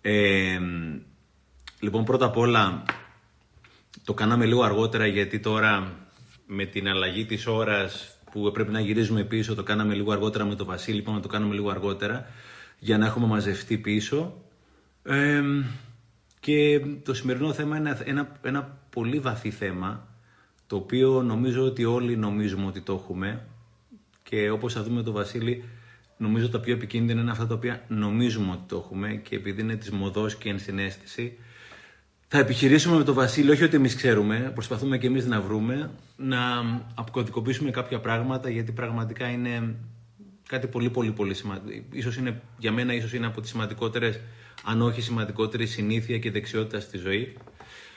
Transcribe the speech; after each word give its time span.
Ε, 0.00 0.60
λοιπόν, 1.80 2.04
πρώτα 2.04 2.26
απ' 2.26 2.36
όλα, 2.36 2.82
το 4.04 4.14
κάναμε 4.14 4.44
λίγο 4.44 4.62
αργότερα 4.62 5.06
γιατί 5.06 5.40
τώρα 5.40 5.92
με 6.46 6.64
την 6.64 6.88
αλλαγή 6.88 7.24
της 7.24 7.46
ώρας 7.46 8.18
που 8.30 8.50
πρέπει 8.52 8.70
να 8.70 8.80
γυρίζουμε 8.80 9.24
πίσω, 9.24 9.54
το 9.54 9.62
κάναμε 9.62 9.94
λίγο 9.94 10.12
αργότερα 10.12 10.44
με 10.44 10.54
το 10.54 10.64
Βασίλη, 10.64 10.98
είπαμε 10.98 11.16
να 11.16 11.22
το 11.22 11.28
κάνουμε 11.28 11.54
λίγο 11.54 11.70
αργότερα 11.70 12.26
για 12.78 12.98
να 12.98 13.06
έχουμε 13.06 13.26
μαζευτεί 13.26 13.78
πίσω. 13.78 14.42
Ε, 15.02 15.42
και 16.40 16.80
το 17.04 17.14
σημερινό 17.14 17.52
θέμα 17.52 17.76
είναι 17.76 17.98
ένα, 18.04 18.38
ένα 18.42 18.78
πολύ 18.90 19.18
βαθύ 19.18 19.50
θέμα, 19.50 20.08
το 20.66 20.76
οποίο 20.76 21.22
νομίζω 21.22 21.64
ότι 21.64 21.84
όλοι 21.84 22.16
νομίζουμε 22.16 22.66
ότι 22.66 22.80
το 22.80 22.92
έχουμε 22.92 23.46
και 24.22 24.50
όπως 24.50 24.72
θα 24.72 24.82
δούμε 24.82 25.02
το 25.02 25.12
Βασίλη, 25.12 25.64
νομίζω 26.20 26.48
τα 26.48 26.60
πιο 26.60 26.74
επικίνδυνα 26.74 27.20
είναι 27.20 27.30
αυτά 27.30 27.46
τα 27.46 27.54
οποία 27.54 27.84
νομίζουμε 27.88 28.50
ότι 28.52 28.62
το 28.66 28.76
έχουμε 28.76 29.08
και 29.14 29.36
επειδή 29.36 29.60
είναι 29.60 29.76
της 29.76 29.90
μοδός 29.90 30.36
και 30.36 30.48
ενσυναίσθηση, 30.48 31.38
θα 32.28 32.38
επιχειρήσουμε 32.38 32.96
με 32.96 33.04
το 33.04 33.12
Βασίλη, 33.12 33.50
όχι 33.50 33.64
ότι 33.64 33.76
εμείς 33.76 33.94
ξέρουμε, 33.94 34.50
προσπαθούμε 34.54 34.98
και 34.98 35.06
εμείς 35.06 35.26
να 35.26 35.40
βρούμε, 35.40 35.90
να 36.16 36.38
αποκωδικοποιήσουμε 36.94 37.70
κάποια 37.70 38.00
πράγματα, 38.00 38.50
γιατί 38.50 38.72
πραγματικά 38.72 39.28
είναι 39.28 39.74
κάτι 40.48 40.66
πολύ 40.66 40.90
πολύ 40.90 41.12
πολύ 41.12 41.34
σημαντικό. 41.34 41.84
Ίσως 41.92 42.16
είναι, 42.16 42.40
για 42.58 42.72
μένα 42.72 42.94
ίσως 42.94 43.12
είναι 43.12 43.26
από 43.26 43.40
τις 43.40 43.50
σημαντικότερες, 43.50 44.20
αν 44.64 44.82
όχι 44.82 45.00
σημαντικότερη 45.00 45.66
συνήθεια 45.66 46.18
και 46.18 46.30
δεξιότητα 46.30 46.80
στη 46.80 46.98
ζωή. 46.98 47.36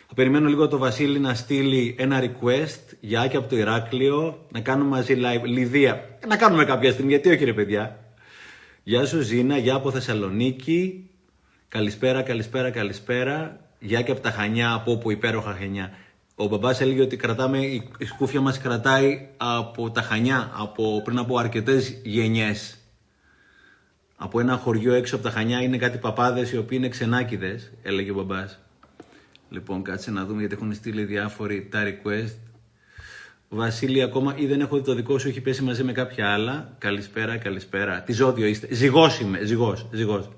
Θα 0.07 0.13
περιμένω 0.13 0.47
λίγο 0.47 0.67
το 0.67 0.77
Βασίλη 0.77 1.19
να 1.19 1.33
στείλει 1.33 1.95
ένα 1.99 2.21
request 2.21 2.95
για 2.99 3.21
Άκη 3.21 3.35
από 3.35 3.49
το 3.49 3.57
Ηράκλειο, 3.57 4.45
να 4.51 4.59
κάνουμε 4.59 4.89
μαζί 4.89 5.15
live, 5.17 5.43
Λιδία, 5.43 6.17
να 6.27 6.37
κάνουμε 6.37 6.65
κάποια 6.65 6.91
στιγμή, 6.91 7.11
γιατί 7.11 7.29
όχι 7.29 7.43
ρε 7.43 7.53
παιδιά. 7.53 8.02
Γεια 8.85 9.05
σου 9.05 9.21
Ζήνα, 9.21 9.57
γεια 9.57 9.75
από 9.75 9.91
Θεσσαλονίκη, 9.91 11.09
καλησπέρα, 11.67 12.21
καλησπέρα, 12.21 12.71
καλησπέρα. 12.71 13.59
Γεια 13.79 14.01
και 14.01 14.11
από 14.11 14.21
τα 14.21 14.31
Χανιά, 14.31 14.73
από 14.73 14.91
όπου 14.91 15.11
υπέροχα 15.11 15.53
Χανιά. 15.53 15.91
Ο 16.35 16.47
μπαμπάς 16.47 16.81
έλεγε 16.81 17.01
ότι 17.01 17.15
κρατάμε, 17.15 17.57
η 17.97 18.05
σκούφια 18.05 18.41
μας 18.41 18.57
κρατάει 18.57 19.29
από 19.37 19.91
τα 19.91 20.01
Χανιά, 20.01 20.51
από, 20.55 21.01
πριν 21.03 21.17
από 21.17 21.37
αρκετές 21.37 21.99
γενιές. 22.03 22.77
Από 24.15 24.39
ένα 24.39 24.57
χωριό 24.57 24.93
έξω 24.93 25.15
από 25.15 25.23
τα 25.23 25.29
Χανιά 25.29 25.61
είναι 25.61 25.77
κάτι 25.77 25.97
παπάδες 25.97 26.51
οι 26.51 26.57
οποίοι 26.57 26.77
είναι 26.81 26.89
ξενάκιδες, 26.89 27.71
έλεγε 27.83 28.11
ο 28.11 28.13
μπαμπάς. 28.13 28.59
Λοιπόν, 29.49 29.83
κάτσε 29.83 30.11
να 30.11 30.25
δούμε 30.25 30.39
γιατί 30.39 30.55
έχουν 30.55 30.73
στείλει 30.73 31.03
διάφοροι 31.03 31.67
τα 31.71 31.83
request. 31.83 32.35
Βασίλη, 33.55 34.01
ακόμα 34.01 34.35
ή 34.37 34.45
δεν 34.45 34.59
έχω 34.59 34.77
δει 34.77 34.83
το 34.83 34.93
δικό 34.93 35.17
σου, 35.17 35.27
έχει 35.27 35.41
πέσει 35.41 35.63
μαζί 35.63 35.83
με 35.83 35.91
κάποια 35.91 36.29
άλλα. 36.33 36.75
Καλησπέρα, 36.77 37.37
καλησπέρα. 37.37 38.01
Τι 38.01 38.13
ζώδιο 38.13 38.45
είστε. 38.45 38.67
Ζυγός 38.71 39.19
είμαι, 39.19 39.43
ζυγός, 39.43 39.87
ζυγός. 39.91 40.29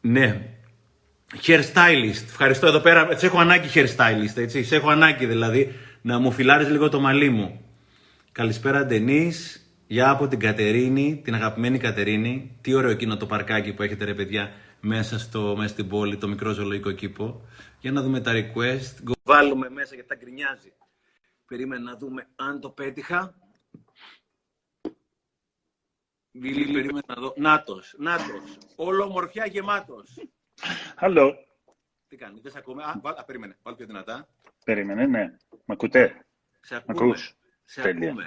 Ναι, 0.00 0.48
Hairstylist. 1.46 2.22
Ευχαριστώ 2.28 2.66
εδώ 2.66 2.80
πέρα. 2.80 3.18
Σε 3.18 3.26
έχω 3.26 3.38
ανάγκη 3.38 3.68
hairstylist, 3.74 4.36
έτσι. 4.36 4.64
Σε 4.64 4.76
έχω 4.76 4.90
ανάγκη 4.90 5.26
δηλαδή 5.26 5.74
να 6.02 6.18
μου 6.18 6.32
φυλάρεις 6.32 6.68
λίγο 6.68 6.88
το 6.88 7.00
μαλλί 7.00 7.28
μου. 7.28 7.60
Καλησπέρα, 8.32 8.84
Ντενή. 8.84 9.32
Γεια 9.86 10.10
από 10.10 10.28
την 10.28 10.38
Κατερίνη, 10.38 11.20
την 11.24 11.34
αγαπημένη 11.34 11.78
Κατερίνη. 11.78 12.56
Τι 12.60 12.74
ωραίο 12.74 12.90
εκείνο 12.90 13.16
το 13.16 13.26
παρκάκι 13.26 13.72
που 13.72 13.82
έχετε, 13.82 14.04
ρε 14.04 14.14
παιδιά, 14.14 14.52
μέσα, 14.80 15.18
στο, 15.18 15.54
μέσα 15.56 15.68
στην 15.68 15.88
πόλη, 15.88 16.16
το 16.16 16.28
μικρό 16.28 16.52
ζωολογικό 16.52 16.90
κήπο. 16.92 17.40
Για 17.80 17.92
να 17.92 18.02
δούμε 18.02 18.20
τα 18.20 18.32
request. 18.32 19.14
Βάλουμε 19.22 19.70
μέσα 19.70 19.94
γιατί 19.94 20.08
τα 20.08 20.14
γκρινιάζει. 20.14 20.72
Περίμενα 21.48 21.82
να 21.90 21.96
δούμε 21.96 22.28
αν 22.36 22.60
το 22.60 22.70
πέτυχα. 22.70 23.34
Βίλη, 26.32 26.72
περίμενα 26.72 27.02
να 27.06 27.14
δω. 27.14 27.34
Νάτος, 27.36 27.94
νάτος. 27.98 28.58
Όλο 28.76 29.06
μορφιά 29.08 29.46
γεμάτος. 29.46 30.18
Άλλο. 30.96 31.34
Τι 32.08 32.16
κάνει, 32.16 32.40
δεν 32.40 32.52
σε 32.52 32.58
ακούμε. 32.58 32.82
Α, 32.84 32.98
βάλ, 33.02 33.14
α, 33.16 33.24
περίμενε, 33.24 33.56
βάλ 33.62 33.74
πιο 33.74 33.86
δυνατά. 33.86 34.28
Περίμενε, 34.64 35.06
ναι. 35.06 35.36
Μ' 35.64 35.72
ακούτε; 35.72 36.26
Σε 36.60 36.76
ακούμε. 36.86 37.16
Σε 37.64 37.88
ακούμε. 37.88 38.26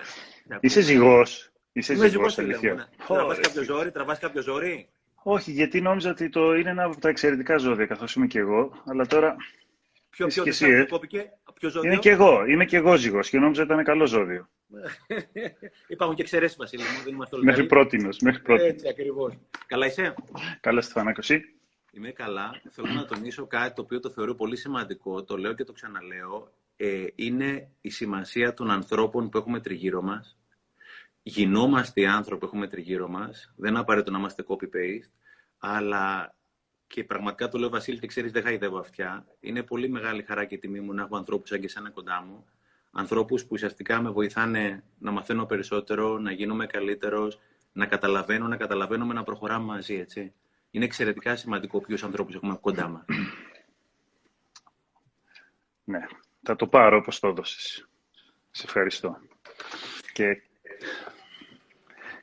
Είσαι 0.59 0.81
ζυγός. 0.81 1.51
Είσαι 1.71 1.93
Είμαι 1.93 2.07
ζυγός, 2.07 2.33
ζυγός, 2.33 2.39
αλήθεια. 2.39 2.73
ναι. 2.73 2.85
Τραβάς 3.07 3.39
κάποιο 3.39 3.63
ζόρι, 3.63 3.91
τραβάς 3.91 4.19
κάποιο 4.19 4.41
ζόρι; 4.41 4.89
Όχι, 5.23 5.51
γιατί 5.51 5.81
νόμιζα 5.81 6.09
ότι 6.09 6.29
το 6.29 6.53
είναι 6.53 6.69
ένα 6.69 6.83
από 6.83 6.99
τα 6.99 7.09
εξαιρετικά 7.09 7.57
ζώδια, 7.57 7.85
καθώς 7.85 8.13
είμαι 8.15 8.27
και 8.27 8.39
εγώ. 8.39 8.83
Αλλά 8.85 9.05
τώρα 9.05 9.35
Ποιο, 10.09 10.27
Είσαι 10.27 10.41
ποιο, 10.41 10.51
και 10.51 10.57
δεν 10.57 10.69
εσύ, 10.69 10.81
σ' 10.81 10.85
ε. 10.85 10.89
κόπηκε, 10.89 11.31
ποιο 11.61 11.69
ζώδιο; 11.69 11.91
είμαι 11.91 11.99
και 11.99 12.09
εγώ. 12.09 12.45
Είμαι 12.45 12.65
και 12.65 12.77
εγώ 12.77 12.95
ζυγός 12.95 13.29
και 13.29 13.39
νόμιζα 13.39 13.61
ότι 13.63 13.71
ήταν 13.73 13.83
καλό 13.85 14.05
ζώδιο. 14.05 14.49
Υπάρχουν 15.87 16.15
και 16.15 16.21
εξαιρέσεις, 16.21 16.57
Βασίλη 16.57 16.81
μου, 16.83 17.03
δεν 17.03 17.13
είμαστε 17.13 17.35
όλοι 17.35 17.45
Μέχρι 17.45 17.67
καλοί. 17.67 17.73
πρότινος. 17.73 18.19
Μέχρι 18.19 18.41
πρότινος. 18.41 18.71
Έτσι 18.71 18.87
ακριβώς. 18.87 19.37
Καλά 19.67 19.85
είσαι; 19.85 20.13
Καλά, 20.59 20.81
Στεφανάκο, 20.81 21.19
εσύ; 21.23 21.41
Είμαι 21.91 22.11
καλά. 22.11 22.61
Θέλω 22.69 22.93
να 22.93 23.05
τονίσω 23.05 23.47
κάτι 23.47 23.73
το 23.75 23.81
οποίο 23.81 23.99
το 23.99 24.09
θεωρώ 24.09 24.35
πολύ 24.35 24.55
σημαντικό, 24.55 25.23
το 25.23 25.37
λέω 25.37 25.53
και 25.53 25.63
το 25.63 25.71
ξαναλέω. 25.71 26.53
Ε, 26.75 27.05
είναι 27.15 27.71
η 27.81 27.89
σημασία 27.89 28.53
των 28.53 28.71
ανθρώπων 28.71 29.29
που 29.29 29.37
έχουμε 29.37 29.59
τριγύρω 29.59 30.01
μας. 30.01 30.37
Γινόμαστε 31.23 32.01
οι 32.01 32.05
άνθρωποι 32.05 32.39
που 32.39 32.45
έχουμε 32.45 32.67
τριγύρω 32.67 33.07
μας. 33.07 33.53
Δεν 33.55 33.69
είναι 33.69 33.79
απαραίτητο 33.79 34.11
να 34.11 34.17
είμαστε 34.17 34.43
copy-paste. 34.47 35.09
Αλλά 35.59 36.35
και 36.91 37.03
πραγματικά 37.03 37.49
το 37.49 37.57
λέω 37.57 37.69
Βασίλη 37.69 37.99
και 37.99 38.07
ξέρεις 38.07 38.31
δεν 38.31 38.43
χαϊδεύω 38.43 38.77
αυτιά. 38.77 39.25
Είναι 39.39 39.63
πολύ 39.63 39.89
μεγάλη 39.89 40.23
χαρά 40.23 40.45
και 40.45 40.57
τιμή 40.57 40.79
μου 40.79 40.93
να 40.93 41.01
έχω 41.01 41.17
ανθρώπους 41.17 41.49
σαν 41.49 41.59
και 41.59 41.65
εσένα 41.65 41.89
κοντά 41.89 42.21
μου. 42.21 42.45
Ανθρώπους 42.91 43.41
που 43.41 43.49
ουσιαστικά 43.51 44.01
με 44.01 44.09
βοηθάνε 44.09 44.83
να 44.97 45.11
μαθαίνω 45.11 45.45
περισσότερο, 45.45 46.17
να 46.17 46.31
γίνομαι 46.31 46.65
καλύτερος, 46.65 47.39
να 47.71 47.85
καταλαβαίνω, 47.85 48.47
να 48.47 48.57
καταλαβαίνουμε, 48.57 49.13
να 49.13 49.23
προχωράμε 49.23 49.65
μαζί, 49.65 49.95
έτσι. 49.95 50.33
Είναι 50.71 50.85
εξαιρετικά 50.85 51.35
σημαντικό 51.35 51.81
ποιους 51.81 52.03
ανθρώπους 52.03 52.35
έχουμε 52.35 52.57
κοντά 52.61 52.87
μας. 52.87 53.05
Ναι, 55.83 56.05
θα 56.43 56.55
το 56.55 56.67
πάρω 56.67 56.97
όπως 56.97 57.19
το 57.19 57.27
έδωσες. 57.27 57.89
Σε 58.51 58.63
ευχαριστώ. 58.65 59.17
Και 60.13 60.41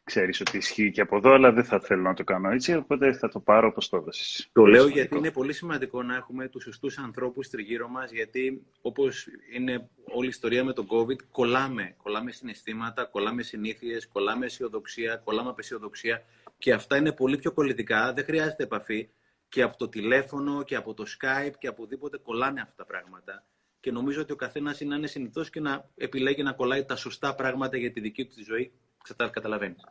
ξέρεις 0.09 0.41
ότι 0.41 0.57
ισχύει 0.57 0.91
και 0.91 1.01
από 1.01 1.17
εδώ, 1.17 1.33
αλλά 1.33 1.53
δεν 1.53 1.65
θα 1.65 1.81
θέλω 1.81 2.03
να 2.03 2.15
το 2.15 2.25
κάνω 2.25 2.51
έτσι, 2.51 2.75
οπότε 2.75 3.13
θα 3.13 3.29
το 3.29 3.41
πάρω 3.41 3.69
όπως 3.69 3.89
το 3.89 3.97
έδωσες. 3.97 4.49
Το 4.53 4.65
λέω 4.65 4.75
Σημαντικό. 4.75 4.99
γιατί 4.99 5.17
είναι 5.17 5.31
πολύ 5.31 5.53
σημαντικό 5.53 6.03
να 6.03 6.17
έχουμε 6.17 6.49
τους 6.49 6.63
σωστούς 6.63 6.99
ανθρώπους 6.99 7.49
τριγύρω 7.49 7.89
μας, 7.89 8.11
γιατί 8.11 8.63
όπως 8.81 9.29
είναι 9.53 9.89
όλη 10.05 10.27
η 10.27 10.29
ιστορία 10.29 10.65
με 10.65 10.73
τον 10.73 10.87
COVID, 10.91 11.23
κολλάμε. 11.31 11.95
Κολλάμε 12.03 12.31
συναισθήματα, 12.31 13.05
κολλάμε 13.05 13.43
συνήθειες, 13.43 14.09
κολλάμε 14.09 14.47
αισιοδοξία, 14.47 15.17
κολλάμε 15.17 15.51
απεσιοδοξία 15.51 16.23
και 16.59 16.73
αυτά 16.73 16.97
είναι 16.97 17.13
πολύ 17.13 17.39
πιο 17.39 17.53
κολλητικά, 17.53 18.13
δεν 18.13 18.25
χρειάζεται 18.25 18.63
επαφή 18.63 19.09
και 19.49 19.63
από 19.63 19.77
το 19.77 19.89
τηλέφωνο 19.89 20.63
και 20.63 20.77
από 20.77 20.95
το 20.95 21.05
Skype 21.07 21.53
και 21.59 21.67
από 21.67 21.83
οπουδήποτε 21.83 22.19
κολλάνε 22.19 22.61
αυτά 22.61 22.75
τα 22.77 22.85
πράγματα. 22.85 23.45
Και 23.81 23.91
νομίζω 23.93 24.21
ότι 24.21 24.33
ο 24.33 24.37
καθένας 24.37 24.81
είναι 24.81 24.91
να 24.91 24.97
είναι 24.97 25.07
συνηθός 25.07 25.51
και 25.51 25.61
να 25.61 25.91
επιλέγει 25.97 26.43
να 26.43 26.53
κολλάει 26.53 26.85
τα 26.85 26.97
σωστά 26.97 27.35
πράγματα 27.35 27.77
για 27.77 27.93
τη 27.93 28.01
δική 28.01 28.25
του 28.25 28.35
τη 28.35 28.43
ζωή. 28.43 28.73
Ξατα- 29.09 29.29
Καταλαβαίνεις. 29.31 29.85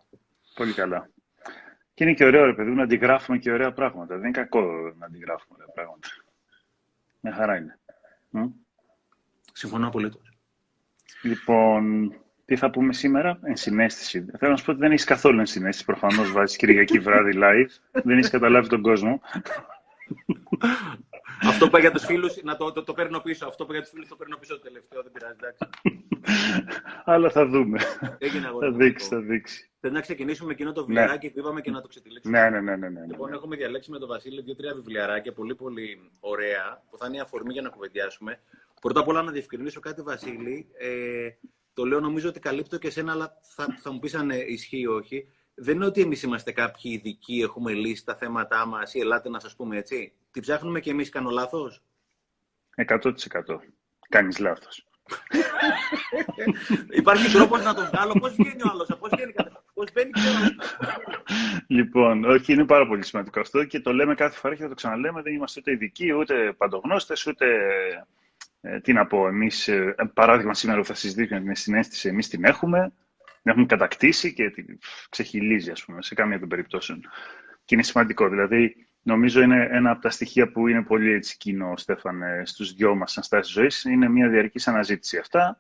Πολύ 0.56 0.74
καλά. 0.74 1.10
Και 1.94 2.04
είναι 2.04 2.14
και 2.14 2.26
ωραίο, 2.26 2.46
ρε 2.46 2.54
παιδί 2.54 2.70
μου, 2.70 2.76
να 2.76 2.84
αντιγράφουμε 2.84 3.38
και 3.38 3.52
ωραία 3.52 3.72
πράγματα. 3.74 4.16
Δεν 4.16 4.24
είναι 4.24 4.32
κακό 4.38 4.62
να 4.98 5.06
αντιγράφουμε 5.06 5.56
ωραία 5.60 5.74
πράγματα. 5.74 6.08
Μια 7.20 7.34
χαρά 7.34 7.56
είναι. 7.58 7.80
Μμ. 8.30 8.46
Συμφωνώ 9.54 9.88
απολύτως. 9.88 10.22
Λοιπόν, 11.22 12.14
τι 12.46 12.56
θα 12.56 12.70
πούμε 12.70 12.94
σήμερα, 12.94 13.40
ενσυναίσθηση. 13.44 14.26
Θέλω 14.38 14.52
να 14.52 14.58
σου 14.58 14.66
πω 14.66 14.72
ότι 14.72 14.80
δεν 14.80 14.92
έχεις 14.92 15.04
καθόλου 15.06 15.40
ενσυναίσθηση. 15.40 15.86
Προφανώς 15.86 16.32
βάζεις 16.32 16.58
Κυριακή 16.58 17.00
βράδυ 17.00 17.32
live. 17.36 17.68
δεν 18.04 18.18
έχεις 18.18 18.30
καταλάβει 18.30 18.68
τον 18.68 18.82
κόσμο. 18.82 19.22
Αυτό 21.42 21.60
που 21.60 21.66
είπα 21.68 21.80
για 21.80 21.92
τους 21.92 22.06
φίλους, 22.06 22.44
να 22.44 22.56
το, 22.58 22.72
το, 22.72 22.84
το 22.84 22.94
παίρνω 22.94 23.20
πίσω. 23.20 23.48
Αυτό 23.48 23.66
που 23.66 23.72
είπα 23.72 23.74
για 23.74 23.82
τους 23.82 23.92
φίλους 23.92 24.08
το 24.08 24.16
παίρνω 24.16 24.38
πίσω 24.38 24.56
το 24.56 24.62
τελευταίο, 24.62 25.04
δεν 25.04 25.12
πειράζει. 25.12 25.36
Εντάξει. 25.40 25.68
Αλλά 27.06 27.30
θα 27.30 27.46
δούμε. 27.46 27.80
Έγινε 28.18 28.48
αγόρι 28.48 28.66
θα 28.66 28.72
μου, 28.72 28.78
δείξει, 28.78 29.04
λοιπόν. 29.04 29.22
θα 29.22 29.28
δείξει. 29.28 29.70
Θέλω 29.80 29.94
να 29.94 30.02
ξεκινήσουμε 30.02 30.52
εκείνο 30.52 30.72
το 30.72 30.86
βιβλιαράκι 30.86 31.30
που 31.30 31.40
είπαμε 31.40 31.62
και 31.62 31.72
να 31.72 31.82
το 31.82 31.88
ξετυλίξουμε; 31.88 32.40
Ναι, 32.40 32.50
ναι, 32.50 32.62
ναι, 32.62 32.76
ναι. 32.76 32.90
ναι, 32.90 33.00
ναι. 33.00 33.06
Λοιπόν, 33.06 33.34
έχουμε 33.34 33.56
διαλέξει 33.56 33.92
με 33.92 34.00
τον 34.00 34.08
Βασίλη 34.08 34.42
δύο-τρία 34.42 34.74
βιβλιαράκια 34.74 35.34
πολύ 35.34 35.56
πολύ 35.56 36.12
ωραία 36.20 36.84
που 36.90 36.98
θα 36.98 37.08
είναι 37.08 37.18
η 37.18 37.20
αφορμή 37.20 37.54
για 37.54 37.62
να 37.62 37.70
κουβεντιάσουμε. 37.70 38.40
Πρώτα 38.82 39.00
απ' 39.00 39.08
όλα 39.08 39.22
να 39.22 39.32
διευκρινίσω 39.32 39.80
κάτι, 39.80 40.02
Βασίλη. 40.02 40.68
Ε, 40.78 41.30
το 41.74 41.86
λέω 41.86 42.00
νομίζω 42.00 42.30
ότι 42.30 42.40
καλύπτω 42.40 42.78
και 42.78 42.88
εσένα, 42.88 43.12
αλλά 43.12 43.40
θα, 43.42 43.78
θα 43.82 43.92
μου 43.92 44.00
πεις 44.00 44.16
αν 44.16 44.30
ε, 44.30 44.44
ισχύει 44.48 44.80
ή 44.80 44.88
όχι. 44.88 45.28
Δεν 45.54 45.76
είναι 45.76 45.86
ότι 45.86 46.02
εμείς 46.02 46.24
είμαστε 46.24 46.52
κάποιοι 46.52 46.92
ειδικοί, 46.96 47.42
έχουμε 47.42 47.74
λύσει 47.74 48.06
τα 48.06 48.16
θέματά 48.16 48.66
μας 48.66 48.94
ή 48.94 49.00
ελάτε 49.00 49.30
να 49.30 49.40
σας 49.40 49.56
πούμε 49.56 49.78
έτσι. 49.78 50.14
Τι 50.32 50.40
ψάχνουμε 50.40 50.80
και 50.80 50.90
εμείς, 50.90 51.10
κάνω 51.10 51.30
λάθος; 51.30 51.84
100%. 52.76 53.12
Κάνεις 54.10 54.40
λάθος. 54.40 54.88
Υπάρχει 56.90 57.32
τρόπο 57.32 57.58
να 57.58 57.74
τον 57.74 57.86
βγάλω. 57.86 58.14
Πώς 58.20 58.36
βγαίνει 58.36 58.62
ο 58.62 58.70
άλλος, 58.72 58.88
πώς 59.00 59.10
βγαίνει, 59.16 59.34
πώς 59.74 59.92
μπαίνει 59.94 60.12
και 60.12 60.20
ο 60.20 60.38
άλλος. 60.38 60.78
Λοιπόν, 61.68 62.24
όχι, 62.24 62.54
είναι 62.54 62.66
πάρα 62.66 62.88
πολύ 62.88 63.06
σημαντικό 63.06 63.40
αυτό 63.40 63.64
και 63.64 63.80
το 63.80 63.94
λέμε 63.94 64.16
κάθε 64.16 64.38
φορά 64.38 64.56
και 64.56 64.62
θα 64.62 64.68
το 64.68 64.76
ξαναλέμε. 64.76 65.22
Δεν 65.22 65.34
είμαστε 65.34 65.60
ούτε 65.60 65.72
ειδικοί, 65.72 66.14
ούτε 66.14 66.54
παντογνώστες, 66.58 67.28
ούτε. 67.28 67.46
Ε, 68.62 68.80
τι 68.80 68.94
να 68.94 69.06
πω, 69.06 69.28
εμείς, 69.28 69.68
ε, 69.68 69.96
παράδειγμα, 70.14 70.54
σήμερα 70.54 70.80
που 70.80 70.86
θα 70.86 70.94
συζητήσουμε 70.94 71.40
την 71.40 71.56
συνέστηση, 71.56 72.08
εμείς 72.08 72.28
την 72.28 72.44
έχουμε, 72.44 72.94
την 73.42 73.52
έχουμε 73.52 73.66
κατακτήσει 73.66 74.34
και 74.34 74.50
την 74.50 74.80
ξεχυλίζει, 75.10 75.72
ας 75.72 75.86
πούμε, 75.86 76.02
σε 76.02 76.16
κάμια 76.16 76.40
των 76.40 76.50
περιπτώσεων. 76.50 77.02
Και 77.66 77.76
είναι 77.76 77.84
σημαντικό. 77.84 78.30
Δηλαδή, 78.30 78.87
Νομίζω 79.08 79.42
είναι 79.42 79.68
ένα 79.72 79.92
από 79.92 80.02
τα 80.02 80.10
στοιχεία 80.10 80.52
που 80.52 80.68
είναι 80.68 80.84
πολύ 80.84 81.12
έτσι 81.12 81.38
κοινό, 81.38 81.78
Στέφαν, 81.78 82.22
στους 82.44 82.74
δυο 82.74 82.96
μας 82.96 83.12
σαν 83.12 83.24
στάση 83.24 83.52
ζωής. 83.52 83.84
Είναι 83.84 84.10
μια 84.10 84.30
διαρκής 84.30 84.68
αναζήτηση 84.68 85.18
αυτά. 85.18 85.60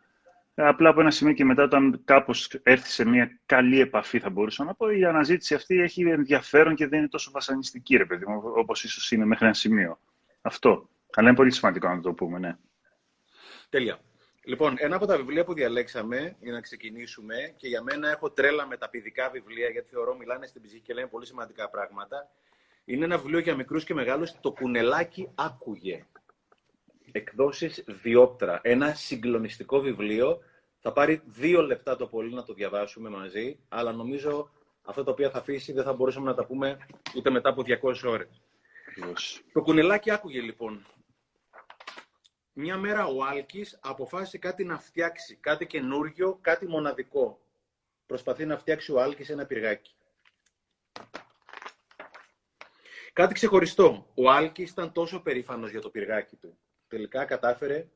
Απλά 0.56 0.90
από 0.90 1.00
ένα 1.00 1.12
σημείο 1.12 1.34
και 1.34 1.46
μετά, 1.46 1.64
όταν 1.64 2.02
κάπως 2.06 2.54
έρθει 2.64 2.90
σε 2.90 3.06
μια 3.06 3.40
καλή 3.46 3.80
επαφή, 3.80 4.20
θα 4.20 4.30
μπορούσα 4.30 4.64
να 4.64 4.74
πω, 4.74 4.90
η 4.90 5.06
αναζήτηση 5.06 5.54
αυτή 5.54 5.82
έχει 5.82 6.02
ενδιαφέρον 6.02 6.76
και 6.76 6.88
δεν 6.88 7.00
είναι 7.00 7.08
τόσο 7.08 7.32
βασανιστική, 7.32 7.98
ρε 7.98 8.06
παιδί 8.06 8.26
μου, 8.26 8.42
όπως 8.56 8.84
ίσως 8.84 9.12
είναι 9.12 9.26
μέχρι 9.26 9.46
ένα 9.46 9.54
σημείο. 9.54 10.00
Αυτό. 10.42 10.90
Αλλά 11.14 11.28
είναι 11.28 11.38
πολύ 11.38 11.52
σημαντικό 11.52 11.88
να 11.88 12.02
το 12.02 12.14
πούμε, 12.14 12.40
ναι. 12.40 12.56
Τέλεια. 13.70 14.00
Λοιπόν, 14.44 14.76
ένα 14.78 14.96
από 14.96 15.06
τα 15.06 15.18
βιβλία 15.18 15.44
που 15.44 15.54
διαλέξαμε 15.54 16.36
για 16.40 16.52
να 16.52 16.62
ξεκινήσουμε 16.62 17.36
και 17.56 17.68
για 17.68 17.82
μένα 17.84 18.10
έχω 18.10 18.32
τρέλα 18.32 18.68
με 18.68 18.78
τα 18.78 18.90
παιδικά 18.90 19.30
βιβλία, 19.30 19.70
γιατί 19.70 19.90
θεωρώ 19.90 20.16
μιλάνε 20.16 20.46
στην 20.46 20.62
ψυχή 20.62 20.80
και 20.80 20.94
λένε 20.94 21.08
πολύ 21.08 21.26
σημαντικά 21.26 21.70
πράγματα. 21.70 22.30
Είναι 22.89 23.06
ένα 23.06 23.18
βιβλίο 23.18 23.39
για 23.39 23.56
μικρούς 23.56 23.84
και 23.84 23.94
μεγάλους. 23.94 24.31
Το 24.42 24.51
κουνελάκι 24.51 25.30
άκουγε 25.36 26.06
εκδόσεις 27.12 27.84
Διόπτρα. 27.88 28.60
Ένα 28.63 28.94
συγκλονιστικό 28.94 29.80
βιβλίο. 29.80 30.39
Θα 30.80 30.92
πάρει 30.92 31.22
δύο 31.25 31.62
λεπτά 31.62 31.95
το 31.95 32.07
πολύ 32.07 32.34
να 32.34 32.44
το 32.44 32.54
διαβάσουμε 32.54 33.10
μαζί, 33.10 33.60
αλλά 33.69 33.92
νομίζω 33.92 34.50
αυτό 34.81 35.04
το 35.04 35.12
οποίο 35.12 35.30
θα 35.30 35.38
αφήσει 35.38 35.74
δεν 35.74 35.84
θα 35.84 35.94
μπορούσαμε 35.94 36.25
να 36.25 36.36
τα 36.36 36.45
πούμε 36.45 36.78
ούτε 37.16 37.30
μετά 37.30 37.50
από 37.50 37.63
200 37.66 37.94
ώρες. 38.06 38.42
Το 39.54 39.62
κουνελάκι 39.62 40.12
άκουγε 40.12 40.42
λοιπόν. 40.42 40.86
Μια 42.54 42.78
μέρα 42.78 43.06
ο 43.06 43.24
Άλκης 43.24 43.80
αποφάσισε 43.81 44.38
κάτι 44.38 44.63
να 44.63 44.80
φτιάξει, 44.80 45.36
κάτι 45.36 45.66
καινούργιο, 45.66 46.38
κάτι 46.42 46.68
μοναδικό. 46.68 47.40
Προσπαθεί 48.06 48.45
να 48.45 48.57
φτιάξει 48.57 48.92
ο 48.92 49.01
Άλκης 49.01 49.30
ένα 49.30 49.45
πυργάκι. 49.45 49.97
Κάτι 53.18 53.34
ξεχωριστό. 53.34 54.12
Ο 54.16 54.30
Άλκης 54.30 54.69
ήταν 54.69 54.92
τόσο 54.92 55.22
περήφανος 55.22 55.72
για 55.72 55.81
το 55.81 55.90
πυργάκι 55.90 56.36
του 56.36 56.58
τελικά 56.88 57.25
κατάφερε 57.25 57.90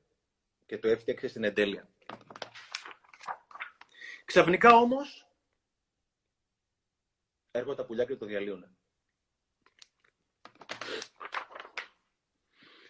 και 0.66 0.78
το 0.78 0.88
έφτιαξε 0.88 1.28
στην 1.28 1.44
εντέλεια. 1.44 1.90
Ξαφνικά 4.26 4.76
όμως, 4.76 5.28
έρχονται 7.52 7.76
τα 7.76 7.86
πουλιά 7.86 8.06
και 8.06 8.16
το 8.16 8.26
διαλύουν. 8.26 8.66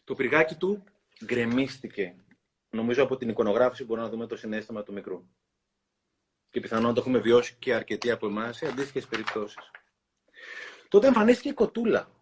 Το 0.03 0.15
πυργάκι 0.15 0.55
του 0.55 0.83
γκρεμίστηκε. 1.25 2.15
Νομίζω 2.69 3.03
από 3.03 3.17
την 3.17 3.29
εικονογράφηση 3.29 3.83
μπορούμε 3.83 4.05
να 4.05 4.11
δούμε 4.11 4.27
το 4.27 4.35
συνέστημα 4.35 4.83
του 4.83 4.93
μικρού. 4.93 5.27
Και 6.49 6.59
πιθανόν 6.59 6.93
το 6.93 7.01
έχουμε 7.01 7.19
βιώσει 7.19 7.55
και 7.59 7.73
αρκετοί 7.73 8.11
από 8.11 8.27
εμάς 8.27 8.57
σε 8.57 8.67
αντίστοιχες 8.67 9.07
περιπτώσεις. 9.07 9.71
Τότε 10.89 11.07
εμφανίστηκε 11.07 11.49
η 11.49 11.53
κοτούλα. 11.53 12.19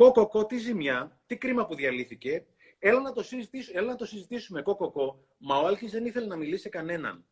Κοκοκό, 0.00 0.46
τι 0.46 0.58
ζημιά, 0.58 1.20
τι 1.26 1.36
κρίμα 1.36 1.66
που 1.66 1.74
διαλύθηκε. 1.74 2.46
Έλα 2.78 3.00
να 3.00 3.12
το, 3.12 3.22
συζητήσουμε, 3.22 3.78
έλα 3.78 3.88
να 3.88 3.96
το 3.96 4.04
συζητήσουμε, 4.04 4.62
κοκοκό. 4.62 5.26
Μα 5.38 5.58
ο 5.58 5.66
Άλκης 5.66 5.90
δεν 5.90 6.06
ήθελε 6.06 6.26
να 6.26 6.36
μιλήσει 6.36 6.62
σε 6.62 6.68
κανέναν. 6.68 7.26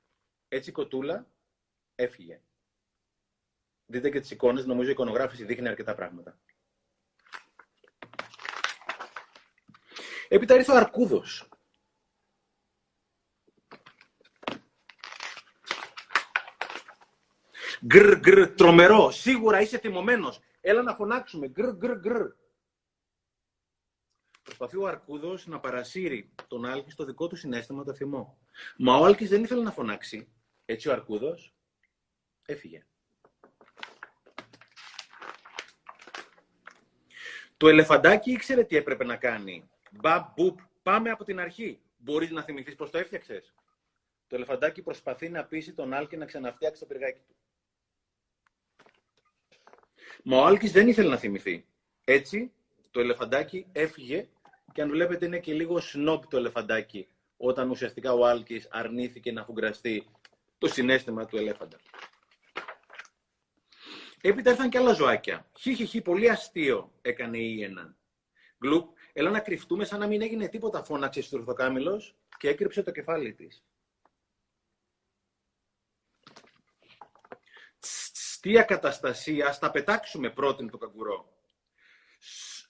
Έτσι 0.48 0.70
η 0.70 0.72
κοτούλα 0.72 1.30
έφυγε. 1.94 2.40
Δείτε 3.86 4.10
και 4.10 4.20
τις 4.20 4.30
εικόνες, 4.30 4.66
νομίζω 4.66 4.88
η 4.88 4.92
εικονογράφηση 4.92 5.44
δείχνει 5.44 5.68
αρκετά 5.68 5.94
πράγματα. 5.94 6.40
Έπειτα 10.28 10.54
ήρθε 10.54 10.72
ο 10.72 10.76
Αρκούδος. 10.76 11.48
Γκρ, 17.84 18.18
γκρ, 18.18 18.46
τρομερό. 18.54 19.10
Σίγουρα 19.10 19.60
είσαι 19.60 19.78
θυμωμένος. 19.78 20.40
Έλα 20.60 20.82
να 20.82 20.94
φωνάξουμε. 20.94 21.48
Γκρ, 21.48 21.76
γκρ, 21.76 21.98
γκρ. 21.98 22.46
Προσπαθεί 24.58 24.84
ο 24.84 24.88
Αρκούδος 24.88 25.46
να 25.46 25.60
παρασύρει 25.60 26.30
τον 26.48 26.64
Άλκη 26.64 26.92
στο 26.92 27.04
δικό 27.04 27.26
του 27.26 27.36
συναίσθημα 27.36 27.84
το 27.84 27.94
θυμό. 27.94 28.38
Μα 28.76 28.96
ο 28.96 29.04
Άλκης 29.04 29.28
δεν 29.28 29.42
ήθελε 29.42 29.62
να 29.62 29.72
φωνάξει. 29.72 30.28
Έτσι 30.64 30.88
ο 30.88 30.92
Αρκούδος 30.92 31.54
έφυγε. 32.46 32.86
Το 37.56 37.68
ελεφαντάκι 37.68 38.30
ήξερε 38.30 38.64
τι 38.64 38.76
έπρεπε 38.76 39.04
να 39.04 39.16
κάνει. 39.16 39.70
Μπαμ, 39.90 40.24
μπουπ, 40.36 40.58
πάμε 40.82 41.10
από 41.10 41.24
την 41.24 41.40
αρχή. 41.40 41.80
Μπορείς 41.96 42.30
να 42.30 42.42
θυμηθείς 42.42 42.74
πώς 42.74 42.90
το 42.90 42.98
έφτιαξες. 42.98 43.54
Το 44.26 44.36
ελεφαντάκι 44.36 44.82
προσπαθεί 44.82 45.28
να 45.28 45.44
πείσει 45.44 45.72
τον 45.72 45.92
Άλκη 45.92 46.16
να 46.16 46.24
ξαναφτιάξει 46.24 46.80
το 46.80 46.86
πυργάκι 46.86 47.20
του. 47.20 47.36
Μα 50.24 50.36
ο 50.36 50.44
Άλκης 50.44 50.72
δεν 50.72 50.88
ήθελε 50.88 51.08
να 51.08 51.16
θυμηθεί. 51.16 51.66
Έτσι, 52.04 52.52
το 52.90 53.00
ελεφαντάκι 53.00 53.66
έφυγε 53.72 54.28
και 54.72 54.82
αν 54.82 54.90
βλέπετε 54.90 55.26
είναι 55.26 55.38
και 55.38 55.52
λίγο 55.52 55.80
σνόπ 55.80 56.26
το 56.26 56.36
ελεφαντάκι 56.36 57.08
όταν 57.36 57.70
ουσιαστικά 57.70 58.12
ο 58.12 58.26
Άλκης 58.26 58.68
αρνήθηκε 58.70 59.32
να 59.32 59.44
φουγκραστεί 59.44 60.06
το 60.58 60.68
συνέστημα 60.68 61.26
του 61.26 61.36
ελέφαντα. 61.36 61.76
Έπειτα 64.20 64.50
ήρθαν 64.50 64.70
και 64.70 64.78
άλλα 64.78 64.92
ζωάκια. 64.92 65.50
Χι, 65.58 66.02
πολύ 66.02 66.30
αστείο 66.30 66.92
έκανε 67.02 67.38
η 67.38 67.56
Ιένα. 67.58 67.96
Γκλουπ, 68.58 68.96
έλα 69.12 69.30
να 69.30 69.40
κρυφτούμε 69.40 69.84
σαν 69.84 70.00
να 70.00 70.06
μην 70.06 70.22
έγινε 70.22 70.48
τίποτα, 70.48 70.84
φώναξε 70.84 71.22
στουρθοκάμιλος 71.22 72.16
και 72.38 72.48
έκρυψε 72.48 72.82
το 72.82 72.90
κεφάλι 72.90 73.34
της. 73.34 73.64
Τι 78.40 78.58
ακαταστασία, 78.58 79.46
ας 79.46 79.58
τα 79.58 79.70
πετάξουμε 79.70 80.30
πρώτην 80.30 80.70
το 80.70 80.78
καγκουρό. 80.78 81.37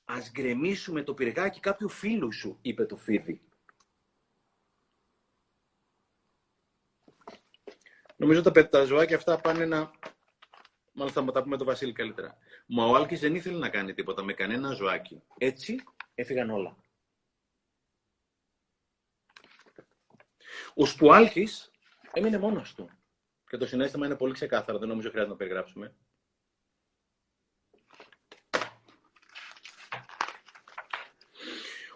Ας 0.04 0.30
γκρεμίσουμε 0.30 1.02
το 1.02 1.14
πυργάκι 1.14 1.60
κάποιου 1.60 1.88
φίλου 1.88 2.32
σου, 2.32 2.58
είπε 2.62 2.86
το 2.86 2.96
φίδι. 2.96 3.42
Νομίζω 8.16 8.42
τα, 8.42 8.68
τα 8.68 8.84
ζωάκια 8.84 9.16
αυτά 9.16 9.40
πάνε 9.40 9.66
να... 9.66 9.90
Μάλλον 10.92 11.12
θα 11.12 11.24
τα 11.24 11.42
πούμε 11.42 11.56
το 11.56 11.64
Βασίλη 11.64 11.92
καλύτερα. 11.92 12.38
Μα 12.66 12.84
ο 12.84 12.94
Άλκης 12.94 13.20
δεν 13.20 13.34
ήθελε 13.34 13.58
να 13.58 13.68
κάνει 13.68 13.94
τίποτα 13.94 14.22
με 14.22 14.32
κανένα 14.32 14.72
ζωάκι. 14.72 15.22
Έτσι 15.38 15.76
έφυγαν 16.14 16.50
όλα. 16.50 16.76
Ο 20.74 20.86
Σπουάλκης 20.86 21.70
έμεινε 22.12 22.38
μόνος 22.38 22.74
του. 22.74 22.90
Και 23.48 23.56
το 23.56 23.66
συνέστημα 23.66 24.06
είναι 24.06 24.16
πολύ 24.16 24.32
ξεκάθαρο, 24.32 24.78
δεν 24.78 24.88
νομίζω 24.88 25.08
χρειάζεται 25.08 25.32
να 25.32 25.38
περιγράψουμε. 25.38 25.94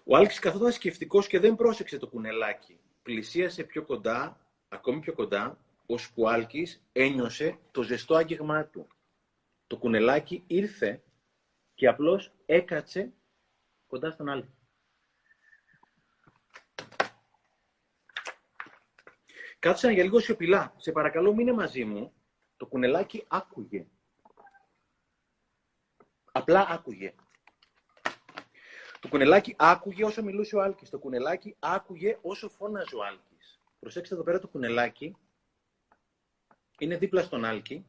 Ο 0.05 0.17
Άλκης 0.17 0.39
καθόταν 0.39 0.73
σκεφτικός 0.73 1.27
και 1.27 1.39
δεν 1.39 1.57
πρόσεξε 1.57 1.99
το 1.99 2.09
κουνελάκι. 2.09 2.81
Πλησίασε 3.03 3.65
πιο 3.65 3.85
κοντά, 3.85 4.47
ακόμη 4.69 5.01
πιο 5.01 5.13
κοντά, 5.13 5.59
ώσπου 5.87 6.23
ο 6.23 6.29
Άλκης 6.29 6.83
ένιωσε 6.93 7.59
το 7.71 7.83
ζεστό 7.83 8.15
άγγιγμά 8.15 8.65
του. 8.65 8.87
Το 9.67 9.77
κουνελάκι 9.77 10.45
ήρθε 10.47 11.03
και 11.75 11.89
απλώς 11.89 12.33
έκατσε 12.47 13.13
κοντά 13.87 14.11
στον 14.11 14.29
Άλκη. 14.29 14.57
Κάτσαν 19.59 19.93
για 19.93 20.03
λίγο 20.03 20.21
σιωπηλά. 20.21 20.75
Σε 20.77 20.93
παρακαλώ 20.93 21.35
μείνε 21.35 21.53
μαζί 21.53 21.85
μου. 21.85 22.13
Το 22.57 22.67
κουνελάκι 22.67 23.25
άκουγε. 23.29 23.87
Απλά 26.33 26.67
άκουγε. 26.69 27.15
Το 29.03 29.09
κουνελάκι 29.09 29.55
άκουγε 29.59 30.05
όσο 30.05 30.23
μιλούσε 30.23 30.57
ο 30.57 30.63
Άλκης. 30.63 30.91
Το 30.91 30.99
κουνελάκι 30.99 31.57
άκουγε 31.59 32.19
όσο 32.23 32.49
φώναζε 32.49 32.97
ο 32.97 33.05
Άλκης. 33.05 33.61
Προσέξτε 33.79 34.15
εδώ 34.15 34.25
πέρα 34.25 34.39
το 34.39 34.49
κουνελάκι. 34.49 35.17
Είναι 36.79 36.97
δίπλα 36.97 37.23
στον 37.23 37.45
Άλκη 37.45 37.87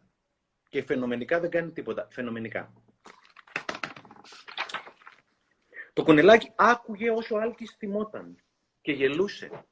και 0.69 0.83
φαινομενικά 0.83 1.39
δεν 1.39 1.49
κάνει 1.49 1.71
τίποτα. 1.71 2.07
Φαινομενικά. 2.11 2.73
Το 5.93 6.03
κουνελάκι 6.03 6.51
άκουγε 6.55 7.09
όσο 7.09 7.35
ο 7.35 7.39
Άλκης 7.39 7.75
θυμόταν 7.77 8.43
και 8.81 8.91
γελούσε. 8.91 9.65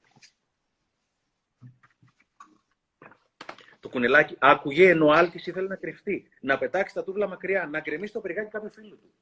Το 3.80 3.90
κουνελάκι 3.90 4.36
άκουγε 4.40 4.90
ενώ 4.90 5.06
ο 5.06 5.12
Άλκης 5.12 5.48
ήθελε 5.48 5.68
να 5.68 5.76
κρυφτεί, 5.76 6.30
να 6.42 6.58
πετάξει 6.58 6.94
τα 6.94 7.04
τούβλα 7.04 7.28
μακριά, 7.28 7.68
να 7.68 7.80
γκρεμίσει 7.80 8.14
το 8.14 8.22
περιγάκι 8.22 8.50
κάποιου 8.50 8.72
φίλου 8.72 9.00
του. 9.00 9.14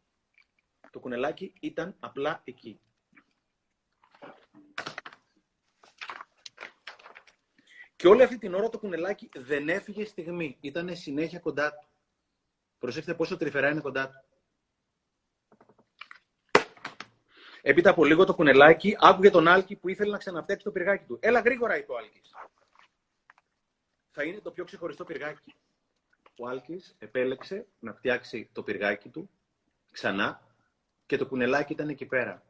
Το 0.92 1.00
κουνελάκι 1.00 1.54
ήταν 1.60 1.96
απλά 2.00 2.42
εκεί. 2.44 2.80
Και 7.96 8.08
όλη 8.08 8.24
αυτή 8.24 8.38
την 8.38 8.54
ώρα 8.54 8.70
το 8.70 8.80
κουνελάκι 8.80 9.30
δεν 9.36 9.70
έφυγε 9.70 10.06
στιγμή. 10.06 10.58
Ήταν 10.62 10.96
συνέχεια 10.96 11.40
κοντά 11.40 11.72
του. 11.72 11.88
Προσέξτε 12.80 13.14
πόσο 13.14 13.38
τρυφερά 13.38 13.70
είναι 13.70 13.82
κοντά 13.82 14.10
του. 14.10 14.30
Έπειτα 17.62 17.90
από 17.90 18.06
λίγο 18.06 18.26
το 18.26 18.36
κουνελάκι 18.36 18.96
άκουγε 19.00 19.30
τον 19.30 19.48
Άλκη 19.48 19.76
που 19.76 19.90
ήθελε 19.90 20.12
να 20.12 20.18
ξαναφτιάξει 20.18 20.64
το 20.64 20.72
πυργάκι 20.72 21.06
του. 21.06 21.18
Έλα 21.22 21.40
γρήγορα, 21.40 21.78
είπε 21.78 21.92
ο 21.92 21.98
Άλκης. 21.98 22.34
θα 24.12 24.24
είναι 24.24 24.40
το 24.40 24.52
πιο 24.52 24.64
ξεχωριστό 24.64 25.04
πυργάκι. 25.04 25.56
Ο 26.38 26.48
Άλκης 26.48 26.96
επέλεξε 27.00 27.68
να 27.80 27.94
φτιάξει 27.94 28.50
το 28.54 28.64
πυργάκι 28.64 29.10
του 29.10 29.30
ξανά 29.92 30.49
και 31.10 31.18
το 31.18 31.26
κουνελάκι 31.26 31.74
ήταν 31.74 31.90
εκεί 31.90 32.06
πέρα. 32.06 32.42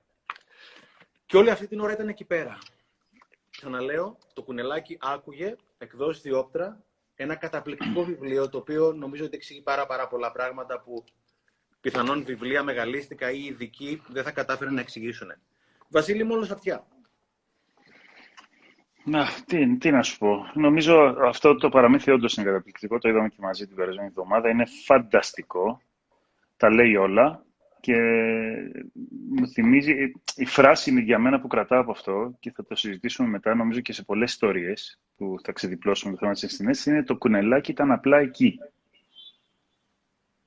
Και 1.26 1.38
όλη 1.38 1.50
αυτή 1.50 1.68
την 1.68 1.80
ώρα 1.80 1.94
ήταν 1.94 2.08
εκεί 2.08 2.26
πέρα. 2.26 2.58
Ξαναλέω, 3.50 4.18
το 4.34 4.42
κουνελάκι 4.42 4.98
άκουγε, 5.02 5.56
εκδόσει 5.78 6.22
διόπτρα, 6.22 6.84
ένα 7.16 7.36
καταπληκτικό 7.36 8.04
βιβλίο, 8.04 8.50
το 8.50 8.58
οποίο 8.58 8.94
νομίζω 8.94 9.26
ότι 9.26 9.36
εξηγεί 9.36 9.62
πάρα, 9.62 9.86
πάρα 9.86 10.08
πολλά 10.08 10.32
πράγματα 10.32 10.82
που 10.82 11.04
πιθανόν 11.82 12.24
βιβλία 12.24 12.64
μεγαλίστικα 12.64 13.32
ή 13.32 13.44
ειδικοί 13.44 14.02
δεν 14.08 14.24
θα 14.24 14.32
κατάφεραν 14.32 14.74
να 14.74 14.82
εξηγήσουν. 14.82 15.32
Βασίλη, 15.90 16.24
μόνο 16.24 16.42
αυτιά. 16.42 16.88
Να, 19.04 19.28
τι, 19.46 19.78
τι 19.78 19.92
να 19.92 20.04
σου 20.04 20.18
πω. 20.18 20.52
Νομίζω 20.54 21.16
αυτό 21.22 21.56
το 21.56 21.70
παραμύθι 21.70 22.12
όντως 22.12 22.36
είναι 22.36 22.46
καταπληκτικό. 22.46 22.98
Το 22.98 23.10
είδαμε 23.10 23.30
και 23.30 23.38
μαζί 23.40 23.68
την 23.68 23.76
περασμένη 23.76 24.08
εβδομάδα. 24.08 24.50
Είναι 24.50 24.66
φανταστικό. 24.86 25.82
Τα 26.58 26.70
λέει 26.70 26.96
όλα. 26.96 27.44
Και 27.80 27.96
μου 29.30 29.48
θυμίζει, 29.48 30.12
η 30.36 30.46
φράση 30.46 30.90
είναι 30.90 31.02
για 31.02 31.20
μένα 31.20 31.40
που 31.40 31.48
κρατάω 31.48 31.82
από 31.82 31.92
αυτό 31.92 32.36
και 32.40 32.52
θα 32.52 32.66
το 32.66 32.76
συζητήσουμε 32.76 33.28
μετά, 33.28 33.56
νομίζω 33.56 33.80
και 33.80 33.94
σε 33.94 34.04
πολλές 34.04 34.32
ιστορίες 34.32 35.00
που 35.18 35.36
θα 35.44 35.52
ξεδιπλώσουμε 35.52 36.12
το 36.12 36.18
θέμα 36.20 36.32
της 36.32 36.44
ενσυναίσθησης, 36.44 36.94
είναι 36.94 37.04
το 37.04 37.18
κουνελάκι 37.18 37.72
ήταν 37.72 37.92
απλά 37.92 38.18
εκεί. 38.18 38.60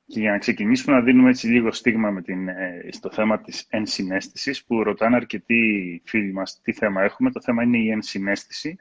Και 0.07 0.21
για 0.21 0.31
να 0.31 0.39
ξεκινήσουμε 0.39 0.97
να 0.97 1.03
δίνουμε 1.03 1.31
έτσι 1.31 1.47
λίγο 1.47 1.73
στίγμα 1.73 2.11
με 2.11 2.23
την, 2.23 2.49
ε, 2.49 2.89
στο 2.91 3.11
θέμα 3.11 3.41
της 3.41 3.67
ενσυναίσθησης, 3.69 4.65
που 4.65 4.83
ρωτάνε 4.83 5.17
αρκετοί 5.17 6.03
φίλοι 6.05 6.33
μας 6.33 6.61
τι 6.63 6.73
θέμα 6.73 7.03
έχουμε. 7.03 7.31
Το 7.31 7.41
θέμα 7.41 7.63
είναι 7.63 7.79
η 7.79 7.91
ενσυναίσθηση, 7.91 8.77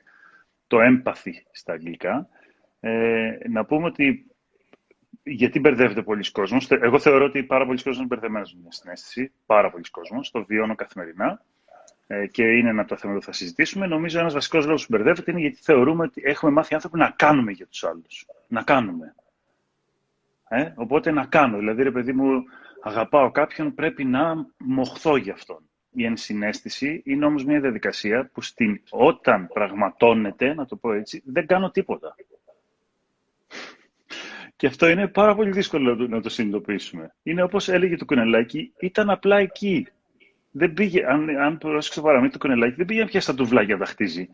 το 0.68 0.78
empathy 0.82 1.32
στα 1.52 1.74
αγγλικά. 1.74 2.30
Ε, 2.80 3.38
να 3.50 3.66
πούμε 3.66 3.86
ότι 3.86 4.31
γιατί 5.24 5.60
μπερδεύεται 5.60 6.02
πολλοί 6.02 6.32
κόσμος. 6.32 6.72
Εγώ 6.72 7.00
θεωρώ 7.00 7.26
ότι 7.26 7.44
πάρα 7.44 7.66
πολλοί 7.66 7.78
κόσμος 7.78 7.98
είναι 7.98 8.06
μπερδεμένος 8.06 8.54
με 8.54 8.60
μια 8.62 8.72
συνέστηση. 8.72 9.32
Πάρα 9.46 9.72
πολλοί 9.72 9.84
κόσμος. 9.92 10.32
Το 10.32 10.46
βιώνω 10.46 10.76
καθημερινά. 10.76 11.42
Ε, 12.08 12.28
και 12.28 12.44
είναι 12.44 12.70
ένα 12.70 12.82
από 12.82 12.90
τα 12.90 12.98
θέματα 12.98 13.20
που 13.20 13.26
θα 13.26 13.32
συζητήσουμε. 13.32 13.88
Νομίζω 13.88 14.20
ένας 14.20 14.34
βασικός 14.34 14.66
λόγος 14.66 14.86
που 14.86 14.96
μπερδεύεται 14.96 15.32
είναι 15.32 15.40
γιατί 15.40 15.58
θεωρούμε 15.62 16.04
ότι 16.04 16.22
έχουμε 16.26 16.52
μάθει 16.52 16.74
άνθρωποι 16.74 16.98
να 16.98 17.10
κάνουμε 17.10 17.52
για 17.52 17.68
τους 17.68 17.84
άλλους. 17.84 18.26
Να 18.48 18.64
κάνουμε. 18.64 19.16
Ε, 20.50 20.72
οπότε 20.76 21.12
να 21.12 21.26
κάνω. 21.26 21.58
Δηλαδή, 21.58 21.84
ρε 21.84 21.92
παιδί 21.92 22.14
μου, 22.14 22.44
αγαπάω 22.82 23.32
κάποιον, 23.32 23.74
πρέπει 23.74 24.06
να 24.06 24.46
μοχθώ 24.58 25.18
για 25.18 25.34
αυτόν. 25.34 25.70
Η 25.92 26.06
ενσυναίσθηση 26.06 27.02
είναι 27.06 27.26
όμως 27.26 27.46
μια 27.46 27.60
διαδικασία 27.60 28.30
που 28.34 28.42
στην, 28.42 28.82
όταν 28.90 29.48
πραγματώνεται, 29.48 30.54
να 30.54 30.66
το 30.66 30.76
πω 30.76 30.94
έτσι, 30.94 31.22
δεν 31.26 31.46
κάνω 31.46 31.72
τίποτα. 31.72 32.16
Και 34.62 34.68
αυτό 34.68 34.88
είναι 34.88 35.08
πάρα 35.08 35.36
πολύ 35.36 35.52
δύσκολο 35.52 35.96
να 35.96 36.22
το 36.22 36.30
συνειδητοποιήσουμε. 36.30 37.14
Είναι 37.24 37.42
όπως 37.44 37.68
έλεγε 37.68 37.96
το 37.96 38.06
κουνελάκι, 38.06 38.74
ήταν 38.80 39.10
απλά 39.10 39.38
εκεί. 39.38 39.88
Δεν 40.52 40.74
πήγε, 40.74 41.06
αν, 41.06 41.30
αν 41.30 41.58
πρόσεξε 41.58 42.00
το 42.00 42.06
παραμύθι 42.06 42.34
του 42.34 42.40
κουνελάκι, 42.40 42.76
δεν 42.76 42.86
πήγε 42.86 43.00
να 43.00 43.06
πιάσει 43.06 43.28
τα 43.28 43.34
τουβλάκια 43.34 43.76
να 43.76 43.86
τα 43.86 43.92
χτίζει. 43.92 44.30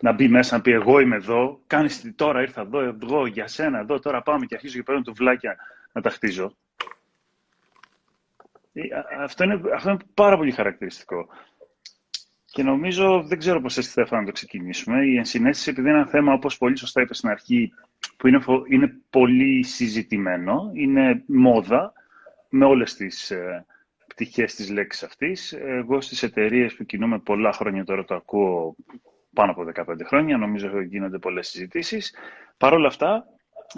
Να 0.00 0.12
μπει 0.12 0.28
μέσα, 0.28 0.56
να 0.56 0.62
πει 0.62 0.70
εγώ 0.70 1.00
είμαι 1.00 1.16
εδώ, 1.16 1.60
κάνει 1.66 1.88
τώρα 2.16 2.40
ήρθα 2.40 2.60
εδώ, 2.60 2.80
εγώ 2.80 3.26
για 3.26 3.46
σένα 3.46 3.78
εδώ, 3.78 3.98
τώρα 3.98 4.22
πάμε 4.22 4.46
και 4.46 4.54
αρχίζω 4.54 4.76
και 4.76 4.82
παίρνω 4.82 5.02
τουβλάκια 5.02 5.56
να 5.92 6.00
τα 6.00 6.10
χτίζω. 6.10 6.56
Ε, 8.72 8.82
αυτό 9.22 9.44
είναι, 9.44 9.60
αυτό 9.74 9.90
είναι 9.90 9.98
πάρα 10.14 10.36
πολύ 10.36 10.50
χαρακτηριστικό. 10.50 11.28
Και 12.54 12.62
νομίζω, 12.62 13.22
δεν 13.22 13.38
ξέρω 13.38 13.60
πώς 13.60 13.76
εσύ 13.78 13.90
θα 13.90 14.20
να 14.20 14.24
το 14.24 14.32
ξεκινήσουμε. 14.32 15.04
Η 15.06 15.16
ενσυναίσθηση, 15.16 15.70
επειδή 15.70 15.88
είναι 15.88 15.98
ένα 15.98 16.06
θέμα, 16.06 16.32
όπως 16.32 16.58
πολύ 16.58 16.78
σωστά 16.78 17.00
είπες 17.00 17.16
στην 17.18 17.30
αρχή, 17.30 17.72
που 18.16 18.26
είναι, 18.28 18.44
είναι 18.68 19.00
πολύ 19.10 19.62
συζητημένο, 19.62 20.70
είναι 20.74 21.22
μόδα, 21.26 21.92
με 22.48 22.64
όλες 22.64 22.94
τις 22.94 23.30
ε, 23.30 23.66
πτυχές 24.06 24.54
της 24.54 24.70
λέξης 24.70 25.02
αυτής. 25.02 25.52
Εγώ 25.52 26.00
στις 26.00 26.22
εταιρείες 26.22 26.74
που 26.74 26.84
κινούμαι 26.84 27.18
πολλά 27.18 27.52
χρόνια 27.52 27.84
τώρα 27.84 28.04
το 28.04 28.14
ακούω 28.14 28.76
πάνω 29.32 29.50
από 29.50 29.64
15 29.74 29.84
χρόνια, 30.04 30.36
νομίζω 30.36 30.70
ότι 30.74 30.86
γίνονται 30.86 31.18
πολλές 31.18 31.48
συζητήσεις. 31.48 32.14
Παρ' 32.56 32.72
όλα 32.72 32.86
αυτά, 32.86 33.26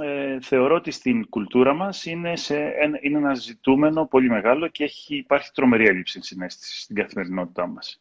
ε, 0.02 0.40
θεωρώ 0.40 0.75
ότι 0.75 0.90
στην 0.90 1.28
κουλτούρα 1.28 1.75
μας 1.75 2.04
είναι, 2.04 2.37
σε, 2.37 2.56
είναι 3.00 3.18
ένα 3.18 3.35
ζητούμενο 3.35 4.06
πολύ 4.06 4.28
μεγάλο 4.28 4.68
και 4.68 4.85
έχει, 4.85 5.16
υπάρχει 5.16 5.50
τρομερή 5.54 5.87
έλλειψη 5.87 6.23
συνέστηση 6.23 6.80
στην 6.80 6.97
καθημερινότητά 6.97 7.66
μας. 7.66 8.00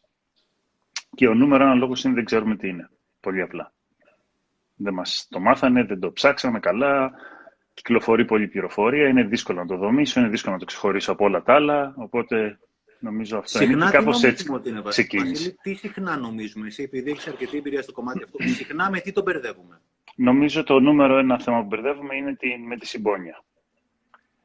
Και 1.16 1.28
ο 1.28 1.34
νούμερο 1.34 1.64
ένα 1.64 1.74
λόγος 1.74 2.04
είναι 2.04 2.14
δεν 2.14 2.24
ξέρουμε 2.24 2.56
τι 2.56 2.68
είναι. 2.68 2.90
Πολύ 3.20 3.42
απλά. 3.42 3.72
Δεν 4.74 4.94
μας 4.94 5.26
το 5.30 5.40
μάθανε, 5.40 5.84
δεν 5.84 6.00
το 6.00 6.12
ψάξαμε 6.12 6.60
καλά, 6.60 7.12
κυκλοφορεί 7.74 8.24
πολλή 8.24 8.48
πληροφορία, 8.48 9.08
είναι 9.08 9.22
δύσκολο 9.24 9.60
να 9.60 9.66
το 9.66 9.76
δομήσω, 9.76 10.20
είναι 10.20 10.28
δύσκολο 10.28 10.52
να 10.54 10.60
το 10.60 10.64
ξεχωρίσω 10.64 11.12
από 11.12 11.24
όλα 11.24 11.42
τα 11.42 11.54
άλλα, 11.54 11.94
οπότε 11.96 12.58
νομίζω 12.98 13.38
αυτό 13.38 13.58
συχνά 13.58 13.72
είναι 13.72 13.90
κάπως 13.90 14.22
έτσι 14.22 14.46
ξεκίνησε. 14.88 15.56
Τι 15.62 15.74
συχνά 15.74 16.16
νομίζουμε, 16.16 16.66
εσύ 16.66 16.82
επειδή 16.82 17.10
έχεις 17.10 17.26
αρκετή 17.26 17.56
εμπειρία 17.56 17.82
στο 17.82 17.92
κομμάτι 17.92 18.22
αυτό, 18.22 18.38
συχνά 18.42 18.90
με 18.90 19.00
τι 19.00 19.12
το 19.12 19.22
μπερδεύουμε; 19.22 19.80
Νομίζω 20.16 20.62
το 20.62 20.80
νούμερο 20.80 21.18
ένα 21.18 21.40
θέμα 21.40 21.60
που 21.60 21.66
μπερδεύουμε 21.66 22.16
είναι 22.16 22.36
με 22.66 22.76
τη 22.76 22.86
συμπόνια. 22.86 23.44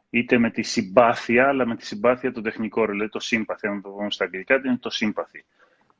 Είτε 0.09 0.37
με 0.37 0.49
τη 0.51 0.61
συμπάθεια, 0.61 1.47
αλλά 1.47 1.65
με 1.65 1.75
τη 1.75 1.85
συμπάθεια 1.85 2.31
το 2.31 2.41
τεχνικό 2.41 2.85
ρολέ, 2.85 3.07
το 3.07 3.19
σύμπαθη, 3.19 3.67
αν 3.67 3.81
το 3.81 3.89
πούμε 3.89 4.11
στα 4.11 4.23
αγγλικά, 4.23 4.55
είναι 4.55 4.77
το 4.77 4.89
σύμπαθη. 4.89 5.45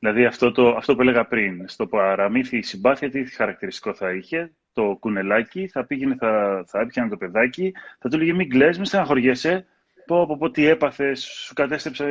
Δηλαδή 0.02 0.24
αυτό, 0.24 0.52
το, 0.52 0.68
αυτό 0.68 0.94
που 0.94 1.00
έλεγα 1.00 1.26
πριν, 1.26 1.68
στο 1.68 1.86
παραμύθι 1.86 2.56
η 2.56 2.62
συμπάθεια 2.62 3.10
τι 3.10 3.24
χαρακτηριστικό 3.24 3.94
θα 3.94 4.12
είχε, 4.12 4.52
το 4.72 4.96
κουνελάκι, 5.00 5.68
θα 5.68 5.84
πήγαινε, 5.84 6.14
θα, 6.14 6.64
θα 6.66 6.80
έπιανε 6.80 7.08
το 7.08 7.16
παιδάκι, 7.16 7.72
θα 7.98 8.08
του 8.08 8.16
έλεγε 8.16 8.32
μην 8.32 8.48
κλαις, 8.48 8.76
μην 8.76 8.86
στεναχωριέσαι, 8.86 9.66
πω, 10.06 10.26
πω, 10.26 10.36
πω 10.36 10.50
τι 10.50 10.66
έπαθες, 10.66 11.20
σου 11.24 11.54
κατέστρεψε 11.54 12.06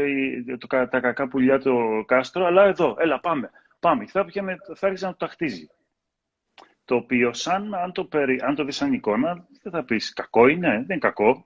το, 0.57 0.67
τα 0.67 0.99
κακά 0.99 1.27
πουλιά 1.27 1.59
το 1.59 2.03
κάστρο, 2.05 2.45
αλλά 2.45 2.63
εδώ, 2.63 2.95
έλα 2.99 3.19
πάμε, 3.19 3.49
πάμε. 3.79 4.05
θα, 4.05 4.25
πήγαινε, 4.25 4.55
θα 4.75 4.87
άρχισε 4.87 5.05
να 5.05 5.11
το 5.11 5.25
τακτίζει. 5.25 5.67
Το 6.85 6.95
οποίο 6.95 7.33
σαν, 7.33 7.73
αν 7.73 7.91
το, 7.91 8.05
περι, 8.05 8.39
αν 8.43 8.55
το 8.55 8.63
δεις 8.63 8.75
σαν 8.75 8.93
εικόνα, 8.93 9.47
δεν 9.61 9.71
θα 9.71 9.83
πεις 9.83 10.13
κακό 10.13 10.47
είναι, 10.47 10.69
δεν 10.69 10.81
είναι 10.81 10.97
κακό. 10.97 11.45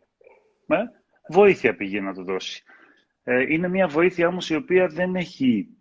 Ε; 0.67 0.77
Βοήθεια 1.29 1.75
πήγε 1.75 2.01
να 2.01 2.13
το 2.13 2.23
δώσει. 2.23 2.63
Ε, 3.23 3.53
είναι 3.53 3.67
μια 3.67 3.87
βοήθεια 3.87 4.27
όμως 4.27 4.49
η 4.49 4.55
οποία 4.55 4.87
δεν 4.87 5.15
έχει 5.15 5.75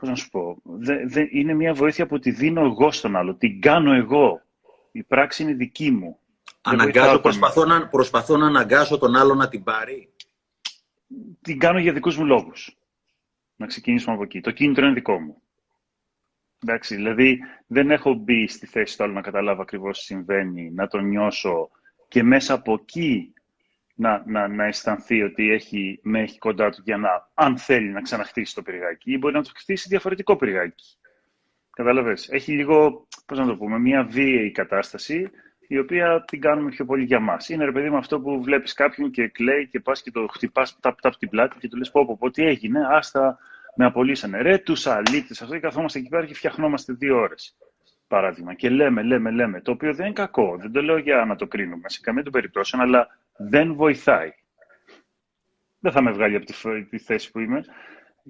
πώς 0.00 0.08
να 0.08 0.14
σου 0.14 0.28
πω, 0.28 0.56
δε, 0.64 1.06
δε, 1.06 1.26
είναι 1.30 1.54
μια 1.54 1.74
βοήθεια 1.74 2.06
που 2.06 2.18
τη 2.18 2.30
δίνω 2.30 2.60
εγώ 2.64 2.90
στον 2.90 3.16
άλλο, 3.16 3.34
την 3.34 3.60
κάνω 3.60 3.92
εγώ. 3.92 4.42
Η 4.92 5.02
πράξη 5.02 5.42
είναι 5.42 5.52
δική 5.52 5.90
μου. 5.90 6.18
Αναγκάζω, 6.60 7.20
προσπαθώ 7.20 7.64
να, 7.64 7.88
προσπαθώ 7.88 8.36
να 8.36 8.46
αναγκάσω 8.46 8.98
τον 8.98 9.16
άλλο 9.16 9.34
να 9.34 9.48
την 9.48 9.62
πάρει. 9.62 10.12
Την 11.40 11.58
κάνω 11.58 11.78
για 11.78 11.92
δικούς 11.92 12.16
μου 12.16 12.24
λόγους. 12.26 12.78
Να 13.56 13.66
ξεκινήσουμε 13.66 14.14
από 14.14 14.22
εκεί. 14.22 14.40
Το 14.40 14.50
κίνητρο 14.50 14.84
είναι 14.84 14.94
δικό 14.94 15.20
μου. 15.20 15.42
Εντάξει, 16.62 16.94
δηλαδή 16.94 17.38
δεν 17.66 17.90
έχω 17.90 18.14
μπει 18.14 18.46
στη 18.48 18.66
θέση 18.66 18.96
του 18.96 19.04
άλλου 19.04 19.12
να 19.12 19.20
καταλάβω 19.20 19.62
ακριβώς 19.62 19.98
τι 19.98 20.04
συμβαίνει, 20.04 20.70
να 20.70 20.86
το 20.86 20.98
νιώσω 20.98 21.70
και 22.08 22.22
μέσα 22.22 22.54
από 22.54 22.72
εκεί 22.72 23.32
να, 24.00 24.22
να, 24.26 24.48
να 24.48 24.64
αισθανθεί 24.64 25.22
ότι 25.22 25.50
έχει, 25.50 26.00
με 26.02 26.20
έχει 26.20 26.38
κοντά 26.38 26.70
του 26.70 26.82
για 26.84 26.96
να, 26.96 27.28
αν 27.34 27.58
θέλει 27.58 27.88
να 27.88 28.00
ξαναχτίσει 28.00 28.54
το 28.54 28.62
πυργάκι 28.62 29.12
ή 29.12 29.18
μπορεί 29.18 29.34
να 29.34 29.42
το 29.42 29.50
χτίσει 29.54 29.88
διαφορετικό 29.88 30.36
πυργάκι. 30.36 30.84
Κατάλαβες. 31.70 32.28
Έχει 32.28 32.52
λίγο, 32.52 33.06
πώς 33.26 33.38
να 33.38 33.46
το 33.46 33.56
πούμε, 33.56 33.78
μια 33.78 34.04
βίαιη 34.04 34.50
κατάσταση 34.50 35.30
η 35.68 35.78
οποία 35.78 36.24
την 36.26 36.40
κάνουμε 36.40 36.70
πιο 36.70 36.84
πολύ 36.84 37.04
για 37.04 37.20
μας. 37.20 37.48
Είναι 37.48 37.64
ρε 37.64 37.72
παιδί 37.72 37.90
με 37.90 37.96
αυτό 37.96 38.20
που 38.20 38.42
βλέπεις 38.42 38.72
κάποιον 38.72 39.10
και 39.10 39.28
κλαίει 39.28 39.66
και 39.68 39.80
πας 39.80 40.02
και 40.02 40.10
το 40.10 40.26
χτυπάς 40.26 40.80
ταπ 40.80 41.00
ταπ 41.00 41.16
την 41.16 41.28
πλάτη 41.28 41.58
και 41.58 41.68
του 41.68 41.76
λες 41.76 41.90
πω, 41.90 42.06
πω, 42.06 42.16
πω 42.16 42.30
τι 42.30 42.42
έγινε, 42.42 42.86
άστα 42.90 43.38
με 43.74 43.84
απολύσανε. 43.84 44.42
Ρε 44.42 44.58
τους 44.58 44.86
αλήτες, 44.86 45.42
αυτό 45.42 45.54
και 45.54 45.60
καθόμαστε 45.60 45.98
εκεί 45.98 46.08
πέρα 46.08 46.26
και 46.26 46.34
φτιαχνόμαστε 46.34 46.92
δύο 46.92 47.16
ώρες. 47.16 47.56
Παράδειγμα. 48.08 48.54
Και 48.54 48.70
λέμε, 48.70 49.02
λέμε, 49.02 49.30
λέμε. 49.30 49.60
Το 49.60 49.70
οποίο 49.70 49.94
δεν 49.94 50.04
είναι 50.06 50.14
κακό. 50.14 50.56
Δεν 50.60 50.72
το 50.72 50.82
λέω 50.82 50.98
για 50.98 51.24
να 51.24 51.36
το 51.36 51.46
κρίνουμε 51.46 51.88
σε 51.88 52.00
καμία 52.02 52.22
των 52.22 52.32
περιπτώσεων, 52.32 52.82
αλλά 52.82 53.19
δεν 53.48 53.74
βοηθάει. 53.74 54.30
Δεν 55.78 55.92
θα 55.92 56.02
με 56.02 56.10
βγάλει 56.10 56.36
από 56.36 56.44
τη, 56.90 56.98
θέση 56.98 57.30
που 57.30 57.38
είμαι. 57.38 57.64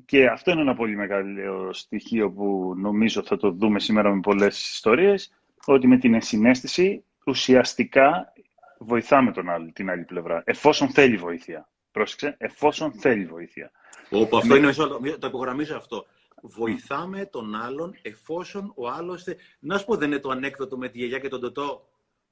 Και 0.04 0.26
αυτό 0.26 0.50
είναι 0.50 0.60
ένα 0.60 0.74
πολύ 0.74 0.96
μεγάλο 0.96 1.72
στοιχείο 1.72 2.30
που 2.30 2.74
νομίζω 2.76 3.22
θα 3.22 3.36
το 3.36 3.50
δούμε 3.50 3.80
σήμερα 3.80 4.14
με 4.14 4.20
πολλές 4.20 4.70
ιστορίες, 4.70 5.32
ότι 5.66 5.86
με 5.86 5.98
την 5.98 6.14
ενσυναίσθηση 6.14 7.04
ουσιαστικά 7.26 8.32
βοηθάμε 8.78 9.32
τον 9.32 9.48
άλλο, 9.48 9.70
την 9.72 9.90
άλλη 9.90 10.04
πλευρά, 10.04 10.42
εφόσον 10.46 10.88
θέλει 10.88 11.16
βοήθεια. 11.16 11.68
Πρόσεξε, 11.92 12.34
εφόσον 12.38 12.92
θέλει 12.92 13.26
βοήθεια. 13.26 13.70
Όπου 14.10 14.36
αυτό 14.36 14.56
είναι, 14.56 14.72
το 15.18 15.26
υπογραμμίζω 15.26 15.76
αυτό. 15.76 16.06
Βοηθάμε 16.42 17.26
τον 17.26 17.54
άλλον 17.54 17.94
εφόσον 18.02 18.72
ο 18.76 18.88
άλλος... 18.88 19.24
Να 19.60 19.78
σου 19.78 19.84
πω, 19.84 19.96
δεν 19.96 20.10
είναι 20.10 20.20
το 20.20 20.30
ανέκδοτο 20.30 20.76
με 20.76 20.88
τη 20.88 20.98
γιαγιά 20.98 21.18
και 21.18 21.28
τον 21.28 21.40
τοτό, 21.40 21.88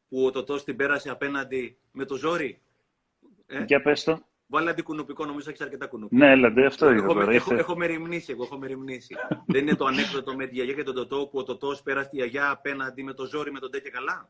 που 0.08 0.24
ο 0.24 0.30
τοτός 0.30 0.64
την 0.64 0.76
πέρασε 0.76 1.10
απέναντι 1.10 1.78
με 1.92 2.04
το 2.04 2.16
ζόρι; 2.16 2.60
Ε; 3.50 3.64
Για 3.64 3.82
πες 3.82 4.04
το. 4.04 4.22
Βάλε 4.46 4.70
αντικουνουπικό, 4.70 5.24
νομίζω 5.24 5.50
έχεις 5.50 5.60
αρκετά 5.60 5.86
κουνούπι. 5.86 6.16
Ναι, 6.16 6.30
έλαντε, 6.30 6.66
αυτό 6.66 6.90
είναι. 6.90 6.98
Έχω, 6.98 7.30
έχω, 7.30 7.54
έχω 7.54 7.76
μεριμνήσει, 7.76 8.32
εγώ 8.32 8.44
έχω 8.44 8.58
μεριμνήσει. 8.58 9.14
Δεν 9.52 9.62
είναι 9.62 9.76
το 9.76 9.84
ανέκδοτο 9.84 10.34
με 10.34 10.46
τη 10.46 10.54
γιαγιά 10.54 10.74
και 10.74 10.82
τον 10.82 10.94
τοτό 10.94 11.26
που 11.26 11.38
ο 11.38 11.42
τοτός 11.42 11.82
πέρασε 11.82 12.08
τη 12.08 12.16
γιαγιά 12.16 12.50
απέναντι 12.50 13.02
με 13.02 13.12
το 13.12 13.24
ζόρι 13.24 13.52
με 13.52 13.58
τον 13.58 13.70
τέ 13.70 13.80
και 13.80 13.90
καλά; 13.90 14.28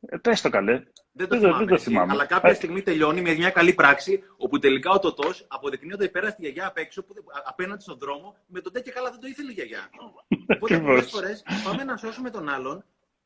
Ε, 0.00 0.16
πες 0.16 0.40
το 0.40 0.48
καλέ. 0.48 0.82
Δεν 1.12 1.28
το, 1.28 1.38
δεν 1.38 1.50
θυμάμαι, 1.50 1.66
το 1.66 1.78
θυμάμαι. 1.78 2.12
Αλλά 2.12 2.26
κάποια 2.26 2.50
ε, 2.50 2.54
στιγμή 2.54 2.82
τελειώνει 2.82 3.20
με 3.20 3.34
μια 3.34 3.50
καλή 3.50 3.74
πράξη 3.74 4.22
όπου 4.36 4.58
τελικά 4.58 4.90
ο 4.90 4.98
τοτός 4.98 5.46
αποδεικνύει 5.48 5.92
ότι 5.92 6.08
πέρασε 6.08 6.34
τη 6.34 6.42
γιαγιά 6.42 6.66
απ' 6.66 6.78
έξω 6.78 7.04
που, 7.04 7.14
απέναντι 7.46 7.82
στον 7.82 7.98
δρόμο 7.98 8.36
με 8.46 8.60
τον 8.60 8.72
τέ 8.72 8.80
και 8.80 8.90
καλά 8.90 9.10
δεν 9.10 9.20
το 9.20 9.26
ήθελε 9.26 9.50
η 9.50 9.54
γιαγιά. 9.54 9.90
Οπότε 10.54 10.80
πολλές 10.80 11.10
φορές 11.10 11.42
πάμε 11.64 11.84
να 11.84 11.96
σώσουμε 11.96 12.30
τον 12.30 12.48
άλλον 12.48 12.84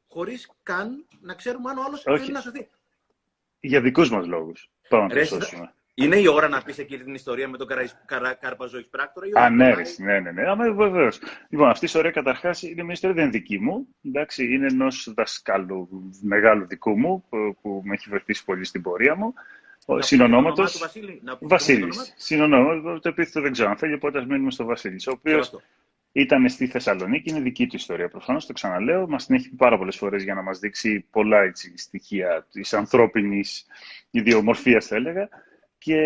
χωρίς 0.09 0.51
καν 0.63 1.07
να 1.21 1.35
ξέρουμε 1.35 1.71
αν 1.71 1.79
ο 1.79 1.83
άλλος 1.87 2.03
θέλει 2.03 2.33
να 2.33 2.41
σωθεί. 2.41 2.69
Για 3.65 3.81
δικούς 3.81 4.11
μας 4.11 4.27
λόγους. 4.27 4.71
Πάμε 4.89 5.07
να 5.07 5.15
το 5.15 5.25
σώσουμε. 5.25 5.75
Είναι 5.95 6.17
η 6.17 6.27
ώρα 6.27 6.49
να 6.49 6.63
πεις 6.63 6.79
εκεί 6.79 6.99
την 6.99 7.15
ιστορία 7.15 7.49
με 7.49 7.57
τον 7.57 7.67
καρα... 8.07 8.35
Καρπαζόης 8.35 8.87
πράκτορα. 8.89 9.27
Α, 9.35 9.51
ναι, 9.51 9.75
ναι, 9.99 10.21
ναι, 10.21 10.31
ναι. 10.31 10.49
Άμα 10.49 10.73
βεβαίως. 10.73 11.21
Λοιπόν, 11.49 11.69
αυτή 11.69 11.85
η 11.85 11.87
ιστορία 11.87 12.11
καταρχάς 12.11 12.63
είναι 12.63 12.83
μια 12.83 12.93
ιστορία 12.93 13.17
δεν 13.17 13.25
είναι 13.25 13.33
δική 13.33 13.59
μου. 13.59 13.87
Εντάξει, 14.03 14.53
είναι 14.55 14.67
ενός 14.67 15.13
δασκάλου 15.17 15.89
μεγάλου 16.23 16.67
δικού 16.67 16.99
μου 16.99 17.25
που, 17.29 17.57
που 17.63 17.83
με 17.85 17.95
έχει 17.95 18.09
βοηθήσει 18.09 18.45
πολύ 18.45 18.65
στην 18.65 18.83
πορεία 18.83 19.15
μου. 19.15 19.35
Συνονόματος. 19.99 20.89
Βασίλη. 21.41 21.89
Συνονόματος. 22.17 23.01
Το 23.01 23.09
επίθετο 23.09 23.41
δεν 23.41 23.53
ξέρω 23.53 23.71
αν 23.71 23.77
θέλει, 23.77 23.95
οπότε 23.95 24.19
ας 24.19 24.27
μείνουμε 24.27 24.51
στο 24.51 24.65
Βασίλης. 24.65 25.07
Ο 25.07 25.11
οποίος 25.11 25.61
ήταν 26.13 26.49
στη 26.49 26.67
Θεσσαλονίκη, 26.67 27.31
είναι 27.31 27.41
δική 27.41 27.67
του 27.67 27.77
ιστορία. 27.77 28.09
Προφανώς 28.09 28.47
το 28.47 28.53
ξαναλέω. 28.53 29.09
Μας 29.09 29.27
την 29.27 29.35
έχει 29.35 29.49
πει 29.49 29.57
πάρα 29.57 29.79
πολλές 29.79 29.97
φορές 29.97 30.23
για 30.23 30.35
να 30.35 30.43
μας 30.43 30.59
δείξει 30.59 31.07
πολλά 31.11 31.43
έτσι, 31.43 31.73
στοιχεία 31.77 32.47
της 32.53 32.73
ανθρώπινης 32.73 33.67
ιδιομορφίας, 34.11 34.87
θα 34.87 34.97
έλεγα 34.97 35.29
και 35.83 35.97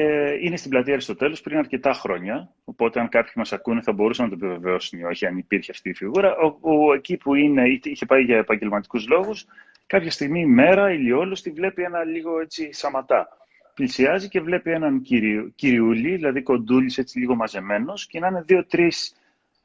είναι 0.41 0.57
στην 0.57 0.71
πλατεία 0.71 0.93
Αριστοτέλους 0.93 1.41
πριν 1.41 1.59
αρκετά 1.59 1.93
χρόνια. 1.93 2.51
Οπότε, 2.65 3.01
αν 3.01 3.09
κάποιοι 3.09 3.33
μας 3.37 3.53
ακούνε, 3.53 3.83
θα 3.83 3.93
μπορούσαν 3.93 4.29
να 4.29 4.37
το 4.37 4.47
επιβεβαιώσουν 4.47 4.99
ή 4.99 5.05
όχι, 5.05 5.27
αν 5.27 5.37
υπήρχε 5.37 5.71
αυτή 5.71 5.89
η 5.89 5.95
φιγούρα. 5.95 6.37
Ο, 6.37 6.59
ο, 6.61 6.95
εκεί 6.95 7.17
που 7.17 7.35
είναι, 7.35 7.63
είχε 7.83 8.07
πάει 8.07 8.23
για 8.23 8.37
επαγγελματικούς 8.37 9.09
λόγους, 9.09 9.47
κάποια 9.87 10.11
στιγμή 10.11 10.41
η 10.41 10.47
μέρα, 10.47 10.93
ηλιόλου, 10.93 11.35
τη 11.35 11.51
βλέπει 11.51 11.83
ένα 11.83 12.05
λίγο 12.05 12.41
έτσι 12.41 12.73
σαματά. 12.73 13.29
Πλησιάζει 13.75 14.29
και 14.29 14.41
βλέπει 14.41 14.71
έναν 14.71 15.03
κυριου, 15.03 15.53
κυριούλι, 15.55 16.15
δηλαδή 16.15 16.43
κοντούλης, 16.43 16.99
έτσι 16.99 17.19
λίγο 17.19 17.35
μαζεμένος, 17.35 18.07
και 18.07 18.19
να 18.19 18.27
είναι 18.27 18.43
δύο-τρεις 18.47 19.15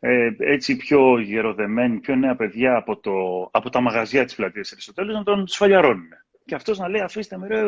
ε, 0.03 0.29
έτσι 0.37 0.75
πιο 0.75 1.19
γεροδεμένοι, 1.19 1.99
πιο 1.99 2.15
νέα 2.15 2.35
παιδιά 2.35 2.75
από, 2.75 2.97
το, 2.97 3.47
από 3.51 3.69
τα 3.69 3.81
μαγαζιά 3.81 4.25
της 4.25 4.35
πλατείας 4.35 4.71
Αριστοτέλου 4.71 5.13
να 5.13 5.23
τον 5.23 5.47
σφαλιαρώνουν. 5.47 6.09
Και 6.45 6.55
αυτός 6.55 6.79
να 6.79 6.89
λέει: 6.89 7.01
Αφήστε 7.01 7.37
με, 7.37 7.47
ρε, 7.47 7.63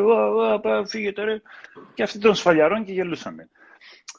φύγετε, 0.85 1.23
ρε. 1.23 1.41
Και 1.93 2.03
αυτοί 2.03 2.19
τον 2.19 2.35
σφαλιαρών 2.35 2.83
και 2.83 2.91
γελούσαν. 2.91 3.49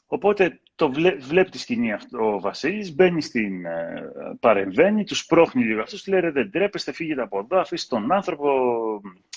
Οπότε 0.07 0.61
το 0.75 0.93
βλέ, 0.93 1.15
βλέπει 1.15 1.51
τη 1.51 1.59
σκηνή 1.59 1.93
αυτό 1.93 2.35
ο 2.35 2.41
Βασίλης, 2.41 2.95
μπαίνει 2.95 3.23
στην. 3.23 3.65
Ε, 3.65 4.11
παρεμβαίνει, 4.41 5.05
τους 5.05 5.27
πρόχνει 5.27 5.65
λίγο 5.65 5.81
αυτούς, 5.81 6.07
λέει: 6.07 6.21
ρε, 6.21 6.31
Δεν 6.31 6.51
τρέπεστε, 6.51 6.93
φύγετε 6.93 7.23
από 7.23 7.39
εδώ, 7.39 7.61
αφήστε 7.61 7.97
τον 7.97 8.13
άνθρωπο, 8.13 8.51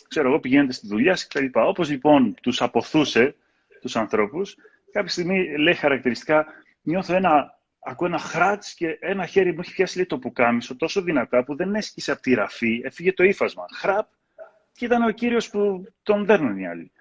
ξέρω 0.08 0.28
εγώ, 0.30 0.40
πηγαίνετε 0.40 0.74
στη 0.74 0.88
δουλειά 0.88 1.16
σας 1.16 1.28
κτλ. 1.28 1.46
Όπως 1.54 1.90
λοιπόν 1.90 2.36
τους 2.42 2.62
αποθούσε 2.62 3.36
τους 3.82 3.96
ανθρώπους, 3.96 4.56
κάποια 4.92 5.10
στιγμή 5.10 5.58
λέει 5.58 5.74
χαρακτηριστικά: 5.74 6.46
Νιώθω 6.82 7.16
ένα 7.16 7.57
ακούω 7.80 8.08
ένα 8.08 8.18
χράτ 8.18 8.64
και 8.76 8.98
ένα 9.00 9.26
χέρι 9.26 9.54
μου 9.54 9.60
έχει 9.60 9.74
πιάσει 9.74 9.96
λέει, 9.96 10.06
το 10.06 10.20
πουκάμισο 10.20 10.76
τόσο 10.76 11.02
δυνατά 11.02 11.44
που 11.44 11.56
δεν 11.56 11.76
έσκησε 11.76 12.12
από 12.12 12.22
τη 12.22 12.34
ραφή, 12.34 12.82
έφυγε 12.84 13.14
το 13.14 13.24
ύφασμα. 13.24 13.66
Χραπ, 13.74 14.08
και 14.72 14.86
ήταν 14.86 15.04
ο 15.04 15.12
κύριος 15.12 15.50
που 15.50 15.84
τον 16.04 16.26
δέρνουν 16.26 16.58
οι 16.58 16.68
άλλοι. 16.68 16.92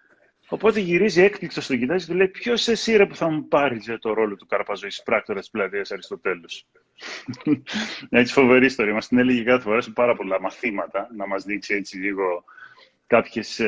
Οπότε 0.49 0.81
γυρίζει 0.81 1.23
έκπληκτος 1.23 1.65
στον 1.65 1.79
κοιτάζει 1.79 2.05
και 2.05 2.11
του 2.11 2.17
λέει: 2.17 2.29
Ποιος 2.29 2.69
εσύ 2.69 2.97
ρε 2.97 3.07
που 3.07 3.17
θα 3.17 3.31
μου 3.31 3.49
πάρεις 3.49 3.85
για 3.85 3.99
το 3.99 4.13
ρόλο 4.13 4.37
του 4.37 4.47
Καρπαζοή 4.47 4.91
πράκτορα 5.05 5.39
της 5.41 5.51
πλατείας 5.51 5.91
Αριστοτέλους; 5.91 6.67
έτσι 8.11 8.33
φοβερή 8.33 8.67
ιστορία. 8.67 8.95
Μας 8.95 9.09
την 9.09 9.19
έλεγε 9.19 9.43
κάθε 9.43 9.63
φορά 9.63 9.81
σε 9.81 9.91
πάρα 9.91 10.17
πολλά 10.17 10.41
μαθήματα 10.41 11.09
να 11.17 11.27
μας 11.27 11.45
δείξει 11.45 11.75
έτσι 11.75 11.97
λίγο 11.97 12.45
κάποιες 13.07 13.61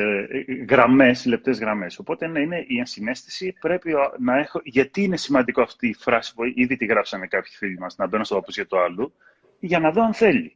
γραμμές, 0.69 1.25
λεπτές 1.25 1.59
γραμμές. 1.59 1.99
Οπότε 1.99 2.27
ναι, 2.27 2.39
είναι 2.39 2.65
η 2.67 2.77
ενσυναίσθηση. 2.77 3.55
Πρέπει 3.59 3.93
να 4.19 4.37
έχω. 4.37 4.61
Γιατί 4.63 5.03
είναι 5.03 5.17
σημαντικό 5.17 5.61
αυτή 5.61 5.87
η 5.87 5.93
φράση 5.93 6.33
που 6.33 6.43
ήδη 6.55 6.77
τη 6.77 6.85
γράψανε 6.85 7.27
κάποιοι 7.27 7.51
φίλοι 7.55 7.79
μας, 7.79 7.95
να 7.97 8.07
μπαίνω 8.07 8.23
στο 8.23 8.35
παπούτσι 8.35 8.59
για 8.59 8.69
το 8.69 8.79
άλλο, 8.79 9.13
για 9.59 9.79
να 9.79 9.91
δω 9.91 10.03
αν 10.03 10.13
θέλει 10.13 10.53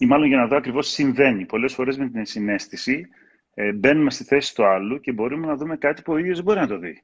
ή 0.00 0.06
μάλλον 0.06 0.26
για 0.26 0.36
να 0.36 0.46
δω 0.46 0.56
ακριβώς 0.56 0.86
τι 0.86 0.92
συμβαίνει. 0.92 1.44
Πολλές 1.46 1.74
φορές 1.74 1.98
με 1.98 2.08
την 2.08 2.26
συνέστηση 2.26 3.08
ε, 3.54 3.72
μπαίνουμε 3.72 4.10
στη 4.10 4.24
θέση 4.24 4.54
του 4.54 4.64
άλλου 4.66 5.00
και 5.00 5.12
μπορούμε 5.12 5.46
να 5.46 5.56
δούμε 5.56 5.76
κάτι 5.76 6.02
που 6.02 6.12
ο 6.12 6.16
ίδιος 6.16 6.36
δεν 6.36 6.44
μπορεί 6.44 6.60
να 6.60 6.66
το 6.66 6.78
δει. 6.78 7.02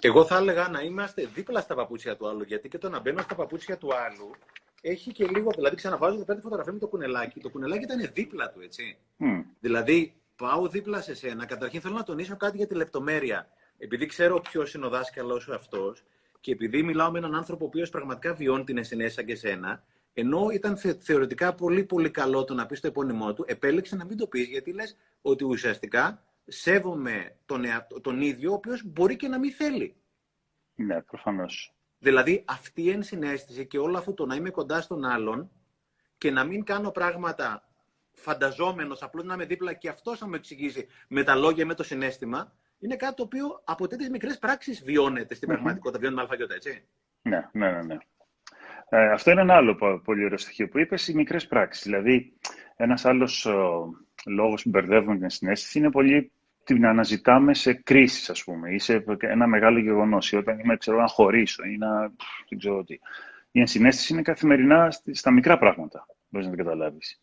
Εγώ 0.00 0.24
θα 0.24 0.36
έλεγα 0.36 0.68
να 0.68 0.80
είμαστε 0.80 1.28
δίπλα 1.34 1.60
στα 1.60 1.74
παπούτσια 1.74 2.16
του 2.16 2.28
άλλου, 2.28 2.42
γιατί 2.42 2.68
και 2.68 2.78
το 2.78 2.88
να 2.88 3.00
μπαίνω 3.00 3.22
στα 3.22 3.34
παπούτσια 3.34 3.76
του 3.76 3.94
άλλου 3.94 4.30
έχει 4.80 5.12
και 5.12 5.26
λίγο. 5.26 5.50
Δηλαδή, 5.54 5.76
ξαναβάζω 5.76 6.24
πέντε 6.24 6.40
φωτογραφία 6.40 6.72
με 6.72 6.78
το 6.78 6.88
κουνελάκι. 6.88 7.40
Το 7.40 7.50
κουνελάκι 7.50 7.82
ήταν 7.84 8.10
δίπλα 8.12 8.50
του, 8.50 8.60
έτσι. 8.60 8.98
Mm. 9.18 9.44
Δηλαδή, 9.60 10.14
πάω 10.36 10.68
δίπλα 10.68 11.00
σε 11.00 11.14
σένα. 11.14 11.46
Καταρχήν 11.46 11.80
θέλω 11.80 11.94
να 11.94 12.02
τονίσω 12.02 12.36
κάτι 12.36 12.56
για 12.56 12.66
τη 12.66 12.74
λεπτομέρεια. 12.74 13.48
Επειδή 13.78 14.06
ξέρω 14.06 14.40
ποιος 14.40 14.74
είναι 14.74 14.86
ο 14.86 14.88
δάσκαλος 14.88 15.48
αυτό 15.48 15.94
και 16.40 16.52
επειδή 16.52 16.82
μιλάω 16.82 17.10
με 17.10 17.18
έναν 17.18 17.34
άνθρωπο 17.34 17.64
ο 17.64 17.66
οποίος 17.66 17.90
πραγματικά 17.90 18.34
βιώνει 18.34 18.64
την 18.64 18.78
εσυνέσα 18.78 19.22
και 19.22 19.34
σένα, 19.34 19.84
ενώ 20.12 20.48
ήταν 20.52 20.76
θεωρητικά 20.98 21.54
πολύ 21.54 21.84
πολύ 21.84 22.10
καλό 22.10 22.44
το 22.44 22.54
να 22.54 22.66
πεις 22.66 22.80
το 22.80 22.86
επώνυμό 22.86 23.34
του, 23.34 23.44
επέλεξε 23.46 23.96
να 23.96 24.04
μην 24.04 24.16
το 24.16 24.26
πεις 24.26 24.46
γιατί 24.46 24.72
λες 24.72 24.96
ότι 25.22 25.44
ουσιαστικά 25.44 26.24
σέβομαι 26.46 27.36
τον, 27.46 27.64
τον 28.00 28.20
ίδιο, 28.20 28.50
ο 28.50 28.54
οποίος 28.54 28.82
μπορεί 28.84 29.16
και 29.16 29.28
να 29.28 29.38
μην 29.38 29.52
θέλει. 29.52 29.96
Ναι, 30.74 31.02
προφανώς. 31.02 31.75
Δηλαδή 31.98 32.44
αυτή 32.46 32.82
η 32.82 32.90
ενσυναίσθηση 32.90 33.66
και 33.66 33.78
όλο 33.78 33.98
αυτό 33.98 34.12
το 34.12 34.26
να 34.26 34.34
είμαι 34.34 34.50
κοντά 34.50 34.80
στον 34.80 35.04
άλλον 35.04 35.50
και 36.18 36.30
να 36.30 36.44
μην 36.44 36.64
κάνω 36.64 36.90
πράγματα 36.90 37.68
φανταζόμενος, 38.12 39.02
απλώς 39.02 39.24
να 39.24 39.34
είμαι 39.34 39.44
δίπλα 39.44 39.72
και 39.72 39.88
αυτός 39.88 40.20
να 40.20 40.26
με 40.26 40.36
εξηγήσει 40.36 40.86
με 41.08 41.22
τα 41.22 41.34
λόγια, 41.34 41.66
με 41.66 41.74
το 41.74 41.82
συνέστημα, 41.82 42.52
είναι 42.78 42.96
κάτι 42.96 43.14
το 43.14 43.22
οποίο 43.22 43.62
από 43.64 43.86
τέτοιες 43.86 44.08
μικρές 44.08 44.38
πράξεις 44.38 44.84
βιώνεται 44.84 45.34
στην 45.34 45.48
πραγματικότητα. 45.48 45.98
Βιώνουμε 45.98 46.20
αλφαγιώτα, 46.22 46.54
έτσι. 46.54 46.84
Ναι, 47.22 47.48
ναι, 47.52 47.70
ναι. 47.70 47.82
ναι. 47.82 47.96
Ε, 48.88 49.10
αυτό 49.10 49.30
είναι 49.30 49.40
ένα 49.40 49.54
άλλο 49.54 50.00
πολύ 50.04 50.24
ωραίο 50.24 50.38
στοιχείο 50.38 50.68
που 50.68 50.78
είπες, 50.78 51.08
οι 51.08 51.14
μικρές 51.14 51.46
πράξεις. 51.46 51.84
Δηλαδή, 51.84 52.32
ένας 52.76 53.04
άλλος 53.04 53.48
λόγος 54.26 54.62
που 54.62 54.68
μπερδεύουμε 54.68 55.18
την 55.18 55.30
συνέστηση 55.30 55.78
είναι 55.78 55.90
πολύ 55.90 56.32
την 56.66 56.86
αναζητάμε 56.86 57.54
σε 57.54 57.72
κρίσεις, 57.72 58.30
ας 58.30 58.44
πούμε, 58.44 58.74
ή 58.74 58.78
σε 58.78 59.04
ένα 59.18 59.46
μεγάλο 59.46 59.78
γεγονός, 59.78 60.32
ή 60.32 60.36
όταν 60.36 60.58
είμαι, 60.58 60.76
ξέρω, 60.76 61.00
να 61.00 61.06
χωρίσω, 61.06 61.64
ή 61.64 61.76
να, 61.76 62.00
δεν 62.48 62.58
ξέρω 62.58 62.84
τι. 62.84 62.98
Η 63.50 63.60
ενσυναίσθηση 63.60 64.12
είναι 64.12 64.22
καθημερινά 64.22 64.88
στα 65.12 65.30
μικρά 65.30 65.58
πράγματα, 65.58 66.06
μπορείς 66.28 66.46
να 66.46 66.54
την 66.54 66.64
καταλάβεις. 66.64 67.20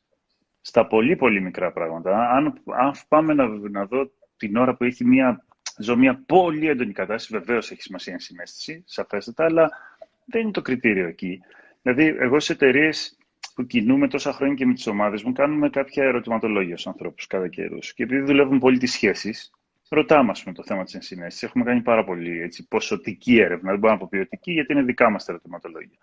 Στα 0.61 0.87
πολύ, 0.87 1.15
πολύ 1.15 1.41
μικρά 1.41 1.71
πράγματα. 1.71 2.29
Αν, 2.29 2.61
αν 2.77 2.93
πάμε 3.07 3.33
να, 3.33 3.47
να 3.47 3.85
δω 3.85 4.11
την 4.37 4.55
ώρα 4.55 4.75
που 4.75 4.83
έχει 4.83 5.05
μια, 5.05 5.45
ζω 5.77 5.95
μια 5.95 6.23
πολύ 6.25 6.67
έντονη 6.67 6.91
κατάσταση, 6.91 7.37
βεβαίως 7.37 7.71
έχει 7.71 7.81
σημασία 7.81 8.11
η 8.11 8.15
ενσυναίσθηση, 8.15 8.83
σαφέστατα, 8.85 9.45
αλλά 9.45 9.69
δεν 10.25 10.41
είναι 10.41 10.51
το 10.51 10.61
κριτήριο 10.61 11.07
εκεί. 11.07 11.41
Δηλαδή, 11.81 12.15
εγώ 12.19 12.39
σε 12.39 12.53
εταιρείες 12.53 13.17
που 13.55 13.65
κινούμε 13.65 14.07
τόσα 14.07 14.33
χρόνια 14.33 14.55
και 14.55 14.65
με 14.65 14.73
τις 14.73 14.87
ομάδες 14.87 15.23
μου, 15.23 15.31
κάνουμε 15.31 15.69
κάποια 15.69 16.03
ερωτηματολόγια 16.03 16.77
στους 16.77 16.87
ανθρώπους 16.87 17.27
κατά 17.27 17.47
καιρού. 17.47 17.77
Και 17.77 18.03
επειδή 18.03 18.21
δουλεύουμε 18.21 18.59
πολύ 18.59 18.77
τις 18.77 18.91
σχέσεις, 18.91 19.51
ρωτάμε 19.89 20.33
πούμε, 20.43 20.55
το 20.55 20.63
θέμα 20.63 20.83
της 20.83 20.93
ενσυναίσθησης. 20.93 21.43
Έχουμε 21.43 21.63
κάνει 21.63 21.81
πάρα 21.81 22.03
πολύ 22.03 22.41
έτσι, 22.41 22.67
ποσοτική 22.67 23.39
έρευνα, 23.39 23.69
δεν 23.69 23.79
μπορώ 23.79 23.93
να 23.93 23.99
πω 23.99 24.07
ποιοτική, 24.11 24.51
γιατί 24.51 24.73
είναι 24.73 24.81
δικά 24.81 25.09
μας 25.09 25.25
τα 25.25 25.31
ερωτηματολόγια. 25.31 25.97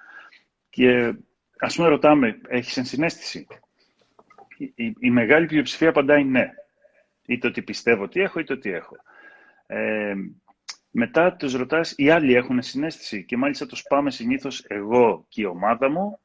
Και 0.71 1.15
ας 1.59 1.77
πούμε, 1.77 1.89
ρωτάμε, 1.89 2.41
έχεις 2.49 2.77
ενσυναίσθηση; 2.77 3.47
Η, 4.57 4.73
η, 4.75 4.95
η 4.99 5.11
μεγάλη 5.11 5.47
πλειοψηφία 5.47 5.89
απαντάει 5.89 6.25
ναι. 6.25 6.51
Είτε 7.27 7.47
ότι 7.47 7.63
πιστεύω 7.63 8.03
ότι 8.03 8.21
έχω, 8.21 8.41
είτε 8.41 8.53
ότι 8.53 8.71
έχω. 8.71 8.97
Ε, 9.67 10.15
μετά 10.91 11.37
τους 11.37 11.55
ρωτάς, 11.55 11.95
οι 11.97 12.11
άλλοι 12.11 12.35
έχουν 12.35 12.63
συνέστηση 12.63 13.25
και 13.25 13.37
μάλιστα 13.37 13.67
τους 13.67 13.83
πάμε 13.83 14.11
συνήθως 14.11 14.65
εγώ 14.69 15.25
και 15.29 15.41
η 15.41 15.45
ομάδα 15.45 15.91
μου, 15.91 16.21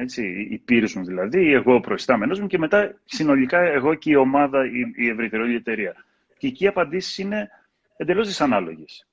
έτσι, 0.00 0.48
οι 0.50 0.58
πύρους 0.58 0.94
μου 0.94 1.04
δηλαδή, 1.04 1.44
ή 1.44 1.52
εγώ 1.52 1.74
ο 1.74 1.80
προϊστάμενος 1.80 2.40
μου 2.40 2.46
και 2.46 2.58
μετά 2.58 3.00
συνολικά 3.04 3.58
εγώ 3.58 3.94
και 3.94 4.10
η 4.10 4.14
ομάδα, 4.14 4.64
η, 4.66 5.04
η 5.04 5.08
ευρυτερόλη 5.08 5.54
εταιρεία. 5.54 5.94
Και 6.38 6.46
εκεί 6.46 6.64
οι 6.64 6.66
απαντήσεις 6.66 7.18
είναι 7.18 7.48
εντελώς 7.96 8.26
δυσανάλογες. 8.26 9.06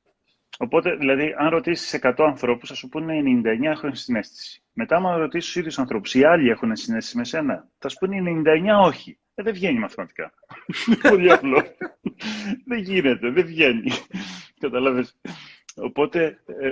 Οπότε, 0.57 0.95
δηλαδή, 0.95 1.33
αν 1.37 1.49
ρωτήσεις 1.49 1.99
100 2.01 2.13
ανθρώπους, 2.17 2.69
θα 2.69 2.75
σου 2.75 2.89
πούνε 2.89 3.21
99 3.43 3.63
έχουν 3.63 3.95
συνέστηση. 3.95 4.61
Μετά, 4.73 4.95
αν 4.95 5.17
ρωτήσεις 5.17 5.45
τους 5.51 5.55
ίδιους 5.55 5.79
ανθρώπους, 5.79 6.13
οι 6.13 6.23
άλλοι 6.23 6.49
έχουν 6.49 6.75
συνέστηση 6.75 7.17
με 7.17 7.23
σένα, 7.23 7.67
θα 7.77 7.89
σου 7.89 7.97
πούνε 7.99 8.41
99 8.45 8.85
όχι. 8.85 9.19
Ε, 9.35 9.43
δεν 9.43 9.53
βγαίνει 9.53 9.79
μαθηματικά. 9.79 10.33
Πολύ 11.09 11.31
απλό. 11.31 11.63
δεν 12.65 12.79
γίνεται, 12.79 13.29
δεν 13.29 13.45
βγαίνει. 13.45 13.91
Καταλάβες. 14.59 15.19
Οπότε, 15.77 16.39
ε, 16.45 16.69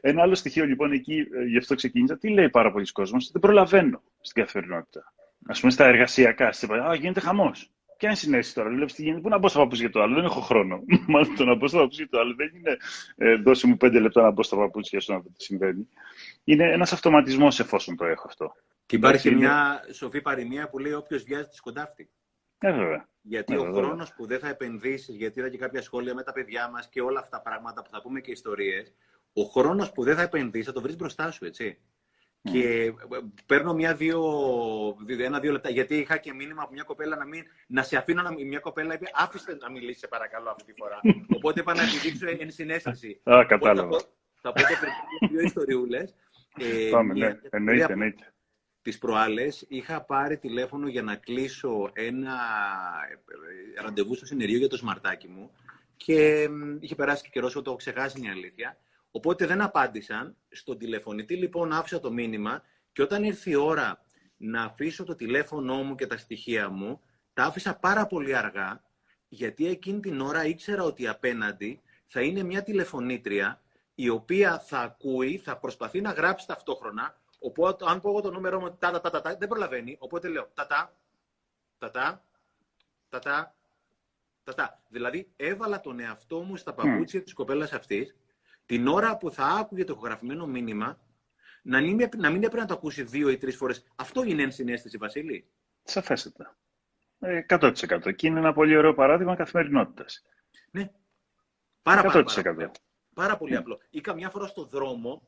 ένα 0.00 0.22
άλλο 0.22 0.34
στοιχείο 0.34 0.64
λοιπόν 0.64 0.92
εκεί, 0.92 1.26
ε, 1.34 1.44
γι' 1.44 1.58
αυτό 1.58 1.74
ξεκίνησα, 1.74 2.18
τι 2.18 2.28
λέει 2.28 2.50
πάρα 2.50 2.72
πολλοί 2.72 2.86
κόσμος, 2.92 3.30
δεν 3.30 3.40
προλαβαίνω 3.40 4.02
στην 4.20 4.42
καθημερινότητα. 4.42 5.12
Α 5.46 5.58
πούμε 5.60 5.72
στα 5.72 5.84
εργασιακά, 5.84 6.50
α, 6.88 6.94
γίνεται 6.94 7.20
χαμός. 7.20 7.70
ποια 7.96 8.08
είναι 8.08 8.18
συνέστηση 8.18 8.54
τώρα. 8.54 8.68
Βλέπεις 8.68 8.94
τι 8.94 9.02
γίνεται. 9.02 9.20
Πού 9.20 9.28
να 9.28 9.38
μπω 9.38 9.48
στα 9.48 9.58
παπούτσια 9.58 9.84
για 9.84 9.94
το 9.94 10.02
άλλο; 10.02 10.14
Δεν 10.14 10.24
έχω 10.24 10.40
χρόνο. 10.40 10.84
Μάλλον 11.06 11.36
το 11.36 11.44
να 11.44 11.54
μπω 11.54 11.68
στα 11.68 11.78
παπούτσια 11.78 12.04
για 12.04 12.18
το 12.18 12.24
άλλο 12.24 12.34
δεν 12.34 12.50
είναι 12.54 12.76
ε, 13.16 13.34
δώσε 13.34 13.66
μου 13.66 13.76
πέντε 13.76 14.00
λεπτά 14.00 14.22
να 14.22 14.30
μπω 14.30 14.42
στα 14.42 14.56
παπούτσια 14.56 15.00
σου 15.00 15.12
να 15.12 15.18
δω 15.18 15.28
τι 15.36 15.42
συμβαίνει. 15.42 15.88
Είναι 16.44 16.72
ένας 16.72 16.92
αυτοματισμός 16.92 17.60
εφόσον 17.60 17.96
το 17.96 18.04
έχω 18.04 18.24
αυτό. 18.26 18.54
Και 18.86 18.96
υπάρχει 18.96 19.34
μια 19.34 19.84
σοφή 19.92 20.20
παροιμία 20.20 20.68
που 20.68 20.78
λέει: 20.78 20.92
Όποιος 20.92 21.22
βιάζει 21.22 21.48
τη 21.48 21.54
σκοντάφτει. 21.54 22.10
Ε, 22.58 22.72
βέβαια. 22.72 23.08
Γιατί 23.20 23.54
ε, 23.54 23.56
ο 23.56 23.72
χρόνος 23.72 24.14
που 24.14 24.26
δεν 24.26 24.38
θα 24.38 24.48
επενδύσεις, 24.48 25.16
γιατί 25.16 25.38
είδα 25.38 25.48
και 25.48 25.58
κάποια 25.58 25.82
σχόλια 25.82 26.14
με 26.14 26.22
τα 26.22 26.32
παιδιά 26.32 26.70
μας 26.70 26.88
και 26.88 27.00
όλα 27.00 27.20
αυτά 27.20 27.36
τα 27.36 27.42
πράγματα 27.42 27.82
που 27.82 27.90
θα 27.90 28.02
πούμε 28.02 28.20
και 28.20 28.30
ιστορίες, 28.30 28.94
ο 29.32 29.42
χρόνος 29.42 29.92
που 29.92 30.02
δεν 30.02 30.16
θα 30.16 30.22
επενδύσεις 30.22 30.66
θα 30.66 30.72
το 30.72 30.80
βρεις 30.80 30.96
μπροστά 30.96 31.30
σου, 31.30 31.44
έτσι. 31.44 31.78
Και 32.52 32.84
ε, 32.84 32.92
παίρνω 33.46 33.74
μια-δύο, 33.74 34.22
ένα-δύο 35.18 35.52
λεπτά, 35.52 35.70
γιατί 35.70 35.96
είχα 35.96 36.16
και 36.16 36.32
μήνυμα 36.32 36.62
από 36.62 36.72
μια 36.72 36.82
κοπέλα 36.82 37.16
να, 37.16 37.26
μην, 37.26 37.44
να 37.66 37.82
σε 37.82 37.96
αφήνω 37.96 38.22
να 38.22 38.32
Μια 38.32 38.58
κοπέλα 38.58 38.94
είπε, 38.94 39.10
άφησε 39.14 39.56
να 39.60 39.70
μιλήσεις, 39.70 39.98
σε 39.98 40.06
παρακαλώ, 40.06 40.50
αυτή 40.50 40.64
τη 40.64 40.72
φορά. 40.76 41.00
Οπότε 41.36 41.60
είπα 41.60 41.74
να 41.74 41.82
επιδείξω 41.82 42.26
ενσυναίσθηση. 42.38 43.20
Α, 43.30 43.44
κατάλαβα. 43.48 43.98
Θα 44.40 44.52
πω 44.52 44.60
και 44.60 45.26
δύο 45.28 45.40
ιστοριούλες. 45.40 46.14
Ε, 46.58 46.90
Πάμε, 46.90 47.12
ναι, 47.12 47.38
εννοείται, 47.50 47.92
εννοείται. 47.92 48.33
Τις 48.84 48.98
προάλλες 48.98 49.64
είχα 49.68 50.02
πάρει 50.02 50.38
τηλέφωνο 50.38 50.88
για 50.88 51.02
να 51.02 51.16
κλείσω 51.16 51.90
ένα 51.92 52.36
ε, 53.76 53.80
ραντεβού 53.82 54.14
στο 54.14 54.26
συνεργείο 54.26 54.58
για 54.58 54.68
το 54.68 54.76
σμαρτάκι 54.76 55.28
μου 55.28 55.50
και 55.96 56.48
είχε 56.80 56.94
περάσει 56.94 57.22
και 57.22 57.28
καιρός, 57.32 57.52
το 57.52 57.62
έχω 57.66 57.76
ξεχάσει 57.76 58.20
μια 58.20 58.30
αλήθεια. 58.30 58.78
Οπότε 59.10 59.46
δεν 59.46 59.60
απάντησαν. 59.60 60.36
Στον 60.48 60.78
τηλεφωνητή 60.78 61.36
λοιπόν 61.36 61.72
άφησα 61.72 62.00
το 62.00 62.12
μήνυμα 62.12 62.62
και 62.92 63.02
όταν 63.02 63.24
ήρθε 63.24 63.50
η 63.50 63.54
ώρα 63.54 64.00
να 64.36 64.62
αφήσω 64.62 65.04
το 65.04 65.14
τηλέφωνό 65.14 65.82
μου 65.82 65.94
και 65.94 66.06
τα 66.06 66.16
στοιχεία 66.16 66.68
μου, 66.68 67.00
τα 67.32 67.44
άφησα 67.44 67.74
πάρα 67.78 68.06
πολύ 68.06 68.36
αργά, 68.36 68.82
γιατί 69.28 69.66
εκείνη 69.66 70.00
την 70.00 70.20
ώρα 70.20 70.44
ήξερα 70.44 70.82
ότι 70.82 71.06
απέναντι 71.06 71.80
θα 72.06 72.20
είναι 72.20 72.42
μια 72.42 72.62
τηλεφωνήτρια 72.62 73.62
η 73.94 74.08
οποία 74.08 74.58
θα 74.58 74.78
ακούει, 74.78 75.38
θα 75.38 75.58
προσπαθεί 75.58 76.00
να 76.00 76.10
γράψει 76.10 76.46
ταυτόχρονα, 76.46 77.22
οπότε 77.44 77.84
αν 77.88 78.00
πω 78.00 78.08
εγώ 78.08 78.20
το 78.20 78.30
νούμερο 78.30 78.60
μου 78.60 78.76
τα, 78.78 79.00
τα, 79.00 79.10
τα, 79.10 79.20
τα, 79.20 79.36
δεν 79.36 79.48
προλαβαίνει, 79.48 79.96
οπότε 80.00 80.28
λέω 80.28 80.50
τα, 80.54 80.66
τα, 80.66 80.96
τα, 81.78 81.90
τα, 81.90 82.22
τα, 83.08 83.54
τα, 84.44 84.54
τα, 84.54 84.82
Δηλαδή 84.88 85.32
έβαλα 85.36 85.80
τον 85.80 86.00
εαυτό 86.00 86.40
μου 86.40 86.56
στα 86.56 86.74
παπούτσια 86.74 87.20
mm. 87.20 87.24
της 87.24 87.32
κοπέλας 87.32 87.72
αυτής 87.72 88.16
την 88.66 88.88
ώρα 88.88 89.16
που 89.16 89.30
θα 89.30 89.46
άκουγε 89.46 89.84
το 89.84 89.92
ηχογραφημένο 89.96 90.46
μήνυμα, 90.46 90.98
να 91.62 91.80
μην, 91.80 92.08
να 92.16 92.30
μην 92.30 92.42
έπρεπε 92.42 92.60
να 92.60 92.66
το 92.66 92.74
ακούσει 92.74 93.02
δύο 93.02 93.28
ή 93.28 93.36
τρει 93.36 93.50
φορέ. 93.50 93.74
Αυτό 93.96 94.24
είναι 94.24 94.42
ενσυναίσθηση, 94.42 94.96
Βασίλη. 94.96 95.46
Σαφέστατα. 95.82 96.56
100%. 97.48 98.14
Και 98.16 98.26
είναι 98.26 98.38
ένα 98.38 98.52
πολύ 98.52 98.76
ωραίο 98.76 98.94
παράδειγμα 98.94 99.36
καθημερινότητα. 99.36 100.04
Ναι. 100.70 100.90
Πάρα, 101.82 102.00
100%. 102.00 102.04
πάρα, 102.04 102.54
πάρα, 102.54 102.70
πάρα 103.14 103.36
πολύ 103.36 103.56
απλό. 103.56 103.78
Ή 103.90 104.00
καμιά 104.00 104.30
φορά 104.30 104.46
στο 104.46 104.64
δρόμο, 104.64 105.22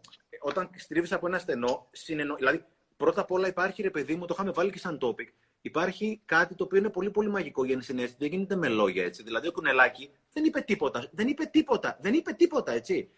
όταν 0.46 0.70
στρίβεις 0.76 1.12
από 1.12 1.26
ένα 1.26 1.38
στενό, 1.38 1.88
συνεννο... 1.92 2.34
δηλαδή 2.34 2.64
πρώτα 2.96 3.20
απ' 3.20 3.30
όλα 3.30 3.48
υπάρχει 3.48 3.82
ρε 3.82 3.90
παιδί 3.90 4.14
μου, 4.14 4.26
το 4.26 4.34
είχαμε 4.36 4.50
βάλει 4.50 4.70
και 4.70 4.78
σαν 4.78 4.98
topic, 5.02 5.28
υπάρχει 5.60 6.22
κάτι 6.24 6.54
το 6.54 6.64
οποίο 6.64 6.78
είναι 6.78 6.90
πολύ 6.90 7.10
πολύ 7.10 7.28
μαγικό 7.28 7.64
για 7.64 7.74
ενσυναίσθηση, 7.74 8.16
δεν 8.18 8.28
γίνεται 8.28 8.56
με 8.56 8.68
λόγια 8.68 9.04
έτσι. 9.04 9.22
Δηλαδή 9.22 9.48
ο 9.48 9.52
κουνελάκι 9.52 10.10
δεν 10.32 10.44
είπε 10.44 10.60
τίποτα, 10.60 11.08
δεν 11.12 11.28
είπε 11.28 11.44
τίποτα, 11.44 11.98
δεν 12.00 12.14
είπε 12.14 12.32
τίποτα 12.32 12.72
έτσι 12.72 13.10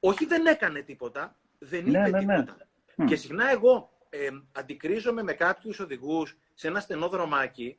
όχι 0.00 0.26
δεν 0.26 0.46
έκανε 0.46 0.80
τίποτα, 0.80 1.36
δεν 1.58 1.84
ναι, 1.84 1.98
είπε 1.98 2.10
ναι, 2.10 2.20
ναι. 2.20 2.42
τίποτα. 2.42 2.66
Και 3.06 3.16
συχνά 3.16 3.50
εγώ 3.50 3.90
ε, 4.08 4.28
αντικρίζομαι 4.52 5.22
με 5.22 5.32
κάποιους 5.32 5.80
οδηγούς 5.80 6.38
σε 6.54 6.68
ένα 6.68 6.80
στενό 6.80 7.08
δρομάκι, 7.08 7.78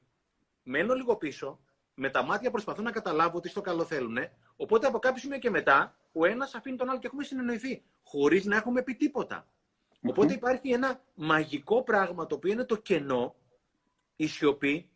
μένω 0.63 0.93
λίγο 0.93 1.15
πίσω, 1.15 1.59
με 1.93 2.09
τα 2.09 2.23
μάτια 2.23 2.51
προσπαθώ 2.51 2.81
να 2.81 2.91
καταλάβω 2.91 3.39
τι 3.39 3.49
στο 3.49 3.61
καλό 3.61 3.83
θέλουν. 3.83 4.17
Οπότε 4.55 4.87
από 4.87 4.99
κάποιο 4.99 5.21
σημείο 5.21 5.37
και 5.37 5.49
μετά, 5.49 5.98
ο 6.11 6.25
ένας 6.25 6.55
αφήνει 6.55 6.77
τον 6.77 6.89
άλλο 6.89 6.99
και 6.99 7.07
έχουμε 7.07 7.23
συνεννοηθεί, 7.23 7.83
χωρίς 8.03 8.45
να 8.45 8.55
έχουμε 8.55 8.81
πει 8.81 8.95
τίποτα. 8.95 9.47
Οπότε 10.01 10.33
υπάρχει 10.33 10.71
ένα 10.71 11.01
μαγικό 11.15 11.83
πράγμα 11.83 12.25
το 12.25 12.35
οποίο 12.35 12.51
είναι 12.51 12.63
το 12.63 12.77
κενό, 12.77 13.35
η 14.15 14.27
σιωπή, 14.27 14.89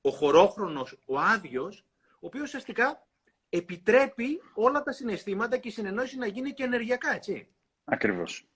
ο 0.00 0.10
χωρόχρονος, 0.10 0.98
ο 1.06 1.18
άδειος, 1.18 1.84
ο 2.14 2.26
οποίος 2.26 2.42
ουσιαστικά 2.42 3.06
επιτρέπει 3.48 4.40
όλα 4.54 4.82
τα 4.82 4.92
συναισθήματα 4.92 5.56
και 5.56 5.68
η 5.68 5.70
συνεννόηση 5.70 6.18
να 6.18 6.26
γίνει 6.26 6.52
και 6.52 6.64
ενεργειακά, 6.64 7.14
έτσι. 7.14 7.48
Ακριβώς. 7.84 8.48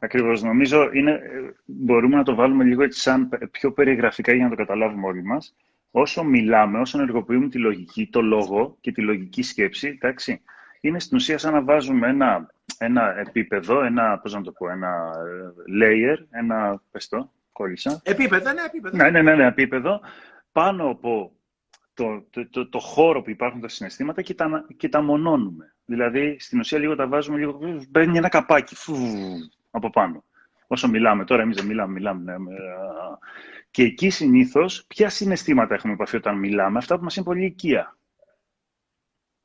Ακριβώς. 0.00 0.42
Νομίζω 0.42 0.90
είναι, 0.92 1.20
μπορούμε 1.64 2.16
να 2.16 2.22
το 2.22 2.34
βάλουμε 2.34 2.64
λίγο 2.64 2.82
έτσι 2.82 3.00
σαν 3.00 3.28
πιο 3.50 3.72
περιγραφικά 3.72 4.32
για 4.32 4.44
να 4.44 4.50
το 4.50 4.56
καταλάβουμε 4.56 5.06
όλοι 5.06 5.22
μας. 5.22 5.54
Όσο 5.90 6.24
μιλάμε, 6.24 6.80
όσο 6.80 6.98
ενεργοποιούμε 6.98 7.48
τη 7.48 7.58
λογική, 7.58 8.08
το 8.08 8.20
λόγο 8.20 8.76
και 8.80 8.92
τη 8.92 9.02
λογική 9.02 9.42
σκέψη, 9.42 9.88
εντάξει, 9.88 10.42
είναι 10.80 11.00
στην 11.00 11.16
ουσία 11.16 11.38
σαν 11.38 11.52
να 11.52 11.62
βάζουμε 11.62 12.08
ένα, 12.08 12.50
ένα 12.78 13.18
επίπεδο, 13.18 13.82
ένα, 13.82 14.18
πώς 14.18 14.34
να 14.34 14.42
το 14.42 14.52
πω, 14.52 14.68
ένα 14.68 15.10
layer, 15.82 16.16
ένα, 16.30 16.82
πες 16.90 17.08
το, 17.08 17.32
κόλλησα. 17.52 18.00
Επίπεδο, 18.04 18.52
ναι, 18.52 18.62
επίπεδο. 18.66 18.96
Ναι, 18.96 19.10
ναι, 19.10 19.22
ναι, 19.22 19.34
ναι 19.34 19.46
επίπεδο, 19.46 20.00
πάνω 20.52 20.88
από 20.90 21.32
το, 21.94 22.26
το, 22.30 22.48
το, 22.48 22.68
το, 22.68 22.78
χώρο 22.78 23.22
που 23.22 23.30
υπάρχουν 23.30 23.60
τα 23.60 23.68
συναισθήματα 23.68 24.22
και 24.22 24.34
τα, 24.34 24.64
και 24.76 24.88
τα 24.88 25.02
μονώνουμε. 25.02 25.74
Δηλαδή, 25.84 26.36
στην 26.38 26.58
ουσία 26.58 26.78
λίγο 26.78 26.94
τα 26.94 27.06
βάζουμε, 27.06 27.38
λίγο 27.38 27.58
μπαίνει 27.88 28.16
ένα 28.16 28.28
καπάκι 28.28 28.74
φου, 28.74 28.96
από 29.70 29.90
πάνω. 29.90 30.24
Όσο 30.66 30.88
μιλάμε, 30.88 31.24
τώρα 31.24 31.42
εμείς 31.42 31.56
δεν 31.56 31.66
μιλάμε, 31.66 31.92
μιλάμε. 31.92 32.32
Ναι, 32.32 32.36
και 33.70 33.82
εκεί 33.82 34.10
συνήθως, 34.10 34.84
ποια 34.86 35.08
συναισθήματα 35.08 35.74
έχουμε 35.74 35.92
επαφή 35.92 36.16
όταν 36.16 36.38
μιλάμε, 36.38 36.78
αυτά 36.78 36.98
που 36.98 37.04
μας 37.04 37.16
είναι 37.16 37.24
πολύ 37.24 37.44
οικεία. 37.44 37.97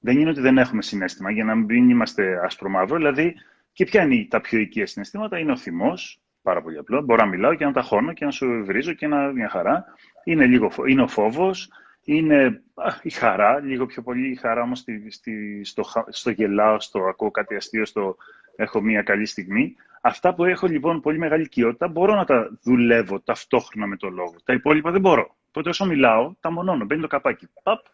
Δεν 0.06 0.20
είναι 0.20 0.30
ότι 0.30 0.42
δεν 0.42 0.58
έχουμε 0.58 0.82
συνέστημα, 0.82 1.32
για 1.32 1.44
να 1.44 1.56
μην 1.56 1.90
είμαστε 1.90 2.40
άσπρο-μαύρο. 2.44 2.98
Δηλαδή, 2.98 3.36
και 3.74 3.86
ποια 3.86 4.04
είναι 4.04 4.28
τα 4.30 4.42
πιο 4.42 4.60
οικεία 4.60 4.88
συναισθήματα, 4.88 5.40
είναι 5.40 5.52
ο 5.52 5.58
θυμός, 5.58 6.20
πάρα 6.42 6.62
πολύ 6.62 6.78
απλό. 6.78 7.02
Μπορώ 7.02 7.24
να 7.24 7.30
μιλάω 7.30 7.56
και 7.56 7.66
να 7.66 7.72
τα 7.72 7.82
χώνω 7.82 8.14
και 8.14 8.26
να 8.26 8.32
σου 8.32 8.64
βρίζω 8.66 8.94
και 8.94 9.08
να 9.08 9.32
μια 9.32 9.50
χαρά. 9.50 9.86
Είναι, 10.24 10.46
λίγο, 10.46 10.72
είναι 10.88 11.02
ο 11.02 11.08
φόβος, 11.08 11.70
είναι 12.04 12.62
η 13.02 13.10
χαρά, 13.10 13.60
λίγο 13.60 13.86
πιο 13.86 14.02
πολύ 14.02 14.30
η 14.30 14.36
χαρά 14.36 14.62
όμως 14.62 14.80
στη, 14.80 15.12
στη, 15.12 15.62
στο, 15.64 15.84
στο 16.10 16.30
γελάω, 16.30 16.80
στο 16.80 17.00
ακούω 17.00 17.32
κάτι 17.32 17.56
αστείο, 17.56 17.86
στο 17.86 18.16
έχω 18.56 18.82
μια 18.82 19.02
καλή 19.02 19.26
στιγμή. 19.26 19.76
Αυτά 20.02 20.34
που 20.34 20.44
έχω 20.46 20.68
λοιπόν 20.68 21.02
πολύ 21.02 21.18
μεγάλη 21.18 21.44
οικειότητα 21.44 21.88
μπορώ 21.88 22.16
να 22.16 22.26
τα 22.26 22.60
δουλεύω 22.64 23.20
ταυτόχρονα 23.20 23.88
με 23.88 23.98
το 23.98 24.10
λόγο. 24.10 24.36
Τα 24.44 24.54
υπόλοιπα 24.54 24.92
δεν 24.92 25.02
μπορώ. 25.02 25.36
Οπότε 25.48 25.70
όσο 25.70 25.86
μιλάω, 25.86 26.34
τα 26.40 26.52
μονώνω. 26.52 26.86
Μπαίνει 26.86 27.02
το 27.02 27.08
καπάκι. 27.08 27.48
Παπ. 27.64 27.86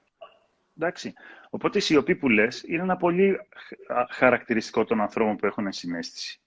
Εντάξει. 0.78 1.14
Οπότε 1.50 1.78
η 1.78 1.82
σιωπή 1.82 2.16
που 2.16 2.30
λες 2.30 2.64
είναι 2.68 2.82
ένα 2.82 2.98
πολύ 2.98 3.38
χαρακτηριστικό 4.10 4.86
των 4.86 5.02
ανθρώπων 5.02 5.36
που 5.36 5.46
έχουν 5.46 5.72
συνέστηση. 5.72 6.40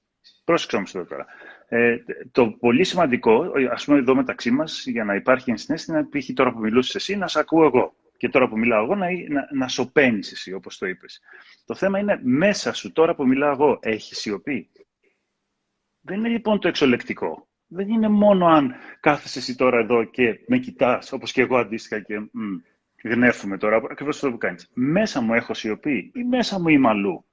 Πρόσεξε 0.45 0.77
όμως 0.77 0.95
εδώ 0.95 1.05
τώρα. 1.05 1.27
Ε, 1.69 1.97
το 2.33 2.51
πολύ 2.51 2.85
σημαντικό, 2.85 3.53
ας 3.71 3.85
πούμε 3.85 3.99
εδώ 3.99 4.15
μεταξύ 4.15 4.51
μας, 4.51 4.87
για 4.87 5.05
να 5.05 5.15
υπάρχει 5.15 5.51
ενσυναίσθηση, 5.51 5.99
είναι 5.99 6.09
π.χ. 6.09 6.33
τώρα 6.35 6.53
που 6.53 6.59
μιλούσες 6.59 6.95
εσύ, 6.95 7.17
να 7.17 7.29
σε 7.29 7.38
ακούω 7.38 7.65
εγώ. 7.65 7.95
Και 8.17 8.29
τώρα 8.29 8.49
που 8.49 8.59
μιλάω 8.59 8.85
εγώ, 8.85 8.95
να, 8.95 9.07
να, 9.29 9.49
να 9.53 9.69
σωπαίνει 9.69 10.19
εσύ, 10.19 10.53
όπως 10.53 10.79
το 10.79 10.87
είπες. 10.87 11.21
Το 11.65 11.75
θέμα 11.75 11.99
είναι 11.99 12.21
μέσα 12.23 12.73
σου, 12.73 12.93
τώρα 12.93 13.15
που 13.15 13.27
μιλάω 13.27 13.51
εγώ, 13.51 13.79
έχεις 13.83 14.19
σιωπή; 14.19 14.71
Δεν 16.01 16.19
είναι 16.19 16.29
λοιπόν 16.29 16.61
το 16.61 16.69
εξολεκτικό. 16.69 17.47
Δεν 17.67 17.88
είναι 17.88 18.09
μόνο 18.09 18.47
αν 18.47 18.75
κάθεσαι 19.01 19.38
εσύ 19.38 19.57
τώρα 19.57 19.79
εδώ 19.79 20.05
και 20.05 20.41
με 20.47 20.59
κοιτάς, 20.59 21.12
όπως 21.12 21.33
και 21.33 21.41
εγώ 21.41 21.57
αντίστοιχα 21.57 22.01
και 22.01 22.19
μ, 22.19 22.57
γνέφουμε 23.03 23.59
τώρα, 23.59 23.77
ακριβώς 23.77 24.15
αυτό 24.17 24.31
που 24.31 24.38
κάνεις. 24.38 24.71
Μέσα 24.75 25.21
μου 25.21 25.35
έχω 25.35 25.55
σιωπή 25.55 26.11
ή 26.15 26.23
μέσα 26.25 26.61
μου 26.61 26.69
είμαι 26.69 26.88
αλλού; 26.88 27.25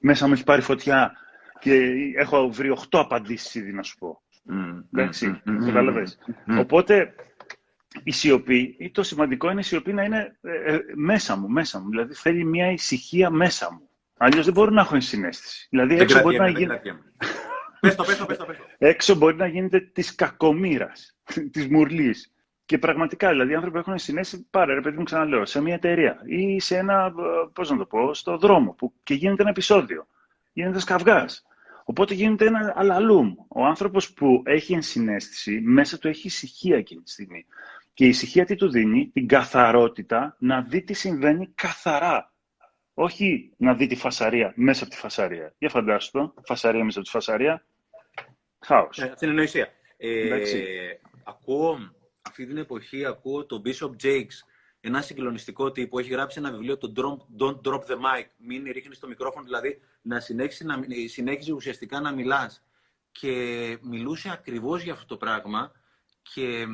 Μέσα 0.00 0.26
μου 0.26 0.32
έχει 0.32 0.44
πάρει 0.44 0.62
φωτιά 0.62 1.12
και 1.58 1.94
έχω 2.16 2.50
βρει 2.50 2.70
8 2.70 2.84
απαντήσεις 2.90 3.54
ήδη 3.54 3.72
να 3.72 3.82
σου 3.82 3.98
πω. 3.98 4.22
Mm, 4.50 4.82
Εντάξει, 4.92 5.42
mm, 5.46 6.58
Οπότε 6.58 7.14
η 8.02 8.10
σιωπή, 8.12 8.76
ή 8.78 8.90
το 8.90 9.02
σημαντικό 9.02 9.50
είναι 9.50 9.60
η 9.60 9.62
σιωπή 9.62 9.92
να 9.92 10.02
είναι 10.02 10.38
ε, 10.42 10.74
ε, 10.74 10.80
μέσα 10.94 11.36
μου, 11.36 11.48
μέσα 11.48 11.80
μου. 11.80 11.88
Δηλαδή 11.88 12.14
θέλει 12.14 12.44
μια 12.44 12.70
ησυχία 12.70 13.30
μέσα 13.30 13.72
μου. 13.72 13.88
Αλλιώς 14.16 14.44
δεν 14.44 14.54
μπορώ 14.54 14.70
να 14.70 14.80
έχω 14.80 15.00
συνέστηση. 15.00 15.66
Δηλαδή 15.70 15.94
έξω 15.94 16.20
μπορεί 16.20 16.38
να 16.38 16.48
γίνει. 16.48 16.80
Πες 17.80 17.94
το, 17.94 18.04
πες 18.04 18.16
το, 18.16 18.26
πες 18.26 18.36
το, 18.36 18.46
Έξω 18.78 19.14
μπορεί 19.14 19.36
να 19.36 19.46
γίνεται 19.46 19.80
της 19.80 20.14
κακομήρα, 20.14 20.92
της 21.52 21.68
μουρλής. 21.68 22.32
Και 22.68 22.78
πραγματικά, 22.78 23.28
δηλαδή, 23.30 23.52
οι 23.52 23.54
άνθρωποι 23.54 23.78
έχουν 23.78 23.98
συνέστηση, 23.98 24.46
πάρε 24.50 24.74
ρε 24.74 24.80
παιδί 24.80 24.96
μου, 24.96 25.02
ξαναλέω, 25.02 25.46
σε 25.46 25.60
μια 25.60 25.74
εταιρεία 25.74 26.22
ή 26.26 26.60
σε 26.60 26.76
ένα, 26.76 27.06
ε, 27.06 27.48
πώς 27.52 27.70
να 27.70 27.76
το 27.76 27.84
πω, 27.84 28.14
στο 28.14 28.38
δρόμο 28.38 28.72
που 28.72 28.92
και 29.02 29.14
γίνεται 29.14 29.42
ένα 29.42 29.50
επεισόδιο. 29.50 30.06
Γίνεται 30.52 30.80
σκαυγά. 30.80 31.26
Οπότε 31.84 32.14
γίνεται 32.14 32.46
ένα 32.46 32.72
αλαλούμ. 32.76 33.34
Ο 33.48 33.64
άνθρωπος 33.64 34.12
που 34.12 34.42
έχει 34.44 34.72
ενσυναίσθηση, 34.72 35.60
μέσα 35.60 35.98
του 35.98 36.08
έχει 36.08 36.26
ησυχία 36.26 36.76
εκείνη 36.76 37.02
τη 37.02 37.10
στιγμή. 37.10 37.46
Και 37.94 38.04
η 38.04 38.08
ησυχία 38.08 38.44
τι 38.44 38.54
του 38.54 38.70
δίνει, 38.70 39.10
την 39.12 39.26
καθαρότητα 39.26 40.36
να 40.38 40.62
δει 40.62 40.82
τι 40.82 40.92
συμβαίνει 40.92 41.52
καθαρά. 41.54 42.32
Όχι 42.94 43.52
να 43.56 43.74
δει 43.74 43.86
τη 43.86 43.96
φασαρία 43.96 44.52
μέσα 44.56 44.84
από 44.84 44.92
τη 44.92 44.98
φασαρία. 44.98 45.54
Για 45.58 45.68
φαντάσου 45.68 46.10
το, 46.10 46.34
φασαρία 46.44 46.84
μέσα 46.84 46.98
από 46.98 47.06
τη 47.06 47.12
φασαρία. 47.12 47.64
Χάος. 48.66 48.98
Ε, 48.98 49.12
στην 49.16 49.28
εννοησία. 49.28 49.68
Ε, 49.96 50.28
ακούω, 51.24 51.78
αυτή 52.28 52.46
την 52.46 52.56
εποχή 52.56 53.04
ακούω 53.04 53.46
τον 53.46 53.62
Bishop 53.64 53.90
Jakes, 54.02 54.42
ένα 54.80 55.02
συγκλονιστικό 55.02 55.72
τύπο, 55.72 55.98
έχει 55.98 56.10
γράψει 56.10 56.38
ένα 56.38 56.50
βιβλίο, 56.50 56.78
το 56.78 56.92
Don't 57.38 57.60
Drop 57.60 57.80
the 57.80 57.94
Mic, 57.94 58.26
μην 58.36 58.64
ρίχνεις 58.72 58.98
το 58.98 59.06
μικρόφωνο, 59.06 59.44
δηλαδή 59.44 59.80
να 60.02 60.20
συνέχισει, 60.20 60.64
να, 60.64 60.84
συνέχιζε 61.06 61.52
ουσιαστικά 61.52 62.00
να 62.00 62.12
μιλάς. 62.12 62.62
Και 63.10 63.78
μιλούσε 63.82 64.30
ακριβώς 64.30 64.82
για 64.82 64.92
αυτό 64.92 65.06
το 65.06 65.16
πράγμα 65.16 65.72
και 66.22 66.66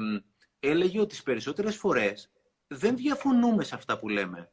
έλεγε 0.61 1.01
ότι 1.01 1.09
τις 1.09 1.23
περισσότερες 1.23 1.77
φορές 1.77 2.31
δεν 2.67 2.97
διαφωνούμε 2.97 3.65
σε 3.65 3.75
αυτά 3.75 3.99
που 3.99 4.09
λέμε. 4.09 4.53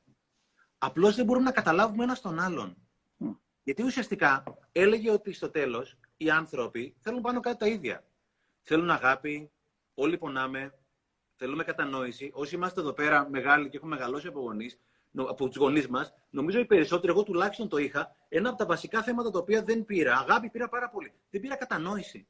Απλώς 0.78 1.16
δεν 1.16 1.26
μπορούμε 1.26 1.46
να 1.46 1.52
καταλάβουμε 1.52 2.04
ένας 2.04 2.22
τον 2.22 2.40
άλλον. 2.40 2.78
Γιατί 3.64 3.84
ουσιαστικά 3.84 4.44
έλεγε 4.72 5.12
ότι 5.12 5.34
στο 5.34 5.50
τέλος 5.50 5.98
οι 6.18 6.30
άνθρωποι 6.30 6.96
θέλουν 7.00 7.22
πάνω 7.22 7.40
κάτι 7.40 7.58
τα 7.58 7.68
ίδια. 7.68 8.04
Θέλουν 8.62 8.90
αγάπη, 8.90 9.52
όλοι 9.94 10.18
πονάμε, 10.18 10.74
θέλουμε 11.44 11.64
κατανόηση. 11.64 12.32
Όσοι 12.34 12.56
είμαστε 12.56 12.80
εδώ 12.80 12.94
πέρα 12.94 13.30
μεγάλοι 13.30 13.70
και 13.70 13.78
έχουμε 13.78 13.96
μεγαλώσει 13.96 14.28
από 14.28 14.40
γονείς, 14.40 14.80
από 15.16 15.48
τους 15.48 15.58
γονείς 15.58 15.88
μας, 15.88 16.14
νομίζω 16.30 16.60
οι 16.60 16.66
περισσότεροι, 16.66 17.12
εγώ 17.12 17.24
τουλάχιστον 17.24 17.70
το 17.70 17.78
είχα, 17.78 18.16
ένα 18.30 18.50
από 18.50 18.58
τα 18.58 18.66
βασικά 18.66 19.04
θέματα 19.04 19.30
τα 19.30 19.40
οποία 19.40 19.64
δεν 19.64 19.86
πήρα. 19.86 20.18
Αγάπη 20.18 20.50
πήρα 20.50 20.70
πάρα 20.70 20.90
πολύ. 20.90 21.14
Δεν 21.30 21.42
πήρα 21.42 21.56
κατανόηση. 21.56 22.28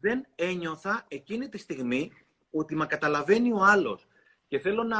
Δεν 0.00 0.26
ένιωθα 0.34 1.04
εκείνη 1.08 1.48
τη 1.48 1.58
στιγμή 1.58 2.12
ότι 2.50 2.76
με 2.76 2.86
καταλαβαίνει 2.86 3.52
ο 3.52 3.62
άλλος. 3.62 4.06
Και 4.48 4.58
θέλω 4.58 4.82
να. 4.82 4.98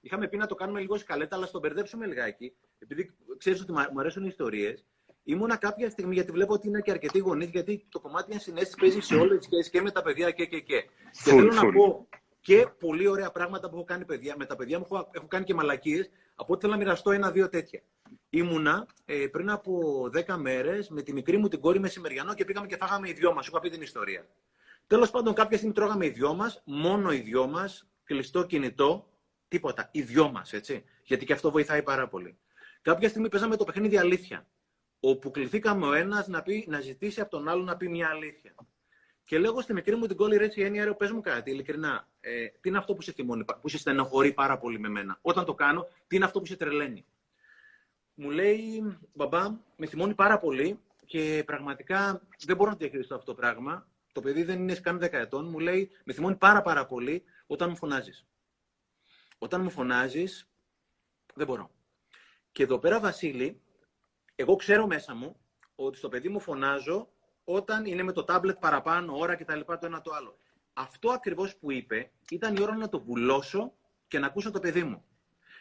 Είχαμε 0.00 0.28
πει 0.28 0.36
να 0.36 0.46
το 0.46 0.54
κάνουμε 0.54 0.80
λίγο 0.80 0.98
σκαλέτα, 0.98 1.36
αλλά 1.36 1.46
στον 1.46 1.60
μπερδέψουμε 1.60 2.06
λιγάκι. 2.06 2.54
Επειδή 2.78 3.14
ξέρεις 3.38 3.60
ότι 3.60 3.72
μου 3.72 4.00
αρέσουν 4.00 4.22
οι 4.22 4.28
ιστορίες, 4.30 4.84
ήμουνα 5.24 5.56
κάποια 5.56 5.90
στιγμή, 5.90 6.14
γιατί 6.14 6.32
βλέπω 6.32 6.52
ότι 6.52 6.68
είναι 6.68 6.80
και 6.80 6.90
αρκετοί 6.90 7.18
γονείς, 7.18 7.50
γιατί 7.50 7.86
το 7.88 8.00
κομμάτι 8.00 8.32
ενσυναίσθησης 8.32 8.80
παίζει 8.80 9.00
σε 9.00 9.14
όλες 9.14 9.38
τις 9.38 9.46
σχέσεις 9.46 9.70
και 9.70 9.80
με 9.80 9.90
τα 9.90 10.02
παιδιά 10.02 10.30
και 10.30 10.44
και 10.46 10.60
και. 10.60 10.80
και 11.10 11.30
θέλω 11.30 11.52
να 11.52 11.72
πω 11.72 12.08
και 12.44 12.68
πολύ 12.78 13.06
ωραία 13.06 13.30
πράγματα 13.30 13.68
που 13.68 13.76
έχω 13.76 13.84
κάνει 13.84 14.04
παιδιά. 14.04 14.34
Με 14.38 14.46
τα 14.46 14.56
παιδιά 14.56 14.78
μου 14.78 14.86
έχω, 14.90 15.08
έχω 15.12 15.26
κάνει 15.26 15.44
και 15.44 15.54
μαλακίες. 15.54 16.10
Από 16.34 16.52
ό,τι 16.52 16.60
θέλω 16.60 16.72
να 16.72 16.78
μοιραστώ 16.78 17.10
ένα-δύο 17.10 17.48
τέτοια. 17.48 17.82
Ήμουνα 18.30 18.86
ε, 19.04 19.26
πριν 19.26 19.50
από 19.50 20.04
δέκα 20.10 20.36
μέρες 20.36 20.88
με 20.88 21.02
τη 21.02 21.12
μικρή 21.12 21.36
μου 21.36 21.48
την 21.48 21.60
κόρη 21.60 21.80
μεσημεριανό 21.80 22.34
και 22.34 22.44
πήγαμε 22.44 22.66
και 22.66 22.76
φάγαμε 22.76 23.08
οι 23.08 23.12
δυο 23.12 23.34
μας. 23.34 23.44
Σου 23.44 23.50
είχα 23.50 23.60
πει 23.60 23.70
την 23.70 23.82
ιστορία. 23.82 24.26
Τέλος 24.86 25.10
πάντων, 25.10 25.34
κάποια 25.34 25.56
στιγμή 25.56 25.74
τρώγαμε 25.74 26.06
οι 26.06 26.08
δυο 26.08 26.34
μας, 26.34 26.62
μόνο 26.64 27.12
οι 27.12 27.18
δυο 27.18 27.46
μας, 27.46 27.88
κλειστό 28.04 28.46
κινητό, 28.46 29.08
τίποτα. 29.48 29.88
Οι 29.92 30.02
δυο 30.02 30.30
μας, 30.30 30.52
έτσι. 30.52 30.84
Γιατί 31.02 31.24
και 31.24 31.32
αυτό 31.32 31.50
βοηθάει 31.50 31.82
πάρα 31.82 32.08
πολύ. 32.08 32.38
Κάποια 32.82 33.08
στιγμή 33.08 33.28
παίζαμε 33.28 33.56
το 33.56 33.64
παιχνίδι 33.64 33.96
αλήθεια. 33.96 34.46
Όπου 35.00 35.30
κληθήκαμε 35.30 35.86
ο 35.86 35.92
ένας 35.92 36.28
να, 36.28 36.44
να 36.66 36.80
ζητήσει 36.80 37.20
από 37.20 37.30
τον 37.30 37.48
άλλο 37.48 37.62
να 37.62 37.76
πει 37.76 37.88
μια 37.88 38.08
αλήθεια. 38.08 38.54
Και 39.24 39.38
λέγω 39.38 39.60
στη 39.60 39.72
μικρή 39.72 39.96
μου 39.96 40.06
την 40.06 40.16
κόλλη 40.16 40.36
Ρέτσι 40.36 40.60
Έννοια, 40.60 40.84
ρε, 40.84 40.94
πες 40.94 41.10
μου 41.10 41.20
κάτι, 41.20 41.50
ειλικρινά. 41.50 42.08
Ε, 42.20 42.46
τι 42.46 42.68
είναι 42.68 42.78
αυτό 42.78 42.94
που 42.94 43.02
σε 43.02 43.12
θυμώνει, 43.12 43.44
που 43.60 43.68
σε 43.68 43.78
στενοχωρεί 43.78 44.32
πάρα 44.32 44.58
πολύ 44.58 44.78
με 44.78 44.88
μένα; 44.88 45.18
Όταν 45.22 45.44
το 45.44 45.54
κάνω, 45.54 45.86
τι 46.06 46.16
είναι 46.16 46.24
αυτό 46.24 46.40
που 46.40 46.46
σε 46.46 46.56
τρελαίνει; 46.56 47.06
Μου 48.14 48.30
λέει, 48.30 48.98
μπαμπά, 49.12 49.50
με 49.76 49.86
θυμώνει 49.86 50.14
πάρα 50.14 50.38
πολύ 50.38 50.78
και 51.04 51.42
πραγματικά 51.46 52.22
δεν 52.44 52.56
μπορώ 52.56 52.70
να 52.70 52.76
διαχειριστώ 52.76 53.14
αυτό 53.14 53.26
το 53.26 53.40
πράγμα. 53.40 53.88
Το 54.12 54.20
παιδί 54.20 54.42
δεν 54.42 54.60
είναι 54.60 54.74
καν 54.74 54.98
10 55.02 55.12
ετών. 55.12 55.48
Μου 55.48 55.58
λέει, 55.58 55.90
με 56.04 56.12
θυμώνει 56.12 56.36
πάρα 56.36 56.62
πάρα 56.62 56.86
πολύ 56.86 57.22
όταν 57.46 57.70
μου 57.70 57.76
φωνάζεις. 57.76 58.26
Όταν 59.38 59.62
μου 59.62 59.70
φωνάζεις, 59.70 60.48
δεν 61.34 61.46
μπορώ. 61.46 61.70
Και 62.52 62.62
εδώ 62.62 62.78
πέρα, 62.78 63.00
Βασίλη, 63.00 63.60
εγώ 64.34 64.56
ξέρω 64.56 64.86
μέσα 64.86 65.14
μου 65.14 65.36
ότι 65.74 65.96
στο 65.96 66.08
παιδί 66.08 66.28
μου 66.28 66.40
φωνάζω 66.40 67.08
όταν 67.44 67.84
είναι 67.84 68.02
με 68.02 68.12
το 68.12 68.24
τάμπλετ 68.24 68.58
παραπάνω, 68.58 69.16
ώρα 69.16 69.34
κτλ. 69.34 69.60
το 69.60 69.78
ένα 69.82 70.00
το 70.00 70.12
άλλο. 70.14 70.38
Αυτό 70.72 71.10
ακριβώς 71.10 71.56
που 71.56 71.72
είπε 71.72 72.10
ήταν 72.30 72.56
η 72.56 72.62
ώρα 72.62 72.76
να 72.76 72.88
το 72.88 73.00
βουλώσω 73.00 73.72
και 74.08 74.18
να 74.18 74.26
ακούσω 74.26 74.50
το 74.50 74.60
παιδί 74.60 74.82
μου. 74.82 75.04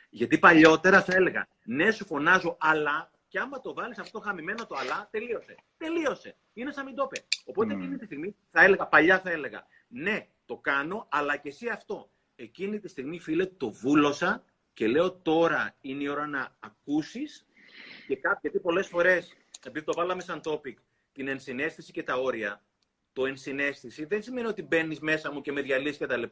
Γιατί 0.10 0.38
παλιότερα 0.38 1.04
θα 1.04 1.16
έλεγα, 1.16 1.48
ναι 1.64 1.92
σου 1.92 2.06
φωνάζω, 2.06 2.58
αλλά 2.60 3.12
και 3.28 3.40
άμα 3.40 3.60
το 3.60 3.74
βάλεις 3.74 4.00
αυτό 4.00 4.20
το 4.20 4.26
χαμημένο 4.26 4.66
το 4.66 4.76
αλλά, 4.76 5.08
τελείωσε. 5.12 5.56
Τελείωσε. 5.78 6.36
Είναι 6.54 6.72
σαν 6.72 6.86
μην 6.86 6.96
το 6.96 7.10
είπε. 7.12 7.26
Οπότε 7.46 7.74
mm. 7.74 7.78
εκείνη 7.78 7.98
τη 7.98 8.06
στιγμή 8.06 8.36
θα 8.52 8.64
έλεγα, 8.64 8.88
παλιά 8.88 9.20
θα 9.20 9.30
έλεγα, 9.30 9.66
ναι, 9.88 10.28
το 10.46 10.58
κάνω, 10.58 11.08
αλλά 11.10 11.38
και 11.38 11.50
εσύ 11.50 11.68
αυτό. 11.68 12.10
Εκείνη 12.36 12.80
τη 12.80 12.88
στιγμή, 12.88 13.20
φίλε, 13.20 13.46
το 13.46 13.70
βούλωσα 13.70 14.44
και 14.74 14.88
λέω 14.88 15.12
τώρα 15.12 15.76
είναι 15.82 16.04
η 16.04 16.08
ώρα 16.08 16.28
να 16.28 16.56
ακούσεις 16.60 17.48
και 18.08 18.16
κάτι, 18.16 18.40
γιατί 18.42 18.60
πολλές 18.60 18.88
φορές, 18.88 19.38
επειδή 19.66 19.86
το 19.86 19.94
βάλαμε 19.94 20.22
σαν 20.22 20.42
topic, 20.44 20.74
την 21.14 21.28
ενσυναίσθηση 21.28 21.92
και 21.92 22.04
τα 22.04 22.16
όρια. 22.16 22.64
Το 23.14 23.26
ενσυναίσθηση 23.26 24.06
δεν 24.06 24.22
σημαίνει 24.22 24.48
ότι 24.48 24.62
μπαίνεις 24.62 25.00
μέσα 25.00 25.32
μου 25.32 25.42
και 25.42 25.52
με 25.52 25.62
διαλύσει 25.62 26.00
κτλ. 26.00 26.24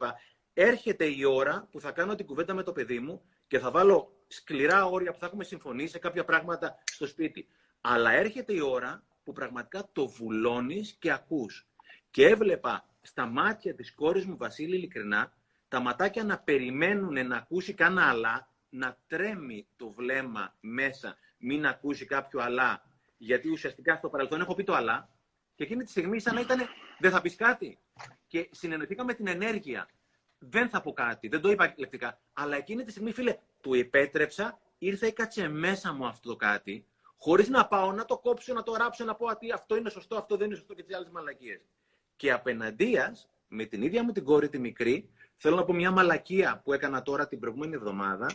Έρχεται 0.54 1.04
η 1.04 1.24
ώρα 1.24 1.68
που 1.70 1.80
θα 1.80 1.92
κάνω 1.92 2.14
την 2.14 2.26
κουβέντα 2.26 2.54
με 2.54 2.62
το 2.62 2.72
παιδί 2.72 2.98
μου 2.98 3.22
και 3.46 3.58
θα 3.58 3.70
βάλω 3.70 4.24
σκληρά 4.26 4.84
όρια 4.84 5.12
που 5.12 5.18
θα 5.18 5.26
έχουμε 5.26 5.44
συμφωνήσει 5.44 5.92
σε 5.92 5.98
κάποια 5.98 6.24
πράγματα 6.24 6.82
στο 6.84 7.06
σπίτι. 7.06 7.48
Αλλά 7.80 8.12
έρχεται 8.12 8.54
η 8.54 8.60
ώρα 8.60 9.04
που 9.24 9.32
πραγματικά 9.32 9.88
το 9.92 10.08
βουλώνεις 10.08 10.96
και 10.98 11.12
ακούς. 11.12 11.66
Και 12.10 12.26
έβλεπα 12.26 12.88
στα 13.02 13.26
μάτια 13.26 13.74
της 13.74 13.94
κόρης 13.94 14.24
μου, 14.26 14.36
Βασίλη, 14.36 14.76
ειλικρινά, 14.76 15.32
τα 15.68 15.80
ματάκια 15.80 16.24
να 16.24 16.38
περιμένουν 16.38 17.26
να 17.26 17.36
ακούσει 17.36 17.74
κανένα 17.74 18.08
αλλά, 18.08 18.48
να 18.68 18.98
τρέμει 19.06 19.66
το 19.76 19.90
βλέμμα 19.90 20.54
μέσα, 20.60 21.16
μην 21.38 21.66
ακούσει 21.66 22.04
κάποιο 22.04 22.40
αλλά 22.40 22.82
γιατί 23.24 23.48
ουσιαστικά 23.48 23.96
στο 23.96 24.08
παρελθόν 24.08 24.40
έχω 24.40 24.54
πει 24.54 24.64
το 24.64 24.74
αλλά 24.74 25.08
και 25.54 25.64
εκείνη 25.64 25.84
τη 25.84 25.90
στιγμή 25.90 26.20
σαν 26.20 26.34
να 26.34 26.40
ήταν 26.40 26.58
δεν 26.98 27.10
θα 27.10 27.20
πεις 27.20 27.36
κάτι. 27.36 27.78
Και 28.26 28.48
συνεννοηθήκαμε 28.52 29.14
την 29.14 29.26
ενέργεια. 29.26 29.88
Δεν 30.38 30.68
θα 30.68 30.80
πω 30.80 30.92
κάτι, 30.92 31.28
δεν 31.28 31.40
το 31.40 31.50
είπα 31.50 31.74
λεπτικά. 31.76 32.20
Αλλά 32.32 32.56
εκείνη 32.56 32.84
τη 32.84 32.90
στιγμή, 32.90 33.12
φίλε, 33.12 33.36
του 33.60 33.74
επέτρεψα, 33.74 34.60
ήρθε, 34.78 35.06
έκατσε 35.06 35.48
μέσα 35.48 35.92
μου 35.92 36.06
αυτό 36.06 36.28
το 36.28 36.36
κάτι, 36.36 36.86
χωρίς 37.16 37.48
να 37.48 37.66
πάω 37.66 37.92
να 37.92 38.04
το 38.04 38.18
κόψω, 38.18 38.52
να 38.54 38.62
το 38.62 38.74
ράψω, 38.74 39.04
να 39.04 39.14
πω 39.14 39.26
ότι 39.26 39.52
αυτό 39.52 39.76
είναι 39.76 39.90
σωστό, 39.90 40.16
αυτό 40.16 40.36
δεν 40.36 40.46
είναι 40.46 40.56
σωστό 40.56 40.74
και 40.74 40.82
τις 40.82 40.96
άλλες 40.96 41.10
μαλακίες. 41.10 41.60
Και 42.16 42.32
απέναντία, 42.32 43.16
με 43.48 43.64
την 43.64 43.82
ίδια 43.82 44.04
μου 44.04 44.12
την 44.12 44.24
κόρη 44.24 44.48
τη 44.48 44.58
μικρή, 44.58 45.10
θέλω 45.36 45.56
να 45.56 45.64
πω 45.64 45.72
μια 45.72 45.90
μαλακία 45.90 46.60
που 46.64 46.72
έκανα 46.72 47.02
τώρα 47.02 47.28
την 47.28 47.38
προηγούμενη 47.40 47.74
εβδομάδα, 47.74 48.26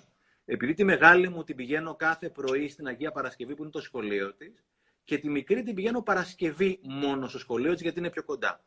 επειδή 0.46 0.74
τη 0.74 0.84
μεγάλη 0.84 1.30
μου 1.30 1.44
την 1.44 1.56
πηγαίνω 1.56 1.96
κάθε 1.96 2.30
πρωί 2.30 2.70
στην 2.70 2.88
Αγία 2.88 3.12
Παρασκευή 3.12 3.56
που 3.56 3.62
είναι 3.62 3.72
το 3.72 3.82
σχολείο 3.82 4.34
της, 4.34 4.64
και 5.08 5.18
τη 5.18 5.30
μικρή 5.30 5.64
την 5.64 5.76
πηγαίνω 5.76 6.02
Παρασκευή 6.02 6.80
μόνο 6.84 7.28
στο 7.28 7.40
σχολείο 7.40 7.74
τη 7.74 7.84
γιατί 7.84 8.00
είναι 8.00 8.10
πιο 8.10 8.24
κοντά. 8.24 8.64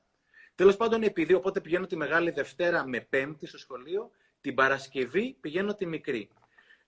Τέλος 0.54 0.76
πάντων, 0.76 1.02
επειδή 1.02 1.34
οπότε 1.34 1.60
πηγαίνω 1.60 1.86
τη 1.86 1.96
μεγάλη 1.96 2.30
Δευτέρα 2.30 2.86
με 2.86 3.00
Πέμπτη 3.00 3.46
στο 3.46 3.58
σχολείο, 3.58 4.10
την 4.40 4.54
Παρασκευή 4.54 5.36
πηγαίνω 5.40 5.74
τη 5.74 5.86
μικρή. 5.86 6.28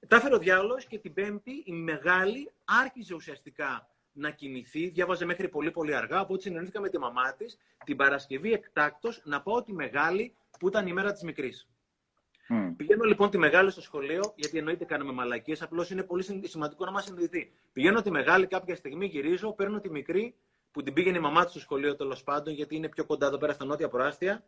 Τα 0.08 0.16
έφερε 0.16 0.34
ο 0.34 0.38
διάλογο 0.38 0.76
και 0.88 0.98
την 0.98 1.12
Πέμπτη 1.12 1.62
η 1.64 1.72
μεγάλη 1.72 2.52
άρχιζε 2.64 3.14
ουσιαστικά 3.14 3.88
να 4.12 4.30
κοιμηθεί, 4.30 4.88
διάβαζε 4.88 5.24
μέχρι 5.24 5.48
πολύ 5.48 5.70
πολύ 5.70 5.94
αργά, 5.94 6.20
οπότε 6.20 6.42
συνεννοήθηκα 6.42 6.80
με 6.80 6.88
τη 6.88 6.98
μαμά 6.98 7.34
της 7.34 7.58
την 7.84 7.96
Παρασκευή 7.96 8.52
εκτάκτος 8.52 9.22
να 9.24 9.42
πάω 9.42 9.62
τη 9.62 9.72
μεγάλη 9.72 10.34
που 10.58 10.68
ήταν 10.68 10.86
η 10.86 10.92
μέρα 10.92 11.12
της 11.12 11.22
μικρής. 11.22 11.68
Mm. 12.52 12.74
Πηγαίνω 12.76 13.04
λοιπόν 13.04 13.30
τη 13.30 13.38
μεγάλη 13.38 13.70
στο 13.70 13.80
σχολείο, 13.80 14.32
γιατί 14.36 14.58
εννοείται 14.58 14.84
κάνουμε 14.84 15.12
μαλακίες, 15.12 15.62
απλώς 15.62 15.90
είναι 15.90 16.02
πολύ 16.02 16.24
σημαντικό 16.42 16.84
να 16.84 16.90
μας 16.90 17.04
συνειδηθεί. 17.04 17.52
Πηγαίνω 17.72 18.02
τη 18.02 18.10
μεγάλη 18.10 18.46
κάποια 18.46 18.76
στιγμή, 18.76 19.06
γυρίζω, 19.06 19.52
παίρνω 19.52 19.80
τη 19.80 19.90
μικρή 19.90 20.34
που 20.70 20.82
την 20.82 20.92
πήγαινε 20.92 21.16
η 21.16 21.20
μαμά 21.20 21.42
της 21.42 21.50
στο 21.50 21.60
σχολείο 21.60 21.96
τέλος 21.96 22.22
πάντων, 22.22 22.54
γιατί 22.54 22.76
είναι 22.76 22.88
πιο 22.88 23.04
κοντά 23.04 23.26
εδώ 23.26 23.38
πέρα 23.38 23.52
στα 23.52 23.64
νότια 23.64 23.88
προάστια. 23.88 24.44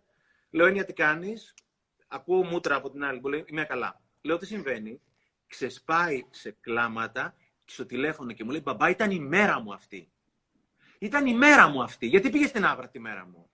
Λέω, 0.51 0.67
Έννοια, 0.67 0.85
τι 0.85 0.93
κάνεις; 0.93 1.55
Ακούω 2.09 2.45
μούτρα 2.45 2.75
από 2.75 2.90
την 2.90 3.05
άλλη 3.05 3.21
που 3.21 3.29
λέει, 3.29 3.45
Είμαι 3.47 3.64
καλά. 3.64 4.01
Λέω, 4.21 4.38
Τι 4.38 4.47
συμβαίνει; 4.47 5.01
Ξεσπάει 5.47 6.25
σε 6.31 6.57
κλάματα 6.61 7.35
στο 7.64 7.87
τηλέφωνο 7.87 8.33
και 8.33 8.45
μου 8.45 8.51
λέει, 8.51 8.61
Μπαμπά, 8.64 8.88
ήταν 8.90 9.11
η 9.11 9.19
μέρα 9.19 9.61
μου 9.61 9.73
αυτή. 9.73 10.09
Ήταν 10.99 11.27
η 11.27 11.35
μέρα 11.35 11.69
μου 11.69 11.83
αυτή. 11.83 12.07
Γιατί 12.07 12.31
πήγε 12.31 12.47
στην 12.47 12.64
άβρα 12.64 12.88
τη 12.88 12.99
μέρα 12.99 13.27
μου; 13.27 13.51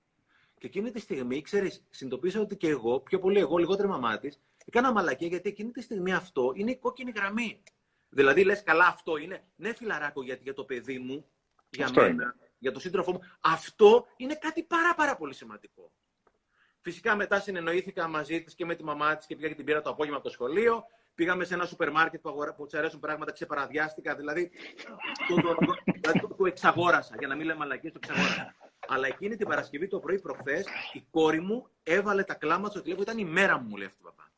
Και 0.60 0.66
εκείνη 0.66 0.90
τη 0.90 1.00
στιγμή, 1.00 1.40
ξέρεις, 1.40 1.84
συνειδητοποίησα 1.90 2.40
ότι 2.40 2.56
και 2.56 2.68
εγώ, 2.68 3.00
πιο 3.00 3.18
πολύ 3.18 3.38
εγώ, 3.38 3.56
λιγότερο 3.56 3.88
μαμά 3.88 4.18
της, 4.18 4.40
έκανα 4.64 4.92
μαλακία 4.92 5.26
γιατί 5.26 5.48
εκείνη 5.48 5.70
τη 5.70 5.82
στιγμή 5.82 6.12
αυτό 6.12 6.52
είναι 6.54 6.70
η 6.70 6.76
κόκκινη 6.76 7.12
γραμμή. 7.16 7.62
Δηλαδή, 8.08 8.44
λες, 8.44 8.62
καλά, 8.62 8.86
αυτό 8.86 9.16
είναι. 9.16 9.44
Ναι, 9.56 9.74
φιλαράκο, 9.74 10.22
γιατί 10.22 10.42
για 10.42 10.54
το 10.54 10.64
παιδί 10.64 10.98
μου, 10.98 11.26
για 11.70 11.84
αυτό 11.84 12.00
μένα, 12.00 12.12
είναι. 12.12 12.34
για 12.58 12.72
τον 12.72 12.80
σύντροφό 12.80 13.12
μου, 13.12 13.20
αυτό 13.40 14.06
είναι 14.16 14.34
κάτι 14.34 14.62
πάρα, 14.62 14.94
πάρα 14.94 15.16
πολύ 15.16 15.34
σημαντικό. 15.34 15.92
Φυσικά 16.80 17.16
μετά 17.16 17.40
συνεννοήθηκα 17.40 18.08
μαζί 18.08 18.42
της 18.42 18.54
και 18.54 18.64
με 18.64 18.74
τη 18.74 18.84
μαμά 18.84 19.16
της 19.16 19.26
και 19.26 19.36
πήγα 19.36 19.48
και 19.48 19.54
την 19.54 19.64
πήρα 19.64 19.80
το 19.80 19.90
απόγευμα 19.90 20.16
από 20.16 20.26
το 20.26 20.32
σχολείο. 20.32 20.84
Πήγαμε 21.14 21.44
σε 21.44 21.54
ένα 21.54 21.64
σούπερ 21.64 21.90
μάρκετ 21.90 22.20
που, 22.20 22.28
αγορα... 22.28 22.54
που 22.54 22.66
αρέσουν 22.72 23.00
πράγματα, 23.00 23.32
ξεπαραδιάστηκα. 23.32 24.14
Δηλαδή, 24.14 24.50
το, 25.28 25.34
το, 25.34 25.54
το, 25.54 25.74
δηλαδή, 26.00 26.20
το, 26.20 26.34
το 26.34 26.46
εξαγόρασα, 26.46 27.14
για 27.18 27.28
να 27.28 27.36
μην 27.36 27.46
λέμε 27.46 27.58
μαλακίες, 27.58 27.92
το 27.92 27.98
εξαγόρασα. 28.02 28.54
Αλλά 28.92 29.06
εκείνη 29.06 29.36
την 29.36 29.46
Παρασκευή 29.46 29.88
το 29.88 29.98
πρωί 29.98 30.20
προχθές, 30.20 30.66
η 30.92 31.02
κόρη 31.10 31.40
μου 31.40 31.66
έβαλε 31.82 32.22
τα 32.22 32.34
κλάματα 32.34 32.70
στο 32.70 32.82
τηλέφωνο. 32.82 33.10
Ήταν 33.10 33.26
η 33.26 33.30
μέρα 33.30 33.58
μου, 33.58 33.68
μου 33.68 33.76
λέει 33.76 33.86
αυτή 33.86 34.02
παπά. 34.02 34.32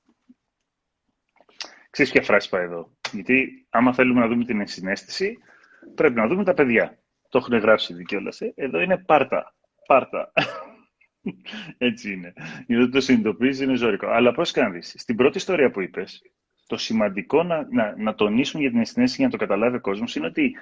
Ξέρεις 1.90 2.12
ποια 2.12 2.22
φράση 2.22 2.48
πάει 2.48 2.64
εδώ; 2.64 2.90
Γιατί 3.12 3.66
άμα 3.70 3.94
θέλουμε 3.94 4.20
να 4.20 4.28
δούμε 4.28 4.44
την 4.44 4.60
ενσυναίσθηση, 4.60 5.38
πρέπει 5.94 6.14
να 6.14 6.26
δούμε 6.26 6.44
τα 6.44 6.54
παιδιά. 6.54 6.98
Το 7.28 7.38
έχουν 7.38 7.56
γράψει 7.58 7.92
ήδη 7.92 8.04
κιόλας. 8.04 8.40
Ε. 8.40 8.52
Εδώ 8.56 8.80
είναι 8.80 8.98
πάρτα. 8.98 9.54
Πάρτα. 9.86 10.32
Έτσι 11.78 12.12
είναι. 12.12 12.32
Γιατί 12.66 12.90
το 12.90 13.00
συνειδητοποιήσει 13.00 13.64
είναι 13.64 13.74
ζωρικό. 13.74 14.06
Αλλά 14.06 14.32
πώς 14.32 14.50
κάνει. 14.50 14.82
Στην 14.82 15.16
πρώτη 15.16 15.36
ιστορία 15.36 15.70
που 15.70 15.80
είπες, 15.80 16.22
το 16.66 16.76
σημαντικό 16.76 17.42
να, 17.42 17.66
να, 17.70 17.94
να 17.96 18.14
τονίσουμε 18.14 18.62
για 18.62 18.70
την 18.70 18.78
ενσυναίσθηση 18.78 19.20
για 19.22 19.30
να 19.30 19.38
το 19.38 19.44
καταλάβει 19.44 19.76
ο 19.76 19.80
κόσμος 19.80 20.16
είναι 20.16 20.26
ότι 20.26 20.56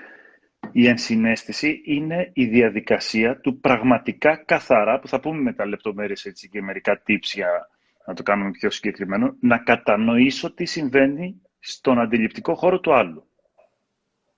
η 0.73 0.88
ενσυναίσθηση 0.88 1.83
είναι 1.85 2.31
η 2.35 2.46
διαδικασία 2.46 3.40
του 3.40 3.61
πραγματικά 3.61 4.37
καθαρά, 4.37 4.99
που 4.99 5.09
θα 5.09 5.20
πούμε 5.20 5.40
μετά 5.40 5.66
λεπτομέρειες 5.66 6.25
έτσι 6.25 6.49
και 6.49 6.62
μερικά 6.62 7.03
tips 7.07 7.33
για 7.35 7.68
να 8.07 8.14
το 8.14 8.23
κάνουμε 8.23 8.51
πιο 8.51 8.70
συγκεκριμένο, 8.70 9.37
να 9.40 9.59
κατανοήσω 9.59 10.53
τι 10.53 10.64
συμβαίνει 10.64 11.40
στον 11.59 12.01
αντιληπτικό 12.01 12.55
χώρο 12.55 12.81
του 12.81 12.94
άλλου. 12.94 13.27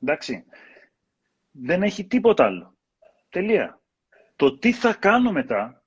Εντάξει. 0.02 0.44
Δεν 1.50 1.82
έχει 1.82 2.04
τίποτα 2.06 2.44
άλλο. 2.44 2.76
Τελεία. 3.28 3.80
Το 4.36 4.58
τι 4.58 4.72
θα 4.72 4.94
κάνω 4.94 5.32
μετά, 5.32 5.82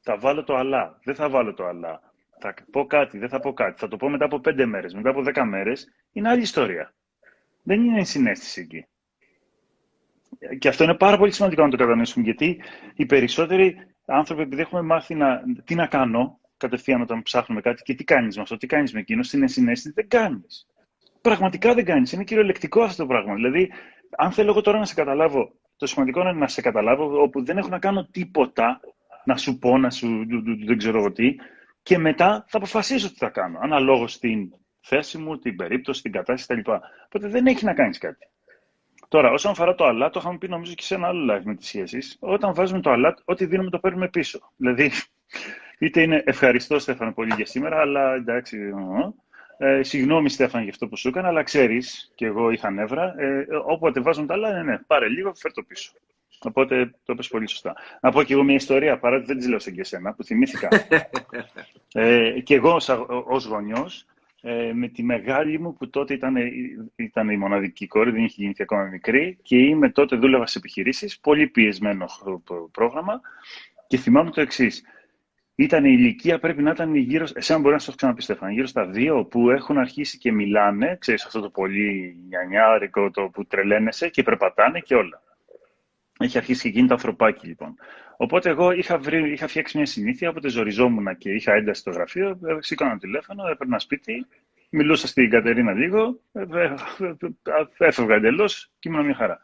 θα 0.00 0.18
βάλω 0.18 0.44
το 0.44 0.54
αλλά, 0.56 0.98
δεν 1.04 1.14
θα 1.14 1.28
βάλω 1.28 1.54
το 1.54 1.66
αλλά. 1.66 2.00
Θα 2.38 2.54
πω 2.70 2.86
κάτι, 2.86 3.18
δεν 3.18 3.28
θα 3.28 3.40
πω 3.40 3.52
κάτι. 3.52 3.78
Θα 3.78 3.88
το 3.88 3.96
πω 3.96 4.08
μετά 4.08 4.24
από 4.24 4.40
πέντε 4.40 4.66
μέρες, 4.66 4.94
μετά 4.94 5.10
από 5.10 5.22
δέκα 5.22 5.44
μέρες. 5.44 5.92
Είναι 6.12 6.28
άλλη 6.28 6.40
ιστορία. 6.40 6.94
Δεν 7.62 7.84
είναι 7.84 8.04
συνέστηση 8.04 8.60
εκεί. 8.60 8.86
Και 10.58 10.68
αυτό 10.68 10.84
είναι 10.84 10.94
πάρα 10.94 11.18
πολύ 11.18 11.32
σημαντικό 11.32 11.62
να 11.62 11.70
το 11.70 11.76
κατανοήσουμε, 11.76 12.24
γιατί 12.24 12.60
οι 12.94 13.06
περισσότεροι 13.06 13.76
άνθρωποι, 14.06 14.42
επειδή 14.42 14.60
έχουμε 14.60 14.82
μάθει 14.82 15.14
να, 15.14 15.42
τι 15.64 15.74
να 15.74 15.86
κάνω 15.86 16.40
κατευθείαν 16.56 17.00
όταν 17.00 17.22
ψάχνουμε 17.22 17.60
κάτι 17.60 17.82
και 17.82 17.94
τι 17.94 18.04
κάνεις 18.04 18.36
με 18.36 18.42
αυτό, 18.42 18.56
τι 18.56 18.66
κάνεις 18.66 18.92
με 18.92 19.00
εκείνο, 19.00 19.22
στην 19.22 19.42
ενσυναίσθηση 19.42 19.94
δεν 19.94 20.08
κάνεις. 20.08 20.66
Πραγματικά 21.20 21.74
δεν 21.74 21.84
κάνεις. 21.84 22.12
Είναι 22.12 22.24
κυριολεκτικό 22.24 22.82
αυτό 22.82 23.02
το 23.02 23.08
πράγμα. 23.08 23.34
Δηλαδή, 23.34 23.70
αν 24.16 24.32
θέλω 24.32 24.50
εγώ 24.50 24.60
τώρα 24.60 24.78
να 24.78 24.84
σε 24.84 24.94
καταλάβω, 24.94 25.52
το 25.76 25.86
σημαντικό 25.86 26.20
είναι 26.20 26.32
να 26.32 26.48
σε 26.48 26.60
καταλάβω, 26.60 27.22
όπου 27.22 27.44
δεν 27.44 27.58
έχω 27.58 27.68
να 27.68 27.78
κάνω 27.78 28.06
τίποτα 28.10 28.80
να 29.24 29.36
σου 29.36 29.58
πω, 29.58 29.78
να 29.78 29.90
σου 29.90 30.26
δεν 30.66 30.78
ξέρω 30.78 30.98
εγώ 30.98 31.12
τι, 31.12 31.34
και 31.82 31.98
μετά 31.98 32.44
θα 32.48 32.56
αποφασίσω 32.56 33.08
τι 33.08 33.16
θα 33.16 33.28
κάνω, 33.28 33.58
αναλόγως 33.62 34.12
στην 34.12 34.52
θέση 34.80 35.18
μου, 35.18 35.38
την 35.38 35.56
περίπτωση, 35.56 36.02
την 36.02 36.12
κατάσταση 36.12 36.62
κτλ. 36.62 36.70
Οπότε 37.04 37.28
δεν 37.28 37.46
έχει 37.46 37.64
να 37.64 37.74
κάνεις 37.74 37.98
κάτι. 37.98 38.26
Τώρα, 39.08 39.30
όσον 39.30 39.50
αφορά 39.50 39.74
το 39.74 39.84
αλάτ, 39.84 40.12
το 40.12 40.20
είχαμε 40.20 40.38
πει 40.38 40.48
νομίζω 40.48 40.74
και 40.74 40.82
σε 40.82 40.94
ένα 40.94 41.06
άλλο 41.06 41.34
live 41.34 41.42
με 41.44 41.54
τις 41.54 41.66
σχέσεις. 41.66 42.16
Όταν 42.20 42.54
βάζουμε 42.54 42.80
το 42.80 42.90
αλάτ, 42.90 43.18
ό,τι 43.24 43.44
δίνουμε 43.44 43.70
το 43.70 43.78
παίρνουμε 43.78 44.08
πίσω. 44.08 44.40
Δηλαδή, 44.56 44.90
είτε 45.78 46.02
είναι 46.02 46.22
ευχαριστώ 46.26 46.78
Στέφανε 46.78 47.12
πολύ 47.12 47.34
για 47.34 47.46
σήμερα, 47.46 47.80
αλλά 47.80 48.14
εντάξει. 48.14 48.58
Ε, 49.58 49.82
συγγνώμη 49.82 50.28
Στέφανε 50.28 50.62
για 50.62 50.72
αυτό 50.72 50.88
που 50.88 50.96
σου 50.96 51.08
έκανα, 51.08 51.28
αλλά 51.28 51.42
ξέρεις, 51.42 52.12
και 52.14 52.26
εγώ 52.26 52.50
είχα 52.50 52.70
νεύρα. 52.70 53.14
Ε, 53.18 53.46
όποτε 53.66 54.00
βάζουν 54.00 54.26
τα 54.26 54.34
άλλα, 54.34 54.52
ναι, 54.52 54.62
ναι, 54.62 54.78
πάρε 54.78 55.08
λίγο, 55.08 55.34
φέρ 55.34 55.52
το 55.52 55.62
πίσω. 55.62 55.92
Οπότε 56.38 56.86
το 57.04 57.12
είπες 57.12 57.28
πολύ 57.28 57.48
σωστά. 57.48 57.74
Να 58.00 58.10
πω 58.10 58.22
και 58.22 58.32
εγώ 58.32 58.42
μια 58.42 58.54
ιστορία, 58.54 58.98
παρά 58.98 59.16
ότι 59.16 59.26
δεν 59.26 59.36
της 59.36 59.48
λέω 59.48 59.58
σε 59.58 59.70
και 59.70 59.80
εσένα, 59.80 60.14
που 60.14 60.24
θυμήθηκα. 60.24 60.68
ε, 61.92 62.40
και 62.40 62.54
εγώ 62.54 62.78
ως 63.26 63.44
γονιός, 63.44 64.06
ε, 64.48 64.72
με 64.72 64.88
τη 64.88 65.02
μεγάλη 65.02 65.58
μου 65.60 65.74
που 65.74 65.90
τότε 65.90 66.14
ήταν, 66.14 66.36
ήταν 66.96 67.28
η 67.28 67.36
μοναδική 67.36 67.86
κόρη, 67.86 68.10
δεν 68.10 68.24
είχε 68.24 68.42
γίνει 68.42 68.54
ακόμα 68.58 68.82
μικρή 68.82 69.38
και 69.42 69.56
είμαι 69.56 69.90
τότε 69.90 70.16
δούλευα 70.16 70.46
σε 70.46 70.58
επιχειρήσεις, 70.58 71.20
πολύ 71.20 71.46
πιεσμένο 71.46 72.06
πρόγραμμα 72.72 73.20
και 73.86 73.96
θυμάμαι 73.96 74.30
το 74.30 74.40
εξής. 74.40 74.82
Ήταν 75.54 75.84
η 75.84 75.94
ηλικία, 75.98 76.38
πρέπει 76.38 76.62
να 76.62 76.70
ήταν 76.70 76.94
γύρω, 76.94 77.26
εσένα 77.34 77.58
μπορεί 77.58 77.74
να 77.74 77.80
σας 77.80 77.94
ξαναπεί 77.94 78.22
Στέφανα, 78.22 78.52
γύρω 78.52 78.66
στα 78.66 78.86
δύο 78.86 79.24
που 79.24 79.50
έχουν 79.50 79.78
αρχίσει 79.78 80.18
και 80.18 80.32
μιλάνε, 80.32 80.96
ξέρεις 81.00 81.24
αυτό 81.24 81.40
το 81.40 81.50
πολύ 81.50 82.16
νιανιάρικο 82.28 83.10
το 83.10 83.28
που 83.28 83.46
τρελαίνεσαι 83.46 84.08
και 84.08 84.22
περπατάνε 84.22 84.80
και 84.80 84.94
όλα. 84.94 85.22
Έχει 86.18 86.38
αρχίσει 86.38 86.62
και 86.62 86.68
γίνεται 86.68 86.92
ανθρωπάκι 86.92 87.46
λοιπόν. 87.46 87.74
Οπότε 88.16 88.50
εγώ 88.50 88.70
είχα, 88.70 88.98
βρει, 88.98 89.32
είχα 89.32 89.46
φτιάξει 89.46 89.76
μια 89.76 89.86
συνήθεια, 89.86 90.28
όποτε 90.28 90.48
ζοριζόμουν 90.48 91.16
και 91.16 91.30
είχα 91.30 91.52
ένταση 91.52 91.80
στο 91.80 91.90
γραφείο, 91.90 92.28
ε, 92.28 92.56
σήκωνα 92.58 92.98
τηλέφωνο, 92.98 93.46
έπαιρνα 93.48 93.78
σπίτι, 93.78 94.26
μιλούσα 94.70 95.06
στην 95.06 95.30
Κατερίνα 95.30 95.72
λίγο, 95.72 96.20
ε, 96.32 96.42
ε, 96.42 96.74
έφευγα 97.78 98.14
εντελώς 98.14 98.70
και 98.78 98.88
ήμουν 98.88 99.04
μια 99.04 99.14
χαρά. 99.14 99.40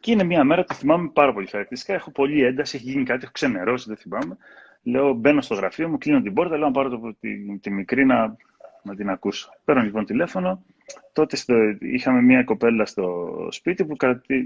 Και 0.00 0.12
είναι 0.12 0.24
μια 0.24 0.44
μέρα, 0.44 0.64
το 0.64 0.74
θυμάμαι 0.74 1.10
πάρα 1.12 1.32
πολύ 1.32 1.46
χαρακτηριστικά. 1.46 1.94
Έχω 1.94 2.10
πολύ 2.10 2.44
ένταση, 2.44 2.76
έχει 2.76 2.90
γίνει 2.90 3.04
κάτι, 3.04 3.20
έχω 3.22 3.32
ξενερώσει, 3.32 3.88
δεν 3.88 3.96
θυμάμαι. 3.96 4.36
Λέω, 4.82 5.12
μπαίνω 5.12 5.40
στο 5.40 5.54
γραφείο 5.54 5.88
μου, 5.88 5.98
κλείνω 5.98 6.22
την 6.22 6.34
πόρτα, 6.34 6.56
λέω 6.56 6.66
να 6.66 6.72
πάρω 6.72 6.88
το, 6.88 7.16
τη, 7.20 7.58
τη, 7.58 7.70
μικρή 7.70 8.04
να, 8.04 8.36
να 8.82 8.94
την 8.94 9.10
ακούσω. 9.10 9.50
Παίρνω 9.64 9.82
λοιπόν 9.82 10.04
τηλέφωνο. 10.04 10.64
Τότε 11.12 11.36
στο, 11.36 11.54
είχαμε 11.80 12.22
μια 12.22 12.44
κοπέλα 12.44 12.86
στο 12.86 13.28
σπίτι 13.50 13.84
που 13.84 13.96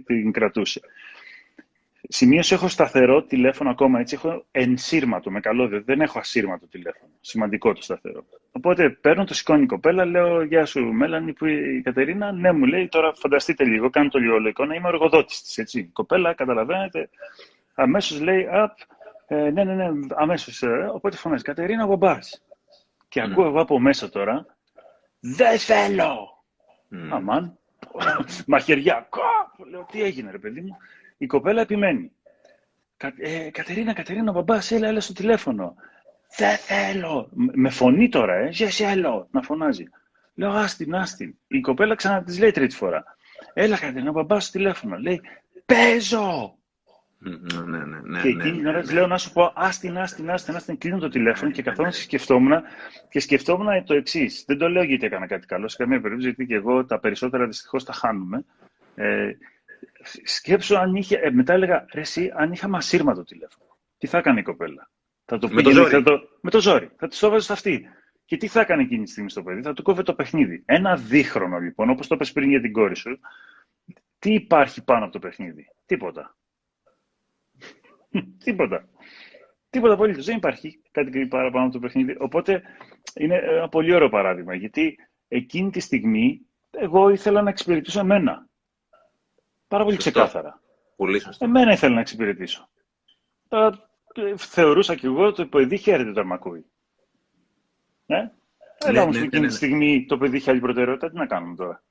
την 0.04 0.32
κρατούσε. 0.32 0.80
Σημείωση 2.08 2.54
έχω 2.54 2.68
σταθερό 2.68 3.22
τηλέφωνο 3.22 3.70
ακόμα, 3.70 4.00
έτσι 4.00 4.14
έχω 4.14 4.44
ενσύρματο 4.50 5.30
με 5.30 5.40
καλώδιο, 5.40 5.82
δεν 5.82 6.00
έχω 6.00 6.18
ασύρματο 6.18 6.66
τηλέφωνο. 6.66 7.10
Σημαντικό 7.20 7.72
το 7.72 7.82
σταθερό. 7.82 8.24
Οπότε 8.52 8.90
παίρνω 8.90 9.24
το 9.24 9.34
σηκώνει 9.34 9.62
η 9.62 9.66
κοπέλα, 9.66 10.04
λέω 10.04 10.42
Γεια 10.42 10.64
σου, 10.64 10.84
Μέλανη, 10.84 11.32
που 11.32 11.46
η 11.46 11.80
Κατερίνα; 11.84 12.32
Ναι, 12.32 12.52
μου 12.52 12.64
λέει 12.64 12.88
τώρα 12.88 13.14
φανταστείτε 13.14 13.64
λίγο, 13.64 13.90
κάνω 13.90 14.08
το 14.08 14.18
λίγο 14.18 14.48
εικόνα, 14.48 14.74
είμαι 14.74 14.86
ο 14.86 14.88
εργοδότη 14.88 15.26
της. 15.26 15.58
Έτσι. 15.58 15.78
Η 15.78 15.90
κοπέλα, 15.92 16.34
καταλαβαίνετε, 16.34 17.08
αμέσως 17.74 18.20
λέει 18.20 18.48
Απ, 18.50 18.78
ε, 19.26 19.50
ναι, 19.50 19.64
ναι, 19.64 19.74
ναι, 19.74 19.90
αμέσως. 20.14 20.62
Ε, 20.62 20.90
οπότε 20.92 21.16
φωνάζει 21.16 21.42
Κατερίνα, 21.42 21.86
μπομπά. 21.86 22.18
Και 23.08 23.22
mm. 23.22 23.30
ακούω 23.30 23.46
εγώ 23.46 23.60
από 23.60 23.80
μέσα 23.80 24.08
τώρα, 24.08 24.46
Δεν 25.20 25.58
θέλω. 25.58 26.44
Mm. 26.90 27.08
Αμάν. 27.10 27.58
Μαχαιριά. 28.46 29.06
Κόπ. 29.08 29.68
Λέω, 29.70 29.86
τι 29.90 30.02
έγινε, 30.02 30.30
ρε 30.30 30.38
παιδί 30.38 30.60
μου. 30.60 30.76
Η 31.24 31.26
κοπέλα 31.26 31.60
επιμένει. 31.60 32.10
Ε, 33.16 33.50
Κατερίνα, 33.50 33.92
Κατερίνα, 33.92 34.32
μπαμπάς, 34.32 34.70
έλα, 34.70 34.88
έλα 34.88 35.00
στο 35.00 35.12
τηλέφωνο. 35.12 35.74
Δεν 36.36 36.56
θέλω. 36.56 37.28
Με 37.32 37.70
φωνή 37.70 38.08
τώρα, 38.08 38.34
ε. 38.34 38.50
Δεν 38.52 38.70
θέλω. 38.70 39.28
Να 39.30 39.42
φωνάζει. 39.42 39.84
Λέω, 40.34 40.50
άστιν, 40.50 40.94
άστιν. 40.94 41.34
Η 41.46 41.60
κοπέλα 41.60 41.94
ξανά 41.94 42.22
τη 42.22 42.38
λέει 42.38 42.50
τρίτη 42.50 42.74
φορά. 42.74 43.04
Έλα, 43.52 43.78
Κατερίνα, 43.78 44.10
μπαμπάς 44.10 44.44
στο 44.44 44.58
τηλέφωνο. 44.58 44.96
Λέει, 44.96 45.20
παίζω. 45.66 46.58
Ναι, 47.18 47.78
ναι, 47.78 47.84
ναι, 48.02 48.20
και 48.20 48.28
εκείνη 48.28 48.56
την 48.56 48.66
ώρα 48.66 48.80
της 48.80 48.92
λέω 48.92 49.06
να 49.06 49.18
σου 49.18 49.32
πω 49.32 49.52
άστιν, 49.54 49.98
άστιν, 49.98 50.30
άστιν, 50.30 50.56
άστιν, 50.56 50.78
κλείνω 50.78 50.98
το 50.98 51.08
τηλέφωνο 51.08 51.50
και 51.50 51.62
καθόμουν 51.62 51.92
και 51.92 51.98
σκεφτόμουν 51.98 52.62
και 53.08 53.20
σκεφτόμουν 53.20 53.84
το 53.84 53.94
εξής. 53.94 54.44
Δεν 54.46 54.58
το 54.58 54.68
λέω 54.68 54.82
γιατί 54.82 55.06
έκανα 55.06 55.26
κάτι 55.26 55.46
καλό, 55.46 55.68
σε 55.68 55.76
καμία 55.76 56.00
περίπτωση, 56.00 56.28
γιατί 56.28 56.46
και 56.46 56.54
εγώ 56.54 56.84
τα 56.84 56.98
περισσότερα 56.98 57.46
δυστυχώς 57.46 57.84
τα 57.84 57.92
χάνουμε. 57.92 58.44
Ε, 58.94 59.30
σκέψω 60.24 60.76
αν 60.76 60.94
είχε, 60.94 61.16
ε, 61.16 61.30
μετά 61.30 61.52
έλεγα, 61.52 61.86
ρε 61.92 62.00
εσύ, 62.00 62.30
αν 62.34 62.52
είχα 62.52 62.68
μασύρμα 62.68 63.24
τηλέφωνο, 63.24 63.78
τι 63.98 64.06
θα 64.06 64.18
έκανε 64.18 64.40
η 64.40 64.42
κοπέλα; 64.42 64.90
Θα 65.24 65.38
το 65.38 65.48
με, 65.48 65.62
το 65.62 65.70
ζόρι. 65.70 65.90
Θα 65.90 66.02
το, 66.02 66.20
με 66.40 66.50
το 66.50 66.60
ζόρι. 66.60 66.90
Θα 66.96 67.08
τη 67.08 67.18
το 67.18 67.30
βάζει 67.30 67.52
αυτή. 67.52 67.88
Και 68.24 68.36
τι 68.36 68.46
θα 68.46 68.60
έκανε 68.60 68.82
εκείνη 68.82 69.04
τη 69.04 69.10
στιγμή 69.10 69.30
στο 69.30 69.42
παιδί, 69.42 69.62
θα 69.62 69.72
του 69.72 69.82
κόβε 69.82 70.02
το 70.02 70.14
παιχνίδι. 70.14 70.62
Ένα 70.66 70.96
δίχρονο 70.96 71.58
λοιπόν, 71.58 71.90
όπως 71.90 72.06
το 72.06 72.14
είπες 72.14 72.32
πριν 72.32 72.50
για 72.50 72.60
την 72.60 72.72
κόρη 72.72 72.96
σου, 72.96 73.18
τι 74.18 74.34
υπάρχει 74.34 74.84
πάνω 74.84 75.04
από 75.04 75.12
το 75.12 75.18
παιχνίδι; 75.18 75.66
Τίποτα. 75.86 76.36
Τίποτα. 78.44 78.88
Τίποτα 79.70 79.94
απολύτως. 79.94 80.24
Δεν 80.24 80.36
υπάρχει 80.36 80.80
κάτι 80.90 81.26
παραπάνω 81.26 81.64
από 81.64 81.72
το 81.72 81.78
παιχνίδι. 81.78 82.16
Οπότε 82.18 82.62
είναι 83.14 83.36
ένα 83.36 83.68
πολύ 83.68 83.94
ωραίο 83.94 84.08
παράδειγμα. 84.08 84.54
Γιατί 84.54 84.96
εκείνη 85.28 85.70
τη 85.70 85.80
στιγμή 85.80 86.40
εγώ 86.70 87.08
ήθελα 87.08 87.42
να 87.42 87.50
εξυπηρετήσω 87.50 88.00
εμένα. 88.00 88.48
Πάρα 89.74 89.86
πολύ 89.86 89.96
ξεκάθαρα. 89.96 90.60
Πολύ 90.96 91.20
σωστό. 91.20 91.44
Εμένα 91.44 91.72
ήθελα 91.72 91.94
να 91.94 92.00
εξυπηρετήσω. 92.00 92.68
Τώρα 93.48 93.88
ε, 94.14 94.36
θεωρούσα 94.36 94.94
και 94.94 95.06
εγώ 95.06 95.26
ότι 95.26 95.36
το 95.36 95.46
παιδί 95.46 95.76
χαίρεται 95.76 96.10
όταν 96.10 96.26
με 96.26 96.34
ακούει. 96.34 96.64
Ε; 98.06 98.14
Ναι, 98.14 98.32
Έλα 98.78 99.02
όμως 99.02 99.16
ναι, 99.16 99.22
εκείνη 99.22 99.40
ναι, 99.42 99.46
τη 99.46 99.52
ναι. 99.52 99.58
στιγμή 99.58 100.06
το 100.08 100.18
παιδί 100.18 100.36
είχε 100.36 100.50
άλλη 100.50 100.60
προτεραιότητα, 100.60 101.10
τι 101.10 101.16
να 101.16 101.26
κάνουμε 101.26 101.56
τώρα; 101.56 101.82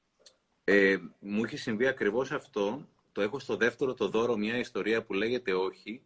Ε, 0.64 0.98
μου 1.20 1.44
είχε 1.44 1.58
συμβεί 1.58 1.88
ακριβώς 1.88 2.32
αυτό. 2.32 2.88
Το 3.12 3.22
έχω 3.22 3.40
στο 3.40 3.56
δεύτερο 3.56 3.94
το 3.94 4.08
δώρο 4.08 4.36
μια 4.36 4.58
ιστορία 4.58 5.04
που 5.04 5.14
λέγεται 5.14 5.54
Όχι, 5.54 6.02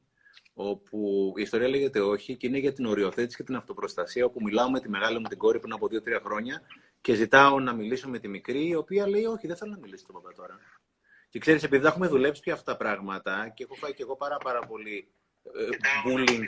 όπου 0.54 1.34
η 1.38 1.42
ιστορία 1.42 1.68
λέγεται 1.68 2.00
Όχι 2.00 2.36
και 2.36 2.48
είναι 2.48 2.58
για 2.58 2.74
την 2.74 2.86
οριοθέτηση 2.86 3.38
και 3.38 3.44
την 3.44 3.56
αυτοπροστασία, 3.56 4.26
όπου 4.26 4.42
μιλάω 4.42 4.70
με 4.72 4.80
τη 4.80 4.90
μεγάλη 4.90 5.20
μου 5.20 5.28
την 5.28 5.38
κόρη 5.38 5.60
πριν 5.60 5.74
από 5.74 5.88
δύο-τρία 5.88 6.22
χρόνια 6.24 6.62
και 7.02 7.14
ζητάω 7.14 7.60
να 7.60 7.74
μιλήσω 7.74 8.10
με 8.10 8.20
τη 8.20 8.28
μικρή, 8.28 8.68
η 8.68 8.76
οποία 8.76 9.10
λέει 9.10 9.26
Όχι, 9.26 9.48
δεν 9.48 9.56
θέλω 9.56 9.72
να 9.72 9.78
μιλήσω 9.78 10.06
τον 10.06 10.16
παπά 10.16 10.34
τώρα. 10.34 10.60
Και 11.38 11.44
ξέρεις, 11.44 11.64
επειδή 11.64 11.84
θα 11.84 11.90
έχουμε 11.90 12.08
δουλέψει 12.08 12.42
πια 12.42 12.54
αυτά 12.54 12.72
τα 12.72 12.78
πράγματα 12.78 13.52
και 13.56 13.64
έχω 13.64 13.76
φάει 13.76 13.94
και 13.94 14.02
εγώ 14.02 14.16
πάρα, 14.16 14.38
πάρα 14.38 14.60
πολύ 14.60 15.08
ε, 15.44 15.68
bullying 16.06 16.44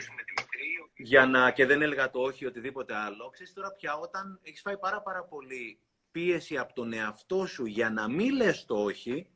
για 0.96 1.26
να, 1.26 1.50
και 1.50 1.66
δεν 1.66 1.82
έλεγα 1.82 2.10
το 2.10 2.20
όχι 2.20 2.46
οτιδήποτε 2.46 2.94
άλλο. 2.94 3.30
Ξέρεις 3.30 3.52
τώρα 3.52 3.72
πια 3.72 3.94
όταν 3.96 4.40
έχεις 4.42 4.60
φάει 4.60 4.78
πάρα 4.78 5.02
πάρα 5.02 5.24
πολύ 5.24 5.78
πίεση 6.10 6.58
από 6.58 6.72
τον 6.72 6.92
εαυτό 6.92 7.46
σου 7.46 7.64
για 7.64 7.90
να 7.90 8.08
μην 8.08 8.34
λες 8.36 8.64
το 8.64 8.82
όχι, 8.82 9.26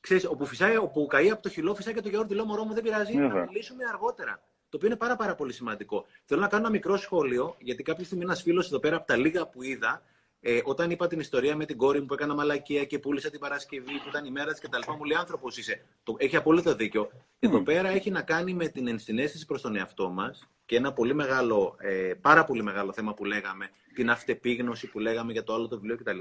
ξέρεις, 0.00 0.24
όπου, 0.24 0.46
φυσάει, 0.46 0.76
όπου 0.76 1.06
καεί 1.06 1.30
από 1.30 1.42
το 1.42 1.48
χυλό, 1.48 1.74
φυσάει 1.74 1.94
και 1.94 2.00
το 2.00 2.08
γιαούρτι, 2.08 2.34
λέω 2.34 2.44
μωρό 2.44 2.64
μου 2.64 2.74
δεν 2.74 2.82
πειράζει, 2.82 3.12
yeah. 3.16 3.30
θα 3.32 3.44
μιλήσουμε 3.46 3.84
αργότερα. 3.84 4.42
Το 4.68 4.76
οποίο 4.76 4.88
είναι 4.88 4.96
πάρα, 4.96 5.16
πάρα 5.16 5.34
πολύ 5.34 5.52
σημαντικό. 5.52 6.06
Θέλω 6.24 6.40
να 6.40 6.48
κάνω 6.48 6.62
ένα 6.62 6.72
μικρό 6.72 6.96
σχόλιο, 6.96 7.56
γιατί 7.58 7.82
κάποια 7.82 8.04
στιγμή 8.04 8.24
ένας 8.24 8.42
φίλος 8.42 8.66
εδώ 8.66 8.78
πέρα 8.78 8.96
από 8.96 9.06
τα 9.06 9.16
λίγα 9.16 9.46
που 9.46 9.62
είδα 9.62 10.02
Ε, 10.42 10.60
όταν 10.64 10.90
είπα 10.90 11.06
την 11.06 11.20
ιστορία 11.20 11.56
με 11.56 11.64
την 11.64 11.76
κόρη 11.76 12.00
μου 12.00 12.06
που 12.06 12.14
έκανα 12.14 12.34
μαλακία 12.34 12.84
και 12.84 12.98
πούλησα 12.98 13.30
την 13.30 13.40
Παρασκευή 13.40 13.92
που 13.92 14.08
ήταν 14.08 14.24
η 14.24 14.30
μέρα 14.30 14.52
της 14.52 14.60
κτλ. 14.60 14.92
Μου 14.98 15.04
λέει 15.04 15.18
άνθρωπος 15.18 15.56
είσαι. 15.56 15.86
Το, 16.02 16.14
έχει 16.18 16.36
απόλυτο 16.36 16.74
δίκιο. 16.74 17.10
Εδώ 17.38 17.62
πέρα 17.62 17.88
έχει 17.88 18.10
να 18.10 18.22
κάνει 18.22 18.54
με 18.54 18.68
την 18.68 18.88
ενσυναίσθηση 18.88 19.46
προς 19.46 19.60
τον 19.60 19.76
εαυτό 19.76 20.08
μας 20.10 20.48
και 20.66 20.76
ένα 20.76 20.92
πολύ 20.92 21.14
μεγάλο, 21.14 21.76
ε, 21.78 22.14
πάρα 22.20 22.44
πολύ 22.44 22.62
μεγάλο 22.62 22.92
θέμα 22.92 23.14
που 23.14 23.24
λέγαμε, 23.24 23.70
την 23.94 24.10
αυτεπίγνωση 24.10 24.86
που 24.86 24.98
λέγαμε 24.98 25.32
για 25.32 25.42
το 25.42 25.54
άλλο 25.54 25.68
το 25.68 25.76
βιβλίο 25.76 25.96
κτλ. 25.96 26.18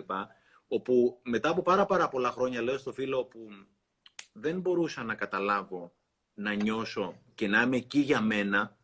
Όπου 0.68 1.20
μετά 1.24 1.50
από 1.50 1.62
πάρα, 1.62 1.86
πάρα 1.86 2.08
πολλά 2.10 2.32
χρόνια 2.32 2.62
λέω 2.62 2.78
στο 2.78 2.94
φίλο 2.94 3.24
που 3.24 3.48
δεν 4.34 4.60
μπορούσα 4.60 5.04
να 5.04 5.16
καταλάβω, 5.16 5.94
να 6.34 6.54
νιώσω 6.54 7.22
και 7.36 7.48
να 7.48 7.62
είμαι 7.62 7.78
εκεί 7.78 8.00
για 8.00 8.22
μένα. 8.22 8.78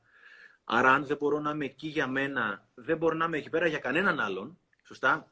Άρα, 0.63 0.91
αν 0.91 1.05
δεν 1.05 1.17
μπορώ 1.17 1.39
να 1.39 1.51
είμαι 1.51 1.65
εκεί 1.65 1.88
για 1.88 2.07
μένα, 2.07 2.69
δεν 2.73 2.97
μπορώ 2.97 3.15
να 3.15 3.25
είμαι 3.25 3.38
εκεί 3.38 3.49
πέρα 3.49 3.67
για 3.67 3.79
κανέναν 3.79 4.19
άλλον. 4.19 4.59
Σωστά. 4.86 5.29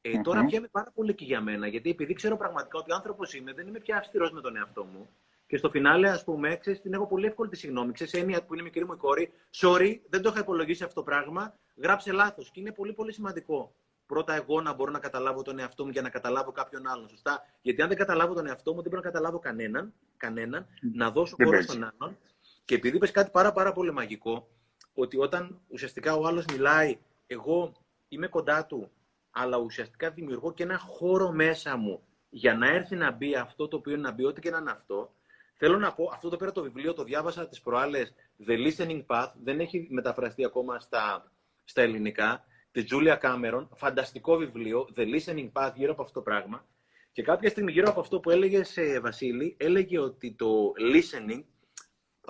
Ε, 0.00 0.20
Τώρα 0.20 0.44
πια 0.44 0.58
είμαι 0.58 0.68
πάρα 0.68 0.90
πολύ 0.94 1.10
εκεί 1.10 1.24
για 1.24 1.40
μένα, 1.40 1.66
γιατί 1.66 1.90
επειδή 1.90 2.12
ξέρω 2.12 2.36
πραγματικά 2.36 2.78
ότι 2.78 2.92
άνθρωπος 2.92 3.34
είμαι, 3.34 3.52
δεν 3.52 3.66
είμαι 3.66 3.78
πια 3.78 3.96
αυστηρός 3.96 4.32
με 4.32 4.40
τον 4.40 4.56
εαυτό 4.56 4.84
μου. 4.84 5.08
Και 5.46 5.56
στο 5.56 5.70
φινάλε, 5.70 6.10
ας 6.10 6.24
πούμε, 6.24 6.56
ξέρεις, 6.56 6.80
την 6.80 6.92
έχω 6.92 7.06
πολύ 7.06 7.26
εύκολη 7.26 7.48
τη 7.48 7.56
συγγνώμη. 7.56 7.92
Ξέρεις, 7.92 8.12
έννοια 8.12 8.44
που 8.44 8.54
είναι 8.54 8.62
μικρή 8.62 8.86
μου 8.86 8.92
η 8.92 8.96
κόρη, 8.96 9.32
sorry, 9.60 10.00
δεν 10.08 10.22
το 10.22 10.28
είχα 10.28 10.40
υπολογίσει 10.40 10.82
αυτό 10.82 10.94
το 10.94 11.02
πράγμα, 11.02 11.58
γράψε 11.76 12.12
λάθος. 12.12 12.50
Και 12.50 12.60
είναι 12.60 12.72
πολύ 12.72 12.92
πολύ 12.92 13.12
σημαντικό 13.12 13.74
πρώτα 14.06 14.34
εγώ 14.34 14.60
να 14.60 14.72
μπορώ 14.72 14.90
να 14.90 14.98
καταλάβω 14.98 15.42
τον 15.42 15.58
εαυτό 15.58 15.84
μου 15.84 15.90
για 15.90 16.02
να 16.02 16.08
καταλάβω 16.08 16.52
κάποιον 16.52 16.86
άλλον. 16.86 17.08
Σωστά. 17.08 17.42
Γιατί 17.62 17.82
αν 17.82 17.88
δεν 17.88 17.96
καταλάβω 17.96 18.34
τον 18.34 18.46
εαυτό 18.46 18.74
μου, 18.74 18.82
δεν 18.82 18.90
μπορώ 18.90 19.02
να 19.02 19.10
καταλάβω 19.10 19.38
κανέναν, 19.38 19.92
κανέναν 20.16 20.66
να 20.92 21.10
δώσω 21.10 21.36
χώρο 21.44 21.62
στον 21.62 21.84
άλλον. 21.84 22.18
Και 22.64 22.74
επειδή 22.74 22.96
είπες 22.96 23.10
κάτι 23.10 23.30
πάρα, 23.30 23.52
πάρα 23.52 23.72
πολύ 23.72 23.92
μαγικό, 23.92 24.48
ότι 24.94 25.16
όταν 25.16 25.60
ουσιαστικά 25.68 26.14
ο 26.14 26.26
άλλος 26.26 26.44
μιλάει, 26.44 26.98
εγώ 27.26 27.72
είμαι 28.08 28.26
κοντά 28.26 28.66
του, 28.66 28.90
αλλά 29.30 29.56
ουσιαστικά 29.56 30.10
δημιουργώ 30.10 30.52
και 30.52 30.62
ένα 30.62 30.78
χώρο 30.78 31.32
μέσα 31.32 31.76
μου 31.76 32.02
για 32.28 32.54
να 32.54 32.68
έρθει 32.68 32.96
να 32.96 33.10
μπει 33.10 33.34
αυτό 33.34 33.68
το 33.68 33.76
οποίο 33.76 33.92
είναι 33.92 34.02
να 34.02 34.12
μπει, 34.12 34.24
ό,τι 34.24 34.40
και 34.40 34.50
να 34.50 34.58
είναι 34.58 34.70
αυτό. 34.70 35.14
Θέλω 35.58 35.78
να 35.78 35.94
πω, 35.94 36.10
αυτό 36.12 36.28
το 36.28 36.36
πέρα 36.36 36.52
το 36.52 36.62
βιβλίο 36.62 36.92
το 36.92 37.04
διάβασα 37.04 37.48
τις 37.48 37.60
προάλλες, 37.60 38.14
The 38.46 38.56
Listening 38.66 39.06
Path, 39.06 39.32
δεν 39.42 39.60
έχει 39.60 39.86
μεταφραστεί 39.90 40.44
ακόμα 40.44 40.80
στα, 40.80 41.32
στα 41.64 41.82
ελληνικά 41.82 42.44
της 42.70 42.84
Τζούλια 42.84 43.16
Κάμερον, 43.16 43.70
φανταστικό 43.74 44.36
βιβλίο, 44.36 44.88
The 44.96 45.00
Listening 45.00 45.52
Path, 45.52 45.72
γύρω 45.74 45.92
από 45.92 46.02
αυτό 46.02 46.14
το 46.14 46.22
πράγμα. 46.22 46.66
Και 47.12 47.22
κάποια 47.22 47.50
στιγμή 47.50 47.72
γύρω 47.72 47.90
από 47.90 48.00
αυτό 48.00 48.20
που 48.20 48.30
έλεγε 48.30 48.64
σε 48.64 49.00
Βασίλη, 49.00 49.56
έλεγε 49.58 49.98
ότι 49.98 50.32
το 50.32 50.72
listening, 50.94 51.44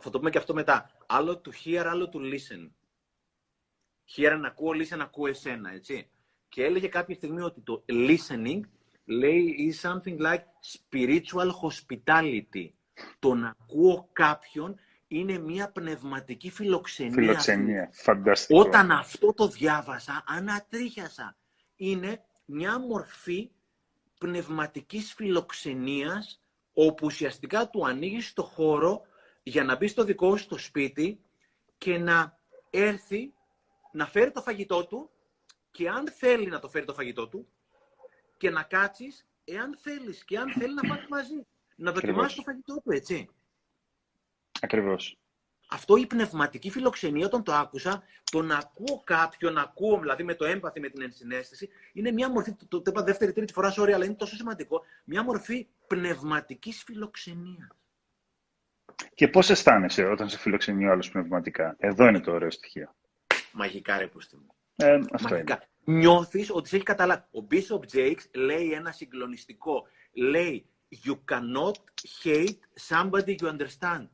θα 0.02 0.10
το 0.10 0.18
πούμε 0.18 0.30
και 0.30 0.38
αυτό 0.38 0.54
μετά, 0.54 0.90
άλλο 1.06 1.38
του 1.38 1.52
hear, 1.52 1.84
άλλο 1.86 2.08
του 2.08 2.20
listen. 2.20 2.70
Hear 4.14 4.38
να 4.40 4.48
ακούω, 4.48 4.70
listen 4.70 4.96
να 4.96 5.04
ακούω 5.04 5.26
εσένα, 5.26 5.72
έτσι. 5.72 6.10
Και 6.48 6.64
έλεγε 6.64 6.88
κάποια 6.88 7.14
στιγμή 7.14 7.40
ότι 7.40 7.60
το 7.60 7.84
listening 7.88 8.60
λέει 9.04 9.72
is 9.72 9.90
something 9.90 10.18
like 10.18 10.44
spiritual 10.74 11.50
hospitality. 11.62 12.70
Το 13.18 13.34
να 13.34 13.56
ακούω 13.60 14.08
κάποιον 14.12 14.78
είναι 15.08 15.38
μια 15.38 15.70
πνευματική 15.70 16.50
φιλοξενία. 16.50 17.12
Φιλοξενία, 17.12 17.90
φανταστικό. 17.92 18.60
Όταν 18.60 18.90
αυτό 18.90 19.32
το 19.32 19.48
διάβασα, 19.48 20.24
ανατρίχιασα. 20.26 21.36
Είναι 21.76 22.24
μια 22.44 22.78
μορφή 22.78 23.50
πνευματικής 24.18 25.12
φιλοξενίας, 25.12 26.42
όπου 26.72 27.06
ουσιαστικά 27.06 27.68
του 27.68 27.86
ανοίγει 27.86 28.32
το 28.34 28.42
χώρο 28.42 29.00
για 29.42 29.64
να 29.64 29.76
μπει 29.76 29.86
στο 29.86 30.04
δικό 30.04 30.36
σου 30.36 30.46
το 30.46 30.58
σπίτι 30.58 31.20
και 31.78 31.98
να 31.98 32.38
έρθει 32.70 33.32
να 33.96 34.06
φέρει 34.06 34.30
το 34.30 34.42
φαγητό 34.42 34.86
του 34.86 35.10
και 35.70 35.88
αν 35.88 36.10
θέλει 36.10 36.46
να 36.46 36.58
το 36.58 36.68
φέρει 36.68 36.84
το 36.84 36.94
φαγητό 36.94 37.28
του 37.28 37.48
και 38.36 38.50
να 38.50 38.62
κάτσεις, 38.62 39.26
εάν 39.44 39.78
θέλεις 39.78 40.24
και 40.24 40.38
αν 40.38 40.52
θέλει 40.52 40.74
να 40.74 40.88
πάρει 40.88 41.06
μαζί. 41.08 41.46
Να 41.76 41.92
δοκιμάσει 41.92 42.36
το 42.36 42.42
φαγητό 42.42 42.74
του, 42.74 42.90
έτσι. 42.90 43.28
Ακριβώς. 44.60 45.18
Αυτό 45.68 45.96
η 45.96 46.06
πνευματική 46.06 46.70
φιλοξενία, 46.70 47.26
όταν 47.26 47.42
το 47.42 47.52
άκουσα, 47.52 48.02
το 48.24 48.42
να 48.42 48.56
ακούω 48.56 49.02
κάποιον, 49.04 49.52
να 49.52 49.60
ακούω 49.60 49.98
δηλαδή 49.98 50.22
με 50.24 50.34
το 50.34 50.44
έμπαθη, 50.44 50.80
με 50.80 50.88
την 50.88 51.02
ενσυναίσθηση, 51.02 51.68
είναι 51.92 52.10
μια 52.10 52.30
μορφή, 52.30 52.54
το, 52.54 52.66
το, 52.68 52.82
το 52.82 52.90
είπα 52.90 53.02
δεύτερη, 53.02 53.32
τρίτη 53.32 53.52
φορά, 53.52 53.74
sorry, 53.76 53.90
αλλά 53.90 54.04
είναι 54.04 54.14
τόσο 54.14 54.36
σημαντικό, 54.36 54.82
μια 55.04 55.22
μορφή 55.22 55.66
πνευματικής 55.86 56.82
φιλοξενίας. 56.82 57.68
Και 59.14 59.28
πώς 59.28 59.50
αισθάνεσαι 59.50 60.04
όταν 60.04 60.28
σε 60.28 60.38
φιλοξενεί 60.38 60.86
ο 60.86 60.90
άλλος 60.90 61.10
πνευματικά; 61.10 61.76
Εδώ 61.78 62.06
είναι 62.06 62.20
το 62.20 62.32
ωραίο 62.32 62.50
στοιχείο. 62.50 62.94
Μαγικά, 63.56 63.98
ρε 63.98 64.06
πούστη 64.06 64.36
μου. 64.36 64.54
Ε, 64.76 64.98
αυτό 65.12 65.28
Μαγικά. 65.28 65.68
είναι. 65.84 65.98
Νιώθεις 65.98 66.50
ότι 66.50 66.68
σε 66.68 66.76
έχει 66.76 66.84
καταλάβει. 66.84 67.22
Ο 67.30 67.46
Bishop 67.50 67.96
Jakes 67.96 68.24
λέει 68.34 68.72
ένα 68.72 68.92
συγκλονιστικό. 68.92 69.86
Λέει, 70.12 70.66
You 71.04 71.16
cannot 71.32 71.76
hate 72.22 72.60
somebody 72.88 73.36
you 73.40 73.48
understand. 73.48 74.08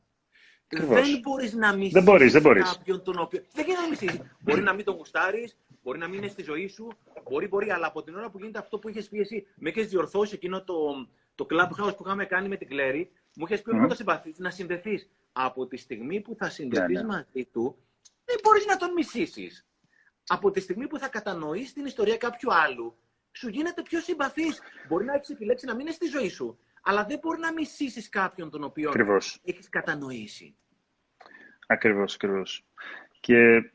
Δεν 0.67 1.19
μπορείς 1.21 1.53
να 1.53 1.73
μισήσει 1.73 1.93
δεν 1.93 2.03
μπορείς, 2.03 2.31
δεν 2.31 2.41
μπορείς. 2.41 2.71
κάποιον 2.71 3.03
τον 3.03 3.19
οποίο. 3.19 3.41
Δεν 3.53 3.65
γίνεται 3.65 3.81
να 3.81 3.89
μισήσει. 3.89 4.21
μπορεί 4.39 4.61
να 4.61 4.73
μην 4.73 4.85
τον 4.85 4.95
γουστάρεις, 4.95 5.57
μπορεί 5.83 5.97
να 5.97 6.07
μην 6.07 6.17
είναι 6.17 6.27
στη 6.27 6.43
ζωή 6.43 6.67
σου, 6.67 6.87
μπορεί, 7.29 7.47
μπορεί, 7.47 7.71
αλλά 7.71 7.87
από 7.87 8.03
την 8.03 8.15
ώρα 8.15 8.29
που 8.29 8.37
γίνεται 8.37 8.59
αυτό 8.59 8.79
που 8.79 8.89
είχες 8.89 9.07
πει 9.09 9.19
εσύ, 9.19 9.47
με 9.55 9.69
έχει 9.69 9.83
διορθώσει 9.83 10.35
εκείνο 10.35 10.63
το, 10.63 11.07
το 11.35 11.45
clubhouse 11.49 11.97
που 11.97 12.03
είχαμε 12.05 12.25
κάνει 12.25 12.47
με 12.47 12.57
την 12.57 12.67
Κλέρι, 12.67 13.11
μου 13.35 13.45
είχες 13.45 13.61
πει 13.61 13.69
ότι 13.69 13.79
mm. 13.83 13.87
το 13.87 13.95
συμπαθεί 13.95 14.33
να 14.37 14.49
συνδεθείς. 14.49 15.09
Από 15.31 15.67
τη 15.67 15.77
στιγμή 15.77 16.21
που 16.21 16.35
θα 16.35 16.49
συνδεθείς 16.49 16.95
ναι, 16.95 17.01
ναι. 17.01 17.07
μαζί 17.07 17.45
του, 17.51 17.77
δεν 18.25 18.35
μπορείς 18.43 18.65
να 18.65 18.77
τον 18.77 18.91
μισήσεις. 18.93 19.67
Από 20.27 20.51
τη 20.51 20.59
στιγμή 20.59 20.87
που 20.87 20.97
θα 20.97 21.07
κατανοήσει 21.07 21.73
την 21.73 21.85
ιστορία 21.85 22.17
κάποιου 22.17 22.53
άλλου, 22.53 22.97
σου 23.31 23.49
γίνεται 23.49 23.81
πιο 23.81 23.99
συμπαθής. 23.99 24.61
Μπορεί 24.87 25.05
να 25.05 25.13
έχεις 25.13 25.29
επιλέξει 25.29 25.65
να 25.65 25.71
μην 25.71 25.81
είναι 25.81 25.91
στη 25.91 26.05
ζωή 26.05 26.29
σου, 26.29 26.59
αλλά 26.81 27.05
δεν 27.05 27.19
μπορεί 27.21 27.39
να 27.39 27.53
μισήσεις 27.53 28.09
κάποιον 28.09 28.49
τον 28.49 28.63
οποίο 28.63 28.91
έχεις 29.43 29.69
κατανοήσει. 29.69 30.55
Ακριβώς, 31.67 32.15
ακριβώς. 32.15 32.65
Και 33.19 33.71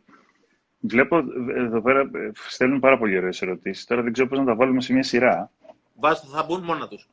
βλέπω 0.79 1.17
εδώ 1.49 1.83
πέρα 1.83 2.11
στέλνουν 2.33 2.81
πάρα 2.81 2.99
πολύ 2.99 3.17
ωραίες 3.17 3.43
ερωτήσεις. 3.43 3.85
Τώρα 3.85 4.03
δεν 4.03 4.13
ξέρω 4.13 4.29
πώς 4.29 4.39
να 4.39 4.45
τα 4.45 4.55
βάλουμε 4.55 4.81
σε 4.81 4.93
μια 4.93 5.03
σειρά. 5.03 5.53
Βάζω, 5.95 6.29
θα 6.29 6.43
μπουν 6.43 6.65
μόνα 6.65 6.89
τους. 6.89 7.09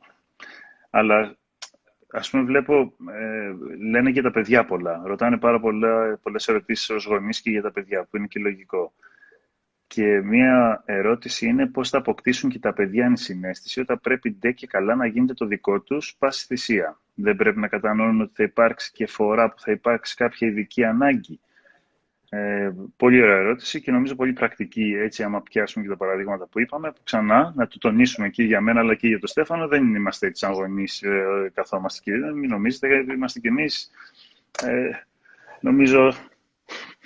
Αλλά 0.90 1.36
ας 2.16 2.30
πούμε 2.30 2.42
βλέπω, 2.42 2.92
ε, 3.12 3.52
λένε 3.90 4.10
για 4.10 4.22
τα 4.22 4.30
παιδιά 4.30 4.64
πολλά. 4.64 5.02
Ρωτάνε 5.04 5.38
πάρα 5.38 5.60
πολλές 6.22 6.48
ερωτήσεις 6.48 6.90
ως 6.90 7.04
γονείς 7.04 7.40
και 7.40 7.50
για 7.50 7.62
τα 7.62 7.72
παιδιά, 7.72 8.06
που 8.10 8.16
είναι 8.16 8.26
και 8.26 8.40
λογικό. 8.40 8.92
Και 9.86 10.20
μία 10.20 10.82
ερώτηση 10.86 11.46
είναι 11.46 11.66
πώς 11.66 11.90
θα 11.90 11.98
αποκτήσουν 11.98 12.50
και 12.50 12.58
τα 12.58 12.72
παιδιά 12.72 13.04
ενσυναίσθηση 13.04 13.80
όταν 13.80 14.00
πρέπει 14.00 14.30
ντε 14.30 14.52
και 14.52 14.66
καλά 14.66 14.94
να 14.94 15.06
γίνεται 15.06 15.34
το 15.34 15.46
δικό 15.46 15.80
τους 15.80 16.16
πάσης 16.18 16.44
θυσία. 16.44 17.00
Δεν 17.14 17.36
πρέπει 17.36 17.58
να 17.58 17.68
κατανοούν 17.68 18.20
ότι 18.20 18.32
θα 18.34 18.42
υπάρξει 18.42 18.92
και 18.92 19.06
φορά 19.06 19.50
που 19.50 19.60
θα 19.60 19.72
υπάρξει 19.72 20.14
κάποια 20.14 20.48
ειδική 20.48 20.84
ανάγκη. 20.84 21.40
Ε, 22.28 22.70
πολύ 22.96 23.22
ωραία 23.22 23.36
ερώτηση 23.36 23.80
και 23.80 23.90
νομίζω 23.90 24.14
πολύ 24.14 24.32
πρακτική, 24.32 24.94
έτσι 24.98 25.22
άμα 25.22 25.42
πιάσουμε 25.42 25.84
και 25.84 25.90
τα 25.90 25.96
παραδείγματα 25.96 26.46
που 26.46 26.60
είπαμε. 26.60 26.92
Που 26.92 27.00
ξανά, 27.04 27.52
να 27.56 27.66
το 27.66 27.78
τονίσουμε 27.78 28.28
και 28.28 28.42
για 28.42 28.60
μένα 28.60 28.80
αλλά 28.80 28.94
και 28.94 29.08
για 29.08 29.18
τον 29.18 29.28
Στέφανο, 29.28 29.68
δεν 29.68 29.94
είμαστε 29.94 30.26
έτσι 30.26 30.44
σαν 30.44 30.54
γονείς 30.54 31.02
ε, 31.02 31.50
καθόμαστε 31.54 32.00
και 32.10 32.16
μην 32.16 32.50
νομίζετε, 32.50 33.04
είμαστε 33.14 33.40
κι 33.40 33.46
εμείς, 33.46 33.90
ε, 34.62 34.90
νομίζω 35.60 36.12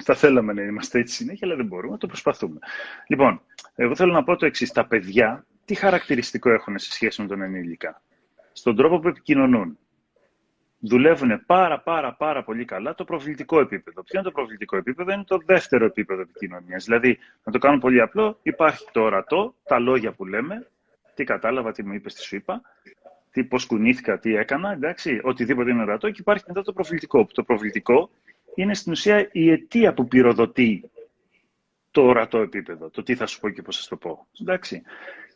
θα 0.02 0.14
θέλαμε 0.14 0.52
να 0.52 0.62
είμαστε 0.62 0.98
έτσι 0.98 1.14
συνέχεια, 1.14 1.46
αλλά 1.46 1.56
δεν 1.56 1.66
μπορούμε, 1.66 1.98
το 1.98 2.06
προσπαθούμε. 2.06 2.58
Λοιπόν, 3.06 3.42
εγώ 3.74 3.96
θέλω 3.96 4.12
να 4.12 4.24
πω 4.24 4.36
το 4.36 4.46
εξής. 4.46 4.72
Τα 4.72 4.86
παιδιά, 4.86 5.46
τι 5.64 5.74
χαρακτηριστικό 5.74 6.50
έχουν 6.50 6.78
σε 6.78 6.92
σχέση 6.92 7.22
με 7.22 7.28
τον 7.28 7.42
ενήλικα; 7.42 8.02
Στον 8.52 8.76
τρόπο 8.76 8.98
που 8.98 9.08
επικοινωνούν. 9.08 9.78
Δουλεύουν 10.83 11.43
πάρα 11.47 11.81
πάρα 11.81 12.14
πάρα 12.14 12.45
πολύ 12.45 12.64
καλά 12.64 12.95
το 12.95 13.05
προβλητικό 13.05 13.61
επίπεδο. 13.61 14.03
Ποιο 14.03 14.18
είναι 14.18 14.28
το 14.28 14.35
προβλητικό 14.35 14.76
επίπεδο, 14.76 15.12
είναι 15.12 15.24
το 15.24 15.39
δεύτερο 15.45 15.85
επίπεδο 15.85 16.20
επικοινωνίας. 16.20 16.85
Δηλαδή, 16.85 17.18
να 17.45 17.53
το 17.53 17.59
κάνω 17.59 17.78
πολύ 17.78 18.01
απλό, 18.01 18.39
υπάρχει 18.43 18.85
το 18.93 19.01
ορατό, 19.03 19.55
τα 19.64 19.78
λόγια 19.78 20.12
που 20.12 20.26
λέμε, 20.26 20.66
τι 21.14 21.24
κατάλαβα, 21.24 21.72
τι 21.72 21.85
μου 21.85 21.93
είπες, 21.93 22.14
τι 22.14 22.22
σου 22.22 22.37
είπα, 22.37 22.61
τι, 23.31 23.45
πώς 23.45 23.66
κουνήθηκα, 23.66 24.18
τι 24.18 24.37
έκανα, 24.37 24.72
εντάξει, 24.72 25.20
οτιδήποτε 25.22 25.70
είναι 25.70 25.83
ορατό 25.83 26.11
και 26.11 26.20
υπάρχει 26.20 26.45
μετά 26.47 26.62
το 26.62 26.72
προβλητικό. 26.72 27.26
Το 27.33 27.43
προβλητικό 27.43 28.11
είναι 28.55 28.74
στην 28.74 28.93
ουσία 28.93 29.28
η 29.33 29.51
αιτία 29.51 29.95
που 29.95 30.09
πυροδοτεί 30.09 30.91
το 31.91 32.03
ορατό 32.03 32.39
επίπεδο, 32.39 32.91
το 32.91 33.03
τι 33.03 33.14
θα 33.14 33.26
σου 33.26 33.41
πω 33.41 33.51
και 33.51 33.62
πώς 33.62 33.76
θα 33.76 33.83
σου 33.83 33.89
το 33.89 33.97
πω. 33.97 34.26
Εντάξει. 34.41 34.83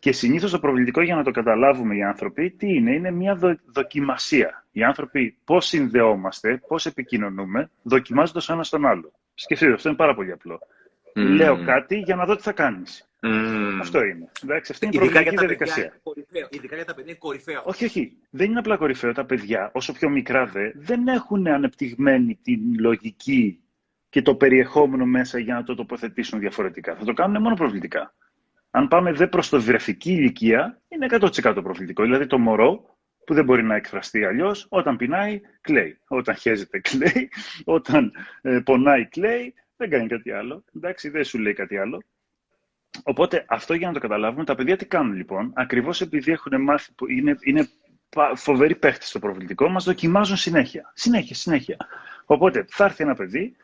Και 0.05 0.13
συνήθως 0.13 0.51
το 0.51 0.59
προβλητικό 0.59 1.03
για 1.03 1.15
να 1.15 1.23
το 1.23 1.31
καταλάβουμε 1.31 1.97
οι 1.97 2.03
άνθρωποι, 2.03 2.51
τι 2.51 2.75
είναι, 2.75 2.95
είναι 2.95 3.11
μια 3.11 3.61
δοκιμασία. 3.67 4.65
Οι 4.73 4.83
άνθρωποι 4.83 5.37
πώς 5.45 5.67
συνδεόμαστε, 5.67 6.63
πώς 6.69 6.87
επικοινωνούμε, 6.87 7.71
δοκιμάζοντας 7.83 8.49
ένα 8.49 8.63
στον 8.63 8.87
άλλο. 8.87 9.13
Σκεφτείτε, 9.35 9.73
αυτό 9.73 9.89
είναι 9.89 9.97
πάρα 9.97 10.15
πολύ 10.15 10.33
απλό. 10.33 10.59
Λέω 11.15 11.65
κάτι 11.65 11.99
για 11.99 12.17
να 12.17 12.25
δω 12.25 12.37
τι 12.37 12.43
θα 12.43 12.53
κάνεις. 12.53 13.11
Mm. 13.23 13.79
Αυτό 13.81 14.05
είναι. 14.05 14.31
Εντάξει, 14.43 14.73
αυτή 14.73 14.87
είναι 14.87 14.95
η 14.95 14.99
προβλητική 14.99 15.37
διαδικασία. 15.37 15.93
Κορυφαίο. 16.03 16.49
Ειδικά 16.51 16.77
για 16.77 16.85
τα 16.85 16.95
παιδιά 16.95 17.11
είναι 17.11 17.19
κορυφαίο. 17.19 17.63
Όχι, 17.65 17.85
όχι. 17.85 18.17
Δεν 18.31 18.51
είναι 18.51 18.59
απλά 18.59 18.77
κορυφαίο. 18.77 19.13
Τα 19.13 19.25
παιδιά, 19.25 19.71
όσο 19.75 19.93
πιο 19.93 20.09
μικρά 20.09 20.47
δε, 20.47 20.71
δεν 20.75 21.09
έχουν 21.09 21.47
ανεπτυγμένη 21.47 22.39
την 22.43 22.61
λογική 22.79 23.61
και 24.09 24.23
το 24.23 24.35
περιεχόμενο 24.35 25.05
μέσα 25.05 25.39
για 25.39 25.55
να 25.55 25.63
το 25.63 25.75
τοποθετήσουν 25.75 26.39
διαφορετικά. 26.39 26.95
Θα 26.95 27.05
το 27.05 27.13
κάνουν 27.13 27.43
μόνο 27.43 27.55
προβλητικά. 27.55 28.15
Αν 28.77 28.89
πάμε 28.89 29.13
δε 29.13 29.27
προς 29.27 29.49
το 29.49 29.61
βρεφική 29.61 30.13
ηλικία, 30.13 30.81
είναι 30.89 31.07
100% 31.11 31.59
προβλητικό. 31.63 32.03
Δηλαδή 32.03 32.27
το 32.27 32.39
μωρό 32.39 32.97
που 33.27 33.35
δεν 33.35 33.45
μπορεί 33.45 33.63
να 33.63 33.75
εκφραστεί 33.75 34.25
αλλιώς, 34.25 34.67
όταν 34.69 34.97
πεινάει, 34.97 35.41
κλαίει. 35.61 35.99
Όταν 36.09 36.37
χέζεται, 36.37 36.81
κλαίει. 36.89 37.31
Όταν 37.65 38.13
ε, 38.43 38.61
πονάει, 38.65 39.07
κλαίει. 39.07 39.55
Δεν 39.77 39.91
κάνει 39.91 40.09
κάτι 40.09 40.31
άλλο. 40.31 40.65
Εντάξει, 40.77 41.09
δεν 41.09 41.25
σου 41.25 41.39
λέει 41.39 41.53
κάτι 41.53 41.77
άλλο. 41.77 42.03
Οπότε 43.03 43.45
αυτό 43.49 43.75
για 43.75 43.87
να 43.87 43.93
το 43.93 44.01
καταλάβουμε, 44.01 44.45
τα 44.45 44.55
παιδιά 44.55 44.77
τι 44.77 44.87
κάνουν 44.87 45.15
λοιπόν, 45.15 45.53
ακριβώς 45.55 46.01
επειδή 46.01 46.33
έχουν 46.33 46.63
μάθει, 46.63 46.93
που 46.93 47.11
είναι, 47.11 47.37
είναι 47.41 47.69
φοβεροί 48.35 48.75
παίχτες 48.75 49.09
στο 49.09 49.19
προβλητικό, 49.19 49.69
μας 49.69 49.85
δοκιμάζουν 49.85 50.37
συνέχεια. 50.37 50.93
Συνέχεια, 50.95 51.35
συνέχεια. 51.35 51.77
Οπότε 52.25 52.65
θα 52.69 52.85
έρθει 52.85 53.03
ένα 53.03 53.15
παιδί 53.15 53.57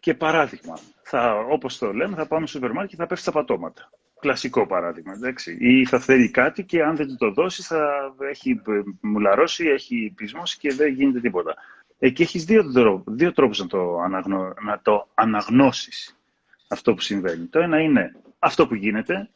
και 0.00 0.14
παράδειγμα, 0.14 0.78
θα, 1.02 1.38
όπως 1.38 1.78
το 1.78 1.92
λέμε, 1.92 2.16
θα 2.16 2.26
πάμε 2.26 2.46
στο 2.46 2.56
σούπερ 2.56 2.72
μάρκετ 2.72 2.90
και 2.90 2.96
θα 2.96 3.06
πέφτει 3.06 3.22
στα 3.22 3.32
πατώματα. 3.32 3.90
Κλασικό 4.20 4.66
παράδειγμα, 4.66 5.12
εντάξει. 5.12 5.56
Ή 5.60 5.86
θα 5.86 5.98
θέλει 5.98 6.30
κάτι 6.30 6.64
και 6.64 6.82
αν 6.82 6.96
δεν 6.96 7.16
το 7.16 7.30
δώσει 7.30 7.62
θα 7.62 8.14
έχει 8.30 8.60
μουλαρώσει, 9.00 9.66
έχει 9.66 10.12
πεισμώσει 10.16 10.58
και 10.58 10.74
δεν 10.74 10.92
γίνεται 10.92 11.20
τίποτα. 11.20 11.54
Εκεί 11.98 12.22
έχεις 12.22 12.44
δύο, 12.44 12.72
τρόπους, 12.72 13.14
δύο 13.14 13.32
τρόπους 13.32 13.58
να 13.58 13.66
το, 13.66 13.98
αναγνω, 13.98 14.54
να 14.62 14.80
το 14.82 15.08
αναγνώσεις 15.14 16.18
αυτό 16.68 16.94
που 16.94 17.00
συμβαίνει. 17.00 17.46
Το 17.46 17.58
ένα 17.58 17.80
είναι 17.80 18.16
αυτό 18.38 18.66
που 18.66 18.74
γίνεται, 18.74 19.28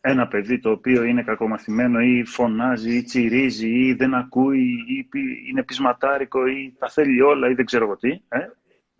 ένα 0.00 0.28
παιδί 0.28 0.58
το 0.58 0.70
οποίο 0.70 1.02
είναι 1.02 1.22
κακομαθημένο 1.22 2.00
ή 2.00 2.24
φωνάζει 2.24 2.96
ή 2.96 3.02
τσιρίζει 3.02 3.68
ή 3.68 3.94
δεν 3.94 4.14
ακούει 4.14 4.84
ή 4.88 5.08
είναι 5.50 5.62
πεισματάρικο 5.62 6.46
ή 6.46 6.74
τα 6.78 6.88
θέλει 6.88 7.20
όλα 7.20 7.50
ή 7.50 7.54
δεν 7.54 7.64
ξέρω 7.64 7.84
εγώ 7.84 7.96
τι, 7.96 8.10
ε, 8.28 8.38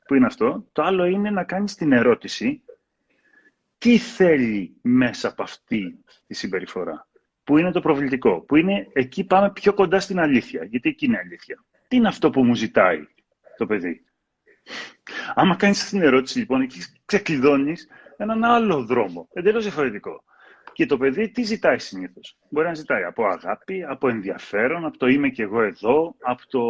που 0.06 0.14
είναι 0.14 0.26
αυτό. 0.26 0.66
Το 0.72 0.82
άλλο 0.82 1.04
είναι 1.04 1.30
να 1.30 1.44
κάνεις 1.44 1.74
την 1.74 1.92
ερώτηση 1.92 2.62
τι 3.82 3.98
θέλει 3.98 4.76
μέσα 4.82 5.28
από 5.28 5.42
αυτή 5.42 5.98
τη 6.26 6.34
συμπεριφορά; 6.34 7.06
Που 7.44 7.58
είναι 7.58 7.70
το 7.70 7.80
προβλητικό. 7.80 8.40
Που 8.40 8.56
είναι 8.56 8.88
εκεί 8.92 9.24
πάμε 9.24 9.50
πιο 9.52 9.74
κοντά 9.74 10.00
στην 10.00 10.18
αλήθεια. 10.18 10.64
Γιατί 10.64 10.88
εκεί 10.88 11.04
είναι 11.04 11.18
αλήθεια. 11.18 11.64
Τι 11.88 11.96
είναι 11.96 12.08
αυτό 12.08 12.30
που 12.30 12.44
μου 12.44 12.54
ζητάει 12.54 13.06
το 13.56 13.66
παιδί; 13.66 14.04
Άμα 15.34 15.56
κάνεις 15.56 15.80
αυτή 15.82 15.90
την 15.90 16.02
ερώτηση 16.06 16.38
λοιπόν, 16.38 16.60
εκεί 16.60 16.78
ξεκλειδώνεις 17.04 17.88
έναν 18.16 18.44
άλλο 18.44 18.84
δρόμο. 18.84 19.28
Εντελώς 19.32 19.62
διαφορετικό. 19.62 20.24
Και 20.72 20.86
το 20.86 20.96
παιδί 20.96 21.30
τι 21.30 21.42
ζητάει 21.42 21.78
συνήθως; 21.78 22.36
Μπορεί 22.48 22.66
να 22.66 22.74
ζητάει 22.74 23.02
από 23.02 23.24
αγάπη, 23.26 23.84
από 23.88 24.08
ενδιαφέρον, 24.08 24.84
από 24.84 24.98
το 24.98 25.06
είμαι 25.06 25.28
και 25.28 25.42
εγώ 25.42 25.62
εδώ, 25.62 26.14
από 26.20 26.42
το 26.48 26.62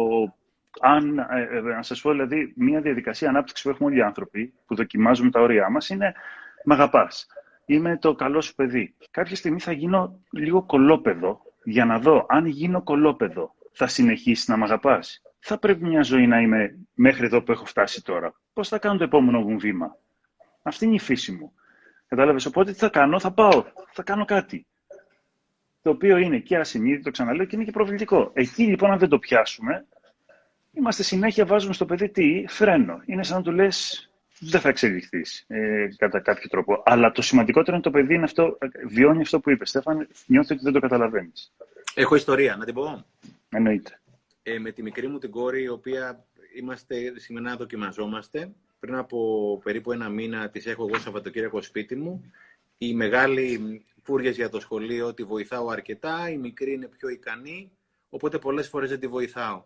αν, 0.79 1.17
ε, 1.17 1.47
ε, 1.51 1.61
να 1.61 1.81
σας 1.81 2.01
πω 2.01 2.11
δηλαδή, 2.11 2.53
μια 2.55 2.81
διαδικασία 2.81 3.29
ανάπτυξης 3.29 3.65
που 3.65 3.69
έχουμε 3.71 3.89
όλοι 3.89 3.97
οι 3.97 4.01
άνθρωποι, 4.01 4.53
που 4.65 4.75
δοκιμάζουμε 4.75 5.29
τα 5.31 5.41
όρια 5.41 5.69
μας, 5.69 5.89
είναι 5.89 6.13
«Μ' 6.65 6.71
αγαπάς, 6.71 7.27
είμαι 7.65 7.97
το 7.97 8.15
καλό 8.15 8.41
σου 8.41 8.55
παιδί». 8.55 8.95
Κάποια 9.11 9.35
στιγμή 9.35 9.59
θα 9.59 9.71
γίνω 9.71 10.19
λίγο 10.31 10.63
κολόπεδο, 10.63 11.41
για 11.63 11.85
να 11.85 11.99
δω 11.99 12.25
αν 12.29 12.45
γίνω 12.45 12.83
κολόπεδο, 12.83 13.55
θα 13.71 13.87
συνεχίσεις 13.87 14.47
να 14.47 14.57
μ' 14.57 14.63
αγαπάς; 14.63 15.21
Θα 15.39 15.59
πρέπει 15.59 15.83
μια 15.85 16.01
ζωή 16.01 16.27
να 16.27 16.41
είμαι 16.41 16.77
μέχρι 16.93 17.25
εδώ 17.25 17.41
που 17.43 17.51
έχω 17.51 17.65
φτάσει 17.65 18.03
τώρα. 18.03 18.33
Πώς 18.53 18.67
θα 18.67 18.79
κάνω 18.79 18.97
το 18.97 19.03
επόμενο 19.03 19.39
μου 19.41 19.57
βήμα; 19.59 19.97
Αυτή 20.61 20.85
είναι 20.85 20.95
η 20.95 20.99
φύση 20.99 21.31
μου. 21.31 21.53
Κατάλαβες; 22.07 22.45
Οπότε 22.45 22.71
τι 22.71 22.77
θα 22.77 22.89
κάνω, 22.89 23.19
θα 23.19 23.31
πάω, 23.31 23.63
θα 23.91 24.03
κάνω 24.03 24.25
κάτι. 24.25 24.65
Το 25.81 25.89
οποίο 25.89 26.17
είναι 26.17 26.39
και 26.39 26.57
ασυνείδητο, 26.57 27.11
ξαναλέω, 27.11 27.45
και 27.45 27.55
είναι 27.55 27.65
και 27.65 27.71
προβλητικό. 27.71 28.31
Εκεί 28.33 28.63
λοιπόν, 28.63 28.91
αν 28.91 28.99
δεν 28.99 29.09
το 29.09 29.19
πιάσουμε, 29.19 29.85
είμαστε 30.71 31.03
συνέχεια 31.03 31.45
βάζουμε 31.45 31.73
στο 31.73 31.85
παιδί 31.85 32.09
τι, 32.09 32.45
φρένο. 32.47 33.01
Είναι 33.05 33.23
σαν 33.23 33.37
να 33.37 33.43
του 33.43 33.51
λες, 33.51 34.09
δεν 34.49 34.61
θα 34.61 34.69
εξελιχθείς 34.69 35.43
ε, 35.47 35.87
κατά 35.97 36.19
κάποιο 36.19 36.49
τρόπο. 36.49 36.81
Αλλά 36.85 37.11
το 37.11 37.21
σημαντικότερο 37.21 37.75
είναι 37.75 37.85
το 37.85 37.91
παιδί 37.91 38.13
είναι 38.13 38.23
αυτό, 38.23 38.57
βιώνει 38.87 39.21
αυτό 39.21 39.39
που 39.39 39.49
είπες. 39.49 39.69
Στέφαν, 39.69 40.07
νιώθει 40.25 40.53
ότι 40.53 40.63
δεν 40.63 40.73
το 40.73 40.79
καταλαβαίνεις. 40.79 41.51
Έχω 41.93 42.15
ιστορία, 42.15 42.55
να 42.55 42.65
την 42.65 42.73
πω. 42.73 43.05
Εννοείται. 43.49 44.01
Ε, 44.43 44.59
με 44.59 44.71
τη 44.71 44.81
μικρή 44.81 45.07
μου 45.07 45.17
την 45.17 45.31
κόρη, 45.31 45.63
η 45.63 45.67
οποία 45.67 46.25
είμαστε 46.55 47.19
σήμερα 47.19 47.55
δοκιμαζόμαστε. 47.55 48.51
Πριν 48.79 48.95
από 48.95 49.59
περίπου 49.63 49.91
ένα 49.91 50.09
μήνα 50.09 50.49
της 50.49 50.65
έχω 50.65 50.85
εγώ 50.87 50.99
Σαββατοκύριακο 50.99 51.61
σπίτι 51.61 51.95
μου. 51.95 52.31
Η 52.77 52.93
μεγάλη 52.93 53.81
φούρια 54.01 54.31
για 54.31 54.49
το 54.49 54.59
σχολείο 54.59 55.13
τη 55.13 55.23
βοηθάω 55.23 55.67
αρκετά. 55.67 56.29
Η 56.29 56.37
μικρή 56.37 56.73
είναι 56.73 56.87
πιο 56.87 57.09
ικανή. 57.09 57.71
Οπότε 58.09 58.37
πολλές 58.37 58.67
φορές 58.67 58.89
δεν 58.89 58.99
τη 58.99 59.07
βοηθάω. 59.07 59.63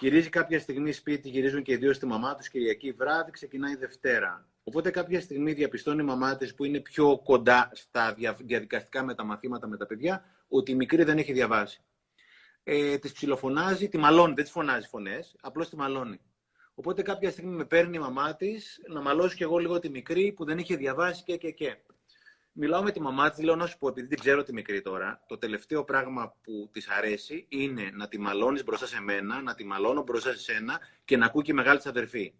Γυρίζει 0.00 0.28
κάποια 0.28 0.60
στιγμή 0.60 0.92
σπίτι, 0.92 1.28
γυρίζουν 1.28 1.62
και 1.62 1.72
οι 1.72 1.76
δύο 1.76 1.92
στη 1.92 2.06
μαμά 2.06 2.34
τους 2.34 2.48
Κυριακή 2.48 2.92
βράδυ, 2.92 3.30
ξεκινάει 3.30 3.76
Δευτέρα. 3.76 4.48
Οπότε 4.64 4.90
κάποια 4.90 5.20
στιγμή 5.20 5.52
διαπιστώνει 5.52 6.02
η 6.02 6.04
μαμά 6.04 6.36
της 6.36 6.54
που 6.54 6.64
είναι 6.64 6.80
πιο 6.80 7.20
κοντά 7.24 7.70
στα 7.72 8.16
διαδικαστικά 8.38 9.04
με 9.04 9.14
τα 9.14 9.24
μαθήματα 9.24 9.66
με 9.66 9.76
τα 9.76 9.86
παιδιά, 9.86 10.24
ότι 10.48 10.70
η 10.70 10.74
μικρή 10.74 11.04
δεν 11.04 11.18
έχει 11.18 11.32
διαβάσει. 11.32 11.82
Ε, 12.64 12.98
της 12.98 13.12
ψιλοφωνάζει, 13.12 13.88
τη 13.88 13.98
μαλώνει, 13.98 14.34
δεν 14.34 14.44
της 14.44 14.52
φωνάζει 14.52 14.88
φωνές, 14.88 15.36
απλώς 15.40 15.68
τη 15.68 15.76
μαλώνει. 15.76 16.20
Οπότε 16.74 17.02
κάποια 17.02 17.30
στιγμή 17.30 17.56
με 17.56 17.64
παίρνει 17.64 17.96
η 17.96 18.00
μαμά 18.00 18.36
της 18.36 18.80
να 18.88 19.00
μαλώσω 19.00 19.36
κι 19.36 19.42
εγώ 19.42 19.58
λίγο 19.58 19.78
τη 19.78 19.88
μικρή 19.88 20.32
που 20.32 20.44
δεν 20.44 20.58
είχε 20.58 20.76
διαβάσει 20.76 21.22
και 21.22 21.36
και 21.36 21.50
και. 21.50 21.76
Μιλάω 22.52 22.82
με 22.82 22.90
τη 22.90 23.00
μαμά 23.00 23.30
της, 23.30 23.44
λέω 23.44 23.56
να 23.56 23.66
σου 23.66 23.78
πω, 23.78 23.88
επειδή 23.88 24.06
δεν 24.06 24.18
ξέρω 24.18 24.42
τη 24.42 24.52
μικρή 24.52 24.80
τώρα, 24.80 25.24
το 25.26 25.38
τελευταίο 25.38 25.84
πράγμα 25.84 26.36
που 26.42 26.68
της 26.72 26.88
αρέσει 26.88 27.46
είναι 27.48 27.90
να 27.94 28.08
τη 28.08 28.18
μαλώνεις 28.18 28.64
μπροστά 28.64 28.86
σε 28.86 29.00
μένα, 29.00 29.42
να 29.42 29.54
τη 29.54 29.64
μαλώνω 29.64 30.02
μπροστά 30.02 30.32
σε 30.32 30.38
σένα 30.38 30.80
και 31.04 31.16
να 31.16 31.26
ακούει 31.26 31.42
και 31.42 31.50
η 31.50 31.54
μεγάλη 31.54 31.76
της 31.76 31.86
αδερφή. 31.86 32.34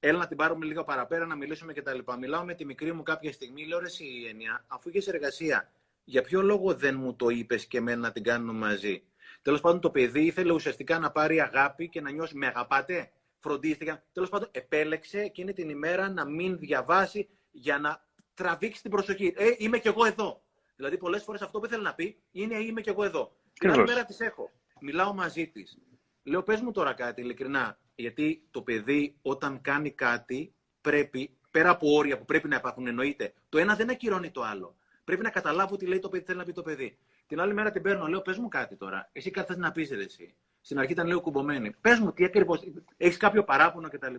Έλα 0.00 0.18
να 0.18 0.26
την 0.26 0.36
πάρουμε 0.36 0.64
λίγο 0.64 0.84
παραπέρα, 0.84 1.26
να 1.26 1.36
μιλήσουμε 1.36 1.72
κτλ. 1.72 1.98
Μιλάω 2.18 2.44
με 2.44 2.54
τη 2.54 2.64
μικρή 2.64 2.92
μου 2.92 3.02
κάποια 3.02 3.32
στιγμή, 3.32 3.66
λέω 3.66 3.78
ρε 3.78 3.86
η 3.98 4.28
έννοια, 4.28 4.64
αφού 4.66 4.88
είχες 4.88 5.06
εργασία, 5.08 5.72
για 6.04 6.22
ποιο 6.22 6.42
λόγο 6.42 6.74
δεν 6.74 6.96
μου 6.96 7.16
το 7.16 7.28
είπες 7.28 7.66
και 7.66 7.78
εμένα 7.78 8.00
να 8.00 8.12
την 8.12 8.22
κάνουμε 8.22 8.52
μαζί; 8.52 9.02
Τέλος 9.42 9.60
πάντων, 9.60 9.80
το 9.80 9.90
παιδί 9.90 10.20
ήθελε 10.20 10.52
ουσιαστικά 10.52 10.98
να 10.98 11.10
πάρει 11.10 11.40
αγάπη 11.40 11.88
και 11.88 12.00
να 12.00 12.10
νιώσει 12.10 12.36
με 12.36 12.46
αγαπάτε, 12.46 13.10
φροντίστηκα. 13.38 14.04
Τέλος 14.12 14.28
πάντων, 14.28 14.48
επέλεξε 14.52 15.18
εκείνη 15.18 15.52
την 15.52 15.68
ημέρα 15.68 16.08
να 16.10 16.24
μην 16.24 16.58
διαβάσει 16.58 17.28
για 17.50 17.78
να 17.78 18.05
τραβήξει 18.36 18.82
την 18.82 18.90
προσοχή. 18.90 19.34
Ε, 19.36 19.54
είμαι 19.56 19.78
κι 19.78 19.88
εγώ 19.88 20.04
εδώ. 20.04 20.42
Δηλαδή, 20.76 20.98
πολλές 20.98 21.22
φορές 21.22 21.42
αυτό 21.42 21.58
που 21.58 21.66
ήθελε 21.66 21.82
να 21.82 21.94
πει 21.94 22.22
είναι 22.30 22.56
είμαι 22.56 22.80
κι 22.80 22.88
εγώ 22.88 23.04
εδώ. 23.04 23.36
Την 23.52 23.70
άλλη 23.70 23.82
μέρα 23.82 24.04
της 24.04 24.20
έχω. 24.20 24.50
Μιλάω 24.80 25.14
μαζί 25.14 25.48
της. 25.48 25.78
Λέω, 26.22 26.42
πες 26.42 26.60
μου 26.60 26.70
τώρα 26.70 26.92
κάτι, 26.92 27.20
ειλικρινά. 27.20 27.78
Γιατί 27.94 28.46
το 28.50 28.62
παιδί, 28.62 29.18
όταν 29.22 29.60
κάνει 29.60 29.90
κάτι, 29.90 30.54
πρέπει, 30.80 31.38
πέρα 31.50 31.70
από 31.70 31.94
όρια 31.94 32.18
που 32.18 32.24
πρέπει 32.24 32.48
να 32.48 32.56
υπάρχουν, 32.56 32.86
εννοείται, 32.86 33.34
το 33.48 33.58
ένα 33.58 33.74
δεν 33.74 33.90
ακυρώνει 33.90 34.30
το 34.30 34.42
άλλο. 34.42 34.76
Πρέπει 35.04 35.22
να 35.22 35.30
καταλάβω 35.30 35.76
τι 35.76 35.86
λέει 35.86 35.98
το 35.98 36.08
παιδί, 36.08 36.24
θέλει 36.24 36.38
να 36.38 36.44
πει 36.44 36.52
το 36.52 36.62
παιδί. 36.62 36.98
Την 37.26 37.40
άλλη 37.40 37.54
μέρα 37.54 37.70
την 37.70 37.82
παίρνω, 37.82 38.06
λέω, 38.06 38.22
πες 38.22 38.38
μου 38.38 38.48
κάτι 38.48 38.76
τώρα. 38.76 39.08
Εσύ 39.12 39.30
κάτι 39.30 39.46
θες 39.46 39.56
να 39.56 39.72
πεις, 39.72 39.90
εσύ. 39.90 40.34
Στην 40.60 40.78
αρχή 40.78 40.92
ήταν 40.92 41.06
λίγο 41.06 41.20
κουμπωμένη. 41.20 41.74
Πες 41.80 41.98
μου, 41.98 42.12
τι 42.12 42.24
ακριβώς. 42.24 42.60
Έχεις 42.96 43.16
κάποιο 43.16 43.44
παράπονο 43.44 43.88
κτλ. 43.88 44.14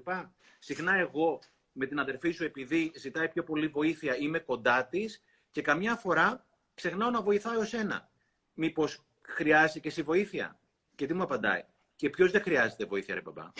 Συχνά 0.59 0.95
εγώ 0.95 1.39
με 1.77 1.85
την 1.85 1.99
αδερφή 1.99 2.31
σου 2.31 2.43
επειδή 2.43 2.91
ζητάει 2.95 3.29
πιο 3.29 3.43
πολύ 3.43 3.67
βοήθεια, 3.67 4.17
είμαι 4.17 4.39
κοντά 4.39 4.85
της 4.85 5.23
και 5.51 5.61
καμιά 5.61 5.95
φορά 5.95 6.45
ξεχνάω 6.73 7.09
να 7.09 7.21
βοηθάω 7.21 7.61
εσένα. 7.61 8.09
Μήπως 8.53 9.05
χρειάζεται 9.21 9.79
και 9.79 9.87
εσύ 9.87 10.01
βοήθεια; 10.01 10.59
Και 10.95 11.05
τι 11.05 11.13
μου 11.13 11.23
απαντάει. 11.23 11.63
Και 11.95 12.09
ποιος 12.09 12.31
δεν 12.31 12.41
χρειάζεται 12.41 12.85
βοήθεια, 12.85 13.15
ρε 13.15 13.21
μπαμπά; 13.21 13.51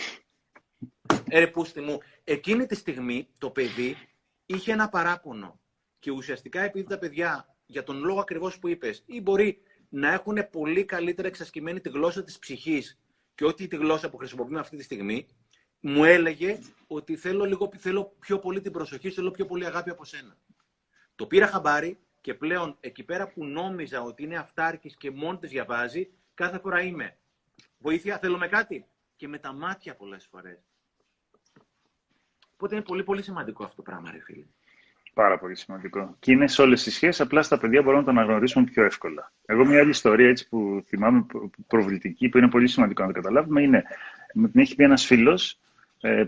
Ε, 1.28 1.38
ρε 1.38 1.46
πούστη 1.46 1.80
μου, 1.80 1.98
εκείνη 2.24 2.66
τη 2.66 2.74
στιγμή 2.74 3.28
το 3.38 3.50
παιδί 3.50 3.96
είχε 4.46 4.72
ένα 4.72 4.88
παράπονο. 4.88 5.60
Και 5.98 6.10
ουσιαστικά 6.10 6.60
επειδή 6.60 6.88
τα 6.88 6.98
παιδιά, 6.98 7.56
για 7.66 7.82
τον 7.82 8.04
λόγο 8.04 8.20
ακριβώς 8.20 8.58
που 8.58 8.68
είπες, 8.68 9.02
ή 9.06 9.20
μπορεί 9.20 9.62
να 9.88 10.12
έχουν 10.12 10.50
πολύ 10.50 10.84
καλύτερα 10.84 11.28
εξασκημένη 11.28 11.80
τη 11.80 11.88
γλώσσα 11.88 12.24
της 12.24 12.38
ψυχής 12.38 12.98
και 13.34 13.44
όχι 13.44 13.68
τη 13.68 13.76
γλώσσα 13.76 14.10
που 14.10 14.16
χρησιμοποιούμε 14.16 14.60
αυτή 14.60 14.76
τη 14.76 14.82
στιγμή, 14.82 15.26
μου 15.80 16.04
έλεγε 16.04 16.58
ότι 16.86 17.16
θέλω, 17.16 17.44
λίγο, 17.44 17.70
θέλω 17.76 18.16
πιο 18.18 18.38
πολύ 18.38 18.60
την 18.60 18.72
προσοχή, 18.72 19.10
θέλω 19.10 19.30
πιο 19.30 19.46
πολύ 19.46 19.66
αγάπη 19.66 19.90
από 19.90 20.04
σένα. 20.04 20.36
Το 21.14 21.26
πήρα 21.26 21.46
χαμπάρι 21.46 21.98
και 22.20 22.34
πλέον 22.34 22.76
εκεί 22.80 23.02
πέρα 23.02 23.28
που 23.28 23.44
νόμιζα 23.44 24.02
ότι 24.02 24.22
είναι 24.22 24.36
αυτάρκης 24.36 24.96
και 24.96 25.10
μόνο 25.10 25.38
της 25.38 25.50
διαβάζει, 25.50 26.10
κάθε 26.34 26.58
φορά 26.58 26.80
είμαι. 26.80 27.16
Βοήθεια, 27.78 28.18
θέλω 28.18 28.38
με 28.38 28.48
κάτι; 28.48 28.86
Και 29.16 29.28
με 29.28 29.38
τα 29.38 29.52
μάτια 29.52 29.94
πολλές 29.94 30.28
φορές. 30.30 30.58
Οπότε 32.54 32.74
είναι 32.74 32.84
πολύ 32.84 33.04
πολύ 33.04 33.22
σημαντικό 33.22 33.64
αυτό 33.64 33.76
το 33.76 33.82
πράγμα, 33.82 34.10
ρε 34.10 34.20
φίλε. 34.20 34.44
Πάρα 35.14 35.38
πολύ 35.38 35.56
σημαντικό. 35.56 36.16
Και 36.18 36.32
είναι 36.32 36.48
σε 36.48 36.62
όλες 36.62 36.82
τις 36.82 36.94
σχέσεις, 36.94 37.20
απλά 37.20 37.42
στα 37.42 37.58
παιδιά 37.58 37.82
μπορούν 37.82 37.98
να 37.98 38.04
το 38.04 38.10
αναγνωρίσουν 38.10 38.64
πιο 38.64 38.84
εύκολα. 38.84 39.32
Εγώ, 39.46 39.64
μια 39.64 39.80
άλλη 39.80 39.90
ιστορία 39.90 40.28
έτσι, 40.28 40.48
που 40.48 40.82
θυμάμαι 40.86 41.26
προβλητική, 41.66 42.28
που 42.28 42.38
είναι 42.38 42.48
πολύ 42.48 42.68
σημαντικό 42.68 43.02
να 43.02 43.08
το 43.08 43.14
καταλάβουμε, 43.14 43.62
είναι. 43.62 43.82
Μου 44.34 44.50
την 44.50 44.60
έχει 44.60 44.74
πει 44.74 44.84
ένας 44.84 45.04
φίλος 45.04 45.52
ε, 45.52 45.58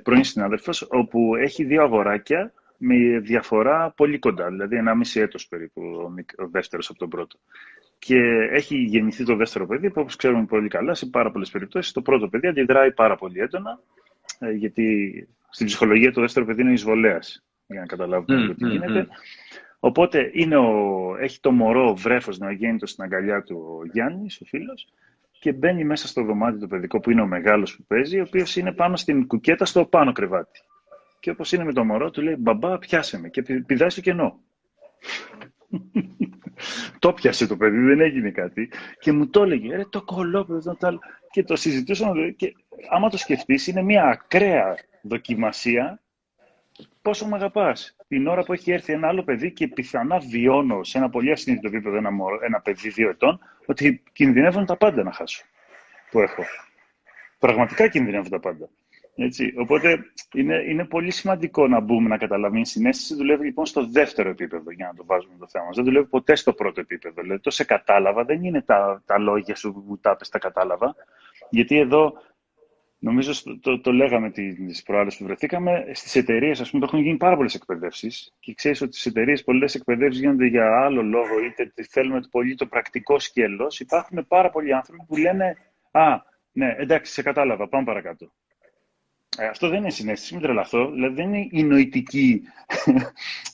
πρώην 0.02 0.24
συνάδελφος, 0.24 0.86
όπου 0.90 1.36
έχει 1.36 1.64
δύο 1.64 1.82
αγοράκια 1.82 2.52
με 2.76 3.18
διαφορά 3.18 3.92
πολύ 3.96 4.18
κοντά, 4.18 4.48
δηλαδή 4.48 4.76
ένα 4.76 4.94
μισή 4.94 5.20
έτος 5.20 5.48
περίπου 5.48 5.82
ο 6.36 6.48
δεύτερος 6.48 6.88
από 6.88 6.98
τον 6.98 7.08
πρώτο. 7.08 7.38
Και 7.98 8.18
έχει 8.50 8.76
γεννηθεί 8.76 9.24
το 9.24 9.36
δεύτερο 9.36 9.66
παιδί, 9.66 9.90
που 9.90 10.00
όπως 10.00 10.16
ξέρουμε 10.16 10.44
πολύ 10.44 10.68
καλά, 10.68 10.94
σε 10.94 11.06
πάρα 11.06 11.30
πολλές 11.30 11.50
περιπτώσεις, 11.50 11.92
το 11.92 12.02
πρώτο 12.02 12.28
παιδί 12.28 12.46
αντιδράει 12.46 12.92
πάρα 12.92 13.16
πολύ 13.16 13.40
έντονα, 13.40 13.80
ε, 14.38 14.50
γιατί 14.50 15.28
στην 15.50 15.66
ψυχολογία 15.66 16.12
το 16.12 16.20
δεύτερο 16.20 16.46
παιδί 16.46 16.62
είναι 16.62 16.72
εισβολέας, 16.72 17.44
για 17.66 17.80
να 17.80 17.86
καταλάβουμε 17.86 18.50
mm, 18.50 18.56
τι 18.56 18.68
γίνεται. 18.68 19.08
Οπότε 19.80 20.30
είναι 20.32 20.56
ο, 20.56 21.16
έχει 21.20 21.40
το 21.40 21.52
μωρό 21.52 21.94
βρέφος 21.94 22.38
νεογέννητο 22.38 22.86
στην 22.86 23.04
αγκαλιά 23.04 23.42
του 23.42 23.78
ο 23.80 23.86
Γιάννης, 23.92 24.40
ο 24.40 24.44
φίλος, 24.44 24.88
και 25.41 25.53
μπαίνει 25.53 25.84
μέσα 25.84 26.09
στο 26.09 26.22
δωμάτιο 26.22 26.61
το 26.61 26.66
παιδικό 26.66 27.01
που 27.01 27.11
είναι 27.11 27.20
ο 27.20 27.26
μεγάλος 27.26 27.76
που 27.76 27.84
παίζει, 27.86 28.18
ο 28.18 28.22
οποίος 28.26 28.57
είναι 28.57 28.72
πάνω 28.72 28.97
στην 28.97 29.26
κουκέτα 29.26 29.64
στο 29.64 29.84
πάνω 29.84 30.12
κρεβάτι. 30.12 30.61
Και 31.20 31.30
όπως 31.30 31.53
είναι 31.53 31.64
με 31.64 31.72
το 31.72 31.84
μωρό, 31.84 32.11
του 32.11 32.22
λέει 32.22 32.36
«Μπαμπά, 32.38 32.78
πιάσε 32.78 33.18
με» 33.18 33.28
και 33.28 33.43
πηδάει 33.43 33.91
στο 33.91 34.01
κενό. 34.01 34.41
το 36.99 37.12
πιάσε 37.12 37.47
το 37.47 37.57
παιδί, 37.57 37.78
δεν 37.78 38.01
έγινε 38.01 38.30
κάτι. 38.30 38.70
Και 38.99 39.12
μου 39.12 39.28
το 39.28 39.43
έλεγε, 39.43 39.76
ρε 39.76 39.84
το 39.84 40.03
κολόπεδο, 40.03 40.76
το 40.76 40.99
Και 41.30 41.45
το 41.45 41.57
συζητούσαμε. 41.57 42.30
Και 42.30 42.55
άμα 42.91 43.11
το 43.11 43.16
σκεφτείς, 43.16 43.66
είναι 43.66 43.82
μια 43.82 44.05
ακραία 44.05 44.74
δοκιμασία 45.03 46.01
πόσο 47.03 47.26
με 47.26 47.36
αγαπάς. 47.36 47.97
Την 48.09 48.26
ώρα 48.26 48.43
που 48.43 48.53
έχει 48.53 48.72
έρθει 48.72 48.93
ένα 48.93 49.09
άλλο 49.09 49.22
παιδί 49.22 49.53
και 49.53 49.68
πιθανά 49.68 50.18
βιώνω 50.18 50.84
σε 50.84 50.99
ένα 50.99 51.11
πολύ 51.11 51.30
ασυνείδητο 51.30 51.68
επίπεδο 51.68 51.97
ένα, 51.97 52.11
ένα 52.47 52.61
παιδί 52.61 52.88
δύο 52.88 53.09
ετών, 53.09 53.41
ότι 53.70 54.02
κινδυνεύουν 54.12 54.66
τα 54.66 54.76
πάντα 54.76 55.02
να 55.02 55.12
χάσω 55.12 55.44
που 56.10 56.20
έχω. 56.20 56.42
Πραγματικά 57.38 57.88
κινδυνεύουν 57.88 58.30
τα 58.30 58.40
πάντα. 58.40 58.68
Έτσι. 59.16 59.54
Οπότε 59.56 59.98
είναι, 60.34 60.54
είναι 60.54 60.84
πολύ 60.84 61.10
σημαντικό 61.10 61.68
να 61.68 61.80
μπούμε 61.80 62.08
να 62.08 62.18
καταλαβαίνει. 62.18 62.60
Η 62.60 62.64
συνέστηση 62.64 63.14
δουλεύει 63.14 63.44
λοιπόν 63.44 63.66
στο 63.66 63.86
δεύτερο 63.86 64.28
επίπεδο 64.28 64.70
για 64.70 64.86
να 64.86 64.94
το 64.94 65.04
βάζουμε 65.06 65.34
το 65.38 65.48
θέμα. 65.48 65.66
Δεν 65.74 65.84
δουλεύει 65.84 66.06
ποτέ 66.06 66.34
στο 66.34 66.52
πρώτο 66.52 66.80
επίπεδο. 66.80 67.22
Δηλαδή 67.22 67.40
το 67.40 67.50
σε 67.50 67.64
κατάλαβα 67.64 68.24
δεν 68.24 68.44
είναι 68.44 68.62
τα, 68.62 69.02
τα 69.06 69.18
λόγια 69.18 69.54
σου 69.54 69.72
που 69.72 69.98
τα 69.98 70.16
πες, 70.16 70.28
τα 70.28 70.38
κατάλαβα. 70.38 70.94
Γιατί 71.50 71.78
εδώ 71.78 72.12
Νομίζω 73.03 73.32
το, 73.61 73.80
το 73.80 73.92
λέγαμε 73.92 74.30
τις 74.30 74.82
προάλλες 74.82 75.16
που 75.16 75.24
βρεθήκαμε. 75.24 75.90
Στις 75.92 76.14
εταιρείες, 76.16 76.61
ας 76.61 76.70
πούμε, 76.70 76.84
έχουν 76.84 76.98
γίνει 77.01 77.16
πάρα 77.16 77.36
πολλές 77.36 77.55
εκπαιδεύσεις. 77.55 78.32
Και 78.40 78.55
ξέρεις 78.55 78.80
ότι 78.80 78.92
στις 78.92 79.07
εταιρείες 79.07 79.44
πολλές 79.44 79.74
εκπαιδεύσεις 79.74 80.20
γίνονται 80.20 80.46
για 80.46 80.84
άλλο 80.84 81.03
λόγο, 81.03 81.44
είτε 81.44 81.72
θέλουμε 81.90 82.20
πολύ 82.30 82.55
το 82.55 82.66
πρακτικό 82.66 83.18
σκέλος. 83.18 83.80
Υπάρχουν 83.80 84.26
πάρα 84.26 84.51
πολλοί 84.51 84.74
άνθρωποι 84.74 85.05
που 85.07 85.16
λένε 85.16 85.57
Α, 85.90 86.22
ναι, 86.53 86.74
εντάξει, 86.78 87.12
σε 87.12 87.22
κατάλαβα, 87.22 87.68
πάμε 87.68 87.84
παρακάτω. 87.84 88.32
Ε, 89.38 89.46
αυτό 89.46 89.68
δεν 89.68 89.78
είναι 89.78 89.90
συνέστηση, 89.90 90.34
μην 90.34 90.42
τρελαθώ. 90.42 90.90
Δηλαδή 90.90 91.14
δεν 91.14 91.34
είναι 91.34 91.48
η 91.51 91.62
νοητική 91.62 92.42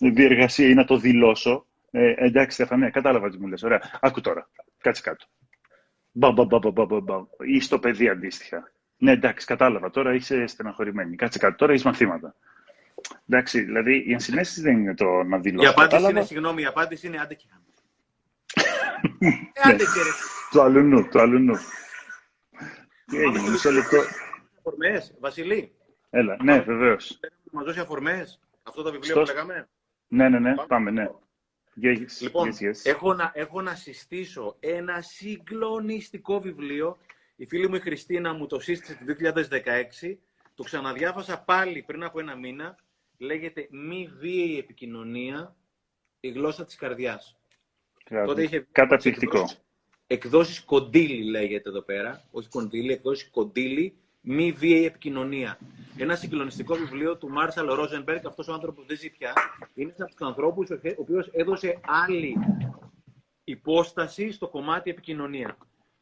διεργασία 0.14 0.68
ή 0.68 0.74
να 0.74 0.84
το 0.84 0.96
δηλώσω. 0.96 1.66
Ε, 1.90 2.14
εντάξει, 2.16 2.54
Στέφανε, 2.54 2.90
κατάλαβα 2.90 3.30
τι 3.30 3.38
μου 3.38 3.46
λες. 3.46 3.62
Ωραία, 3.62 3.80
άκου 4.00 4.20
τώρα. 4.20 4.48
Κάτσε 4.78 5.02
κάτω. 5.02 5.26
Μπα, 6.12 6.32
μπα, 6.32 6.44
μπα, 6.44 6.58
μπα, 6.58 6.84
μπα, 6.84 7.00
μπα. 7.00 7.16
Ή 7.46 7.60
στο 7.60 7.78
παιδί 7.78 8.08
αντίστοιχα. 8.08 8.72
Ναι, 8.96 9.10
εντάξει, 9.12 9.46
κατάλαβα. 9.46 9.90
Τώρα 9.90 10.14
είσαι 10.14 10.46
στεναχωρημένη. 10.46 11.16
Κάτσε 11.16 11.38
κάτω. 11.38 11.56
Τώρα 11.56 11.72
έχεις 11.72 11.84
μαθήματα. 11.84 12.34
Εντάξει, 13.28 13.60
δηλαδή 13.60 14.04
η 14.06 14.12
ενσυναίσθησης 14.12 14.62
δεν 14.62 14.78
είναι 14.78 14.94
το 14.94 15.22
να 15.22 15.38
δηλώσει. 15.38 15.66
Η 15.66 15.68
απάντηση 15.68 15.90
κατάλαβα. 15.90 16.18
είναι, 16.18 16.26
συγγνώμη, 16.26 16.62
η 16.62 16.64
απάντηση 16.64 17.06
είναι 17.06 17.20
άντε 17.20 17.34
και 17.34 17.46
ε, 19.18 19.28
άντε 19.68 19.84
και 19.84 20.02
ρε. 20.02 20.10
Το 20.50 20.62
αλουνού, 20.62 21.08
το 21.08 21.20
αλουνού. 21.20 21.56
Τι 23.06 23.16
έγινε, 23.16 23.50
μισό 23.50 23.70
λεπτό. 23.70 23.96
Αφορμές, 24.58 25.14
Βασιλή. 25.20 25.72
Έλα, 26.10 26.36
ναι, 26.42 26.60
βεβαίως. 26.60 27.20
Μας 27.52 27.64
δώσεις 27.64 27.82
αφορμές 27.82 28.40
αυτό 28.62 28.82
το 28.82 28.90
βιβλίο 28.90 29.14
που 29.14 29.26
λέγαμε. 29.26 29.68
Ναι, 30.08 30.28
ναι, 30.28 30.38
ναι, 30.38 30.54
πάμε, 30.66 30.90
ναι. 30.90 31.06
Yes, 31.82 32.06
λοιπόν, 32.20 32.50
yes, 32.52 32.64
yes. 32.64 32.74
Έχω, 32.84 33.14
να, 33.14 33.30
έχω 33.34 33.62
να 33.62 33.74
συστήσω 33.74 34.56
ένα 34.60 35.00
συγκλονιστικό 35.00 36.40
βιβλίο 36.40 36.98
η 37.36 37.46
φίλη 37.46 37.68
μου 37.68 37.74
η 37.74 37.80
Χριστίνα 37.80 38.32
μου 38.32 38.46
το 38.46 38.60
σύστησε 38.60 38.98
το 39.06 39.14
2016. 40.02 40.16
Το 40.54 40.62
ξαναδιάβασα 40.62 41.38
πάλι 41.38 41.82
πριν 41.82 42.04
από 42.04 42.20
ένα 42.20 42.36
μήνα. 42.36 42.76
Λέγεται 43.18 43.68
«Μη 43.70 44.10
βίαιη 44.18 44.58
επικοινωνία, 44.58 45.56
η 46.20 46.28
γλώσσα 46.28 46.64
της 46.64 46.76
καρδιάς». 46.76 47.36
Τότε 48.26 48.42
είχε 48.42 48.66
Καταπληκτικό. 48.72 49.38
Εκδόσεις, 49.38 49.64
εκδόσεις 50.06 50.64
κοντήλι 50.64 51.30
λέγεται 51.30 51.68
εδώ 51.68 51.82
πέρα. 51.82 52.28
Όχι 52.30 52.48
κοντήλι, 52.48 52.92
εκδόσεις 52.92 53.30
κοντήλι. 53.30 53.96
Μη 54.20 54.52
βίαιη 54.52 54.84
επικοινωνία. 54.84 55.58
Ένα 55.96 56.14
συγκλονιστικό 56.14 56.74
βιβλίο 56.74 57.16
του 57.16 57.28
Μάρσαλ 57.28 57.66
Ρόζενμπεργκ. 57.66 58.26
Αυτός 58.26 58.48
ο 58.48 58.52
άνθρωπος 58.52 58.86
δεν 58.86 58.96
ζει 58.96 59.10
πια. 59.10 59.32
Είναι 59.74 59.92
ένας 59.96 60.00
από 60.00 60.16
τους 60.16 60.26
ανθρώπους 60.26 60.70
ο 60.70 60.78
οποίος 60.96 61.28
έδωσε 61.32 61.80
άλλη 61.82 62.36
υπόσταση 63.44 64.32
στο 64.32 64.48
κομμάτι 64.48 64.90
επικοινωνία 64.90 65.56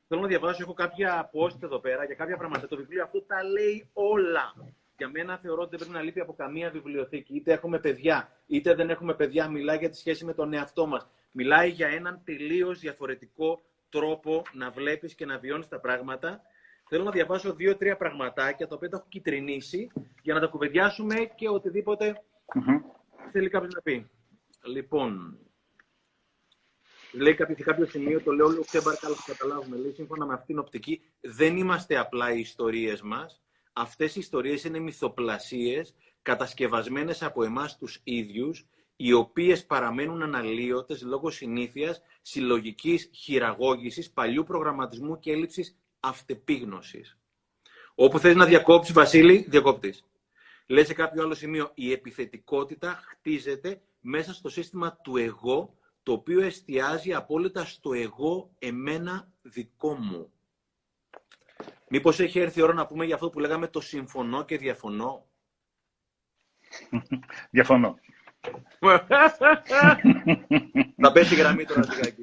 θέλω 0.08 0.20
να 0.20 0.26
διαβάσω, 0.26 0.62
έχω 0.62 0.74
κάποια 0.74 1.30
post 1.32 1.62
εδώ 1.62 1.78
πέρα 1.78 2.04
για 2.04 2.14
κάποια 2.14 2.36
πράγματα. 2.36 2.68
Το 2.68 2.76
βιβλίο 2.76 3.02
αυτό 3.02 3.22
τα 3.22 3.44
λέει 3.44 3.88
όλα. 3.92 4.54
Για 4.96 5.08
μένα 5.08 5.38
θεωρώ 5.38 5.60
ότι 5.60 5.70
δεν 5.70 5.78
πρέπει 5.78 5.94
να 5.94 6.02
λείπει 6.02 6.20
από 6.20 6.34
καμία 6.34 6.70
βιβλιοθήκη. 6.70 7.34
Είτε 7.34 7.52
έχουμε 7.52 7.78
παιδιά, 7.78 8.28
είτε 8.46 8.74
δεν 8.74 8.90
έχουμε 8.90 9.14
παιδιά. 9.14 9.48
Μιλάει 9.48 9.78
για 9.78 9.90
τη 9.90 9.96
σχέση 9.96 10.24
με 10.24 10.34
τον 10.34 10.52
εαυτό 10.52 10.86
μας. 10.86 11.08
Μιλάει 11.32 11.68
για 11.68 11.88
έναν 11.88 12.20
τελείως 12.24 12.78
διαφορετικό 12.78 13.62
τρόπο 13.88 14.42
να 14.52 14.70
βλέπεις 14.70 15.14
και 15.14 15.26
να 15.26 15.38
βιώνεις 15.38 15.68
τα 15.68 15.80
πράγματα. 15.80 16.40
Θέλω 16.88 17.04
να 17.04 17.10
διαβάσω 17.10 17.54
δύο-τρία 17.54 17.96
πραγματάκια 17.96 18.66
τα 18.66 18.74
οποία 18.74 18.88
τα 18.88 18.96
έχω 18.96 19.06
κυτρινήσει 19.08 19.90
για 20.22 20.34
να 20.34 20.40
τα 20.40 20.46
κουβεντιάσουμε 20.46 21.14
και 21.34 21.48
οτιδήποτε 21.48 22.22
θέλει 23.32 23.48
κάποιος 23.48 23.74
να 23.74 23.80
πει. 23.80 24.10
Λοιπόν, 24.64 25.38
Λέει 27.16 27.34
κάποιος, 27.34 27.58
κάποιο 27.62 27.86
σημείο, 27.86 28.20
το 28.20 28.32
λέω 28.32 28.48
λίγο 28.48 28.62
ξέμπαρ, 28.64 28.96
καλά 28.96 29.14
θα 29.14 29.32
καταλάβουμε. 29.32 29.76
Λέει, 29.76 29.92
σύμφωνα 29.92 30.26
με 30.26 30.32
αυτήν 30.32 30.46
την 30.46 30.58
οπτική, 30.58 31.02
δεν 31.20 31.56
είμαστε 31.56 31.96
απλά 31.96 32.32
οι 32.32 32.40
ιστορίες 32.40 33.02
μας. 33.02 33.42
Αυτές 33.72 34.16
οι 34.16 34.20
ιστορίες 34.20 34.64
είναι 34.64 34.78
μυθοπλασίες 34.78 35.94
κατασκευασμένες 36.22 37.22
από 37.22 37.44
εμάς 37.44 37.78
τους 37.78 38.00
ίδιους, 38.04 38.66
οι 38.96 39.12
οποίες 39.12 39.66
παραμένουν 39.66 40.22
αναλύωτες 40.22 41.02
λόγω 41.02 41.30
συνήθειας 41.30 42.02
συλλογικής 42.22 43.10
χειραγώγησης, 43.14 44.10
παλιού 44.10 44.44
προγραμματισμού 44.44 45.18
και 45.18 45.32
έλλειψης 45.32 45.76
αυτεπίγνωσης. 46.00 47.18
Όπου 47.94 48.18
θες 48.18 48.34
να 48.34 48.46
διακόψεις, 48.46 48.94
Βασίλη, 48.94 49.46
διακόπτη. 49.48 49.94
Λέει 50.66 50.84
σε 50.84 50.94
κάποιο 50.94 51.22
άλλο 51.22 51.34
σημείο, 51.34 51.70
η 51.74 51.92
επιθετικότητα 51.92 53.00
χτίζεται 53.04 53.80
μέσα 54.00 54.32
στο 54.32 54.48
σύστημα 54.48 54.96
του 55.02 55.16
εγώ 55.16 55.74
το 56.04 56.12
οποίο 56.12 56.40
εστιάζει 56.40 57.14
απόλυτα 57.14 57.64
στο 57.64 57.92
εγώ, 57.92 58.50
εμένα, 58.58 59.32
δικό 59.42 59.94
μου. 59.94 60.32
Μήπως 61.88 62.20
έχει 62.20 62.38
έρθει 62.38 62.58
η 62.58 62.62
ώρα 62.62 62.72
να 62.72 62.86
πούμε 62.86 63.04
για 63.04 63.14
αυτό 63.14 63.30
που 63.30 63.40
λέγαμε 63.40 63.68
το 63.68 63.80
συμφωνώ 63.80 64.44
και 64.44 64.58
διαφωνώ; 64.58 65.26
Διαφωνώ. 67.50 67.98
Θα 71.02 71.12
πέσει 71.12 71.34
η 71.34 71.36
γραμμή 71.36 71.64
τώρα 71.64 71.80
λιγάκι. 71.90 72.22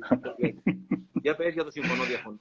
Για 1.22 1.36
πες 1.36 1.54
για 1.54 1.64
το 1.64 1.72
συμφωνώ, 1.72 2.04
διαφωνώ. 2.04 2.40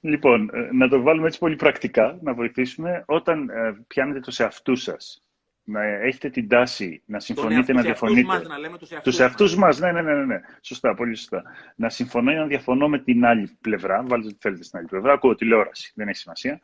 Λοιπόν, 0.00 0.50
ε, 0.52 0.68
να 0.72 0.88
το 0.88 1.02
βάλουμε 1.02 1.26
έτσι 1.26 1.38
πολύ 1.38 1.56
πρακτικά, 1.56 2.18
να 2.22 2.34
βοηθήσουμε. 2.34 3.04
Όταν 3.06 3.48
ε, 3.48 3.84
πιάνετε 3.86 4.20
το 4.20 4.30
σε 4.30 4.44
αυτούς 4.44 4.82
σας 4.82 5.25
να 5.66 5.82
έχετε 5.82 6.30
την 6.30 6.48
τάση 6.48 7.02
να 7.06 7.20
συμφωνείτε, 7.20 7.72
να 7.72 7.82
διαφωνείτε. 7.82 8.26
Μας, 8.26 8.42
να 8.42 8.58
λέμε 8.58 8.78
τους 9.02 9.18
εαυτούς, 9.18 9.56
μας. 9.56 9.78
Ναι, 9.78 9.92
ναι, 9.92 10.02
ναι, 10.02 10.24
ναι, 10.24 10.40
Σωστά, 10.60 10.94
πολύ 10.94 11.14
σωστά. 11.14 11.42
Να 11.76 11.88
συμφωνώ 11.88 12.30
ή 12.30 12.34
να 12.34 12.46
διαφωνώ 12.46 12.88
με 12.88 12.98
την 12.98 13.24
άλλη 13.24 13.56
πλευρά. 13.60 14.02
Βάλτε 14.06 14.26
ό,τι 14.26 14.36
θέλετε 14.40 14.62
στην 14.62 14.78
άλλη 14.78 14.88
πλευρά. 14.88 15.12
Ακούω 15.12 15.34
τηλεόραση. 15.34 15.92
Δεν 15.94 16.08
έχει 16.08 16.18
σημασία. 16.18 16.60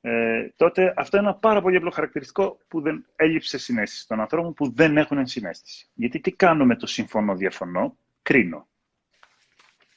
Ε, 0.00 0.48
τότε 0.56 0.94
αυτό 0.96 1.16
είναι 1.16 1.26
ένα 1.26 1.36
πάρα 1.36 1.62
πολύ 1.62 1.76
απλό 1.76 1.90
χαρακτηριστικό 1.90 2.58
που 2.68 2.80
δεν 2.80 3.06
έλειψε 3.16 3.58
συνέστηση 3.58 4.08
των 4.08 4.20
ανθρώπων 4.20 4.54
που 4.54 4.72
δεν 4.72 4.96
έχουν 4.96 5.26
συνέστηση. 5.26 5.88
Γιατί 5.94 6.20
τι 6.20 6.32
κάνω 6.32 6.64
με 6.64 6.76
το 6.76 6.86
συμφωνώ, 6.86 7.36
διαφωνώ, 7.36 7.96
κρίνω. 8.22 8.68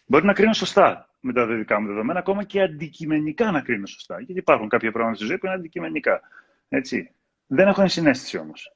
Μπορεί 0.05 0.25
να 0.25 0.33
κρίνω 0.33 0.53
σωστά 0.53 1.09
με 1.19 1.33
τα 1.33 1.45
δεδικά 1.45 1.81
μου 1.81 1.87
δεδομένα, 1.87 2.19
ακόμα 2.19 2.43
και 2.43 2.61
αντικειμενικά 2.61 3.51
να 3.51 3.61
κρίνω 3.61 3.85
σωστά. 3.85 4.19
Γιατί 4.19 4.39
υπάρχουν 4.39 4.69
κάποια 4.69 4.91
πράγματα 4.91 5.15
στη 5.15 5.25
ζωή 5.25 5.37
που 5.37 5.45
είναι 5.45 5.55
αντικειμενικά. 5.55 6.21
Έτσι. 6.69 7.11
Δεν 7.55 7.67
έχω 7.67 7.81
ενσυναίσθηση 7.81 8.37
όμως. 8.37 8.75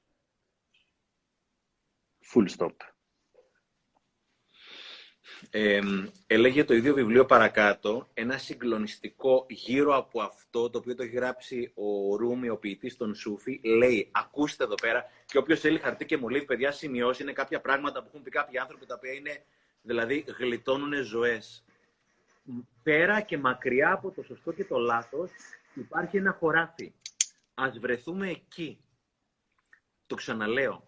Full 2.34 2.48
stop. 2.58 2.76
Ε, 5.50 5.82
έλεγε 6.28 6.64
το 6.64 6.74
ίδιο 6.74 6.94
βιβλίο 6.94 7.26
παρακάτω, 7.26 8.08
ένα 8.14 8.38
συγκλονιστικό 8.38 9.46
γύρω 9.50 9.96
από 9.96 10.22
αυτό, 10.22 10.70
το 10.70 10.78
οποίο 10.78 10.96
το 10.96 11.04
έχει 11.04 11.16
γράψει 11.16 11.72
ο 11.76 12.16
Ρούμι, 12.16 12.50
ο 12.50 12.58
ποιητής 12.58 12.98
των 12.98 13.16
Σούφι, 13.16 13.60
λέει, 13.64 14.10
ακούστε 14.12 14.64
εδώ 14.64 14.76
πέρα, 14.76 15.06
και 15.26 15.38
όποιος 15.38 15.60
θέλει 15.60 15.80
χαρτί 15.80 16.06
και 16.06 16.18
μολύβι, 16.18 16.46
παιδιά, 16.46 16.72
σημειώσει, 16.72 17.22
είναι 17.22 17.34
κάποια 17.34 17.62
πράγματα 17.62 18.02
που 18.02 18.08
έχουν 18.08 18.24
πει 18.24 18.30
κάποιοι 18.30 18.58
άνθρωποι, 18.58 18.86
τα 18.86 18.96
οποία 18.98 19.12
είναι, 19.12 19.44
δηλαδή, 19.82 20.26
γλιτώνουν 20.38 21.04
ζωές. 21.04 21.66
Πέρα 22.84 23.22
και 23.22 23.38
μακριά 23.38 23.92
από 23.92 24.12
το 24.12 24.24
σωστό 24.24 24.52
και 24.52 24.66
το 24.66 24.78
λάθος, 24.78 25.32
υπάρχει 25.74 26.18
ένα 26.18 26.32
χωράφι 26.40 26.94
ας 27.60 27.80
βρεθούμε 27.80 28.30
εκεί. 28.30 28.82
Το 30.06 30.16
ξαναλέω. 30.16 30.88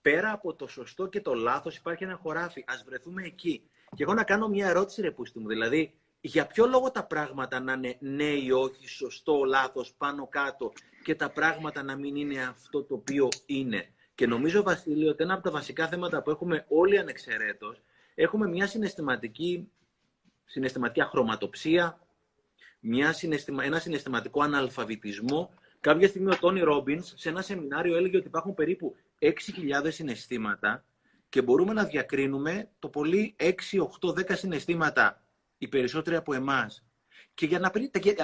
Πέρα 0.00 0.32
από 0.32 0.54
το 0.54 0.66
σωστό 0.66 1.06
και 1.06 1.20
το 1.20 1.34
λάθος 1.34 1.76
υπάρχει 1.76 2.04
ένα 2.04 2.16
χωράφι. 2.16 2.64
Ας 2.66 2.84
βρεθούμε 2.84 3.22
εκεί. 3.22 3.70
Και 3.96 4.02
εγώ 4.02 4.14
να 4.14 4.24
κάνω 4.24 4.48
μια 4.48 4.68
ερώτηση, 4.68 5.00
ρε 5.00 5.10
πούστη 5.10 5.38
μου. 5.38 5.48
Δηλαδή, 5.48 5.98
για 6.20 6.46
ποιο 6.46 6.66
λόγο 6.66 6.90
τα 6.90 7.04
πράγματα 7.04 7.60
να 7.60 7.72
είναι 7.72 7.96
ναι 8.00 8.24
ή 8.24 8.50
όχι, 8.50 8.88
σωστό, 8.88 9.44
λάθος, 9.44 9.94
πάνω 9.94 10.28
κάτω 10.28 10.72
και 11.04 11.14
τα 11.14 11.30
πράγματα 11.30 11.82
να 11.82 11.96
μην 11.96 12.16
είναι 12.16 12.42
αυτό 12.42 12.82
το 12.82 12.94
οποίο 12.94 13.28
είναι. 13.46 13.94
Και 14.14 14.26
νομίζω, 14.26 14.62
Βασίλειο, 14.62 15.10
ότι 15.10 15.22
ένα 15.22 15.34
από 15.34 15.42
τα 15.42 15.50
βασικά 15.50 15.88
θέματα 15.88 16.22
που 16.22 16.30
έχουμε 16.30 16.64
όλοι 16.68 16.98
ανεξαιρέτως, 16.98 17.82
έχουμε 18.14 18.48
μια 18.48 18.66
συναισθηματική, 18.66 19.70
συναισθηματική 20.44 21.00
αχρωματοψία, 21.00 22.00
μια 22.80 23.12
συναισθημα, 23.12 23.64
ένα 23.64 23.78
συναισθηματικό 23.78 24.42
αναλφαβητισμό. 24.42 25.54
Κάποια 25.86 26.08
στιγμή 26.08 26.32
ο 26.32 26.38
Τόνι 26.38 26.60
Ρόμπινς 26.60 27.12
σε 27.16 27.28
ένα 27.28 27.42
σεμινάριο 27.42 27.96
έλεγε 27.96 28.16
ότι 28.16 28.26
υπάρχουν 28.26 28.54
περίπου 28.54 28.96
6.000 29.20 29.32
συναισθήματα 29.88 30.84
και 31.28 31.42
μπορούμε 31.42 31.72
να 31.72 31.84
διακρίνουμε 31.84 32.68
το 32.78 32.88
πολύ 32.88 33.36
6, 33.38 33.50
8, 34.00 34.08
10 34.08 34.36
συναισθήματα 34.36 35.24
οι 35.58 35.68
περισσότεροι 35.68 36.16
από 36.16 36.34
εμάς. 36.34 36.84
Και 37.34 37.46
για 37.46 37.58
να 37.58 37.70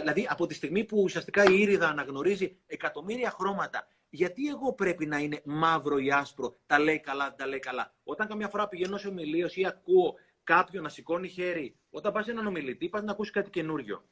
δηλαδή 0.00 0.26
από 0.30 0.46
τη 0.46 0.54
στιγμή 0.54 0.84
που 0.84 1.02
ουσιαστικά 1.02 1.44
η 1.44 1.60
ήριδα 1.60 1.88
αναγνωρίζει 1.88 2.56
εκατομμύρια 2.66 3.30
χρώματα, 3.30 3.86
γιατί 4.10 4.48
εγώ 4.48 4.72
πρέπει 4.72 5.06
να 5.06 5.18
είναι 5.18 5.40
μαύρο 5.44 5.98
ή 5.98 6.12
άσπρο, 6.12 6.56
τα 6.66 6.78
λέει 6.78 7.00
καλά, 7.00 7.34
τα 7.34 7.46
λέει 7.46 7.58
καλά. 7.58 7.94
Όταν 8.04 8.28
καμιά 8.28 8.48
φορά 8.48 8.68
πηγαίνω 8.68 8.96
σε 8.96 9.08
ομιλίο 9.08 9.48
ή 9.54 9.66
ακούω 9.66 10.14
κάποιον 10.44 10.82
να 10.82 10.88
σηκώνει 10.88 11.28
χέρι, 11.28 11.76
όταν 11.90 12.12
πας 12.12 12.24
σε 12.24 12.30
έναν 12.30 12.46
ομιλητή, 12.46 12.88
πας 12.88 13.02
να 13.02 13.12
ακούσεις 13.12 13.32
κάτι 13.32 13.50
καινούριο. 13.50 14.04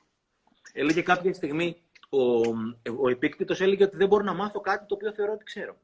Έλεγε 0.73 1.03
κάποια 1.03 1.35
στιγμή 1.35 1.77
ο, 2.11 2.41
ο 3.01 3.09
επίκτητο 3.09 3.55
έλεγε 3.59 3.85
ότι 3.85 3.97
δεν 3.97 4.09
μπορώ 4.09 4.25
να 4.25 4.35
μάθω 4.35 4.61
κάτι 4.61 4.87
το 4.87 4.95
οποίο 4.95 5.13
θεωρώ 5.13 5.33
ότι 5.33 5.45
ξέρω. 5.45 5.77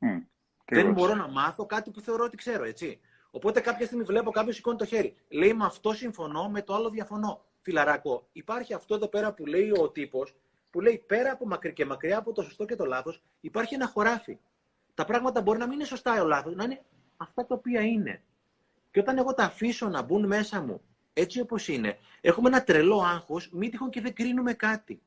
Mm, 0.00 0.22
δεν 0.70 0.92
μπορώ 0.92 1.14
να 1.14 1.28
μάθω 1.28 1.66
κάτι 1.66 1.90
που 1.90 2.00
θεωρώ 2.00 2.24
ότι 2.24 2.36
ξέρω, 2.36 2.64
έτσι. 2.64 3.00
Οπότε 3.30 3.60
κάποια 3.60 3.86
στιγμή 3.86 4.04
βλέπω 4.04 4.30
κάποιος 4.30 4.56
σηκώνει 4.56 4.76
το 4.76 4.84
χέρι. 4.84 5.14
Λέει 5.28 5.54
με 5.54 5.64
αυτό 5.64 5.92
συμφωνώ, 5.92 6.48
με 6.48 6.62
το 6.62 6.74
άλλο 6.74 6.90
διαφωνώ. 6.90 7.44
Φιλαράκο, 7.60 8.28
υπάρχει 8.32 8.74
αυτό 8.74 8.94
εδώ 8.94 9.08
πέρα 9.08 9.32
που 9.32 9.46
λέει 9.46 9.70
ο 9.70 9.90
τύπος, 9.90 10.34
που 10.70 10.80
λέει 10.80 11.04
πέρα 11.06 11.32
από 11.32 11.46
μακριά 11.46 11.72
και 11.72 11.84
μακριά 11.84 12.18
από 12.18 12.32
το 12.32 12.42
σωστό 12.42 12.64
και 12.64 12.76
το 12.76 12.84
λάθος, 12.84 13.22
υπάρχει 13.40 13.74
ένα 13.74 13.86
χωράφι. 13.86 14.38
Τα 14.94 15.04
πράγματα 15.04 15.40
μπορεί 15.40 15.58
να 15.58 15.66
μην 15.66 15.74
είναι 15.74 15.84
σωστά 15.84 16.16
ή 16.16 16.20
ο 16.20 16.26
λάθος, 16.26 16.54
να 16.54 16.64
είναι 16.64 16.82
αυτά 17.16 17.46
τα 17.46 17.54
οποία 17.54 17.80
είναι. 17.80 18.22
Και 18.90 19.00
όταν 19.00 19.18
εγώ 19.18 19.34
τα 19.34 19.44
αφήσω 19.44 19.88
να 19.88 20.02
μπουν 20.02 20.26
μέσα 20.26 20.60
μου 20.60 20.80
έτσι 21.12 21.40
όπως 21.40 21.68
είναι, 21.68 21.98
έχουμε 22.20 22.48
ένα 22.48 22.64
τρελό 22.64 23.00
άγχος, 23.00 23.50
μη 23.52 23.68
τυχόν 23.68 23.90
και 23.90 24.00
δεν 24.00 24.14
κρίνουμε 24.14 24.52
κάτι. 24.52 25.02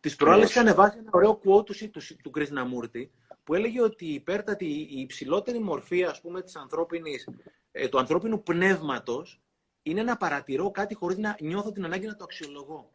Τι 0.00 0.14
προάλλε 0.14 0.44
είχαν 0.44 0.74
βάσει 0.74 0.98
ένα 0.98 1.10
ωραίο 1.12 1.40
quote 1.44 1.64
του, 1.64 1.90
του, 1.90 2.00
του 2.22 2.30
Κρίσναμούρτη, 2.30 3.10
που 3.44 3.54
έλεγε 3.54 3.82
ότι 3.82 4.04
η 4.06 4.14
υπέρτατη, 4.14 4.66
η 4.66 5.00
υψηλότερη 5.00 5.58
μορφή 5.58 6.04
ας 6.04 6.20
πούμε, 6.20 6.42
της 6.42 6.56
ανθρώπινης, 6.56 7.28
ε, 7.72 7.88
του 7.88 7.98
ανθρώπινου 7.98 8.42
πνεύματος 8.42 9.40
είναι 9.82 10.02
να 10.02 10.16
παρατηρώ 10.16 10.70
κάτι 10.70 10.94
χωρίς 10.94 11.18
να 11.18 11.36
νιώθω 11.40 11.72
την 11.72 11.84
ανάγκη 11.84 12.06
να 12.06 12.16
το 12.16 12.24
αξιολογώ. 12.24 12.92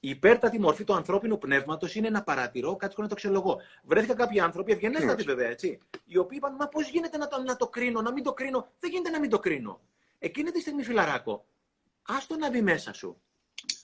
Η 0.00 0.08
υπέρτατη 0.08 0.60
μορφή 0.60 0.84
του 0.84 0.94
ανθρώπινου 0.94 1.38
πνεύματος 1.38 1.94
είναι 1.94 2.10
να 2.10 2.22
παρατηρώ 2.22 2.76
κάτι 2.76 2.94
χωρίς 2.94 3.10
να 3.10 3.16
το 3.16 3.22
αξιολογώ. 3.22 3.60
Βρέθηκα 3.84 4.14
κάποιοι 4.14 4.40
άνθρωποι, 4.40 4.72
ευγενέστατοι 4.72 5.22
βέβαια, 5.22 5.48
έτσι, 5.48 5.78
οι 6.04 6.16
οποίοι 6.16 6.38
είπαν: 6.40 6.56
Μα 6.58 6.68
πώς 6.68 6.88
γίνεται 6.88 7.16
να 7.16 7.28
το, 7.28 7.42
να 7.42 7.56
το 7.56 7.68
κρίνω, 7.68 8.00
να 8.00 8.12
μην 8.12 8.22
το 8.22 8.32
κρίνω; 8.32 8.68
Δεν 8.78 8.90
γίνεται 8.90 9.10
να 9.10 9.20
μην 9.20 9.30
το 9.30 9.38
κρίνω. 9.38 9.80
Εκείνη 10.18 10.50
τη 10.50 10.60
στιγμή, 10.60 10.82
φιλαράκο, 10.82 11.44
άστο 12.02 12.36
να 12.36 12.50
μπει 12.50 12.62
μέσα 12.62 12.92
σου. 12.92 13.20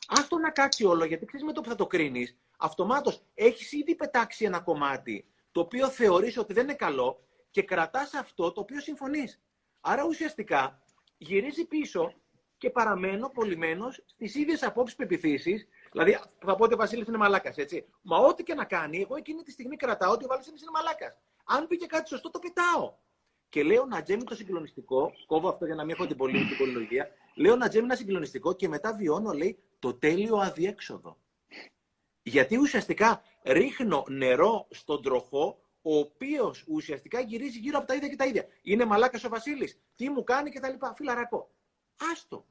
Άστο 0.07 0.39
να 0.39 0.51
κάτσει 0.51 0.85
όλο, 0.85 1.05
γιατί 1.05 1.25
ξέρεις 1.27 1.47
με 1.47 1.53
το 1.53 1.61
που 1.61 1.69
θα 1.69 1.75
το 1.75 1.87
κρίνεις, 1.87 2.37
αυτομάτως 2.59 3.23
έχεις 3.35 3.73
ήδη 3.73 3.95
πετάξει 3.95 4.45
ένα 4.45 4.61
κομμάτι 4.61 5.27
το 5.53 5.61
οποίο 5.61 5.89
θεωρείς 5.89 6.39
ότι 6.39 6.53
δεν 6.53 6.63
είναι 6.63 6.75
καλό 6.75 7.27
και 7.51 7.63
κρατάς 7.63 8.15
αυτό 8.15 8.53
το 8.53 8.61
οποίο 8.61 8.81
συμφωνείς. 8.81 9.41
Άρα 9.81 10.05
ουσιαστικά 10.05 10.83
γυρίζει 11.17 11.65
πίσω 11.65 12.15
και 12.59 12.71
παραμένω 12.71 13.29
πολυμένο 13.29 13.91
στις 14.07 14.35
ίδιες 14.35 14.63
απόψεις 14.63 14.97
πεπιθήσεις. 14.97 15.69
Δηλαδή, 15.93 16.19
θα 16.45 16.55
πω 16.55 16.65
ότι 16.65 16.75
ο 16.75 16.77
Βασίλης 16.77 17.07
είναι 17.07 17.17
μαλάκας, 17.17 17.57
έτσι. 17.57 17.85
Μα 18.03 18.19
ό,τι 18.19 18.43
και 18.43 18.55
να 18.55 18.65
κάνει, 18.65 19.01
εγώ 19.01 19.17
εκείνη 19.17 19.43
τη 19.43 19.51
στιγμή 19.51 19.77
κρατάω 19.77 20.13
ότι 20.13 20.25
ο 20.25 20.29
Βασίλης 20.29 20.61
είναι 20.61 20.71
μαλάκας. 20.71 21.17
Αν 21.45 21.67
πήγε 21.67 21.87
κάτι 21.87 22.09
σωστό, 22.09 22.31
το 22.31 22.39
πετάω. 22.39 22.95
Και 23.49 23.63
λέω 23.63 23.85
να 23.85 24.03
τζέμει 24.03 24.25
το 24.25 24.35
συγκλονιστικό, 24.35 25.13
κόβω 25.27 25.49
αυτό 25.49 25.67
για 25.67 25.75
να 25.75 25.85
μην 25.85 25.95
έχω 25.95 26.07
την 26.07 26.17
πολιτική 26.17 26.57
πολυλογία. 26.57 27.09
Λέω 27.35 27.57
να 27.57 27.69
τζέμει 27.69 27.85
ένα 27.85 27.95
συγκλονιστικό 27.95 28.53
και 28.53 28.69
μετά 28.69 28.95
βιώνω, 28.95 29.33
λέει, 29.33 29.59
το 29.85 29.95
τέλειο 29.95 30.37
αδιέξοδο. 30.37 31.19
Γιατί 32.23 32.57
ουσιαστικά 32.57 33.23
ρίχνω 33.43 34.05
νερό 34.09 34.67
στον 34.71 35.03
τροχό, 35.03 35.59
ο 35.83 35.99
οποίος 35.99 36.65
ουσιαστικά 36.69 37.21
γυρίζει 37.21 37.59
γύρω 37.59 37.79
από 37.79 37.87
τα 37.87 37.95
ίδια 37.95 38.09
και 38.09 38.17
τα 38.17 38.27
ίδια. 38.27 38.47
Είναι 38.63 38.85
μαλάκας 38.85 39.25
ο 39.25 39.29
Βασίλης. 39.29 39.79
Τι 39.97 40.11
μου 40.11 40.25
κάνει 40.25 40.51
και 40.51 40.61
τα 40.61 40.71
λοιπά. 40.71 40.95
Φιλαρακό. 40.97 41.51
Άστο. 42.13 42.47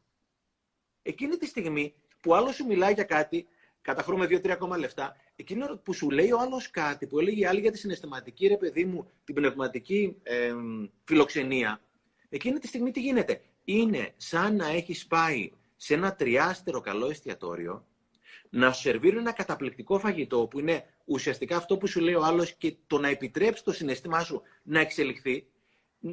Εκείνη 1.01 1.37
τη 1.37 1.45
στιγμή 1.45 1.93
που 2.21 2.35
άλλος 2.35 2.55
σου 2.55 2.65
μιλάει 2.65 2.93
για 2.93 3.03
κάτι, 3.03 3.47
καταχρώμε 3.81 4.25
2-3 4.25 4.49
ακόμα 4.49 4.77
λεφτά, 4.77 5.15
εκείνο 5.35 5.77
που 5.77 5.93
σου 5.93 6.09
λέει 6.09 6.31
ο 6.31 6.39
άλλος 6.39 6.69
κάτι, 6.69 7.07
που 7.07 7.19
έλεγε 7.19 7.47
άλλη 7.47 7.59
για 7.59 7.71
τη 7.71 7.77
συναισθηματική, 7.77 8.47
ρε 8.47 8.57
παιδί 8.57 8.85
μου, 8.85 9.09
την 9.23 9.35
πνευματική 9.35 10.17
ε, 10.23 10.53
φιλοξενία, 11.03 11.81
εκείνη 12.29 12.59
τη 12.59 12.67
στιγμή 12.67 12.91
τι 12.91 12.99
γίνεται. 12.99 13.41
Είναι 13.63 14.13
σαν 14.17 14.55
να 14.55 14.67
έχει 14.67 15.07
πάει 15.07 15.51
σε 15.83 15.93
ένα 15.93 16.15
τριάστερο 16.15 16.81
καλό 16.81 17.09
εστιατόριο 17.09 17.85
να 18.49 18.71
σου 18.71 18.81
σερβίρουν 18.81 19.19
ένα 19.19 19.31
καταπληκτικό 19.31 19.99
φαγητό 19.99 20.47
που 20.47 20.59
είναι 20.59 20.85
ουσιαστικά 21.05 21.55
αυτό 21.55 21.77
που 21.77 21.87
σου 21.87 21.99
λέει 21.99 22.13
ο 22.13 22.23
άλλος 22.23 22.53
και 22.53 22.75
το 22.87 22.99
να 22.99 23.07
επιτρέψεις 23.07 23.63
το 23.63 23.71
συναισθήμά 23.71 24.19
σου 24.23 24.41
να 24.63 24.79
εξελιχθεί 24.79 25.47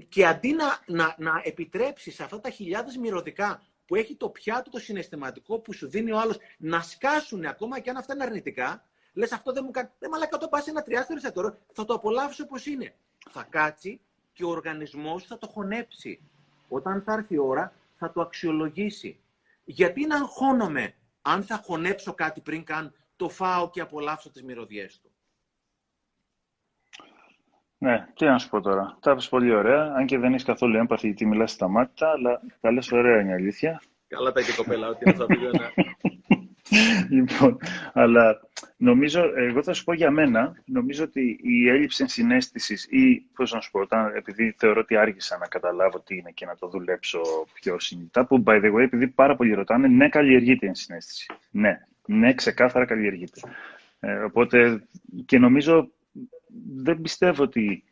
και 0.09 0.27
αντί 0.27 0.53
να, 0.53 0.65
να, 0.87 1.15
να 1.19 1.41
επιτρέψεις 1.45 2.21
αυτά 2.21 2.41
τα 2.41 2.51
χιλιάδες 2.51 2.97
μυρωδικά 2.97 3.63
που 3.87 3.95
έχει 3.95 4.15
το 4.15 4.29
πιάτο 4.29 4.71
το 4.71 4.79
συναισθηματικό 4.79 5.59
που 5.59 5.73
σου 5.73 5.89
δίνει 5.89 6.13
ο 6.13 6.19
άλλος 6.19 6.39
να 6.59 6.81
σκάσουν 6.81 7.45
ακόμα 7.45 7.79
και 7.79 7.91
αν 7.91 7.97
αυτά 7.97 8.15
είναι 8.15 8.25
αρνητικά, 8.25 8.85
λες 9.13 9.33
αυτό 9.33 9.53
δεν 9.53 9.63
μου 9.65 9.71
κάνει, 9.71 9.89
δεν 9.99 10.11
μαλακά 10.11 10.39
το 10.39 10.49
πας 10.49 10.65
σε 10.65 10.71
ένα 10.71 10.83
τριάστερο 10.83 11.21
τώρα, 11.33 11.59
θα 11.73 11.85
το 11.85 11.95
απολαύσω 11.95 12.45
όπως 12.45 12.67
είναι. 12.67 12.95
Θα 13.31 13.47
κάτσει 13.51 14.01
και 14.33 14.45
ο 14.45 14.49
οργανισμός 14.49 15.25
θα 15.25 15.39
το 15.39 15.47
χωνέψει. 15.47 16.21
Όταν 16.69 17.03
θα 17.03 17.13
έρθει 17.13 17.35
η 17.35 17.39
ώρα 17.39 17.73
θα 17.97 18.13
το 18.13 18.21
αξιολογήσει. 18.21 19.19
Γιατί 19.71 20.07
να 20.07 20.17
αγχώνομαι 20.17 20.95
αν 21.23 21.43
θα 21.43 21.57
χωνέψω 21.65 22.15
κάτι 22.15 22.41
πριν 22.41 22.65
καν 22.65 22.95
το 23.17 23.29
φάω 23.29 23.71
και 23.71 23.81
απολαύσω 23.81 24.31
τις 24.31 24.43
μυρωδιές 24.43 25.01
του; 25.01 25.11
Ναι, 27.79 28.07
τι 28.15 28.25
να 28.25 28.39
σου 28.39 28.49
πω 28.49 28.61
τώρα. 28.61 28.99
Τα 29.01 29.11
είπες 29.11 29.29
πολύ 29.29 29.55
ωραία, 29.55 29.83
αν 29.83 30.07
και 30.07 30.19
δεν 30.19 30.33
έχεις 30.33 30.45
καθόλου 30.45 30.77
έμπαθη 30.77 31.07
γιατί 31.07 31.27
μιλάς 31.27 31.51
στα 31.51 31.69
μάτια, 31.69 32.09
αλλά 32.09 32.41
τα 32.61 32.73
λες 32.73 32.93
ωραία 32.93 33.21
είναι 33.21 33.31
η 33.31 33.35
αλήθεια. 33.35 33.83
Καλά 34.07 34.33
τα 34.33 34.43
και 34.43 34.53
κοπέλα, 34.57 34.89
ότι 34.89 35.05
είναι 35.05 35.17
θα 35.17 35.27
πει 35.27 35.39
λοιπόν, 37.17 37.59
αλλά 37.93 38.41
νομίζω, 38.77 39.33
εγώ 39.37 39.63
θα 39.63 39.73
σου 39.73 39.85
πω 39.85 39.93
για 39.93 40.11
μένα, 40.11 40.63
νομίζω 40.65 41.05
ότι 41.05 41.39
η 41.43 41.69
έλλειψη 41.69 42.09
συνέστησης 42.09 42.87
ή 42.91 43.27
πώς 43.35 43.53
να 43.53 43.61
σου 43.61 43.71
πω, 43.71 43.81
όταν, 43.81 44.15
επειδή 44.17 44.55
θεωρώ 44.59 44.81
ότι 44.81 44.97
άργησα 44.97 45.39
να 45.39 45.47
καταλάβω 45.47 46.01
τι 46.01 46.17
είναι 46.17 46.31
και 46.31 46.47
να 46.47 46.57
το 46.57 46.69
δουλέψω 46.69 47.21
πιο 47.55 47.79
συνειδητά, 47.79 48.27
που 48.27 48.43
by 48.47 48.65
the 48.65 48.75
way, 48.75 48.83
επειδή 48.83 49.09
πάρα 49.09 49.37
πολλοί 49.37 49.55
ρωτάνε, 49.55 49.89
ναι, 49.89 50.09
καλλιεργείται 50.09 50.67
η 50.67 50.69
ενσυναίσθηση. 50.69 51.27
Ναι, 51.51 51.87
ναι, 52.07 52.35
ξεκάθαρα 52.35 52.85
καλλιεργείται. 52.85 53.41
Ε, 54.01 54.15
οπότε 54.15 54.83
και 55.25 55.39
νομίζω 55.39 55.91
δεν 56.77 57.01
πιστεύω 57.01 57.43
ότι 57.43 57.85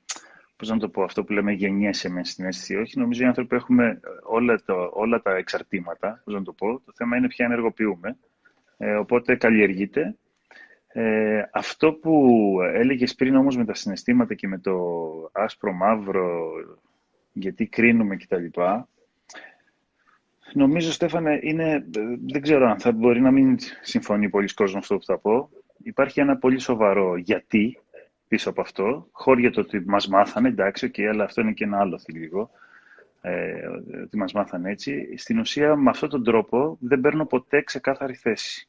Πώς 0.59 0.69
να 0.69 0.79
το 0.79 0.89
πω, 0.89 1.03
αυτό 1.03 1.25
που 1.25 1.33
λέμε 1.33 1.53
γεννιέσαι 1.53 2.09
με 2.09 2.25
συνέστηση. 2.25 2.77
Όχι, 2.77 2.99
νομίζω 2.99 3.23
οι 3.23 3.27
άνθρωποι 3.27 3.57
έχουμε 3.57 4.01
όλα, 4.23 4.62
το, 4.64 4.91
όλα 4.93 5.23
τα 5.23 5.37
εξαρτήματα, 5.37 6.21
πώς 6.25 6.35
να 6.35 6.43
το 6.43 6.53
πω. 6.53 6.81
Το 6.81 6.93
θέμα 6.95 7.16
είναι 7.16 7.29
ποια 7.29 7.45
ενεργοποιούμε. 7.45 8.16
Ε, 8.77 8.95
οπότε 8.95 9.37
καλλιεργείται. 9.37 10.16
Ε, 10.93 11.43
αυτό 11.53 11.93
που 11.93 12.57
έλεγες 12.74 13.14
πριν 13.14 13.36
όμως 13.36 13.57
με 13.57 13.64
τα 13.64 13.74
συναισθήματα 13.74 14.34
και 14.34 14.49
με 14.49 14.59
το 14.59 14.76
άσπρο 15.32 15.72
μαύρο, 15.72 16.51
γιατί 17.32 17.66
κρίνουμε 17.66 18.16
κτλ. 18.16 18.45
Νομίζω, 20.53 20.93
Στέφανε, 20.93 21.39
είναι, 21.43 21.84
δεν 22.26 22.43
ξέρω 22.43 22.68
αν 22.68 22.80
θα 22.80 22.93
μπορεί 22.93 23.20
να 23.20 23.30
μην 23.30 23.57
συμφωνεί 23.82 24.28
πολλοί 24.28 24.55
κόσμος 24.55 24.82
αυτό 24.82 24.97
που 24.97 25.05
θα 25.05 25.18
πω. 25.18 25.51
Υπάρχει 25.82 26.20
ένα 26.20 26.36
πολύ 26.36 26.59
σοβαρό 26.59 27.16
γιατί 27.16 27.78
πίσω 28.28 28.51
από 28.51 28.61
αυτό. 28.61 29.09
Χώρια 29.11 29.51
το 29.51 29.61
ότι 29.61 29.82
μας 29.86 30.09
μάθανε, 30.09 30.49
εντάξει, 30.49 30.91
okay, 30.93 31.03
αλλά 31.03 31.24
αυτό 31.24 31.41
είναι 31.41 31.53
και 31.53 31.64
ένα 31.64 31.78
άλλο 31.78 31.99
θηλίγο. 31.99 32.51
Ε, 33.20 33.66
ότι 34.03 34.16
μας 34.16 34.32
μάθανε 34.32 34.70
έτσι. 34.70 35.16
Στην 35.16 35.39
ουσία, 35.39 35.76
με 35.76 35.91
αυτόν 35.91 36.09
τον 36.09 36.24
τρόπο 36.24 36.76
δεν 36.80 37.01
παίρνω 37.01 37.26
ποτέ 37.26 37.62
ξεκάθαρη 37.62 38.14
θέση. 38.14 38.68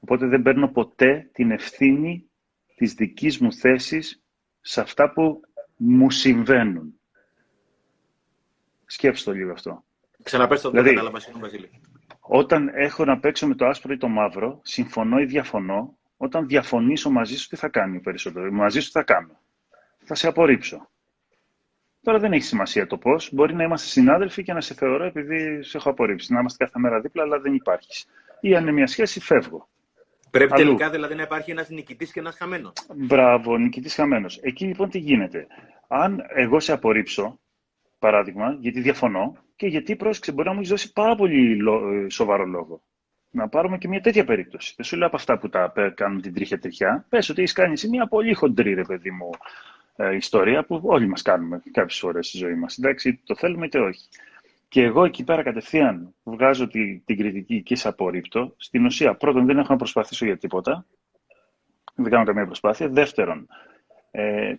Οπότε 0.00 0.26
δεν 0.26 0.42
παίρνω 0.42 0.68
ποτέ 0.68 1.30
την 1.32 1.50
ευθύνη 1.50 2.30
της 2.74 2.94
δικής 2.94 3.38
μου 3.38 3.52
θέσης 3.52 4.22
σε 4.60 4.80
αυτά 4.80 5.12
που 5.12 5.40
μου 5.76 6.10
συμβαίνουν. 6.10 7.00
Σκέψτε 8.86 9.30
το 9.30 9.36
λίγο 9.36 9.52
αυτό. 9.52 9.84
Ξαναπες 10.22 10.60
το 10.60 10.70
δηλαδή, 10.70 10.88
κατάλαβα, 10.88 11.18
Βασίλη. 11.38 11.70
Όταν 12.20 12.68
έχω 12.74 13.04
να 13.04 13.18
παίξω 13.18 13.46
με 13.46 13.54
το 13.54 13.66
άσπρο 13.66 13.92
ή 13.92 13.96
το 13.96 14.08
μαύρο, 14.08 14.60
συμφωνώ 14.62 15.18
ή 15.18 15.24
διαφωνώ, 15.24 15.98
όταν 16.16 16.46
διαφωνήσω 16.46 17.10
μαζί 17.10 17.36
σου, 17.36 17.48
τι 17.48 17.56
θα 17.56 17.68
κάνει 17.68 18.00
περισσότερο; 18.00 18.52
Μαζί 18.52 18.80
σου 18.80 18.86
τι 18.86 18.92
θα 18.92 19.02
κάνω. 19.02 19.40
Θα 20.04 20.14
σε 20.14 20.28
απορρίψω. 20.28 20.90
Τώρα 22.02 22.18
δεν 22.18 22.32
έχει 22.32 22.44
σημασία 22.44 22.86
το 22.86 22.98
πώς. 22.98 23.32
Μπορεί 23.32 23.54
να 23.54 23.64
είμαστε 23.64 23.88
συνάδελφοι 23.88 24.42
και 24.42 24.52
να 24.52 24.60
σε 24.60 24.74
θεωρώ 24.74 25.04
επειδή 25.04 25.62
σε 25.62 25.76
έχω 25.76 25.90
απορρίψει. 25.90 26.32
Να 26.32 26.40
είμαστε 26.40 26.64
κάθε 26.64 26.78
μέρα 26.78 27.00
δίπλα, 27.00 27.22
αλλά 27.22 27.40
δεν 27.40 27.54
υπάρχεις. 27.54 28.06
Ή 28.40 28.56
αν 28.56 28.62
είναι 28.62 28.72
μια 28.72 28.86
σχέση, 28.86 29.20
φεύγω. 29.20 29.68
Πρέπει 30.36 30.52
αλλού. 30.52 30.64
τελικά 30.64 30.90
δηλαδή 30.90 31.14
να 31.14 31.22
υπάρχει 31.22 31.50
ένας 31.50 31.68
νικητής 31.68 32.12
και 32.12 32.20
ένας 32.20 32.36
χαμένος. 32.36 32.72
Μπράβο, 32.94 33.56
νικητής 33.56 33.94
χαμένος. 33.94 34.38
Εκεί 34.42 34.64
λοιπόν 34.64 34.90
τι 34.90 34.98
γίνεται. 34.98 35.46
Αν 35.88 36.22
εγώ 36.28 36.60
σε 36.60 36.72
απορρίψω, 36.72 37.40
παράδειγμα, 37.98 38.56
γιατί 38.60 38.80
διαφωνώ 38.80 39.36
και 39.56 39.66
γιατί 39.66 39.96
πρόσεξε, 39.96 40.32
μπορεί 40.32 40.48
να 40.48 40.54
μου 40.54 40.60
έχει 40.60 40.70
δώσει 40.70 40.92
πάρα 40.92 41.14
πολύ 41.14 41.58
ε, 42.04 42.08
σοβαρό 42.08 42.44
λόγο. 42.44 42.82
Να 43.30 43.48
πάρουμε 43.48 43.78
και 43.78 43.88
μια 43.88 44.00
τέτοια 44.00 44.24
περίπτωση. 44.24 44.72
Δεν 44.76 44.86
σου 44.86 44.96
λέω 44.96 45.06
από 45.06 45.16
αυτά 45.16 45.38
που 45.38 45.48
τα 45.48 45.72
κάνουν 45.94 46.20
την 46.20 46.34
τρίχια 46.34 46.58
τριχιά. 46.58 47.06
Πες 47.08 47.28
ότι 47.28 47.40
έχεις 47.40 47.52
κάνει 47.52 47.72
εσύ 47.72 47.88
μια 47.88 48.06
πολύ 48.06 48.34
χοντρή, 48.34 48.74
ρε 48.74 48.82
παιδί 48.82 49.10
μου, 49.10 49.30
ε, 49.96 50.14
ιστορία 50.14 50.64
που 50.64 50.80
όλοι 50.84 51.06
μας 51.06 51.22
κάνουμε 51.22 51.62
κάποιες 51.72 51.98
φορές 51.98 52.26
στη 52.26 52.36
ζωή 52.36 52.54
μας. 52.54 52.78
Εντάξει, 52.78 53.20
το 53.24 53.34
θέλουμε 53.34 53.66
είτε 53.66 53.78
όχι. 53.78 54.08
Και 54.68 54.82
εγώ 54.82 55.04
εκεί 55.04 55.24
πέρα 55.24 55.42
κατευθείαν 55.42 56.14
βγάζω 56.22 56.68
τη, 56.68 56.98
την 56.98 57.16
κριτική 57.16 57.62
και 57.62 57.76
σε 57.76 57.88
απορρίπτω. 57.88 58.54
Στην 58.56 58.84
ουσία, 58.84 59.14
πρώτον, 59.16 59.46
δεν 59.46 59.58
έχω 59.58 59.72
να 59.72 59.78
προσπαθήσω 59.78 60.24
για 60.24 60.38
τίποτα. 60.38 60.86
Δεν 61.94 62.10
κάνω 62.10 62.24
καμία 62.24 62.46
προσπάθεια. 62.46 62.88
Δεύτερον, 62.88 63.48
ε, 64.10 64.54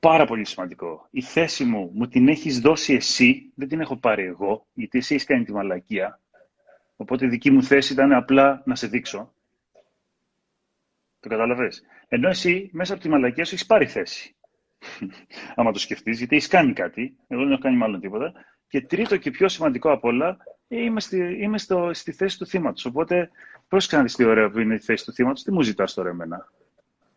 πάρα 0.00 0.24
πολύ 0.24 0.44
σημαντικό. 0.44 1.06
Η 1.10 1.22
θέση 1.22 1.64
μου 1.64 1.90
μου 1.94 2.08
την 2.08 2.28
έχεις 2.28 2.60
δώσει 2.60 2.94
εσύ, 2.94 3.52
δεν 3.54 3.68
την 3.68 3.80
έχω 3.80 3.96
πάρει 3.96 4.24
εγώ, 4.24 4.66
γιατί 4.72 4.98
εσύ 4.98 5.14
έχεις 5.14 5.26
κάνει 5.26 5.44
τη 5.44 5.52
μαλακία. 5.52 6.20
Οπότε 6.96 7.24
η 7.24 7.28
δική 7.28 7.50
μου 7.50 7.62
θέση 7.62 7.92
ήταν 7.92 8.12
απλά 8.12 8.62
να 8.64 8.74
σε 8.74 8.86
δείξω. 8.86 9.34
Το 11.20 11.28
κατάλαβες; 11.28 11.82
Ενώ 12.08 12.28
εσύ 12.28 12.70
μέσα 12.72 12.92
από 12.92 13.02
τη 13.02 13.08
μαλακία 13.08 13.44
σου 13.44 13.54
έχεις 13.54 13.66
πάρει 13.66 13.86
θέση. 13.86 14.36
Άμα 15.56 15.72
το 15.72 15.78
σκεφτείς, 15.78 16.18
γιατί 16.18 16.36
έχεις 16.36 16.48
κάνει 16.48 16.72
κάτι. 16.72 17.16
Εγώ 17.28 17.42
δεν 17.42 17.52
έχω 17.52 17.60
κάνει 17.60 17.76
μάλλον 17.76 18.00
τίποτα. 18.00 18.32
Και 18.72 18.80
τρίτο 18.80 19.16
και 19.16 19.30
πιο 19.30 19.48
σημαντικό 19.48 19.92
απ' 19.92 20.04
όλα, 20.04 20.36
είμαι 20.68 21.00
στη, 21.00 21.36
είμαι 21.40 21.58
στο, 21.58 21.90
στη 21.92 22.12
θέση 22.12 22.38
του 22.38 22.46
θύματος. 22.46 22.84
Οπότε, 22.84 23.30
πρόσεξε 23.68 23.96
να 23.96 24.02
δει 24.02 24.12
τι 24.14 24.24
ωραία 24.24 24.50
που 24.50 24.58
είναι 24.58 24.74
η 24.74 24.78
θέση 24.78 25.04
του 25.04 25.12
θύματος, 25.12 25.42
τι 25.42 25.52
μου 25.52 25.62
ζητάς 25.62 25.94
τώρα 25.94 26.08
εμένα; 26.08 26.52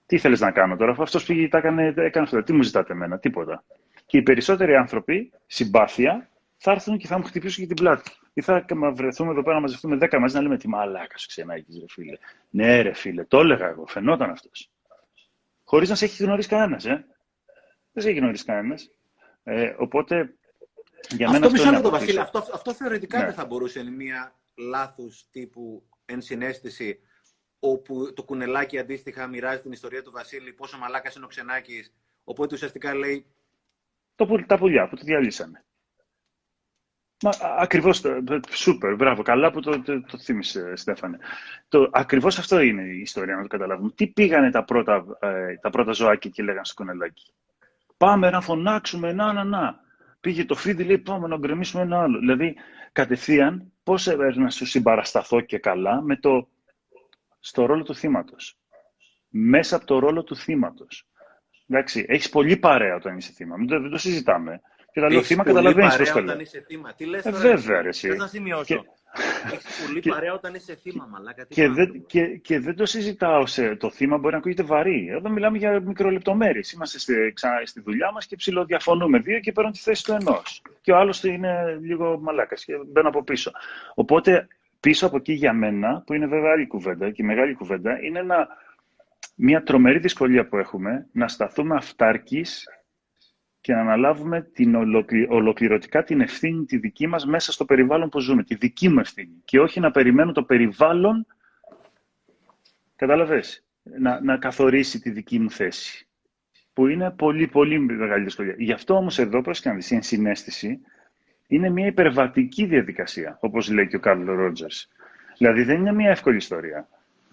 Τι 0.06 0.18
θέλεις 0.18 0.40
να 0.40 0.52
κάνω 0.52 0.76
τώρα, 0.76 0.92
αφού 0.92 1.02
αυτός 1.02 1.26
πήγε 1.26 1.48
τα 1.48 1.58
έκανε, 1.58 1.88
έκανε 1.88 2.26
αυτό. 2.26 2.44
Τι 2.44 2.54
μου 2.54 2.62
ζητάτε 2.62 2.94
εμένα, 2.94 3.20
τίποτα. 3.20 3.64
Και 4.06 4.18
οι 4.18 4.22
περισσότεροι 4.22 4.76
άνθρωποι, 4.76 5.32
συμπάθεια, 5.46 6.30
θα 6.58 6.72
έρθουν 6.72 6.98
και 6.98 7.08
θα 7.08 7.18
μου 7.18 7.24
χτυπήσουν 7.24 7.68
και 7.68 7.74
την 7.74 7.84
πλάτη. 7.84 8.12
Ή 8.34 8.42
θα 8.42 8.66
βρεθούμε 8.94 9.32
εδώ 9.32 9.44
πέρα 9.44 9.56
να 9.56 9.62
μαζευτούμε 9.62 9.98
10 10.02 10.18
μαζί 10.20 10.36
να 10.36 10.42
λέμε 10.42 10.58
τι 10.58 10.68
μαλάκας 10.68 11.22
σου 11.22 11.28
ξενάκι, 11.28 11.80
ρε 11.80 11.86
φίλε. 11.90 12.18
Ναι, 12.50 12.82
ρε 12.82 12.94
φίλε, 12.94 13.24
το 13.24 13.40
έλεγα 13.40 13.68
εγώ, 13.68 13.86
φαινόταν 13.86 14.30
αυτός. 14.30 14.72
Χωρίς 15.64 15.90
να 15.90 15.96
σε 15.96 16.06
έχει 16.06 16.24
γνωρίσει 16.24 16.48
κανένας, 16.48 16.86
ε. 16.86 17.06
Δεν 17.92 18.04
σε 18.04 18.10
έχει 18.10 18.20
γνωρίσει 18.20 18.46
κανένας. 18.46 18.90
Ε, 19.44 19.74
οπότε 19.78 20.34
για 21.10 21.30
αυτό 21.30 21.52
μισό 21.52 21.72
λεπτό, 21.72 21.90
Βασίλη. 21.90 22.20
Αυτό, 22.20 22.38
αυτό 22.54 22.74
θεωρητικά 22.74 23.18
ναι. 23.18 23.26
δεν 23.26 23.34
θα 23.34 23.46
μπορούσε 23.46 23.80
να 23.80 23.86
είναι 23.86 23.96
μια 23.96 24.36
λάθος 24.56 25.28
τύπου 25.32 25.84
ενσυναίσθηση 26.06 27.00
όπου 27.60 28.14
το 28.14 28.24
κουνελάκι 28.24 28.80
αντίστοιχα 28.80 29.28
μοιράζει 29.28 29.62
την 29.62 29.72
ιστορία 29.72 30.02
του 30.02 30.12
Βασίλη, 30.12 30.54
πόσο 30.54 30.78
μαλάκας 30.78 31.16
είναι 31.16 31.26
ο 31.26 31.28
Ξενάκης. 31.28 31.94
Οπότε 32.24 32.56
ουσιαστικά 32.56 32.96
λέει. 32.96 33.26
Το, 34.16 34.44
τα 34.48 34.58
πουλιά 34.58 34.88
που 34.88 34.96
το 34.96 35.04
διαλύσανε. 35.04 35.66
Μα 37.24 37.32
ακριβώς. 37.58 38.02
Σούπερ, 38.50 38.96
μπράβο. 38.96 39.22
Καλά 39.22 39.52
που 39.52 39.60
το, 39.60 39.82
το, 39.82 40.02
το 40.02 40.18
θύμισε, 40.18 40.76
Στέφανε. 40.76 41.18
Το, 41.68 41.90
ακριβώς 41.92 42.38
αυτό 42.38 42.60
είναι 42.60 42.82
η 42.82 43.00
ιστορία, 43.00 43.36
να 43.36 43.42
το 43.42 43.48
καταλάβουμε. 43.48 43.92
Τι 43.96 44.08
πήγανε 44.08 44.52
τα 44.52 44.64
πρώτα, 44.64 45.06
ε, 45.20 45.56
τα 45.62 45.70
πρώτα 45.70 45.92
ζωάκια 45.92 46.30
και 46.30 46.44
λέγανε 46.44 46.66
στο 46.66 46.74
κουνελάκι. 46.74 47.34
Πάμε 47.98 48.30
να 48.30 48.42
φωνάξουμε, 48.42 49.14
να, 49.14 49.34
να, 49.34 49.44
να. 49.44 49.84
Πήγε 50.26 50.46
το 50.46 50.56
φίδι, 50.56 50.84
λέει, 50.84 50.98
πάμε 50.98 51.28
να 51.28 51.38
γκρεμίσουμε 51.38 51.84
ένα 51.84 52.02
άλλο. 52.02 52.20
Δηλαδή, 52.20 52.56
κατευθείαν, 52.92 53.72
πώς 53.84 54.08
να 54.36 54.50
σου 54.50 54.66
συμπαρασταθώ 54.66 55.42
και 55.42 55.58
καλά 55.58 56.02
με 56.02 56.18
το, 56.18 56.48
στο 57.40 57.66
ρόλο 57.66 57.84
του 57.84 57.96
θύματος. 57.96 58.58
Μέσα 59.30 59.76
από 59.76 59.86
το 59.86 60.00
ρόλο 60.00 60.24
του 60.24 60.36
θύματος. 60.36 61.08
Εντάξει, 61.68 62.06
έχεις 62.08 62.30
πολύ 62.30 62.58
παρέα 62.58 62.96
όταν 62.96 63.18
είσαι 63.18 63.32
θύμα. 63.32 63.56
Δεν, 63.68 63.82
δεν 63.82 63.92
το 63.92 63.98
συζητάμε. 63.98 64.62
Και 64.92 65.02
τα 65.02 65.10
λέω 65.10 65.22
θύμα, 65.22 65.44
καταλαβαίνεις 65.44 65.98
πώς 65.98 66.12
το 66.12 66.22
λέω. 66.22 66.40
είσαι 66.40 66.64
θύμα. 66.68 66.94
Τι 66.94 67.06
λες 67.06 67.26
ε, 67.26 67.32
βέβαια, 67.32 67.82
ρε, 67.82 67.88
εσύ. 67.88 68.08
να 68.08 68.28
σημειώσω. 68.28 68.86
Έχεις 69.54 69.86
πολύ 69.86 70.00
παρέα 70.00 70.34
όταν 70.34 70.54
είσαι 70.54 70.76
θύμα, 70.76 71.08
μαλάκα. 71.12 71.46
Και, 71.50 71.70
δεν, 71.70 72.06
και, 72.06 72.26
και 72.26 72.60
δεν 72.60 72.76
το 72.76 72.86
συζητάω 72.86 73.46
σε 73.46 73.76
το 73.76 73.92
θύμα, 73.92 74.18
μπορεί 74.18 74.32
να 74.32 74.38
ακούγεται 74.38 74.64
βαρύ. 74.64 75.08
Εδώ 75.10 75.30
μιλάμε 75.30 75.58
για 75.58 75.80
μικρολεπτομέρειες. 75.80 76.72
Είμαστε 76.72 77.00
στη, 77.00 77.32
ξανά 77.34 77.62
στη 77.64 77.82
δουλειά 77.82 78.12
μας 78.12 78.26
και 78.26 78.36
ψηλοδιαφωνούμε 78.36 79.20
δύο 79.20 79.40
και 79.40 79.52
παίρνουν 79.52 79.74
τη 79.74 79.80
θέση 79.80 80.04
του 80.04 80.12
ενός. 80.12 80.62
Και 80.82 80.92
ο 80.92 80.98
άλλος 80.98 81.24
είναι 81.24 81.80
λίγο 81.82 82.20
μαλάκας 82.20 82.66
και 82.66 82.74
μπαίνω 82.88 83.08
από 83.08 83.24
πίσω. 83.24 83.52
Οπότε 83.94 84.48
πίσω 84.80 85.06
από 85.06 85.18
εκεί 85.18 85.34
για 85.34 85.54
μένα, 85.54 86.04
που 86.06 86.14
είναι 86.14 86.28
βέβαια 86.28 86.52
άλλη 86.52 86.68
κουβέντα 86.68 87.12
και 87.12 87.24
μεγάλη 87.24 87.54
κουβέντα, 87.54 88.04
είναι 88.04 88.20
ένα, 88.20 88.48
μια 89.36 89.64
τρομερή 89.64 90.00
δυσκολία 90.00 90.48
που 90.48 90.58
έχουμε 90.58 91.08
να 91.12 91.28
σταθούμε 91.28 91.76
αυτάρκης 91.76 92.68
και 93.66 93.74
να 93.74 93.80
αναλάβουμε 93.80 94.42
την 94.42 94.76
ολοκληρωτικά 95.30 96.04
την 96.04 96.22
ευθύνη 96.22 96.66
τη 96.66 96.78
δική 96.78 97.08
μας 97.08 97.26
μέσα 97.26 97.52
στο 97.52 97.66
περιβάλλον 97.66 98.10
που 98.10 98.20
ζούμε, 98.20 98.44
τη 98.44 98.56
δική 98.56 98.90
μου 98.90 99.00
ευθύνη. 99.00 99.42
Και 99.46 99.60
όχι 99.60 99.80
να 99.80 99.92
περιμένω 99.92 100.32
το 100.32 100.44
περιβάλλον, 100.44 101.26
κατάλαβες, 102.96 103.66
να, 103.84 104.22
να 104.22 104.38
καθορίσει 104.38 105.00
τη 105.00 105.10
δική 105.10 105.40
μου 105.40 105.52
θέση. 105.52 106.08
Που 106.74 106.88
είναι 106.88 107.12
πολύ, 107.12 107.48
πολύ 107.48 107.80
μεγάλη 107.80 108.24
δυσκολία. 108.24 108.56
Γι' 108.58 108.72
αυτό 108.72 108.96
όμως 108.96 109.20
εδώ, 109.20 109.42
προς 109.42 109.60
και 109.60 109.70
η 109.70 109.96
ενσυναίσθηση 109.96 110.80
είναι 111.48 111.70
μια 111.70 111.86
υπερβατική 111.86 112.66
διαδικασία, 112.66 113.38
όπως 113.42 113.70
λέει 113.70 113.88
και 113.88 113.96
ο 113.96 114.00
Κάρλο 114.00 114.34
Ρότζερς. 114.34 114.88
Δηλαδή 115.38 115.64
δεν 115.64 115.80
είναι 115.80 115.94
μια 115.94 116.10
εύκολη 116.10 116.36
ιστορία. 116.36 116.88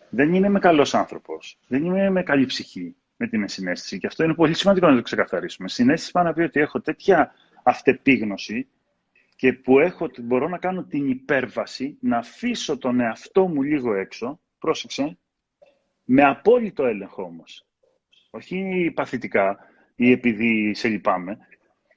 Δεν 0.08 0.34
είναι 0.34 0.48
με 0.48 0.58
καλός 0.58 0.94
άνθρωπος. 0.94 1.58
Δεν 1.66 1.84
είναι 1.84 2.10
με 2.10 2.22
καλή 2.22 2.46
ψυχή 2.46 2.96
με 3.22 3.28
την 3.28 3.40
ενσυναίσθηση. 3.42 3.98
Και 3.98 4.06
αυτό 4.06 4.24
είναι 4.24 4.34
πολύ 4.34 4.54
σημαντικό 4.54 4.88
να 4.88 4.96
το 4.96 5.02
ξεκαθαρίσουμε. 5.02 5.68
Συνέστηση 5.68 6.10
πάνω 6.10 6.28
να 6.28 6.34
πει 6.34 6.40
ότι 6.40 6.60
έχω 6.60 6.80
τέτοια 6.80 7.32
αυτεπίγνωση 7.62 8.68
και 9.36 9.52
που 9.52 9.78
έχω, 9.78 10.10
μπορώ 10.22 10.48
να 10.48 10.58
κάνω 10.58 10.84
την 10.84 11.08
υπέρβαση, 11.08 11.96
να 12.00 12.16
αφήσω 12.16 12.78
τον 12.78 13.00
εαυτό 13.00 13.46
μου 13.46 13.62
λίγο 13.62 13.94
έξω, 13.94 14.40
πρόσεξε, 14.58 15.18
με 16.04 16.24
απόλυτο 16.24 16.84
έλεγχο 16.84 17.22
όμως. 17.22 17.66
Όχι 18.30 18.90
παθητικά 18.94 19.58
ή 19.94 20.10
επειδή 20.10 20.74
σε 20.74 20.88
λυπάμαι, 20.88 21.38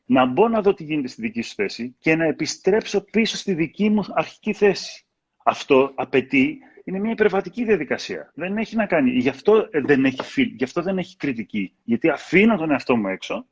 να 0.06 0.26
μπω 0.26 0.48
να 0.48 0.62
δω 0.62 0.74
τι 0.74 0.84
γίνεται 0.84 1.08
στη 1.08 1.22
δική 1.22 1.42
σου 1.42 1.54
θέση 1.56 1.96
και 2.00 2.16
να 2.16 2.26
επιστρέψω 2.26 3.02
πίσω 3.02 3.38
στη 3.38 3.54
δική 3.54 3.90
μου 3.90 4.04
αρχική 4.14 4.54
θέση. 4.54 5.06
Αυτό 5.44 5.92
απαιτεί 5.96 6.60
είναι 6.86 7.00
μια 7.00 7.12
υπερβατική 7.12 7.64
διαδικασία. 7.64 8.32
Δεν 8.34 8.58
έχει 8.58 8.76
να 8.76 8.86
κάνει. 8.86 9.12
Γι' 9.12 9.30
αυτό 9.30 9.68
δεν 9.72 10.06
έχει, 10.06 10.24
φιλ, 10.24 10.54
γι 10.58 10.64
αυτό 10.64 10.82
δεν 10.82 10.98
έχει 10.98 11.18
κριτική. 11.18 11.74
Γιατί 11.84 12.10
αφήνω 12.10 12.58
τον 12.58 12.72
εαυτό 12.72 12.96
μου 12.96 13.08
έξω 13.08 13.46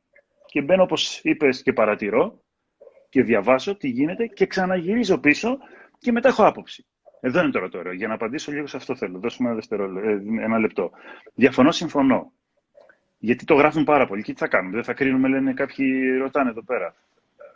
και 0.46 0.62
μπαίνω, 0.62 0.84
όπως 0.84 1.20
είπες, 1.24 1.62
και 1.62 1.74
παρατηρώ 1.74 2.42
και 3.10 3.24
διαβάζω 3.24 3.78
τι 3.78 3.88
γίνεται 3.88 4.26
και 4.26 4.46
ξαναγυρίζω 4.46 5.18
πίσω 5.18 5.58
και 6.00 6.12
μετά 6.12 6.30
έχω 6.30 6.46
άποψη. 6.46 6.86
Εδώ 7.20 7.42
είναι 7.42 7.52
τώρα 7.52 7.70
τώρα. 7.70 7.94
Για 7.94 8.08
να 8.08 8.14
απαντήσω 8.14 8.52
λίγο 8.52 8.68
σε 8.68 8.78
αυτό 8.78 8.96
θέλω. 8.96 9.20
Δώσουμε 9.20 9.48
ένα, 9.50 9.58
δευτερό, 9.58 10.00
ε, 10.00 10.44
ένα 10.44 10.60
λεπτό. 10.60 10.92
Διαφωνώ, 11.34 11.72
συμφωνώ. 11.72 12.32
Γιατί 13.18 13.46
το 13.46 13.54
γράφουν 13.54 13.84
πάρα 13.84 14.08
πολύ. 14.08 14.22
Και 14.22 14.34
τι 14.34 14.40
θα 14.40 14.48
κάνουμε. 14.48 14.76
Δεν 14.76 14.84
θα 14.84 14.94
κρίνουμε, 14.94 15.28
λένε 15.28 15.54
κάποιοι 15.54 16.18
ρωτάνε 16.18 16.50
εδώ 16.50 16.64
πέρα. 16.64 16.96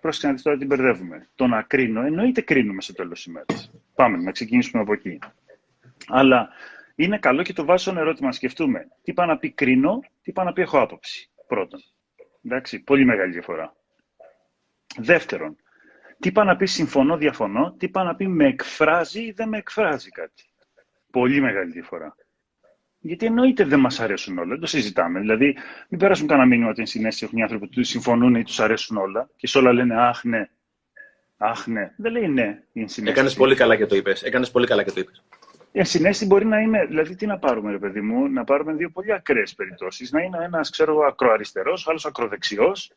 Πρόσεχε 0.02 0.28
να 0.28 0.34
δεις 0.34 0.42
τώρα 0.42 0.58
την 0.58 0.68
μπερδεύουμε. 0.68 1.28
Το 1.36 1.48
να 1.48 1.62
κρίνω, 1.62 2.02
εννοείται 2.02 2.42
κρίνουμε 2.42 2.82
σε 2.82 2.94
τέλος 2.94 3.26
ημέρας. 3.26 3.72
Πάμε, 3.96 4.18
να 4.18 4.32
ξεκινήσουμε 4.32 4.82
από 4.82 4.94
εκεί. 4.94 5.20
Αλλά 6.08 6.50
είναι 6.96 7.18
καλό 7.18 7.44
και 7.44 7.54
το 7.54 7.66
βάζω 7.66 7.84
στον 7.84 7.98
ερώτημα 7.98 8.28
να 8.28 8.34
σκεφτούμε. 8.34 8.88
Τι 9.04 9.14
πάει 9.14 9.28
να 9.28 9.38
πει 9.38 9.52
κρίνω, 9.52 10.00
τι 10.22 10.32
πάει 10.32 10.46
να 10.46 10.54
πει 10.54 10.62
έχω 10.62 10.80
άποψη. 10.80 11.30
Πρώτον. 11.48 11.80
Εντάξει, 12.46 12.80
πολύ 12.80 13.06
μεγάλη 13.06 13.32
διαφορά. 13.32 13.76
Δεύτερον, 14.98 15.58
τι 16.20 16.32
πάει 16.32 16.46
να 16.46 16.56
πει 16.56 16.66
συμφωνώ, 16.66 17.18
διαφωνώ, 17.18 17.76
τι 17.78 17.90
πάει 17.90 18.06
να 18.06 18.16
πει 18.16 18.28
με 18.28 18.48
εκφράζει 18.48 19.22
ή 19.22 19.32
δεν 19.32 19.48
με 19.50 19.58
εκφράζει 19.58 20.10
κάτι. 20.10 20.44
Πολύ 21.12 21.42
μεγάλη 21.42 21.72
διαφορά. 21.72 22.16
Γιατί 23.00 23.26
εννοείται 23.26 23.64
δεν 23.64 23.80
μας 23.80 24.00
αρέσουν 24.00 24.38
όλα, 24.38 24.48
δεν 24.48 24.60
το 24.60 24.68
συζητάμε. 24.68 25.20
Δηλαδή, 25.20 25.58
μην 25.90 26.00
περάσουν 26.00 26.28
κανένα 26.28 26.48
μήνυμα 26.48 26.70
ότι 26.70 26.86
συνέστηση 26.86 27.26
έχουν 27.26 27.38
οι 27.38 27.42
άνθρωποι 27.42 27.68
που 27.68 27.84
συμφωνούν 27.84 28.36
ή 28.36 28.44
τους 28.44 28.60
αρέσουν 28.60 28.98
όλα 28.98 29.30
και 29.36 29.48
σε 29.48 29.58
όλα 29.58 29.74
λένε 29.74 30.02
Αχ, 30.02 30.24
ναι. 30.24 30.50
Αχ, 31.38 31.68
ναι. 31.68 31.94
Δεν 31.98 32.12
λέει 32.12 32.28
ναι 32.28 32.64
η 32.72 32.86
Έκανες 33.04 33.34
πολύ 33.34 33.56
καλά 33.56 33.76
και 33.76 33.86
το 33.86 33.96
είπες. 33.96 34.24
Έκανες 34.24 34.52
πολύ 34.52 34.68
καλά 34.68 34.84
και 34.84 34.92
το 34.92 35.00
είπες. 35.00 35.24
Η 35.78 35.80
ασυνέστηση 35.80 36.26
μπορεί 36.26 36.46
να 36.46 36.60
είναι, 36.60 36.86
δηλαδή 36.86 37.16
τι 37.16 37.26
να 37.26 37.40
πάρουμε, 37.40 37.72
ρε 37.72 37.80
παιδί 37.80 38.02
μου, 38.02 38.28
να 38.28 38.44
πάρουμε 38.44 38.74
δύο 38.74 38.90
πολύ 38.90 39.14
ακραίες 39.14 39.56
περιπτώσεις. 39.56 40.12
Να 40.12 40.22
είναι 40.22 40.38
ένας, 40.44 40.70
ξέρω, 40.70 41.00
ακροαριστερός, 41.00 41.88
άλλος 41.88 42.06
ακροδεξιός, 42.06 42.92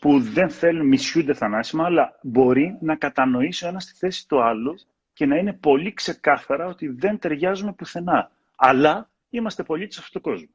που 0.00 0.20
δεν 0.20 0.50
θέλουν, 0.50 0.86
μισιούνται 0.86 1.34
θανάσιμα, 1.34 1.84
αλλά 1.84 2.18
μπορεί 2.22 2.76
να 2.80 2.96
κατανοήσει 2.96 3.64
ο 3.64 3.68
ένας 3.68 3.86
τη 3.86 3.96
θέση 3.96 4.28
του 4.28 4.42
άλλου 4.42 4.74
και 5.12 5.26
να 5.26 5.36
είναι 5.36 5.52
πολύ 5.52 5.94
ξεκάθαρα 5.94 6.66
ότι 6.66 6.88
δεν 6.88 7.18
ταιριάζουμε 7.18 7.72
πουθενά. 7.72 8.30
Αλλά 8.56 9.10
είμαστε 9.30 9.62
πολίτε 9.62 9.96
αυτού 9.98 10.12
του 10.12 10.20
κόσμου. 10.20 10.54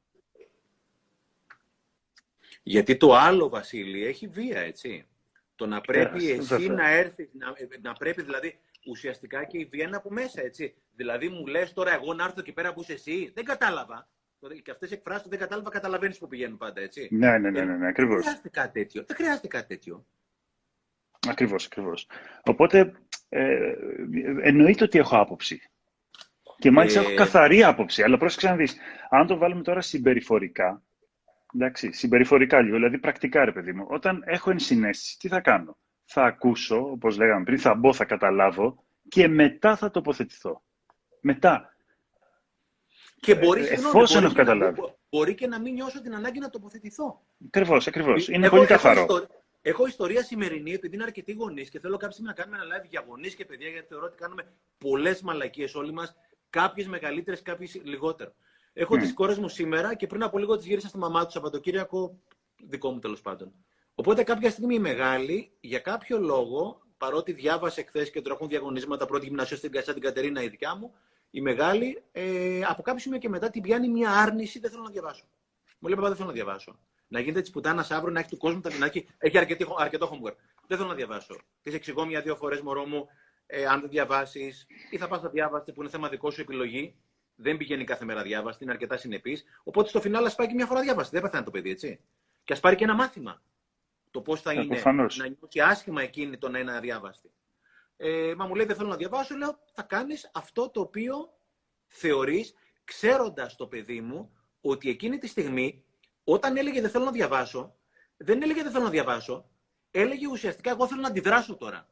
Γιατί 2.64 2.98
το 2.98 3.16
άλλο, 3.16 3.50
Βασίλη, 3.50 4.06
έχει 4.06 4.28
βία, 4.28 4.60
έτσι. 4.60 5.08
Το 5.56 5.66
να 5.66 5.82
πρέπει 5.82 6.32
εσύ 6.32 6.68
να 6.68 6.90
έρθεις, 6.90 7.30
να, 7.34 7.48
να 7.82 7.94
πρέπει 7.94 8.22
δηλαδή 8.22 8.60
ουσιαστικά 8.86 9.44
και 9.44 9.58
η 9.58 9.66
Βιέννα 9.66 9.98
από 9.98 10.12
μέσα, 10.12 10.42
έτσι. 10.42 10.76
Δηλαδή 10.96 11.30
μου 11.30 11.46
λες 11.46 11.74
τώρα 11.74 11.94
εγώ 11.94 12.14
να 12.14 12.24
έρθω 12.24 12.40
εκεί 12.40 12.54
πέρα 12.54 12.74
που 12.74 12.82
είσαι 12.82 12.94
εσύ. 12.94 13.32
Δεν 13.36 13.46
κατάλαβα. 13.46 14.08
Και 14.64 14.72
αυτές 14.72 14.92
οι 14.92 14.94
εκφράσεις 14.94 15.28
δεν 15.28 15.40
κατάλαβα, 15.40 15.70
καταλαβαίνεις 15.70 16.18
που 16.18 16.28
πηγαίνουν 16.28 16.58
πάντα, 16.58 16.82
έτσι. 16.82 17.08
Ναι, 17.12 17.38
ναι, 17.38 17.50
ναι, 17.50 17.64
ναι, 17.64 17.76
ναι 17.76 17.88
ακριβώς. 17.88 18.16
Δεν 18.16 18.24
χρειάζεται 18.24 18.50
κάτι 18.50 18.80
τέτοιο. 18.80 19.04
Δεν 19.08 19.16
χρειάζεται 19.16 19.48
κάτι 19.48 19.68
τέτοιο. 19.68 20.06
Ακριβώς, 21.28 21.66
ακριβώς. 21.66 22.08
Οπότε 22.44 22.94
ε, 23.30 23.74
εννοείται 24.42 24.84
ότι 24.84 25.00
έχω 25.00 25.18
άποψη. 25.18 25.62
Και 26.58 26.72
μάλιστα 26.72 27.00
ε... 27.00 27.04
έχω 27.04 27.16
καθαρή 27.16 27.64
άποψη. 27.64 28.04
Αλλά 28.04 28.18
πρόσεξε 28.18 28.48
να 28.48 28.56
δεις, 28.56 28.78
αν 29.10 29.28
το 29.28 29.38
βάλουμε 29.38 29.62
τώρα 29.62 29.82
συμπεριφορικά, 29.82 30.84
εντάξει, 31.56 31.92
συμπεριφορικά 31.92 32.62
λίγο, 32.62 32.76
δηλαδή 32.76 32.98
πρακτικά 32.98 33.46
ρε 33.46 33.52
παιδί 33.52 33.74
μου, 33.74 33.86
όταν 33.90 34.24
έχω 34.26 34.52
ενσυναίσθηση, 34.52 35.18
τι 35.20 35.28
θα 35.28 35.40
κάνω; 35.42 35.78
Θα 36.06 36.24
ακούσω, 36.24 36.92
όπως 36.92 37.18
λέγαμε 37.18 37.44
πριν, 37.44 37.60
θα 37.60 37.74
μπω, 37.76 37.94
θα 37.94 38.06
καταλάβω 38.06 38.84
και 39.10 39.28
μετά 39.28 39.76
θα 39.76 39.92
τοποθετηθώ. 39.92 40.62
Μετά. 41.22 41.76
Και 43.20 43.36
μπορεί, 43.36 43.66
ε, 43.66 43.70
εφόσον 43.70 44.22
μπορεί, 44.22 44.26
έχω 44.26 44.34
καταλάβει. 44.34 44.82
Να, 44.82 44.96
μπορεί 45.10 45.36
και 45.36 45.48
να 45.48 45.60
μην 45.60 45.74
νιώσω 45.74 46.02
την 46.02 46.16
ανάγκη 46.16 46.40
να 46.40 46.50
τοποθετηθώ. 46.50 47.22
Ακριβώς, 47.46 47.88
ακριβώς. 47.88 48.28
Είναι 48.28 48.50
πολύ 48.50 48.66
καθαρό. 48.66 49.28
Έχω 49.66 49.88
ιστορία 49.88 50.24
σημερινή, 50.24 50.72
επειδή 50.74 50.96
είναι 50.96 51.04
αρκετοί 51.04 51.32
γονείς 51.32 51.70
και 51.70 51.80
θέλω 51.80 51.98
κάποια 51.98 52.18
να 52.22 52.34
κάνουμε 52.34 52.58
ένα 52.58 52.66
live 52.66 52.86
για 52.90 53.04
γονείς 53.08 53.36
και 53.36 53.46
παιδιά, 53.46 53.70
γιατί 53.70 53.88
θεωρώ 53.88 54.06
ότι 54.06 54.18
κάνουμε 54.18 54.54
πολλές 54.78 55.22
μαλακίες 55.22 55.76
όλοι 55.76 55.94
μας. 55.94 56.16
Κάποιες 56.50 56.88
μεγαλύτερες, 56.88 57.42
κάποιες 57.42 57.82
λιγότερο. 57.84 58.34
Έχω 58.74 58.96
mm. 58.96 59.00
τις 59.00 59.14
κόρες 59.14 59.38
μου 59.38 59.48
σήμερα 59.48 59.96
και 59.96 60.08
πριν 60.08 60.24
από 60.24 60.38
λίγο 60.38 60.58
τις 60.58 60.66
γύρισα 60.66 60.88
στη 60.88 60.98
μαμά 60.98 61.24
τους 61.24 61.34
Σαββατοκύριακο, 61.34 62.20
δικό 62.68 62.92
μου 62.92 63.00
τέλος 63.00 63.22
πάντων. 63.22 63.54
Οπότε 63.96 64.24
κάποια 64.24 64.50
στιγμή 64.50 64.76
η 64.76 64.80
μεγάλη, 64.80 65.52
για 65.60 65.80
κάποιο 65.80 66.20
λόγο, 66.20 66.82
παρότι 66.98 67.32
διάβασε 67.34 67.84
χθες 67.84 68.12
και 68.12 68.22
τρέχουν 68.22 68.48
διαγωνίσματα 68.48 69.06
πρώτη 69.06 69.26
γυμνασίου 69.26 69.58
στην 69.58 69.72
Κασά 69.72 69.94
την 69.94 70.02
Κατερίνα, 70.02 70.42
η 70.44 70.50
δικιά 70.50 70.76
μου, 70.76 70.94
η 71.30 71.42
μεγάλη, 71.42 72.04
ε, 72.12 72.62
από 72.64 72.82
κάποιο 72.82 73.00
σημείο 73.00 73.18
και 73.18 73.30
μετά 73.30 73.50
την 73.50 73.62
πιάνει 73.62 73.90
μια 73.90 74.12
άρνηση, 74.12 74.60
δεν 74.60 74.70
θέλω 74.70 74.84
να 74.84 74.90
διαβάσω. 74.90 75.26
Μου 75.80 75.88
λέει, 75.88 75.96
Παπά, 75.96 76.08
δεν 76.08 76.18
θέλω 76.18 76.28
να 76.28 76.34
διαβάσω 76.34 76.80
να 77.14 77.20
γίνεται 77.20 77.42
της 77.42 77.50
πουτάνας 77.50 77.92
αύριο, 77.92 78.12
να 78.12 78.20
έχει 78.20 78.30
του 78.30 78.38
κόσμου 78.38 78.62
τα 78.62 78.70
έχει, 78.86 79.08
έχει 79.18 79.38
αρκετό, 79.38 79.76
αρκετό 79.80 80.10
homework. 80.12 80.36
Δεν 80.68 80.78
θέλω 80.78 80.90
να 80.90 80.96
διαβάσω. 80.96 81.40
Της 81.62 81.74
εξηγώ 81.74 82.06
μια-δύο 82.06 82.36
φορές, 82.36 82.62
μωρό 82.62 82.86
μου, 82.86 83.08
ε, 83.46 83.66
αν 83.66 83.82
δεν 83.82 83.90
διαβάσεις, 83.90 84.66
ή 84.90 84.98
θα 84.98 85.08
πας 85.08 85.22
να 85.22 85.30
διάβαστε 85.30 85.72
που 85.72 85.82
είναι 85.82 85.90
θέμα 85.90 86.10
δικό 86.10 86.32
σου 86.32 86.42
επιλογή. 86.42 86.96
Δεν 87.36 87.58
πηγαίνει 87.58 87.84
κάθε 87.84 88.06
μέρα 88.06 88.22
διάβαστη, 88.22 88.64
είναι 88.64 88.72
αρκετά 88.72 88.98
συνεπής. 88.98 89.44
Οπότε 89.64 89.90
στο 89.90 90.02
φινάλ 90.02 90.26
ας 90.26 90.36
πάει 90.36 90.48
και 90.48 90.54
μια 90.54 90.66
φορά 90.66 90.82
διάβαστη. 90.82 91.16
Δεν 91.16 91.22
πεθάνει 91.22 91.46
το 91.46 91.52
παιδί, 91.52 91.70
έτσι. 91.70 92.00
Και 92.44 92.54
ας 92.54 92.60
πάρει 92.60 92.76
και 92.76 92.84
ένα 92.84 92.96
μάθημα. 92.96 93.42
Το 94.14 94.22
πώς 94.22 94.42
θα 94.42 94.52
ε, 94.52 94.54
είναι 94.54 94.66
προφανώς. 94.66 95.18
να 95.18 95.28
νιώσει 95.28 95.60
άσχημα 95.60 96.02
εκείνη 96.02 96.38
το 96.38 96.50
να 96.50 96.60
είναι 96.60 96.76
αδιάβαστη. 96.76 97.32
Ε, 97.98 98.34
μα 98.38 98.46
μου 98.46 98.56
λέει 98.56 98.66
δεν 98.66 98.76
θέλω 98.76 98.90
να 98.90 98.96
διαβάσω, 98.96 99.36
λέω 99.36 99.60
θα 99.74 99.82
κάνεις 99.82 100.30
αυτό 100.34 100.70
το 100.70 100.82
οποίο 100.82 101.16
θεωρείς, 101.88 102.54
ξέροντας 102.84 103.56
το 103.56 103.68
παιδί 103.68 104.02
μου 104.02 104.38
ότι 104.62 104.90
εκείνη 104.90 105.18
τη 105.18 105.28
στιγμή 105.28 105.84
όταν 106.24 106.58
έλεγε 106.58 106.82
δεν 106.82 106.90
θέλω 106.90 107.06
να 107.06 107.12
διαβάσω, 107.12 107.76
δεν 108.18 108.42
έλεγε 108.42 108.64
δεν 108.64 108.72
θέλω 108.72 108.84
να 108.84 108.90
διαβάσω, 108.90 109.50
έλεγε 109.92 110.28
ουσιαστικά 110.28 110.70
εγώ 110.70 110.88
θέλω 110.88 111.02
να 111.02 111.08
αντιδράσω 111.08 111.56
τώρα. 111.56 111.88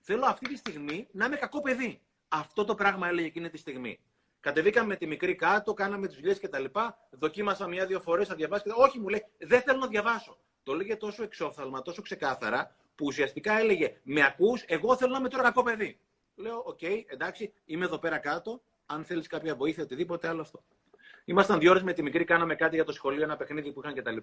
Θέλω 0.00 0.24
αυτή 0.24 0.48
τη 0.48 0.56
στιγμή 0.56 1.08
να 1.12 1.24
είμαι 1.24 1.36
κακό 1.36 1.60
παιδί. 1.60 2.02
Αυτό 2.28 2.64
το 2.64 2.74
πράγμα 2.74 3.08
έλεγε 3.08 3.26
εκείνη 3.26 3.50
τη 3.50 3.56
στιγμή. 3.56 4.00
Κατεβήκαμε 4.40 4.86
με 4.86 4.96
τη 4.96 5.06
μικρή 5.06 5.34
κάτω, 5.34 5.74
κάναμε 5.74 6.06
τις 6.06 6.16
δουλειές 6.16 6.40
κτλ. 6.40 6.64
Δοκίμασα 7.10 7.68
μία-δύο 7.68 8.00
φορές 8.00 8.28
να 8.28 8.34
διαβάσω. 8.34 8.62
Και... 8.62 8.72
Όχι, 8.74 8.98
μου 8.98 9.08
λέει, 9.08 9.24
δεν 9.38 9.62
θέλω 9.62 9.78
να 9.78 9.86
διαβάσω. 9.86 10.38
Το 10.68 10.74
έλεγε 10.74 10.96
τόσο 10.96 11.22
εξόφθαλμα, 11.22 11.82
τόσο 11.82 12.02
ξεκάθαρα, 12.02 12.76
που 12.94 13.04
ουσιαστικά 13.06 13.58
έλεγε, 13.58 14.00
Με 14.02 14.24
ακούς, 14.24 14.64
εγώ 14.66 14.96
θέλω 14.96 15.12
να 15.12 15.18
είμαι 15.18 15.28
τώρα 15.28 15.42
κακό 15.42 15.62
παιδί. 15.62 16.00
Λέω, 16.34 16.62
OK, 16.66 16.78
okay, 16.80 17.02
εντάξει, 17.06 17.52
είμαι 17.64 17.84
εδώ 17.84 17.98
πέρα 17.98 18.18
κάτω. 18.18 18.62
Αν 18.86 19.04
θέλεις 19.04 19.26
κάποια 19.26 19.54
βοήθεια, 19.54 19.82
οτιδήποτε 19.82 20.28
άλλο 20.28 20.40
αυτό. 20.40 20.62
Ήμασταν 21.24 21.58
δύο 21.58 21.70
ώρες 21.70 21.82
με 21.82 21.92
τη 21.92 22.02
μικρή, 22.02 22.24
κάναμε 22.24 22.54
κάτι 22.54 22.74
για 22.74 22.84
το 22.84 22.92
σχολείο, 22.92 23.22
ένα 23.22 23.36
παιχνίδι 23.36 23.72
που 23.72 23.80
είχαν 23.80 23.94
κτλ. 23.94 24.16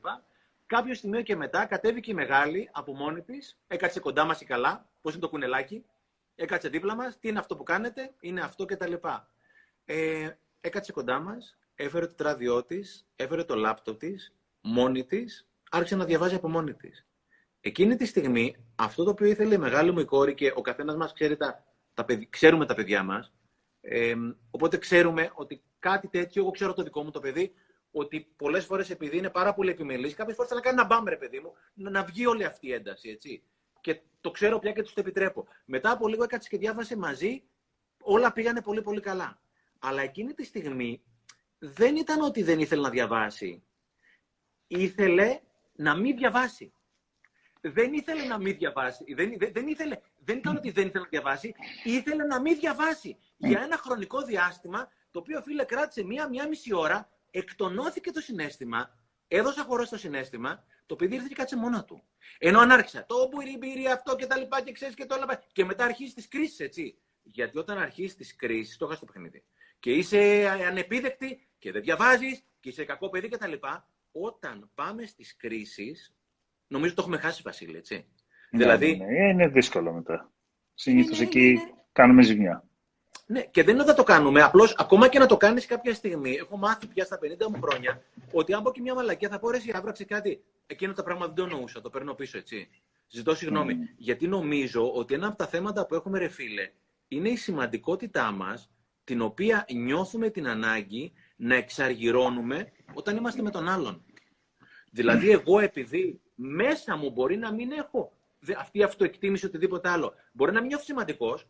Κάποιο 0.65 0.93
σημείο 0.93 1.21
και 1.21 1.35
μετά 1.35 1.65
κατέβηκε 1.65 2.11
η 2.11 2.13
μεγάλη 2.13 2.69
από 2.71 2.93
μόνη 2.95 3.21
της, 3.21 3.57
έκατσε 3.67 3.99
κοντά 3.99 4.25
μας 4.25 4.41
η 4.41 4.45
καλά, 4.45 4.89
πώς 5.01 5.11
είναι 5.13 5.21
το 5.21 5.29
κουνελάκι, 5.29 5.85
έκατσε 6.35 6.69
δίπλα 6.69 6.95
μας, 6.95 7.19
τι 7.19 7.27
είναι 7.27 7.39
αυτό 7.39 7.55
που 7.55 7.63
κάνετε, 7.63 8.13
είναι 8.19 8.41
αυτό 8.41 8.65
κτλ. 8.65 8.93
Ε, 9.85 10.29
έκατσε 10.61 10.91
κοντά 10.91 11.19
μας, 11.19 11.57
έφερε 11.75 12.07
το 12.07 12.15
τράδιό 12.15 12.63
της, 12.63 13.07
έφερε 13.15 13.43
το 13.43 13.55
λάπτοπ 13.55 13.99
της, 13.99 14.33
μόνη 14.61 15.05
της, 15.05 15.47
άρχισε 15.72 15.95
να 15.95 16.05
διαβάζει 16.05 16.36
από 16.36 16.49
μόνη 16.49 16.74
της. 16.74 17.05
Εκείνη 17.61 17.95
τη 17.95 18.05
στιγμή, 18.05 18.55
αυτό 18.76 19.03
το 19.03 19.09
οποίο 19.09 19.28
ήθελε 19.28 19.53
η 19.53 19.57
μεγάλη 19.57 19.91
μου 19.91 19.99
η 19.99 20.05
κόρη 20.05 20.34
και 20.34 20.53
ο 20.55 20.61
καθένας 20.61 20.95
μας 20.95 21.13
ξέρει 21.13 21.38
τα, 21.38 21.66
τα, 21.93 22.05
ξέρουμε 22.30 22.66
τα 22.66 22.76
παιδιά 22.76 23.03
μας, 23.03 23.34
ε, 23.82 24.13
οπότε 24.51 24.78
ξέρουμε 24.78 25.32
ότι 25.34 25.63
κάτι 25.80 26.07
τέτοιο, 26.07 26.41
εγώ 26.41 26.51
ξέρω 26.51 26.74
το 26.74 26.84
δικό 26.84 27.03
μου 27.03 27.11
το 27.11 27.20
παιδί, 27.20 27.53
ότι 27.91 28.34
πολλές 28.36 28.66
φορές 28.66 28.89
επειδή 28.89 29.18
είναι 29.18 29.30
πάρα 29.30 29.53
πολύ 29.53 29.70
επιμελής, 29.70 30.13
κάποιες 30.13 30.36
φορές 30.36 30.51
θα 30.51 30.55
να 30.55 30.61
κάνει 30.61 30.80
ένα 30.80 30.88
μπαμ, 30.88 31.05
ρε 31.05 31.18
παιδί 31.18 31.39
μου, 31.39 31.53
να, 31.74 31.89
να 31.89 32.03
βγει 32.03 32.26
όλη 32.26 32.43
αυτή 32.43 32.68
η 32.68 32.74
ένταση, 32.74 33.09
έτσι. 33.09 33.43
Και 33.82 34.01
το 34.22 34.32
ξέρω 34.32 34.59
πια 34.59 34.72
και 34.72 34.82
τους 34.82 34.93
το 34.93 34.99
επιτρέπω. 34.99 35.47
Μετά 35.66 35.91
από 35.91 36.07
λίγο 36.07 36.24
έκατσε 36.24 36.49
και 36.49 36.57
διάβασε 36.57 36.97
μαζί, 36.97 37.43
όλα 37.99 38.34
πήγανε 38.34 38.61
πολύ 38.61 38.82
πολύ 38.82 38.99
καλά. 38.99 39.41
Αλλά 39.80 40.01
εκείνη 40.01 40.34
τη 40.34 40.43
στιγμή 40.43 41.03
δεν 41.59 41.95
ήταν 41.95 42.22
ότι 42.22 42.43
δεν 42.43 42.59
ήθελε 42.59 42.82
να 42.82 42.89
διαβάσει. 42.89 43.63
Ήθελε 44.68 45.39
να 45.76 45.95
μην 45.95 46.15
διαβάσει. 46.15 46.73
Δεν 47.61 47.93
ήθελε 47.93 48.23
να 48.23 48.38
μην 48.38 48.57
διαβάσει. 48.57 49.13
Δεν, 49.13 49.34
δεν, 49.38 49.51
δεν, 49.53 49.67
ήθελε, 49.67 49.99
δεν 50.17 50.38
ήταν 50.38 50.55
ότι 50.55 50.71
δεν 50.71 50.88
ήθελε 50.88 51.03
να 51.03 51.09
διαβάσει. 51.09 51.55
Ήθελε 51.84 52.23
να 52.23 52.41
μην 52.41 52.59
διαβάσει. 52.59 53.17
Για 53.38 53.61
ένα 53.61 53.78
χρονικό 53.78 54.21
διάστημα 54.21 54.89
το 55.11 55.19
οποίο 55.19 55.41
φίλε 55.41 55.63
κράτησε 55.63 56.03
μία-μία 56.03 56.47
μισή 56.47 56.73
ώρα, 56.73 57.09
εκτονώθηκε 57.32 58.11
το 58.11 58.21
συνέστημα, 58.21 58.97
έδωσα 59.28 59.63
χώρο 59.63 59.86
στο 59.86 59.97
συνέστημα, 59.97 60.63
το 60.86 60.95
παιδί 60.95 61.15
ήρθε 61.15 61.28
και 61.30 61.36
κάτσε 61.36 61.55
μόνο 61.55 61.86
του. 61.86 62.03
Ενώ 62.38 62.59
αν 62.59 62.71
άρχισα 62.71 63.05
το 63.05 63.15
μπουρι 63.32 63.88
αυτό 63.93 64.15
και 64.15 64.26
τα 64.26 64.38
λοιπά 64.38 64.61
και 64.61 64.71
ξέρεις 64.71 64.95
και 64.95 65.05
το 65.05 65.15
άλλα. 65.15 65.43
Και 65.51 65.65
μετά 65.65 65.84
αρχίζει 65.84 66.13
τις 66.13 66.28
κρίσεις, 66.28 66.59
έτσι. 66.59 66.97
Γιατί 67.23 67.57
όταν 67.57 67.78
αρχίσει 67.78 68.15
τις 68.15 68.36
κρίσεις, 68.36 68.78
το 68.78 68.86
είχα 68.86 68.95
στο 68.95 69.05
παιχνίδι. 69.05 69.43
Και 69.80 69.91
είσαι 69.91 70.47
ανεπίδεκτη 70.67 71.47
και 71.59 71.71
δεν 71.71 71.82
διαβάζεις 71.82 72.43
και 72.59 72.69
είσαι 72.69 72.86
κακό 72.86 73.09
παιδί 73.09 73.30
κτλ. 73.30 73.53
Όταν 74.22 74.70
πάμε 74.76 75.05
στις 75.05 75.36
κρίσεις, 75.36 76.16
νομίζω 76.68 76.93
το 76.93 77.01
έχουμε 77.01 77.18
χάσει, 77.18 77.41
Βασίλη, 77.41 77.78
έτσι. 77.78 77.95
Ναι, 78.51 78.59
δηλαδή... 78.59 78.97
Ναι, 78.97 79.05
ναι, 79.05 79.30
είναι 79.30 79.47
δύσκολο 79.47 79.93
μετά. 79.93 80.32
Συνήθως 80.74 81.18
ναι, 81.18 81.24
ναι, 81.24 81.30
εκεί 81.30 81.59
κάνουμε 81.91 82.24
ζημιά. 82.24 82.63
Ναι, 83.26 83.41
και 83.41 83.63
δεν 83.63 83.74
είναι 83.74 83.82
ότι 83.82 83.91
θα 83.91 83.97
το 83.97 84.03
κάνουμε. 84.03 84.41
Απλώς 84.41 84.76
ακόμα 84.78 85.07
και 85.07 85.20
να 85.20 85.26
το 85.26 85.38
κάνεις 85.38 85.66
κάποια 85.66 85.93
στιγμή. 85.93 86.32
Έχω 86.32 86.57
μάθει 86.57 86.88
πια 86.88 87.05
στα 87.05 87.20
50 87.22 87.47
μου 87.47 87.61
χρόνια 87.61 88.03
ότι 88.32 88.53
αν 88.53 88.63
πω 88.63 88.72
και 88.72 88.82
μια 88.82 88.93
μαλακία 88.93 89.30
θα 89.30 89.39
πω 89.39 89.49
ρε, 89.49 89.57
άβραξε 89.74 90.05
κάτι. 90.05 90.43
Εκείνο 90.68 90.93
το 90.93 91.03
πράγμα 91.03 91.26
δεν 91.26 91.36
το 91.36 91.43
εννοούσα. 91.43 91.82
Το 91.82 91.89
παίρνω 91.89 92.13
πίσω, 92.13 92.38
έτσι. 92.38 92.70
Ζητώ 93.07 93.36
συγγνώμη. 93.36 93.74
Mm. 93.74 93.93
Γιατί 93.97 94.28
νομίζω 94.28 94.93
ότι 94.93 95.13
ένα 95.13 95.28
από 95.28 95.38
τα 95.38 95.47
θέματα 95.47 95.86
που 95.86 95.95
έχουμε, 95.95 96.20
ρε 96.20 96.28
φίλε, 96.28 96.72
είναι 97.07 97.30
η 97.30 97.36
σημαντικότητά 97.36 98.32
μας, 98.32 98.70
την 99.03 99.22
οποία 99.22 99.66
νιώθουμε 99.74 100.30
την 100.30 100.47
ανάγκη 100.47 101.13
να 101.36 101.55
εξαργυρώνουμε 101.55 102.71
όταν 102.93 103.17
είμαστε 103.17 103.41
με 103.41 103.51
τον 103.51 103.69
άλλον. 103.69 104.05
Δηλαδή, 104.91 105.31
εγώ 105.31 105.59
επειδή 105.59 106.21
μέσα 106.36 106.95
μου 106.95 107.11
μπορεί 107.11 107.38
να 107.38 107.51
μην 107.53 107.71
έχω 107.71 108.11
αυτή 108.57 108.77
η 108.79 108.83
αυτοεκτίμηση 108.83 109.45
οτιδήποτε 109.45 109.89
άλλο, 109.89 110.13
μπορεί 110.31 110.51
να 110.51 110.59
μην 110.59 110.67
νιώθω 110.67 110.83
σημαντικός, 110.83 111.47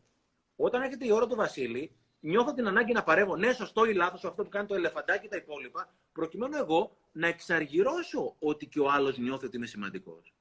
όταν 0.55 0.81
έρχεται 0.81 1.05
η 1.05 1.11
ώρα 1.11 1.27
του 1.27 1.35
Βασίλη, 1.35 1.95
νιώθω 2.19 2.53
την 2.53 2.67
ανάγκη 2.67 2.93
να 2.93 3.03
παρεύω 3.03 3.35
ναι, 3.35 3.53
σωστό 3.53 3.85
ή 3.85 3.93
λάθος 3.93 4.25
αυτό 4.25 4.43
που 4.43 4.49
κάνει 4.49 4.67
το 4.67 4.75
ελεφαντάκι 4.75 5.27
τα 5.27 5.35
υπόλοιπα, 5.35 5.93
προκειμένου 6.11 6.55
εγώ 6.55 6.97
να 7.11 7.27
εξαργυρώσω 7.27 8.35
ότι 8.39 8.67
και 8.67 8.79
ο 8.79 8.89
άλλος 8.89 9.17
νιώθει 9.17 9.45
ότι 9.45 9.57
είμαι 9.57 9.65
σημαντικός. 9.65 10.33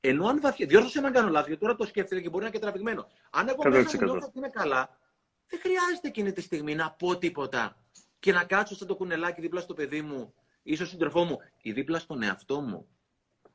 Ενώ 0.00 0.26
αν 0.26 0.40
βαθιά. 0.40 0.66
Διόρθωσε 0.66 1.00
με 1.00 1.06
αν 1.06 1.12
κάνω 1.12 1.28
λάθος, 1.28 1.46
γιατί 1.46 1.62
τώρα 1.62 1.74
το 1.76 1.84
σκέφτεται 1.84 2.20
και 2.20 2.28
μπορεί 2.28 2.42
να 2.42 2.48
είναι 2.48 2.58
και 2.58 2.62
τραβηγμένο. 2.62 3.06
Αν 3.30 3.48
εγώ 3.48 3.68
μέσα 3.68 3.96
μου 3.96 4.04
νιώθω 4.04 4.26
ότι 4.26 4.38
είμαι 4.38 4.48
καλά, 4.48 4.98
δεν 5.46 5.60
χρειάζεται 5.60 6.08
εκείνη 6.08 6.32
τη 6.32 6.40
στιγμή 6.40 6.74
να 6.74 6.90
πω 6.90 7.18
τίποτα 7.18 7.76
και 8.18 8.32
να 8.32 8.44
κάτσω 8.44 8.74
σαν 8.74 8.86
το 8.86 8.96
κουνελάκι 8.96 9.40
δίπλα 9.40 9.60
στο 9.60 9.74
παιδί 9.74 10.02
μου 10.02 10.34
ή 10.62 10.74
στον 10.74 10.86
σύντροφό 10.86 11.24
μου 11.24 11.38
ή 11.62 11.72
δίπλα 11.72 11.98
στον 11.98 12.22
εαυτό 12.22 12.60
μου 12.60 12.88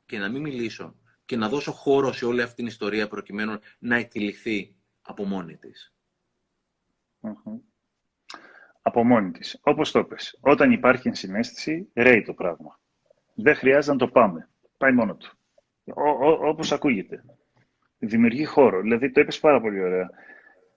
και 0.05 0.18
να 0.18 0.30
μην 0.30 0.41
μιλήσω 0.41 0.95
και 1.26 1.36
να 1.36 1.49
δώσω 1.49 1.72
χώρο 1.72 2.12
σε 2.12 2.26
όλη 2.26 2.41
αυτή 2.41 2.55
την 2.55 2.66
ιστορία 2.66 3.07
προκειμένου 3.07 3.59
να 3.80 3.95
εκτυλιχθεί 3.95 4.76
από 5.01 5.26
μόνη 5.26 5.57
της. 5.57 5.93
Από 8.82 9.03
μόνη 9.03 9.32
της. 9.32 9.59
Όπως 9.62 9.91
το 9.91 10.03
πες. 10.03 10.38
Όταν 10.41 10.72
υπάρχει 10.72 11.07
ενσυναίσθηση, 11.07 11.89
ρέει 11.93 12.22
το 12.22 12.34
πράγμα. 12.34 12.80
Δεν 13.34 13.55
χρειάζεται 13.55 13.91
να 13.91 13.97
το 13.97 14.07
πάμε. 14.07 14.49
Πάει 14.78 14.91
μόνο 14.91 15.16
του. 15.16 15.38
Ό, 15.84 16.47
όπως 16.47 16.72
ακούγεται. 16.72 17.24
Δημιουργεί 17.97 18.45
χώρο. 18.45 18.82
Δηλαδή, 18.82 19.12
το 19.12 19.22
είπες 19.22 19.39
πάρα 19.39 19.62
πολύ 19.62 19.82
ωραία. 19.82 20.09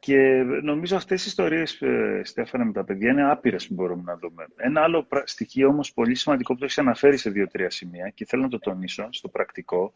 Και 0.04 0.42
νομίζω 0.62 0.96
αυτές 0.96 1.24
οι 1.24 1.28
ιστορίες, 1.28 1.80
ε, 1.82 2.20
Στέφανα, 2.24 2.64
με 2.64 2.72
τα 2.72 2.84
παιδιά 2.84 3.10
είναι 3.10 3.30
άπειρες 3.30 3.66
που 3.66 3.74
μπορούμε 3.74 4.02
να 4.02 4.16
δούμε. 4.16 4.46
Ένα 4.56 4.82
άλλο 4.82 5.06
στοιχείο 5.24 5.68
όμως 5.68 5.92
πολύ 5.92 6.14
σημαντικό 6.14 6.52
που 6.52 6.58
το 6.58 6.64
έχεις 6.64 6.78
αναφέρει 6.78 7.16
σε 7.16 7.30
δύο-τρία 7.30 7.70
σημεία 7.70 8.08
και 8.08 8.24
θέλω 8.24 8.42
να 8.42 8.48
το 8.48 8.58
τονίσω 8.58 9.08
στο 9.10 9.28
πρακτικό, 9.28 9.92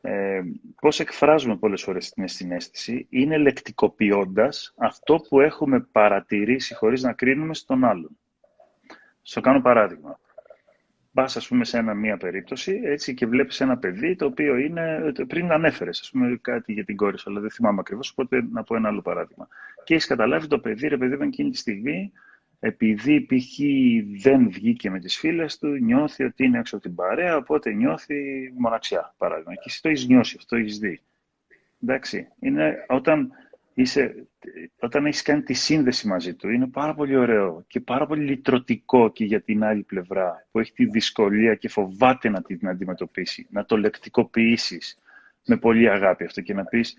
ε, 0.00 0.40
πώς 0.80 1.00
εκφράζουμε 1.00 1.56
πολλές 1.56 1.82
φορές 1.82 2.10
την 2.10 2.28
συνέστηση 2.28 3.06
είναι 3.10 3.36
λεκτικοποιώντας 3.36 4.74
αυτό 4.76 5.16
που 5.28 5.40
έχουμε 5.40 5.80
παρατηρήσει 5.80 6.74
χωρίς 6.74 7.02
να 7.02 7.12
κρίνουμε 7.12 7.54
στον 7.54 7.84
άλλον. 7.84 8.18
Στο 9.22 9.40
κάνω 9.40 9.60
παράδειγμα. 9.60 10.18
Πας, 11.12 11.36
ας 11.36 11.48
πούμε, 11.48 11.64
σε 11.64 11.78
ένα, 11.78 11.94
μία 11.94 12.16
περίπτωση 12.16 12.80
έτσι, 12.84 13.14
και 13.14 13.26
βλέπεις 13.26 13.60
ένα 13.60 13.78
παιδί 13.78 14.16
το 14.16 14.24
οποίο 14.24 14.56
είναι. 14.56 15.12
Πριν 15.26 15.52
ανέφερες, 15.52 16.00
ας 16.00 16.10
πούμε, 16.10 16.38
κάτι 16.40 16.72
για 16.72 16.84
την 16.84 16.96
κόρη 16.96 17.18
σου, 17.18 17.30
αλλά 17.30 17.40
δεν 17.40 17.50
θυμάμαι 17.50 17.80
ακριβώς. 17.80 18.10
Οπότε 18.10 18.46
να 18.50 18.62
πω 18.62 18.76
ένα 18.76 18.88
άλλο 18.88 19.02
παράδειγμα. 19.02 19.48
Και 19.84 19.94
έχεις 19.94 20.06
καταλάβει 20.06 20.46
το 20.46 20.58
παιδί, 20.58 20.88
ρε 20.88 20.96
παιδί, 20.96 21.24
εκείνη 21.24 21.50
τη 21.50 21.56
στιγμή 21.56 22.12
επειδή 22.64 23.20
π.χ. 23.20 23.58
δεν 24.22 24.50
βγήκε 24.50 24.90
με 24.90 24.98
τις 24.98 25.18
φίλες 25.18 25.58
του, 25.58 25.68
νιώθει 25.68 26.24
ότι 26.24 26.44
είναι 26.44 26.58
έξω 26.58 26.76
από 26.76 26.84
την 26.84 26.94
παρέα, 26.94 27.36
οπότε 27.36 27.72
νιώθει 27.72 28.52
μοναξιά, 28.56 29.14
παράδειγμα. 29.18 29.54
Και 29.54 29.62
εσύ 29.64 29.82
το 29.82 29.88
έχεις 29.88 30.06
νιώσει, 30.06 30.36
αυτό 30.38 30.56
το 30.56 30.62
έχεις 30.62 30.78
δει. 30.78 31.00
Εντάξει, 31.82 32.28
είναι 32.40 32.84
όταν, 32.88 33.32
είσαι, 33.74 34.26
όταν 34.78 35.06
έχεις 35.06 35.22
κάνει 35.22 35.42
τη 35.42 35.52
σύνδεση 35.52 36.08
μαζί 36.08 36.34
του, 36.34 36.50
είναι 36.50 36.66
πάρα 36.66 36.94
πολύ 36.94 37.16
ωραίο 37.16 37.64
και 37.66 37.80
πάρα 37.80 38.06
πολύ 38.06 38.24
λυτρωτικό 38.24 39.10
και 39.10 39.24
για 39.24 39.40
την 39.40 39.64
άλλη 39.64 39.82
πλευρά, 39.82 40.46
που 40.50 40.58
έχει 40.58 40.72
τη 40.72 40.84
δυσκολία 40.84 41.54
και 41.54 41.68
φοβάται 41.68 42.28
να 42.28 42.42
την 42.42 42.68
αντιμετωπίσει, 42.68 43.46
να 43.50 43.64
το 43.64 43.76
λεκτικοποιήσεις 43.76 44.98
με 45.46 45.56
πολύ 45.56 45.90
αγάπη 45.90 46.24
αυτό 46.24 46.40
και 46.40 46.54
να 46.54 46.64
πεις 46.64 46.96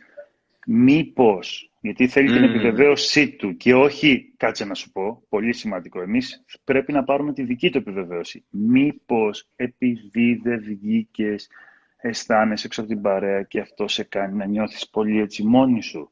μήπως 0.66 1.72
γιατί 1.82 2.08
θέλει 2.08 2.32
την 2.32 2.44
επιβεβαίωσή 2.44 3.30
του 3.30 3.58
και 3.58 3.74
όχι, 3.76 4.34
κάτσε 4.38 4.66
να 4.66 4.74
σου 4.74 4.92
πω, 4.92 5.24
πολύ 5.30 5.54
σημαντικό, 5.54 6.02
εμείς 6.02 6.44
πρέπει 6.64 6.92
να 6.92 7.04
πάρουμε 7.04 7.34
τη 7.34 7.44
δική 7.44 7.70
του 7.70 7.78
επιβεβαίωση. 7.78 8.44
Μήπως 8.50 9.48
επειδή 9.56 10.40
δεν 10.44 10.64
βγήκε, 10.64 11.36
αισθάνεσαι 11.98 12.68
έξω 12.68 12.82
από 12.82 12.90
την 12.90 13.02
παρέα 13.02 13.42
και 13.42 13.60
αυτό 13.60 13.88
σε 13.88 14.04
κάνει 14.04 14.38
να 14.38 14.46
νιώθεις 14.46 14.90
πολύ 14.90 15.20
έτσι 15.20 15.44
μόνη 15.44 15.82
σου. 15.82 16.12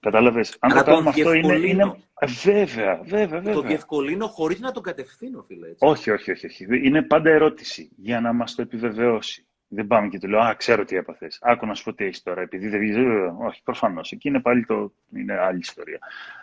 Κατάλαβες, 0.00 0.56
αν 0.58 0.76
το 0.76 0.82
κάνουμε 0.82 1.08
αυτό 1.08 1.32
είναι, 1.32 1.54
είναι... 1.54 1.96
Βέβαια, 2.44 3.00
βέβαια, 3.04 3.26
βέβαια. 3.26 3.54
Το 3.54 3.62
διευκολύνω 3.62 4.26
χωρίς 4.26 4.60
να 4.60 4.72
το 4.72 4.80
κατευθύνω, 4.80 5.42
φίλε. 5.42 5.66
Έτσι. 5.66 5.86
Όχι, 5.86 6.10
όχι, 6.10 6.30
όχι, 6.30 6.46
όχι. 6.46 6.66
Είναι 6.82 7.02
πάντα 7.02 7.30
ερώτηση 7.30 7.90
για 7.96 8.20
να 8.20 8.32
μας 8.32 8.54
το 8.54 8.62
επιβεβαιώσει. 8.62 9.46
Δεν 9.68 9.86
πάμε 9.86 10.08
και 10.08 10.18
του 10.18 10.28
λέω, 10.28 10.40
Α, 10.40 10.54
ξέρω 10.54 10.84
τι 10.84 10.96
έπαθες. 10.96 11.38
Άκου 11.42 11.66
να 11.66 11.74
σου 11.74 11.84
πω 11.84 11.94
τι 11.94 12.04
έχεις 12.04 12.22
τώρα. 12.22 12.40
Επειδή 12.40 12.68
δεν 12.68 12.80
βγεις. 12.80 12.96
Όχι, 13.38 13.62
προφανώς. 13.62 14.12
Εκεί 14.12 14.28
είναι 14.28 14.40
πάλι 14.40 14.64
το. 14.64 14.92
είναι 15.14 15.38
άλλη 15.38 15.58
ιστορία. 15.58 15.98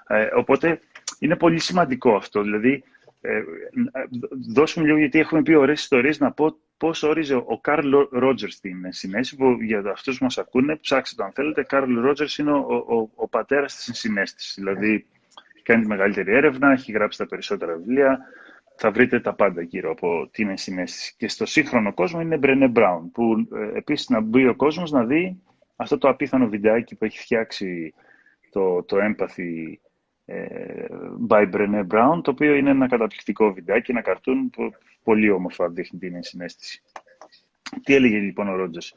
Ε, 0.07 0.29
οπότε 0.35 0.79
είναι 1.19 1.35
πολύ 1.35 1.59
σημαντικό 1.59 2.15
αυτό. 2.15 2.41
Δηλαδή, 2.41 2.83
ε, 3.21 3.43
δώσουμε 4.53 4.85
λίγο, 4.85 4.97
γιατί 4.97 5.19
έχουμε 5.19 5.41
πει 5.41 5.53
ωραίες 5.53 5.81
ιστορίες, 5.81 6.19
να 6.19 6.31
πω 6.31 6.55
πώς 6.77 7.03
όριζε 7.03 7.35
ο 7.35 7.59
Καρλ 7.61 7.93
Ρότζερς 8.11 8.53
στην 8.53 8.85
συνέστηση. 8.89 9.35
Που 9.35 9.61
για 9.61 9.83
αυτούς 9.91 10.17
που 10.17 10.23
μας 10.23 10.37
ακούνε, 10.37 10.75
ψάξτε 10.75 11.15
το 11.15 11.23
αν 11.23 11.31
θέλετε. 11.33 11.63
Καρλ 11.63 11.99
Ρότζερς 11.99 12.37
είναι 12.37 12.51
ο, 12.51 12.85
ο, 12.87 13.09
ο 13.15 13.27
πατέρας 13.27 13.75
της 13.75 13.99
συνέστησης. 13.99 14.55
Δηλαδή, 14.55 15.05
κάνει 15.63 15.81
τη 15.81 15.87
μεγαλύτερη 15.87 16.31
έρευνα, 16.31 16.71
έχει 16.71 16.91
γράψει 16.91 17.17
τα 17.17 17.25
περισσότερα 17.27 17.75
βιβλία 17.75 18.19
θα 18.75 18.91
βρείτε 18.91 19.19
τα 19.19 19.33
πάντα 19.33 19.61
γύρω 19.61 19.91
από 19.91 20.29
την 20.31 20.49
ενσυναίσθηση. 20.49 21.15
Και 21.17 21.27
στο 21.27 21.45
σύγχρονο 21.45 21.93
κόσμο 21.93 22.21
είναι 22.21 22.39
Brené 22.43 22.73
Brown, 22.73 23.01
που 23.13 23.47
ε, 23.55 23.77
επίσης 23.77 24.09
να 24.09 24.21
μπει 24.21 24.47
ο 24.47 24.55
κόσμος 24.55 24.91
να 24.91 25.05
δει 25.05 25.41
αυτό 25.75 25.97
το 25.97 26.09
απίθανο 26.09 26.47
βιντεάκι 26.47 26.95
που 26.95 27.05
έχει 27.05 27.19
φτιάξει 27.19 27.93
το, 28.49 28.83
το 28.83 28.97
Empathy 28.97 29.73
ε, 30.25 30.85
by 31.29 31.53
Brené 31.53 31.87
Brown, 31.87 32.21
το 32.23 32.31
οποίο 32.31 32.55
είναι 32.55 32.69
ένα 32.69 32.87
καταπληκτικό 32.87 33.53
βιντεάκι, 33.53 33.91
ένα 33.91 34.01
καρτούν 34.01 34.49
που 34.49 34.71
πολύ 35.05 35.29
όμορφα 35.29 35.69
δείχνει 35.69 35.99
την 35.99 36.15
ενσυναίσθηση. 36.15 36.81
Τι 37.83 37.93
έλεγε 37.95 38.17
λοιπόν 38.17 38.49
ο 38.49 38.55
Ρότζες. 38.55 38.93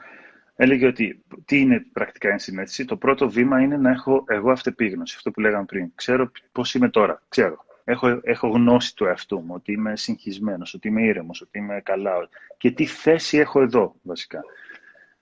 Έλεγε 0.56 0.86
ότι 0.86 1.22
τι 1.44 1.60
είναι 1.60 1.86
πρακτικά 1.92 2.28
ενσυναίσθηση; 2.28 2.84
Το 2.84 2.96
πρώτο 2.96 3.30
βήμα 3.30 3.60
είναι 3.60 3.76
να 3.76 3.90
έχω 3.90 4.24
εγώ 4.28 4.50
αυτεπίγνωση, 4.50 5.14
αυτό 5.16 5.30
που 5.30 5.40
λέγαμε 5.40 5.64
πριν. 5.64 5.92
Ξέρω 5.94 6.30
πώς 6.52 6.74
είμαι 6.74 6.88
τώρα, 6.88 7.22
ξέρω 7.28 7.64
έχω, 7.90 8.20
έχω 8.22 8.48
γνώση 8.48 8.96
του 8.96 9.04
εαυτού 9.04 9.40
μου, 9.40 9.54
ότι 9.54 9.72
είμαι 9.72 9.96
συγχυσμένος, 9.96 10.74
ότι 10.74 10.88
είμαι 10.88 11.02
ήρεμος, 11.02 11.40
ότι 11.40 11.58
είμαι 11.58 11.80
καλά 11.84 12.28
και 12.56 12.70
τι 12.70 12.86
θέση 12.86 13.38
έχω 13.38 13.62
εδώ 13.62 13.94
βασικά. 14.02 14.44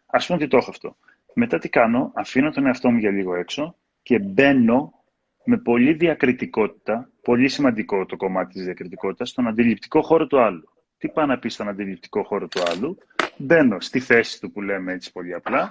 Ας 0.07 0.27
πούμε 0.27 0.39
ότι 0.39 0.49
το 0.49 0.57
έχω 0.57 0.71
αυτό. 0.71 0.97
Μετά 1.35 1.59
τι 1.59 1.69
κάνω, 1.69 2.13
αφήνω 2.15 2.51
τον 2.51 2.67
εαυτό 2.67 2.91
μου 2.91 2.99
για 2.99 3.11
λίγο 3.11 3.35
έξω 3.35 3.77
και 4.03 4.19
μπαίνω 4.19 4.93
με 5.45 5.59
πολύ 5.59 5.93
διακριτικότητα, 5.93 7.11
πολύ 7.23 7.49
σημαντικό 7.49 8.07
το 8.07 8.17
κομμάτι 8.17 8.53
της 8.53 8.65
διακριτικότητας, 8.65 9.29
στον 9.29 9.47
αντιληπτικό 9.49 10.03
χώρο 10.03 10.27
του 10.27 10.41
άλλου. 10.41 10.69
Τι 10.99 11.09
πάει 11.09 11.27
να 11.27 11.39
πει 11.39 11.49
στον 11.49 11.69
αντιληπτικό 11.69 12.23
χώρο 12.23 12.49
του 12.49 12.63
άλλου, 12.71 12.99
μπαίνω 13.37 13.81
στη 13.81 14.01
θέση 14.01 14.41
του 14.41 14.53
που 14.53 14.63
λέμε 14.63 14.93
έτσι 14.93 15.13
πολύ 15.13 15.35
απλά 15.35 15.71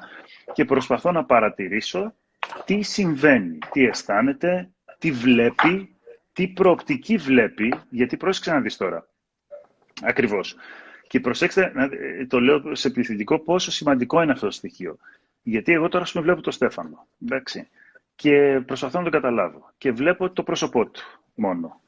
και 0.54 0.66
προσπαθώ 0.66 1.12
να 1.12 1.26
παρατηρήσω 1.26 2.16
τι 2.66 2.82
συμβαίνει, 2.82 3.58
τι 3.72 3.86
αισθάνεται, 3.86 4.70
τι 4.98 5.12
βλέπει, 5.12 5.96
τι 6.34 6.48
προοπτική 6.48 7.18
βλέπει, 7.18 7.74
γιατί 7.90 8.18
πρόσεξε 8.18 8.52
να 8.52 8.62
δεις 8.62 8.78
τώρα. 8.78 9.08
Ακριβώς. 10.02 10.56
Και 11.08 11.20
προσέξτε, 11.20 11.72
ε, 11.76 12.26
το 12.26 12.40
λέω 12.40 12.76
σε 12.76 12.90
πληθυντικό, 12.90 13.40
πόσο 13.40 13.72
σημαντικό 13.72 14.22
είναι 14.22 14.32
αυτό 14.32 14.46
το 14.46 14.52
στοιχείο. 14.52 14.98
Γιατί 15.42 15.72
εγώ 15.72 15.88
τώρα 15.88 16.06
σου 16.06 16.22
βλέπω 16.22 16.42
τον 16.42 16.54
Στέφανο, 16.54 17.08
εντάξει, 17.24 17.70
και 18.16 18.62
προσπαθώ 18.66 18.98
να 18.98 19.04
τον 19.04 19.14
καταλάβω. 19.14 19.72
Και 19.78 19.92
βλέπω 19.92 20.30
το 20.30 20.44
πρόσωπό 20.44 20.86
του 20.90 21.02
μόνο. 21.36 21.82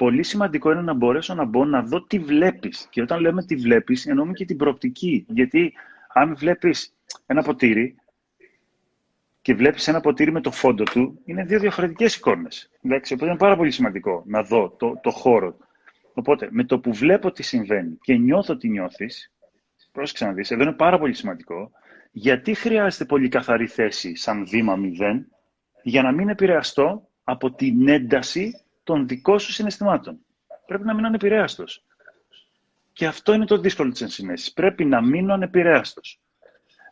Πολύ 0.00 0.22
σημαντικό 0.22 0.70
είναι 0.72 0.82
να 0.82 0.94
μπορέσω 0.94 1.34
να 1.34 1.44
μπω 1.44 1.64
να 1.64 1.82
δω 1.82 2.02
τι 2.02 2.18
βλέπεις. 2.18 2.86
Και 2.90 3.02
όταν 3.02 3.20
λέμε 3.20 3.44
τι 3.44 3.56
βλέπεις, 3.56 4.06
εννοούμε 4.06 4.32
και 4.32 4.44
την 4.44 4.56
προοπτική. 4.56 5.26
Γιατί 5.28 5.72
αν 6.12 6.36
βλέπεις 6.36 6.94
ένα 7.26 7.42
ποτήρι, 7.42 7.96
και 9.42 9.54
βλέπεις 9.54 9.88
ένα 9.88 10.00
ποτήρι 10.00 10.32
με 10.32 10.40
το 10.40 10.50
φόντο 10.50 10.84
του, 10.84 11.20
είναι 11.24 11.44
δύο 11.44 11.58
διαφορετικές 11.58 12.16
εικόνες. 12.16 12.70
Οπότε 13.12 13.26
είναι 13.26 13.36
πάρα 13.36 13.56
πολύ 13.56 13.70
σημαντικό 13.70 14.22
να 14.26 14.42
δω 14.42 14.74
το, 14.78 15.00
το 15.02 15.10
χώρο. 15.10 15.56
Οπότε 16.14 16.48
με 16.50 16.64
το 16.64 16.78
που 16.78 16.92
βλέπω 16.92 17.32
τι 17.32 17.42
συμβαίνει 17.42 17.98
και 18.00 18.14
νιώθω 18.14 18.56
τι 18.56 18.68
νιώθεις, 18.68 19.32
πρόσεξε 19.92 20.24
να 20.24 20.32
δεις, 20.32 20.50
εδώ 20.50 20.62
είναι 20.62 20.72
πάρα 20.72 20.98
πολύ 20.98 21.14
σημαντικό, 21.14 21.70
γιατί 22.10 22.54
χρειάζεται 22.54 23.04
πολύ 23.04 23.28
καθαρή 23.28 23.66
θέση 23.66 24.16
σαν 24.16 24.46
βήμα 24.46 24.76
μηδέν, 24.76 25.26
για 25.82 26.02
να 26.02 26.12
μην 26.12 26.28
επηρεαστώ 26.28 27.08
από 27.24 27.52
την 27.52 27.88
ένταση 27.88 28.54
των 28.90 29.08
δικών 29.08 29.38
σου 29.38 29.52
συναισθημάτων. 29.52 30.18
Πρέπει 30.66 30.84
να 30.84 30.94
μείνω 30.94 31.06
ανεπηρέαστο. 31.06 31.64
Και 32.92 33.06
αυτό 33.06 33.32
είναι 33.32 33.44
το 33.44 33.58
δύσκολο 33.58 33.90
της 33.90 34.00
ενσυναίσθησης. 34.00 34.52
Πρέπει 34.52 34.84
να 34.84 35.02
μείνω 35.02 35.32
ανεπηρέαστο. 35.32 36.00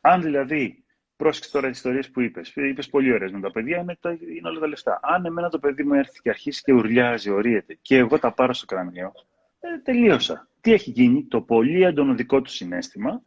Αν 0.01 0.22
δηλαδή 0.22 0.84
Πρόσεξες 1.18 1.53
τώρα 1.53 1.68
τις 1.68 1.76
ιστορίες 1.76 2.11
που 2.11 2.20
είπες. 2.20 2.53
Είπες 2.57 2.88
πολύ 2.88 3.12
ωραίες 3.12 3.32
με 3.32 3.40
τα 3.40 3.51
παιδιά, 3.51 3.78
είναι, 3.78 3.96
τα, 4.01 4.11
είναι 4.11 4.49
όλα 4.49 4.61
τα 4.61 4.66
λεφτά. 4.66 5.01
Αν 5.03 5.24
εμένα 5.24 5.49
το 5.49 5.59
παιδί 5.59 5.82
μου 5.84 5.94
έρθει 5.94 6.20
και 6.20 6.28
αρχίσει 6.28 6.62
και 6.62 6.72
ουρλιάζει, 6.72 7.30
ορίεται 7.30 7.78
και 7.82 7.96
εγώ 7.96 8.18
τα 8.18 8.32
πάρω 8.32 8.53
στο 8.53 8.66
κρανίο, 8.66 9.12
ε, 9.61 9.78
τελείωσα. 9.82 10.49
Τι 10.61 10.72
έχει 10.72 10.90
γίνει, 10.90 11.24
το 11.24 11.40
πολύ 11.40 11.82
έντονο 11.82 12.14
δικό 12.14 12.42
του 12.42 12.51
συνέστημα 12.51 13.22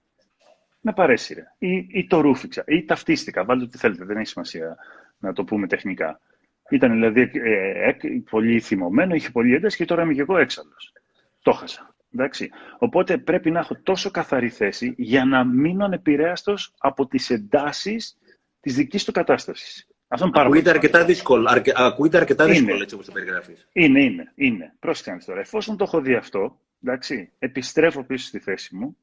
με 0.81 0.93
παρέσυρε. 0.93 1.43
Ή, 1.57 1.87
ή 1.89 2.07
το 2.07 2.21
ρούφιξα, 2.21 2.63
ή 2.67 2.85
ταυτίστηκα. 2.85 3.45
Βάλτε 3.45 3.63
ό,τι 3.63 3.77
θέλετε, 3.77 4.05
δεν 4.05 4.17
έχει 4.17 4.27
σημασία 4.27 4.77
να 5.17 5.33
το 5.33 5.43
πούμε 5.43 5.67
τεχνικά. 5.67 6.19
Ήταν 6.71 6.91
δηλαδή 6.91 7.21
ε, 7.33 7.89
ε, 7.89 7.95
πολύ 8.29 8.59
θυμωμένο, 8.59 9.15
είχε 9.15 9.29
πολύ 9.29 9.55
ένταση 9.55 9.77
και 9.77 9.85
τώρα 9.85 10.01
είμαι 10.03 10.13
και 10.13 10.21
εγώ 10.21 10.37
έξαλλος. 10.37 10.93
Το 11.41 11.51
χάσα. 11.51 11.95
Εντάξει. 12.13 12.49
Οπότε 12.77 13.17
πρέπει 13.17 13.51
να 13.51 13.59
έχω 13.59 13.75
τόσο 13.83 14.11
καθαρή 14.11 14.49
θέση 14.49 14.93
για 14.97 15.25
να 15.25 15.43
μείνω 15.43 15.85
ανεπηρέαστο 15.85 16.53
από 16.77 17.07
τις 17.07 17.29
εντάσεις 17.29 18.17
της 18.59 18.75
δικής 18.75 19.03
του 19.03 19.11
κατάστασης. 19.11 19.87
Αυτό 20.07 20.25
είναι 20.25 20.33
πάρα 20.33 20.47
Ακούγεται 20.47 20.69
αρκετά 20.69 21.05
δύσκολο. 21.05 21.45
Αρκε... 21.49 21.71
Ακούγεται 21.75 22.17
αρκετά 22.17 22.43
είναι. 22.43 22.53
δύσκολο 22.53 22.81
έτσι 22.81 22.95
όπως 22.95 23.07
το 23.07 23.11
περιγράφεις. 23.11 23.67
Είναι, 23.71 24.03
είναι. 24.03 24.31
είναι. 24.35 24.75
Πρόσεχε 24.79 25.17
τώρα. 25.25 25.39
Εφόσον 25.39 25.77
το 25.77 25.83
έχω 25.83 26.01
δει 26.01 26.13
αυτό, 26.13 26.59
εντάξει, 26.83 27.31
επιστρέφω 27.39 28.03
πίσω 28.03 28.27
στη 28.27 28.39
θέση 28.39 28.75
μου. 28.75 28.97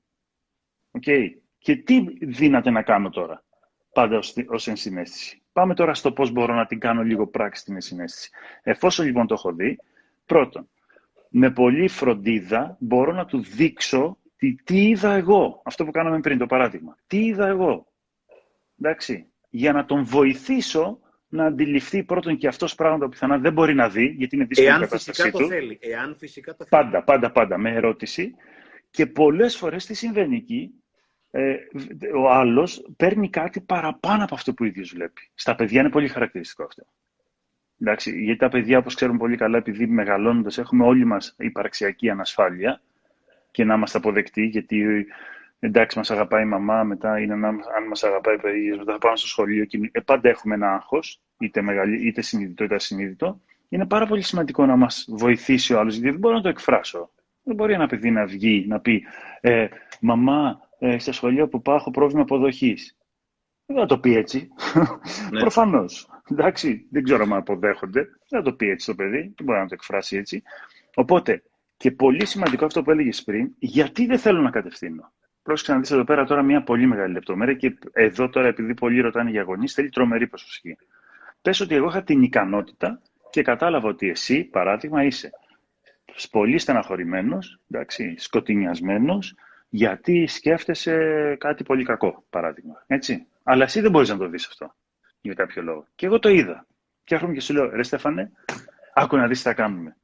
Okay. 1.01 1.27
Και 1.59 1.77
τι 1.77 2.05
δύναται 2.20 2.70
να 2.70 2.82
κάνω 2.82 3.11
τώρα, 3.11 3.45
πάντα 3.93 4.20
ως 4.47 4.69
ενσυναίσθηση. 4.69 5.43
Πάμε 5.59 5.74
τώρα 5.74 5.94
στο 5.94 6.12
πώς 6.12 6.30
μπορώ 6.30 6.55
να 6.55 6.66
την 6.66 6.78
κάνω 6.78 7.02
λίγο 7.02 7.26
πράξη 7.26 7.64
την 7.64 7.74
ενσυναίσθηση. 7.74 8.30
Εφόσον 8.62 9.06
λοιπόν 9.06 9.26
το 9.26 9.35
έχω 9.35 9.52
δει, 9.52 9.78
πρώτον, 10.26 10.68
με 11.28 11.51
πολύ 11.51 11.89
φροντίδα 11.89 12.76
μπορώ 12.80 13.12
να 13.12 13.24
του 13.24 13.40
δείξω 13.40 14.18
τι, 14.36 14.55
τι 14.55 14.89
είδα 14.89 15.12
εγώ. 15.12 15.62
Αυτό 15.64 15.85
που 15.85 15.90
κάναμε 15.90 16.20
πριν 16.20 16.39
το 16.39 16.47
παράδειγμα. 16.47 16.97
Τι 17.06 17.24
είδα 17.24 17.47
εγώ. 17.47 17.86
Εντάξει. 18.80 19.26
Για 19.51 19.72
να 19.72 19.85
τον 19.85 20.05
βοηθήσω 20.05 20.98
να 21.28 21.44
αντιληφθεί 21.44 22.02
πρώτον 22.02 22.36
και 22.36 22.48
αυτός 22.48 22.74
πράγματα 22.74 23.05
που 23.05 23.10
πιθανά 23.10 23.39
δεν 23.39 23.52
μπορεί 23.52 23.74
να 23.74 23.89
δει, 23.89 24.14
γιατί 24.18 24.36
είναι 24.36 24.44
δύσκολη 24.44 24.68
η 24.68 24.72
κατάστασή 24.72 25.10
φυσικά 25.10 25.30
του. 25.30 25.39
Το 25.39 25.47
θέλει. 25.47 25.78
Εάν 25.80 26.16
φυσικά 26.18 26.55
το 26.55 26.64
θέλει. 26.64 26.82
Πάντα, 26.82 27.02
πάντα, 27.02 27.30
πάντα, 27.30 27.59
με 27.59 27.70
ερώτηση. 27.70 28.35
Και 28.90 29.06
πολλές 29.06 29.56
φορές 29.56 29.86
τι 29.86 29.94
συμβαίνει 29.94 30.36
εκεί, 30.36 30.70
ε, 31.31 31.57
ο 32.17 32.31
άλλος 32.31 32.87
παίρνει 32.97 33.31
κάτι 33.31 33.61
παραπάνω 33.61 34.25
από 34.25 34.35
αυτό 34.35 34.55
που 34.55 34.65
ο 34.65 34.67
ίδιος 34.67 34.93
βλέπει. 34.95 35.31
Στα 35.35 35.55
παιδιά 35.55 35.81
είναι 35.81 35.91
πολύ 35.91 36.09
χαρακτηριστικό 36.09 36.65
αυτό. 36.65 36.83
Εντάξει, 37.81 38.23
γιατί 38.23 38.39
τα 38.39 38.49
παιδιά, 38.49 38.79
όπως 38.79 38.95
ξέρουμε 38.95 39.19
πολύ 39.19 39.37
καλά, 39.37 39.59
επειδή 39.59 39.87
μεγαλώνοντας 39.87 40.59
έχουμε 40.59 40.85
όλοι 40.85 41.05
μας 41.05 41.35
υπαρξιακή 41.39 42.11
ανασφάλεια 42.11 42.81
και 43.51 43.65
να 43.65 43.75
είμαστε 43.75 43.99
αποδεκτοί, 43.99 44.45
γιατί 44.45 45.07
εντάξει, 45.59 45.99
μας 45.99 46.11
αγαπάει 46.11 46.43
η 46.43 46.47
μαμά, 46.47 46.83
μετά 46.83 47.21
είναι 47.21 47.33
αν, 47.33 47.45
αν 47.45 47.87
μας 47.89 48.05
αγαπάει 48.05 48.35
η 48.35 48.39
παιδί, 48.39 48.71
μετά 48.77 48.93
θα 48.93 48.99
πάμε 48.99 49.17
στο 49.17 49.27
σχολείο. 49.27 49.65
Και, 49.65 49.91
ε, 49.93 50.01
πάντα 50.01 50.29
έχουμε 50.29 50.55
ένα 50.55 50.73
άγχος, 50.73 51.21
είτε, 51.39 51.63
είτε 52.01 52.21
συνειδητό 52.23 52.65
είτε 52.65 52.75
ασυνείδητο. 52.75 53.41
Είναι 53.69 53.87
πάρα 53.87 54.07
πολύ 54.07 54.23
σημαντικό 54.23 54.67
να 54.67 54.77
μας 54.77 55.07
βοηθήσει 55.09 55.75
ο 55.75 55.79
άλλος, 55.79 55.95
γιατί 55.95 56.11
δεν 56.11 56.19
μπορώ 56.19 56.35
να 56.35 56.43
το 56.43 56.49
εκφράσω. 56.49 57.11
Δεν 57.43 57.55
μπορεί 57.55 57.73
ένα 57.73 57.87
παιδί 57.87 58.11
να 58.11 58.27
βγει, 58.27 58.65
να 58.69 58.81
πει 58.81 59.05
ε, 59.41 59.67
Μαμά, 60.01 60.68
ε, 60.79 60.99
στα 60.99 61.13
σχολεία 61.13 61.49
που 61.49 61.63
πάω 61.63 61.77
έχω 61.77 61.91
πρόβλημα 61.91 62.23
αποδοχής. 62.23 62.97
Δεν 63.67 63.77
θα 63.77 63.87
το 63.87 63.99
πει 63.99 64.17
έτσι. 64.17 64.49
Ναι. 65.31 65.41
Προφανώς. 65.41 66.09
Εντάξει, 66.31 66.87
δεν 66.91 67.03
ξέρω 67.03 67.23
αν 67.23 67.33
αποδέχονται. 67.33 68.01
Δεν 68.03 68.39
θα 68.39 68.43
το 68.43 68.53
πει 68.53 68.69
έτσι 68.69 68.87
το 68.87 68.95
παιδί. 68.95 69.21
Δεν 69.21 69.45
μπορεί 69.45 69.59
να 69.59 69.67
το 69.67 69.75
εκφράσει 69.75 70.17
έτσι. 70.17 70.43
Οπότε, 70.95 71.43
και 71.77 71.91
πολύ 71.91 72.27
σημαντικό 72.27 72.65
αυτό 72.65 72.83
που 72.83 72.91
έλεγες 72.91 73.23
πριν, 73.23 73.55
γιατί 73.59 74.07
δεν 74.07 74.19
θέλω 74.19 74.41
να 74.41 74.51
κατευθύνω. 74.51 75.13
Πρόσεξε 75.43 75.73
να 75.73 75.79
δεις 75.79 75.91
εδώ 75.91 76.05
πέρα 76.05 76.25
τώρα 76.25 76.43
μια 76.43 76.63
πολύ 76.63 76.87
μεγάλη 76.87 77.13
λεπτομέρεια 77.13 77.55
και 77.55 77.79
εδώ 77.93 78.29
τώρα, 78.29 78.47
επειδή 78.47 78.75
πολλοί 78.75 79.01
ρωτάνε 79.01 79.31
για 79.31 79.43
γονείς, 79.43 79.73
θέλει 79.73 79.89
τρομερή 79.89 80.27
προσοχή. 80.27 80.77
Πες 81.43 81.61
ότι 81.61 81.75
εγώ 81.75 81.89
είχα 81.89 82.03
την 82.03 82.23
ικανότητα 82.23 83.03
και 83.31 83.43
κατάλαβα 83.43 83.89
ότι 83.89 84.09
εσύ, 84.09 84.45
παράδειγμα, 84.45 85.05
είσαι 85.05 85.31
πολύ 86.31 86.59
στεναχωρημένος, 86.59 87.61
σκοτεινιασμένος, 88.17 89.35
γιατί 89.69 90.27
σκέφτεσαι 90.27 90.97
κάτι 91.39 91.65
πολύ 91.65 91.85
κακό, 91.85 92.24
παράδειγμα. 92.31 92.85
Έτσι; 92.86 93.27
Αλλά 93.43 93.65
εσύ 93.65 93.81
δεν 93.81 93.90
μπορείς 93.90 94.09
να 94.09 94.16
το 94.16 94.28
δεις 94.28 94.47
αυτό 94.47 94.74
για 95.20 95.35
κάποιο 95.35 95.62
λόγο. 95.62 95.86
Και 95.95 96.07
εγώ 96.07 96.19
το 96.19 96.28
είδα. 96.28 96.66
Και 97.05 97.15
έρχομαι 97.15 97.32
και 97.32 97.40
σου 97.40 97.55
λέω, 97.55 97.70
ρε 97.70 97.82
Στέφανε, 97.82 98.32
άκου 98.95 99.16
να 99.16 99.27
δεις 99.27 99.43
τι 99.43 99.49
θα 99.49 99.55
κάνουμε. 99.55 99.97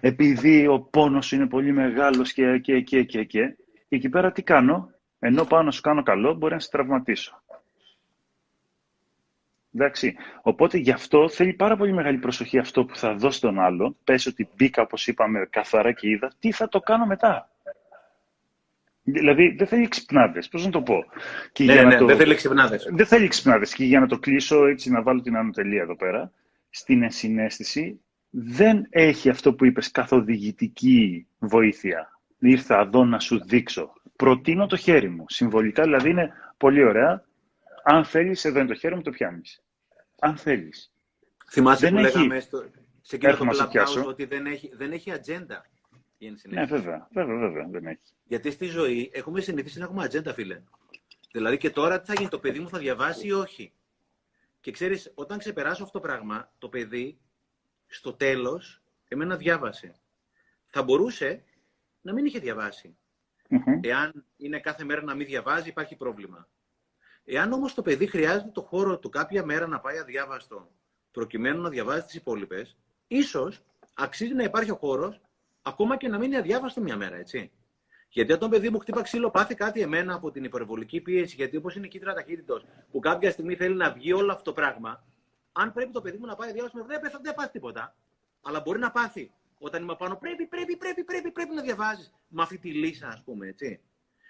Επειδή 0.00 0.66
ο 0.66 0.80
πόνος 0.80 1.32
είναι 1.32 1.46
πολύ 1.46 1.72
μεγάλος 1.72 2.32
και, 2.32 2.58
και, 2.58 2.80
και, 2.80 3.02
και, 3.02 3.24
και, 3.24 3.56
εκεί 3.88 4.08
πέρα 4.08 4.32
τι 4.32 4.42
κάνω, 4.42 4.90
ενώ 5.18 5.44
πάω 5.44 5.62
να 5.62 5.70
σου 5.70 5.80
κάνω 5.80 6.02
καλό, 6.02 6.34
μπορεί 6.34 6.54
να 6.54 6.60
σε 6.60 6.70
τραυματίσω. 6.70 7.42
Εντάξει. 9.74 10.16
Οπότε 10.42 10.78
γι' 10.78 10.90
αυτό 10.90 11.28
θέλει 11.28 11.52
πάρα 11.52 11.76
πολύ 11.76 11.92
μεγάλη 11.92 12.18
προσοχή 12.18 12.58
αυτό 12.58 12.84
που 12.84 12.96
θα 12.96 13.14
δώσει 13.14 13.40
τον 13.40 13.60
άλλο. 13.60 13.96
Πες 14.04 14.26
ότι 14.26 14.48
μπήκα, 14.56 14.82
όπως 14.82 15.06
είπαμε, 15.06 15.46
καθαρά 15.50 15.92
και 15.92 16.08
είδα, 16.08 16.32
τι 16.38 16.52
θα 16.52 16.68
το 16.68 16.80
κάνω 16.80 17.06
μετά; 17.06 17.50
Δηλαδή 19.08 19.54
δεν 19.58 19.66
θέλει 19.66 19.88
ξυπνάδες. 19.88 20.48
Πώς 20.48 20.64
να 20.64 20.70
το 20.70 20.82
πω. 20.82 21.04
Και 21.52 21.64
ναι, 21.64 21.82
ναι, 21.82 21.96
το... 21.96 22.06
δεν 22.06 22.16
θέλει 22.16 22.34
ξυπνάδες. 22.34 22.88
Δεν 22.90 23.06
θέλει 23.06 23.28
ξυπνάδες. 23.28 23.74
Και 23.74 23.84
για 23.84 24.00
να 24.00 24.06
το 24.06 24.18
κλείσω, 24.18 24.66
έτσι 24.66 24.90
να 24.90 25.02
βάλω 25.02 25.20
την 25.20 25.36
ανωτελεία 25.36 25.82
εδώ 25.82 25.96
πέρα, 25.96 26.32
στην 26.70 27.02
ενσυναίσθηση 27.02 28.00
δεν 28.30 28.86
έχει 28.90 29.28
αυτό 29.28 29.54
που 29.54 29.64
είπες 29.64 29.90
καθοδηγητική 29.90 31.26
βοήθεια. 31.38 32.20
Ήρθα 32.38 32.80
εδώ 32.80 33.04
να 33.04 33.18
σου 33.18 33.44
δείξω. 33.44 33.92
Προτείνω 34.16 34.66
το 34.66 34.76
χέρι 34.76 35.08
μου. 35.08 35.24
Συμβολικά 35.28 35.82
δηλαδή 35.82 36.10
είναι 36.10 36.32
πολύ 36.56 36.84
ωραία. 36.84 37.24
Αν 37.84 38.04
θέλεις, 38.04 38.44
εδώ 38.44 38.58
είναι 38.58 38.68
το 38.68 38.74
χέρι 38.74 38.94
μου, 38.94 39.02
το 39.02 39.10
πιάνεις. 39.10 39.62
Αν 40.20 40.36
θέλεις. 40.36 40.92
Θυμάσαι 41.50 41.90
δεν 41.90 41.94
που 41.94 42.06
έχει... 42.06 42.16
λέγαμε 42.16 42.40
στο... 42.40 42.64
σε 43.00 43.16
εκείνο 43.16 43.36
το 44.02 44.08
ότι 44.08 44.24
δεν 44.24 44.46
έχει, 44.46 44.70
δεν 44.76 44.92
έχει 44.92 45.12
ατζέντα. 45.12 45.66
Ναι, 46.18 46.64
βέβαια, 46.64 47.08
βέβαια, 47.12 47.38
βέβαια, 47.38 47.68
δεν 47.68 47.86
έχει. 47.86 48.00
Γιατί 48.24 48.50
στη 48.50 48.66
ζωή 48.66 49.10
έχουμε 49.12 49.40
συνηθίσει 49.40 49.78
να 49.78 49.84
έχουμε 49.84 50.04
ατζέντα, 50.04 50.34
φίλε. 50.34 50.62
Δηλαδή 51.32 51.56
και 51.56 51.70
τώρα 51.70 52.00
τι 52.00 52.06
θα 52.06 52.14
γίνει, 52.14 52.28
το 52.28 52.38
παιδί 52.38 52.60
μου 52.60 52.68
θα 52.68 52.78
διαβάσει 52.78 53.26
ή 53.26 53.32
όχι; 53.32 53.72
Και 54.60 54.70
ξέρεις, 54.70 55.12
όταν 55.14 55.38
ξεπεράσω 55.38 55.82
αυτό 55.82 55.98
το 55.98 56.06
πράγμα, 56.06 56.52
το 56.58 56.68
παιδί 56.68 57.18
στο 57.86 58.12
τέλος 58.12 58.82
εμένα 59.08 59.36
διάβασε. 59.36 59.94
Θα 60.66 60.82
μπορούσε 60.82 61.44
να 62.00 62.12
μην 62.12 62.24
είχε 62.24 62.38
διαβάσει. 62.38 62.96
Εάν 63.80 64.24
είναι 64.36 64.60
κάθε 64.60 64.84
μέρα 64.84 65.02
να 65.02 65.14
μην 65.14 65.26
διαβάζει, 65.26 65.68
υπάρχει 65.68 65.96
πρόβλημα. 65.96 66.48
Εάν 67.24 67.52
όμως 67.52 67.74
το 67.74 67.82
παιδί 67.82 68.06
χρειάζεται 68.06 68.50
το 68.50 68.62
χώρο 68.62 68.98
του 68.98 69.08
κάποια 69.08 69.44
μέρα 69.44 69.66
να 69.66 69.80
πάει 69.80 69.98
αδιάβαστο, 69.98 70.70
προκειμένου 71.10 71.62
να 71.62 71.68
διαβάζει 71.68 72.04
τις 72.04 72.14
υπόλοιπες, 72.14 72.76
ίσως 73.06 73.62
αξίζει 73.94 74.34
να 74.34 74.42
υπάρχει 74.42 74.70
ο 74.70 74.76
χώρος 74.76 75.20
ακόμα 75.66 75.96
και 75.96 76.08
να 76.08 76.18
μην 76.18 76.28
είναι 76.28 76.38
αδιάβαστο 76.38 76.80
μια 76.80 76.96
μέρα, 76.96 77.16
έτσι. 77.16 77.50
Γιατί 78.08 78.32
όταν 78.32 78.50
το 78.50 78.56
παιδί 78.56 78.70
μου 78.70 78.78
χτύπα 78.78 79.02
ξύλο, 79.02 79.30
πάθει 79.30 79.54
κάτι 79.54 79.80
εμένα 79.80 80.14
από 80.14 80.30
την 80.30 80.44
υπερβολική 80.44 81.00
πίεση, 81.00 81.34
γιατί 81.34 81.56
όπως 81.56 81.74
είναι 81.76 81.86
κύτταρα 81.86 82.14
ταχύτητος, 82.14 82.64
που 82.90 82.98
κάποια 82.98 83.30
στιγμή 83.30 83.54
θέλει 83.54 83.74
να 83.74 83.92
βγει 83.92 84.12
όλο 84.12 84.32
αυτό 84.32 84.42
το 84.42 84.52
πράγμα, 84.52 85.04
αν 85.52 85.72
πρέπει 85.72 85.92
το 85.92 86.00
παιδί 86.00 86.18
μου 86.18 86.26
να 86.26 86.34
πάει 86.34 86.52
διάβασμα, 86.52 86.82
δεν, 86.82 87.00
δεν, 87.02 87.12
δεν 87.22 87.34
πάθει 87.34 87.50
τίποτα. 87.50 87.96
Αλλά 88.42 88.60
μπορεί 88.60 88.78
να 88.78 88.90
πάθει. 88.90 89.32
Όταν 89.58 89.82
είμαι 89.82 89.96
πάνω, 89.98 90.16
πρέπει, 90.16 90.46
πρέπει, 90.46 90.76
πρέπει, 90.76 91.04
πρέπει, 91.04 91.30
πρέπει 91.30 91.54
να 91.54 91.62
διαβάζεις 91.62 92.12
με 92.28 92.42
αυτή 92.42 92.58
τη 92.58 92.72
λύση, 92.72 93.04
ας 93.04 93.22
πούμε, 93.24 93.46
έτσι. 93.46 93.80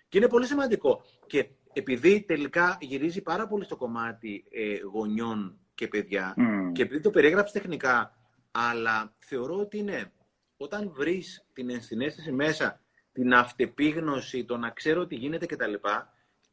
Και 0.08 0.18
είναι 0.18 0.28
πολύ 0.28 0.46
σημαντικό. 0.46 1.02
Και 1.26 1.48
επειδή 1.72 2.20
τελικά 2.22 2.78
γυρίζει 2.80 3.22
πάρα 3.22 3.46
πολύ 3.46 3.64
στο 3.64 3.76
κομμάτι 3.76 4.44
ε, 4.50 4.78
γονιών 4.92 5.58
και 5.74 5.88
παιδιά, 5.88 6.34
mm. 6.38 6.72
και 6.72 6.82
επειδή 6.82 7.00
το 7.00 7.10
περιέγραψες 7.10 7.60
τεχνικά, 7.60 8.14
αλλά 8.50 9.14
θεωρώ 9.18 9.56
ότι 9.58 9.78
είναι 9.78 10.12
όταν 10.56 10.90
βρεις 10.92 11.46
την 11.52 11.70
ενσυναίσθηση 11.70 12.32
μέσα, 12.32 12.80
την 13.12 13.34
αυτεπίγνωση, 13.34 14.44
το 14.44 14.56
να 14.56 14.70
ξέρω 14.70 15.06
τι 15.06 15.14
γίνεται 15.14 15.46
κτλ. 15.46 15.74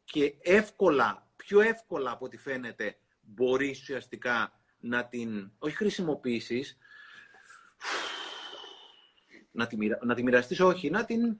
Και 0.03 0.35
εύκολα, 0.41 1.27
πιο 1.35 1.61
εύκολα 1.61 2.11
από 2.11 2.25
ό,τι 2.25 2.37
φαίνεται, 2.37 2.97
μπορείς 3.21 3.81
ουσιαστικά 3.81 4.59
να 4.79 5.05
την, 5.05 5.51
όχι 5.59 5.75
χρησιμοποιήσεις, 5.75 6.77
να 9.51 9.67
τη, 9.67 9.77
να 10.01 10.15
τη 10.15 10.23
μοιραστείς, 10.23 10.59
όχι, 10.59 10.89
να 10.89 11.05
την 11.05 11.37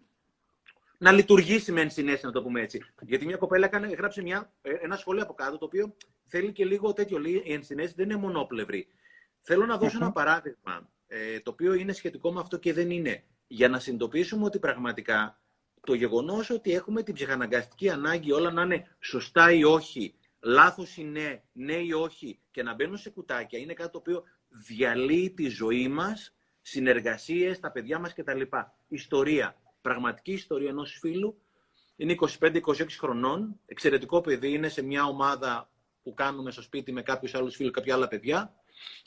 να 1.04 1.12
λειτουργήσει 1.12 1.72
με 1.72 1.82
ενσυναίσθηση, 1.82 2.26
να 2.26 2.32
το 2.32 2.44
πούμε 2.44 2.62
έτσι. 2.62 2.84
Γιατί 3.02 3.26
μια 3.26 3.38
κοπέλα 3.38 3.66
έκανε, 3.66 3.88
έγραψε 3.88 4.22
μια, 4.22 4.54
ε, 4.62 4.74
ένα 4.74 4.96
σχόλιο 4.96 5.24
από 5.24 5.34
κάτω, 5.34 5.58
το 5.58 5.66
οποίο 5.66 5.96
θέλει 6.24 6.52
και 6.52 6.66
λίγο 6.66 6.94
τέτοιο. 6.94 7.20
Λέει, 7.20 7.42
η 7.46 7.54
ενσυναίσθηση 7.54 7.96
δεν 7.96 8.10
είναι 8.10 8.20
μονόπλευρη. 8.20 8.88
Θέλω 9.42 9.66
να 9.66 9.78
δώσω 9.78 9.98
ένα 9.98 10.12
παράδειγμα. 10.12 10.90
Ε, 11.16 11.40
το 11.40 11.52
οποίο 11.52 11.74
είναι 11.74 11.94
σχετικό 11.94 12.32
με 12.34 12.40
αυτό 12.40 12.58
και 12.58 12.74
δεν 12.74 12.90
είναι. 12.90 13.24
Για 13.48 13.70
να 13.70 13.80
συνειδητοποιήσουμε 13.80 14.46
ότι 14.46 14.60
πραγματικά 14.60 15.42
το 15.82 15.94
γεγονός 15.94 16.50
ότι 16.50 16.74
έχουμε 16.74 17.04
την 17.04 17.14
ψυχαναγκαστική 17.14 17.90
ανάγκη 17.90 18.32
όλα 18.32 18.52
να 18.52 18.62
είναι 18.62 18.88
σωστά 19.00 19.52
ή 19.52 19.64
όχι, 19.64 20.16
λάθος 20.40 20.98
ή 20.98 21.04
ναι, 21.04 21.44
ναι 21.52 21.74
ή 21.74 21.92
όχι 21.92 22.40
και 22.52 22.64
να 22.64 22.74
μπαίνουν 22.74 22.98
σε 22.98 23.10
κουτάκια 23.10 23.60
είναι 23.60 23.74
κάτι 23.74 23.92
το 23.92 23.98
οποίο 23.98 24.24
διαλύει 24.48 25.32
τη 25.32 25.48
ζωή 25.48 25.88
μας, 25.88 26.36
συνεργασίες, 26.62 27.60
τα 27.60 27.72
παιδιά 27.72 28.00
μας 28.00 28.14
κτλ. 28.14 28.42
Ιστορία, 28.88 29.56
πραγματική 29.82 30.32
ιστορία 30.32 30.70
ενός 30.70 30.98
φίλου, 31.00 31.42
είναι 31.96 32.16
25-26 32.40 32.62
χρονών, 33.00 33.60
εξαιρετικό 33.66 34.22
παιδί, 34.22 34.54
είναι 34.54 34.70
σε 34.70 34.82
μια 34.82 35.04
ομάδα 35.04 35.72
που 36.04 36.14
κάνουμε 36.14 36.52
στο 36.52 36.62
σπίτι 36.62 36.92
με 36.92 37.02
κάποιους 37.02 37.34
άλλους 37.36 37.56
φίλους, 37.56 37.72
κάποια 37.72 37.94
άλλα 37.94 38.08
παιδιά. 38.08 38.56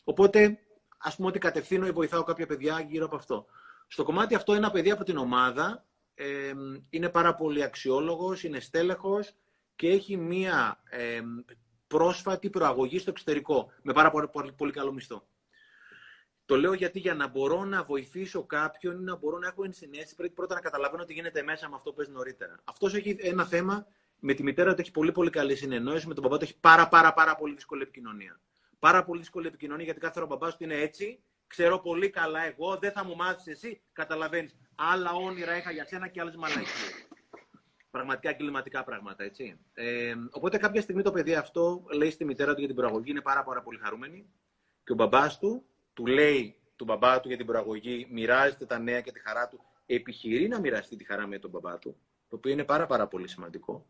Οπότε 0.05 0.59
ας 0.99 1.17
πούμε 1.17 1.29
ότι 1.29 1.39
κατευθύνω 1.39 1.87
ή 1.87 1.91
βοηθάω 1.91 2.23
κάποια 2.23 2.47
παιδιά 2.47 2.81
γύρω 2.81 3.05
από 3.05 3.17
αυτό. 3.17 3.47
Στο 3.87 4.05
κομμάτι 4.05 4.35
αυτό 4.35 4.53
ένα 4.53 4.71
παιδί 4.71 4.91
από 4.91 5.05
την 5.05 5.17
ομάδα 5.17 5.85
ε, 6.15 6.53
είναι 6.91 7.09
πάρα 7.09 7.35
πολύ 7.35 7.63
αξιόλογος, 7.63 8.43
είναι 8.43 8.61
στέλεχος 8.61 9.33
και 9.77 9.89
έχει 9.89 10.17
μία 10.17 10.81
ε, 10.91 11.21
πρόσφατη 11.87 12.51
προαγωγή 12.51 12.99
στο 12.99 13.11
εξωτερικό 13.11 13.73
με 13.83 13.93
πάρα 13.93 14.11
πολύ, 14.11 14.29
πολύ, 14.29 14.53
πολύ 14.53 14.73
καλό 14.73 14.93
μισθό. 14.93 15.27
Το 16.47 16.57
λέω 16.57 16.73
γιατί 16.73 16.99
για 16.99 17.15
να 17.15 17.27
μπορώ 17.27 17.65
να 17.65 17.83
βοηθήσω 17.83 18.45
κάποιον 18.45 19.01
ή 19.01 19.03
να 19.03 19.17
μπορώ 19.17 19.39
να 19.39 19.47
έχω 19.47 19.65
ενσυναίσθηση, 19.65 20.15
πρέπει 20.15 20.35
πρώτα 20.35 20.55
να 20.55 20.61
καταλαβαίνω 20.61 21.05
τι 21.05 21.13
γίνεται 21.13 21.43
μέσα 21.43 21.69
με 21.69 21.75
αυτό 21.75 21.91
που 21.91 21.97
πες 21.97 22.09
νωρίτερα. 22.09 22.55
Αυτός 22.65 22.95
έχει 22.95 23.17
ένα 23.21 23.45
θέμα 23.45 23.87
με 24.21 24.35
τη 24.35 24.43
μητέρα 24.43 24.75
του 24.75 24.81
έχει 24.81 24.91
πολύ 24.91 25.13
πολύ 25.13 25.31
καλή 25.31 25.57
συνεννόηση, 25.57 26.07
με 26.07 26.15
τον 26.15 26.23
παπά 26.23 26.39
του 26.39 26.45
έχει 26.45 26.59
πάρα, 26.61 26.89
πάρα, 26.89 27.13
πάρα 27.13 27.37
πολύ 27.37 27.55
δύσκολη 27.55 27.83
επικοινωνία 27.83 28.41
πάρα 28.87 29.05
πολύ 29.05 29.21
δύσκολη 29.21 29.47
επικοινωνία 29.47 29.85
γιατί 29.85 30.01
κάθε 30.01 30.13
φορά 30.13 30.25
ο 30.25 30.29
μπαμπάς 30.29 30.57
του 30.57 30.65
είναι 30.65 30.75
έτσι. 30.75 31.23
Ξέρω 31.47 31.79
πολύ 31.79 32.11
καλά 32.11 32.45
εγώ, 32.45 32.77
δεν 32.77 32.93
θα 32.93 33.05
μου 33.05 33.17
μάθεις 33.17 33.47
εσύ. 33.47 33.81
Καταλαβαίνεις. 33.93 34.57
Άλλα 34.75 35.13
όνειρα 35.13 35.57
είχα 35.57 35.71
για 35.71 35.85
σένα 35.85 36.09
και 36.09 36.21
άλλες 36.21 36.37
μαλακίες. 36.37 37.09
Πραγματικά 37.91 38.33
κλιματικά 38.33 38.85
πράγματα, 38.85 39.25
έτσι. 39.25 39.59
Ε, 39.75 40.15
οπότε 40.31 40.59
κάποια 40.59 40.81
στιγμή 40.81 41.03
το 41.03 41.11
παιδί 41.11 41.35
αυτό 41.35 41.85
λέει 41.95 42.11
στη 42.11 42.25
μητέρα 42.25 42.53
του 42.53 42.59
για 42.59 42.69
την 42.69 42.77
προαγωγή, 42.77 43.11
είναι 43.11 43.21
πάρα, 43.21 43.43
πάρα 43.45 43.63
πολύ 43.63 43.79
χαρούμενη. 43.79 44.27
Και 44.85 44.93
ο 44.93 44.95
μπαμπάς 44.95 45.39
του 45.39 45.65
του 45.95 46.07
λέει 46.07 46.57
του 46.77 46.85
μπαμπά 46.85 47.21
του 47.21 47.29
για 47.29 47.37
την 47.37 47.47
προαγωγή, 47.47 48.07
μοιράζεται 48.11 48.67
τα 48.67 48.79
νέα 48.79 49.01
και 49.01 49.13
τη 49.13 49.21
χαρά 49.21 49.49
του. 49.49 49.61
Επιχειρεί 49.87 50.49
να 50.49 50.61
μοιραστεί 50.61 50.97
τη 50.97 51.05
χαρά 51.05 51.27
με 51.27 51.39
τον 51.39 51.51
μπαμπά 51.51 51.79
του, 51.79 51.97
το 52.29 52.37
οποίο 52.37 52.53
είναι 52.53 52.65
πάρα, 52.65 52.87
πάρα 52.87 53.07
πολύ 53.07 53.29
σημαντικό. 53.29 53.87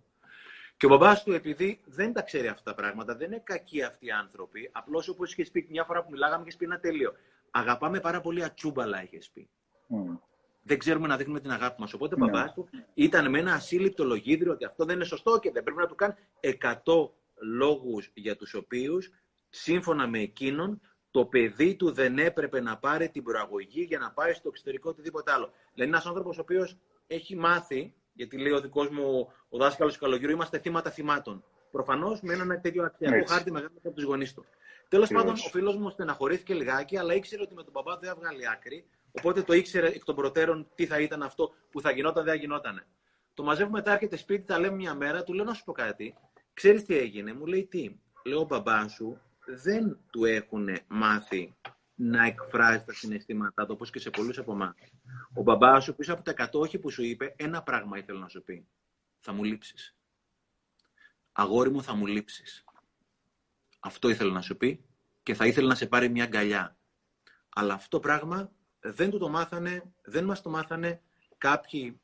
Και 0.77 0.87
ο 0.87 0.89
μπαμπάς 0.89 1.23
του, 1.23 1.33
επειδή 1.33 1.81
δεν 1.85 2.13
τα 2.13 2.23
ξέρει 2.23 2.49
αυτά 2.49 2.71
τα 2.71 2.75
πράγματα, 2.77 3.17
δεν 3.17 3.27
είναι 3.27 3.41
κακοί 3.45 3.83
αυτοί 3.83 4.07
οι 4.07 4.11
άνθρωποι. 4.11 4.71
Απλώς 4.73 5.09
όπως 5.09 5.33
είχες 5.33 5.51
πει 5.51 5.67
μια 5.71 5.85
φορά 5.85 6.03
που 6.03 6.11
μιλάγαμε, 6.11 6.43
είχες 6.43 6.57
πει 6.57 6.65
ένα 6.65 6.79
τέλειο. 6.79 7.13
Αγαπάμε 7.51 8.01
πάρα 8.01 8.21
πολύ 8.21 8.45
ατσούμπαλα, 8.45 9.03
είχες 9.03 9.31
πει. 9.31 9.49
Mm. 9.91 10.19
Δεν 10.63 10.79
ξέρουμε 10.79 11.07
να 11.07 11.17
δείχνουμε 11.17 11.41
την 11.41 11.51
αγάπη 11.51 11.81
μας. 11.81 11.93
Οπότε 11.93 12.15
ο 12.15 12.19
ναι. 12.19 12.31
μπαμπάς 12.31 12.53
του 12.53 12.69
ήταν 12.95 13.31
με 13.31 13.39
ένα 13.39 13.53
ασύλληπτο 13.53 14.05
λογίδριο 14.05 14.53
ότι 14.53 14.65
αυτό 14.65 14.85
δεν 14.85 14.95
είναι 14.95 15.05
σωστό 15.05 15.39
και 15.39 15.51
δεν 15.51 15.63
πρέπει 15.63 15.79
να 15.79 15.87
του 15.87 15.95
κάνει 15.95 16.15
100 16.41 17.11
λόγους 17.35 18.11
για 18.15 18.37
τους 18.37 18.55
οποίους, 18.55 19.11
σύμφωνα 19.49 20.07
με 20.07 20.19
εκείνον, 20.19 20.81
το 21.11 21.25
παιδί 21.25 21.75
του 21.75 21.93
δεν 21.93 22.19
έπρεπε 22.19 22.61
να 22.61 22.79
πάρει 22.79 23.09
την 23.09 23.23
προαγωγή 23.23 23.83
για 23.83 23.99
να 23.99 24.11
πάει 24.11 24.33
στο 24.33 24.49
εξωτερικό 24.49 24.91
οτιδήποτε 24.91 25.33
άλλο. 25.33 25.53
Δηλαδή, 25.75 25.91
ένας 25.91 26.07
άνθρωπος 26.07 26.39
ο 26.39 26.41
οποίος 26.41 26.77
έχει 27.07 27.37
μάθει 27.37 27.95
Γιατί 28.17 28.39
λέει 28.39 28.53
ο 28.53 28.61
δικός 28.61 28.89
μου 28.89 29.33
ο 29.49 29.59
δάσκαλος 29.59 29.95
του 29.95 30.01
καλογύρου, 30.01 30.31
είμαστε 30.31 30.59
θύματα 30.59 30.91
θυμάτων. 30.91 31.45
Προφανώς 31.71 32.21
με 32.21 32.33
έναν 32.33 32.61
τέτοιο 32.63 32.85
αξιακό 32.85 33.27
χάρτη 33.27 33.51
μεγάλο 33.53 33.73
από 33.77 33.95
τους 33.95 34.05
γονείς 34.05 34.35
του. 34.35 34.45
Τέλος 34.89 35.09
πάντων, 35.09 35.33
ο 35.33 35.49
φίλος 35.51 35.77
μου 35.77 35.91
στεναχωρήθηκε 35.91 36.55
λιγάκι, 36.55 36.97
αλλά 36.97 37.15
ήξερε 37.15 37.43
ότι 37.43 37.55
με 37.55 37.63
τον 37.63 37.73
παπά 37.73 37.99
δεν 37.99 38.11
έβγαλε 38.11 38.49
άκρη. 38.53 38.89
Οπότε 39.13 39.43
το 39.43 39.53
ήξερε 39.53 39.87
εκ 39.87 40.05
των 40.05 40.15
προτέρων 40.15 40.69
τι 40.75 40.87
θα 40.87 41.01
ήταν 41.01 41.23
αυτό 41.23 41.55
που 41.71 41.81
θα 41.81 41.91
γινόταν, 41.91 42.25
δεν 42.25 42.33
θα 42.33 42.39
γινότανε. 42.39 42.87
Το 43.35 43.43
μαζεύουμε 43.43 43.79
μετά, 43.79 43.93
έρχεται 43.93 44.17
σπίτι, 44.17 44.45
τα 44.45 44.59
λέμε 44.59 44.77
μια 44.77 44.95
μέρα, 44.95 45.23
του 45.23 45.33
λέω 45.33 45.45
να 45.45 45.55
σου 45.55 45.65
πω 45.65 45.73
κάτι. 45.73 46.15
Ξέρεις 46.55 46.85
τι 46.85 46.97
έγινε, 46.99 47.33
μου 47.33 47.47
λέει 47.47 47.67
τι. 47.67 47.97
Λέω, 48.25 48.41
ο 48.41 48.45
μπαμπά 48.45 48.89
σου 48.89 49.21
δεν 49.47 49.99
του 50.11 50.25
έχουν 50.25 50.69
μάθει 50.89 51.57
να 51.97 52.27
εκφράζει 52.27 52.85
τα 52.85 52.93
συναισθήματά 52.93 53.67
του, 53.67 53.73
όπως 53.75 53.91
και 53.91 53.99
σε 53.99 54.11
πολλούς 54.11 54.39
από 54.39 54.53
εμάς. 54.53 54.75
Ο 55.35 55.43
μπαμπάς 55.43 55.85
σου 55.85 55.95
πίσω 55.95 56.13
από 56.13 56.23
τα 56.23 56.49
100 56.53 56.61
όχι 56.61 56.79
που 56.79 56.91
σου 56.91 57.03
είπε, 57.03 57.35
ένα 57.37 57.63
πράγμα 57.63 57.99
ήθελε 57.99 58.19
να 58.19 58.29
σου 58.29 58.43
πει. 58.43 58.67
Θα 59.19 59.33
μου 59.33 59.45
λείψεις. 59.45 59.97
Αγόρι 61.33 61.71
μου, 61.71 61.83
θα 61.83 61.95
μου 61.95 62.07
λείψεις. 62.07 62.65
Αυτό 63.81 64.09
ήθελε 64.09 64.33
να 64.33 64.41
σου 64.41 64.57
πει 64.57 64.85
και 65.23 65.35
θα 65.35 65.47
ήθελε 65.47 65.69
να 65.69 65.75
σε 65.75 65.87
πάρει 65.87 66.09
μια 66.09 66.25
αγκαλιά. 66.25 66.77
Αλλά 67.49 67.75
αυτό 67.75 68.01
πράγμα 68.01 68.53
δεν 68.81 69.11
του 69.11 69.19
το 69.19 69.29
μάθανε, 69.29 69.93
δεν 70.03 70.25
μας 70.25 70.43
το 70.43 70.51
μάθανε 70.51 71.03
κάποιοι 71.39 72.01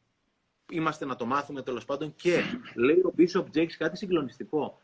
είμαστε 0.70 1.05
να 1.05 1.16
το 1.16 1.27
μάθουμε 1.27 1.62
τέλος 1.62 1.85
πάντων 1.85 2.14
και 2.14 2.43
λέει 2.74 2.98
ο 2.98 3.14
Bishop 3.19 3.44
Jakes 3.55 3.73
κάτι 3.78 3.97
συγκλονιστικό 3.97 4.81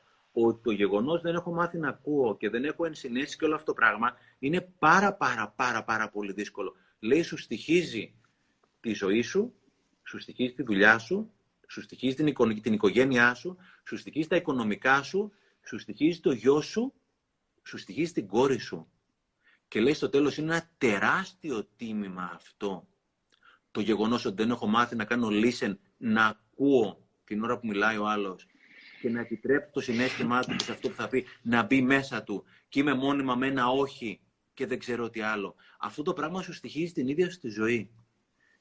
ότι 0.47 0.63
το 0.63 0.71
γεγονός 0.71 1.21
δεν 1.21 1.35
έχω 1.35 1.53
μάθει 1.53 1.79
να 1.79 1.89
ακούω 1.89 2.37
και 2.37 2.51
δεν 2.51 2.65
έχω 2.65 2.85
ενσυναίσθηση 2.85 3.37
και 3.37 3.45
όλο 3.45 3.55
αυτό 3.55 3.67
το 3.67 3.75
πράγμα 3.75 4.17
είναι 4.39 4.61
πάρα 4.79 5.15
πάρα 5.15 5.49
πάρα 5.57 5.85
πάρα 5.85 6.09
πολύ 6.09 6.33
δύσκολο. 6.33 6.75
Λέει 6.99 7.23
σου 7.23 7.37
στοιχίζει 7.37 8.15
τη 8.81 8.93
ζωή 8.93 9.23
σου, 9.23 9.55
σου 10.03 10.19
στοιχίζει 10.19 10.53
τη 10.53 10.63
δουλειά 10.63 10.99
σου, 10.99 11.33
σου 11.69 11.83
στοιχίζει 11.83 12.15
την, 12.15 12.27
οικο... 12.27 12.47
την 12.47 12.73
οικογένειά 12.73 13.35
σου, 13.35 13.57
σου 13.85 13.97
στοιχίζει 13.97 14.29
τα 14.29 14.37
οικονομικά 14.37 15.03
σου, 15.03 15.33
σου 15.63 15.79
στοιχίζει 15.79 16.21
το 16.21 16.33
γιο 16.33 16.61
σου, 16.61 16.93
σου 17.63 17.79
στοιχίζει 17.79 18.13
την 18.13 18.27
κόρη 18.27 18.59
σου. 18.59 18.89
Και 19.69 19.81
λέει 19.81 19.95
στο 19.95 20.09
τέλος 20.09 20.37
είναι 20.37 20.53
ένα 20.53 20.71
τεράστιο 20.79 21.69
τίμημα 21.77 22.31
αυτό. 22.35 22.89
Το 23.71 23.81
γεγονός 23.81 24.25
ότι 24.25 24.43
δεν 24.43 24.51
έχω 24.51 24.67
μάθει 24.67 24.97
να 24.97 25.05
κάνω 25.05 25.29
listen, 25.31 25.77
να 25.97 26.27
ακούω 26.27 27.07
την 27.25 27.43
ώρα 27.43 27.59
που 27.59 27.67
μιλάει 27.67 27.97
ο 27.97 28.07
άλλος 28.07 28.47
και 29.01 29.11
να 29.11 29.21
επιτρέψω 29.21 29.71
το 29.73 29.81
συνέστημά 29.81 30.43
του 30.43 30.57
σε 30.65 30.73
αυτό 30.73 30.89
που 30.89 30.95
θα 30.95 31.09
πει 31.09 31.25
να 31.43 31.63
μπει 31.63 31.83
μέσα 31.83 32.23
του 32.23 32.45
και 32.69 32.81
είμαι 32.81 32.95
μόνιμα 32.95 33.35
με 33.35 33.47
ένα 33.47 33.69
όχι 33.69 34.21
και 34.55 34.67
δεν 34.67 34.79
ξέρω 34.79 35.11
τι 35.11 35.21
άλλο. 35.21 35.55
Αυτό 35.79 36.03
το 36.03 36.13
πράγμα 36.13 36.43
σου 36.43 36.53
στοιχίζει 36.53 36.93
την 36.93 37.09
ίδια 37.09 37.31
σου 37.31 37.39
τη 37.39 37.49
ζωή. 37.49 37.91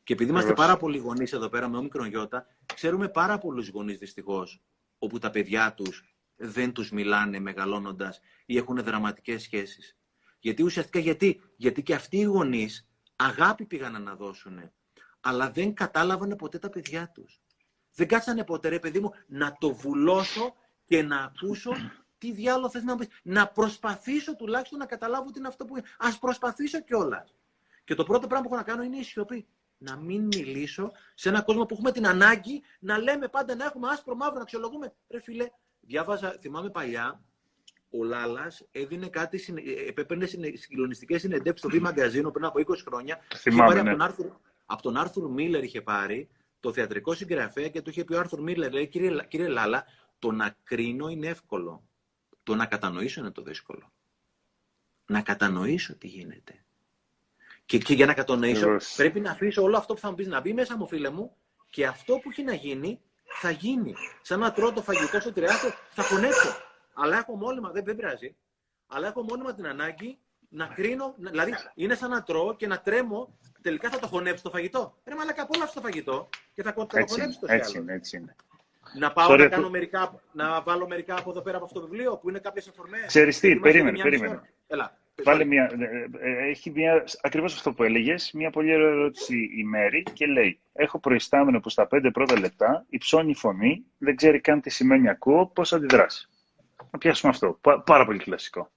Και 0.04 0.14
επειδή 0.14 0.30
είμαστε 0.30 0.54
πάρα 0.54 0.78
πολλοί 0.78 0.98
γονείς 0.98 1.34
εδώ 1.34 1.50
πέρα 1.50 1.68
με 1.68 1.78
όμικρον 1.78 2.08
γιώτα, 2.08 2.46
ξέρουμε 2.74 3.10
πάρα 3.10 3.38
πολλούς 3.38 3.70
γονείς 3.70 3.98
δυστυχώς, 3.98 4.62
όπου 4.98 5.20
τα 5.20 5.30
παιδιά 5.30 5.74
τους 5.74 6.16
δεν 6.36 6.74
τους 6.74 6.92
μιλάνε 6.92 7.40
μεγαλώνοντας 7.40 8.20
ή 8.46 8.58
έχουν 8.58 8.84
δραματικές 8.84 9.42
σχέσεις. 9.42 9.98
Γιατί 10.40 10.64
ουσιαστικά 10.64 11.00
γιατί, 11.00 11.42
γιατί 11.56 11.84
και 11.84 11.94
αυτοί 11.94 12.18
οι 12.18 12.24
γονείς 12.24 12.90
αγάπη 13.16 13.66
πήγαν 13.66 14.04
να 14.04 14.16
δώσουν, 14.16 14.72
αλλά 15.20 15.52
δεν 15.52 15.74
κατάλαβαν 15.74 16.36
ποτέ 16.36 16.60
τα 16.60 16.70
παιδιά 16.70 17.12
τους. 17.14 17.42
Δεν 17.98 18.08
κάτσανε 18.08 18.44
ποτέ, 18.44 18.70
ρε 18.70 18.80
παιδί 18.80 19.00
μου, 19.00 19.14
να 19.28 19.58
το 19.60 19.74
βουλώσω 19.74 20.56
και 20.86 21.04
να 21.04 21.18
ακούσω 21.18 21.72
τι 22.18 22.32
διάλογο 22.32 22.70
θες 22.70 22.84
να 22.84 22.92
μου 22.92 22.98
πεις. 23.00 23.08
Να 23.24 23.48
προσπαθήσω 23.48 24.36
τουλάχιστον 24.36 24.80
να 24.80 24.86
καταλάβω 24.86 25.32
τι 25.32 25.40
είναι 25.40 25.48
αυτό 25.48 25.66
που 25.66 25.78
είναι. 25.78 25.88
Ας 25.98 26.20
προσπαθήσω 26.20 26.82
κιόλας. 26.82 27.34
Και 27.84 27.96
το 27.96 28.04
πρώτο 28.04 28.28
πράγμα 28.28 28.48
που 28.48 28.54
έχω 28.54 28.64
να 28.64 28.72
κάνω 28.72 28.84
είναι 28.84 28.98
η 28.98 29.04
σιωπή 29.04 29.48
να 29.78 29.96
μην 29.96 30.24
μιλήσω 30.24 30.92
σε 31.14 31.30
έναν 31.30 31.44
κόσμο 31.44 31.66
που 31.66 31.74
έχουμε 31.74 31.92
την 31.92 32.08
ανάγκη 32.08 32.62
να 32.80 32.98
λέμε 32.98 33.28
πάντα 33.28 33.56
να 33.56 33.66
έχουμε 33.66 33.88
άσπρο 33.90 34.16
μαύρο, 34.16 34.36
να 34.36 34.42
αξιολογούμε. 34.42 34.94
Ρε 35.10 35.20
φίλε, 35.20 35.50
διάβαζα, 35.80 36.38
θυμάμαι 36.42 36.70
παλιά, 36.70 37.22
ο 37.90 38.04
Λάλας 38.04 38.68
έδινε 38.72 39.08
κάτι, 39.08 39.40
έπαιρνε 39.96 40.26
συγκλονιστικές 40.54 41.22
συνεντεύξεις 41.22 41.70
στο 41.70 41.78
Β' 41.78 41.82
Μαγκαζίνο 41.82 42.32
πριν 42.32 42.46
από 42.46 42.60
20 42.60 42.76
χρόνια. 42.86 43.20
Θυμάμαι, 43.36 43.74
ναι. 43.74 43.80
από, 43.80 43.90
τον 43.90 44.02
Άρθουρ, 44.02 44.32
από 44.66 44.82
τον 44.82 44.98
Άρθουρ 44.98 45.30
Μίλλερ 45.32 45.64
είχε 45.64 45.82
πάρει 45.82 46.30
το 46.60 46.74
θεατρικό 46.74 47.14
συγγραφέα 47.14 47.70
και 47.70 47.82
του 47.82 47.90
είχε 47.90 48.04
πει 48.04 48.14
ο 48.14 48.20
Άρθουρ 48.20 48.42
Μίλλερ, 48.42 48.72
λέει, 48.72 48.88
κύριε, 48.88 49.26
κύριε 49.28 49.48
Λάλα, 49.48 49.86
το 50.20 50.32
να 50.32 50.58
κρίνω 50.64 51.08
είναι 51.08 51.28
εύκολο. 51.28 51.88
Το 52.44 52.56
να 52.56 52.66
κατανοήσω 52.66 53.20
είναι 53.20 53.32
το 53.32 53.42
δύσκολο. 53.42 53.94
Να 55.06 55.22
κατανοήσω 55.22 55.98
τι 55.98 56.08
γίνεται. 56.08 56.66
Και, 57.66 57.78
και 57.78 57.94
για 57.94 58.06
να 58.06 58.14
κατανοήσω, 58.14 58.78
πρέπει 58.96 59.20
να 59.20 59.32
αφήσω 59.32 59.64
όλο 59.64 59.78
αυτό 59.78 59.94
που 59.94 60.00
θα 60.00 60.10
μου 60.10 60.16
πεις 60.16 60.28
να 60.28 60.42
μπει 60.42 60.54
μέσα 60.54 60.78
μου, 60.78 60.88
φίλε 60.88 61.10
μου, 61.10 61.36
και 61.70 61.88
αυτό 61.88 62.18
που 62.18 62.30
έχει 62.30 62.44
να 62.44 62.54
γίνει, 62.54 63.02
θα 63.24 63.50
γίνει. 63.50 63.96
Σαν 64.22 64.40
να 64.40 64.52
τρώω 64.52 64.74
το 64.74 64.82
φαγητό 64.82 65.20
στο 65.20 65.34
τριάθρο, 65.34 65.70
θα 65.90 66.04
χωνέψω. 66.04 66.56
Αλλά 66.94 67.18
έχω 67.18 67.36
μόνιμα, 67.36 67.72
δεν, 67.72 67.84
δεν 67.84 67.96
πειράζει, 67.96 68.36
αλλά 68.88 69.08
έχω 69.08 69.24
μόνιμα 69.24 69.54
την 69.54 69.68
ανάγκη 69.68 70.20
να 70.50 70.66
κρίνω. 70.66 71.14
Δηλαδή, 71.18 71.54
είναι 71.76 71.96
σαν 71.96 72.10
να 72.10 72.24
τρώω 72.24 72.56
και 72.56 72.68
να 72.68 72.80
τρέμω, 72.80 73.38
τελικά 73.62 73.90
θα 73.90 74.00
το 74.00 74.08
χωνέψω 74.08 74.44
το 74.44 74.50
φαγητό. 74.50 74.98
Ρε 75.06 75.16
μαλάκα, 75.16 75.42
απόλαυσε 75.42 75.74
το 75.74 75.82
φαγητό 75.82 76.30
και 76.54 76.64
θα, 76.64 76.74
θα 76.74 76.86
το 76.86 77.06
χωνέψω 77.08 77.40
το 77.40 77.48
έτσι, 77.50 77.78
είναι, 77.78 77.94
έτσι 77.94 78.18
είναι. 78.18 78.36
Να 79.00 79.12
πάω 79.12 79.36
να, 79.36 79.48
κάνω 79.48 79.70
μερικά, 79.70 80.22
να 80.32 80.62
βάλω 80.62 80.88
μερικά 80.88 81.18
από 81.18 81.30
εδώ 81.30 81.42
πέρα 81.42 81.56
από 81.58 81.66
αυτό 81.66 81.80
το 81.80 81.88
βιβλίο 81.88 82.18
που 82.18 82.30
είναι 82.30 82.40
κάποιες 82.40 82.68
εφορμές. 82.68 83.06
Ξέρεις 83.06 83.40
τι, 83.40 83.56
περίμενε, 83.56 84.02
περίμενε. 84.02 84.42
Έλα. 84.68 84.98
Βάλε 85.24 85.46
μια, 85.46 85.72
ε, 85.80 86.30
ε, 86.30 86.50
έχει 86.50 86.72
μια, 86.72 87.04
ακριβώς 87.22 87.54
αυτό 87.54 87.74
που 87.74 87.84
έλεγες, 87.84 88.32
μια 88.34 88.50
πολύ 88.50 88.76
ωραία 88.76 88.88
ερώτηση 88.88 89.50
η 89.58 89.64
Μέρη 89.64 90.04
και 90.04 90.26
λέει 90.26 90.60
«Έχω 90.74 91.00
προϊστάμενο 91.00 91.60
που 91.60 91.70
στα 91.70 91.88
πέντε 91.88 92.12
πρώτα 92.12 92.40
λεπτά 92.40 92.86
υψώνει 92.90 93.30
η 93.30 93.36
φωνή, 93.36 93.86
δεν 93.98 94.16
ξέρει 94.16 94.42
καν 94.42 94.62
τι 94.62 94.70
σημαίνει 94.70 95.10
ακούω, 95.10 95.48
πώς 95.48 95.74
αντιδράσει». 95.74 96.30
Να 96.92 96.98
πιάσουμε 96.98 97.32
αυτό, 97.32 97.60
πάρα 97.86 98.06
πολύ 98.06 98.20
κλασικό. 98.20 98.72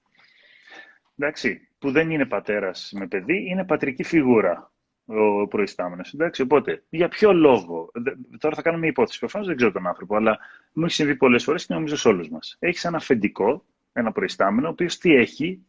Εντάξει, 1.21 1.67
που 1.79 1.91
δεν 1.91 2.09
είναι 2.09 2.25
πατέρας 2.25 2.91
με 2.95 3.07
παιδί, 3.07 3.49
είναι 3.49 3.65
πατρική 3.65 4.03
φιγούρα 4.03 4.71
ο 5.05 5.47
προϊστάμενος. 5.47 6.13
Εντάξει, 6.13 6.41
οπότε, 6.41 6.83
για 6.89 7.07
ποιο 7.07 7.33
λόγο, 7.33 7.91
τώρα 8.39 8.55
θα 8.55 8.61
κάνουμε 8.61 8.81
μια 8.81 8.91
υπόθεση, 8.91 9.19
προφανώς 9.19 9.47
δεν 9.47 9.55
ξέρω 9.55 9.71
τον 9.71 9.87
άνθρωπο, 9.87 10.15
αλλά 10.15 10.39
μου 10.73 10.85
έχει 10.85 10.93
συμβεί 10.93 11.15
πολλές 11.15 11.43
φορές 11.43 11.65
και 11.65 11.73
νομίζω 11.73 11.95
σε 11.95 12.07
όλους 12.07 12.29
μας. 12.29 12.55
Έχεις 12.59 12.85
ένα 12.85 12.97
αφεντικό, 12.97 13.65
ένα 13.93 14.11
προϊστάμενο, 14.11 14.67
ο 14.67 14.71
οποίος 14.71 14.97
τι 14.97 15.15
έχει, 15.15 15.65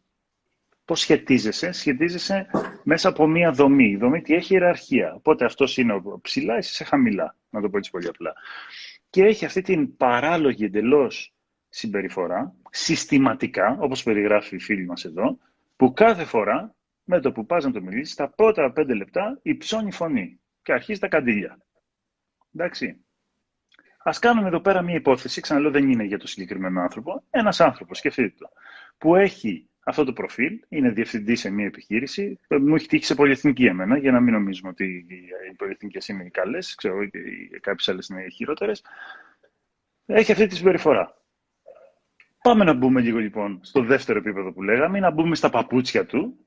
πώς 0.85 0.99
σχετίζεσαι. 0.99 1.71
Σχετίζεσαι 1.71 2.47
μέσα 2.83 3.09
από 3.09 3.27
μία 3.27 3.51
δομή. 3.51 3.89
Η 3.89 3.97
δομή 3.97 4.21
τι 4.21 4.33
έχει 4.33 4.53
ιεραρχία. 4.53 5.13
Οπότε 5.13 5.45
αυτός 5.45 5.77
είναι 5.77 6.01
ψηλά, 6.21 6.55
εσύ 6.55 6.69
είσαι 6.71 6.83
χαμηλά. 6.83 7.35
Να 7.49 7.61
το 7.61 7.69
πω 7.69 7.77
έτσι 7.77 7.91
πολύ 7.91 8.07
απλά. 8.07 8.33
Και 9.09 9.23
έχει 9.23 9.45
αυτή 9.45 9.61
την 9.61 9.97
παράλογη 9.97 10.65
εντελώς 10.65 11.33
συμπεριφορά, 11.75 12.55
συστηματικά, 12.69 13.77
όπως 13.79 14.03
περιγράφει 14.03 14.55
η 14.55 14.59
φίλη 14.59 14.85
μας 14.85 15.05
εδώ, 15.05 15.37
που 15.75 15.93
κάθε 15.93 16.25
φορά 16.25 16.75
με 17.03 17.19
το 17.19 17.31
που 17.31 17.45
πας 17.45 17.63
να 17.63 17.71
το 17.71 17.81
μιλήσεις, 17.81 18.15
τα 18.15 18.29
πρώτα 18.29 18.71
πέντε 18.71 18.93
λεπτά 18.93 19.39
υψώνει 19.41 19.91
φωνή 19.91 20.39
και 20.61 20.73
αρχίζει 20.73 20.99
τα 20.99 21.07
καντήλια. 21.07 21.57
Εντάξει. 22.53 23.05
Α 24.03 24.11
κάνουμε 24.19 24.47
εδώ 24.47 24.59
πέρα 24.59 24.81
μία 24.81 24.95
υπόθεση, 24.95 25.41
ξαναλέω 25.41 25.71
δεν 25.71 25.89
είναι 25.89 26.03
για 26.03 26.17
το 26.17 26.27
συγκεκριμένο 26.27 26.81
άνθρωπο. 26.81 27.23
Ένας 27.29 27.59
άνθρωπος, 27.59 27.97
σκεφτείτε 27.97 28.33
το, 28.37 28.49
που 28.97 29.15
έχει 29.15 29.69
αυτό 29.83 30.03
το 30.03 30.13
προφίλ, 30.13 30.59
είναι 30.69 30.89
διευθυντής 30.89 31.39
σε 31.39 31.49
μια 31.49 31.65
επιχείρηση. 31.65 32.39
Μου 32.49 32.75
έχει 32.75 32.87
τύχει 32.87 33.05
σε 33.05 33.15
πολυεθνική 33.15 33.65
εμένα, 33.65 33.97
για 33.97 34.11
να 34.11 34.19
μην 34.19 34.33
νομίζουμε 34.33 34.69
ότι 34.69 35.05
οι 35.49 35.55
πολυεθνικές 35.55 36.07
είναι 36.07 36.23
οι 36.23 36.29
καλές, 36.29 36.75
ξέρω 36.75 37.05
και 37.05 37.19
κάποιες 37.61 37.89
άλλες 37.89 38.07
είναι 38.07 38.29
χειρότερες. 38.29 38.83
Έχει 40.05 40.31
αυτή 40.31 40.47
τη 40.47 40.55
συμπεριφορά. 40.55 41.22
Πάμε 42.43 42.63
να 42.63 42.73
μπούμε 42.73 43.01
λίγο 43.01 43.17
λοιπόν 43.17 43.59
στο 43.61 43.81
δεύτερο 43.83 44.19
επίπεδο 44.19 44.53
που 44.53 44.61
λέγαμε, 44.63 44.99
να 44.99 45.11
μπούμε 45.11 45.35
στα 45.35 45.49
παπούτσια 45.49 46.05
του, 46.05 46.37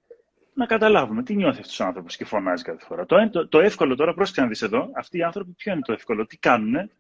να 0.55 0.67
καταλάβουμε 0.67 1.23
τι 1.23 1.35
νιώθει 1.35 1.61
αυτός 1.61 1.81
ο 1.81 1.85
άνθρωπος 1.85 2.17
και 2.17 2.25
φωνάζει 2.25 2.63
κάθε 2.63 2.85
φορά. 2.85 3.07
Το, 3.07 3.31
το, 3.31 3.49
το 3.49 3.61
εύκολο 3.61 3.95
τώρα, 3.95 4.15
πρόσεξε 4.15 4.41
να 4.41 4.47
δεις 4.47 4.63
εδώ, 4.63 4.91
αυτοί 4.97 5.19
οι 5.19 5.23
άνθρωποι 5.23 5.53
ποιο 5.53 5.73
είναι 5.73 5.81
το 5.81 5.93
εύκολο, 5.93 6.27
τι 6.27 6.39
κάνουν, 6.39 6.91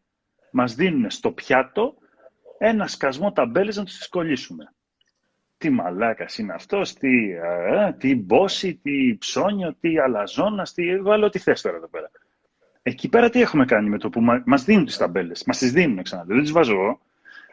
μας 0.51 0.74
δίνουν 0.74 1.10
στο 1.10 1.32
πιάτο 1.32 1.94
ένα 2.59 2.86
σκασμό 2.86 3.32
ταμπέλες 3.32 3.77
να 3.77 3.85
τους 3.85 3.98
τι 3.98 4.09
κολλήσουμε 4.09 4.74
τι 5.59 5.70
μαλάκας 5.70 6.39
είναι 6.39 6.52
αυτός, 6.52 6.94
τι, 6.94 7.31
ε, 7.31 7.93
τι 7.98 8.14
μπόση, 8.14 8.74
τι 8.82 9.16
ψώνιο, 9.18 9.77
τι 9.81 9.98
αλαζόνας, 9.98 10.73
τι... 10.73 11.01
Βάλω 11.01 11.27
ό,τι 11.27 11.39
θες 11.39 11.60
τώρα 11.60 11.77
εδώ 11.77 11.89
πέρα. 11.89 12.10
Εκεί 12.82 13.09
πέρα 13.09 13.31
τι 13.31 13.40
έχουμε 13.40 13.64
κάνει 13.64 13.89
με 13.89 13.98
το 13.98 14.09
που 14.09 14.20
μα, 14.20 14.43
μας 14.47 14.64
δίνουν 14.64 14.85
τις 14.85 14.97
ταμπέλες. 14.97 15.44
Μας 15.47 15.59
τις 15.59 15.73
δίνουν 15.73 16.02
ξανά, 16.02 16.24
δεν 16.24 16.40
τις 16.40 16.52
βάζω 16.52 16.73
εγώ. 16.73 17.01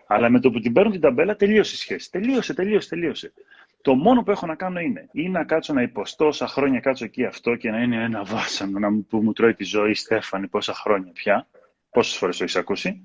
Αλλά 0.07 0.29
με 0.29 0.39
το 0.39 0.51
που 0.51 0.59
την 0.59 0.73
παίρνουν 0.73 0.91
την 0.91 1.01
ταμπέλα 1.01 1.35
τελείωσε 1.35 1.75
η 1.75 1.77
σχέση. 1.77 2.11
Τελείωσε, 2.11 2.53
τελείωσε, 2.53 2.89
τελείωσε. 2.89 3.33
Το 3.81 3.95
μόνο 3.95 4.23
που 4.23 4.31
έχω 4.31 4.45
να 4.45 4.55
κάνω 4.55 4.79
είναι 4.79 5.09
ή 5.11 5.29
να 5.29 5.43
κάτσω 5.43 5.73
να 5.73 5.81
υποστώ 5.81 6.25
όσα 6.27 6.47
χρόνια 6.47 6.79
κάτσω 6.79 7.05
εκεί 7.05 7.25
αυτό 7.25 7.55
και 7.55 7.69
να 7.69 7.81
είναι 7.81 8.03
ένα 8.03 8.23
βάσανο 8.23 8.79
να 8.79 8.91
μου, 8.91 9.05
που 9.05 9.17
μου 9.17 9.33
τρώει 9.33 9.53
τη 9.53 9.63
ζωή, 9.63 9.93
Στέφανη, 9.93 10.47
πόσα 10.47 10.73
χρόνια 10.73 11.11
πια. 11.11 11.47
Πόσες 11.89 12.17
φορές 12.17 12.37
το 12.37 12.43
έχεις 12.43 12.55
ακούσει. 12.55 13.01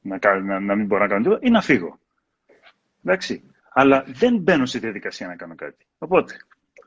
Να, 0.00 0.40
να, 0.40 0.60
να 0.60 0.74
μην 0.74 0.86
μπορώ 0.86 1.02
να 1.02 1.08
κάνω 1.08 1.22
τίποτα 1.22 1.46
ή 1.46 1.50
να 1.50 1.62
φύγω. 1.62 1.98
Εντάξει 3.04 3.42
αλλά 3.80 4.04
δεν 4.06 4.38
μπαίνω 4.38 4.66
στη 4.66 4.78
διαδικασία 4.78 5.26
να 5.26 5.36
κάνω 5.36 5.54
κάτι. 5.54 5.86
Οπότε, 5.98 6.36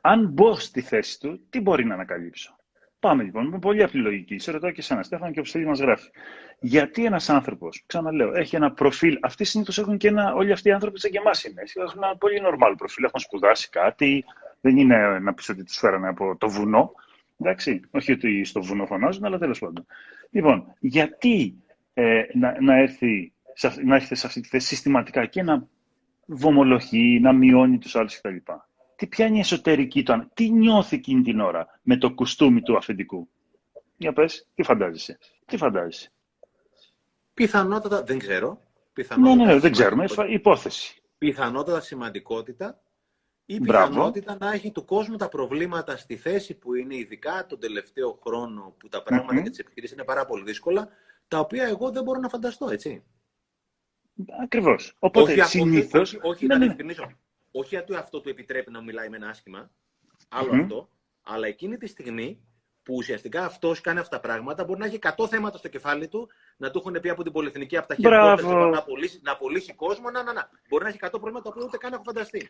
αν 0.01 0.27
μπω 0.27 0.55
στη 0.55 0.81
θέση 0.81 1.19
του, 1.19 1.45
τι 1.49 1.61
μπορεί 1.61 1.85
να 1.85 1.93
ανακαλύψω; 1.93 2.55
Πάμε 3.01 3.23
λοιπόν 3.23 3.47
με 3.47 3.59
πολύ 3.59 3.83
απλή 3.83 4.01
λογική. 4.01 4.39
Σε 4.39 4.51
ρωτάω 4.51 4.71
και 4.71 4.79
εσένα, 4.79 5.03
Στέφανο, 5.03 5.31
και 5.31 5.39
ο 5.39 5.43
Ψηλή 5.43 5.65
μας 5.65 5.79
γράφει. 5.79 6.09
Γιατί 6.59 7.05
ένας 7.05 7.29
άνθρωπος, 7.29 7.83
ξαναλέω, 7.85 8.33
έχει 8.33 8.55
ένα 8.55 8.71
προφίλ. 8.71 9.17
Αυτοί 9.21 9.43
συνήθως 9.43 9.77
έχουν 9.77 9.97
και 9.97 10.07
ένα. 10.07 10.33
Όλοι 10.33 10.51
αυτοί 10.51 10.69
οι 10.69 10.71
άνθρωποι 10.71 10.99
σαν 10.99 11.11
και 11.11 11.17
εμά 11.17 11.31
είναι. 11.47 11.61
Έχουν 11.87 12.03
ένα 12.03 12.17
πολύ 12.17 12.41
normal 12.43 12.73
προφίλ. 12.77 13.03
Έχουν 13.03 13.19
σπουδάσει 13.19 13.69
κάτι. 13.69 14.25
Δεν 14.61 14.77
είναι 14.77 15.19
να 15.19 15.33
πεις 15.33 15.49
ότι 15.49 15.63
τους 15.63 15.77
φέρανε 15.77 16.07
από 16.07 16.35
το 16.37 16.49
βουνό. 16.49 16.91
Εντάξει. 17.39 17.81
Όχι 17.91 18.11
ότι 18.11 18.43
στο 18.43 18.61
βουνό 18.61 18.85
φωνάζουν, 18.85 19.25
αλλά 19.25 19.37
τέλος 19.37 19.59
πάντων. 19.59 19.85
Λοιπόν, 20.29 20.75
γιατί 20.79 21.63
ε, 21.93 22.21
να, 22.33 22.61
να, 22.61 22.75
έρθει, 22.75 23.33
να 23.85 23.95
έρθει 23.95 24.15
σε 24.15 24.27
αυτή 24.27 24.41
τη 24.41 24.47
θέση 24.47 24.67
συστηματικά 24.67 25.25
και 25.25 25.43
να 25.43 25.67
βομολογεί, 26.25 27.19
να 27.19 27.33
μειώνει 27.33 27.77
τους 27.77 27.95
άλλους 27.95 28.21
κτλ 28.21 28.35
τι, 29.01 29.07
ποια 29.07 29.25
είναι 29.25 29.37
η 29.37 29.39
εσωτερική 29.39 30.03
του, 30.03 30.29
τι 30.33 30.49
νιώθει 30.49 30.95
εκείνη 30.95 31.21
την 31.21 31.39
ώρα 31.39 31.79
με 31.81 31.97
το 31.97 32.13
κουστούμι 32.13 32.61
του 32.61 32.77
αφεντικού; 32.77 33.29
Για 33.97 34.13
πες, 34.13 34.47
τι 34.55 34.63
φαντάζεσαι, 34.63 35.17
τι 35.45 35.57
φαντάζεσαι; 35.57 36.11
Πιθανότατα, 37.33 38.03
δεν 38.03 38.19
ξέρω. 38.19 38.61
Πιθανότατα 38.93 39.35
ναι, 39.35 39.45
ναι, 39.45 39.53
ναι, 39.53 39.59
δεν 39.59 39.71
ξέρουμε, 39.71 40.05
υπόθεση. 40.27 41.01
Πιθανότατα 41.17 41.81
σημαντικότητα 41.81 42.81
ή 43.45 43.59
πιθανότητα 43.59 44.37
να 44.39 44.51
έχει 44.51 44.71
του 44.71 44.85
κόσμου 44.85 45.15
τα 45.15 45.29
προβλήματα 45.29 45.97
στη 45.97 46.17
θέση 46.17 46.53
που 46.53 46.73
είναι, 46.73 46.95
ειδικά 46.95 47.45
τον 47.45 47.59
τελευταίο 47.59 48.19
χρόνο 48.25 48.75
που 48.79 48.87
τα 48.87 49.03
πράγματα 49.03 49.33
mm-hmm. 49.39 49.43
και 49.43 49.49
τις 49.49 49.59
επιχειρήσεις 49.59 49.95
είναι 49.95 50.05
πάρα 50.05 50.25
πολύ 50.25 50.43
δύσκολα, 50.43 50.89
τα 51.27 51.39
οποία 51.39 51.63
εγώ 51.63 51.91
δεν 51.91 52.03
μπορώ 52.03 52.19
να 52.19 52.29
φανταστώ, 52.29 52.69
έτσι. 52.69 53.03
Ακριβώς. 54.43 54.95
Οπότε 54.99 55.31
όχι, 55.31 55.41
συνήθω. 55.41 55.99
Όχι, 55.99 56.19
όχι, 56.21 56.45
ναι, 56.45 56.57
ναι. 56.57 56.75
Όχι 57.51 57.75
γιατί 57.75 57.95
αυτό 57.95 58.21
του 58.21 58.29
επιτρέπει 58.29 58.71
να 58.71 58.81
μιλάει 58.81 59.09
με 59.09 59.15
ένα 59.17 59.29
άσχημα, 59.29 59.71
άλλο 60.29 60.61
αυτό, 60.61 60.89
αλλά 61.21 61.47
εκείνη 61.47 61.77
τη 61.77 61.87
στιγμή 61.87 62.41
που 62.83 62.93
ουσιαστικά 62.95 63.45
αυτός 63.45 63.81
κάνει 63.81 63.99
αυτά 63.99 64.15
τα 64.15 64.21
πράγματα, 64.27 64.63
μπορεί 64.63 64.79
να 64.79 64.85
έχει 64.85 64.99
100 65.17 65.27
θέματα 65.29 65.57
στο 65.57 65.67
κεφάλι 65.67 66.07
του, 66.07 66.29
να 66.57 66.71
του 66.71 66.77
έχουν 66.85 66.99
πει 67.01 67.09
από 67.09 67.23
την 67.23 67.31
πολυεθνική, 67.31 67.77
από 67.77 67.87
τα 67.87 67.95
χέρια 67.95 68.17
να 68.71 68.77
απολύσει, 68.77 69.19
να 69.23 69.31
απολύσει 69.31 69.73
κόσμο. 69.73 70.09
Να, 70.09 70.23
να, 70.23 70.33
να. 70.33 70.49
Μπορεί 70.69 70.83
να 70.83 70.89
έχει 70.89 70.99
100 71.01 71.07
προβλήματα 71.11 71.51
που 71.51 71.61
ούτε 71.63 71.77
καν 71.77 71.93
έχω 71.93 72.03
φανταστεί. 72.05 72.47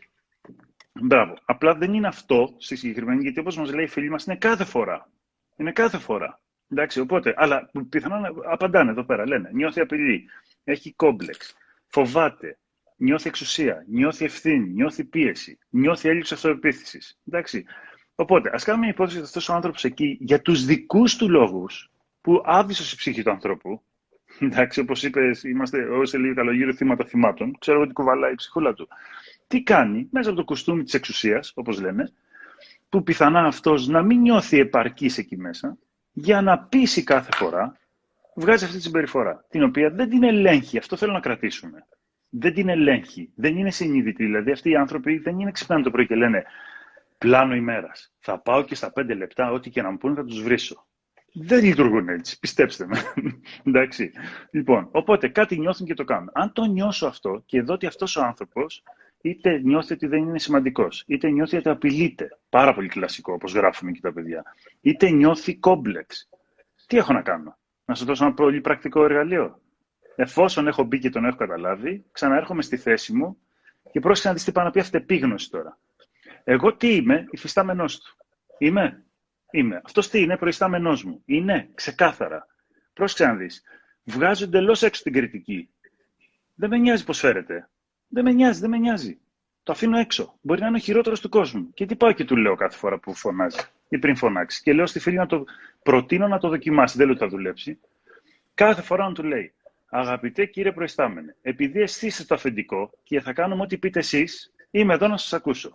Μπράβο. 0.92 1.34
Απλά 1.44 1.74
δεν 1.74 1.94
είναι 1.94 2.06
αυτό 2.06 2.54
στη 2.58 2.76
συγκεκριμένη, 2.76 3.22
γιατί 3.22 3.40
όπως 3.40 3.56
μας 3.56 3.72
λέει 3.72 3.84
η 3.84 3.88
φίλη 3.88 4.10
μας, 4.10 4.24
είναι 4.24 4.36
κάθε 4.36 4.64
φορά. 4.64 5.10
Είναι 5.56 5.72
κάθε 5.72 5.98
φορά. 5.98 6.40
Εντάξει, 6.68 7.00
οπότε, 7.00 7.34
αλλά 7.36 7.70
πιθανόν 7.88 8.42
απαντάνε 8.44 8.90
εδώ 8.90 9.04
πέρα. 9.04 9.26
Λένε, 9.26 9.50
νιώθει 9.52 9.80
απειλή, 9.80 10.28
έχει 10.64 10.92
κόμπλεξ, 10.92 11.54
φοβάται, 11.86 12.58
νιώθει 13.02 13.28
εξουσία, 13.28 13.84
νιώθει 13.88 14.24
ευθύνη, 14.24 14.68
νιώθει 14.68 15.04
πίεση, 15.04 15.58
νιώθει 15.68 16.08
έλλειψη 16.08 16.34
αυτοεπίθεσης. 16.34 17.18
Εντάξει. 17.28 17.64
Οπότε, 18.14 18.50
ας 18.54 18.64
κάνουμε 18.64 18.84
μια 18.84 18.94
υπόθεση 18.94 19.16
ότι 19.16 19.26
αυτός 19.26 19.48
ο 19.48 19.54
άνθρωπος 19.54 19.84
εκεί 19.84 20.18
για 20.20 20.42
τους 20.42 20.64
δικούς 20.64 21.16
του 21.16 21.30
λόγους, 21.30 21.90
που 22.20 22.42
άβυσο 22.44 22.82
η 22.92 22.96
ψυχή 22.96 23.22
του 23.22 23.30
ανθρώπου, 23.30 23.82
εντάξει, 24.40 24.80
όπως 24.80 25.02
είπες, 25.02 25.42
είμαστε 25.42 25.82
όσο 25.82 26.18
λίγο 26.18 26.34
καλογύρω 26.34 26.72
θύματα 26.72 27.04
θυμάτων, 27.04 27.58
ξέρω 27.58 27.80
ότι 27.80 27.92
κουβαλάει 27.92 28.32
η 28.32 28.34
ψυχούλα 28.34 28.74
του. 28.74 28.88
Τι 29.46 29.62
κάνει 29.62 30.08
μέσα 30.10 30.28
από 30.28 30.38
το 30.38 30.44
κουστούμι 30.44 30.82
της 30.82 30.94
εξουσίας, 30.94 31.52
όπως 31.54 31.80
λένε, 31.80 32.12
που 32.88 33.02
πιθανά 33.02 33.46
αυτός 33.46 33.88
να 33.88 34.02
μην 34.02 34.20
νιώθει 34.20 34.58
επαρκής 34.58 35.18
εκεί 35.18 35.36
μέσα, 35.36 35.78
για 36.12 36.40
να 36.40 36.58
πείσει 36.58 37.02
κάθε 37.02 37.30
φορά, 37.32 37.76
βγάζει 38.34 38.64
αυτή 38.64 38.76
τη 38.76 38.82
συμπεριφορά, 38.82 39.44
την 39.48 39.62
οποία 39.62 39.90
δεν 39.90 40.08
την 40.08 40.22
ελέγχει. 40.22 40.78
Αυτό 40.78 40.96
θέλω 40.96 41.12
να 41.12 41.20
κρατήσουμε 41.20 41.86
δεν 42.34 42.54
την 42.54 42.68
ελέγχει. 42.68 43.32
Δεν 43.34 43.56
είναι 43.56 43.70
συνείδητη. 43.70 44.24
Δηλαδή, 44.24 44.50
αυτοί 44.50 44.70
οι 44.70 44.76
άνθρωποι 44.76 45.18
δεν 45.18 45.38
είναι 45.38 45.50
ξυπνάνε 45.50 45.82
το 45.82 45.90
πρωί 45.90 46.06
και 46.06 46.14
λένε 46.14 46.44
πλάνο 47.18 47.54
ημέρας. 47.54 48.12
Θα 48.18 48.38
πάω 48.38 48.62
και 48.64 48.74
στα 48.74 48.92
πέντε 48.92 49.14
λεπτά, 49.14 49.50
ό,τι 49.50 49.70
και 49.70 49.82
να 49.82 49.90
μου 49.90 49.98
πούνε, 49.98 50.14
θα 50.14 50.24
τους 50.24 50.42
βρίσω. 50.42 50.86
Δεν 51.32 51.64
λειτουργούν 51.64 52.08
έτσι, 52.08 52.38
πιστέψτε 52.38 52.86
με. 52.86 52.98
Εντάξει. 53.66 54.10
Λοιπόν, 54.50 54.88
οπότε 54.92 55.28
κάτι 55.28 55.58
νιώθουν 55.58 55.86
και 55.86 55.94
το 55.94 56.04
κάνουν. 56.04 56.30
Αν 56.32 56.52
το 56.52 56.64
νιώσω 56.64 57.06
αυτό 57.06 57.42
και 57.46 57.62
δω 57.62 57.74
ότι 57.74 57.86
αυτός 57.86 58.16
ο 58.16 58.22
άνθρωπος 58.24 58.82
είτε 59.20 59.58
νιώθει 59.58 59.92
ότι 59.92 60.06
δεν 60.06 60.18
είναι 60.18 60.38
σημαντικός, 60.38 61.04
είτε 61.06 61.30
νιώθει 61.30 61.56
ότι 61.56 61.68
απειλείται. 61.68 62.28
Πάρα 62.48 62.74
πολύ 62.74 62.88
κλασικό, 62.88 63.32
όπως 63.32 63.52
γράφουμε 63.54 63.92
και 63.92 64.00
τα 64.00 64.12
παιδιά. 64.12 64.42
Είτε 64.80 65.10
νιώθει 65.10 65.56
κόμπλεξ. 65.56 66.28
Τι 66.86 66.96
έχω 66.96 67.12
να 67.12 67.22
κάνω, 67.22 67.58
Να 67.84 67.94
σου 67.94 68.04
δώσω 68.04 68.24
ένα 68.24 68.34
πολύ 68.34 68.60
πρακτικό 68.60 69.04
εργαλείο 69.04 69.61
εφόσον 70.16 70.66
έχω 70.66 70.82
μπει 70.82 70.98
και 70.98 71.10
τον 71.10 71.24
έχω 71.24 71.36
καταλάβει, 71.36 72.04
ξαναέρχομαι 72.12 72.62
στη 72.62 72.76
θέση 72.76 73.12
μου 73.12 73.38
και 73.90 74.00
πρόσεχε 74.00 74.28
να 74.28 74.34
δεις 74.34 74.44
τι 74.44 74.52
πάνω 74.52 74.66
να 74.66 74.72
πει 74.72 74.80
αυτή 74.80 74.96
επίγνωση 74.96 75.50
τώρα. 75.50 75.78
Εγώ 76.44 76.76
τι 76.76 76.94
είμαι, 76.94 77.26
υφιστάμενός 77.30 78.00
του. 78.00 78.16
Είμαι; 78.58 79.04
Είμαι. 79.52 79.80
Αυτός 79.84 80.08
τι 80.08 80.20
είναι, 80.20 80.36
προϊστάμενός 80.36 81.04
μου. 81.04 81.22
Είναι, 81.24 81.68
ξεκάθαρα. 81.74 82.46
Πρόσεξε 82.92 83.26
να 83.26 83.34
δεις. 83.34 83.62
Βγάζω 84.04 84.44
εντελώς 84.44 84.82
έξω 84.82 85.02
την 85.02 85.12
κριτική. 85.12 85.68
Δεν 86.54 86.68
με 86.68 86.78
νοιάζει 86.78 87.04
πώς 87.04 87.18
φέρεται. 87.18 87.70
Δεν 88.08 88.24
με 88.24 88.32
νοιάζει, 88.32 88.60
δεν 88.60 88.70
με 88.70 88.78
νοιάζει. 88.78 89.18
Το 89.62 89.72
αφήνω 89.72 89.98
έξω. 89.98 90.38
Μπορεί 90.40 90.60
να 90.60 90.66
είναι 90.66 90.76
ο 90.76 90.80
χειρότερος 90.80 91.20
του 91.20 91.28
κόσμου. 91.28 91.72
Και 91.74 91.86
τι 91.86 91.96
πάω 91.96 92.12
και 92.12 92.24
του 92.24 92.36
λέω 92.36 92.54
κάθε 92.54 92.76
φορά 92.76 92.98
που 92.98 93.14
φωνάζει 93.14 93.58
ή 93.88 93.98
πριν 93.98 94.16
φωνάξει. 94.16 94.62
Και 94.62 94.72
λέω 94.72 94.86
στη 94.86 94.98
φίλη 94.98 95.16
να 95.16 95.26
το 95.26 95.44
προτείνω 95.82 96.28
να 96.28 96.38
το 96.38 96.48
δοκιμάσει. 96.48 96.96
Δεν 96.96 97.06
λέω 97.06 97.14
ότι 97.14 97.24
θα 97.24 97.30
δουλέψει. 97.30 97.80
Κάθε 98.54 98.82
φορά 98.82 99.06
να 99.06 99.12
του 99.12 99.22
λέει 99.22 99.54
Αγαπητέ 99.94 100.46
κύριε 100.46 100.72
Προϊστάμενε, 100.72 101.36
επειδή 101.42 101.80
εσύ 101.80 102.06
είστε 102.06 102.24
το 102.24 102.34
αφεντικό 102.34 102.90
και 103.02 103.20
θα 103.20 103.32
κάνουμε 103.32 103.62
ό,τι 103.62 103.78
πείτε 103.78 103.98
εσείς, 103.98 104.52
είμαι 104.70 104.94
εδώ 104.94 105.08
να 105.08 105.16
σας 105.16 105.32
ακούσω. 105.32 105.70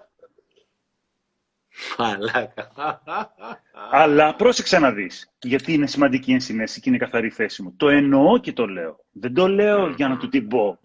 Αλλά 3.92 4.36
πρόσεξε 4.36 4.80
να 4.80 4.92
δεις. 4.92 5.34
Γιατί 5.42 5.74
είναι 5.74 5.88
σημαντική 5.88 6.32
η 6.32 6.34
ενσυναίσθηση 6.34 6.82
και 6.82 6.90
είναι 6.90 6.98
καθαρή 6.98 7.30
θέση 7.30 7.64
μου. 7.64 7.74
Το 7.78 7.90
εννοώ 7.90 8.38
και 8.38 8.54
το 8.54 8.68
λέω. 8.68 9.00
Δεν 9.12 9.34
το 9.34 9.48
λέω 9.48 9.90
για 9.90 10.08
να 10.08 10.18
του 10.18 10.30
την 10.30 10.48
πω. 10.48 10.80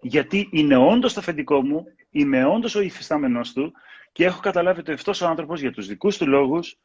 Γιατί 0.00 0.48
είναι 0.52 0.76
όντως 0.76 1.12
το 1.12 1.20
αφεντικό 1.20 1.62
μου, 1.62 1.84
είμαι 2.10 2.44
όντως 2.44 2.74
ο 2.74 2.80
υφιστάμενο 2.80 3.40
του 3.54 3.72
και 4.12 4.24
έχω 4.24 4.40
καταλάβει 4.40 4.80
ότι 4.80 4.92
αυτό 4.92 5.12
ο 5.22 5.28
άνθρωπος 5.28 5.60
για 5.60 5.72
τους 5.72 5.86
δικούς 5.86 6.16
του 6.16 6.26
λόγους 6.26 6.78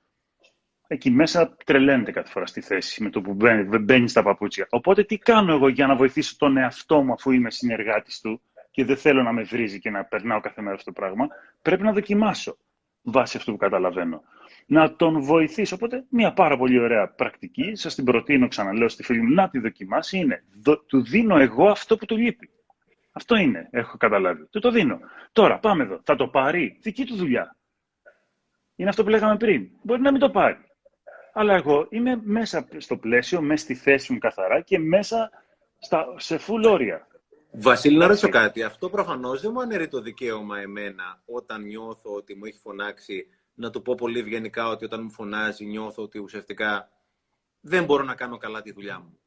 εκεί 0.87 1.11
μέσα 1.11 1.55
τρελαίνεται 1.65 2.11
κάθε 2.11 2.29
φορά 2.29 2.45
στη 2.45 2.61
θέση 2.61 3.03
με 3.03 3.09
το 3.09 3.21
που 3.21 3.33
μπαίνει, 3.33 3.77
μπαίνει 3.77 4.07
στα 4.07 4.23
παπούτσια. 4.23 4.67
Οπότε 4.69 5.03
τι 5.03 5.17
κάνω 5.17 5.53
εγώ 5.53 5.67
για 5.67 5.87
να 5.87 5.95
βοηθήσω 5.95 6.35
τον 6.37 6.57
εαυτό 6.57 7.03
μου 7.03 7.13
αφού 7.13 7.31
είμαι 7.31 7.51
συνεργάτης 7.51 8.19
του 8.21 8.41
και 8.71 8.85
δεν 8.85 8.97
θέλω 8.97 9.23
να 9.23 9.31
με 9.31 9.41
βρίζει 9.41 9.79
και 9.79 9.89
να 9.89 10.03
περνάω 10.03 10.39
κάθε 10.39 10.61
μέρα 10.61 10.75
αυτό 10.75 10.93
το 10.93 10.99
πράγμα. 11.01 11.27
Πρέπει 11.61 11.83
να 11.83 11.91
δοκιμάσω 11.91 12.57
βάσει 13.01 13.37
αυτού 13.37 13.51
που 13.51 13.57
καταλαβαίνω. 13.57 14.21
Να 14.65 14.95
τον 14.95 15.21
βοηθήσω. 15.21 15.75
Οπότε, 15.75 16.05
μια 16.09 16.33
πάρα 16.33 16.57
πολύ 16.57 16.79
ωραία 16.79 17.07
πρακτική, 17.07 17.75
σας 17.75 17.95
την 17.95 18.03
προτείνω, 18.03 18.47
ξαναλέω 18.47 18.89
στη 18.89 19.03
φίλη 19.03 19.21
μου, 19.21 19.33
να 19.33 19.49
τη 19.49 19.59
δοκιμάσει, 19.59 20.17
είναι 20.17 20.43
του 20.85 21.03
δίνω 21.03 21.37
εγώ 21.37 21.69
αυτό 21.69 21.97
που 21.97 22.05
του 22.05 22.17
λείπει. 22.17 22.49
Αυτό 23.11 23.35
είναι, 23.35 23.67
έχω 23.71 23.97
καταλάβει. 23.97 24.47
Του 24.49 24.59
το 24.59 24.71
δίνω. 24.71 24.99
Τώρα, 25.31 25.59
πάμε 25.59 25.83
εδώ. 25.83 26.01
Θα 26.03 26.15
το 26.15 26.27
πάρει. 26.27 26.77
Δική 26.81 27.05
του 27.05 27.15
δουλειά. 27.15 27.57
Είναι 28.75 28.89
αυτό 28.89 29.03
που 29.03 29.09
λέγαμε 29.09 29.37
πριν. 29.37 29.69
Μπορεί 29.83 30.01
να 30.01 30.11
μην 30.11 30.19
το 30.19 30.29
πάρει 30.29 30.57
αλλά 31.33 31.53
εγώ 31.53 31.87
είμαι 31.89 32.19
μέσα 32.23 32.67
στο 32.77 32.97
πλαίσιο, 32.97 33.41
μέσα 33.41 33.63
στη 33.63 33.75
θέση 33.75 34.13
μου 34.13 34.19
καθαρά 34.19 34.61
και 34.61 34.79
μέσα 34.79 35.31
στα, 35.79 36.15
σε 36.17 36.39
full 36.47 36.71
όρια. 36.71 37.07
Βασίλη, 37.51 37.97
να 37.97 38.07
ρωτήσω 38.07 38.29
κάτι. 38.29 38.63
Αυτό 38.63 38.89
προφανώς 38.89 39.41
δεν 39.41 39.51
μου 39.53 39.61
αναιρεί 39.61 39.87
το 39.87 40.01
δικαίωμα 40.01 40.59
εμένα 40.59 41.21
όταν 41.25 41.61
νιώθω 41.63 42.13
ότι 42.13 42.35
μου 42.35 42.45
έχει 42.45 42.59
φωνάξει 42.59 43.27
να 43.53 43.69
του 43.69 43.81
πω 43.81 43.95
πολύ 43.95 44.19
ευγενικά 44.19 44.67
ότι 44.67 44.85
όταν 44.85 45.01
μου 45.03 45.11
φωνάζει 45.11 45.65
νιώθω 45.65 46.03
ότι 46.03 46.19
ουσιαστικά 46.19 46.89
δεν 47.59 47.83
μπορώ 47.83 48.03
να 48.03 48.15
κάνω 48.15 48.37
καλά 48.37 48.61
τη 48.61 48.71
δουλειά 48.71 48.99
μου. 48.99 49.19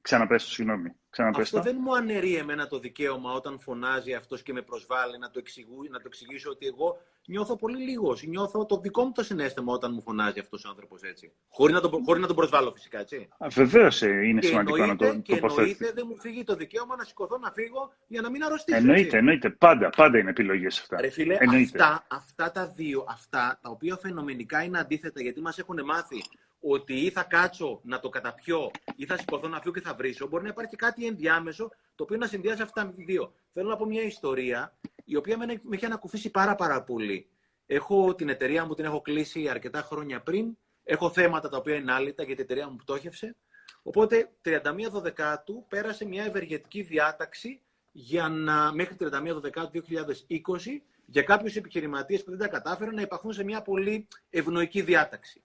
Ξαναπες 0.00 0.44
το, 0.44 0.50
συγγνώμη. 0.50 0.92
Ξαναπες 1.10 1.42
αυτό 1.42 1.60
δεν 1.60 1.76
μου 1.80 1.96
αναιρεί 1.96 2.36
εμένα 2.36 2.66
το 2.66 2.78
δικαίωμα 2.78 3.32
όταν 3.32 3.58
φωνάζει 3.58 4.14
αυτός 4.14 4.42
και 4.42 4.52
με 4.52 4.62
προσβάλλει 4.62 5.18
να 5.18 5.30
το, 5.30 5.38
εξηγού, 5.38 5.82
να 5.90 5.98
το 5.98 6.04
εξηγήσω 6.06 6.50
ότι 6.50 6.66
εγώ 6.66 6.98
νιώθω 7.26 7.56
πολύ 7.56 7.82
λίγος. 7.82 8.22
Νιώθω 8.22 8.66
το 8.66 8.80
δικό 8.80 9.04
μου 9.04 9.12
το 9.12 9.22
συνέστημα 9.22 9.72
όταν 9.72 9.92
μου 9.94 10.02
φωνάζει 10.02 10.38
αυτός 10.38 10.64
ο 10.64 10.68
άνθρωπος 10.68 11.02
έτσι. 11.02 11.32
Χωρίς 11.48 11.74
να, 11.74 11.80
το, 11.80 12.00
χωρίς 12.04 12.20
να 12.20 12.26
τον 12.26 12.36
προσβάλλω 12.36 12.72
φυσικά, 12.72 12.98
έτσι. 12.98 13.28
Βεβαίως 13.50 14.02
ε, 14.02 14.26
είναι 14.26 14.40
και 14.40 14.46
σημαντικό 14.46 14.86
να 14.86 14.96
το 14.96 15.20
Και 15.20 15.40
εννοείται 15.42 15.92
δεν 15.94 16.04
μου 16.08 16.20
φύγει 16.20 16.44
το 16.44 16.54
δικαίωμα 16.54 16.96
να 16.96 17.04
σηκωθώ 17.04 17.38
να 17.38 17.50
φύγω 17.50 17.92
για 18.06 18.20
να 18.20 18.30
μην 18.30 18.44
αρρωστήσω. 18.44 18.78
Εννοείται, 18.78 19.02
έτσι. 19.02 19.16
εννοείται. 19.16 19.50
Πάντα, 19.50 19.90
πάντα 19.90 20.18
είναι 20.18 20.30
επιλογές 20.30 20.78
αυτά. 20.78 21.00
Ρε 21.00 21.10
φίλε, 21.10 21.36
αυτά, 21.62 22.06
αυτά 22.10 22.50
τα 22.50 22.66
δύο, 22.66 23.04
αυτά 23.08 23.58
τα 23.62 23.70
οποία 23.70 23.96
φαινομενικά 23.96 24.62
είναι 24.62 24.78
αντίθετα 24.78 25.22
γιατί 25.22 25.40
μας 25.40 25.58
έχουν 25.58 25.84
μάθει 25.84 26.22
ότι 26.60 26.94
ή 26.94 27.10
θα 27.10 27.22
κάτσω 27.22 27.80
να 27.84 28.00
το 28.00 28.08
καταπιώ 28.08 28.70
ή 28.96 29.06
θα 29.06 29.16
σηκωθώ 29.16 29.48
να 29.48 29.60
φύγω 29.60 29.74
και 29.74 29.80
θα 29.80 29.94
βρίσω. 29.94 30.26
Μπορεί 30.26 30.42
να 30.42 30.48
υπάρχει 30.48 30.76
κάτι 30.76 31.06
ενδιάμεσο 31.06 31.70
το 31.94 32.02
οποίο 32.02 32.16
να 32.16 32.26
συνδυάζει 32.26 32.62
αυτά 32.62 32.82
τα 32.82 32.92
δύο. 32.96 33.34
Θέλω 33.52 33.68
να 33.68 33.76
πω 33.76 33.84
μια 33.84 34.02
ιστορία 34.02 34.78
η 35.04 35.16
οποία 35.16 35.38
με, 35.38 35.46
με 35.46 35.76
έχει 35.76 35.84
ανακουφίσει 35.84 36.30
πάρα 36.30 36.54
πάρα 36.54 36.82
πολύ. 36.82 37.28
Έχω 37.66 38.14
την 38.14 38.28
εταιρεία 38.28 38.64
μου, 38.64 38.74
την 38.74 38.84
έχω 38.84 39.00
κλείσει 39.00 39.48
αρκετά 39.48 39.82
χρόνια 39.82 40.22
πριν. 40.22 40.56
Έχω 40.84 41.10
θέματα 41.10 41.48
τα 41.48 41.56
οποία 41.56 41.74
είναι 41.74 41.92
άλυτα 41.92 42.22
γιατί 42.22 42.40
η 42.40 42.44
εταιρεία 42.44 42.68
μου 42.68 42.76
πτώχευσε. 42.76 43.36
Οπότε 43.82 44.30
31 44.44 44.60
Δεκάτου 44.92 45.64
πέρασε 45.68 46.04
μια 46.04 46.24
ευεργετική 46.24 46.82
διάταξη 46.82 47.60
για 47.92 48.28
να, 48.28 48.72
μέχρι 48.72 48.96
31 49.00 49.40
Δεκάτου 49.40 49.82
2020 49.88 50.00
για 51.06 51.22
κάποιους 51.22 51.56
επιχειρηματίες 51.56 52.24
που 52.24 52.30
δεν 52.30 52.38
τα 52.38 52.48
κατάφεραν 52.48 52.94
να 52.94 53.00
υπάρχουν 53.00 53.32
σε 53.32 53.44
μια 53.44 53.62
πολύ 53.62 54.08
ευνοϊκή 54.30 54.82
διάταξη. 54.82 55.42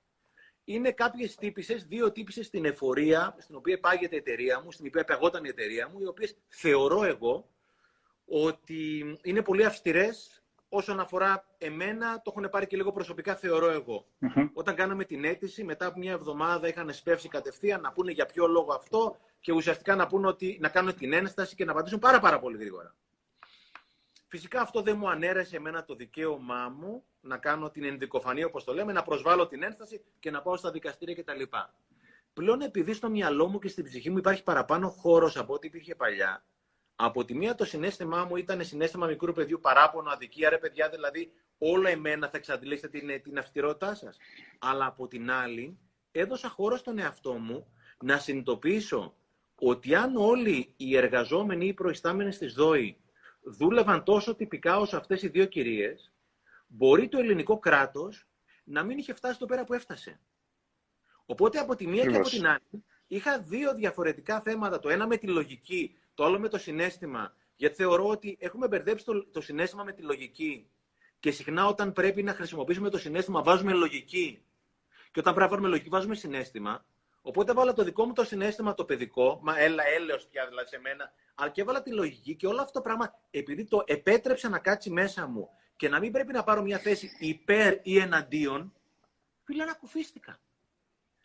Είναι 0.66 0.92
κάποιες 0.92 1.36
τύπησες, 1.36 1.86
δύο 1.86 2.12
τύπησες 2.12 2.46
στην 2.46 2.66
εφορία, 2.66 3.36
στην 3.40 3.56
οποία 3.56 3.80
πάγεται 3.80 4.16
η 4.16 4.18
εταιρεία 4.18 4.62
μου, 4.62 4.72
στην 4.72 4.88
οποία 4.88 5.04
παγόταν 5.04 5.44
η 5.44 5.48
εταιρεία 5.48 5.90
μου, 5.90 6.00
οι 6.00 6.06
οποίες 6.06 6.36
θεωρώ 6.48 7.04
εγώ 7.04 7.50
ότι 8.26 9.18
είναι 9.24 9.42
πολύ 9.42 9.66
αυστηρές 9.66 10.42
όσον 10.70 11.00
αφορά 11.00 11.46
εμένα, 11.58 12.22
το 12.22 12.34
έχουν 12.36 12.50
πάρει 12.50 12.68
και 12.68 12.76
λίγο 12.76 12.92
προσωπικά, 12.92 13.36
θεωρώ 13.36 13.70
Όταν 14.54 14.76
κάναμε 14.76 15.04
την 15.04 15.26
αίτηση, 15.26 15.64
μετά 15.64 15.86
από 15.86 16.00
μια 16.00 16.12
εβδομάδα 16.12 16.68
είχαν 16.68 16.94
σπεύσει 16.94 17.28
κατευθείαν 17.28 17.82
να 17.82 17.92
πούνε 17.92 18.12
για 18.12 18.26
ποιο 18.26 18.48
λόγο 18.48 18.74
αυτό 18.74 19.18
και 19.40 19.52
ουσιαστικά 19.52 19.96
να, 19.96 20.08
πούνε 20.08 20.28
ότι, 20.28 20.58
να 20.62 20.70
κάνουν 20.70 20.96
την 20.96 21.14
ένσταση 21.14 21.56
και 21.56 21.66
να 21.66 21.72
απαντήσουν 21.72 22.00
πάρα, 22.00 22.20
πάρα 22.20 22.40
πολύ 22.40 22.58
γρήγορα. 22.58 22.96
Φυσικά 24.32 24.62
αυτό 24.62 24.82
δεν 24.82 24.98
μου 24.98 25.10
ανέρεσε 25.10 25.56
εμένα 25.56 25.86
το 25.86 25.96
δικαίωμά 25.96 26.70
μου 26.70 27.04
να 27.22 27.38
κάνω 27.38 27.70
την 27.70 27.84
ενδικοφανία, 27.84 28.46
όπως 28.46 28.64
το 28.64 28.74
λέμε, 28.74 28.94
να 28.94 29.04
προσβάλλω 29.04 29.48
την 29.48 29.64
ένσταση 29.64 30.02
και 30.20 30.32
να 30.32 30.42
πάω 30.42 30.58
στα 30.58 30.72
δικαστήρια 30.72 31.16
κτλ. 31.16 31.42
Πλέον 32.34 32.62
επειδή 32.62 32.94
στο 32.94 33.10
μυαλό 33.10 33.48
μου 33.48 33.60
και 33.60 33.68
στην 33.68 33.84
ψυχή 33.84 34.10
μου 34.10 34.18
υπάρχει 34.18 34.44
παραπάνω 34.44 34.90
χώρος 34.90 35.38
από 35.38 35.54
ό,τι 35.54 35.68
υπήρχε 35.68 35.96
παλιά, 35.96 36.46
από 36.96 37.26
τη 37.26 37.36
μία 37.36 37.56
το 37.56 37.66
συνέστημά 37.66 38.24
μου 38.26 38.36
ήταν 38.36 38.64
συνέστημα 38.64 39.08
μικρού 39.08 39.34
παιδιού 39.34 39.60
παράπονο, 39.60 40.10
αδικία, 40.10 40.50
ρε 40.50 40.58
παιδιά, 40.58 40.90
δηλαδή 40.90 41.32
όλα 41.58 41.90
εμένα 41.90 42.28
θα 42.30 42.38
εξαντλήσετε 42.38 43.00
την, 43.00 43.22
την 43.22 43.38
αυστηρότητά 43.38 43.96
σας. 43.96 44.18
Αλλά 44.60 44.86
από 44.86 45.08
την 45.08 45.32
άλλη, 45.32 45.78
έδωσα 46.12 46.50
χώρο 46.50 46.78
στον 46.78 47.00
εαυτό 47.00 47.34
μου 47.34 47.74
να 48.04 48.18
συνειδητοποιήσω 48.18 49.16
ότι 49.56 49.96
αν 49.96 50.16
όλοι 50.16 50.74
οι 50.78 50.98
εργαζόμενοι 50.98 51.66
ή 51.66 51.68
οι 51.68 51.74
προϊστάμενοι 51.74 52.32
στις 52.32 52.54
ΔΟΗ 52.54 53.02
δούλευαν 53.44 54.04
τόσο 54.04 54.36
τυπικά 54.36 54.80
όσο 54.80 54.98
αυτές 54.98 55.22
οι 55.22 55.28
δύο 55.28 55.46
κυρίες, 55.46 56.12
μπορεί 56.68 57.08
το 57.08 57.18
ελληνικό 57.18 57.60
κράτος 57.60 58.28
να 58.64 58.84
μην 58.84 58.98
είχε 58.98 59.14
φτάσει 59.14 59.40
το 59.40 59.46
πέρα 59.46 59.64
που 59.64 59.74
έφτασε. 59.74 60.20
Οπότε 61.26 61.60
από 61.60 61.76
τη 61.76 61.88
μία 61.88 62.06
και 62.06 62.16
από 62.16 62.30
την 62.30 62.48
άλλη 62.48 62.84
είχα 63.08 63.40
δύο 63.40 63.74
διαφορετικά 63.74 64.42
θέματα. 64.42 64.80
Το 64.80 64.90
ένα 64.90 65.08
με 65.08 65.18
τη 65.18 65.28
λογική, 65.28 65.98
το 66.14 66.24
άλλο 66.26 66.40
με 66.40 66.48
το 66.48 66.58
συνέστημα. 66.58 67.36
Γιατί 67.56 67.76
θεωρώ 67.76 68.08
ότι 68.08 68.38
έχουμε 68.40 68.68
μπερδέψει 68.68 69.06
το, 69.06 69.26
το 69.26 69.42
συνέστημα 69.42 69.84
με 69.84 69.94
τη 69.94 70.02
λογική. 70.02 70.70
Και 71.20 71.32
συχνά 71.32 71.66
όταν 71.68 71.94
πρέπει 71.94 72.24
να 72.24 72.34
χρησιμοποιήσουμε 72.34 72.90
το 72.90 72.98
συνέστημα 72.98 73.44
βάζουμε 73.44 73.74
λογική. 73.74 74.44
Και 75.12 75.20
όταν 75.20 75.34
πρέπει 75.34 75.40
να 75.40 75.48
βάλουμε 75.48 75.68
λογική 75.68 75.90
βάζουμε 75.90 76.16
συνέστημα. 76.16 76.86
Οπότε 77.22 77.54
βάλα 77.54 77.74
το 77.74 77.84
δικό 77.84 78.06
μου 78.06 78.14
το 78.14 78.24
συνέστημα 78.24 78.74
το 78.74 78.86
παιδικό, 78.86 79.40
μα 79.42 79.60
έλα 79.60 79.84
έλεος 79.88 80.28
πια 80.28 80.48
δηλαδή 80.48 80.68
σε 80.68 80.80
μένα, 80.80 81.14
αλλά 81.36 81.50
και 81.50 81.62
έβαλα 81.62 81.82
τη 81.82 81.92
λογική 81.92 82.36
και 82.36 82.48
όλο 82.48 82.62
αυτό 82.62 82.72
το 82.72 82.82
πράγμα, 82.82 83.14
επειδή 83.32 83.66
το 83.66 83.84
επέτρεψα 83.86 84.50
να 84.50 84.60
κάτσει 84.60 84.90
μέσα 84.90 85.28
μου 85.28 85.50
και 85.76 85.90
να 85.90 86.00
μην 86.00 86.12
πρέπει 86.12 86.34
να 86.34 86.44
πάρω 86.44 86.62
μια 86.62 86.78
θέση 86.78 87.12
υπέρ 87.20 87.78
ή 87.82 87.98
εναντίον, 87.98 88.74
φίλε, 89.44 89.64
ανακουφίστηκα. 89.64 90.40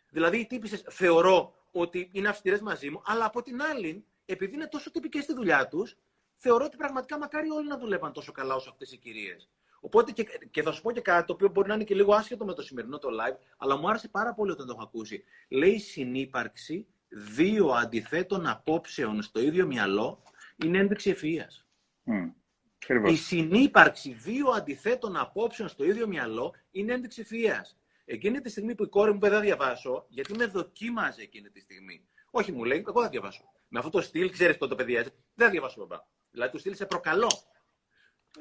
Δηλαδή, 0.09 0.39
οι 0.39 0.45
τύπησε 0.45 0.81
θεωρώ 0.89 1.55
ότι 1.71 2.09
είναι 2.13 2.27
αυστηρές 2.27 2.61
μαζί 2.61 2.89
μου, 2.89 3.01
αλλά 3.05 3.25
από 3.25 3.41
την 3.41 3.61
άλλη, 3.61 4.05
επειδή 4.25 4.53
είναι 4.53 4.67
τόσο 4.67 4.91
τυπικές 4.91 5.23
στη 5.23 5.33
δουλειά 5.33 5.67
τους, 5.67 5.97
θεωρώ 6.35 6.65
ότι 6.65 6.77
πραγματικά 6.77 7.17
μακάρι 7.17 7.49
όλοι 7.49 7.67
να 7.67 7.77
δουλεύαν 7.77 8.13
τόσο 8.13 8.31
καλά 8.31 8.55
όσο 8.55 8.69
αυτές 8.69 8.91
οι 8.91 8.97
κυρίες. 8.97 9.49
Οπότε 9.87 10.11
και, 10.11 10.27
και 10.51 10.61
θα 10.61 10.71
σου 10.71 10.81
πω 10.81 10.91
και 10.91 11.01
κάτι 11.01 11.25
το 11.25 11.33
οποίο 11.33 11.49
μπορεί 11.49 11.67
να 11.67 11.73
είναι 11.73 11.83
και 11.83 11.95
λίγο 11.95 12.13
άσχετο 12.13 12.45
με 12.45 12.53
το 12.53 12.61
σημερινό 12.61 12.97
το 12.97 13.07
live, 13.09 13.37
αλλά 13.57 13.77
μου 13.77 13.89
άρεσε 13.89 14.07
πάρα 14.07 14.33
πολύ 14.33 14.51
όταν 14.51 14.65
το 14.65 14.73
έχω 14.75 14.83
ακούσει. 14.83 15.23
Λέει 15.49 15.79
συνύπαρξη 15.79 16.87
δύο 17.07 17.67
αντιθέτων 17.67 18.47
απόψεων 18.47 19.21
στο 19.21 19.39
ίδιο 19.39 19.65
μυαλό 19.65 20.23
είναι 20.55 20.77
ένδειξη 20.77 21.09
ευφυία. 21.09 21.49
Mm. 22.05 23.09
Η 23.09 23.15
συνύπαρξη 23.15 24.13
δύο 24.13 24.49
αντιθέτων 24.49 25.17
απόψεων 25.17 25.69
στο 25.69 25.83
ίδιο 25.83 26.07
μυαλό 26.07 26.53
είναι 26.71 26.93
ένδειξη 26.93 27.21
ευφυία. 27.21 27.65
Εκείνη 28.05 28.41
τη 28.41 28.49
στιγμή 28.49 28.75
που 28.75 28.83
η 28.83 28.87
κόρη 28.87 29.13
μου 29.13 29.19
δεν 29.19 29.41
διαβάσω, 29.41 30.05
γιατί 30.09 30.33
με 30.35 30.45
δοκίμαζε 30.45 31.21
εκείνη 31.21 31.49
τη 31.49 31.59
στιγμή. 31.59 32.07
Όχι, 32.31 32.51
μου 32.51 32.63
λέει, 32.63 32.83
εγώ 32.87 33.01
θα 33.01 33.09
διαβάσω. 33.09 33.43
Με 33.67 33.79
αυτό 33.79 33.91
το 33.91 34.01
στυλ, 34.01 34.31
ξέρεις 34.31 34.57
το, 34.57 34.67
το 34.67 34.75
παιδί 34.75 34.95
έτσι, 34.95 35.11
δεν 35.33 35.45
θα 35.45 35.51
διαβάσω 35.51 35.79
μπαμπά. 35.79 36.03
Δηλαδή 36.31 36.51
του 36.51 36.59
στυλ 36.59 36.75
σε 36.75 36.85
προκαλώ. 36.85 37.29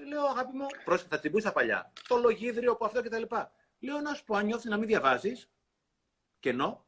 Λέω, 0.09 0.25
αγάπη 0.25 0.57
μου, 0.57 0.67
πρόσεχε, 0.85 1.09
θα 1.09 1.19
τσιμπούσα 1.19 1.53
παλιά. 1.53 1.93
Το 2.09 2.17
λογίδριο 2.17 2.73
από 2.73 2.85
αυτό 2.85 3.03
κτλ. 3.03 3.23
Λέω, 3.79 4.01
να 4.01 4.15
σου 4.15 4.25
πω, 4.25 4.37
αν 4.37 4.47
νιώθεις 4.47 4.65
να 4.65 4.77
μην 4.77 4.87
διαβάζεις, 4.89 5.51
κενό, 6.41 6.87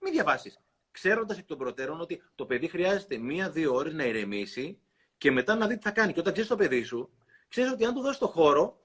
μην 0.00 0.12
διαβάσεις. 0.12 0.58
Ξέροντας 0.90 1.38
εκ 1.38 1.46
των 1.46 1.58
προτέρων 1.58 2.00
ότι 2.00 2.22
το 2.34 2.46
παιδί 2.46 2.68
χρειάζεται 2.68 3.16
μία-δύο 3.16 3.74
ώρες 3.74 3.92
να 3.92 4.04
ηρεμήσει 4.04 4.78
και 5.18 5.30
μετά 5.30 5.54
να 5.54 5.66
δει 5.66 5.74
τι 5.74 5.82
θα 5.82 5.90
κάνει. 5.90 6.12
Και 6.12 6.20
όταν 6.20 6.32
ξέρεις 6.32 6.50
το 6.50 6.56
παιδί 6.56 6.82
σου, 6.82 7.10
ξέρεις 7.48 7.70
ότι 7.72 7.84
αν 7.84 7.94
του 7.94 8.00
δώσεις 8.00 8.18
το 8.18 8.26
χώρο, 8.26 8.78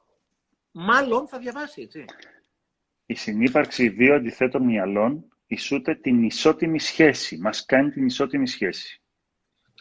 μάλλον 0.72 1.28
θα 1.28 1.40
διαβάσει, 1.40 1.82
έτσι. 1.82 2.06
Η 3.06 3.14
συνύπαρξη 3.14 3.90
δύο 3.90 4.16
αντιθέτων 4.16 4.64
μυαλών 4.64 5.28
ισούται 5.48 5.96
την 5.96 6.24
ισότιμη 6.24 6.80
σχέση. 6.80 7.38
Μας 7.38 7.66
κάνει 7.66 7.92
την 7.92 8.06
ισότιμη 8.06 8.48
σχέση. 8.48 9.02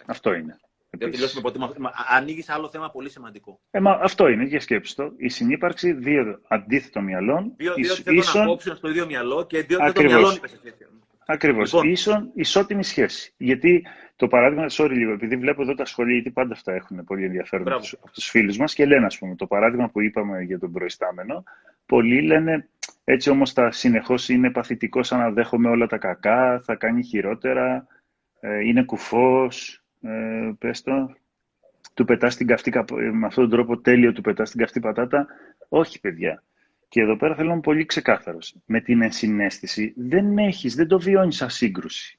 Αυτό 0.07 0.33
είναι. 0.33 0.61
Δεν 0.91 1.11
τελειώσουμε 1.11 1.43
ποτέ. 1.43 1.59
Ανοίγεις 2.09 2.49
άλλο 2.49 2.69
θέμα 2.69 2.91
πολύ 2.91 3.11
σημαντικό. 3.11 3.61
Ε, 3.71 3.81
μα 3.81 3.99
αυτό 4.03 4.29
είναι, 4.29 4.45
για 4.45 4.61
σκέψη 4.61 4.97
το. 4.97 5.13
Η 5.17 5.29
συνύπαρξη 5.29 5.93
δύο 5.93 6.41
αντίθετων 6.49 7.05
μυαλών. 7.05 7.53
Δύο, 7.57 7.75
δύο 7.75 7.93
αντίθετων 7.93 8.43
απόψεων 8.43 8.77
στο 8.77 8.89
ίδιο 8.89 9.07
μυαλό 9.07 9.47
και 9.47 9.63
δύο 9.63 9.79
αντίθετων 9.81 10.05
μυαλών, 10.05 10.35
είπες 10.35 10.61
Ακριβώς. 11.31 11.73
Λοιπόν. 11.73 11.89
Ίσον, 11.91 12.31
ισότιμη 12.35 12.85
σχέση. 12.85 13.35
Γιατί 13.37 13.87
το 14.17 14.29
παράδειγμα, 14.29 14.67
sorry 14.71 14.91
λίγο, 14.91 15.13
επειδή 15.13 15.37
βλέπω 15.37 15.63
εδώ 15.63 15.75
τα 15.75 15.85
σχολεία, 15.85 16.15
γιατί 16.15 16.31
πάντα 16.31 16.53
αυτά 16.53 16.73
έχουν 16.73 17.05
πολύ 17.05 17.25
ενδιαφέρον 17.25 17.73
από 17.73 18.13
του 18.13 18.21
φίλους 18.21 18.57
μας 18.57 18.75
και 18.75 18.87
λένε, 18.87 19.07
ας 19.07 19.19
πούμε, 19.19 19.35
το 19.35 19.47
παράδειγμα 19.47 19.89
που 19.89 20.01
είπαμε 20.01 20.43
για 20.43 20.59
τον 20.59 20.73
προϊστάμενο, 20.73 21.45
πολλοί 21.87 22.23
λένε 22.23 22.69
έτσι 23.05 23.31
όμως 23.31 23.53
τα 23.53 23.71
συνεχώς 23.71 24.29
είναι 24.29 24.51
παθητικό, 24.51 25.01
αναδέχομαι 25.11 25.69
όλα 25.69 25.87
τα 25.87 25.99
κακά, 25.99 26.61
θα 26.65 26.75
κάνει 26.75 27.03
χειρότερα, 27.03 27.87
ε, 28.41 28.67
είναι 28.67 28.85
κουφός, 28.85 29.83
ε, 30.01 30.51
πες 30.59 30.83
το, 30.83 31.17
του 31.95 32.05
πετάς 32.05 32.37
την 32.37 32.47
καυτή, 32.47 32.73
με 33.13 33.27
αυτόν 33.27 33.49
τον 33.49 33.51
τρόπο 33.51 33.79
τέλειο 33.81 34.13
του 34.13 34.21
πετάς 34.21 34.51
την 34.51 34.61
καυτή 34.61 34.81
πατάτα. 34.81 35.27
Όχι, 35.69 36.01
παιδιά. 36.01 36.43
Και 36.89 37.01
εδώ 37.01 37.17
πέρα 37.17 37.35
θέλω 37.35 37.47
να 37.47 37.53
είμαι 37.53 37.63
πολύ 37.63 37.85
ξεκάθαρος. 37.85 38.55
Με 38.67 38.81
την 38.81 39.03
ενσυναίσθηση 39.03 39.95
δεν 39.97 40.39
έχεις, 40.39 40.75
δεν 40.75 40.89
το 40.89 40.99
βιώνεις 40.99 41.37
σαν 41.37 41.51
σύγκρουση. 41.51 42.19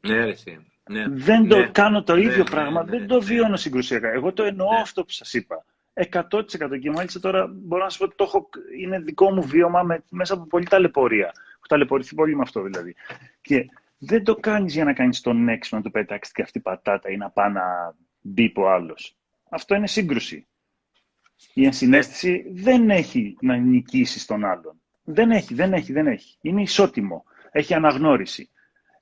Ναι, 0.00 0.18
εσύ. 0.18 0.66
Ναι. 0.90 1.08
Δεν 1.08 1.48
το 1.48 1.58
ναι. 1.58 1.66
κάνω 1.66 2.02
το 2.02 2.16
ίδιο 2.16 2.36
ναι, 2.36 2.50
πράγμα, 2.50 2.84
ναι, 2.84 2.90
δεν 2.90 3.06
το 3.06 3.20
βιώνω 3.20 3.56
συγκρουσιακά. 3.56 4.08
Εγώ 4.08 4.32
το 4.32 4.42
εννοώ 4.42 4.68
αυτό 4.80 5.04
που 5.04 5.10
σας 5.10 5.32
είπα. 5.34 5.64
100% 6.10 6.78
και 6.80 6.90
μάλιστα 6.90 7.20
τώρα 7.20 7.46
μπορώ 7.52 7.82
να 7.82 7.88
σας 7.88 7.98
πω 7.98 8.04
ότι 8.04 8.14
το 8.16 8.24
έχω, 8.24 8.48
είναι 8.78 8.98
δικό 8.98 9.30
μου 9.30 9.42
βίωμα 9.42 9.82
με, 9.82 10.02
μέσα 10.08 10.34
από 10.34 10.46
πολλή 10.46 10.64
ταλαιπωρία. 10.64 11.26
Έχω 11.26 11.66
ταλαιπωρηθεί 11.68 12.14
πολύ 12.14 12.36
με 12.36 12.42
αυτό 12.42 12.62
δηλαδή. 12.62 12.94
Και 13.40 13.66
δεν 13.98 14.24
το 14.24 14.34
κάνεις 14.34 14.74
για 14.74 14.84
να 14.84 14.92
κάνεις 14.92 15.20
τον 15.20 15.48
έξω 15.48 15.76
να 15.76 15.82
του 15.82 15.90
πετάξεις 15.90 16.34
και 16.34 16.42
αυτή 16.42 16.60
πατάτα 16.60 17.10
ή 17.10 17.16
να 17.16 17.30
πάει 17.30 17.50
να 17.52 17.94
μπει 18.20 18.52
ο 18.56 18.70
άλλος. 18.70 19.16
Αυτό 19.50 19.74
είναι 19.74 19.86
σύγκρουση. 19.86 20.46
Η 21.54 21.64
ενσυναίσθηση 21.64 22.44
δεν 22.52 22.90
έχει 22.90 23.36
να 23.40 23.56
νικήσει 23.56 24.26
τον 24.26 24.44
άλλον. 24.44 24.80
Δεν 25.04 25.30
έχει, 25.30 25.54
δεν 25.54 25.72
έχει, 25.72 25.92
δεν 25.92 26.06
έχει. 26.06 26.38
Είναι 26.40 26.62
ισότιμο. 26.62 27.24
Έχει 27.50 27.74
αναγνώριση. 27.74 28.50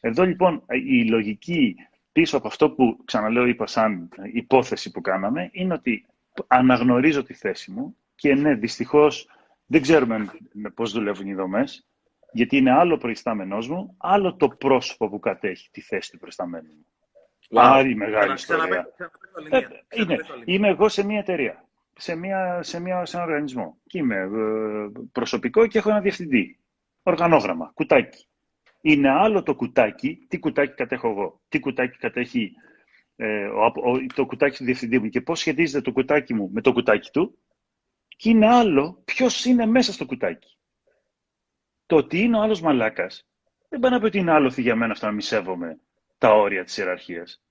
Εδώ 0.00 0.24
λοιπόν 0.24 0.64
η 0.88 1.04
λογική 1.08 1.76
πίσω 2.12 2.36
από 2.36 2.46
αυτό 2.46 2.70
που 2.70 3.00
ξαναλέω 3.04 3.46
είπα 3.46 3.66
σαν 3.66 4.08
υπόθεση 4.32 4.90
που 4.90 5.00
κάναμε 5.00 5.48
είναι 5.52 5.74
ότι 5.74 6.06
αναγνωρίζω 6.46 7.22
τη 7.22 7.34
θέση 7.34 7.70
μου 7.70 7.96
και 8.14 8.34
ναι, 8.34 8.54
δυστυχώς 8.54 9.28
δεν 9.66 9.82
ξέρουμε 9.82 10.30
πώς 10.74 10.92
δουλεύουν 10.92 11.26
οι 11.26 11.34
δομές 11.34 11.86
γιατί 12.32 12.56
είναι 12.56 12.72
άλλο 12.72 12.96
προϊστάμενός 12.96 13.68
μου, 13.68 13.94
άλλο 13.98 14.34
το 14.34 14.48
πρόσωπο 14.48 15.08
που 15.08 15.18
κατέχει 15.18 15.70
τη 15.70 15.80
θέση 15.80 16.10
του 16.10 16.18
προϊσταμένου 16.18 16.68
μου. 16.68 16.86
Wow. 17.50 17.60
Άλλη 17.62 17.94
μεγάλη 17.94 18.32
ιστορία. 18.32 18.88
Ε, 19.50 19.60
είναι, 19.96 20.16
είμαι 20.44 20.68
εγώ 20.68 20.88
σε 20.88 21.04
μια 21.04 21.18
εταιρεία 21.18 21.66
σε, 21.96 22.14
μια, 22.16 22.62
σε, 22.62 22.80
μια, 22.80 23.04
σε 23.04 23.16
ένα 23.16 23.26
οργανισμό. 23.26 23.78
Και 23.86 23.98
είμαι 23.98 24.16
ε, 24.16 25.00
προσωπικό 25.12 25.66
και 25.66 25.78
έχω 25.78 25.90
ένα 25.90 26.00
διευθυντή. 26.00 26.58
Οργανόγραμμα, 27.02 27.70
κουτάκι. 27.74 28.26
Είναι 28.80 29.10
άλλο 29.10 29.42
το 29.42 29.54
κουτάκι, 29.54 30.26
τι 30.28 30.38
κουτάκι 30.38 30.74
κατέχω 30.74 31.08
εγώ, 31.08 31.40
τι 31.48 31.60
κουτάκι 31.60 31.98
κατέχει 31.98 32.52
ε, 33.16 33.46
ο, 33.46 33.72
το 34.14 34.26
κουτάκι 34.26 34.56
του 34.56 34.64
διευθυντή 34.64 34.98
μου; 34.98 35.08
Και 35.08 35.20
πώς 35.20 35.38
σχετίζεται 35.38 35.80
το 35.80 35.92
κουτάκι 35.92 36.34
μου 36.34 36.50
με 36.52 36.60
το 36.60 36.72
κουτάκι 36.72 37.10
του; 37.10 37.38
Και 38.16 38.30
είναι 38.30 38.48
άλλο 38.48 39.02
ποιος 39.04 39.44
είναι 39.44 39.66
μέσα 39.66 39.92
στο 39.92 40.06
κουτάκι. 40.06 40.56
Το 41.92 41.98
ότι 41.98 42.18
είναι 42.20 42.36
ο 42.36 42.40
άλλος 42.40 42.60
μαλάκας 42.60 43.26
δεν 43.68 43.80
πάει 43.80 43.90
να 43.90 43.98
πει 43.98 44.04
ότι 44.04 44.18
είναι 44.18 44.32
άλλο 44.32 44.54
για 44.56 44.76
μένα 44.76 44.92
αυτό 44.92 45.06
να 45.06 45.12
μη 45.12 45.22
σέβομαι 45.22 45.78
τα 46.18 46.34
όρια 46.34 46.64
της 46.64 46.76
ιεραρχίας. 46.76 47.42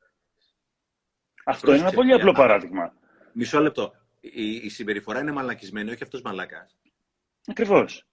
Αυτό 1.45 1.71
είναι 1.71 1.81
ένα 1.81 1.91
πολύ 1.91 2.13
απλό 2.13 2.31
παράδειγμα. 2.31 2.93
Μισό 3.33 3.59
λεπτό 3.59 3.93
η, 4.19 4.55
η 4.55 4.69
συμπεριφορά 4.69 5.19
είναι 5.19 5.31
μαλακισμένη, 5.31 5.91
όχι 5.91 6.03
αυτός 6.03 6.21
μαλακά. 6.21 6.69
Ακριβώς. 7.47 8.07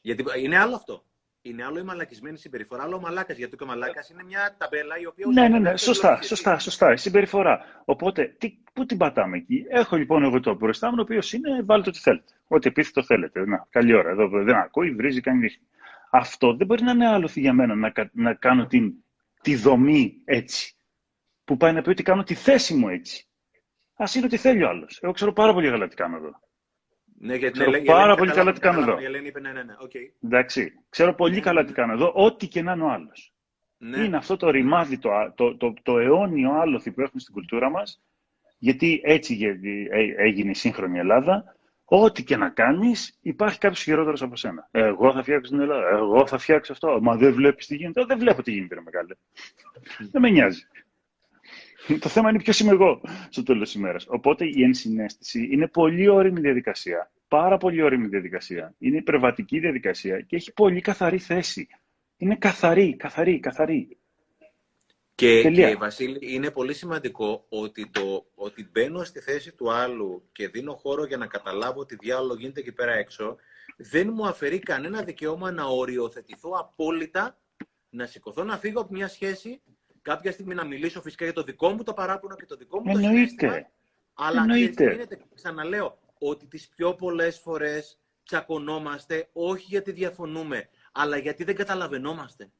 Γιατί 0.00 0.24
είναι 0.42 0.58
άλλο 0.58 0.74
αυτό. 0.74 1.04
Είναι 1.48 1.64
άλλο 1.64 1.78
η 1.78 1.82
μαλακισμένη 1.82 2.38
συμπεριφορά, 2.38 2.82
άλλο 2.82 2.96
ο 2.96 3.00
μαλάκας. 3.00 3.36
Γιατί 3.36 3.56
ο 3.62 3.66
μαλάκας 3.66 4.10
είναι 4.10 4.22
μια 4.24 4.54
ταμπέλα 4.58 4.98
η 4.98 5.06
οποία. 5.06 5.26
Ναι, 5.32 5.48
ναι, 5.48 5.58
ναι. 5.58 5.76
Σωστά, 5.76 6.22
σωστά, 6.22 6.58
σωστά. 6.58 6.92
Η 6.92 6.96
συμπεριφορά. 6.96 7.64
Οπότε, 7.84 8.34
τι, 8.38 8.58
πού 8.72 8.86
την 8.86 8.96
πατάμε 8.96 9.36
εκεί; 9.36 9.64
Έχω 9.68 9.96
λοιπόν 9.96 10.22
εγώ 10.22 10.40
το 10.40 10.54
μπροστά 10.54 10.88
μου, 10.88 10.94
ο 10.98 11.02
οποίος 11.02 11.32
είναι, 11.32 11.62
βάλτε 11.62 11.88
ό,τι 11.88 11.98
θέλετε. 11.98 12.32
Ό,τι 12.48 12.68
επίθετο 12.68 13.02
θέλετε. 13.02 13.46
Να, 13.46 13.66
καλή 13.70 13.94
ώρα. 13.94 14.10
Εδώ 14.10 14.28
δεν 14.28 14.54
ακούει, 14.54 14.90
βρίζει, 14.90 15.20
κάνει 15.20 15.40
δείχνει. 15.40 15.66
Αυτό 16.10 16.56
δεν 16.56 16.66
μπορεί 16.66 16.82
να 16.82 16.90
είναι 16.90 17.08
άλοθη 17.08 17.40
για 17.40 17.52
μένα 17.52 17.74
να, 17.74 17.92
να 18.12 18.34
κάνω 18.34 18.66
την, 18.66 18.92
τη 19.42 19.56
δομή 19.56 20.20
έτσι. 20.24 20.74
Που 21.44 21.56
πάει 21.56 21.72
να 21.72 21.82
πει 21.82 21.90
ότι 21.90 22.02
κάνω 22.02 22.22
τη 22.22 22.34
θέση 22.34 22.74
μου 22.74 22.88
έτσι. 22.88 23.26
Α 23.96 24.04
είναι 24.16 24.26
ότι 24.26 24.36
θέλει 24.36 24.62
ο 24.62 24.68
άλλος. 24.68 24.98
Εγώ 25.02 25.12
ξέρω 25.12 25.32
πάρα 25.32 25.52
πολύ 25.52 25.70
καλά 25.70 25.88
τι 25.88 25.94
κάνω 25.94 26.16
εδώ. 26.16 26.40
Ναι, 27.18 27.34
γιατί 27.34 27.58
ξέρω 27.58 27.70
ναι, 27.70 27.80
πάρα 27.80 28.14
πολύ 28.16 28.32
καλά 28.32 28.52
τι 28.52 28.60
κάνω 28.60 28.80
εδώ. 28.80 29.00
Η 29.00 29.04
Ελένη 29.04 29.26
είπε 29.26 29.40
ναι, 29.40 29.52
ναι, 29.52 29.62
ναι. 29.62 29.74
Okay. 29.84 30.10
Εντάξει. 30.24 30.72
Ξέρω 30.88 31.14
πολύ 31.14 31.34
Ναι, 31.34 31.40
καλά 31.40 31.60
ναι, 31.60 31.66
τι 31.66 31.72
ναι. 31.72 31.76
κάνω 31.78 31.92
εδώ, 31.92 32.12
ό,τι 32.14 32.48
και 32.48 32.62
να 32.62 32.72
είναι 32.72 32.82
ο 32.82 32.88
άλλος. 32.90 33.32
Ναι. 33.78 33.98
Είναι 34.04 34.16
αυτό 34.16 34.36
το 34.36 34.50
ρημάδι, 34.50 34.98
το, 34.98 35.10
το, 35.34 35.56
το, 35.56 35.74
το 35.82 35.98
αιώνιο 35.98 36.50
άλοθη 36.52 36.92
που 36.92 37.00
έχουμε 37.00 37.20
στην 37.20 37.34
κουλτούρα 37.34 37.70
μας, 37.70 38.02
γιατί 38.58 39.00
έτσι 39.04 39.34
γε- 39.34 39.64
ε- 39.90 40.14
έγινε 40.16 40.50
η 40.50 40.54
σύγχρονη 40.54 40.98
Ελλάδα, 40.98 41.56
ό,τι 41.84 42.24
και 42.24 42.36
να 42.36 42.48
κάνεις, 42.48 43.18
υπάρχει 43.20 43.58
κάποιος 43.58 43.82
χειρότερος 43.82 44.22
από 44.22 44.36
σένα. 44.36 44.68
Εγώ 44.70 45.12
θα 45.12 45.22
φτιάξω 45.22 45.50
την 45.50 45.60
Ελλάδα, 45.60 45.88
εγώ 45.88 46.26
θα 46.26 46.38
φτιάξω 46.38 46.72
αυτό. 46.72 46.98
Μα 47.02 47.16
δεν 47.16 47.32
βλέπεις 47.34 47.66
τι 47.66 47.76
γίνεται. 47.76 48.00
«Ε, 48.00 48.04
Δεν 48.04 48.18
βλέπω 48.18 48.42
τι 48.42 48.52
γίνεται, 48.52 48.74
ρε 48.74 48.80
μεγάλε. 48.80 49.14
δεν 50.10 50.22
με 50.22 50.30
νοιάζει. 50.30 50.62
Το 52.04 52.08
θέμα 52.08 52.30
είναι 52.30 52.38
ποιος 52.38 52.60
είμαι 52.60 52.70
εγώ 52.70 53.00
στο 53.30 53.42
τέλος 53.42 53.70
της 53.70 53.74
ημέρας. 53.74 54.06
Οπότε 54.08 54.44
η 54.44 54.62
ενσυναίσθηση 54.62 55.48
είναι 55.52 55.68
πολύ 55.68 56.08
όρημη 56.08 56.40
διαδικασία. 56.40 57.10
Πάρα 57.28 57.56
πολύ 57.56 57.82
όρημη 57.82 58.06
διαδικασία. 58.06 58.74
Είναι 58.78 58.96
υπερβατική 58.96 59.58
διαδικασία 59.58 60.20
και 60.20 60.36
έχει 60.36 60.52
πολύ 60.52 60.80
καθαρή 60.80 61.18
θέση. 61.18 61.68
Είναι 62.16 62.36
καθαρή, 62.36 62.96
καθαρή, 62.96 63.40
καθαρή. 63.40 63.98
Και, 65.14 65.40
Τελεία. 65.42 65.68
και 65.68 65.76
Βασίλη, 65.76 66.18
είναι 66.20 66.50
πολύ 66.50 66.74
σημαντικό 66.74 67.46
ότι, 67.48 67.90
το, 67.90 68.26
ότι 68.34 68.68
μπαίνω 68.72 69.04
στη 69.04 69.20
θέση 69.20 69.52
του 69.52 69.72
άλλου 69.72 70.28
και 70.32 70.48
δίνω 70.48 70.74
χώρο 70.74 71.04
για 71.04 71.16
να 71.16 71.26
καταλάβω 71.26 71.84
τι 71.84 71.96
διάλογο 71.96 72.34
γίνεται 72.34 72.60
εκεί 72.60 72.72
πέρα 72.72 72.92
έξω, 72.92 73.36
δεν 73.76 74.10
μου 74.14 74.26
αφαιρεί 74.26 74.58
κανένα 74.58 75.02
δικαίωμα 75.02 75.50
να 75.50 75.64
οριοθετηθώ 75.64 76.50
απόλυτα, 76.58 77.38
να 77.90 78.06
σηκωθώ 78.06 78.44
να 78.44 78.58
φύγω 78.58 78.80
από 78.80 78.92
μια 78.92 79.08
σχέση, 79.08 79.60
κάποια 80.06 80.32
στιγμή 80.32 80.54
να 80.54 80.64
μιλήσω 80.64 81.00
φυσικά 81.02 81.24
για 81.24 81.32
το 81.32 81.42
δικό 81.42 81.70
μου 81.70 81.82
το 81.82 81.92
παράπονο 81.92 82.34
και 82.34 82.46
το 82.46 82.56
δικό 82.56 82.80
μου 82.80 82.92
το 82.92 82.98
συναίσθημα. 82.98 83.52
Εννοείται. 83.52 83.70
Αλλά 84.14 84.40
Εννοείται. 84.40 84.70
ξέρεις 84.70 84.92
τι 84.92 84.94
γίνεται, 84.94 85.18
ξαναλέω, 85.34 85.98
ότι 86.18 86.46
τις 86.46 86.68
πιο 86.68 86.94
πολλές 86.94 87.38
φορές 87.38 87.98
τσακωνόμαστε 88.24 89.28
όχι 89.32 89.64
γιατί 89.68 89.92
διαφωνούμε, 89.92 90.68
αλλά 90.92 91.16
γιατί 91.16 91.44
δεν 91.44 91.54
καταλαβαίνόμαστε. 91.54 92.50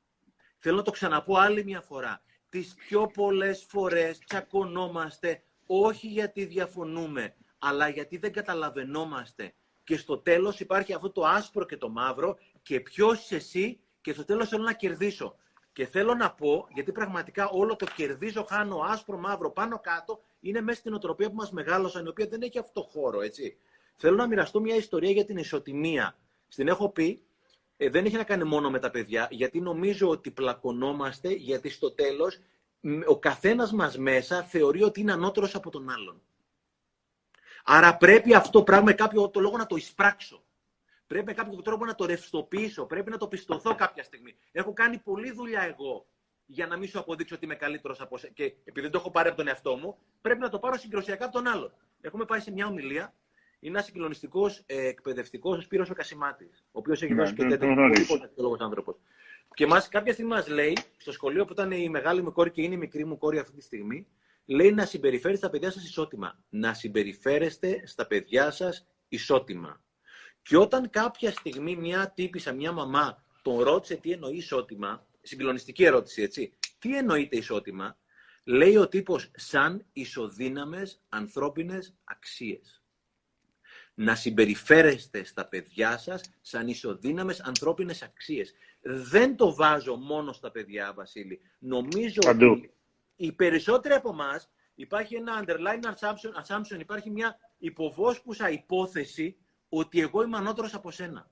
Θέλω 0.58 0.76
να 0.76 0.82
το 0.82 0.90
ξαναπώ 0.90 1.36
άλλη 1.36 1.64
μια 1.64 1.80
φορά. 1.80 2.22
Τις 2.48 2.74
πιο 2.74 3.06
πολλές 3.06 3.64
φορές 3.68 4.18
τσακωνόμαστε 4.18 5.42
όχι 5.66 6.06
γιατί 6.06 6.44
διαφωνούμε, 6.44 7.34
αλλά 7.58 7.88
γιατί 7.88 8.16
δεν 8.16 8.32
καταλαβαίνόμαστε. 8.32 9.54
Και 9.84 9.96
στο 9.96 10.18
τέλος 10.18 10.60
υπάρχει 10.60 10.92
αυτό 10.92 11.10
το 11.10 11.22
άσπρο 11.24 11.64
και 11.64 11.76
το 11.76 11.88
μαύρο 11.88 12.36
και 12.62 12.80
ποιος 12.80 13.20
είσαι 13.20 13.36
εσύ 13.36 13.80
και 14.00 14.12
στο 14.12 14.24
τέλος 14.24 14.48
θέλω 14.48 14.62
να 14.62 14.72
κερδίσω. 14.72 15.36
Και 15.76 15.86
θέλω 15.86 16.14
να 16.14 16.30
πω, 16.32 16.68
γιατί 16.74 16.92
πραγματικά 16.92 17.48
όλο 17.48 17.76
το 17.76 17.86
κερδίζω, 17.96 18.44
χάνω, 18.44 18.78
άσπρο, 18.78 19.18
μαύρο, 19.18 19.50
πάνω 19.50 19.80
κάτω, 19.80 20.22
είναι 20.40 20.60
μέσα 20.60 20.78
στην 20.78 20.94
οτροπία 20.94 21.28
που 21.28 21.34
μας 21.34 21.50
μεγάλωσαν, 21.50 22.04
η 22.04 22.08
οποία 22.08 22.26
δεν 22.26 22.42
έχει 22.42 22.58
αυτό 22.58 22.80
το 22.80 22.88
χώρο, 22.88 23.20
έτσι. 23.20 23.56
Θέλω 23.96 24.16
να 24.16 24.26
μοιραστώ 24.26 24.60
μια 24.60 24.74
ιστορία 24.74 25.10
για 25.10 25.24
την 25.24 25.36
ισοτιμία. 25.36 26.16
Στην 26.48 26.68
έχω 26.68 26.88
πει, 26.88 27.22
ε, 27.76 27.90
δεν 27.90 28.04
έχει 28.04 28.16
να 28.16 28.24
κάνει 28.24 28.44
μόνο 28.44 28.70
με 28.70 28.78
τα 28.78 28.90
παιδιά, 28.90 29.28
γιατί 29.30 29.60
νομίζω 29.60 30.08
ότι 30.08 30.30
πλακωνόμαστε, 30.30 31.28
γιατί 31.28 31.68
στο 31.68 31.90
τέλος 31.92 32.38
μ, 32.80 33.00
ο 33.06 33.18
καθένας 33.18 33.72
μας 33.72 33.98
μέσα 33.98 34.42
θεωρεί 34.42 34.82
ότι 34.82 35.00
είναι 35.00 35.12
ανώτερος 35.12 35.54
από 35.54 35.70
τον 35.70 35.90
άλλον. 35.90 36.22
Άρα 37.64 37.96
πρέπει 37.96 38.34
αυτό 38.34 38.62
πράγμα 38.62 38.84
με 38.84 38.92
κάποιο 38.92 39.28
το 39.28 39.40
λόγο 39.40 39.56
να 39.56 39.66
το 39.66 39.76
εισπράξω. 39.76 40.42
Πρέπει 41.06 41.24
με 41.24 41.32
κάποιο 41.32 41.62
τρόπο 41.62 41.84
να 41.84 41.94
το 41.94 42.04
ρευστοποιήσω. 42.06 42.86
Πρέπει 42.86 43.10
να 43.10 43.16
το 43.16 43.28
πιστωθώ 43.28 43.74
κάποια 43.74 44.02
στιγμή. 44.02 44.36
Έχω 44.52 44.72
κάνει 44.72 44.98
πολλή 44.98 45.30
δουλειά 45.32 45.62
εγώ 45.62 46.06
για 46.46 46.66
να 46.66 46.76
μην 46.76 46.88
σου 46.88 46.98
αποδείξω 46.98 47.34
ότι 47.34 47.44
είμαι 47.44 47.54
καλύτερος 47.54 48.00
από 48.00 48.18
σένα. 48.18 48.32
Και 48.32 48.44
επειδή 48.44 48.80
δεν 48.80 48.90
το 48.90 48.98
έχω 48.98 49.10
πάρει 49.10 49.28
από 49.28 49.36
τον 49.36 49.48
εαυτό 49.48 49.76
μου, 49.76 49.96
πρέπει 50.20 50.40
να 50.40 50.48
το 50.48 50.58
πάρω 50.58 50.76
συγκροσιακά 50.76 51.24
από 51.24 51.32
τον 51.34 51.46
άλλον. 51.46 51.72
Έχουμε 52.00 52.24
πάει 52.24 52.40
σε 52.40 52.52
μια 52.52 52.66
ομιλία. 52.66 53.14
Είναι 53.60 53.74
ένας 53.74 53.84
συγκλονιστικός 53.86 54.62
ε, 54.66 54.86
εκπαιδευτικός, 54.86 55.58
ο 55.58 55.60
Σπύρος 55.60 55.90
ο 55.90 55.94
Κασιμάτης, 55.94 56.64
ο 56.66 56.78
οποίος 56.78 57.02
έχει 57.02 57.12
Ναι, 57.14 57.20
δώσει 57.20 57.34
και 57.34 57.40
τον- 57.40 57.48
τέτοιο 57.50 57.66
τον 57.66 57.74
πολύ 57.76 57.86
γνωρίζω. 57.88 58.18
πολιτικό 58.18 58.64
άνθρωπος. 58.64 58.96
Και 59.54 59.66
μας, 59.66 59.88
κάποια 59.88 60.12
στιγμή 60.12 60.30
μας 60.30 60.48
λέει, 60.48 60.76
στο 60.96 61.12
σχολείο 61.12 61.44
που 61.44 61.52
ήταν 61.52 61.70
η 61.70 61.88
μεγάλη 61.88 62.22
μου 62.22 62.32
κόρη 62.32 62.50
και 62.50 62.62
είναι 62.62 62.74
η 62.74 62.78
μικρή 62.78 63.04
μου 63.04 63.18
κόρη 63.18 63.38
αυτή 63.38 63.56
τη 63.56 63.62
στιγμή, 63.62 64.06
λέει 64.46 64.72
να 64.72 64.84
συμπεριφέρεστε 64.84 65.46
τα 65.46 65.52
παιδιά 65.52 65.70
σας 65.70 65.84
ισότιμα. 65.84 66.38
Να 66.48 66.74
συμπεριφέρεστε 66.74 67.82
στα 67.86 68.06
παιδιά 68.06 68.50
σας 68.50 68.86
ισότιμα. 69.08 69.80
Και 70.46 70.56
όταν 70.56 70.90
κάποια 70.90 71.30
στιγμή 71.30 71.76
μια 71.76 72.10
τύπησα, 72.10 72.52
μια 72.52 72.72
μαμά, 72.72 73.22
τον 73.42 73.60
ρώτησε 73.60 73.94
τι 73.94 74.12
εννοεί 74.12 74.36
ισότιμα, 74.36 75.06
συγκλονιστική 75.22 75.84
ερώτηση, 75.84 76.22
έτσι. 76.22 76.52
Τι 76.78 76.96
εννοείται 76.96 77.36
ισότιμα, 77.36 77.98
λέει 78.44 78.76
ο 78.76 78.88
τύπος 78.88 79.30
σαν 79.34 79.84
ισοδύναμες 79.92 81.02
ανθρώπινες 81.08 81.94
αξίες. 82.04 82.82
Να 83.94 84.14
συμπεριφέρεστε 84.14 85.24
στα 85.24 85.46
παιδιά 85.48 85.98
σας 85.98 86.20
σαν 86.40 86.68
ισοδύναμες 86.68 87.40
ανθρώπινες 87.40 88.02
αξίες. 88.02 88.54
Δεν 88.80 89.36
το 89.36 89.54
βάζω 89.54 89.96
μόνο 89.96 90.32
στα 90.32 90.50
παιδιά, 90.50 90.92
Βασίλη. 90.94 91.40
Νομίζω 91.58 92.20
Παντού. 92.20 92.50
ότι 92.50 92.74
οι 93.16 93.32
περισσότεροι 93.32 93.94
από 93.94 94.08
εμάς 94.08 94.50
υπάρχει 94.74 95.14
ένα 95.14 95.44
underline 95.46 95.84
assumption, 95.94 96.44
assumption, 96.44 96.80
υπάρχει 96.80 97.10
μια 97.10 97.38
υποβόσκουσα 97.58 98.50
υπόθεση 98.50 99.36
ότι 99.68 100.00
εγώ 100.00 100.22
είμαι 100.22 100.36
ανώτερος 100.36 100.74
από 100.74 100.90
σένα. 100.90 101.30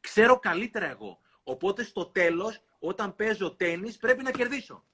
Ξέρω 0.00 0.38
καλύτερα 0.38 0.86
εγώ. 0.90 1.18
Οπότε 1.42 1.84
στο 1.84 2.06
τέλος, 2.06 2.60
όταν 2.78 3.16
παίζω 3.16 3.54
τέννις, 3.56 3.96
πρέπει 3.96 4.22
να 4.22 4.30
κερδίσω. 4.30 4.84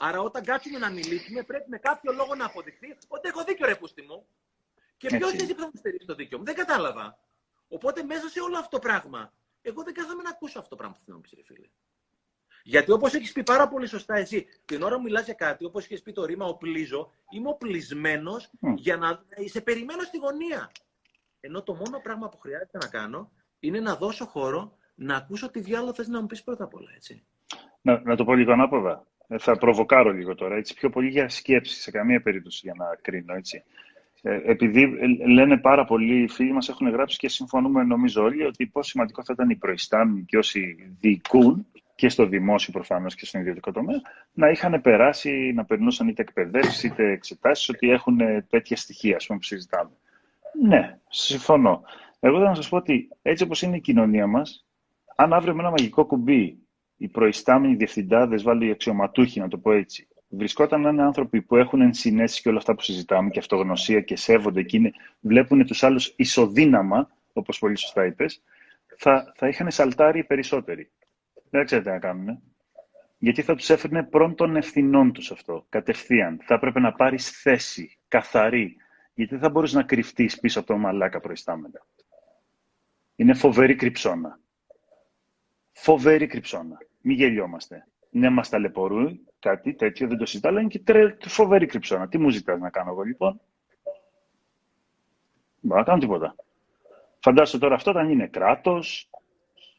Άρα 0.00 0.20
όταν 0.20 0.44
κάτσουμε 0.44 0.78
να 0.78 0.90
μιλήσουμε, 0.90 1.42
πρέπει 1.42 1.68
με 1.68 1.78
κάποιο 1.78 2.12
λόγο 2.12 2.34
να 2.34 2.44
αποδειχθεί 2.44 2.96
ότι 3.08 3.28
έχω 3.28 3.44
δίκιο 3.44 3.66
ρε 3.66 3.76
πούστη 3.76 4.02
μου. 4.02 4.26
Και 4.96 5.08
ποιο 5.08 5.16
Έτσι. 5.16 5.34
είναι 5.34 5.42
εσύ 5.42 5.54
που 5.54 5.60
θα 5.60 5.66
μου 5.66 5.78
στηρίξει 5.78 6.06
το 6.06 6.14
δίκιο 6.14 6.38
μου. 6.38 6.44
Δεν 6.44 6.54
κατάλαβα. 6.54 7.18
Οπότε 7.68 8.02
μέσα 8.02 8.28
σε 8.28 8.40
όλο 8.40 8.58
αυτό 8.58 8.68
το 8.68 8.78
πράγμα, 8.78 9.32
εγώ 9.62 9.82
δεν 9.82 9.94
κάθομαι 9.94 10.22
να 10.22 10.30
ακούσω 10.30 10.58
αυτό 10.58 10.70
το 10.70 10.76
πράγμα 10.76 10.96
που 10.96 11.02
θέλω 11.04 11.16
να 11.16 11.22
μου 11.22 11.30
πεις, 11.30 11.46
ρε 11.48 11.54
φίλε. 11.54 11.68
Γιατί 12.62 12.90
όπως 12.90 13.14
έχεις 13.14 13.32
πει 13.32 13.42
πάρα 13.42 13.68
πολύ 13.68 13.86
σωστά 13.86 14.14
εσύ, 14.16 14.46
την 14.64 14.82
ώρα 14.82 14.96
που 14.96 15.02
μιλάς 15.02 15.24
για 15.24 15.34
κάτι, 15.34 15.64
όπως 15.64 15.84
έχεις 15.84 16.02
πει 16.02 16.12
το 16.12 16.24
ρήμα 16.24 16.46
οπλίζω, 16.46 17.12
είμαι 17.30 17.48
οπλισμένος 17.48 18.50
Μμ. 18.60 18.74
για 18.74 18.96
να 18.96 19.24
σε 19.44 19.60
περιμένω 19.60 20.02
στη 20.02 20.18
γωνία. 20.18 20.72
Ενώ 21.44 21.62
το 21.62 21.74
μόνο 21.74 22.00
πράγμα 22.02 22.28
που 22.28 22.38
χρειάζεται 22.38 22.78
να 22.78 22.86
κάνω 22.86 23.30
είναι 23.60 23.80
να 23.80 23.96
δώσω 23.96 24.24
χώρο 24.24 24.76
να 24.94 25.16
ακούσω 25.16 25.50
τι 25.50 25.60
διάλογο 25.60 25.94
θες 25.94 26.08
να 26.08 26.20
μου 26.20 26.26
πεις 26.26 26.42
πρώτα 26.42 26.64
απ' 26.64 26.74
όλα. 26.74 26.90
Έτσι. 26.94 27.24
Να, 27.82 28.00
να 28.04 28.16
το 28.16 28.24
πω 28.24 28.34
λίγο 28.34 28.52
ανάποδα. 28.52 29.06
Ε, 29.28 29.38
Θα 29.38 29.58
προβοκάρω 29.58 30.10
λίγο 30.10 30.34
τώρα, 30.34 30.56
έτσι, 30.56 30.74
πιο 30.74 30.90
πολύ 30.90 31.08
για 31.08 31.28
σκέψη, 31.28 31.80
σε 31.80 31.90
καμία 31.90 32.22
περίπτωση 32.22 32.60
για 32.62 32.74
να 32.76 32.84
κρίνω, 33.02 33.34
έτσι. 33.34 33.64
Ε, 34.22 34.40
επειδή 34.44 34.82
ε, 34.82 35.26
λένε 35.26 35.58
πάρα 35.58 35.84
πολλοί 35.84 36.28
φίλοι 36.28 36.52
μας 36.52 36.68
έχουν 36.68 36.88
γράψει 36.88 37.18
και 37.18 37.28
συμφωνούμε 37.28 37.82
νομίζω 37.82 38.22
όλοι 38.22 38.44
ότι 38.44 38.66
πόσο 38.66 38.90
σημαντικό 38.90 39.24
θα 39.24 39.32
ήταν 39.32 39.50
οι 39.50 39.56
προϊστάμενοι 39.56 40.24
και 40.24 40.38
όσοι 40.38 40.76
διοικούν 41.00 41.66
και 41.94 42.08
στο 42.08 42.26
δημόσιο 42.26 42.72
προφανώς 42.72 43.14
και 43.14 43.26
στον 43.26 43.40
ιδιωτικό 43.40 43.72
τομέα 43.72 44.00
να 44.32 44.50
είχαν 44.50 44.80
περάσει, 44.80 45.52
να 45.54 45.64
περνούσαν 45.64 46.08
είτε 46.08 46.22
εκπαιδεύσεις 46.22 46.82
είτε 46.82 47.10
εξετάσεις 47.10 47.68
ότι 47.68 47.90
έχουν 47.90 48.20
ε, 48.20 48.46
τέτοια 48.50 48.76
στοιχεία 48.76 49.16
ας 49.16 49.26
πούμε, 49.26 49.38
που 49.38 49.44
συζητάμε. 49.44 49.90
Ναι, 50.60 50.98
συμφωνώ. 51.08 51.82
Εγώ 52.20 52.38
θα 52.40 52.54
σας 52.54 52.68
πω 52.68 52.76
ότι 52.76 53.08
έτσι 53.22 53.44
όπως 53.44 53.62
είναι 53.62 53.76
η 53.76 53.80
κοινωνία 53.80 54.26
μας, 54.26 54.66
αν 55.16 55.32
αύριο 55.32 55.54
με 55.54 55.60
ένα 55.60 55.70
μαγικό 55.70 56.04
κουμπί 56.06 56.58
οι 56.96 57.08
προϊστάμενοι 57.08 57.74
διευθυντάδες, 57.74 58.42
βάλω 58.42 58.64
οι 58.64 58.70
αξιωματούχοι, 58.70 59.40
να 59.40 59.48
το 59.48 59.58
πω 59.58 59.72
έτσι, 59.72 60.08
βρισκόταν 60.28 60.80
να 60.80 60.88
είναι 60.88 61.02
άνθρωποι 61.02 61.42
που 61.42 61.56
έχουν 61.56 61.80
ενσυναίσθηση 61.80 62.42
και 62.42 62.48
όλα 62.48 62.58
αυτά 62.58 62.74
που 62.74 62.82
συζητάμε 62.82 63.30
και 63.30 63.38
αυτογνωσία 63.38 64.00
και 64.00 64.16
σέβονται 64.16 64.62
και 64.62 64.76
είναι, 64.76 64.92
βλέπουν 65.20 65.66
τους 65.66 65.82
άλλους 65.82 66.14
ισοδύναμα, 66.16 67.10
όπως 67.32 67.58
πολύ 67.58 67.76
σωστά 67.78 68.04
είπες, 68.06 68.42
θα, 68.98 69.32
θα 69.36 69.48
είχαν 69.48 69.70
σαλτάρει 69.70 70.18
οι 70.18 70.24
περισσότεροι. 70.24 70.90
Δεν 71.50 71.64
ξέρετε 71.64 71.88
τι 71.88 71.94
να 71.94 72.00
κάνουν. 72.00 72.42
Γιατί 73.18 73.42
θα 73.42 73.54
τους 73.54 73.70
έφερνε 73.70 74.02
πρώτον 74.02 74.34
των 74.34 74.56
ευθυνών 74.56 75.12
τους 75.12 75.30
αυτό, 75.30 75.66
κατευθείαν. 75.68 76.40
Θα 76.42 76.54
έπρεπε 76.54 76.80
να 76.80 76.92
πάρεις 76.92 77.30
θέση, 77.30 77.98
καθαρή. 78.08 78.76
Γιατί 79.14 79.30
δεν 79.32 79.40
θα 79.40 79.50
μπορούσε 79.50 79.76
να 79.76 79.82
κρυφτείς 79.82 80.40
πίσω 80.40 80.58
από 80.58 80.68
το 80.68 80.76
μαλάκα 80.76 81.20
προϊστάμενα. 81.20 81.86
Είναι 83.16 83.34
φοβερή 83.34 83.74
κρυψώνα. 83.74 84.40
Φοβερή 85.72 86.26
κρυψώνα. 86.26 86.78
Μην 87.00 87.16
γελιόμαστε. 87.16 87.86
Ναι, 88.10 88.30
μας 88.30 88.48
ταλαιπωρούν 88.48 89.20
κάτι 89.38 89.74
τέτοιο, 89.74 90.08
δεν 90.08 90.18
το 90.18 90.26
συζητάω, 90.26 90.50
αλλά 90.50 90.60
είναι 90.60 90.70
και 90.70 90.78
τρε... 90.78 91.16
φοβερή 91.20 91.66
κρυψώνα. 91.66 92.08
Τι 92.08 92.18
μου 92.18 92.30
ζητάς 92.30 92.60
να 92.60 92.70
κάνω 92.70 92.90
εγώ 92.90 93.02
λοιπόν; 93.02 93.40
Δεν 93.82 94.00
μπορώ 95.60 95.80
να 95.80 95.86
κάνω 95.86 96.00
τίποτα. 96.00 96.34
Φαντάσου 97.18 97.58
τώρα 97.58 97.74
αυτό 97.74 97.90
όταν 97.90 98.10
είναι 98.10 98.26
κράτος, 98.26 99.10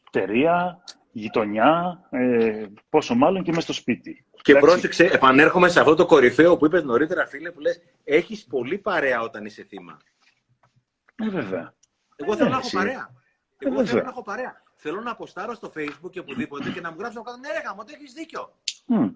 εταιρεία, 0.07 0.83
γειτονιά, 1.11 2.01
ε, 2.09 2.65
πόσο 2.89 3.15
μάλλον 3.15 3.43
και 3.43 3.49
μέσα 3.49 3.61
στο 3.61 3.73
σπίτι. 3.73 4.25
Και 4.43 4.51
Εντάξει. 4.51 4.69
πρόσεξε, 4.71 5.03
επανέρχομαι 5.05 5.69
σε 5.69 5.79
αυτό 5.79 5.95
το 5.95 6.05
κορυφαίο 6.05 6.57
που 6.57 6.65
είπες 6.65 6.83
νωρίτερα, 6.83 7.25
φίλε, 7.27 7.51
που 7.51 7.59
λες: 7.59 7.81
Έχεις 8.03 8.45
πολύ 8.45 8.77
παρέα 8.77 9.21
όταν 9.21 9.45
είσαι 9.45 9.63
θύμα. 9.63 9.97
Ε, 11.15 11.29
βέβαια. 11.29 11.73
Εγώ 12.15 12.35
θέλω 12.35 12.47
Ε, 12.47 12.49
να 12.51 12.55
έχω 12.57 12.65
εσύ. 12.65 12.75
παρέα. 12.75 13.09
Ε, 13.57 13.65
Εγώ 13.67 13.75
θέλω 13.75 13.85
βέβαια. 13.85 14.03
να 14.03 14.09
έχω 14.09 14.21
παρέα. 14.23 14.61
θέλω 14.75 15.01
να 15.01 15.11
αποστάρω 15.11 15.53
στο 15.53 15.71
facebook 15.75 16.11
και 16.11 16.19
οπουδήποτε 16.19 16.69
και 16.71 16.81
να 16.81 16.91
μου 16.91 16.95
γράψουν 16.99 17.23
κάτω, 17.23 17.37
ναι 17.37 17.47
ρε 17.51 17.59
γάμο, 17.65 17.83
έχεις 17.93 18.13
δίκιο. 18.13 18.53
Mm. 18.89 19.11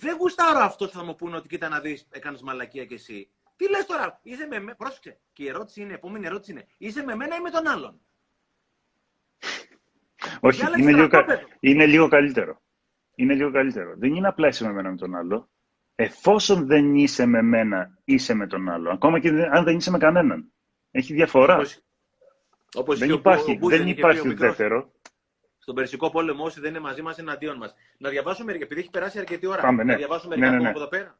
Δεν 0.00 0.16
γουστάρω 0.16 0.58
αυτό 0.58 0.88
θα 0.88 1.04
μου 1.04 1.14
πούνε 1.14 1.36
ότι 1.36 1.48
κοίτα 1.48 1.68
να 1.68 1.80
δεις, 1.80 2.06
έκανες 2.10 2.42
μαλακία 2.42 2.84
κι 2.84 2.94
εσύ. 2.94 3.28
Τι 3.56 3.68
λες 3.70 3.86
τώρα, 3.86 4.20
είσαι 4.22 4.46
με 4.46 4.58
μένα, 4.58 4.74
πρόσεξε. 4.76 5.18
Και 5.32 5.42
η 5.42 5.48
ερώτηση 5.48 5.80
είναι, 5.80 5.90
η 5.90 5.94
επόμενη 5.94 6.26
ερώτηση 6.26 6.50
είναι, 6.52 6.66
είσαι 6.78 7.02
με 7.02 7.14
μένα 7.14 7.36
ή 7.36 7.40
με 7.40 7.50
τον 7.50 7.66
άλλον; 7.66 8.00
Όχι, 10.40 10.62
είναι 10.78 10.92
λίγο, 10.92 11.08
κα... 11.08 11.24
είναι 11.60 11.86
λίγο 11.86 12.08
καλύτερο. 12.08 12.60
Είναι 13.18 13.34
λίγο 13.34 13.50
καλύτερο. 13.50 13.94
Δεν 13.96 14.14
είναι 14.14 14.28
απλά 14.28 14.48
είσαι 14.48 14.64
με 14.64 14.72
μένα 14.72 14.90
με 14.90 14.96
τον 14.96 15.14
άλλο. 15.16 15.48
Εφόσον 15.94 16.66
δεν 16.66 16.94
είσαι 16.94 17.26
με 17.26 17.42
μένα, 17.42 17.98
είσαι 18.04 18.34
με 18.34 18.46
τον 18.46 18.68
άλλο. 18.68 18.90
Ακόμα 18.90 19.18
και 19.18 19.28
αν 19.28 19.64
δεν 19.64 19.76
είσαι 19.76 19.90
με 19.90 19.98
κανέναν. 19.98 20.52
Έχει 20.90 21.12
διαφορά. 21.14 21.54
Όπως, 21.54 21.82
όπως 22.74 22.98
δεν 22.98 23.10
υπάρχει, 23.10 23.58
ο, 23.62 23.68
δεν 23.68 23.86
υπάρχει 23.86 24.34
δεύτερο. 24.34 24.92
Στον 25.58 25.74
Περσικό 25.74 26.10
πόλεμο, 26.10 26.44
όσοι 26.44 26.60
δεν 26.60 26.70
είναι 26.70 26.80
μαζί 26.80 27.02
μας, 27.02 27.18
εναντίον 27.18 27.56
μας. 27.56 27.74
Να 27.98 28.10
διαβάσω 28.10 28.44
μερικά, 28.44 28.64
επειδή 28.64 28.80
έχει 28.80 28.90
περάσει 28.90 29.18
αρκετή 29.18 29.46
ώρα. 29.46 29.60
Πάμε, 29.60 29.84
ναι. 29.84 29.92
Να 29.92 29.98
διαβάσω 29.98 30.28
μερικά 30.28 30.50
ναι, 30.50 30.56
ναι, 30.56 30.62
ναι. 30.62 30.68
από 30.68 30.78
εδώ 30.78 30.88
πέρα. 30.88 31.18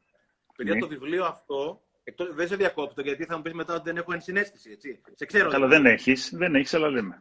Παιδιά, 0.56 0.74
ναι. 0.74 0.80
το 0.80 0.88
βιβλίο 0.88 1.24
αυτό. 1.24 1.82
Εκτός, 2.08 2.34
δεν 2.34 2.48
σε 2.48 2.56
διακόπτω, 2.56 3.00
γιατί 3.00 3.24
θα 3.24 3.36
μου 3.36 3.42
πεις 3.42 3.52
μετά 3.52 3.74
ότι 3.74 3.82
δεν 3.84 3.96
έχω 3.96 4.12
ενσυναίσθηση. 4.12 4.70
Έτσι. 4.70 5.00
Σε 5.14 5.24
ξέρω. 5.24 5.50
Καλά, 5.50 5.66
δεν 5.66 5.86
έχεις, 5.86 6.30
δεν 6.34 6.54
έχεις, 6.54 6.74
αλλά 6.74 6.88
λέμε. 6.88 7.18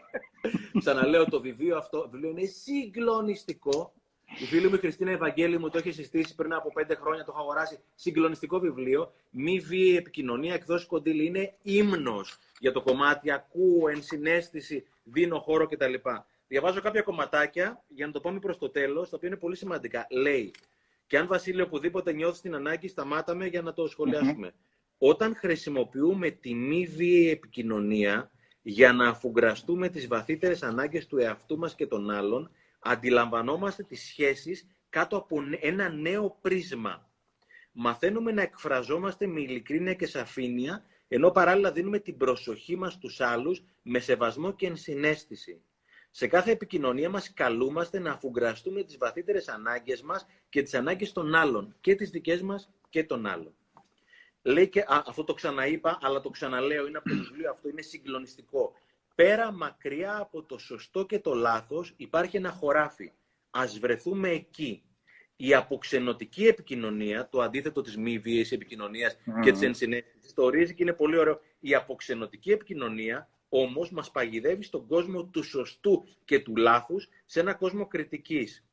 Ξαναλέω, 0.78 1.24
το 1.24 1.40
βιβλίο 1.40 1.76
αυτό 1.76 2.08
βιβλίο 2.10 2.30
είναι 2.30 2.44
συγκλονιστικό. 2.44 3.92
Η 4.40 4.44
φίλη 4.44 4.68
μου 4.68 4.74
η 4.74 4.78
Χριστίνα 4.78 5.10
Ευαγγέλη 5.10 5.58
μου 5.58 5.68
το 5.68 5.78
έχει 5.78 5.92
συστήσει 5.92 6.34
πριν 6.34 6.52
από 6.52 6.72
πέντε 6.72 6.94
χρόνια, 6.94 7.24
το 7.24 7.32
έχω 7.34 7.40
αγοράσει. 7.42 7.78
Συγκλονιστικό 7.94 8.58
βιβλίο. 8.58 9.12
Μη 9.30 9.58
βίαιη 9.58 9.96
επικοινωνία, 9.96 10.54
εκδόσει 10.54 10.86
κοντήλη. 10.86 11.24
Είναι 11.24 11.54
ύμνος 11.62 12.38
για 12.58 12.72
το 12.72 12.82
κομμάτι. 12.82 13.30
Ακούω, 13.30 13.88
ενσυναίσθηση, 13.88 14.86
δίνω 15.04 15.38
χώρο 15.38 15.66
κτλ. 15.66 15.94
Διαβάζω 16.48 16.80
κάποια 16.80 17.02
κομματάκια 17.02 17.84
για 17.88 18.06
να 18.06 18.12
το 18.12 18.20
πάμε 18.20 18.38
προς 18.38 18.58
το 18.58 18.70
τέλος, 18.70 19.08
τα 19.08 19.16
οποία 19.16 19.28
είναι 19.28 19.38
πολύ 19.38 19.56
σημαντικά. 19.56 20.06
Λέει, 20.10 20.52
και 21.10 21.18
αν 21.18 21.26
Βασίλειο 21.26 21.64
οπουδήποτε 21.64 22.12
νιώθεις 22.12 22.40
την 22.40 22.54
ανάγκη, 22.54 22.88
σταμάταμε 22.88 23.46
για 23.46 23.62
να 23.62 23.72
το 23.72 23.86
σχολιασουμε 23.86 24.52
Όταν 24.98 25.36
χρησιμοποιούμε 25.36 26.30
τη 26.30 26.54
μη 26.54 26.86
βίαιη 26.86 27.30
επικοινωνία 27.30 28.30
για 28.62 28.92
να 28.92 29.08
αφουγκραστούμε 29.08 29.88
τις 29.88 30.06
βαθύτερες 30.06 30.62
ανάγκες 30.62 31.06
του 31.06 31.18
εαυτού 31.18 31.58
μας 31.58 31.74
και 31.74 31.86
των 31.86 32.10
άλλων, 32.10 32.50
αντιλαμβανόμαστε 32.80 33.82
τις 33.82 34.02
σχέσεις 34.06 34.66
κάτω 34.88 35.16
από 35.16 35.42
ένα 35.60 35.88
νέο 35.88 36.38
πρίσμα. 36.40 37.10
Μαθαίνουμε 37.72 38.32
να 38.32 38.42
εκφραζόμαστε 38.42 39.26
με 39.26 39.40
ειλικρίνεια 39.40 39.94
και 39.94 40.06
σαφήνεια, 40.06 40.84
ενώ 41.08 41.30
παράλληλα 41.30 41.72
δίνουμε 41.72 41.98
την 41.98 42.16
προσοχή 42.16 42.76
μας 42.76 42.92
στους 42.92 43.20
άλλους 43.20 43.62
με 43.82 43.98
σεβασμό 43.98 44.52
και 44.52 44.66
ενσυναίσθηση. 44.66 45.62
Σε 46.10 46.26
κάθε 46.26 46.50
επικοινωνία 46.50 47.10
μας 47.10 47.32
καλούμαστε 47.32 47.98
να 47.98 48.12
αφουγκραστούμε 48.12 48.82
τις 48.82 48.96
βαθύτερες 48.96 49.48
ανάγκες 49.48 50.02
μας 50.02 50.26
και 50.48 50.62
τις 50.62 50.74
ανάγκες 50.74 51.12
των 51.12 51.34
άλλων, 51.34 51.76
και 51.80 51.94
τις 51.94 52.10
δικές 52.10 52.42
μας 52.42 52.70
και 52.88 53.04
των 53.04 53.26
άλλων. 53.26 53.54
Λέει 54.42 54.68
και, 54.68 54.80
α, 54.80 55.02
αυτό 55.06 55.24
το 55.24 55.34
ξαναείπα, 55.34 55.98
αλλά 56.02 56.20
το 56.20 56.30
ξαναλέω, 56.30 56.86
είναι 56.86 56.98
από 56.98 57.08
το 57.08 57.14
βιβλίο 57.14 57.50
αυτό, 57.50 57.68
είναι 57.68 57.82
συγκλονιστικό. 57.82 58.72
Πέρα 59.14 59.52
μακριά 59.52 60.16
από 60.18 60.42
το 60.42 60.58
σωστό 60.58 61.06
και 61.06 61.18
το 61.18 61.34
λάθος 61.34 61.94
υπάρχει 61.96 62.36
ένα 62.36 62.50
χωράφι. 62.50 63.12
Ας 63.50 63.78
βρεθούμε 63.78 64.28
εκεί. 64.28 64.84
Η 65.36 65.54
αποξενωτική 65.54 66.46
επικοινωνία, 66.46 67.28
το 67.28 67.40
αντίθετο 67.40 67.80
της 67.80 67.96
μη 67.96 68.18
βίαιης 68.18 68.52
επικοινωνίας 68.52 69.16
και 69.42 69.52
της 69.52 69.62
ενσυναίσθησης, 69.62 70.34
το 70.34 70.42
ορίζει 70.42 70.74
και 70.74 70.82
είναι 70.82 70.92
πολύ 70.92 71.16
ωραίο. 71.18 71.40
Η 71.60 71.74
αποξενωτική 71.74 72.50
επικοινωνία 72.50 73.30
όμως 73.52 73.90
μας 73.90 74.10
παγιδεύει 74.10 74.62
στον 74.62 74.86
κόσμο 74.86 75.24
του 75.24 75.42
σωστού 75.42 76.08
και 76.24 76.40
του 76.40 76.56
λάθους, 76.56 77.08
σε 77.26 77.40
ένα 77.40 77.54
κόσμο 77.54 77.86
κριτικής. 77.86 78.64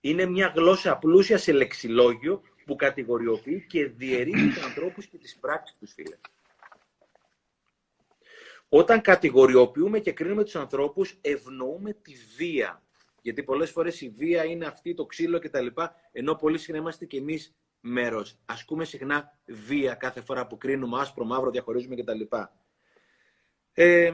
Είναι 0.00 0.24
μια 0.24 0.52
γλώσσα 0.56 0.96
πλούσια 0.96 1.38
σε 1.38 1.52
λεξιλόγιο 1.52 2.42
που 2.64 2.76
κατηγοριοποιεί 2.76 3.66
και 3.68 3.86
διαιρεί 3.86 4.30
τους 4.30 4.62
ανθρώπους 4.62 5.06
και 5.06 5.18
τις 5.18 5.36
πράξεις 5.38 5.76
τους, 5.78 5.92
φίλε. 5.92 6.16
Όταν 8.68 9.00
κατηγοριοποιούμε 9.00 9.98
και 9.98 10.12
κρίνουμε 10.12 10.44
τους 10.44 10.56
ανθρώπους, 10.56 11.18
ευνοούμε 11.20 11.92
τη 11.92 12.12
βία. 12.36 12.82
Γιατί 13.22 13.42
πολλές 13.42 13.70
φορές 13.70 14.00
η 14.00 14.08
βία 14.08 14.44
είναι 14.44 14.66
αυτή, 14.66 14.94
το 14.94 15.06
ξύλο 15.06 15.38
κτλ. 15.38 15.66
Ενώ 16.12 16.34
πολύ 16.34 16.58
συχνά 16.58 16.78
είμαστε 16.78 17.04
και 17.04 17.16
εμείς 17.16 17.54
μέρος. 17.80 18.38
Ασκούμε 18.44 18.84
συχνά 18.84 19.38
βία 19.46 19.94
κάθε 19.94 20.20
φορά 20.20 20.46
που 20.46 20.58
κρίνουμε 20.58 21.00
άσπρο, 21.00 21.24
μαύρο, 21.24 21.50
διαχωρίζουμε 21.50 21.96
κτλ. 21.96 22.20
Ε, 23.80 24.12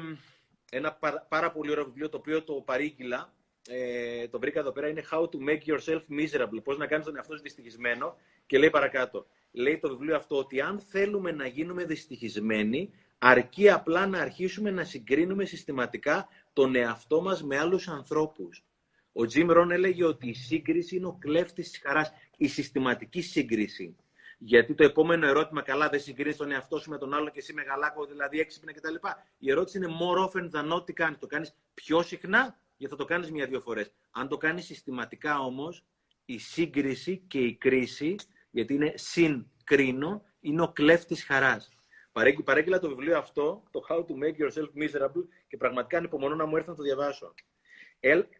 ένα 0.70 0.99
πάρα, 1.28 1.51
πολύ 1.53 1.70
ωραίο 1.70 1.85
βιβλίο 1.85 2.09
το 2.09 2.16
οποίο 2.16 2.43
το 2.43 2.53
παρήγγειλα, 2.55 3.35
ε, 3.69 4.28
το 4.28 4.39
βρήκα 4.39 4.61
εδώ 4.61 4.73
πέρα, 4.73 4.89
είναι 4.89 5.03
How 5.11 5.20
to 5.20 5.36
make 5.49 5.74
yourself 5.74 6.01
miserable. 6.09 6.62
Πώς 6.65 6.78
να 6.78 6.86
κάνεις 6.86 7.07
τον 7.07 7.16
εαυτό 7.16 7.36
σου 7.36 7.43
δυστυχισμένο. 7.43 8.16
Και 8.47 8.59
λέει 8.59 8.70
παρακάτω, 8.70 9.27
λέει 9.53 9.78
το 9.78 9.89
βιβλίο 9.89 10.16
αυτό 10.16 10.36
ότι 10.36 10.61
αν 10.61 10.81
θέλουμε 10.81 11.32
να 11.32 11.47
γίνουμε 11.47 11.85
δυστυχισμένοι, 11.85 12.91
αρκεί 13.19 13.70
απλά 13.70 14.07
να 14.07 14.19
αρχίσουμε 14.20 14.70
να 14.70 14.85
συγκρίνουμε 14.85 15.45
συστηματικά 15.45 16.28
τον 16.53 16.74
εαυτό 16.74 17.23
μας 17.23 17.43
με 17.43 17.59
άλλους 17.59 17.89
ανθρώπους. 17.89 18.65
Ο 19.12 19.27
Τζιμ 19.27 19.51
Ρον 19.51 19.70
έλεγε 19.70 20.05
ότι 20.05 20.28
η 20.28 20.35
σύγκριση 20.35 20.97
είναι 20.97 21.07
ο 21.07 21.16
κλέφτης 21.20 21.70
της 21.70 21.81
χαράς, 21.81 22.12
η 22.36 22.49
συστηματική 22.49 23.20
σύγκριση. 23.20 23.97
Γιατί 24.39 24.74
το 24.74 24.85
επόμενο 24.85 25.27
ερώτημα, 25.27 25.62
καλά, 25.62 25.89
δεν 25.89 26.01
συγκρίνεις 26.01 26.36
τον 26.36 26.51
εαυτό 26.51 26.78
σου 26.78 26.90
με 26.90 26.98
τον 26.98 27.15
άλλο 27.15 27.28
και 27.28 27.39
εσύ 27.39 27.52
μεγαλάκο, 27.52 28.06
δηλαδή 28.06 28.40
έξυπνα 28.40 28.73
κτλ. 28.73 28.94
Η 29.39 29.51
ερώτηση 29.51 29.78
είναι 29.78 29.89
more 30.01 30.28
often 30.28 30.51
than 30.51 30.73
not 30.73 30.86
τι 30.86 30.93
κάνεις. 30.93 31.19
Το 31.19 31.27
κάνεις 31.27 31.56
πιο 31.74 32.02
συχνά, 32.02 32.59
γιατί 32.77 32.94
θα 32.94 33.01
το 33.01 33.05
κάνεις 33.05 33.31
μία-δύο 33.31 33.61
φορές. 33.61 33.93
Αν 34.11 34.28
το 34.28 34.36
κάνεις 34.36 34.65
συστηματικά 34.65 35.39
όμως, 35.39 35.85
η 36.24 36.39
σύγκριση 36.39 37.24
και 37.28 37.39
η 37.39 37.56
κρίση, 37.56 38.15
γιατί 38.51 38.74
είναι 38.74 38.93
συγκρίνω, 38.97 40.23
είναι 40.40 40.62
ο 40.62 40.73
κλέφτης 40.73 41.24
χαράς. 41.24 41.69
Παρέγγειλα 42.44 42.78
το 42.78 42.89
βιβλίο 42.89 43.19
αυτό, 43.19 43.62
το 43.70 43.81
How 43.89 43.98
to 43.98 44.12
Make 44.12 44.36
Yourself 44.43 44.69
Miserable, 44.82 45.24
και 45.47 45.56
πραγματικά 45.56 45.98
ανυπομονώ 45.98 46.35
να 46.35 46.47
μου 46.47 46.56
έρθει 46.56 46.69
να 46.69 46.74
το 46.74 46.82
διαβάσω. 46.82 47.35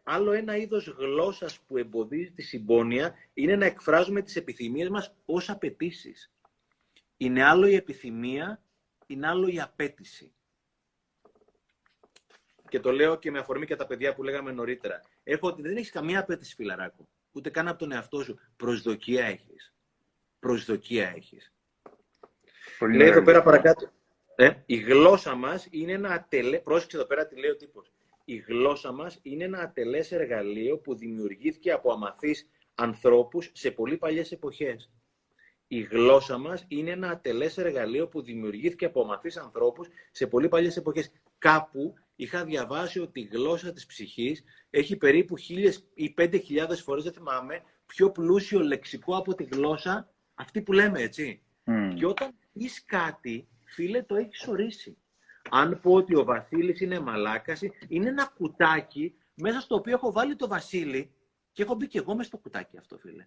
Άλλο 0.03 0.33
ένα 0.33 0.57
είδος 0.57 0.87
γλώσσας 0.87 1.61
που 1.61 1.77
εμποδίζει 1.77 2.31
τη 2.31 2.43
συμπόνια 2.43 3.15
είναι 3.35 3.57
να 3.57 3.65
εκφράζουμε 3.65 4.23
τις 4.23 4.37
επιθυμίες 4.37 4.89
μας 4.89 5.15
ως 5.25 5.51
απαιτήσεις. 5.51 6.33
Είναι 7.17 7.45
άλλο 7.45 7.67
η 7.67 7.75
επιθυμία, 7.75 8.63
είναι 9.07 9.27
άλλο 9.27 9.49
η 9.49 9.61
απέτηση. 9.61 10.33
Και 12.69 12.81
το 12.81 12.93
λέω 12.93 13.19
και 13.19 13.31
με 13.31 13.39
αφορμή 13.39 13.67
και 13.67 13.77
τα 13.77 13.87
παιδιά 13.87 14.15
που 14.15 14.23
λέγαμε 14.23 14.53
νωρίτερα. 14.53 15.01
Έχω 15.23 15.47
ότι 15.47 15.63
δεν 15.63 15.77
έχεις 15.77 15.91
καμία 15.91 16.21
απέτηση, 16.21 16.55
φιλαράκο. 16.55 17.09
Ούτε 17.33 17.51
καν 17.51 17.69
από 17.69 17.79
τον 17.79 17.93
εαυτό 17.93 18.23
σου. 18.23 18.39
Προσδοκία 18.57 19.25
έχεις. 19.25 19.75
Προσδοκία 20.39 21.13
έχεις. 21.17 21.53
Πολύ 22.79 22.97
λέει 22.97 23.09
εδώ 23.09 23.23
πέρα 23.23 23.43
παρακάτω. 23.43 23.91
Ε, 24.37 24.51
η 24.67 24.77
γλώσσα 24.77 25.35
μας 25.35 25.69
είναι 25.71 25.93
ένα 25.93 26.09
ατελέ... 26.09 26.59
Πρόσεξε 26.59 26.97
εδώ 26.97 27.07
πέρα 27.07 27.27
τι 27.27 27.37
λέει 27.37 27.51
ο 27.51 27.57
τύπος 27.57 27.94
η 28.25 28.37
γλώσσα 28.37 28.93
μας 28.93 29.19
είναι 29.23 29.45
ένα 29.45 29.59
ατελές 29.59 30.13
εργαλείο 30.13 30.79
που 30.79 30.95
δημιουργήθηκε 30.95 31.73
από 31.73 31.93
αμαθείς 31.93 32.51
ανθρώπους 32.75 33.51
σε 33.55 33.71
πολύ 33.71 33.97
παλιές 33.97 34.33
εποχές. 34.33 34.91
Η 35.67 35.81
γλώσσα 35.81 36.39
μας 36.39 36.65
είναι 36.69 36.91
ένα 36.91 37.11
ατελές 37.11 37.59
εργαλείο 37.59 38.09
που 38.09 38.23
δημιουργήθηκε 38.23 38.85
από 38.85 39.03
αμαθείς 39.03 39.37
ανθρώπους 39.37 39.89
σε 40.11 40.27
πολύ 40.27 40.49
παλιές 40.49 40.77
εποχές. 40.77 41.13
Κάπου 41.39 41.95
είχα 42.17 42.45
διαβάσει 42.45 43.01
ότι 43.01 43.21
η 43.21 43.29
γλώσσα 43.33 43.73
της 43.73 43.87
ψυχής 43.87 44.45
έχει 44.71 44.97
περίπου 44.97 45.37
χίλιες 45.37 45.87
ή 45.95 46.11
πέντε 46.11 46.39
χιλιάδες 46.39 46.83
φορές, 46.83 47.05
δεν 47.05 47.13
θυμάμαι, 47.13 47.63
πιο 47.87 48.11
πλούσιο 48.11 48.61
λεξικό 48.61 49.17
από 49.17 49.35
τη 49.35 49.45
γλώσσα 49.45 50.13
αυτή 50.35 50.63
που 50.63 50.73
λέμε, 50.73 51.01
έτσι. 51.01 51.43
Και 51.97 52.07
όταν 52.07 52.35
πεις 52.53 52.85
κάτι, 52.85 53.49
φίλε, 53.65 54.03
το 54.03 54.17
έχεις 54.17 54.47
ορίσει 54.49 54.97
αν 55.51 55.81
πω 55.81 55.93
ότι 55.93 56.17
ο 56.17 56.25
Βασίλης 56.25 56.81
είναι 56.81 57.01
μαλάκαση, 57.01 57.73
είναι 57.89 58.09
ένα 58.09 58.33
κουτάκι 58.37 59.15
μέσα 59.35 59.61
στο 59.61 59.75
οποίο 59.75 59.93
έχω 59.93 60.13
βάλει 60.13 60.37
το 60.37 60.49
Βασίλη 60.49 61.11
και 61.53 61.63
έχω 61.63 61.75
μπει 61.75 61.87
και 61.87 61.99
εγώ 61.99 62.15
μέσα 62.15 62.29
στο 62.29 62.37
κουτάκι 62.37 62.79
αυτό, 62.79 62.99
φίλε. 62.99 63.27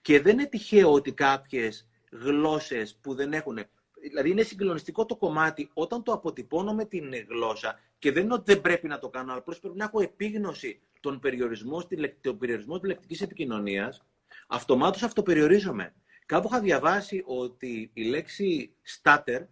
Και 0.00 0.20
δεν 0.20 0.38
είναι 0.38 0.46
τυχαίο 0.48 0.92
ότι 0.92 1.12
κάποιες 1.12 1.88
γλώσσες 2.10 2.96
που 3.00 3.14
δεν 3.14 3.32
έχουν... 3.32 3.58
Δηλαδή 4.00 4.30
είναι 4.30 4.42
συγκλονιστικό 4.42 5.06
το 5.06 5.16
κομμάτι 5.16 5.70
όταν 5.74 6.02
το 6.02 6.12
αποτυπώνω 6.12 6.74
με 6.74 6.84
την 6.84 7.12
γλώσσα 7.28 7.80
και 7.98 8.12
δεν 8.12 8.24
είναι 8.24 8.34
ότι 8.34 8.52
δεν 8.52 8.60
πρέπει 8.60 8.88
να 8.88 8.98
το 8.98 9.08
κάνω, 9.08 9.30
αλλά 9.30 9.40
απλώς 9.40 9.60
πρέπει 9.60 9.76
να 9.76 9.84
έχω 9.84 10.00
επίγνωση 10.00 10.80
των 11.00 11.20
περιορισμών, 11.20 11.88
τον 12.20 12.38
περιορισμό 12.38 12.78
της 12.78 12.88
λεκτικής 12.88 13.20
επικοινωνίας, 13.20 14.04
αυτομάτως 14.48 15.02
αυτοπεριορίζομαι. 15.02 15.94
Κάπου 16.26 16.48
είχα 16.50 16.60
διαβάσει 16.60 17.22
ότι 17.26 17.90
η 17.92 18.02
λέξη 18.02 18.74
stutter 19.02 19.46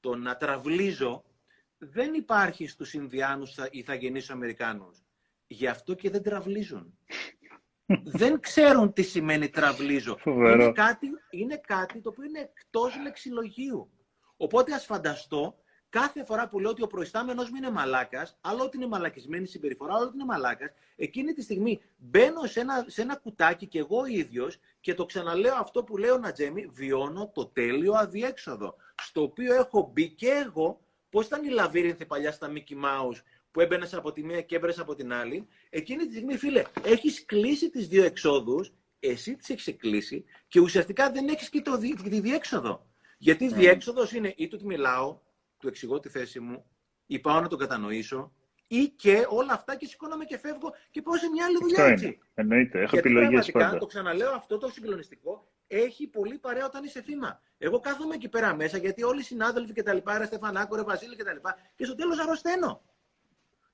το 0.00 0.14
να 0.16 0.36
τραυλίζω 0.36 1.24
δεν 1.78 2.14
υπάρχει 2.14 2.66
στους 2.66 2.94
Ινδιάνους 2.94 3.56
ή 3.70 3.82
θα 3.82 3.94
γεννήσω 3.94 4.32
Αμερικάνους. 4.32 5.02
Γι' 5.46 5.66
αυτό 5.66 5.94
και 5.94 6.10
δεν 6.10 6.22
τραυλίζουν. 6.22 6.98
δεν 8.20 8.40
ξέρουν 8.40 8.92
τι 8.92 9.02
σημαίνει 9.02 9.48
τραυλίζω. 9.48 10.18
Είναι 10.24 10.72
κάτι, 10.72 11.06
είναι 11.30 11.56
κάτι 11.56 12.00
το 12.00 12.08
οποίο 12.08 12.24
είναι 12.24 12.40
εκτός 12.40 12.96
λεξιλογίου. 13.02 13.90
Οπότε 14.36 14.74
ας 14.74 14.84
φανταστώ 14.84 15.58
κάθε 15.88 16.24
φορά 16.24 16.48
που 16.48 16.60
λέω 16.60 16.70
ότι 16.70 16.82
ο 16.82 16.86
προϊστάμενος 16.86 17.50
μου 17.50 17.56
είναι 17.56 17.70
μαλάκας, 17.70 18.38
άλλο 18.40 18.62
ότι 18.64 18.76
είναι 18.76 18.86
μαλακισμένη 18.86 19.46
συμπεριφορά, 19.46 19.94
άλλο 19.94 20.04
ότι 20.04 20.14
είναι 20.14 20.24
μαλάκας, 20.24 20.70
εκείνη 20.96 21.32
τη 21.32 21.42
στιγμή 21.42 21.80
μπαίνω 21.96 22.46
σε 22.46 22.60
ένα, 22.60 22.84
σε 22.86 23.02
ένα 23.02 23.16
κουτάκι 23.16 23.66
και 23.66 23.78
εγώ 23.78 24.06
ίδιος 24.06 24.58
και 24.88 24.94
το 24.94 25.04
ξαναλέω 25.04 25.54
αυτό 25.54 25.84
που 25.84 25.96
λέω 25.96 26.18
να 26.18 26.32
Τζέμι, 26.32 26.66
βιώνω 26.66 27.30
το 27.34 27.46
τέλειο 27.46 27.92
αδιέξοδο. 27.92 28.76
Στο 29.02 29.22
οποίο 29.22 29.54
έχω 29.54 29.90
μπει 29.92 30.10
και 30.10 30.28
εγώ, 30.28 30.80
πώς 31.10 31.26
ήταν 31.26 31.44
η 31.44 31.48
λαβύρινθη 31.48 32.06
παλιά 32.06 32.32
στα 32.32 32.52
Mickey 32.52 32.72
Mouse 32.72 33.20
που 33.50 33.60
έμπαινες 33.60 33.94
από 33.94 34.12
τη 34.12 34.24
μία 34.24 34.42
και 34.42 34.56
έμπαινε 34.56 34.74
από 34.78 34.94
την 34.94 35.12
άλλη. 35.12 35.46
Εκείνη 35.70 36.06
τη 36.06 36.12
στιγμή, 36.12 36.36
φίλε, 36.36 36.62
έχεις 36.82 37.24
κλείσει 37.24 37.70
τις 37.70 37.88
δύο 37.88 38.04
εξόδους, 38.04 38.72
εσύ 38.98 39.36
τις 39.36 39.48
έχεις 39.48 39.76
κλείσει 39.76 40.24
και 40.48 40.60
ουσιαστικά 40.60 41.10
δεν 41.10 41.28
έχεις 41.28 41.48
και 41.48 41.60
το, 41.60 41.78
τη 41.78 42.20
διέξοδο. 42.20 42.86
Γιατί 43.18 43.44
η 43.44 43.52
διέξοδος 43.52 44.12
είναι 44.12 44.34
ή 44.36 44.48
του 44.48 44.60
μιλάω, 44.64 45.18
του 45.58 45.68
εξηγώ 45.68 46.00
τη 46.00 46.08
θέση 46.08 46.40
μου, 46.40 46.64
ή 47.06 47.18
πάω 47.18 47.40
να 47.40 47.48
τον 47.48 47.58
κατανοήσω, 47.58 48.32
ή 48.68 48.88
και 48.88 49.26
όλα 49.28 49.52
αυτά 49.52 49.76
και 49.76 49.86
σηκώνομαι 49.86 50.24
και 50.24 50.38
φεύγω 50.38 50.74
και 50.90 51.02
πάω 51.02 51.16
σε 51.16 51.28
μια 51.28 51.44
άλλη 51.44 51.58
δουλειά 51.60 51.84
έτσι. 51.84 52.18
Εννοείται, 52.34 52.80
έχω 52.80 52.98
επιλογές 52.98 53.50
πάντα. 53.50 53.78
Το 53.78 53.86
ξαναλέω 53.86 54.32
αυτό 54.32 54.58
το 54.58 54.68
συγκλονιστικό 54.68 55.48
έχει 55.68 56.06
πολύ 56.06 56.38
παρέα 56.38 56.64
όταν 56.64 56.84
είσαι 56.84 57.02
θύμα. 57.02 57.40
Εγώ 57.58 57.80
κάθομαι 57.80 58.14
εκεί 58.14 58.28
πέρα 58.28 58.54
μέσα 58.54 58.78
γιατί 58.78 59.02
όλοι 59.02 59.20
οι 59.20 59.22
συνάδελφοι 59.22 59.72
και 59.72 59.82
τα 59.82 59.92
λοιπά, 59.92 60.18
ρε 60.18 60.24
Στεφανάκο, 60.24 60.76
ρε 60.76 60.82
Βασίλη 60.82 61.16
και 61.16 61.24
τα 61.24 61.32
λοιπά, 61.32 61.56
και 61.76 61.84
στο 61.84 61.94
τέλος 61.94 62.18
αρρωσταίνω. 62.18 62.82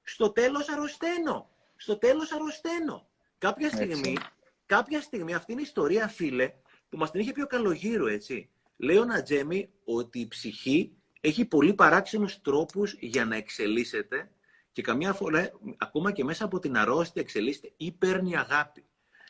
Στο 0.02 0.30
τέλος 0.30 0.68
αρρωσταίνω. 0.68 1.50
Στο 1.76 1.98
τέλος 1.98 2.32
αρρωσταίνω. 2.32 3.08
Κάποια 3.38 3.68
στιγμή, 3.68 4.16
κάποια 4.66 5.00
στιγμή 5.00 5.34
αυτή 5.34 5.52
είναι 5.52 5.60
η 5.60 5.64
ιστορία, 5.64 6.08
φίλε, 6.08 6.52
που 6.88 6.96
μας 6.96 7.10
την 7.10 7.20
είχε 7.20 7.32
πει 7.32 7.42
ο 7.42 7.46
Καλογύρου, 7.46 8.06
έτσι. 8.06 8.48
Λέει 8.76 8.96
ο 8.96 9.04
Νατζέμι 9.04 9.70
ότι 9.84 10.20
η 10.20 10.28
ψυχή 10.28 10.96
έχει 11.20 11.44
πολύ 11.44 11.74
παράξενους 11.74 12.40
τρόπους 12.40 12.96
για 12.98 13.24
να 13.24 13.36
εξελίσσεται 13.36 14.30
και 14.74 14.82
καμιά 14.82 15.12
φορά, 15.12 15.50
ακόμα 15.78 16.12
και 16.12 16.24
μέσα 16.24 16.44
από 16.44 16.58
την 16.58 16.76
αρρώστια, 16.76 17.22
εξελίσσεται 17.22 17.72
ή 17.76 17.92
παίρνει 17.92 18.36
αγάπη. 18.36 18.84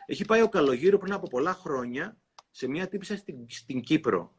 Έχει 0.06 0.24
πάει 0.24 0.42
ο 0.42 0.48
Καλογύρου 0.48 0.98
πριν 0.98 1.12
από 1.12 1.28
πολλά 1.28 1.54
χρόνια 1.54 2.16
σε 2.50 2.68
μια 2.68 2.88
τύπησα 2.88 3.16
στην, 3.16 3.36
στην 3.48 3.80
Κύπρο, 3.80 4.32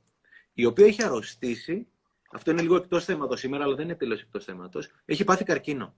η 0.54 0.66
οποία 0.66 0.86
έχει 0.86 1.04
αρρωστήσει. 1.04 1.88
Αυτό 2.32 2.52
είναι 2.52 2.62
λίγο 2.62 2.76
εκτός 2.76 3.06
θέματος 3.06 3.40
σήμερα, 3.40 3.64
αλλά 3.64 3.76
δεν 3.76 3.86
είναι 3.86 3.96
τελείως 3.96 4.22
εκτός 4.22 4.46
θέματος. 4.46 4.92
Έχει 5.06 5.24
πάθει 5.24 5.44
καρκίνο. 5.44 5.96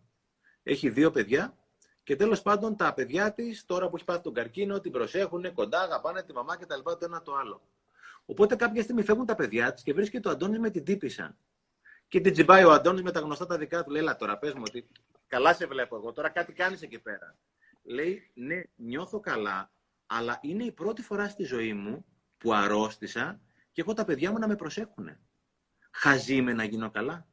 Έχει 0.63 0.89
δύο 0.89 1.11
παιδιά 1.11 1.57
και 2.03 2.15
τέλος 2.15 2.41
πάντων 2.41 2.75
τα 2.75 2.93
παιδιά 2.93 3.34
της, 3.34 3.65
τώρα 3.65 3.89
που 3.89 3.95
έχει 3.95 4.05
πάθει 4.05 4.21
τον 4.21 4.34
καρκίνο, 4.34 4.79
την 4.79 4.91
προσέχουν 4.91 5.53
κοντά, 5.53 5.81
αγαπάνε 5.81 6.23
τη 6.23 6.34
μαμά 6.34 6.57
κτλ. 6.57 6.79
Το 6.84 6.97
ένα 7.01 7.21
το 7.21 7.35
άλλο. 7.35 7.61
Οπότε 8.25 8.55
κάποια 8.55 8.84
στιγμή 8.84 9.03
φεύγουν 9.03 9.25
τα 9.25 9.35
παιδιά 9.35 9.73
της 9.73 9.84
και 9.84 9.93
βρίσκεται 9.93 10.27
ο 10.27 10.31
Αντώνης 10.31 10.59
με 10.59 10.69
την 10.69 10.84
τύπησα. 10.84 11.38
Και 12.07 12.21
την 12.21 12.34
τσιμπάει 12.34 12.63
ο 12.63 12.71
Αντώνης 12.71 13.01
με 13.01 13.11
τα 13.11 13.19
γνωστά 13.19 13.45
τα 13.45 13.57
δικά 13.57 13.84
του. 13.84 13.91
Λέει, 13.91 14.01
Ελά 14.01 14.15
τώρα, 14.15 14.38
πες 14.38 14.53
μου 14.53 14.63
ότι 14.65 14.88
καλά 15.27 15.53
σε 15.53 15.65
βλέπω 15.65 15.95
εγώ. 15.95 16.11
Τώρα 16.11 16.29
κάτι 16.29 16.53
κάνεις 16.53 16.81
εκεί 16.81 16.99
πέρα. 16.99 17.38
Λέει, 17.84 18.31
Ναι, 18.34 18.61
νιώθω 18.75 19.19
καλά, 19.19 19.71
αλλά 20.05 20.39
είναι 20.41 20.63
η 20.63 20.71
πρώτη 20.71 21.01
φορά 21.01 21.29
στη 21.29 21.43
ζωή 21.43 21.73
μου 21.73 22.05
που 22.38 22.53
αρρώστησα 22.53 23.41
και 23.71 23.81
έχω 23.81 23.93
τα 23.93 24.05
παιδιά 24.05 24.31
μου 24.31 24.39
να 24.39 24.47
με 24.47 24.55
προσέχουν. 24.55 25.17
Χαζή 25.91 26.41
με 26.41 26.53
να 26.53 26.63
γίνω 26.63 26.91
καλά. 26.91 27.27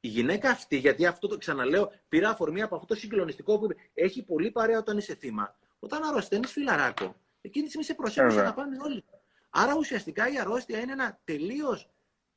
Η 0.00 0.08
γυναίκα 0.08 0.50
αυτή, 0.50 0.76
γιατί 0.76 1.06
αυτό 1.06 1.28
το 1.28 1.38
ξαναλέω, 1.38 1.92
πήρα 2.08 2.30
αφορμή 2.30 2.62
από 2.62 2.74
αυτό 2.74 2.86
το 2.86 2.94
συγκλονιστικό 2.94 3.58
που 3.58 3.64
είπε, 3.64 3.74
έχει 3.94 4.22
πολύ 4.22 4.50
παρέα 4.50 4.78
όταν 4.78 4.98
είσαι 4.98 5.14
θύμα. 5.14 5.56
Όταν 5.78 6.02
αρρωσταίνεις 6.02 6.52
φιλαράκο, 6.52 7.16
εκείνη 7.40 7.64
τη 7.64 7.70
στιγμή 7.70 7.86
σε 7.86 7.94
προσέχουν 7.94 8.34
να 8.34 8.54
πάνε 8.54 8.76
όλοι. 8.82 9.04
Άρα 9.50 9.76
ουσιαστικά 9.76 10.28
η 10.32 10.38
αρρώστια 10.38 10.78
είναι 10.78 10.92
ένα 10.92 11.20
τελείως 11.24 11.90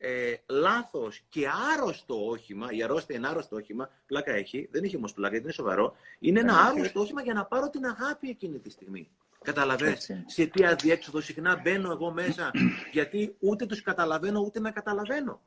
ε, 0.06 0.36
λάθος 0.46 1.22
και 1.30 1.48
άρρωστο 1.74 2.28
όχημα. 2.28 2.68
Η 2.72 2.84
αρρώστια 2.84 3.16
είναι 3.16 3.28
άρρωστο 3.28 3.56
όχημα. 3.56 3.90
Πλάκα 4.06 4.32
έχει, 4.32 4.68
δεν 4.72 4.84
έχει 4.84 4.96
όμως 4.96 5.14
πλάκα, 5.14 5.32
γιατί 5.32 5.46
είναι 5.46 5.54
σοβαρό. 5.54 5.96
Είναι 6.20 6.40
ένα 6.40 6.58
άρρωστο 6.58 7.00
όχημα 7.00 7.22
για 7.22 7.34
να 7.34 7.46
πάρω 7.46 7.70
την 7.70 7.86
αγάπη 7.86 8.30
εκείνη 8.30 8.60
τη 8.60 8.70
στιγμή. 8.70 9.10
Καταλαβαίνετε. 9.44 10.24
Σε 10.28 10.46
τι 10.46 10.66
αδιέξοδο 10.66 11.22
συχνά 11.22 11.60
μπαίνω 11.64 11.92
εγώ 11.92 12.12
μέσα, 12.12 12.52
γιατί 12.92 13.36
ούτε 13.40 13.66
τους 13.66 13.82
καταλαβαίνω 13.82 14.40
ούτε 14.40 14.60
με 14.60 14.72
καταλαβαίνω. 14.72 15.42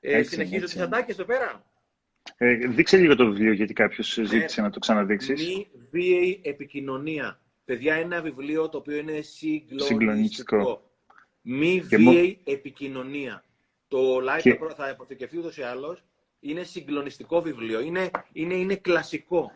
Ε, 0.00 0.16
έτσι, 0.16 0.30
συνεχίζω 0.30 0.64
τις 0.64 0.78
ατάκες 0.78 1.14
εδώ 1.14 1.24
πέρα. 1.24 1.64
Ε, 2.36 2.54
δείξε 2.54 2.96
λίγο 2.96 3.16
το 3.16 3.26
βιβλίο, 3.26 3.52
γιατί 3.52 3.72
κάποιος 3.72 4.12
ζήτησε 4.22 4.60
ναι. 4.60 4.66
να 4.66 4.72
το 4.72 4.78
ξαναδείξεις. 4.78 5.46
Μη 5.46 5.68
βίαιη 5.90 6.40
επικοινωνία. 6.44 7.40
Παιδιά, 7.64 7.94
ένα 7.94 8.22
βιβλίο 8.22 8.68
το 8.68 8.78
οποίο 8.78 8.96
είναι 8.96 9.20
συγκλονιστικό. 9.20 10.82
Μη 11.46 11.80
βίαιη 11.80 12.40
επικοινωνία. 12.44 13.44
Το 13.88 14.16
live 14.16 14.40
και... 14.42 14.58
θα 14.76 14.90
αποθηκευτεί 14.90 15.38
ούτως 15.38 15.56
ή 15.56 15.62
άλλως. 15.62 16.04
Είναι 16.40 16.62
συγκλονιστικό 16.62 17.42
βιβλίο. 17.42 17.80
Είναι, 17.80 18.10
είναι, 18.32 18.54
είναι 18.54 18.76
κλασικό. 18.76 19.52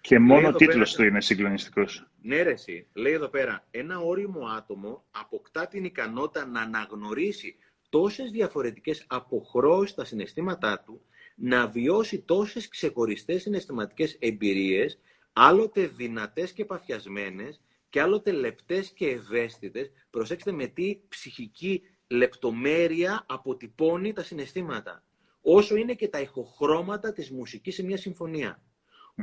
Και 0.00 0.18
μόνο 0.18 0.48
ο 0.48 0.52
τίτλος 0.52 0.94
του 0.94 1.04
είναι 1.04 1.20
συγκλονιστικός. 1.20 2.06
Ναι, 2.22 2.42
ρε, 2.42 2.50
εσύ. 2.50 2.86
Λέει 2.92 3.12
εδώ 3.12 3.28
πέρα. 3.28 3.66
Ένα 3.70 3.98
όριμο 3.98 4.46
άτομο 4.46 5.04
αποκτά 5.10 5.66
την 5.66 5.84
ικανότητα 5.84 6.46
να 6.46 6.60
αναγνωρίσει 6.60 7.56
τόσες 7.88 8.30
διαφορετικές 8.30 9.04
αποχρώσεις 9.08 9.90
στα 9.90 10.04
συναισθήματά 10.04 10.82
του, 10.86 11.00
να 11.34 11.66
βιώσει 11.66 12.18
τόσες 12.18 12.68
ξεχωριστές 12.68 13.42
συναισθηματικές 13.42 14.16
εμπειρίες, 14.20 14.98
άλλοτε 15.32 15.86
δυνατές 15.86 16.52
και 16.52 16.64
παθιασμένες 16.64 17.60
και 17.90 18.00
άλλοτε 18.00 18.32
λεπτές 18.32 18.90
και 18.90 19.08
ευαίσθητες. 19.08 19.90
Προσέξτε 20.10 20.52
με 20.52 20.66
τι 20.66 21.00
ψυχική 21.08 21.82
λεπτομέρεια 22.06 23.24
αποτυπώνει 23.28 24.12
τα 24.12 24.22
συναισθήματα. 24.22 25.04
Όσο 25.40 25.76
είναι 25.76 25.94
και 25.94 26.08
τα 26.08 26.20
ηχοχρώματα 26.20 27.12
της 27.12 27.30
μουσικής 27.30 27.74
σε 27.74 27.82
μια 27.82 27.96
συμφωνία. 27.96 28.62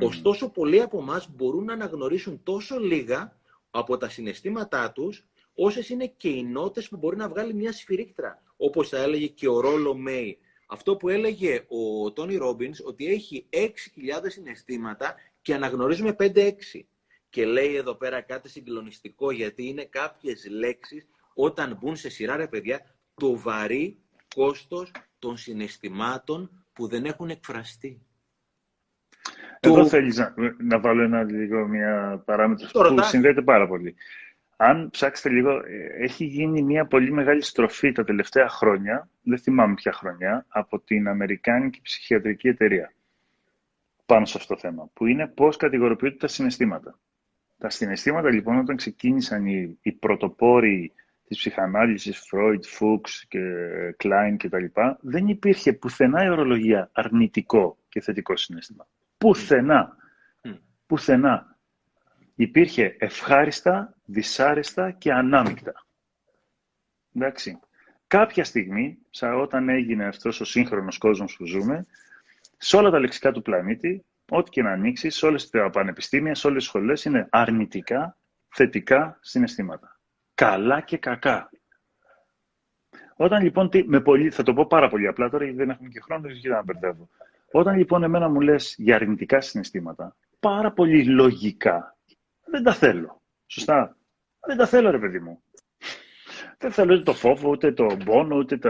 Ωστόσο, 0.02 0.50
πολλοί 0.50 0.82
από 0.82 1.00
εμάς 1.00 1.30
μπορούν 1.36 1.64
να 1.64 1.74
αναγνωρίσουν 1.74 2.44
τόσο 2.44 2.80
λίγα 2.80 3.40
από 3.70 3.98
τα 3.98 4.10
συναισθήματά 4.10 4.92
τους, 4.92 5.26
όσες 5.56 5.90
είναι 5.90 6.08
και 6.08 6.30
οι 6.30 6.44
νότες 6.44 6.90
που 6.90 6.98
μπορεί 6.98 7.16
να 7.16 7.30
βγάλει 7.30 7.54
μια 7.54 7.72
σφυρίκτρα, 7.72 8.44
όπως 8.58 8.90
θα 8.90 8.98
έλεγε 8.98 9.28
και 9.28 9.48
ο 9.48 9.60
Ρόλο 9.60 9.96
Μέι. 9.96 10.38
Αυτό 10.68 10.98
που 10.98 11.10
έλεγε 11.10 11.66
ο 11.68 12.12
Τόνι 12.12 12.36
Ρόμπινς, 12.36 12.80
ότι 12.84 13.06
έχει 13.06 13.48
6.000 13.50 13.68
συναισθήματα 14.26 15.16
και 15.42 15.54
αναγνωρίζουμε 15.54 16.16
5-6. 16.20 16.52
Και 17.30 17.46
λέει 17.46 17.76
εδώ 17.76 17.96
πέρα 17.96 18.22
κάτι 18.22 18.50
συγκλονιστικό, 18.50 19.32
γιατί 19.32 19.68
είναι 19.68 19.86
κάποιες 19.86 20.48
λέξεις, 20.50 21.08
όταν 21.34 21.78
μπουν 21.80 21.96
σε 21.96 22.10
σειρά, 22.10 22.36
ρε 22.36 22.48
παιδιά, 22.48 22.96
το 23.16 23.38
βαρύ 23.40 23.98
κόστος 24.36 24.92
των 25.20 25.38
συναισθημάτων 25.38 26.66
που 26.74 26.88
δεν 26.88 27.06
έχουν 27.06 27.30
εκφραστεί. 27.30 28.02
Εδώ 29.60 29.76
το... 29.76 29.88
θέλεις 29.88 30.18
να, 30.18 30.34
να 30.58 30.80
βάλω 30.80 31.02
ένα 31.02 31.24
λίγο 31.24 31.68
μια 31.68 32.22
παράμετρο 32.26 32.68
που 32.72 32.82
ρωτάς. 32.82 33.10
συνδέεται 33.10 33.42
πάρα 33.42 33.68
πολύ. 33.68 33.96
Αν 34.58 34.90
ψάξετε 34.90 35.30
λίγο, 35.30 35.52
ε, 35.52 36.04
έχει 36.04 36.26
γίνει 36.26 36.62
μια 36.62 36.86
πολύ 36.86 37.12
μεγάλη 37.12 37.42
στροφή 37.42 37.92
τα 37.92 38.04
τελευταία 38.04 38.50
χρόνια, 38.50 39.10
δεν 39.22 39.40
θυμάμαι 39.40 39.74
ποια 39.74 39.92
χρονιά, 39.92 40.46
από 40.48 40.80
την 40.80 41.08
Αμερικάνικη 41.08 41.82
Ψυχιατρική 41.82 42.48
Εταιρεία 42.48 42.94
πάνω 44.06 44.26
σε 44.26 44.38
αυτό 44.38 44.54
το 44.54 44.60
θέμα, 44.60 44.90
που 44.94 45.06
είναι 45.06 45.28
πώς 45.28 45.58
κατηγοροποιούνται 45.58 46.16
τα 46.16 46.28
συναισθήματα. 46.28 47.00
Τα 47.58 47.70
συναισθήματα 47.70 48.30
λοιπόν 48.30 48.58
όταν 48.58 48.76
ξεκίνησαν 48.76 49.46
οι, 49.46 49.78
οι 49.82 49.92
πρωτοπόροι 49.92 50.94
της 51.28 51.38
ψυχανάλυσης, 51.38 52.30
Freud, 52.32 52.60
Fuchs 52.80 53.10
και 53.28 53.40
Klein 54.04 54.36
κτλ. 54.38 54.66
δεν 55.00 55.28
υπήρχε 55.28 55.74
πουθενά 55.74 56.24
η 56.24 56.30
ορολογία 56.30 56.90
αρνητικό 56.94 57.78
και 57.90 58.02
θετικό 58.02 58.38
συναίσθημα. 58.38 58.88
Πουθενά. 59.18 59.96
Πουθενά. 60.86 61.58
Υπήρχε 62.36 62.96
ευχάριστα, 63.00 63.96
δυσάρεστα 64.06 64.92
και 64.92 65.14
ανάμεικτα. 65.14 65.86
Εντάξει. 67.16 67.60
Κάποια 68.08 68.44
στιγμή, 68.44 68.98
σαν 69.10 69.40
όταν 69.40 69.70
έγινε 69.70 70.06
αυτός 70.06 70.42
ο 70.42 70.46
σύγχρονος 70.46 70.98
κόσμος 70.98 71.36
που 71.36 71.46
ζούμε, 71.46 71.86
σε 72.58 72.78
όλα 72.78 72.90
τα 72.90 73.00
λεξικά 73.00 73.32
του 73.32 73.42
πλανήτη, 73.42 74.06
ό,τι 74.30 74.50
και 74.50 74.62
να 74.62 74.72
ανοίξει, 74.72 75.10
σε 75.10 75.26
όλες 75.26 75.50
τα 75.50 75.70
πανεπιστήμια, 75.70 76.36
σε 76.36 76.48
όλες 76.48 76.60
τις 76.60 76.68
σχολές, 76.68 77.06
είναι 77.06 77.28
αρνητικά, 77.30 78.18
θετικά 78.48 79.18
συναισθήματα. 79.22 80.00
Καλά 80.34 80.82
και 80.82 80.98
κακά. 80.98 81.50
Όταν 83.16 83.44
λοιπόν, 83.44 83.70
με 83.86 84.02
πολύ, 84.02 84.30
θα 84.30 84.44
το 84.44 84.54
πω 84.54 84.66
πάρα 84.66 84.90
πολύ 84.90 85.08
απλά 85.08 85.30
τώρα, 85.30 85.44
γιατί 85.44 85.60
δεν 85.60 85.70
έχουμε 85.70 85.90
και 85.90 86.00
χρόνο, 86.00 86.22
δεν 86.22 86.52
να 86.52 86.64
μπερδεύω. 86.64 87.10
Όταν 87.52 87.78
λοιπόν 87.78 88.04
εμένα 88.04 88.30
μου 88.30 88.42
λες 88.42 88.76
για 88.78 88.96
αρνητικά 88.96 89.42
συναισθήματα, 89.42 90.16
πάρα 90.40 90.72
πολύ 90.72 91.06
λογικά, 91.06 91.98
δεν 92.46 92.64
τα 92.64 92.74
θέλω. 92.74 93.22
Σωστά. 93.46 93.98
Δεν 94.40 94.58
τα 94.58 94.68
θέλω 94.68 94.92
ρε 94.92 95.00
παιδί 95.00 95.20
μου. 95.20 95.42
Δεν 96.58 96.72
θέλω 96.72 96.94
ούτε 96.94 97.04
το 97.04 97.14
φόβο, 97.14 97.50
ούτε 97.50 97.72
το 97.72 97.98
πόνο, 98.06 98.36
ούτε 98.36 98.58
το, 98.58 98.70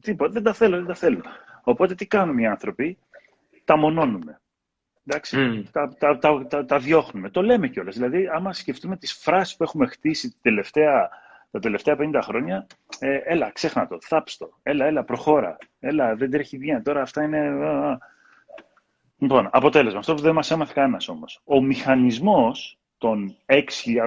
τίποτα. 0.00 0.32
Δεν 0.32 0.42
τα 0.42 0.52
θέλω, 0.52 0.76
δεν 0.76 0.86
τα 0.86 0.94
θέλω. 0.94 1.22
Οπότε 1.62 1.94
τι 1.94 2.06
κάνουμε 2.06 2.42
οι 2.42 2.46
άνθρωποι, 2.46 2.98
τα 3.64 3.76
μονώνουμε. 3.76 4.41
Εντάξει, 5.06 5.36
mm. 5.38 5.68
τα, 5.72 5.94
τα, 5.98 6.18
τα, 6.18 6.46
τα, 6.46 6.64
τα, 6.64 6.78
διώχνουμε. 6.78 7.30
Το 7.30 7.42
λέμε 7.42 7.68
κιόλας. 7.68 7.94
Δηλαδή, 7.94 8.28
άμα 8.32 8.52
σκεφτούμε 8.52 8.96
τις 8.96 9.12
φράσεις 9.12 9.56
που 9.56 9.62
έχουμε 9.62 9.86
χτίσει 9.86 10.28
την 10.28 10.38
τελευταία 10.42 11.10
Τα 11.50 11.58
τελευταία 11.58 11.96
50 11.98 12.20
χρόνια, 12.22 12.66
ε, 12.98 13.16
έλα, 13.24 13.50
ξέχνα 13.52 13.86
το, 13.86 13.98
θάψτο, 14.00 14.50
έλα, 14.62 14.84
έλα, 14.84 15.04
προχώρα, 15.04 15.56
έλα, 15.80 16.14
δεν 16.14 16.30
τρέχει 16.30 16.58
βγαίνει, 16.58 16.82
τώρα 16.82 17.02
αυτά 17.02 17.22
είναι... 17.22 17.52
Λοιπόν, 19.18 19.48
αποτέλεσμα, 19.52 19.98
αυτό 19.98 20.14
που 20.14 20.22
δεν 20.22 20.34
μας 20.34 20.50
έμαθε 20.50 20.72
κανένας 20.74 21.08
όμως. 21.08 21.40
Ο 21.44 21.62
μηχανισμός 21.62 22.78
των 22.98 23.36
6.000, 23.46 23.62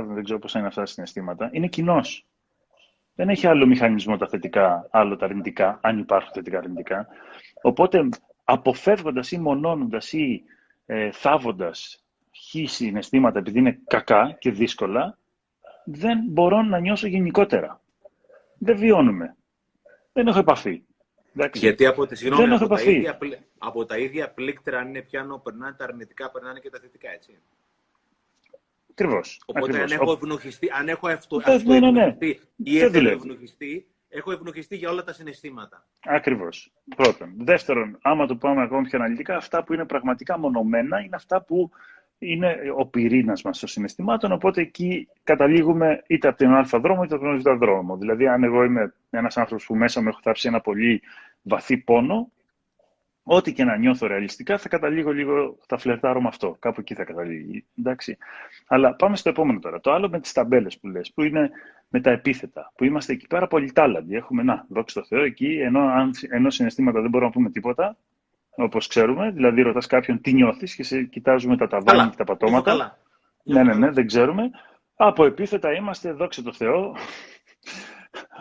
δεν 0.07 0.23
ξέρω 0.23 0.39
πώς 0.39 0.53
είναι 0.53 0.67
αυτά 0.67 0.81
τα 0.81 0.88
συναισθήματα, 0.88 1.49
είναι 1.51 1.67
κοινός. 1.67 2.26
Δεν 3.15 3.30
έχει 3.30 3.47
άλλο 3.47 3.65
μηχανισμό 3.65 4.17
τα 4.17 4.27
θετικά, 4.27 4.88
άλλο 4.91 5.15
τα 5.15 5.26
αρνητικά, 5.26 5.80
αν 5.81 5.99
υπάρχουν 5.99 6.31
θετικά 6.34 6.57
αρνητικά. 6.57 7.07
Οπότε, 7.61 8.09
αποφεύγοντας 8.43 9.31
ή 9.31 9.38
μονώνοντας 9.38 10.13
ή 10.13 10.43
ε, 10.86 11.12
θάβοντας 11.12 12.03
χ 12.32 12.70
συναισθήματα 12.72 13.40
επειδή 13.40 13.60
είναι 13.60 13.80
κακά 13.88 14.36
και 14.40 14.52
δύσκολα, 14.52 15.18
δεν 15.86 16.20
μπορώ 16.28 16.62
να 16.62 16.80
νιώσω 16.80 17.07
γενικότερα. 17.07 17.82
Δεν 18.57 18.78
βιώνουμε. 18.78 19.36
Δεν 20.14 20.28
έχω 20.28 20.40
επαφή. 20.40 20.84
Γιατί 21.53 21.86
από, 21.86 22.06
τη, 22.07 22.16
συγγνώμη, 22.16 22.53
από, 22.53 22.68
τα 22.68 22.82
ίδια, 22.82 23.18
από 23.57 23.86
τα 23.86 23.98
ίδια 23.98 24.32
πλήκτρα, 24.32 24.80
αν 24.80 24.88
είναι 24.88 25.02
πιάνο, 25.02 25.38
περνάνε 25.38 25.74
τα 25.74 25.84
αρνητικά, 25.84 26.32
περνάνε 26.32 26.60
και 26.60 26.70
τα 26.70 26.80
θετικά, 26.80 27.10
έτσι. 27.12 27.40
Ακριβώς. 28.90 29.41
Οπότε 29.45 29.82
αν 29.82 29.91
έχω 29.91 30.12
ευνοχιστεί, 30.12 30.70
αν 30.72 30.90
έχω 30.90 31.07
αυτό, 31.07 31.41
ναι, 31.66 31.80
ναι, 31.80 31.91
ναι. 31.91 32.16
ή 32.56 32.80
ευνοχιστεί, 32.80 33.88
έχω 34.15 34.31
ευνοχιστεί 34.31 34.75
για 34.75 34.89
όλα 34.89 35.03
τα 35.03 35.13
συναισθήματα. 35.13 35.87
Ακριβώς. 36.05 36.71
Πρώτον. 36.95 37.33
Δεύτερον, 37.37 37.97
άμα 38.01 38.25
το 38.25 38.35
πάμε 38.35 38.61
ακόμα 38.61 38.81
πιο 38.81 38.99
αναλυτικά, 38.99 39.35
αυτά 39.35 39.63
που 39.63 39.73
είναι 39.73 39.85
πραγματικά 39.85 40.39
μονομένα 40.39 40.99
είναι 40.99 41.15
αυτά 41.15 41.41
που 41.41 41.71
είναι 42.17 42.57
ο 42.77 42.85
πυρήνας 42.85 43.41
μας 43.41 43.59
των 43.59 43.69
συναισθημάτων. 43.69 44.31
Οπότε 44.31 44.61
εκεί 44.61 45.07
καταλήγουμε 45.23 46.03
είτε 46.07 46.27
από 46.27 46.37
τον 46.37 46.55
Α 46.55 46.63
δρόμο 46.71 47.03
είτε 47.03 47.15
από 47.15 47.23
τον 47.23 47.41
Β 47.41 47.49
δρόμο. 47.59 47.97
Δηλαδή, 47.97 48.27
αν 48.27 48.43
εγώ 48.43 48.63
είμαι 48.63 48.93
ένας 49.09 49.37
άνθρωπος 49.37 49.65
που 49.65 49.75
μέσα 49.75 50.01
μου 50.01 50.07
έχω 50.07 50.19
θάψει 50.21 50.47
ένα 50.47 50.61
πολύ 50.61 51.01
βαθύ 51.41 51.77
πόνο, 51.77 52.31
ό,τι 53.27 53.53
και 53.53 53.64
να 53.64 53.77
νιώθω 53.77 54.07
ρεαλιστικά, 54.07 54.57
θα 54.57 54.69
καταλήγω 54.69 55.11
λίγο, 55.11 55.57
θα 55.68 55.77
φλερτάρω 55.77 56.22
με 56.22 56.27
αυτό. 56.27 56.56
Κάπου 56.60 56.80
εκεί 56.80 56.93
θα 56.93 57.03
καταλήγει. 57.03 57.65
Εντάξει. 57.80 58.18
Αλλά 58.68 58.95
πάμε 58.95 59.15
στο 59.15 59.30
επόμενο 59.30 59.60
τώρα. 59.60 59.80
Το 59.80 59.91
άλλο 59.91 60.10
με 60.10 60.19
τις 60.19 60.31
ταμπέλες 60.31 60.80
που 60.80 60.88
λες, 60.88 61.11
που 61.14 61.23
είναι 61.23 61.49
με 61.89 62.02
τα 62.02 62.11
επίθετα. 62.11 62.72
Που 62.76 62.84
είμαστε 62.84 63.14
εκεί 63.14 63.27
πέρα 63.27 63.47
πολύ 63.47 63.72
τάλαντοι. 63.72 64.15
Έχουμε, 64.15 64.43
να, 64.43 64.65
δόξα 64.69 64.99
τω 64.99 65.06
Θεώ, 65.07 65.23
εκεί, 65.23 65.60
ενώ, 65.61 65.80
αν, 65.80 66.11
ενώ 66.30 66.49
συναισθήματα 66.49 67.02
δεν 67.02 67.10
μπορούμε 67.10 67.30
να 67.30 67.35
πούμε 67.35 67.49
τίποτα, 67.49 67.97
όπως 68.56 68.88
ξέρουμε. 68.88 69.31
Δηλαδή, 69.31 69.61
ρωτάς 69.61 69.88
κάποιον 69.88 70.22
τι 70.22 70.34
νιώθεις 70.34 70.76
και 70.76 70.84
σε 70.84 71.03
κοιτάζουμε 71.03 71.57
τα 71.57 71.68
ταβάνια 71.68 72.07
και 72.10 72.18
τα 72.18 72.23
πατώματα. 72.23 72.97
Ναι, 73.43 73.64
ναι, 73.64 73.73
ναι, 73.73 73.91
δεν 73.91 74.06
ξέρουμε. 74.06 74.49
Από 74.95 75.26
επίθετα 75.26 75.73
είμαστε, 75.73 76.11
δόξα 76.11 76.43
τω 76.43 76.53
Θεώ, 76.53 76.95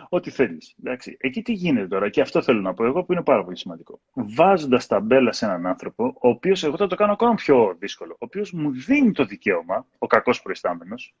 ό,τι 0.09 0.29
θέλεις. 0.29 0.75
Εκεί 1.17 1.41
τι 1.41 1.53
γίνεται 1.53 1.87
τώρα, 1.87 2.09
και 2.09 2.21
αυτό 2.21 2.41
θέλω 2.41 2.61
να 2.61 2.73
πω 2.73 2.85
εγώ 2.85 3.03
που 3.03 3.11
είναι 3.11 3.23
πάρα 3.23 3.43
πολύ 3.43 3.57
σημαντικό. 3.57 3.99
Βάζοντας 4.13 4.87
ταμπέλα 4.87 5.31
σε 5.31 5.45
έναν 5.45 5.65
άνθρωπο, 5.65 6.05
ο 6.05 6.29
οποίος 6.29 6.63
εγώ 6.63 6.77
θα 6.77 6.87
το 6.87 6.95
κάνω 6.95 7.11
ακόμα 7.11 7.33
πιο 7.33 7.75
δύσκολο, 7.79 8.13
ο 8.13 8.17
οποίος 8.19 8.51
μου 8.51 8.71
δίνει 8.71 9.11
το 9.11 9.25
δικαίωμα, 9.25 9.85
ο 9.97 10.07
κακός 10.07 10.41
προϊστάμενος, 10.41 11.15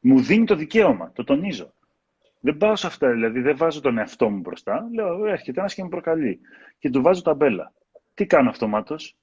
μου 0.00 0.20
δίνει 0.20 0.44
το 0.44 0.54
δικαίωμα, 0.54 1.12
το 1.12 1.24
τονίζω. 1.24 1.72
Δεν 2.40 2.56
πάω 2.56 2.76
σε 2.76 2.86
αυτά, 2.86 3.10
δηλαδή 3.10 3.40
δεν 3.40 3.56
βάζω 3.56 3.80
τον 3.80 3.98
εαυτό 3.98 4.30
μου 4.30 4.40
μπροστά. 4.40 4.88
Λέω, 4.94 5.26
έρχεται 5.26 5.60
ένας 5.60 5.74
και 5.74 5.82
με 5.82 5.88
προκαλεί. 5.88 6.40
Και 6.78 6.90
του 6.90 7.02
βάζω 7.02 7.22
ταμπέλα. 7.22 7.72
Τι 8.14 8.26
κάνω 8.26 8.48
αυτομάτως, 8.48 9.16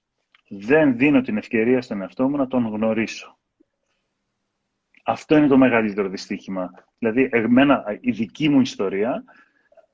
δεν 0.47 0.97
δίνω 0.97 1.22
την 1.22 1.38
ευκαιρία 1.38 1.81
στον 1.81 2.02
εαυτό 2.02 2.30
μου 2.30 2.38
να 2.38 2.47
τον 2.47 2.68
γνωρίσω. 2.68 3.38
Αυτό 5.07 5.38
είναι 5.38 5.48
το 5.48 5.57
μεγαλύτερο 5.57 6.10
δυστύχημα. 6.10 6.72
Δηλαδή, 6.98 7.30
εμένα, 7.32 7.98
η 7.99 8.11
δική 8.11 8.49
μου 8.49 8.61
ιστορία, 8.61 9.23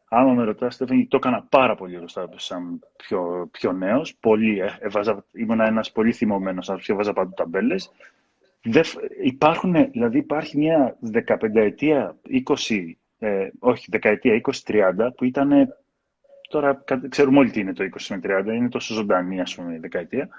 άμα 0.10 0.34
με 0.34 0.44
ρωτάς, 0.44 0.78
το 0.78 1.18
έκανα 1.18 1.44
πάρα 1.50 1.76
πολύ 1.76 1.96
γνωστά 1.96 2.30
σαν 2.36 2.80
πιο, 2.96 3.50
πιο 3.52 3.72
νέος. 3.72 4.16
Πολύ, 4.16 4.60
ε, 4.60 4.78
έβαζα, 4.80 5.26
ήμουν 5.32 5.60
ένας 5.60 5.92
πολύ 5.92 6.12
θυμωμένος 6.12 6.70
άνθρωπος 6.70 6.86
και 6.86 6.92
έβαζα 6.92 7.14
παντού 7.14 7.34
ταμπέλες. 7.34 7.92
υπάρχουν, 9.24 9.74
δηλαδή 9.92 10.18
υπάρχει 10.18 10.58
μια 10.58 10.98
15 11.02 11.62
ετία, 11.62 12.16
20, 12.30 12.98
ε, 13.20 13.50
όχι 13.60 13.88
δεκαετία 13.92 14.34
20-30 14.34 15.14
που 15.16 15.26
ήταν, 15.26 15.76
τώρα 16.50 16.84
ξέρουμε 17.10 17.38
όλοι 17.38 17.52
τι 17.52 17.60
είναι 17.60 17.74
το 17.74 17.84
20 17.84 17.90
με 18.10 18.20
30, 18.24 18.54
είναι 18.54 18.70
τόσο 18.70 18.94
ζωντανή 18.94 19.42
ας 19.42 19.56
πούμε 19.56 19.74
η 19.74 19.78
δεκαετία, 19.78 20.30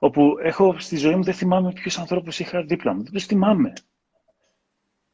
όπου 0.00 0.36
έχω 0.42 0.78
στη 0.78 0.96
ζωή 0.96 1.14
μου 1.14 1.22
δεν 1.22 1.34
θυμάμαι 1.34 1.72
ποιους 1.72 1.98
ανθρώπους 1.98 2.38
είχα 2.38 2.62
δίπλα 2.62 2.94
μου. 2.94 3.02
Δεν 3.02 3.12
τους 3.12 3.24
θυμάμαι. 3.24 3.72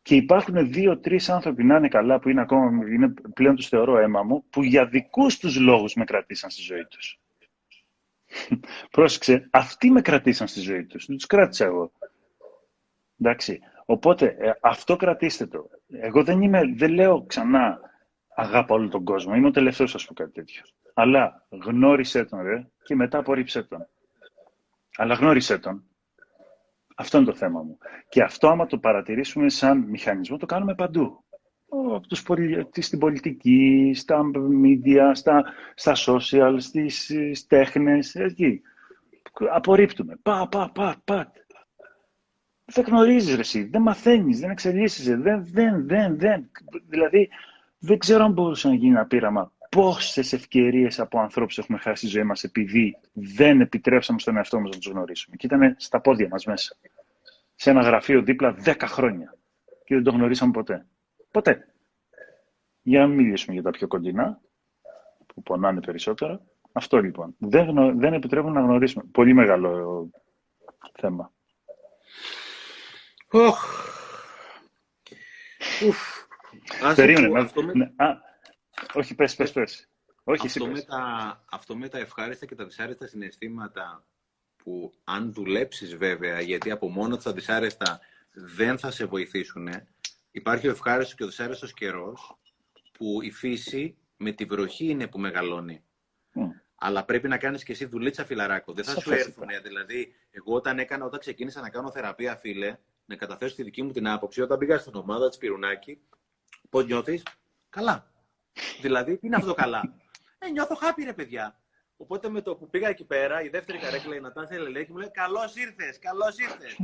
Και 0.02 0.14
υπάρχουν 0.14 0.70
δύο-τρει 0.70 1.20
άνθρωποι 1.28 1.64
να 1.64 1.76
είναι 1.76 1.88
καλά, 1.88 2.18
που 2.18 2.28
είναι 2.28 2.40
ακόμα 2.40 2.88
είναι 2.88 3.14
πλέον 3.34 3.56
τους 3.56 3.68
θεωρώ 3.68 3.98
αίμα 3.98 4.22
μου, 4.22 4.44
που 4.50 4.62
για 4.62 4.86
δικούς 4.86 5.38
τους 5.38 5.58
λόγους 5.58 5.94
με 5.94 6.04
κρατήσαν 6.04 6.50
στη 6.50 6.62
ζωή 6.62 6.84
τους. 6.84 7.20
Πρόσεξε, 8.90 9.48
αυτοί 9.50 9.90
με 9.90 10.00
κρατήσαν 10.00 10.46
στη 10.46 10.60
ζωή 10.60 10.84
τους. 10.84 11.06
Δεν 11.06 11.16
τους 11.16 11.26
κράτησα 11.26 11.64
εγώ. 11.64 11.92
Εντάξει. 13.20 13.60
Οπότε, 13.84 14.36
ε, 14.38 14.52
αυτό 14.60 14.96
κρατήστε 14.96 15.46
το. 15.46 15.70
Εγώ 15.88 16.24
δεν, 16.24 16.42
είμαι, 16.42 16.60
δεν 16.74 16.92
λέω 16.92 17.24
ξανά 17.26 17.80
αγάπα 18.34 18.74
όλο 18.74 18.88
τον 18.88 19.04
κόσμο. 19.04 19.34
Είμαι 19.34 19.46
ο 19.46 19.50
τελευταίος, 19.50 19.94
ας 19.94 20.04
πω 20.04 20.14
κάτι 20.14 20.32
τέτοιο. 20.32 20.62
Αλλά 20.94 21.46
γνώρισε 21.48 22.24
τον, 22.24 22.42
ρε, 22.42 22.66
και 22.82 22.94
μετά 22.94 23.18
απορρίψε 23.18 23.62
τον 23.62 23.86
αλλά 24.96 25.14
γνώρισε 25.14 25.58
τον. 25.58 25.84
Αυτό 26.96 27.16
είναι 27.16 27.26
το 27.26 27.34
θέμα 27.34 27.62
μου. 27.62 27.78
Και 28.08 28.22
αυτό, 28.22 28.48
άμα 28.48 28.66
το 28.66 28.78
παρατηρήσουμε 28.78 29.48
σαν 29.48 29.78
μηχανισμό, 29.78 30.36
το 30.36 30.46
κάνουμε 30.46 30.74
παντού. 30.74 31.24
Τους 32.08 32.24
στην 32.78 32.98
πολιτική, 32.98 33.92
στα 33.94 34.20
media, 34.64 35.10
στα, 35.12 35.44
στα 35.74 35.92
social, 36.06 36.54
στις, 36.58 37.02
στις 37.04 37.46
τέχνες, 37.46 38.14
εκεί. 38.14 38.62
Απορρίπτουμε. 39.52 40.18
Πα, 40.22 40.48
πα, 40.48 40.70
πα, 40.74 40.96
πα. 41.04 41.32
Δεν 42.64 42.84
γνωρίζεις 42.84 43.38
εσύ, 43.38 43.64
δεν 43.64 43.82
μαθαίνεις, 43.82 44.40
δεν 44.40 44.50
εξελίσσεσαι, 44.50 45.16
δεν, 45.16 45.46
δεν, 45.46 45.86
δεν, 45.86 46.18
δεν. 46.18 46.50
Δηλαδή, 46.86 47.28
δεν 47.78 47.98
ξέρω 47.98 48.24
αν 48.24 48.32
μπορούσε 48.32 48.68
να 48.68 48.74
γίνει 48.74 48.94
ένα 48.94 49.06
πείραμα 49.06 49.52
πόσες 49.76 50.32
ευκαιρίες 50.32 51.00
από 51.00 51.20
ανθρώπους 51.20 51.58
έχουμε 51.58 51.78
χάσει 51.78 51.96
στη 51.96 52.16
ζωή 52.16 52.24
μας 52.24 52.44
επειδή 52.44 52.98
δεν 53.12 53.60
επιτρέψαμε 53.60 54.18
στον 54.18 54.36
εαυτό 54.36 54.60
μας 54.60 54.70
να 54.70 54.78
τους 54.78 54.90
γνωρίσουμε. 54.90 55.36
Και 55.36 55.46
ήταν 55.46 55.74
στα 55.78 56.00
πόδια 56.00 56.28
μας 56.28 56.44
μέσα. 56.44 56.76
Σε 57.54 57.70
ένα 57.70 57.80
γραφείο 57.80 58.22
δίπλα 58.22 58.56
10 58.64 58.74
χρόνια. 58.86 59.36
Και 59.84 59.94
δεν 59.94 60.04
το 60.04 60.10
γνωρίσαμε 60.10 60.52
ποτέ. 60.52 60.86
Ποτέ. 61.30 61.74
Για 62.82 63.00
να 63.00 63.06
μην 63.06 63.16
μιλήσουμε 63.16 63.54
για 63.54 63.62
τα 63.62 63.70
πιο 63.70 63.86
κοντινά, 63.86 64.40
που 65.26 65.42
πονάνε 65.42 65.80
περισσότερο. 65.80 66.40
Αυτό 66.72 67.00
λοιπόν. 67.00 67.34
Δεν, 67.38 67.64
γνω... 67.64 67.94
δεν 67.94 68.12
επιτρέπουν 68.12 68.52
να 68.52 68.60
γνωρίσουμε. 68.60 69.04
Πολύ 69.12 69.34
μεγάλο 69.34 70.10
θέμα. 70.92 71.32
Oh. 73.32 73.52
Περίμενε. 76.94 77.50
Ναι, 77.72 77.90
όχι, 78.94 79.14
πες, 79.14 79.34
πες, 79.34 79.52
πες. 79.52 79.88
Όχι, 80.24 80.46
αυτό, 80.46 80.66
με 80.66 80.80
τα, 80.80 81.44
αυτό 81.50 81.76
με 81.76 81.88
τα 81.88 81.98
ευχάριστα 81.98 82.46
και 82.46 82.54
τα 82.54 82.64
δυσάρεστα 82.64 83.06
συναισθήματα 83.06 84.06
που 84.56 84.92
αν 85.04 85.32
δουλέψεις 85.32 85.96
βέβαια, 85.96 86.40
γιατί 86.40 86.70
από 86.70 86.88
μόνο 86.88 87.16
τα 87.16 87.32
δυσάρεστα 87.32 88.00
δεν 88.32 88.78
θα 88.78 88.90
σε 88.90 89.04
βοηθήσουν, 89.04 89.68
υπάρχει 90.30 90.68
ο 90.68 90.70
ευχάριστος 90.70 91.14
και 91.14 91.24
ο 91.24 91.26
δυσάρεστος 91.26 91.72
καιρός 91.72 92.38
που 92.92 93.22
η 93.22 93.30
φύση 93.30 93.96
με 94.16 94.32
τη 94.32 94.44
βροχή 94.44 94.86
είναι 94.86 95.06
που 95.06 95.18
μεγαλώνει. 95.18 95.84
Αλλά 96.74 97.04
πρέπει 97.04 97.28
να 97.28 97.38
κάνεις 97.38 97.64
και 97.64 97.72
εσύ 97.72 97.84
δουλίτσα 97.84 98.24
φιλαράκο. 98.24 98.72
Δεν 98.72 98.84
θα 98.84 99.00
σου 99.00 99.12
έρθουν. 99.12 99.46
Δηλαδή, 99.62 100.14
εγώ 100.30 100.54
όταν, 100.54 100.78
έκανα, 100.78 101.04
όταν 101.04 101.20
ξεκίνησα 101.20 101.60
να 101.60 101.70
κάνω 101.70 101.90
θεραπεία, 101.90 102.36
φίλε, 102.36 102.76
να 103.04 103.16
καταθέσω 103.16 103.54
τη 103.54 103.62
δική 103.62 103.82
μου 103.82 103.92
την 103.92 104.08
άποψη, 104.08 104.40
όταν 104.40 104.58
πήγα 104.58 104.78
στην 104.78 104.94
ομάδα 104.94 105.28
της 105.28 105.38
Πυρουνάκη, 105.38 106.00
πώς 106.70 106.84
νιώθεις, 106.86 107.22
καλά. 107.68 108.11
Δηλαδή, 108.80 109.18
τι 109.18 109.26
είναι 109.26 109.36
αυτό 109.36 109.54
καλά; 109.54 109.82
Ε, 110.38 110.50
νιώθω 110.50 110.74
χάπη, 110.74 111.04
ρε 111.04 111.12
παιδιά. 111.12 111.60
Οπότε 111.96 112.28
με 112.28 112.42
το 112.42 112.56
που 112.56 112.70
πήγα 112.70 112.88
εκεί 112.88 113.04
πέρα, 113.04 113.42
η 113.42 113.48
δεύτερη 113.48 113.78
καρέκλα, 113.78 114.16
η 114.16 114.20
Νατάσια 114.20 114.58
Λελέκη 114.58 114.92
μου 114.92 114.98
λέει 114.98 115.10
Καλώς 115.10 115.56
ήρθες, 115.56 115.98
καλώς 115.98 116.38
ήρθες. 116.38 116.76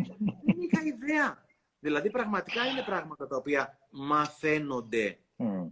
Δεν 0.45 0.57
είχα 0.61 0.83
ιδέα. 0.85 1.45
Δηλαδή, 1.79 2.11
πραγματικά 2.11 2.67
είναι 2.67 2.83
πράγματα 2.83 3.27
τα 3.27 3.37
οποία 3.37 3.79
μαθαίνονται. 3.91 5.19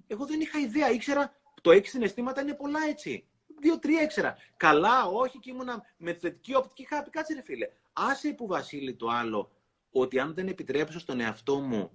Εγώ 0.07 0.27
δεν 0.27 0.41
είχα 0.41 0.59
ιδέα. 0.59 0.91
Ήξερα, 0.91 1.33
το 1.63 1.71
έχει 1.71 1.89
συναισθήματα 1.89 2.41
είναι 2.41 2.55
πολλά 2.55 2.81
έτσι. 2.89 3.29
Δύο-τρία 3.61 4.03
ήξερα. 4.03 4.37
Καλά, 4.57 5.05
όχι, 5.05 5.39
και 5.39 5.51
ήμουνα 5.51 5.83
με 5.97 6.13
θετική 6.13 6.55
οπτική. 6.55 6.83
Είχα 6.83 7.03
πει, 7.03 7.11
κάτσε 7.11 7.35
ρε 7.35 7.43
φίλε. 7.43 7.69
Άσε 7.93 8.33
που 8.33 8.47
Βασίλη 8.47 8.95
το 8.95 9.09
άλλο, 9.09 9.53
ότι 9.91 10.19
αν 10.19 10.35
δεν 10.35 10.49
επιτρέψω 10.49 10.99
στον 10.99 11.21
εαυτό 11.21 11.61
μου 11.61 11.91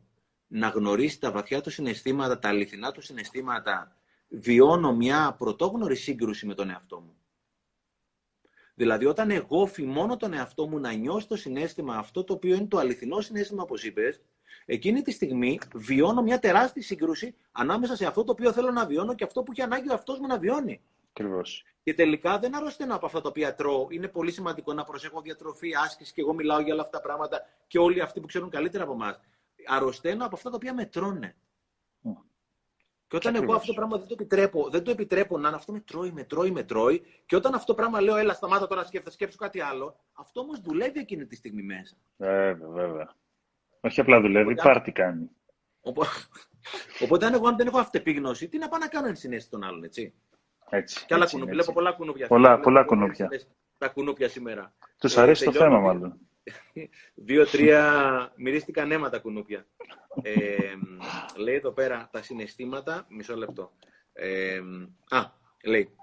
να 0.53 0.67
γνωρίσει 0.67 1.19
τα 1.19 1.31
βαθιά 1.31 1.61
του 1.61 1.69
συναισθήματα, 1.69 2.39
τα 2.39 2.47
αληθινά 2.47 2.91
του 2.91 3.01
συναισθήματα, 3.01 3.95
βιώνω 4.27 4.95
μια 4.95 5.35
πρωτόγνωρη 5.37 5.95
σύγκρουση 5.95 6.45
με 6.45 6.53
τον 6.53 6.69
εαυτό 6.69 6.99
μου. 6.99 7.15
Δηλαδή, 8.73 9.05
όταν 9.05 9.31
εγώ 9.31 9.65
φημώνω 9.65 10.17
τον 10.17 10.33
εαυτό 10.33 10.67
μου 10.67 10.79
να 10.79 10.91
νιώσει 10.91 11.27
το 11.27 11.35
συνέστημα 11.35 11.95
αυτό 11.95 12.23
το 12.23 12.33
οποίο 12.33 12.55
είναι 12.55 12.65
το 12.65 12.77
αληθινό 12.77 13.21
συνέστημα, 13.21 13.63
όπως 13.63 13.83
είπες, 13.83 14.21
εκείνη 14.65 15.01
τη 15.01 15.11
στιγμή 15.11 15.59
βιώνω 15.73 16.21
μια 16.21 16.39
τεράστια 16.39 16.81
σύγκρουση 16.81 17.35
ανάμεσα 17.51 17.95
σε 17.95 18.05
αυτό 18.05 18.23
το 18.23 18.31
οποίο 18.31 18.51
θέλω 18.51 18.71
να 18.71 18.85
βιώνω 18.85 19.15
και 19.15 19.23
αυτό 19.23 19.43
που 19.43 19.51
έχει 19.51 19.61
ανάγκη 19.61 19.89
ο 19.89 19.93
αυτό 19.93 20.17
μου 20.19 20.27
να 20.27 20.37
βιώνει. 20.37 20.81
Ακριβώς. 21.09 21.65
Και 21.83 21.93
τελικά 21.93 22.39
δεν 22.39 22.55
αρρωσταίνω 22.55 22.95
από 22.95 23.05
αυτά 23.05 23.21
τα 23.21 23.29
οποία 23.29 23.55
τρώω. 23.55 23.87
Είναι 23.89 24.07
πολύ 24.07 24.31
σημαντικό 24.31 24.73
να 24.73 24.83
προσέχω 24.83 25.21
διατροφή, 25.21 25.71
άσκηση 25.85 26.13
και 26.13 26.21
εγώ 26.21 26.33
μιλάω 26.33 26.59
για 26.59 26.73
όλα 26.73 26.81
αυτά 26.81 26.97
τα 26.97 27.03
πράγματα 27.03 27.47
και 27.67 27.79
όλοι 27.79 28.01
αυτοί 28.01 28.19
που 28.19 28.27
ξέρουν 28.27 28.49
καλύτερα 28.49 28.83
από 28.83 28.93
εμάς. 28.93 29.19
Αρρωσταίνω 29.67 30.25
από 30.25 30.35
αυτά 30.35 30.49
τα 30.49 30.55
οποία 30.55 30.73
με 30.73 30.85
τρώνε. 30.85 31.35
Και 33.11 33.17
όταν 33.17 33.35
εγώ 33.35 33.53
αυτό 33.53 33.67
το 33.67 33.73
πράγμα 33.73 33.97
δεν 33.97 34.07
το 34.07 34.13
επιτρέπω, 34.13 34.69
δεν 34.69 34.83
το 34.83 34.91
επιτρέπω 34.91 35.37
να 35.37 35.47
είναι 35.47 35.57
αυτό 35.57 35.71
με 35.71 35.79
τρώει, 35.79 36.11
με 36.11 36.23
τρώει, 36.23 36.51
με 36.51 36.63
τρώει. 36.63 37.01
Και 37.25 37.35
όταν 37.35 37.53
αυτό 37.53 37.65
το 37.65 37.73
πράγμα 37.73 38.01
λέω, 38.01 38.15
έλα, 38.15 38.33
σταμάτα 38.33 38.67
τώρα 38.67 38.83
σκέφτε, 38.83 39.11
σκέψου 39.11 39.37
κάτι 39.37 39.61
άλλο, 39.61 39.95
αυτό 40.13 40.39
όμως 40.41 40.59
δουλεύει 40.61 40.99
εκείνη 40.99 41.25
τη 41.25 41.35
στιγμή 41.35 41.61
μέσα. 41.61 41.95
Βέβαια, 42.17 42.67
βέβαια. 42.67 43.15
Όχι 43.81 43.99
απλά 43.99 44.21
δουλεύει, 44.21 44.51
Οπότε, 44.51 44.67
πάρτι 44.67 44.91
κάνει. 44.91 45.29
Οπότε, 46.99 47.25
αν 47.25 47.33
εγώ 47.33 47.55
δεν 47.55 47.67
έχω 47.67 47.77
αυτεπίγνωση, 47.77 48.47
τι 48.49 48.57
να 48.57 48.67
πάω 48.67 48.79
να 48.79 48.87
κάνω 48.87 49.07
ενσυναίσθηση 49.07 49.49
των 49.49 49.63
άλλων, 49.63 49.83
έτσι; 49.83 50.13
Έτσι. 50.69 51.05
Και 51.05 51.13
άλλα 51.13 51.25
κουνούπια. 51.25 51.53
Βλέπω 51.53 51.73
πολλά 51.73 51.91
κουνούπια. 51.91 52.27
Πολλά, 52.27 52.59
πολλά 52.59 52.83
κουνούπια. 52.83 53.29
Τα 53.77 53.87
κουνούπια 53.87 54.29
σήμερα. 54.29 54.73
Τους 54.97 55.17
ε, 55.17 55.21
αρέσει 55.21 55.45
το 55.45 55.51
θέμα, 55.51 55.79
μάλλον. 55.79 56.19
Δύο-τρία 57.13 58.33
μυρίστηκαν 58.35 58.91
αίμα 58.91 59.09
τα 59.09 59.19
κουνούπια. 59.19 59.65
Ε, 60.21 60.73
λέει 61.37 61.55
εδώ 61.55 61.71
πέρα 61.71 62.09
τα 62.11 62.21
συναισθήματα. 62.21 63.05
Μισό 63.09 63.35
λεπτό. 63.35 63.71
Ε, 64.13 64.61
α, 65.09 65.31
λέει. 65.63 65.95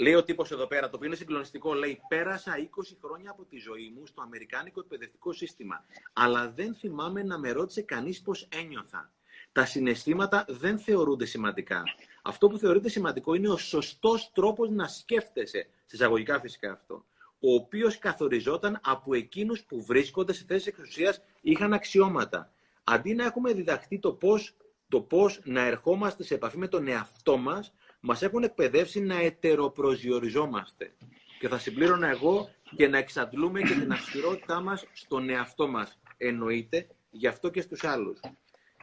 Λέει 0.00 0.14
ο 0.14 0.24
τύπος 0.24 0.50
εδώ 0.50 0.66
πέρα, 0.66 0.88
το 0.88 0.96
οποίο 0.96 1.06
είναι 1.06 1.16
συγκλονιστικό, 1.16 1.74
λέει 1.74 2.00
«Πέρασα 2.08 2.52
20 2.58 2.96
χρόνια 3.04 3.30
από 3.30 3.44
τη 3.44 3.58
ζωή 3.58 3.92
μου 3.96 4.06
στο 4.06 4.22
αμερικάνικο 4.22 4.80
εκπαιδευτικό 4.80 5.32
σύστημα, 5.32 5.84
αλλά 6.12 6.50
δεν 6.50 6.74
θυμάμαι 6.74 7.22
να 7.22 7.38
με 7.38 7.50
ρώτησε 7.50 7.82
κανείς 7.82 8.22
πώς 8.22 8.48
ένιωθα. 8.52 9.12
Τα 9.52 9.64
συναισθήματα 9.64 10.44
δεν 10.48 10.78
θεωρούνται 10.78 11.24
σημαντικά. 11.24 11.82
Αυτό 12.22 12.48
που 12.48 12.58
θεωρείται 12.58 12.88
σημαντικό 12.88 13.34
είναι 13.34 13.48
ο 13.48 13.56
σωστός 13.56 14.30
τρόπος 14.32 14.70
να 14.70 14.88
σκέφτεσαι, 14.88 15.68
συσταγωγικά 15.86 16.40
φυσικά 16.40 16.72
αυτό, 16.72 17.04
ο 17.40 17.54
οποίος 17.54 17.98
καθοριζόταν 17.98 18.80
από 18.82 19.14
εκείνους 19.14 19.62
που 19.62 19.82
βρίσκονται 19.82 20.32
σε 20.32 20.44
θέσεις 20.46 20.66
εξουσίας 20.66 21.20
είχαν 21.40 21.72
αξιώματα. 21.72 22.52
Αντί 22.84 23.14
να 23.14 23.24
έχουμε 23.24 23.52
διδαχθεί 23.52 23.98
το 23.98 24.12
πώς, 24.12 24.56
το 24.88 25.00
πώς 25.00 25.40
να 25.44 25.60
ερχόμαστε 25.60 26.22
σε 26.22 26.34
επαφή 26.34 26.58
με 26.58 26.68
τον 26.68 26.88
εαυτό 26.88 27.36
μας, 27.36 27.72
μας 28.00 28.22
έχουν 28.22 28.42
εκπαιδεύσει 28.42 29.00
να 29.00 29.20
ετεροπροσδιοριζόμαστε. 29.20 30.92
Και 31.38 31.48
θα 31.48 31.58
συμπλήρωνα 31.58 32.08
εγώ 32.08 32.50
και 32.76 32.88
να 32.88 32.98
εξαντλούμε 32.98 33.60
και 33.60 33.74
την 33.74 33.92
αυστηρότητά 33.92 34.60
μας 34.60 34.86
στον 34.92 35.28
εαυτό 35.28 35.68
μας. 35.68 35.98
Εννοείται, 36.16 36.86
γι' 37.10 37.26
αυτό 37.26 37.50
και 37.50 37.60
στους 37.60 37.84
άλλους. 37.84 38.20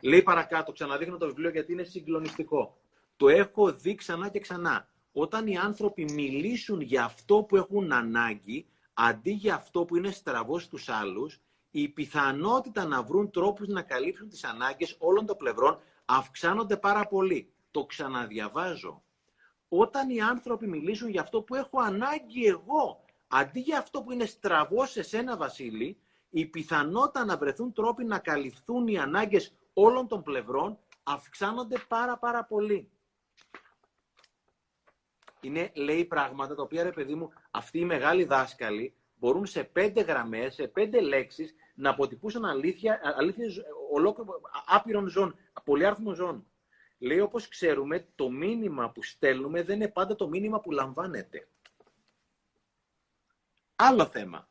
Λέει 0.01 0.21
παρακάτω, 0.21 0.71
ξαναδείχνω 0.71 1.17
το 1.17 1.27
βιβλίο 1.27 1.49
γιατί 1.49 1.71
είναι 1.71 1.83
συγκλονιστικό. 1.83 2.77
Το 3.17 3.29
έχω 3.29 3.71
δει 3.71 3.95
ξανά 3.95 4.29
και 4.29 4.39
ξανά. 4.39 4.89
Όταν 5.19 5.47
οι 5.47 5.57
άνθρωποι 5.57 6.03
μιλήσουν 6.03 6.81
για 6.81 7.03
αυτό 7.03 7.43
που 7.43 7.55
έχουν 7.55 7.91
ανάγκη, 7.91 8.65
αντί 8.93 9.31
για 9.31 9.55
αυτό 9.55 9.85
που 9.85 9.95
είναι 9.95 10.11
στραβός 10.11 10.63
στους 10.63 10.89
άλλους, 10.89 11.41
η 11.71 11.87
πιθανότητα 11.87 12.85
να 12.85 13.03
βρουν 13.03 13.31
τρόπους 13.31 13.67
να 13.67 13.81
καλύψουν 13.81 14.29
τις 14.29 14.43
ανάγκες 14.43 14.95
όλων 14.99 15.25
των 15.25 15.37
πλευρών 15.37 15.79
αυξάνονται 16.05 16.77
πάρα 16.77 17.07
πολύ. 17.07 17.53
Το 17.71 17.85
ξαναδιαβάζω. 17.85 19.03
Όταν 19.67 20.09
οι 20.09 20.21
άνθρωποι 20.21 20.67
μιλήσουν 20.67 21.09
για 21.09 21.21
αυτό 21.21 21.41
που 21.41 21.55
έχω 21.55 21.79
ανάγκη 21.79 22.45
εγώ, 22.45 23.03
αντί 23.27 23.59
για 23.59 23.77
αυτό 23.77 24.01
που 24.01 24.11
είναι 24.11 24.25
στραβός 24.25 24.91
σε 24.91 25.01
σένα, 25.03 25.37
Βασίλη, 25.37 25.97
η 26.29 26.45
πιθανότητα 26.45 27.25
να 27.25 27.37
βρεθούν 27.37 27.73
τρόποι 27.73 28.03
να 28.03 28.19
καλυφθούν 28.19 28.87
οι 28.87 28.97
ανάγκες 28.97 29.53
όλων 29.73 30.07
των 30.07 30.23
πλευρών 30.23 30.79
αυξάνονται 31.03 31.77
πάρα 31.87 32.17
πάρα 32.17 32.43
πολύ. 32.43 32.91
Είναι, 35.41 35.71
λέει, 35.73 36.05
πράγματα 36.05 36.55
τα 36.55 36.61
οποία, 36.61 36.83
ρε 36.83 36.91
παιδί 36.91 37.15
μου, 37.15 37.33
αυτοί 37.51 37.79
οι 37.79 37.85
μεγάλοι 37.85 38.23
δάσκαλοι 38.23 38.93
μπορούν 39.19 39.45
σε 39.45 39.63
πέντε 39.63 40.01
γραμμές, 40.01 40.53
σε 40.53 40.67
πέντε 40.67 41.01
λέξεις 41.01 41.55
να 41.75 41.89
αποτυπούσαν 41.89 42.45
αλήθεια, 42.45 42.99
αλήθειες 43.17 43.61
ολόκληρο, 43.91 44.41
άπειρων 44.65 45.07
ζών, 45.07 45.35
πολυάριθμων 45.63 46.15
ζών. 46.15 46.45
Λέει, 46.97 47.19
όπως 47.19 47.47
ξέρουμε, 47.47 48.07
το 48.15 48.29
μήνυμα 48.29 48.91
που 48.91 49.03
στέλνουμε 49.03 49.63
δεν 49.63 49.75
είναι 49.75 49.87
πάντα 49.87 50.15
το 50.15 50.27
μήνυμα 50.27 50.59
που 50.59 50.71
λαμβάνεται. 50.71 51.47
Άλλο 53.75 54.05
θέμα. 54.05 54.47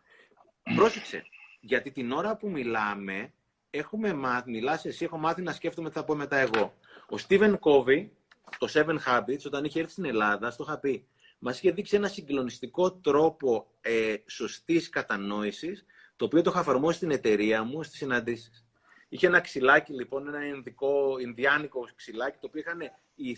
Πρόσεξε, 0.74 1.26
γιατί 1.60 1.90
την 1.90 2.12
ώρα 2.12 2.36
που 2.36 2.50
μιλάμε, 2.50 3.32
έχουμε 3.70 4.14
μάθει, 4.14 4.50
μιλάς 4.50 4.84
εσύ, 4.84 5.04
έχω 5.04 5.18
μάθει 5.18 5.42
να 5.42 5.52
σκέφτομαι 5.52 5.88
τι 5.88 5.94
θα 5.94 6.04
πω 6.04 6.14
μετά 6.14 6.36
εγώ. 6.36 6.74
Ο 7.08 7.18
Στίβεν 7.18 7.58
Κόβι, 7.58 8.16
το 8.59 8.68
Seven 8.70 8.98
Habits, 9.06 9.44
όταν 9.47 9.64
είχε 9.64 9.78
έρθει 9.78 9.93
στην 9.93 10.05
Ελλάδα, 10.05 10.51
στο 10.51 10.64
είχα 10.68 10.78
πει, 10.78 11.06
μας 11.39 11.59
είχε 11.59 11.70
δείξει 11.70 11.97
ένα 11.97 12.09
συγκλονιστικό 12.09 12.93
τρόπο 12.93 13.66
ε, 13.81 14.14
σωστής 14.27 14.89
κατανόησης, 14.89 15.85
το 16.16 16.24
οποίο 16.24 16.43
το 16.43 16.51
είχα 16.51 16.60
εφαρμόσει 16.60 16.97
στην 16.97 17.10
εταιρεία 17.10 17.62
μου 17.62 17.82
στις 17.82 17.98
συναντήσεις. 17.98 18.66
Είχε 19.09 19.27
ένα 19.27 19.40
ξυλάκι, 19.40 19.93
λοιπόν, 19.93 20.28
ένα 20.28 20.40
ενδικό, 20.43 21.18
ινδιάνικο 21.18 21.89
ξυλάκι, 21.97 22.39
το 22.40 22.47
οποίο 22.47 22.60
είχαν 22.60 22.81
οι 23.14 23.36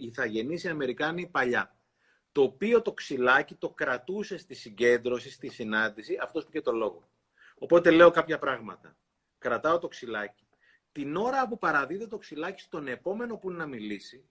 ηθαγενείς 0.00 0.64
οι 0.64 0.68
Αμερικάνοι 0.68 1.26
παλιά. 1.26 1.76
Το 2.32 2.42
οποίο 2.42 2.82
το 2.82 2.92
ξυλάκι 2.92 3.54
το 3.54 3.68
κρατούσε 3.68 4.38
στη 4.38 4.54
συγκέντρωση, 4.54 5.30
στη 5.30 5.48
συνάντηση, 5.48 6.18
αυτός 6.22 6.42
που 6.42 6.50
είχε 6.52 6.60
το 6.60 6.72
λόγο. 6.72 7.08
Οπότε 7.58 7.90
λέω 7.90 8.10
κάποια 8.10 8.38
πράγματα 8.38 8.96
κρατάω 9.44 9.78
το 9.78 9.88
ξυλάκι. 9.88 10.46
Την 10.92 11.16
ώρα 11.16 11.48
που 11.48 11.58
παραδίδω 11.58 12.08
το 12.08 12.18
ξυλάκι 12.18 12.60
στον 12.60 12.86
επόμενο 12.88 13.36
που 13.36 13.48
είναι 13.48 13.58
να 13.58 13.66
μιλήσει, 13.66 14.24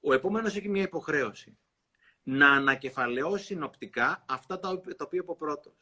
ο 0.00 0.12
επόμενος 0.12 0.56
έχει 0.56 0.68
μια 0.68 0.82
υποχρέωση. 0.82 1.58
Να 2.22 2.50
ανακεφαλαιώσει 2.50 3.44
συνοπτικά 3.44 4.24
αυτά 4.28 4.58
τα 4.58 4.68
οποία 4.68 4.96
είπε 5.10 5.30
ο 5.30 5.34
πρώτος. 5.34 5.72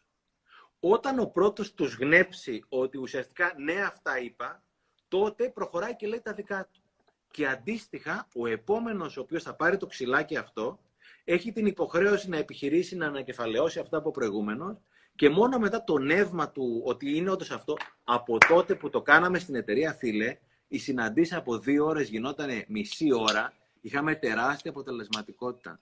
Όταν 0.80 1.18
ο 1.18 1.26
πρώτος 1.26 1.74
τους 1.74 1.94
γνέψει 1.94 2.64
ότι 2.68 2.98
ουσιαστικά 2.98 3.54
ναι 3.56 3.82
αυτά 3.82 4.20
είπα, 4.20 4.62
τότε 5.08 5.48
προχωράει 5.48 5.96
και 5.96 6.06
λέει 6.06 6.20
τα 6.20 6.32
δικά 6.32 6.68
του. 6.72 6.82
Και 7.30 7.48
αντίστοιχα, 7.48 8.28
ο 8.34 8.46
επόμενος 8.46 9.16
ο 9.16 9.20
οποίος 9.20 9.42
θα 9.42 9.54
πάρει 9.54 9.76
το 9.76 9.86
ξυλάκι 9.86 10.36
αυτό, 10.36 10.80
έχει 11.24 11.52
την 11.52 11.66
υποχρέωση 11.66 12.28
να 12.28 12.36
επιχειρήσει 12.36 12.96
να 12.96 13.06
ανακεφαλαιώσει 13.06 13.78
αυτά 13.78 13.96
από 13.96 14.10
προηγούμενος 14.10 14.76
και 15.14 15.28
μόνο 15.28 15.58
μετά 15.58 15.84
το 15.84 15.98
νεύμα 15.98 16.50
του 16.50 16.82
ότι 16.84 17.16
είναι 17.16 17.30
όντως 17.30 17.50
αυτό, 17.50 17.76
από 18.04 18.38
τότε 18.38 18.74
που 18.74 18.90
το 18.90 19.02
κάναμε 19.02 19.38
στην 19.38 19.54
εταιρεία, 19.54 19.92
φίλε, 19.92 20.38
οι 20.68 20.78
συναντήσεις 20.78 21.36
από 21.36 21.58
δύο 21.58 21.86
ώρες 21.86 22.08
γινόταν 22.08 22.64
μισή 22.68 23.12
ώρα, 23.12 23.52
είχαμε 23.88 24.14
τεράστια 24.14 24.70
αποτελεσματικότητα. 24.70 25.78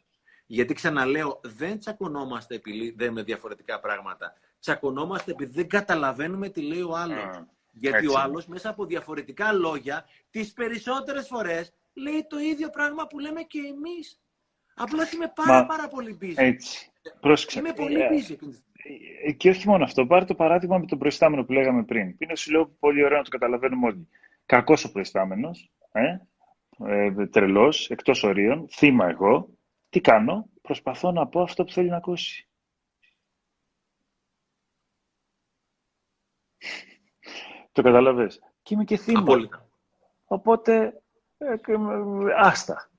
Γιατί 0.46 0.74
ξαναλέω, 0.74 1.40
δεν 1.44 1.78
τσακωνόμαστε 1.78 2.54
επειδή 2.54 3.10
με 3.10 3.22
διαφορετικά 3.22 3.80
πράγματα. 3.80 4.32
Τσακωνόμαστε 4.60 5.30
επειδή 5.30 5.52
δεν 5.52 5.68
καταλαβαίνουμε 5.68 6.48
τι 6.48 6.62
λέει 6.62 6.80
ο 6.80 6.96
άλλος. 6.96 7.42
Γιατί 7.72 8.06
ο 8.06 8.18
άλλος 8.18 8.46
μέσα 8.46 8.68
από 8.68 8.84
διαφορετικά 8.84 9.52
λόγια, 9.52 10.04
τις 10.30 10.52
περισσότερες 10.52 11.26
φορές 11.26 11.72
λέει 11.94 12.26
το 12.28 12.38
ίδιο 12.38 12.70
πράγμα 12.70 13.06
που 13.06 13.18
λέμε 13.18 13.42
και 13.42 13.58
εμείς. 13.58 14.20
Απλά 14.74 15.08
είμαι 15.14 15.32
πάρα, 15.34 15.66
πάρα 15.66 15.88
πολύ 15.88 16.18
busy. 16.22 16.34
Έτσι. 16.36 16.90
Είμαι 17.56 17.72
πολύ 17.72 18.00
ε, 18.00 18.08
busy. 18.10 18.36
Ε, 19.24 19.32
και 19.32 19.50
όχι 19.50 19.68
μόνο 19.68 19.84
αυτό. 19.84 20.06
Πάρε 20.06 20.24
το 20.24 20.34
παράδειγμα 20.34 20.78
με 20.78 20.86
τον 20.86 20.98
προϊστάμενο 20.98 21.44
που 21.44 21.52
λέγαμε 21.52 21.84
πριν. 21.84 22.16
Είναι 22.18 22.36
σου 22.36 22.50
λέω 22.50 22.66
πολύ 22.78 23.04
ωραίο 23.04 23.16
να 23.18 23.24
το 23.24 23.30
καταλαβαίνουμε 23.30 23.86
όλοι. 23.86 24.08
Κακός 24.46 24.84
ο 24.84 24.92
προϊστάμενος, 24.92 25.70
ε, 25.92 26.18
ε, 26.84 27.26
τρελός, 27.26 27.90
εκτός 27.90 28.22
ορίων, 28.22 28.68
θύμα 28.70 29.08
εγώ. 29.08 29.48
Τι 29.88 30.00
κάνω, 30.00 30.48
προσπαθώ 30.62 31.12
να 31.12 31.26
πω 31.26 31.40
αυτό 31.40 31.64
που 31.64 31.72
θέλει 31.72 31.88
να 31.88 31.96
ακούσει. 31.96 32.46
το 37.76 37.82
καταλαβες. 37.82 38.40
Και 38.62 38.74
είμαι 38.74 38.84
και 38.84 38.96
θύμα. 38.96 39.20
Απόλυτα. 39.20 39.68
Οπότε, 40.24 41.02
ε, 41.38 41.54
άστα. 42.36 42.90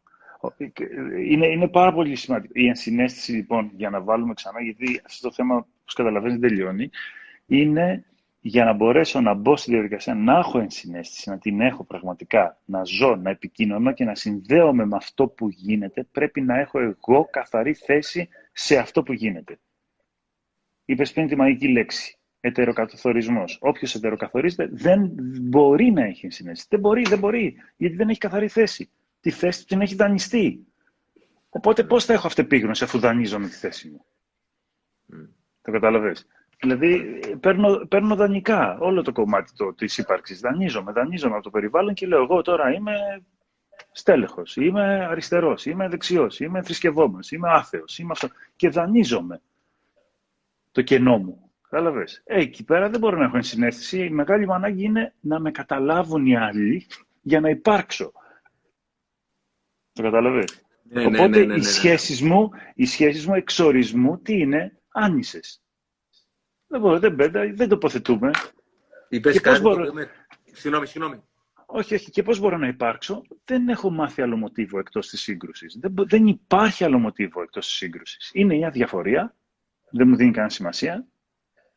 Είναι, 1.26 1.48
είναι 1.48 1.68
πάρα 1.68 1.94
πολύ 1.94 2.16
σημαντικό. 2.16 2.54
Η 2.56 2.68
ενσυναίσθηση, 2.68 3.32
λοιπόν, 3.32 3.72
για 3.74 3.90
να 3.90 4.02
βάλουμε 4.02 4.34
ξανά, 4.34 4.62
γιατί 4.62 5.02
αυτό 5.06 5.28
το 5.28 5.34
θέμα, 5.34 5.56
όπως 5.56 5.94
καταλαβαίνετε, 5.94 6.48
τελειώνει, 6.48 6.90
είναι 7.46 8.06
για 8.48 8.66
να 8.66 8.74
μπορέσω 8.74 9.22
να 9.22 9.34
μπω 9.34 9.56
στη 9.58 9.72
διαδικασία, 9.72 10.14
να 10.16 10.38
έχω 10.38 10.60
ενσυναίσθηση, 10.60 11.30
να 11.30 11.38
την 11.38 11.62
έχω 11.62 11.84
πραγματικά, 11.84 12.60
να 12.66 12.84
ζω, 12.84 13.16
να 13.16 13.30
επικοινωνώ 13.30 13.94
και 13.94 14.04
να 14.04 14.16
συνδέομαι 14.16 14.86
με 14.86 14.96
αυτό 14.96 15.28
που 15.28 15.50
γίνεται, 15.50 16.04
πρέπει 16.04 16.42
να 16.42 16.60
έχω 16.60 16.80
εγώ 16.80 17.28
καθαρή 17.32 17.74
θέση 17.74 18.30
σε 18.52 18.78
αυτό 18.78 19.04
που 19.04 19.14
γίνεται. 19.14 19.60
Είπες 20.86 21.12
πριν 21.14 21.28
τη 21.28 21.36
μαγική 21.36 21.68
λέξη. 21.68 22.18
Ετεροκαθορισμό. 22.40 23.44
Όποιος 23.60 23.96
ετεροκαθορίζεται 23.96 24.70
δεν 24.72 25.12
μπορεί 25.42 25.92
να 25.92 26.04
έχει 26.04 26.26
ενσυναίσθηση. 26.26 26.68
Δεν 26.70 26.80
μπορεί, 26.80 27.02
δεν 27.02 27.20
μπορεί, 27.20 27.56
γιατί 27.78 27.96
δεν 27.96 28.10
έχει 28.10 28.20
καθαρή 28.20 28.48
θέση 28.48 28.90
τη 29.20 29.30
θέση 29.30 29.60
του 29.60 29.66
την 29.66 29.82
έχει 29.82 29.96
δανειστεί. 29.96 30.68
Οπότε 31.50 31.84
πώς 31.84 32.06
θα 32.06 32.14
έχω 32.14 32.28
αυτεπίγνωση 32.28 32.84
αφού 32.84 33.00
δανείζομαι 33.00 33.48
τη 33.48 33.56
θέση 33.56 33.90
μου; 33.90 34.06
Mm. 35.14 35.28
Το 35.62 35.72
καταλαβες. 35.72 36.28
Δηλαδή, 36.60 37.20
παίρνω, 37.40 37.86
παίρνω 37.88 38.16
δανεικά 38.16 38.78
όλο 38.80 39.02
το 39.02 39.12
κομμάτι 39.12 39.52
το, 39.56 39.74
της 39.74 39.98
ύπαρξης. 39.98 40.40
Δανείζομαι, 40.40 40.92
δανείζομαι 40.92 41.34
από 41.34 41.44
το 41.44 41.50
περιβάλλον 41.50 41.94
και 41.94 42.08
λέω 42.08 42.22
εγώ 42.24 42.42
τώρα 42.42 42.74
είμαι 42.74 43.24
στέλεχος, 43.92 44.56
είμαι 44.56 45.06
αριστερός, 45.06 45.66
είμαι 45.66 45.88
δεξιός, 45.88 46.40
είμαι 46.40 46.62
θρησκευόμενος, 46.62 47.32
είμαι 47.32 47.50
άθεος, 47.52 48.00
είμαι 48.00 48.12
αυτό. 48.12 48.28
Και 48.56 48.70
δανείζομαι 48.70 49.42
το 50.72 50.82
κενό 50.82 51.18
μου. 51.18 51.52
Κατάλαβες. 51.70 52.22
Ε, 52.26 52.40
εκεί 52.40 52.64
πέρα 52.64 52.90
δεν 52.90 53.00
μπορώ 53.00 53.18
να 53.18 53.24
έχω 53.24 53.36
ενσυναίσθηση. 53.36 54.06
Η 54.06 54.10
μεγάλη 54.10 54.46
μου 54.46 54.54
ανάγκη 54.54 54.84
είναι 54.84 55.14
να 55.20 55.40
με 55.40 55.52
καταλάβουν 55.52 56.26
οι 56.26 56.38
άλλοι 56.38 56.88
για 57.22 57.40
να 57.40 57.50
υπάρξω. 57.50 58.12
Το 59.94 60.02
καταλαβες. 60.02 60.66
Ναι, 60.84 61.02
ναι, 61.02 61.08
Οπότε 61.08 61.40
ναι, 61.40 61.46
ναι, 61.46 61.56
οι, 61.56 61.62
σχέσεις 61.62 62.22
μου, 62.22 62.50
οι 62.76 62.86
σχέσεις 62.86 63.28
μου 63.28 63.34
εξορισμού 63.34 64.20
τι 64.20 64.40
είναι, 64.40 64.80
άνισες. 64.92 65.62
Δεν 66.68 66.82
μπορώ, 66.82 67.00
δεν, 67.00 67.16
δεν, 67.16 67.56
δεν 67.56 67.70
τοποθετούμε. 67.70 68.32
Είπες 69.10 69.34
και 69.34 69.40
κάτι 69.40 69.62
μπορώ... 69.62 69.94
με... 69.94 70.10
Συγγνώμη, 70.52 70.88
συγγνώμη. 70.88 71.24
Όχι, 71.66 71.94
όχι. 71.94 72.12
Και 72.12 72.24
πώς 72.24 72.40
μπορώ 72.40 72.58
να 72.58 72.68
υπάρξω; 72.68 73.22
Δεν 73.46 73.70
έχω 73.70 73.90
μάθει 73.90 74.22
άλλο 74.22 74.38
μοτίβο 74.38 74.80
εκτός 74.80 75.10
της 75.10 75.22
σύγκρουσης. 75.22 75.78
Δεν, 75.80 75.94
δεν 75.96 76.28
υπάρχει 76.28 76.84
άλλο 76.84 77.00
μοτίβο 77.00 77.42
εκτός 77.42 77.66
της 77.68 77.76
σύγκρουσης. 77.76 78.32
Είναι 78.34 78.58
η 78.58 78.66
αδιαφορία, 78.66 79.36
δεν 79.90 80.08
μου 80.08 80.16
δίνει 80.16 80.32
κανένα 80.32 80.50
σημασία, 80.50 81.08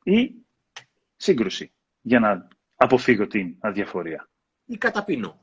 ή 0.02 0.34
σύγκρουση, 1.16 1.72
για 2.00 2.20
να 2.20 2.48
αποφύγω 2.74 3.26
την 3.26 3.56
αδιαφορία. 3.60 4.28
Ή 4.64 4.76
καταπίνω. 4.76 5.40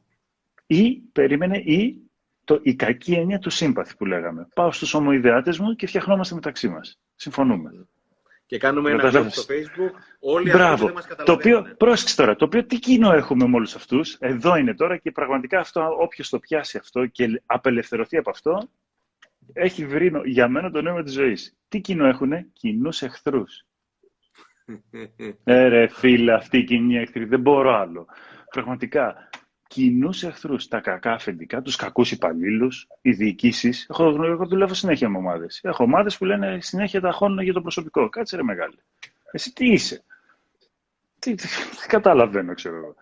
Ή, 0.65 0.95
περίμενε, 0.99 1.57
ή 1.57 2.01
το, 2.43 2.59
η 2.63 2.75
κακή 2.75 3.13
έννοια 3.13 3.39
του 3.39 3.49
σύμπαθη 3.49 3.95
που 3.95 4.05
λέγαμε. 4.05 4.47
Πάω 4.53 4.71
στους 4.71 4.93
ομοειδεάτες 4.93 5.59
μου 5.59 5.75
και 5.75 5.87
φτιαχνόμαστε 5.87 6.35
μεταξύ 6.35 6.69
μας. 6.69 6.99
Συμφωνούμε. 7.15 7.87
Και 8.47 8.57
κάνουμε 8.57 8.91
ένα 8.91 9.09
group 9.13 9.27
στο 9.29 9.41
facebook. 9.53 9.91
Όλοι 10.19 10.49
Μπράβο. 10.49 10.71
αυτοί 10.73 10.85
δεν 10.85 10.93
μας 10.93 11.25
το 11.25 11.31
οποίο, 11.31 11.75
πρόσεξε 11.77 12.15
τώρα, 12.15 12.35
το 12.35 12.45
οποίο 12.45 12.65
τι 12.65 12.79
κοινό 12.79 13.13
έχουμε 13.13 13.47
με 13.47 13.55
όλους 13.55 13.75
αυτούς; 13.75 14.17
Εδώ 14.19 14.55
είναι 14.55 14.73
τώρα 14.73 14.97
και 14.97 15.11
πραγματικά 15.11 15.59
αυτό, 15.59 15.95
όποιος 15.99 16.29
το 16.29 16.39
πιάσει 16.39 16.77
αυτό 16.77 17.05
και 17.05 17.41
απελευθερωθεί 17.45 18.17
από 18.17 18.29
αυτό, 18.29 18.69
έχει 19.53 19.85
βρει 19.85 20.11
για 20.25 20.47
μένα 20.47 20.71
το 20.71 20.81
νόημα 20.81 21.03
της 21.03 21.13
ζωής. 21.13 21.57
Τι 21.67 21.79
κοινό 21.81 22.05
έχουνε, 22.05 22.49
κοινούς 22.53 23.01
εχθρούς. 23.01 23.65
ε, 25.43 25.67
ρε 25.67 25.87
φίλε, 25.87 26.33
αυτή 26.33 26.57
η 26.57 26.63
κοινή 26.63 26.97
εχθρή, 26.97 27.25
δεν 27.25 27.39
μπορώ 27.39 27.75
άλλο. 27.75 28.07
Πραγματικά, 28.49 29.29
κοινούς 29.67 30.23
εχθρούς, 30.23 30.67
τα 30.67 30.79
κακά 30.79 31.11
αφεντικά, 31.11 31.61
τους 31.61 31.75
κακούς 31.75 32.11
υπαλλήλους, 32.11 32.87
οι 33.01 33.11
διοικήσεις. 33.11 33.87
Έχω, 33.89 34.25
εγώ 34.25 34.45
δουλεύω 34.45 34.73
συνέχεια 34.73 35.09
με 35.09 35.17
ομάδες. 35.17 35.59
Έχω 35.63 35.83
ομάδες 35.83 36.17
που 36.17 36.25
λένε 36.25 36.57
συνέχεια 36.61 37.01
τα 37.01 37.11
χώνουν 37.11 37.39
για 37.39 37.53
το 37.53 37.61
προσωπικό. 37.61 38.09
Κάτσε 38.09 38.35
ρε 38.35 38.43
μεγάλη. 38.43 38.77
Εσύ 39.31 39.53
τι 39.53 39.71
είσαι; 39.71 40.03
Τι, 41.19 41.35
τι, 41.35 41.47
τι 41.47 41.87
καταλαβαίνω, 41.87 42.53
ξέρω 42.53 42.75
εγώ. 42.75 42.95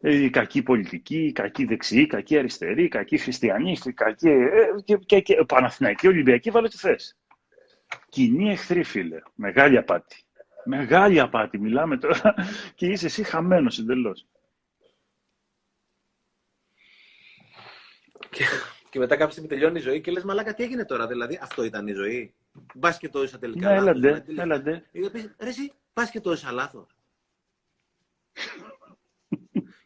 Ε, 0.00 0.22
η 0.22 0.30
κακή 0.30 0.62
πολιτική, 0.62 1.24
η 1.24 1.32
κακή 1.32 1.64
δεξιή, 1.64 2.02
η 2.02 2.06
κακή 2.06 2.38
αριστερή, 2.38 2.84
η 2.84 2.88
κακή 2.88 3.18
χριστιανή, 3.18 3.76
η 3.84 3.92
κακή. 3.92 4.28
Ε, 4.28 4.48
και, 4.84 4.96
και, 4.96 5.20
και, 5.20 5.44
Παναθηναϊκή, 5.46 6.06
Ολυμπιακή, 6.06 6.50
βάλω 6.50 6.68
τι 6.68 6.76
θες. 6.76 7.16
Κοινή 8.08 8.50
εχθρή, 8.50 8.82
φίλε. 8.82 9.18
Μεγάλη 9.34 9.76
απάτη. 9.76 10.16
Μεγάλη 10.64 11.20
απάτη. 11.20 11.58
Μιλάμε 11.58 11.96
τώρα 11.96 12.34
και 12.74 12.86
είσαι 12.86 13.06
εσύ 13.06 13.22
χαμένος 13.22 13.78
εντελώς. 13.78 14.26
Και, 18.30 18.44
και 18.90 18.98
μετά 18.98 19.16
κάποια 19.16 19.30
στιγμή 19.30 19.48
τελειώνει 19.48 19.78
η 19.78 19.82
ζωή 19.82 20.00
και 20.00 20.10
λες, 20.10 20.24
Μαλάκα, 20.24 20.54
τι 20.54 20.62
έγινε 20.62 20.84
τώρα. 20.84 21.06
Δηλαδή, 21.06 21.38
αυτό 21.42 21.64
ήταν 21.64 21.86
η 21.86 21.92
ζωή. 21.92 22.34
Μπα 22.74 22.92
και 22.92 23.08
το 23.08 23.22
είσαι 23.22 23.38
τελικά. 23.38 23.68
Ναι, 23.70 23.76
έλαντε, 23.76 24.24
έλαντε. 24.36 24.84
Ρε, 25.38 25.48
εσύ, 25.48 25.72
πας 25.92 26.10
και 26.10 26.20
το 26.20 26.32
είσαι 26.32 26.50
λάθος. 26.50 26.96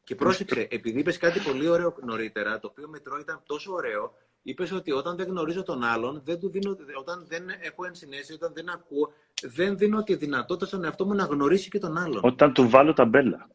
και 0.04 0.14
πρόσεξε, 0.14 0.68
επειδή 0.70 0.98
είπες 0.98 1.18
κάτι 1.18 1.40
πολύ 1.40 1.68
ωραίο 1.68 1.94
νωρίτερα, 2.04 2.58
το 2.58 2.66
οποίο 2.66 2.88
μετρό 2.88 3.18
ήταν 3.18 3.42
τόσο 3.46 3.72
ωραίο, 3.72 4.14
είπες 4.42 4.72
ότι 4.72 4.92
όταν 4.92 5.16
δεν 5.16 5.26
γνωρίζω 5.26 5.62
τον 5.62 5.82
άλλον, 5.82 6.22
δεν 6.24 6.40
του 6.40 6.50
δίνω, 6.50 6.76
όταν 6.98 7.24
δεν 7.28 7.44
έχω 7.60 7.84
ενσυναίσθηση, 7.84 8.32
όταν 8.32 8.52
δεν 8.54 8.70
ακούω, 8.70 9.12
δεν 9.42 9.78
δίνω 9.78 10.02
τη 10.02 10.14
δυνατότητα 10.14 10.66
στον 10.66 10.84
εαυτό 10.84 11.06
μου 11.06 11.14
να 11.14 11.24
γνωρίσει 11.24 11.68
και 11.68 11.78
τον 11.78 11.98
άλλον. 11.98 12.20
Όταν 12.22 12.52
του 12.52 12.68
βάλω 12.68 12.92
ταμπέλα. 12.92 13.48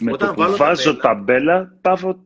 Με 0.00 0.12
όταν 0.12 0.34
το 0.34 0.42
που 0.42 0.56
βάζω 0.56 0.96
ταμπέλα, 0.96 1.78
πάω 1.80 2.16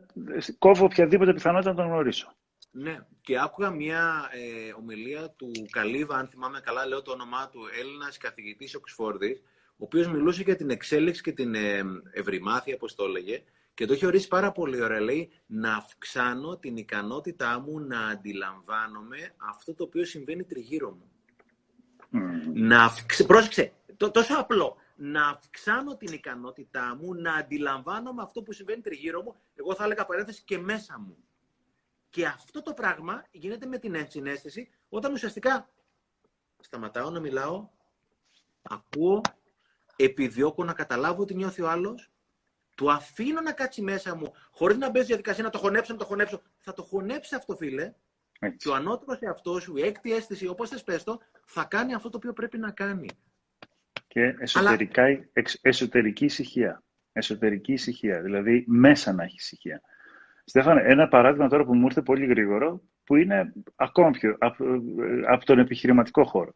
κόβω 0.59 0.85
οποιαδήποτε 0.85 1.32
πιθανότητα 1.32 1.70
να 1.70 1.77
τον 1.77 1.86
γνωρίσω. 1.86 2.32
Ναι, 2.70 2.99
και 3.20 3.39
άκουγα 3.39 3.70
μια 3.70 4.31
ε, 4.32 4.73
ομιλία 4.78 5.31
του 5.31 5.51
Καλύβα, 5.70 6.16
αν 6.16 6.28
θυμάμαι 6.28 6.61
καλά, 6.61 6.86
λέω 6.86 7.03
το 7.03 7.12
όνομά 7.12 7.49
του, 7.49 7.61
Έλληνας 7.81 8.16
καθηγητής 8.16 8.74
Οξφόρδης, 8.74 9.43
ο 9.70 9.85
οποίος 9.85 10.09
μιλούσε 10.09 10.43
για 10.43 10.57
την 10.57 10.70
εξέλιξη 10.70 11.23
και 11.23 11.32
την 11.32 11.55
ε, 11.55 11.82
ευρημάθεια, 12.12 12.74
όπως 12.74 12.95
το 12.95 13.05
έλεγε, 13.05 13.43
και 13.74 13.86
το 13.86 13.93
έχει 13.93 14.07
ορίσει 14.07 14.28
πάρα 14.28 14.53
πολύ 14.53 14.82
ωραία. 14.82 15.01
Λέει 15.01 15.31
να 15.47 15.74
αυξάνω 15.74 16.57
την 16.57 16.77
ικανότητά 16.77 17.61
μου 17.61 17.81
να 17.81 18.07
αντιλαμβάνομαι 18.07 19.35
αυτό 19.36 19.74
το 19.74 19.85
οποίο 19.85 20.05
συμβαίνει 20.05 20.45
τριγύρω 20.45 20.90
μου. 20.90 21.11
Mm. 22.12 22.53
Να 22.55 22.85
αυξ... 22.85 23.27
Πρόσεξε, 23.27 23.73
τόσο 23.97 24.35
απλό 24.39 24.77
να 25.01 25.29
αυξάνω 25.29 25.97
την 25.97 26.12
ικανότητά 26.12 26.97
μου, 27.01 27.15
να 27.15 27.35
αντιλαμβάνομαι 27.35 28.23
αυτό 28.23 28.43
που 28.43 28.53
συμβαίνει 28.53 28.81
τριγύρω 28.81 29.23
μου, 29.23 29.35
εγώ 29.55 29.75
θα 29.75 29.85
έλεγα 29.85 30.07
παρένθεση 30.07 30.43
και 30.45 30.59
μέσα 30.59 30.99
μου. 30.99 31.16
Και 32.11 32.27
αυτό 32.27 32.62
το 32.62 32.73
πράγμα 32.73 33.25
γίνεται 33.31 33.66
με 33.66 33.79
την 33.79 33.95
ενσυναίσθηση 33.95 34.70
όταν 34.89 35.12
ουσιαστικά 35.12 35.70
σταματάω 36.61 37.11
να 37.11 37.20
μιλάω, 37.20 37.69
ακούω, 38.62 39.20
επιδιώκω 39.97 40.65
να 40.65 40.73
καταλάβω 40.73 41.25
τι 41.25 41.35
νιώθει 41.35 41.62
ο 41.62 41.69
άλλος, 41.69 42.11
του 42.77 42.93
αφήνω 42.93 43.41
να 43.41 43.53
κάτσει 43.53 43.83
μέσα 43.83 44.15
μου, 44.15 44.33
χωρίς 44.51 44.77
να 44.77 44.91
μπει 44.91 44.99
στη 44.99 45.07
διαδικασία 45.07 45.45
να 45.45 45.51
το 45.51 45.59
χωνέψω, 45.59 45.93
να 45.93 45.99
το 45.99 46.05
χωνέψω. 46.05 46.43
Θα 46.59 46.73
το 46.73 46.83
χωνέψει 46.83 47.35
αυτό, 47.35 47.57
φίλε. 47.57 47.95
Έτσι. 48.39 48.57
Και 48.57 48.69
ο 48.69 48.75
ανώτερο 48.75 49.19
εαυτός 49.20 49.62
σου, 49.62 49.77
η 49.77 49.83
έκτη 49.83 50.12
αίσθηση, 50.12 50.47
όπως 50.47 50.69
θες 50.69 50.85
πες 50.85 51.05
το, 51.05 51.20
θα 51.45 51.65
κάνει 51.65 51.95
αυτό 51.95 52.09
το 52.09 52.16
οποίο 52.16 52.33
πρέπει 52.33 52.59
να 52.59 52.70
κάνει 52.70 53.09
και 54.09 54.35
εσωτερικά, 54.39 55.05
εσωτερική 55.61 56.25
ησυχία. 56.25 56.83
Εσωτερική 57.13 57.73
ησυχία, 57.73 58.21
δηλαδή 58.21 58.65
μέσα 58.67 59.13
να 59.13 59.23
έχει 59.23 59.37
ησυχία. 59.39 59.81
Στέφανε, 60.45 60.83
ένα 60.85 61.09
παράδειγμα 61.09 61.49
τώρα 61.49 61.65
που 61.65 61.75
μου 61.75 61.85
ήρθε 61.85 62.03
πολύ 62.03 62.27
γρήγορο, 62.27 62.83
που 63.05 63.17
είναι 63.17 63.53
ακόμα 63.77 64.11
πιο 64.11 64.37
από, 64.39 64.65
από 65.27 65.45
τον 65.45 65.59
επιχειρηματικό 65.59 66.25
χώρο. 66.25 66.55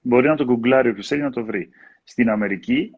Μπορεί 0.00 0.26
να 0.26 0.36
το 0.36 0.44
γκουγκλάρει 0.44 0.88
όποιος 0.88 1.06
θέλει 1.06 1.22
να 1.22 1.30
το 1.30 1.44
βρει. 1.44 1.68
Στην 2.04 2.30
Αμερική, 2.30 2.90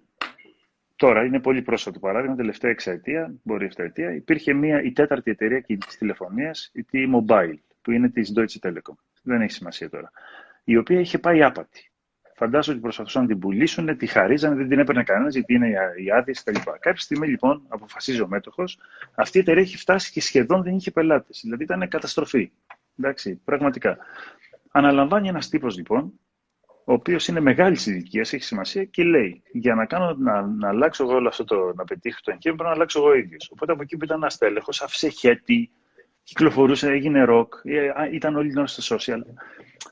τώρα 0.97 1.25
είναι 1.25 1.41
πολύ 1.41 1.63
πρόσφατο 1.63 1.99
παράδειγμα, 1.99 2.37
τελευταία 2.37 2.71
εξαετία, 2.71 3.35
μπορεί 3.43 3.65
εξαετία, 3.65 4.15
υπήρχε 4.15 4.53
μια, 4.53 4.83
η 4.83 4.93
τέταρτη 4.93 5.31
εταιρεία 5.31 5.61
κινητής 5.61 5.99
τηλεφωνίας, 5.99 6.71
η 6.75 6.87
T-Mobile, 6.93 7.55
που 7.83 7.91
είναι 7.91 8.11
της 8.11 8.33
Deutsche 8.37 8.69
Telekom. 8.69 8.95
Δεν 9.23 9.41
έχει 9.41 9.53
σημασία 9.53 9.91
τώρα. 9.91 10.11
Η 10.65 10.77
οποία 10.77 11.01
είχε 11.01 11.19
πάει 11.19 11.43
άπατη. 11.43 11.90
Φαντάζομαι 12.41 12.75
ότι 12.75 12.83
προσπαθούσαν 12.83 13.23
να 13.23 13.29
την 13.29 13.39
πουλήσουν, 13.39 13.97
τη 13.97 14.07
χαρίζανε, 14.07 14.55
δεν 14.55 14.69
την 14.69 14.79
έπαιρνε 14.79 15.03
κανένας 15.03 15.35
γιατί 15.35 15.55
είναι 15.55 15.69
οι 16.05 16.11
άδειε 16.11 16.35
κτλ. 16.35 16.71
Κάποια 16.81 17.01
στιγμή 17.01 17.29
λοιπόν, 17.29 17.63
αποφασίζει 17.69 18.21
ο 18.21 18.29
μέτοχος, 18.29 18.79
αυτή 19.15 19.39
η 19.39 19.41
εταιρεία 19.41 19.63
έχει 19.63 19.77
φτάσει 19.77 20.13
και 20.13 20.21
σχεδόν 20.21 20.63
δεν 20.63 20.77
είχε 20.77 20.91
πελάτες. 20.91 21.41
Δηλαδή 21.43 21.63
ήταν 21.63 21.89
καταστροφή. 21.89 22.51
Εντάξει, 22.99 23.41
πραγματικά. 23.45 23.99
Αναλαμβάνει 24.71 25.29
ένας 25.29 25.49
τύπος 25.49 25.77
λοιπόν, 25.77 26.13
ο 26.85 26.93
οποίος 26.93 27.29
είναι 27.29 27.41
μεγάλης 27.41 27.87
ηλικίας, 27.87 28.33
έχει 28.33 28.45
σημασία 28.45 28.85
και 28.85 29.05
λέει: 29.05 29.43
Για 29.53 29.75
να, 29.75 29.87
κάνω, 29.87 30.15
να, 30.19 30.47
να 30.47 30.69
αλλάξω 30.69 31.05
εγώ 31.05 31.15
όλο 31.15 31.29
αυτό 31.29 31.45
το, 31.45 31.73
να 31.75 31.85
πετύχω 31.85 32.19
το 32.23 32.31
εγχείρημα, 32.31 32.57
πρέπει 32.57 32.71
να 32.71 32.75
αλλάξω 32.75 32.99
εγώ 32.99 33.15
ίδιος. 33.15 33.51
Οπότε 33.53 33.73
από 33.73 33.83
εκεί 33.83 33.97
που 33.97 34.05
ήταν 34.05 34.23
ένα 34.23 34.33
τέλεχο, 34.39 34.71
άφησε 34.81 35.09
χέτη, 35.09 35.71
κυκλοφορούσε, 36.23 36.91
έγινε 36.91 37.25
ροκ, 37.25 37.55
ε, 37.63 37.91
ήταν 38.13 38.37
όλοι 38.37 38.69
στο 38.69 38.97
social. 38.97 39.21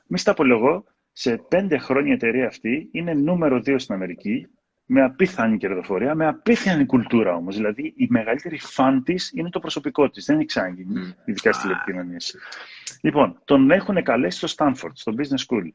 Μη 0.07 0.17
στα 0.17 0.31
απολογώ, 0.31 0.85
σε 1.21 1.37
πέντε 1.37 1.77
χρόνια 1.77 2.11
η 2.11 2.13
εταιρεία 2.13 2.47
αυτή 2.47 2.89
είναι 2.91 3.13
νούμερο 3.13 3.59
δύο 3.59 3.79
στην 3.79 3.95
Αμερική, 3.95 4.47
με 4.85 5.03
απίθανη 5.03 5.57
κερδοφορία, 5.57 6.15
με 6.15 6.27
απίθανη 6.27 6.85
κουλτούρα 6.85 7.35
όμως. 7.35 7.55
Δηλαδή, 7.55 7.93
η 7.95 8.07
μεγαλύτερη 8.09 8.59
φαν 8.59 9.03
της 9.03 9.31
είναι 9.35 9.49
το 9.49 9.59
προσωπικό 9.59 10.09
της. 10.09 10.25
Δεν 10.25 10.37
έχει 10.37 10.45
ξαναγίνει, 10.45 10.93
mm. 10.95 11.15
ειδικά 11.25 11.51
στις 11.51 11.63
τηλεπικοινωνίες. 11.63 12.35
Λοιπόν, 13.01 13.41
τον 13.45 13.71
έχουν 13.71 14.03
καλέσει 14.03 14.47
στο 14.47 14.65
Stanford, 14.65 14.91
στο 14.93 15.13
Business 15.17 15.45
School 15.47 15.69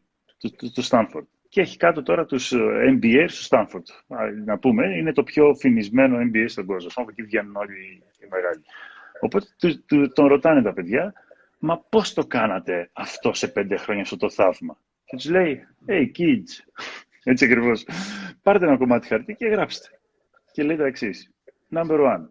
του 0.73 0.85
Stanford. 0.85 1.27
Και 1.49 1.61
έχει 1.61 1.77
κάτω 1.77 2.03
τώρα 2.03 2.25
τους 2.25 2.53
ε, 2.53 2.99
MBA 3.01 3.25
στο 3.27 3.57
Stanford. 3.57 4.17
Να 4.45 4.59
πούμε, 4.59 4.97
είναι 4.97 5.13
το 5.13 5.23
πιο 5.23 5.55
φημισμένο 5.55 6.19
MBA 6.19 6.45
στον 6.47 6.67
κόσμο. 6.67 6.91
Από 6.95 7.11
εκεί 7.11 7.23
βγαίνουν 7.23 7.57
όλοι 7.57 8.03
οι 8.19 8.27
μεγάλοι. 8.31 8.63
Οπότε 9.21 9.47
τον 10.15 10.27
ρωτάνε 10.27 10.63
τα 10.63 10.73
παιδιά, 10.73 11.13
μα 11.59 11.79
πώς 11.89 12.13
το 12.13 12.27
κάνατε 12.27 12.91
αυτό 12.93 13.33
σε 13.33 13.49
πέντε 13.49 13.77
χρόνια, 13.77 14.03
αυτό 14.03 14.17
το 14.17 14.31
θαύμα; 14.31 14.79
Και 15.15 15.29
του 15.29 15.31
λέει, 15.31 15.67
hey 15.87 16.07
kids, 16.19 16.83
έτσι 17.25 17.45
ακριβώς. 17.45 17.87
Πάρτε 18.43 18.67
ένα 18.67 18.77
κομμάτι 18.77 19.07
χαρτί 19.07 19.35
και 19.35 19.47
γράψτε. 19.47 19.89
Και 20.53 20.63
λέει 20.63 20.77
τα 20.77 20.87
εξής. 20.87 21.31
Number 21.71 21.99
one, 21.99 22.29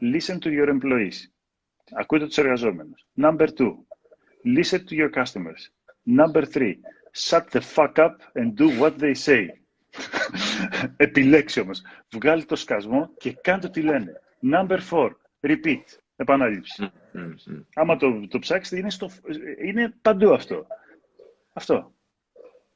listen 0.00 0.38
to 0.38 0.48
your 0.48 0.68
employees. 0.68 1.30
Ακούτε 1.92 2.26
τους 2.26 2.38
εργαζόμενους. 2.38 3.06
Number 3.16 3.46
two, 3.46 3.74
listen 4.44 4.78
to 4.78 4.94
your 4.94 5.10
customers. 5.10 5.70
Number 6.06 6.44
three, 6.44 6.74
shut 7.12 7.44
the 7.50 7.60
fuck 7.74 7.92
up 7.96 8.16
and 8.34 8.54
do 8.54 8.80
what 8.80 8.98
they 8.98 9.14
say. 9.26 9.46
Επιλέξει 10.96 11.60
όμως. 11.60 11.82
Βγάλει 12.12 12.44
το 12.44 12.56
σκασμό 12.56 13.10
και 13.16 13.32
κάντε 13.32 13.68
τι 13.68 13.82
λένε. 13.82 14.20
Number 14.52 14.78
4. 14.90 15.10
Repeat. 15.40 15.82
Επανάληψη. 16.16 16.90
Άμα 17.74 17.96
το, 17.96 18.26
το 18.28 18.38
ψάξετε, 18.38 18.78
είναι, 18.78 18.90
στο, 18.90 19.10
είναι 19.64 19.94
παντού 20.02 20.32
αυτό. 20.32 20.66
Αυτό. 21.52 21.95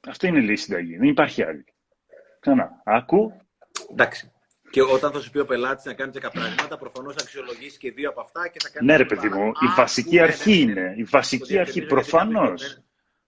Αυτό 0.09 0.27
είναι 0.27 0.52
η 0.52 0.56
συνταγή. 0.56 0.97
Δεν 0.97 1.09
υπάρχει 1.09 1.43
άλλη. 1.43 1.64
Ξανά. 2.40 2.82
Άκου. 2.85 3.32
Εντάξει. 3.90 4.32
Και 4.70 4.82
όταν 4.82 5.12
θα 5.12 5.20
σου 5.20 5.31
πει 5.31 5.39
ο 5.39 5.44
πελάτης 5.44 5.85
να 5.85 5.94
κάνει 5.94 6.12
10 6.14 6.31
πράγματα, 6.32 6.78
προφανώς 6.78 7.14
θα 7.14 7.20
αξιολογήσει 7.22 7.78
και 7.78 7.90
δύο 7.93 8.09
από 8.09 8.20
αυτά 8.20 8.48
και 8.48 8.59
θα 8.62 8.68
κάνεις. 8.68 8.90
Ναι, 8.90 8.97
ρε 8.97 9.05
παιδί 9.05 9.28
μου, 9.28 9.47
η 9.47 9.66
βασική 9.77 10.18
αρχή 10.18 10.60
είναι. 10.60 10.94
Η 10.97 11.02
βασική 11.02 11.59
αρχή, 11.59 11.86
προφανώς. 11.86 12.82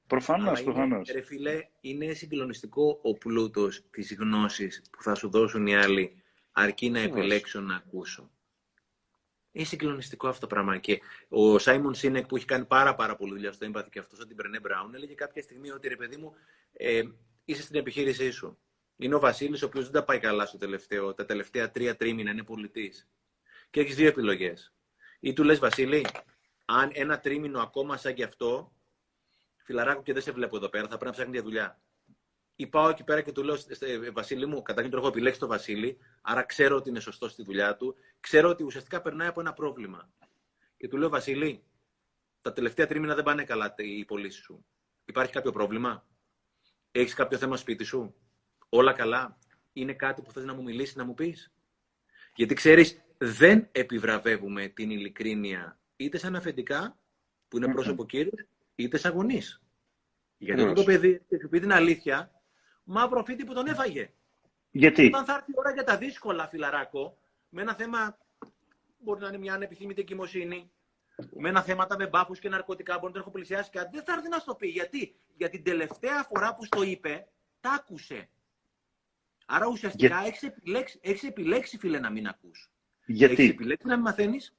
Προφανώς, 0.07 0.63
προφανώς. 0.63 1.11
Ρε 1.13 1.21
φίλε, 1.21 1.59
είναι 1.81 2.13
συγκλονιστικό 2.13 2.99
ο 3.03 3.15
πλούτος 3.15 3.85
της 3.91 4.17
γνώσης 4.19 4.83
που 4.91 5.03
θα 5.03 5.15
σου 5.15 5.31
δώσουν 5.31 5.67
οι 5.67 5.77
άλλοι, 5.77 6.23
αρκεί 6.53 6.91
να 6.91 7.01
επιλέξω 7.01 7.61
να 7.61 7.75
ακούσω. 7.75 8.31
Είναι 9.53 9.65
συγκλονιστικό 9.65 10.29
αυτό 10.29 10.41
το 10.41 10.47
πράγμα. 10.47 10.79
Και 10.79 11.01
ο 11.29 11.59
Σάιμον 11.59 11.95
Σίνεκ 11.95 12.27
που 12.27 12.37
έχει 12.37 12.45
κάνει 12.45 12.65
πάρα, 12.65 12.95
πάρα 12.95 13.17
πολύ 13.17 13.33
δουλειά 13.33 13.53
στο 13.53 13.71
Empathy 13.71 13.91
και 13.91 13.99
αυτός 13.99 14.19
σαν 14.19 14.27
την 14.27 14.37
Μπρενέ 14.37 14.61
Μπράουν 14.61 14.95
έλεγε 14.95 15.15
κάποια 15.15 15.43
στιγμή 15.43 15.71
ότι 15.71 15.89
ρε 15.89 15.97
παιδί 15.97 16.17
μου, 16.17 16.35
ε, 16.73 17.03
είσαι 17.45 17.63
στην 17.63 17.77
επιχείρησή 17.77 18.31
σου. 18.31 18.59
Είναι 18.97 19.15
ο 19.15 19.19
Βασίλης, 19.19 19.63
ο 19.63 19.67
οποίος 19.67 19.85
δεν 19.85 19.93
τα 19.93 20.05
πάει 20.05 20.19
καλά 20.19 20.47
στο 20.47 20.59
τελευταίο, 20.59 21.15
τα 21.15 21.25
τελευταία 21.25 21.71
τρία 21.71 21.97
τρίμηνα 21.97 22.31
είναι 22.31 22.43
πολιτής. 22.43 23.09
Και 23.71 23.81
έχεις 23.81 23.95
δύο 23.95 24.09
επιλογές. 24.09 24.73
Ή 25.21 25.33
του 25.33 25.45
λες, 25.45 25.59
Βασίλη, 25.59 26.07
αν 26.65 26.91
ένα 26.93 27.21
τρίμηνο 27.21 27.61
ακόμα 27.61 27.97
σαν 27.97 28.15
και 28.15 28.25
αυτό, 28.25 28.73
φιλαράκο 29.57 30.03
και 30.03 30.13
δεν 30.13 30.23
σε 30.23 30.33
βλέπω 30.33 30.57
εδώ 30.57 30.69
πέρα, 30.69 30.83
θα 30.83 30.89
πρέπει 30.89 31.05
να 31.05 31.11
ψάχνει 31.11 31.33
για 31.33 31.43
δουλειά. 31.43 31.81
Ή 32.57 32.67
πάω 32.67 32.89
εκεί 32.89 33.05
πέρα 33.05 33.21
και 33.21 33.33
του 33.33 33.43
λέω, 33.43 33.57
Βασίλη 34.13 34.47
μου, 34.47 34.63
καταρχήν 34.63 34.93
το 34.93 34.99
έχω 34.99 35.07
επιλέξει 35.07 35.41
το 35.41 35.47
Βασίλη, 35.47 35.99
άρα 36.23 36.43
ξέρω 36.43 36.77
ότι 36.77 36.89
είναι 36.89 37.01
σωστό 37.01 37.29
στη 37.29 37.43
δουλειά 37.43 37.77
του, 37.77 37.97
ξέρω 38.21 38.49
ότι 38.49 38.63
ουσιαστικά 38.63 39.03
περνάει 39.03 39.29
από 39.29 39.41
ένα 39.41 39.53
πρόβλημα. 39.53 40.13
Και 40.77 40.89
του 40.89 40.97
λέω, 40.97 41.09
Βασίλη, 41.09 41.65
τα 42.41 42.53
τελευταία 42.53 42.87
τρίμηνα 42.87 43.15
δεν 43.15 43.25
πάνε 43.25 43.45
καλά 43.45 43.75
οι 43.77 44.05
πωλήσεις 44.05 44.43
σου. 44.43 44.65
Υπάρχει 45.05 45.33
κάποιο 45.33 45.53
πρόβλημα, 45.53 46.07
έχεις 46.91 47.15
κάποιο 47.15 47.39
θέμα 47.39 47.57
σπίτι 47.57 47.85
σου, 47.85 48.15
όλα 48.69 48.93
καλά, 48.93 49.39
είναι 49.73 49.93
κάτι 49.93 50.23
που 50.23 50.33
θες 50.33 50.45
να 50.45 50.55
μου 50.55 50.63
μιλήσεις, 50.63 50.97
να 50.97 51.05
μου 51.05 51.15
πεις; 51.15 51.53
Γιατί 52.35 52.55
ξέρεις, 52.55 53.03
δεν 53.19 53.69
επιβραβεύουμε 53.73 54.69
την 54.69 54.91
ειλικρίνεια 54.91 55.79
είτε 55.97 56.19
σαν 56.19 56.37
αφεντικά, 56.37 56.99
που 57.49 57.57
είναι 57.57 57.73
πρόσωπο 57.73 58.07
κύριο, 58.07 58.33
είτε 58.75 58.99
σαν 58.99 59.13
γονείς. 59.13 59.63
Γιατί 60.39 60.63
αυτό 60.63 60.75
το 60.75 60.85
παιδί, 60.85 61.27
σου 61.41 61.49
πει 61.49 61.61
την 61.61 61.73
αλήθεια, 61.73 62.42
μαύρο 62.85 63.25
φίτι 63.25 63.45
που 63.45 63.55
τον 63.55 63.67
έφαγε. 63.67 64.13
Γιατί; 64.71 65.07
Όταν 65.07 65.25
θα 65.25 65.35
έρθει 65.35 65.51
η 65.51 65.55
ώρα 65.57 65.73
για 65.73 65.85
τα 65.85 65.97
δύσκολα, 65.97 66.49
φιλαράκο, 66.49 67.19
με 67.49 67.63
ένα 67.63 67.75
θέμα, 67.75 68.19
μπορεί 68.99 69.21
να 69.21 69.29
είναι 69.29 69.39
μια 69.39 69.55
ανεπιθύμητη 69.55 70.01
εγκυμοσύνη, 70.01 70.71
με 71.37 71.49
ένα 71.49 71.63
θέματα 71.63 71.97
με 71.99 72.07
μπάφου 72.09 72.33
και 72.33 72.49
ναρκωτικά, 72.49 72.95
μπορεί 72.95 73.07
να 73.07 73.13
τον 73.13 73.21
έχω 73.21 73.31
πλησιάσει 73.31 73.71
κάτι, 73.71 73.97
δεν 73.97 74.05
θα 74.05 74.13
έρθει 74.13 74.29
να 74.29 74.39
στο 74.39 74.55
πει. 74.55 74.69
Γιατί, 74.69 75.15
για 75.37 75.49
την 75.49 75.63
τελευταία 75.63 76.23
φορά 76.23 76.55
που 76.55 76.65
στο 76.65 76.83
είπε, 76.83 77.27
τα 77.61 77.71
άκουσε. 77.71 78.29
Άρα 79.47 79.67
ουσιαστικά 79.69 80.19
Για... 80.19 80.27
έχεις, 80.27 80.43
επιλέξει, 80.43 80.99
έχεις 81.03 81.23
επιλέξει, 81.23 81.79
φίλε, 81.79 81.99
να 81.99 82.11
μην 82.11 82.27
ακούς. 82.27 82.71
Γιατί; 83.07 83.33
Έχεις 83.33 83.49
επιλέξει 83.49 83.87
να 83.87 83.95
μην 83.95 84.05
μαθαίνεις. 84.05 84.57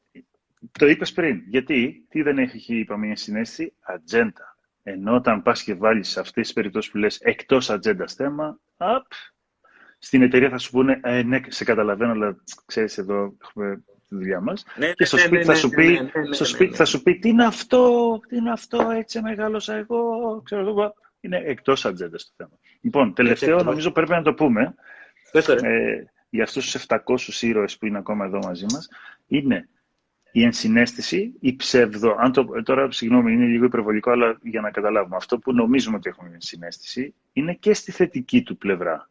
Το 0.72 0.88
είπες 0.88 1.12
πριν. 1.14 1.44
Γιατί, 1.48 2.06
τι 2.10 2.22
δεν 2.22 2.38
έχει, 2.38 2.80
είπαμε, 2.80 3.06
μια 3.06 3.16
συνέστηση, 3.16 3.74
ατζέντα. 3.80 4.53
Ενώ 4.84 5.16
όταν 5.16 5.42
πας 5.42 5.64
και 5.64 5.74
βάλεις 5.74 6.10
σε 6.10 6.20
αυτές 6.20 6.44
τις 6.44 6.54
περιπτώσεις 6.54 6.92
που 6.92 6.98
λες 6.98 7.20
εκτός 7.20 7.70
ατζέντα 7.70 8.08
θέμα, 8.08 8.60
απ, 8.78 9.06
στην 9.98 10.22
εταιρεία 10.22 10.50
θα 10.50 10.58
σου 10.58 10.72
πούνε, 10.72 11.00
ε, 11.04 11.24
ναι, 11.24 11.40
σε 11.48 11.64
καταλαβαίνω, 11.64 12.12
αλλά 12.12 12.36
ξέρεις 12.66 12.98
εδώ 12.98 13.36
έχουμε 13.42 13.84
τη 14.10 14.16
δουλειά 14.16 14.42
μας. 14.42 14.66
Ναι, 14.76 14.92
και 14.92 15.06
στο 15.06 15.16
ναι, 15.16 15.22
σπίτι 15.22 15.38
ναι, 15.38 15.44
θα 15.44 15.56
σου 15.56 15.70
πει, 15.70 16.12
στο 16.32 16.46
σπίτι 16.46 16.76
θα 16.76 16.86
σου 16.86 17.04
πει, 17.04 17.20
τι 17.20 17.30
είναι 17.30 17.46
αυτό, 17.46 18.20
τι 18.28 18.36
είναι 18.36 18.52
αυτό, 18.52 18.90
έτσι 18.90 19.22
μεγάλωσα 19.22 19.76
εγώ, 19.76 20.42
ξέρω 20.44 20.68
εγώ, 20.68 20.94
είναι 21.20 21.42
εκτός 21.46 21.86
ατζέντα 21.86 22.18
το 22.18 22.34
θέμα. 22.36 22.60
Λοιπόν, 22.82 23.14
τελευταίο 23.14 23.64
νομίζω 23.64 23.92
πρέπει 23.92 24.12
να 24.12 24.22
το 24.22 24.34
πούμε. 24.34 24.76
Ε, 25.62 26.04
για 26.30 26.44
αυτούς 26.44 26.72
τους 26.72 26.86
700 26.88 27.42
ήρωες 27.42 27.78
που 27.78 27.86
είναι 27.86 27.98
ακόμα 27.98 28.26
εδώ 28.26 28.40
μαζί 28.44 28.66
μας, 28.72 28.90
είναι 29.28 29.70
η 30.36 30.44
ενσυναίσθηση, 30.44 31.34
η 31.40 31.56
ψεύδο, 31.56 32.16
αν 32.20 32.32
το, 32.32 32.64
τώρα 32.64 32.92
συγγνώμη 32.92 33.34
είναι 33.34 33.46
λίγο 33.46 33.66
υπερβολικό, 33.66 34.12
αλλά 34.12 34.38
για 34.42 34.62
να 34.62 34.72
καταλάβουμε, 34.72 35.16
αυτό 35.16 35.40
που 35.40 35.54
νομίζουμε 35.54 35.96
ότι 35.96 36.10
έχουμε 36.10 36.30
ενσυναίσθηση, 36.34 37.14
είναι 37.34 37.54
και 37.54 37.74
στη 37.74 37.92
θετική 37.92 38.44
του 38.44 38.58
πλευρά. 38.58 39.10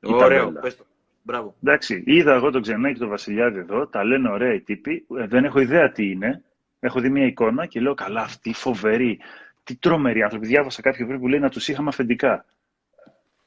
Ωραίο, 0.00 0.52
πες 0.52 0.76
το. 0.76 0.84
Μπράβο. 1.22 1.54
Εντάξει, 1.62 2.02
είδα 2.06 2.34
εγώ 2.34 2.50
τον 2.50 2.62
Ξενάκη 2.62 2.94
και 2.94 3.00
τον 3.00 3.08
Βασιλιάδη 3.08 3.58
εδώ, 3.58 3.86
τα 3.86 4.04
λένε 4.04 4.30
ωραία 4.30 4.54
οι 4.54 4.60
τύποι, 4.60 5.06
ε, 5.18 5.26
δεν 5.26 5.44
έχω 5.44 5.60
ιδέα 5.60 5.92
τι 5.92 6.10
είναι, 6.10 6.44
έχω 6.80 7.00
δει 7.00 7.08
μια 7.08 7.26
εικόνα 7.26 7.66
και 7.66 7.80
λέω 7.80 7.94
καλά 7.94 8.20
αυτή 8.20 8.52
φοβερή, 8.52 9.18
τι 9.64 9.76
τρομεροί 9.76 10.22
άνθρωποι. 10.22 10.46
Διάβασα 10.46 10.82
κάποιο 10.82 11.06
πριν 11.06 11.20
που 11.20 11.28
λέει 11.28 11.40
να 11.40 11.48
τους 11.48 11.68
είχαμε 11.68 11.88
αφεντικά. 11.88 12.44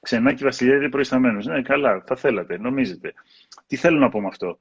Ξενάκι 0.01 0.43
Βασιλιάδη 0.43 0.89
προϊσταμένος. 0.89 1.45
Ναι, 1.45 1.61
καλά, 1.61 2.03
θα 2.05 2.15
θέλατε, 2.15 2.57
νομίζετε. 2.57 3.13
Τι 3.67 3.75
θέλω 3.75 3.99
να 3.99 4.09
πω 4.09 4.21
με 4.21 4.27
αυτό. 4.27 4.59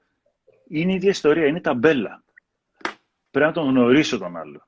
Είναι 0.68 0.92
η 0.92 0.94
ίδια 0.94 1.10
ιστορία, 1.10 1.46
είναι 1.46 1.60
ταμπέλα. 1.60 2.23
Πρέπει 3.34 3.46
να 3.48 3.52
τον 3.52 3.68
γνωρίσω 3.68 4.18
τον 4.18 4.36
άλλο. 4.36 4.66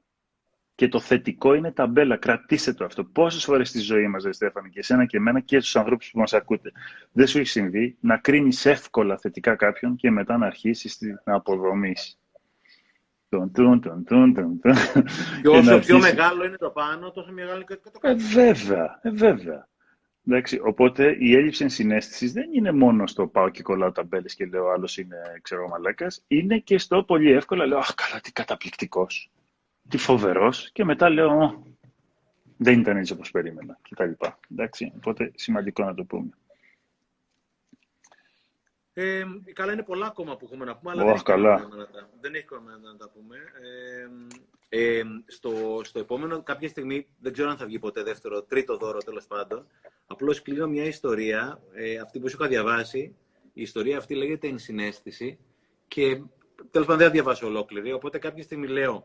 Και 0.74 0.88
το 0.88 1.00
θετικό 1.00 1.54
είναι 1.54 1.72
ταμπέλα. 1.72 2.16
Κρατήστε 2.16 2.72
το 2.72 2.84
αυτό. 2.84 3.04
Πόσες 3.04 3.44
φορές 3.44 3.68
στη 3.68 3.78
ζωή 3.78 4.08
μας, 4.08 4.24
Στέφανη, 4.30 4.70
και 4.70 4.78
εσένα 4.78 5.04
και 5.06 5.16
εμένα 5.16 5.40
και 5.40 5.60
στους 5.60 5.76
ανθρώπους 5.76 6.10
που 6.10 6.18
μας 6.18 6.32
ακούτε, 6.32 6.72
δεν 7.12 7.26
σου 7.26 7.38
έχει 7.38 7.48
συμβεί 7.48 7.96
να 8.00 8.16
κρίνεις 8.16 8.66
εύκολα 8.66 9.18
θετικά 9.18 9.56
κάποιον 9.56 9.96
και 9.96 10.10
μετά 10.10 10.36
να 10.36 10.46
αρχίσεις 10.46 10.98
να 11.24 11.34
αποδομήσει. 11.34 12.16
Τον, 13.28 13.52
τον, 13.52 13.80
τον, 13.80 14.04
τον, 14.04 14.34
τον, 14.34 14.60
Και 15.42 15.48
όσο 15.48 15.78
πιο 15.78 15.98
μεγάλο 15.98 16.44
είναι 16.44 16.56
το 16.56 16.70
πάνω, 16.70 17.10
τόσο 17.10 17.32
μεγάλο 17.32 17.54
είναι 17.54 17.64
και 17.68 17.90
το 17.92 17.98
κάτω. 17.98 18.14
Ε, 18.14 18.14
βέβαια, 18.14 19.00
ε, 19.02 19.10
βέβαια. 19.10 19.68
Εντάξει, 20.28 20.60
οπότε 20.62 21.16
η 21.18 21.34
έλλειψη 21.34 21.62
ενσυναίσθησης 21.62 22.32
δεν 22.32 22.52
είναι 22.52 22.72
μόνο 22.72 23.06
στο 23.06 23.26
πάω 23.26 23.48
και 23.48 23.62
κολλάω 23.62 23.92
ταμπέλες 23.92 24.34
και 24.34 24.46
λέω 24.46 24.68
άλλος 24.68 24.98
είναι 24.98 25.16
ξέρω 25.42 25.68
μαλάκας, 25.68 26.22
είναι 26.26 26.58
και 26.58 26.78
στο 26.78 27.04
πολύ 27.04 27.30
εύκολα 27.30 27.66
λέω 27.66 27.78
αχ 27.78 27.94
καλά 27.94 28.20
τι 28.20 28.32
καταπληκτικός, 28.32 29.30
τι 29.88 29.98
φοβερός 29.98 30.70
και 30.72 30.84
μετά 30.84 31.10
λέω 31.10 31.62
δεν 32.56 32.80
ήταν 32.80 32.96
έτσι 32.96 33.12
όπως 33.12 33.30
περίμενα 33.30 33.78
κτλ. 33.90 34.10
Εντάξει, 34.50 34.92
οπότε 34.96 35.32
σημαντικό 35.34 35.84
να 35.84 35.94
το 35.94 36.04
πούμε. 36.04 36.30
Ε, 38.92 39.24
καλά, 39.52 39.72
είναι 39.72 39.82
πολλά 39.82 40.06
ακόμα 40.06 40.36
που 40.36 40.44
έχουμε 40.44 40.64
να 40.64 40.76
πούμε, 40.76 40.90
αλλά 40.90 41.04
δεν, 41.04 41.22
καλά. 41.22 41.58
Να 41.58 41.86
τα, 41.86 42.08
δεν 42.20 42.34
έχει 42.34 42.44
κόμμα 42.44 42.70
να 42.82 42.96
τα 42.96 43.08
πούμε. 43.08 43.36
Ε, 44.68 44.98
ε, 44.98 45.02
στο, 45.26 45.80
στο 45.84 45.98
επόμενο, 45.98 46.42
κάποια 46.42 46.68
στιγμή, 46.68 47.06
δεν 47.18 47.32
ξέρω 47.32 47.50
αν 47.50 47.56
θα 47.56 47.66
βγει 47.66 47.78
ποτέ 47.78 48.02
δεύτερο, 48.02 48.42
τρίτο 48.42 48.76
δώρο 48.76 48.98
τέλος 48.98 49.26
πάντων. 49.26 49.66
Απλώς 50.06 50.42
κλείνω 50.42 50.66
μια 50.66 50.84
ιστορία, 50.84 51.62
ε, 51.72 51.96
αυτή 51.98 52.18
που 52.18 52.28
σου 52.28 52.36
είχα 52.40 52.48
διαβάσει. 52.48 53.16
Η 53.52 53.62
ιστορία 53.62 53.98
αυτή 53.98 54.14
λέγεται 54.14 54.48
Ενσυναίσθηση 54.48 55.38
και 55.88 56.06
τέλος 56.70 56.86
πάντων 56.86 56.96
δεν 56.96 57.06
θα 57.06 57.12
διαβάσω 57.12 57.46
ολόκληρη. 57.46 57.92
Οπότε 57.92 58.18
κάποια 58.18 58.42
στιγμή 58.42 58.66
λέω, 58.66 59.04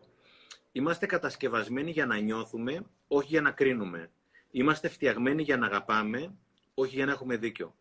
είμαστε 0.71 1.05
κατασκευασμένοι 1.05 1.91
για 1.91 2.05
να 2.05 2.17
νιώθουμε, 2.17 2.85
όχι 3.07 3.27
για 3.27 3.41
να 3.41 3.51
κρίνουμε. 3.51 4.11
Είμαστε 4.51 4.87
φτιαγμένοι 4.87 5.43
για 5.43 5.57
να 5.57 5.65
αγαπάμε, 5.65 6.35
όχι 6.73 6.95
για 6.95 7.05
να 7.05 7.11
έχουμε 7.11 7.37
δίκιο. 7.37 7.75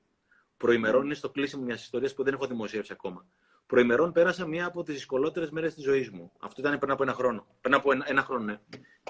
Προημερών 0.56 1.04
είναι 1.04 1.14
στο 1.14 1.30
κλείσιμο 1.30 1.62
μιας 1.62 1.82
ιστορίας 1.82 2.14
που 2.14 2.22
δεν 2.22 2.34
έχω 2.34 2.46
δημοσιεύσει 2.46 2.92
ακόμα. 2.92 3.26
Προημερών 3.70 4.12
πέρασα 4.12 4.46
μία 4.46 4.66
από 4.66 4.82
τις 4.82 4.94
δυσκολότερες 4.94 5.50
μέρες 5.50 5.74
της 5.74 5.84
ζωής 5.84 6.10
μου. 6.10 6.32
Αυτό 6.40 6.60
ήταν 6.60 6.78
πριν 6.78 6.92
από 6.92 7.02
ένα 7.02 7.12
χρόνο. 7.12 7.46
Πριν 7.60 7.74
από 7.74 7.92
ένα, 7.92 8.04
ένα 8.08 8.22
χρόνο, 8.22 8.44
ναι. 8.44 8.60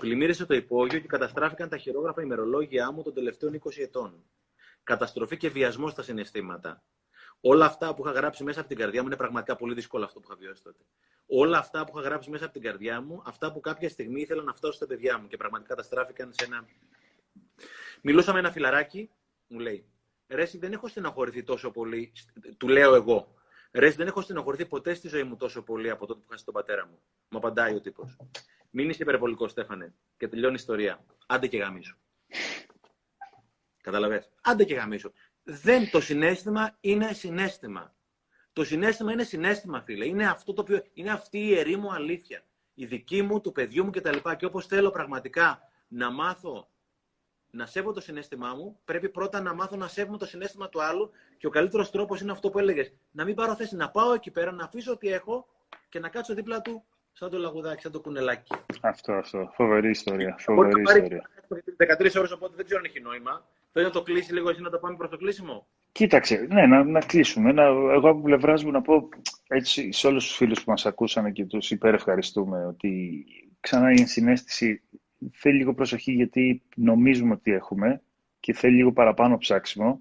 Πλημμύρισε 0.00 0.46
το 0.46 0.54
υπόγειο 0.54 0.98
και 0.98 1.06
καταστράφηκαν 1.06 1.68
τα 1.68 1.76
χειρόγραφα 1.76 2.22
ημερολόγια 2.22 2.92
μου 2.92 3.02
των 3.02 3.14
τελευταίων 3.14 3.60
20 3.64 3.70
ετών. 3.76 4.24
Καταστροφή 4.84 5.36
και 5.36 5.48
βιασμός 5.48 5.92
στα 5.92 6.02
συναισθήματα. 6.02 6.82
Όλα 7.40 7.64
αυτά 7.64 7.94
που 7.94 8.02
είχα 8.02 8.12
γράψει 8.12 8.44
μέσα 8.44 8.60
από 8.60 8.68
την 8.68 8.78
καρδιά 8.78 9.00
μου 9.00 9.06
είναι 9.06 9.16
πραγματικά 9.16 9.56
πολύ 9.56 9.74
δύσκολο 9.74 10.04
αυτό 10.04 10.20
που 10.20 10.26
είχα 10.30 10.40
βιώσει 10.40 10.62
τότε. 10.62 10.82
Όλα 11.26 11.58
αυτά 11.58 11.84
που 11.84 11.98
είχα 11.98 12.08
γράψει 12.08 12.30
μέσα 12.30 12.44
από 12.44 12.52
την 12.52 12.62
καρδιά 12.62 13.00
μου, 13.00 13.22
αυτά 13.26 13.52
που 13.52 13.60
κάποια 13.60 13.88
στιγμή 13.88 14.20
ήθελα 14.20 14.42
να 14.42 14.54
φτάσω 14.54 14.72
στα 14.72 14.86
παιδιά 14.86 15.18
μου 15.18 15.26
και 15.26 15.36
πραγματικά 15.36 15.74
καταστράφηκαν 15.74 16.32
σε 16.32 16.44
ένα. 16.44 16.66
Μιλούσα 18.02 18.32
με 18.32 18.38
ένα 18.38 18.50
φιλαράκι, 18.50 19.10
μου 19.46 19.58
λέει, 19.58 19.84
Ρέση, 20.28 20.58
δεν 20.58 20.72
έχω 20.72 20.88
στεναχωρηθεί 20.88 21.42
τόσο 21.42 21.70
πολύ. 21.70 22.12
Του 22.56 22.68
λέω 22.68 22.94
εγώ. 22.94 23.34
Ρέση, 23.72 23.96
δεν 23.96 24.06
έχω 24.06 24.20
στεναχωρηθεί 24.20 24.66
ποτέ 24.66 24.94
στη 24.94 25.08
ζωή 25.08 25.22
μου 25.22 25.36
τόσο 25.36 25.62
πολύ 25.62 25.90
από 25.90 26.06
τότε 26.06 26.20
που 26.20 26.26
χάσει 26.30 26.44
τον 26.44 26.54
πατέρα 26.54 26.86
μου. 26.86 27.02
Μου 27.28 27.38
απαντάει 27.38 27.74
ο 27.74 27.80
τύπος. 27.80 28.16
Μην 28.70 28.88
είσαι 28.88 29.02
υπερβολικός, 29.02 29.50
Στέφανε. 29.50 29.94
Και 30.16 30.28
τελειώνει 30.28 30.52
η 30.52 30.56
ιστορία. 30.58 31.04
Άντε 31.26 31.46
και 31.46 31.56
γαμίσου. 31.56 31.96
Καταλαβέ. 33.80 34.26
Άντε 34.42 34.64
και 34.64 34.74
γαμίσου. 34.74 35.12
Δεν, 35.42 35.90
το 35.90 36.00
συνέστημα 36.00 36.76
είναι 36.80 37.12
συνέστημα. 37.12 37.94
Το 38.52 38.64
συνέστημα 38.64 39.12
είναι 39.12 39.24
συνέστημα, 39.24 39.82
φίλε. 39.82 40.06
Είναι, 40.06 40.26
αυτό 40.26 40.52
το 40.52 40.60
οποίο, 40.60 40.82
είναι 40.92 41.10
αυτή 41.10 41.38
η 41.38 41.48
ιερή 41.48 41.76
μου 41.76 41.92
αλήθεια. 41.92 42.44
Η 42.74 42.86
δική 42.86 43.22
μου, 43.22 43.40
του 43.40 43.52
παιδιού 43.52 43.84
μου 43.84 43.90
κτλ. 43.90 44.16
Και, 44.16 44.34
και 44.38 44.44
όπως 44.44 44.66
θέλω 44.66 44.90
πραγματικά 44.90 45.60
να 45.88 46.10
μάθω 46.10 46.70
να 47.50 47.66
σέβω 47.66 47.92
το 47.92 48.00
συνέστημά 48.00 48.54
μου, 48.54 48.78
πρέπει 48.84 49.08
πρώτα 49.08 49.40
να 49.40 49.54
μάθω 49.54 49.76
να 49.76 49.88
σέβομαι 49.88 50.18
το 50.18 50.26
συνέστημα 50.26 50.68
του 50.68 50.82
άλλου 50.82 51.10
και 51.38 51.46
ο 51.46 51.50
καλύτερος 51.50 51.90
τρόπος 51.90 52.20
είναι 52.20 52.32
αυτό 52.32 52.50
που 52.50 52.58
έλεγες. 52.58 52.92
Να 53.10 53.24
μην 53.24 53.34
πάρω 53.34 53.54
θέση, 53.54 53.76
να 53.76 53.90
πάω 53.90 54.12
εκεί 54.12 54.30
πέρα, 54.30 54.52
να 54.52 54.64
αφήσω 54.64 54.92
ό,τι 54.92 55.08
έχω 55.08 55.46
και 55.88 55.98
να 55.98 56.08
κάτσω 56.08 56.34
δίπλα 56.34 56.60
του 56.60 56.84
σαν 57.12 57.30
το 57.30 57.38
λαγουδάκι, 57.38 57.82
σαν 57.82 57.92
το 57.92 58.00
κουνελάκι. 58.00 58.54
Αυτό, 58.80 59.12
αυτό. 59.12 59.50
Φοβερή 59.54 59.90
ιστορία. 59.90 60.36
Φοβερή 60.38 60.82
ιστορία. 60.82 61.30
13 61.76 62.18
ώρες, 62.18 62.32
οπότε 62.32 62.52
δεν 62.56 62.64
ξέρω 62.64 62.80
αν 62.80 62.86
έχει 62.86 63.00
νόημα. 63.00 63.46
Θέλω 63.72 63.86
να 63.86 63.92
το 63.92 64.02
κλείσει 64.02 64.32
λίγο 64.32 64.50
εσύ 64.50 64.60
να 64.60 64.70
το 64.70 64.78
πάμε 64.78 64.96
προς 64.96 65.10
το 65.10 65.16
κλείσιμο; 65.16 65.66
Κοίταξε, 65.92 66.46
ναι, 66.50 66.66
να, 66.66 66.84
να 66.84 67.00
κλείσουμε. 67.00 67.52
Να, 67.52 67.62
εγώ 67.62 68.10
από 68.10 68.22
πλευράς 68.22 68.64
μου 68.64 68.70
να 68.70 68.82
πω 68.82 69.08
έτσι 69.48 69.92
σε 69.92 70.06
όλους 70.06 70.26
τους 70.26 70.36
φίλους 70.36 70.64
που 70.64 70.70
μας 70.70 70.86
ακούσαν 70.86 71.32
και 71.32 71.44
τους 71.44 71.70
υπερευχαριστούμε 71.70 72.66
ότι 72.66 73.24
ξανά 73.60 73.90
η 73.90 74.00
ενσυναίσθηση 74.00 74.82
θέλει 75.32 75.56
λίγο 75.56 75.74
προσοχή 75.74 76.12
γιατί 76.12 76.62
νομίζουμε 76.76 77.32
ότι 77.32 77.52
έχουμε 77.52 78.02
και 78.40 78.52
θέλει 78.52 78.76
λίγο 78.76 78.92
παραπάνω 78.92 79.38
ψάξιμο. 79.38 80.00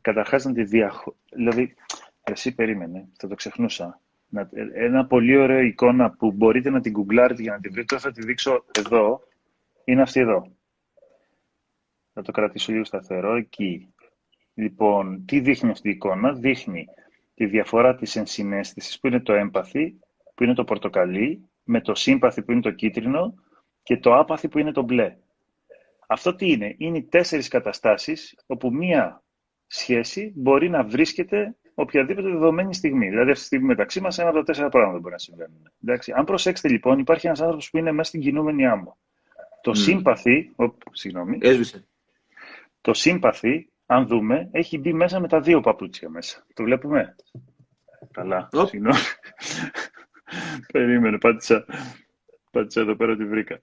Καταρχάς 0.00 0.44
να 0.44 0.52
τη 0.52 0.64
διαχω... 0.64 1.16
Δηλαδή, 1.30 1.74
εσύ 2.22 2.54
περίμενε, 2.54 3.08
θα 3.18 3.28
το 3.28 3.34
ξεχνούσα. 3.34 4.00
Ένα 4.74 5.06
πολύ 5.06 5.36
ωραίο 5.36 5.60
εικόνα 5.60 6.10
που 6.10 6.32
μπορείτε 6.32 6.70
να 6.70 6.80
την 6.80 6.92
γκουγκλάρετε 6.92 7.42
για 7.42 7.52
να 7.52 7.60
την 7.60 7.72
βρείτε, 7.72 7.98
θα 7.98 8.12
τη 8.12 8.24
δείξω 8.24 8.64
εδώ, 8.78 9.20
είναι 9.84 10.02
αυτή 10.02 10.20
εδώ. 10.20 10.52
Θα 12.12 12.22
το 12.22 12.32
κρατήσω 12.32 12.72
λίγο 12.72 12.84
σταθερό 12.84 13.36
εκεί. 13.36 13.92
Λοιπόν, 14.54 15.24
τι 15.24 15.40
δείχνει 15.40 15.70
αυτή 15.70 15.88
η 15.88 15.92
εικόνα; 15.92 16.32
Δείχνει 16.32 16.86
τη 17.34 17.46
διαφορά 17.46 17.94
της 17.94 18.16
ενσυναίσθησης 18.16 19.00
που 19.00 19.06
είναι 19.06 19.20
το 19.20 19.32
έμπαθη, 19.32 19.98
που 20.34 20.44
είναι 20.44 20.54
το 20.54 20.64
πορτοκαλί, 20.64 21.48
με 21.64 21.80
το 21.80 21.94
σύμπαθη 21.94 22.42
που 22.42 22.52
είναι 22.52 22.60
το 22.60 22.70
κίτρινο 22.70 23.34
και 23.88 23.96
το 23.96 24.14
άπαθη 24.14 24.48
που 24.48 24.58
είναι 24.58 24.72
το 24.72 24.82
μπλε. 24.82 25.16
Αυτό 26.06 26.34
τι 26.34 26.50
είναι; 26.50 26.74
Είναι 26.78 26.98
οι 26.98 27.02
τέσσερις 27.02 27.48
καταστάσεις 27.48 28.38
όπου 28.46 28.72
μία 28.72 29.22
σχέση 29.66 30.32
μπορεί 30.36 30.68
να 30.70 30.84
βρίσκεται 30.84 31.56
οποιαδήποτε 31.74 32.28
δεδομένη 32.28 32.74
στιγμή. 32.74 33.08
Δηλαδή, 33.08 33.30
αυτή 33.30 33.40
τη 33.40 33.46
στιγμή 33.46 33.66
μεταξύ 33.66 34.00
μας, 34.00 34.18
ένα 34.18 34.28
από 34.28 34.38
τα 34.38 34.44
τέσσερα 34.44 34.68
πράγματα 34.68 34.98
μπορεί 34.98 35.12
να 35.12 35.18
συμβαίνουν. 35.18 35.72
Εντάξει. 35.82 36.12
Αν 36.16 36.24
προσέξετε 36.24 36.68
λοιπόν, 36.68 36.98
υπάρχει 36.98 37.26
ένας 37.26 37.40
άνθρωπος 37.40 37.70
που 37.70 37.78
είναι 37.78 37.92
μέσα 37.92 38.08
στην 38.08 38.20
κινούμενη 38.20 38.66
άμμο. 38.66 38.98
Το 39.62 39.70
mm. 39.70 39.76
σύμπαθη. 39.76 40.52
Οπ, 40.56 40.82
συγγνώμη. 40.92 41.38
Έσβησε. 41.40 41.86
Το 42.80 42.94
σύμπαθη, 42.94 43.68
αν 43.86 44.06
δούμε, 44.06 44.48
έχει 44.52 44.78
μπει 44.78 44.92
μέσα 44.92 45.20
με 45.20 45.28
τα 45.28 45.40
δύο 45.40 45.60
παπούτσια 45.60 46.08
μέσα. 46.08 46.46
Το 46.54 46.62
βλέπουμε; 46.62 47.14
Καλά. 48.10 48.48
Oh. 48.52 48.68
Συγγνώμη. 48.68 48.98
Περίμενε, 50.72 51.18
πάτησα. 51.18 51.64
Πάτησα 52.50 52.80
εδώ 52.80 52.96
πέρα 52.96 53.16
τη 53.16 53.24
βρήκα. 53.24 53.60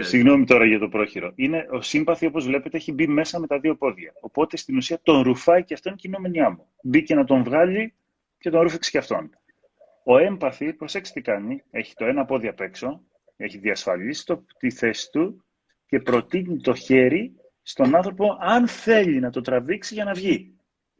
Συγγνώμη 0.00 0.44
τώρα 0.44 0.64
για 0.64 0.78
το 0.78 0.88
πρόχειρο. 0.88 1.32
Είναι, 1.34 1.66
ο 1.70 1.80
σύμπαθη, 1.80 2.26
όπως 2.26 2.46
βλέπετε, 2.46 2.76
έχει 2.76 2.92
μπει 2.92 3.06
μέσα 3.06 3.38
με 3.38 3.46
τα 3.46 3.58
δύο 3.58 3.76
πόδια. 3.76 4.12
Οπότε 4.20 4.56
στην 4.56 4.76
ουσία 4.76 5.00
τον 5.02 5.22
ρουφάει 5.22 5.64
και 5.64 5.74
αυτόν 5.74 5.96
κινούμενη 5.96 6.40
άμμο. 6.40 6.68
Μπήκε 6.82 7.14
να 7.14 7.24
τον 7.24 7.42
βγάλει 7.42 7.94
και 8.38 8.50
τον 8.50 8.60
ρούφεξε 8.60 8.90
και 8.90 8.98
αυτόν. 8.98 9.30
Ο 10.04 10.18
έμπαθη, 10.18 10.72
προσέξτε 10.72 11.20
τι 11.20 11.30
κάνει, 11.30 11.62
έχει 11.70 11.94
το 11.94 12.04
ένα 12.04 12.24
πόδι 12.24 12.48
απ' 12.48 12.60
έξω, 12.60 13.02
έχει 13.36 13.58
διασφαλίσει 13.58 14.26
το, 14.26 14.44
τη 14.58 14.70
θέση 14.70 15.10
του 15.10 15.44
και 15.86 15.98
προτείνει 16.00 16.60
το 16.60 16.74
χέρι 16.74 17.32
στον 17.62 17.94
άνθρωπο 17.94 18.36
αν 18.40 18.68
θέλει 18.68 19.20
να 19.20 19.30
το 19.30 19.40
τραβήξει 19.40 19.94
για 19.94 20.04
να 20.04 20.12
βγει. 20.12 20.56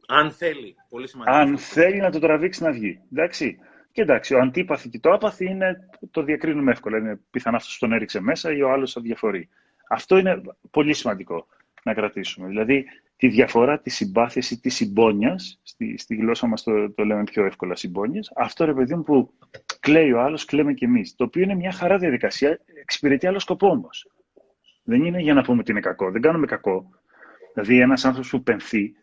Αν 0.07 0.31
θέλει. 0.31 0.75
Πολύ 0.89 1.07
σημαντικό. 1.07 1.37
Αν 1.37 1.57
θέλει 1.57 1.99
να 1.99 2.11
το 2.11 2.19
τραβήξει 2.19 2.63
να 2.63 2.71
βγει. 2.71 2.99
Εντάξει. 3.11 3.57
Και 3.93 4.01
εντάξει, 4.01 4.33
ο 4.33 4.39
αντίπαθη 4.39 4.89
και 4.89 4.99
το 4.99 5.13
άπαθη 5.13 5.45
είναι, 5.45 5.89
το 6.11 6.23
διακρίνουμε 6.23 6.71
εύκολα. 6.71 6.97
Είναι 6.97 7.19
πιθανά 7.31 7.57
αυτός 7.57 7.77
τον 7.77 7.91
έριξε 7.91 8.21
μέσα 8.21 8.51
ή 8.51 8.61
ο 8.61 8.71
άλλος 8.71 8.91
θα 8.91 9.01
διαφορεί. 9.01 9.49
Αυτό 9.89 10.17
είναι 10.17 10.41
πολύ 10.71 10.93
σημαντικό 10.93 11.47
να 11.83 11.93
κρατήσουμε. 11.93 12.47
Δηλαδή, 12.47 12.85
τη 13.15 13.27
διαφορά 13.27 13.79
τη 13.79 13.89
συμπάθεια 13.89 14.41
ή 14.49 14.57
της 14.57 14.75
συμπόνιας, 14.75 15.59
στη, 15.63 15.97
στη 15.97 16.15
γλώσσα 16.15 16.47
μας 16.47 16.63
το, 16.63 16.91
το 16.91 17.05
λέμε 17.05 17.23
πιο 17.23 17.45
εύκολα 17.45 17.75
συμπόνια, 17.75 18.21
αυτό 18.35 18.65
ρε 18.65 18.73
παιδί 18.73 18.95
μου 18.95 19.03
που 19.03 19.33
κλαίει 19.79 20.11
ο 20.11 20.21
άλλος, 20.21 20.45
κλαίμε 20.45 20.73
κι 20.73 20.83
εμείς. 20.83 21.15
Το 21.15 21.23
οποίο 21.23 21.43
είναι 21.43 21.55
μια 21.55 21.71
χαρά 21.71 21.97
διαδικασία, 21.97 22.59
εξυπηρετεί 22.81 23.27
άλλο 23.27 23.39
σκοπό 23.39 23.67
όμως. 23.67 24.11
Δεν 24.83 25.03
είναι 25.03 25.19
για 25.21 25.33
να 25.33 25.41
πούμε 25.41 25.59
ότι 25.59 25.71
είναι 25.71 25.79
κακό. 25.79 26.11
Δεν 26.11 26.21
κάνουμε 26.21 26.45
κακό. 26.45 26.89
Δηλαδή, 27.53 27.79
ένας 27.79 28.05
άνθρωπος 28.05 28.29
που 28.29 28.43
πενθεί 28.43 28.93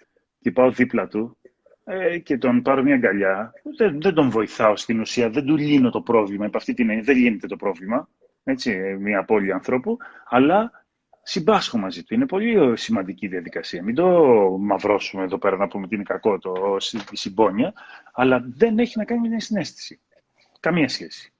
και 0.41 0.51
πάω 0.51 0.71
δίπλα 0.71 1.09
του 1.09 1.37
ε, 1.91 2.19
και 2.19 2.39
τον 2.39 2.63
πάρω 2.63 2.83
μια 2.83 2.95
αγκαλιά, 2.95 3.53
δεν, 3.77 4.01
δεν 4.01 4.15
τον 4.15 4.31
βοηθάω 4.31 4.77
στην 4.77 5.01
ουσία, 5.01 5.31
δεν 5.31 5.45
του 5.45 5.57
λύνω 5.57 5.91
το 5.91 6.01
πρόβλημα. 6.01 6.45
Επ' 6.45 6.57
αυτή 6.57 6.75
την 6.75 6.89
έννοια 6.89 7.05
δεν 7.05 7.17
λύνεται 7.17 7.47
το 7.47 7.57
πρόβλημα, 7.57 8.09
έτσι, 8.45 8.97
μια 9.01 9.19
απώλεια 9.19 9.55
ανθρώπου, 9.55 9.97
αλλά 10.29 10.85
συμπάσχω 11.23 11.79
μαζί 11.79 12.03
του. 12.05 12.15
Είναι 12.15 12.27
πολύ 12.27 12.77
σημαντική 12.77 13.27
διαδικασία. 13.27 13.83
Μην 13.83 13.95
το 13.95 14.07
μαυρώσουμε 14.61 15.23
εδώ 15.23 15.39
πέρα 15.39 15.57
να 15.57 15.69
πούμε 15.69 15.85
ότι 15.85 15.95
είναι 15.95 16.05
κακό 16.05 16.39
το, 16.39 16.77
η 17.13 17.17
συμπόνια, 17.17 17.73
αλλά 18.13 18.45
δεν 18.57 18.79
έχει 18.79 18.99
να 18.99 19.05
κάνει 19.05 19.21
με 19.21 19.29
την 19.29 19.41
συνέστηση. 19.41 20.01
Καμία 20.61 20.89
σχέση. 20.89 21.33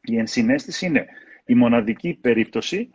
Η 0.00 0.18
ενσυναίσθηση 0.18 0.86
είναι 0.86 1.06
η 1.44 1.54
μοναδική 1.54 2.18
περίπτωση 2.20 2.90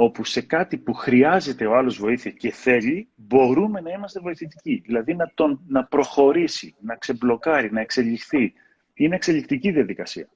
όπου 0.00 0.24
σε 0.24 0.40
κάτι 0.40 0.78
που 0.78 0.94
χρειάζεται 0.94 1.66
ο 1.66 1.76
άλλος 1.76 1.98
βοήθεια 1.98 2.30
και 2.30 2.50
θέλει, 2.50 3.08
μπορούμε 3.14 3.80
να 3.80 3.90
είμαστε 3.90 4.20
βοηθητικοί. 4.20 4.82
Δηλαδή 4.84 5.14
να, 5.14 5.30
τον, 5.34 5.60
να 5.66 5.84
προχωρήσει, 5.84 6.74
να 6.80 6.96
ξεμπλοκάρει, 6.96 7.72
να 7.72 7.80
εξελιχθεί. 7.80 8.52
Είναι 8.94 9.14
εξελικτική 9.14 9.70
διαδικασία. 9.70 10.28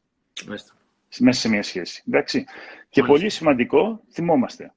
Μέσα 1.19 1.41
σε 1.41 1.49
μια 1.49 1.63
σχέση. 1.63 2.03
Εντάξει. 2.09 2.45
Και 2.89 3.03
πολύ 3.03 3.29
σημαντικό, 3.29 4.03
θυμόμαστε. 4.13 4.75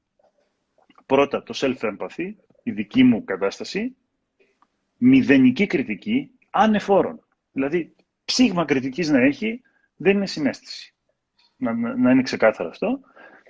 Πρώτα 1.05 1.43
το 1.43 1.53
self-empathy, 1.57 2.33
η 2.63 2.71
δική 2.71 3.03
μου 3.03 3.23
κατάσταση, 3.23 3.95
μηδενική 4.97 5.67
κριτική, 5.67 6.31
ανεφόρον. 6.49 7.25
Δηλαδή, 7.51 7.95
ψήγμα 8.25 8.65
κριτικής 8.65 9.09
να 9.09 9.19
έχει, 9.19 9.61
δεν 9.95 10.15
είναι 10.15 10.27
συνέστηση. 10.27 10.93
Να, 11.57 11.73
να 11.73 12.11
είναι 12.11 12.21
ξεκάθαρο 12.21 12.69
αυτό. 12.69 12.99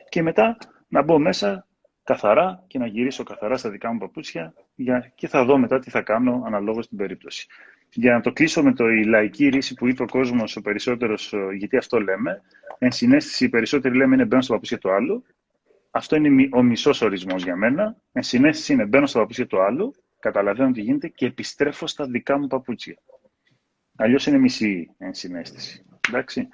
Και 0.09 0.21
μετά 0.21 0.57
να 0.95 1.01
μπω 1.01 1.19
μέσα 1.19 1.67
καθαρά 2.03 2.63
και 2.67 2.79
να 2.79 2.87
γυρίσω 2.87 3.23
καθαρά 3.23 3.57
στα 3.57 3.69
δικά 3.69 3.91
μου 3.93 3.99
παπούτσια 3.99 4.53
για... 4.75 5.11
και 5.15 5.27
θα 5.27 5.45
δω 5.45 5.57
μετά 5.57 5.79
τι 5.79 5.89
θα 5.89 6.01
κάνω 6.01 6.43
αναλόγως 6.45 6.85
στην 6.85 6.97
περίπτωση. 6.97 7.47
Για 7.89 8.13
να 8.13 8.21
το 8.21 8.31
κλείσω 8.31 8.63
με 8.63 8.73
το 8.73 8.89
η 8.89 9.05
λαϊκή 9.05 9.47
ρίση 9.47 9.73
που 9.73 9.87
είπε 9.87 10.03
ο 10.03 10.05
κόσμος 10.05 10.55
ο 10.55 10.61
περισσότερος, 10.61 11.33
γιατί 11.57 11.77
αυτό 11.77 12.01
λέμε, 12.01 12.41
εν 12.77 12.91
συνέστηση 12.91 13.45
οι 13.45 13.49
περισσότεροι 13.49 13.95
λέμε 13.95 14.15
είναι 14.15 14.25
μπαίνω 14.25 14.41
στα 14.41 14.53
παπούτσια 14.53 14.77
του 14.77 14.91
άλλου. 14.91 15.25
Αυτό 15.91 16.15
είναι 16.15 16.49
ο 16.51 16.63
μισός 16.63 17.01
ορισμός 17.01 17.43
για 17.43 17.55
μένα. 17.55 17.95
Εν 18.11 18.23
συνέστηση 18.23 18.73
είναι 18.73 18.85
μπαίνω 18.85 19.05
στα 19.05 19.19
παπούτσια 19.19 19.47
του 19.47 19.61
άλλου, 19.61 19.93
καταλαβαίνω 20.19 20.71
τι 20.71 20.81
γίνεται 20.81 21.07
και 21.07 21.25
επιστρέφω 21.25 21.87
στα 21.87 22.05
δικά 22.05 22.39
μου 22.39 22.47
παπούτσια. 22.47 22.95
Αλλιώς 23.95 24.25
είναι 24.25 24.37
μισή 24.37 24.89
εν 24.97 25.13
συνέστηση. 25.13 25.85
Εντάξει. 26.09 26.47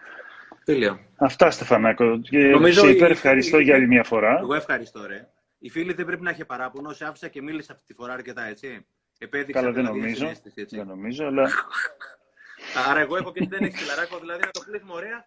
Τέλεια. 0.66 1.00
Αυτά, 1.18 1.52
Στεφανάκο. 1.52 2.20
Και 2.20 2.38
Νομίζω 2.38 2.80
σε 2.80 2.90
υπέρ 2.90 3.12
ευχαριστώ 3.12 3.60
για 3.60 3.76
άλλη 3.76 3.88
μια 3.88 4.04
φορά. 4.04 4.38
Εγώ 4.40 4.54
ευχαριστώ, 4.54 5.06
ρε. 5.08 5.28
Η 5.60 5.70
φίλη 5.70 5.94
δεν 5.94 6.06
πρέπει 6.06 6.24
να 6.24 6.30
έχει 6.30 6.46
παράπονο. 6.46 6.94
Σε 6.94 7.06
άφησα 7.06 7.28
και 7.28 7.42
μίλησα 7.42 7.74
αυτή 7.74 7.86
τη 7.86 7.94
φορά 7.94 8.14
αρκετά, 8.14 8.44
έτσι. 8.44 8.86
Επέδειξα 9.18 9.62
Καλά, 9.62 9.74
δεν 9.74 9.84
δηλαδή 9.84 10.00
νομίζω. 10.00 10.28
έτσι. 10.28 10.76
Δεν 10.76 10.88
νομίζω, 10.88 11.26
αλλά... 11.26 11.50
Άρα 12.90 13.00
εγώ 13.00 13.16
έχω 13.16 13.32
και 13.32 13.46
δεν 13.50 13.64
έχει 13.64 13.78
φιλαράκο, 13.78 14.20
δηλαδή 14.20 14.42
να 14.46 14.52
το 14.52 14.60
κλείσουμε 14.60 14.94
ωραία. 14.94 15.26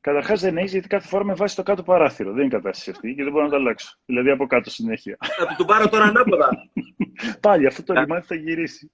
Καταρχά, 0.00 0.34
δεν 0.34 0.56
έχει, 0.56 0.68
γιατί 0.68 0.88
κάθε 0.88 1.08
φορά 1.08 1.24
με 1.24 1.34
βάζει 1.34 1.52
στο 1.52 1.62
κάτω 1.62 1.82
παράθυρο. 1.82 2.28
Δεν 2.32 2.38
είναι 2.44 2.46
η 2.46 2.56
κατάσταση 2.56 2.90
αυτή 2.90 3.14
και 3.14 3.22
δεν 3.22 3.32
μπορώ 3.32 3.44
να 3.44 3.50
το 3.50 3.56
αλλάξω. 3.56 3.98
Δηλαδή 4.06 4.30
από 4.30 4.46
κάτω 4.46 4.70
συνέχεια. 4.70 5.16
Θα 5.20 5.54
του 5.56 5.64
πάρω 5.64 5.88
τώρα 5.88 6.04
ανάποδα. 6.04 6.48
Πάλι 7.46 7.66
αυτό 7.66 7.82
το 7.82 7.92
λιμάνι 7.92 8.22
θα 8.22 8.34
γυρίσει. 8.34 8.92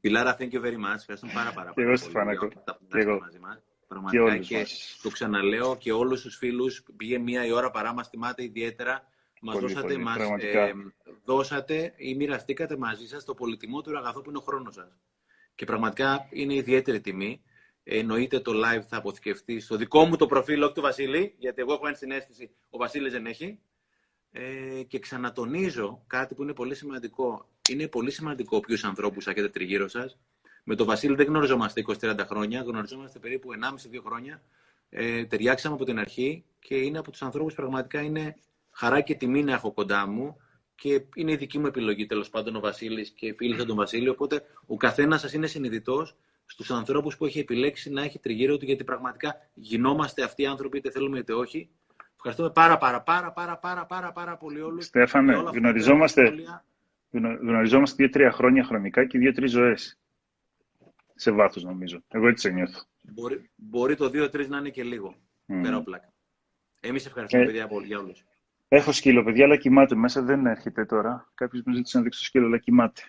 Φιλάρα, 0.00 0.36
thank 0.38 0.52
you 0.52 0.60
very 0.64 0.80
much. 0.84 0.96
Ευχαριστώ 0.96 1.26
πάρα, 1.34 1.52
πάρα 1.52 1.72
πολύ. 1.72 1.74
Και 1.74 1.82
εγώ, 1.82 1.96
Στεφανάκο. 1.96 2.48
Και 3.90 4.16
εγώ. 4.16 4.26
Πραγματικά 4.26 4.38
και, 4.38 4.64
και 4.64 4.66
το 5.02 5.08
ξαναλέω 5.08 5.76
και 5.76 5.92
όλους 5.92 6.22
τους 6.22 6.36
φίλους 6.36 6.82
πήγε 6.96 7.18
μία 7.18 7.46
η 7.46 7.52
ώρα 7.52 7.70
παρά, 7.70 7.94
μας 7.94 8.10
τιμάτε 8.10 8.42
ιδιαίτερα. 8.42 9.08
Μας 9.42 9.58
δώσατε, 9.58 9.92
πολύ, 9.92 9.98
μας 9.98 10.18
ε, 10.38 10.72
δώσατε 11.24 11.94
ή 11.96 12.14
μοιραστήκατε 12.14 12.76
μαζί 12.76 13.06
σας 13.06 13.24
το 13.24 13.34
πολυτιμότερο 13.34 13.98
αγαθό 13.98 14.20
που 14.20 14.28
είναι 14.28 14.38
ο 14.38 14.40
χρόνος 14.40 14.74
σας. 14.74 14.98
Και 15.54 15.64
πραγματικά 15.64 16.28
είναι 16.30 16.54
ιδιαίτερη 16.54 17.00
τιμή. 17.00 17.42
Εννοείται 17.82 18.40
το 18.40 18.52
live 18.52 18.82
θα 18.88 18.96
αποθηκευτεί 18.96 19.60
στο 19.60 19.76
δικό 19.76 20.04
μου 20.04 20.16
το 20.16 20.26
προφίλ, 20.26 20.62
όχι 20.62 20.72
του 20.72 20.80
Βασίλη, 20.80 21.34
γιατί 21.38 21.60
εγώ 21.60 21.72
έχω 21.72 21.86
ένα 21.86 21.96
συνέστηση, 21.96 22.50
ο 22.70 22.78
Βασίλης 22.78 23.12
δεν 23.12 23.26
έχει. 23.26 23.58
Ε, 24.30 24.82
και 24.82 24.98
ξανατονίζω 24.98 26.04
κάτι 26.06 26.34
που 26.34 26.42
είναι 26.42 26.52
πολύ 26.52 26.74
σημαντικό. 26.74 27.48
Είναι 27.70 27.88
πολύ 27.88 28.10
σημαντικό 28.10 28.60
ποιους 28.60 28.84
ανθρώπους 28.84 29.26
έχετε 29.26 29.48
τριγύρω 29.48 29.88
σας 29.88 30.18
με 30.64 30.74
τον 30.74 30.86
Βασίλη 30.86 31.14
δεν 31.14 31.26
γνωριζόμαστε 31.26 31.84
20-30 32.00 32.18
χρόνια, 32.26 32.62
γνωριζόμαστε 32.62 33.18
περίπου 33.18 33.48
1,5-2 33.52 34.00
χρόνια. 34.04 34.42
Ε, 34.90 35.24
ταιριάξαμε 35.24 35.74
από 35.74 35.84
την 35.84 35.98
αρχή 35.98 36.44
και 36.58 36.74
είναι 36.76 36.98
από 36.98 37.10
τους 37.10 37.22
ανθρώπους 37.22 37.54
πραγματικά 37.54 38.00
είναι 38.00 38.36
χαρά 38.70 39.00
και 39.00 39.14
τιμή 39.14 39.42
να 39.42 39.52
έχω 39.52 39.72
κοντά 39.72 40.06
μου 40.06 40.36
και 40.74 41.02
είναι 41.14 41.32
η 41.32 41.36
δική 41.36 41.58
μου 41.58 41.66
επιλογή 41.66 42.06
τέλος 42.06 42.30
πάντων 42.30 42.56
ο 42.56 42.60
Βασίλης 42.60 43.10
και 43.10 43.34
φίλησα 43.36 43.64
τον 43.64 43.76
Βασίλη. 43.76 44.08
Οπότε 44.08 44.42
ο 44.66 44.76
καθένας 44.76 45.20
σας 45.20 45.32
είναι 45.32 45.46
συνειδητός 45.46 46.16
στους 46.46 46.70
ανθρώπους 46.70 47.16
που 47.16 47.24
έχει 47.26 47.38
επιλέξει 47.38 47.90
να 47.90 48.02
έχει 48.02 48.18
τριγύρω 48.18 48.56
του, 48.56 48.64
γιατί 48.64 48.84
πραγματικά 48.84 49.34
γινόμαστε 49.54 50.22
αυτοί 50.22 50.42
οι 50.42 50.46
άνθρωποι, 50.46 50.78
είτε 50.78 50.90
θέλουμε 50.90 51.18
είτε 51.18 51.32
όχι. 51.32 51.68
Ευχαριστούμε 52.16 52.50
πάρα 52.50 52.78
πάρα 52.78 53.00
πάρα 53.02 53.32
πάρα 53.32 53.56
πάρα 53.58 53.86
πάρα, 53.86 54.12
πάρα 54.12 54.36
πολύ 54.36 54.60
όλους. 54.60 54.84
Στέφανε, 54.84 55.30
για 55.32 55.40
όλα 55.40 55.48
αυτά 55.48 55.60
τα 55.60 55.66
γνωριζόμαστε, 55.68 56.26
σχόλια. 56.26 56.64
γνω- 57.10 57.38
γνωριζόμαστε 57.40 57.96
δύο-τρία 58.02 58.30
χρόνια 58.32 58.64
χρονικά 58.64 59.04
και 59.06 59.18
δύο-τρεις 59.18 59.50
ζωές. 59.50 59.99
Σε 61.20 61.30
βάθος 61.30 61.62
νομίζω. 61.64 62.02
Εγώ 62.08 62.28
έτσι 62.28 62.48
σε 62.48 62.54
νιώθω. 62.54 62.80
Μπορεί, 63.02 63.50
μπορεί 63.56 63.96
το 63.96 64.04
2-3 64.04 64.46
να 64.48 64.58
είναι 64.58 64.70
και 64.70 64.82
λίγο. 64.84 65.14
Μμ. 65.46 65.62
Πέρα 65.62 65.74
από 65.74 65.84
πλάκα. 65.84 66.12
Εμείς 66.80 67.06
ευχαριστούμε 67.06 67.42
Ε, 67.42 67.46
παιδιά 67.46 67.64
από- 67.64 67.80
για 67.82 67.98
όλους. 67.98 68.24
Έχω 68.68 68.92
σκύλο, 68.92 69.24
παιδιά, 69.24 69.44
αλλά 69.44 69.56
κοιμάται. 69.56 69.94
Μέσα 69.94 70.22
δεν 70.22 70.46
έρχεται 70.46 70.84
τώρα. 70.84 71.30
Κάποιος 71.34 71.62
μου 71.66 71.74
ζήτησε 71.74 71.96
να 71.96 72.02
δείξει 72.02 72.18
το 72.18 72.24
σκύλο, 72.24 72.46
αλλά 72.46 72.58
κοιμάται. 72.58 73.02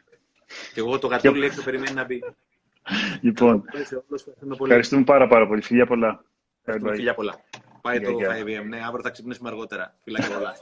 Και 0.73 0.79
εγώ 0.79 0.99
το 0.99 1.07
γατούλι 1.07 1.45
έξω 1.45 1.63
περιμένει 1.63 1.93
να 1.93 2.03
μπει. 2.05 2.23
Λοιπόν, 3.21 3.63
Σε 3.71 3.95
όλους, 3.95 4.19
ευχαριστούμε 4.21 4.55
πολύ. 4.55 4.69
ευχαριστούμε 4.71 5.03
πάρα, 5.03 5.27
πάρα 5.27 5.47
πολύ. 5.47 5.61
Φιλιά 5.61 5.85
πολλά. 5.85 6.23
Bye 6.23 6.25
Ευχαριστούμε, 6.59 6.91
bye. 6.91 6.95
Φιλιά 6.95 7.13
πολλά. 7.13 7.39
Πάει 7.81 7.97
Γεια, 7.97 8.07
το 8.11 8.13
γεια. 8.17 8.29
5am. 8.61 8.65
Ναι, 8.67 8.85
αύριο 8.85 9.01
θα 9.03 9.09
ξυπνήσουμε 9.09 9.49
αργότερα. 9.49 9.97
Φιλάκια 10.03 10.29
πολλά. 10.35 10.53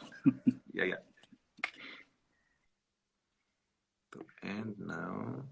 Γεια, 0.65 0.85
γεια. 0.85 1.03
And 4.41 4.91
now... 4.91 5.43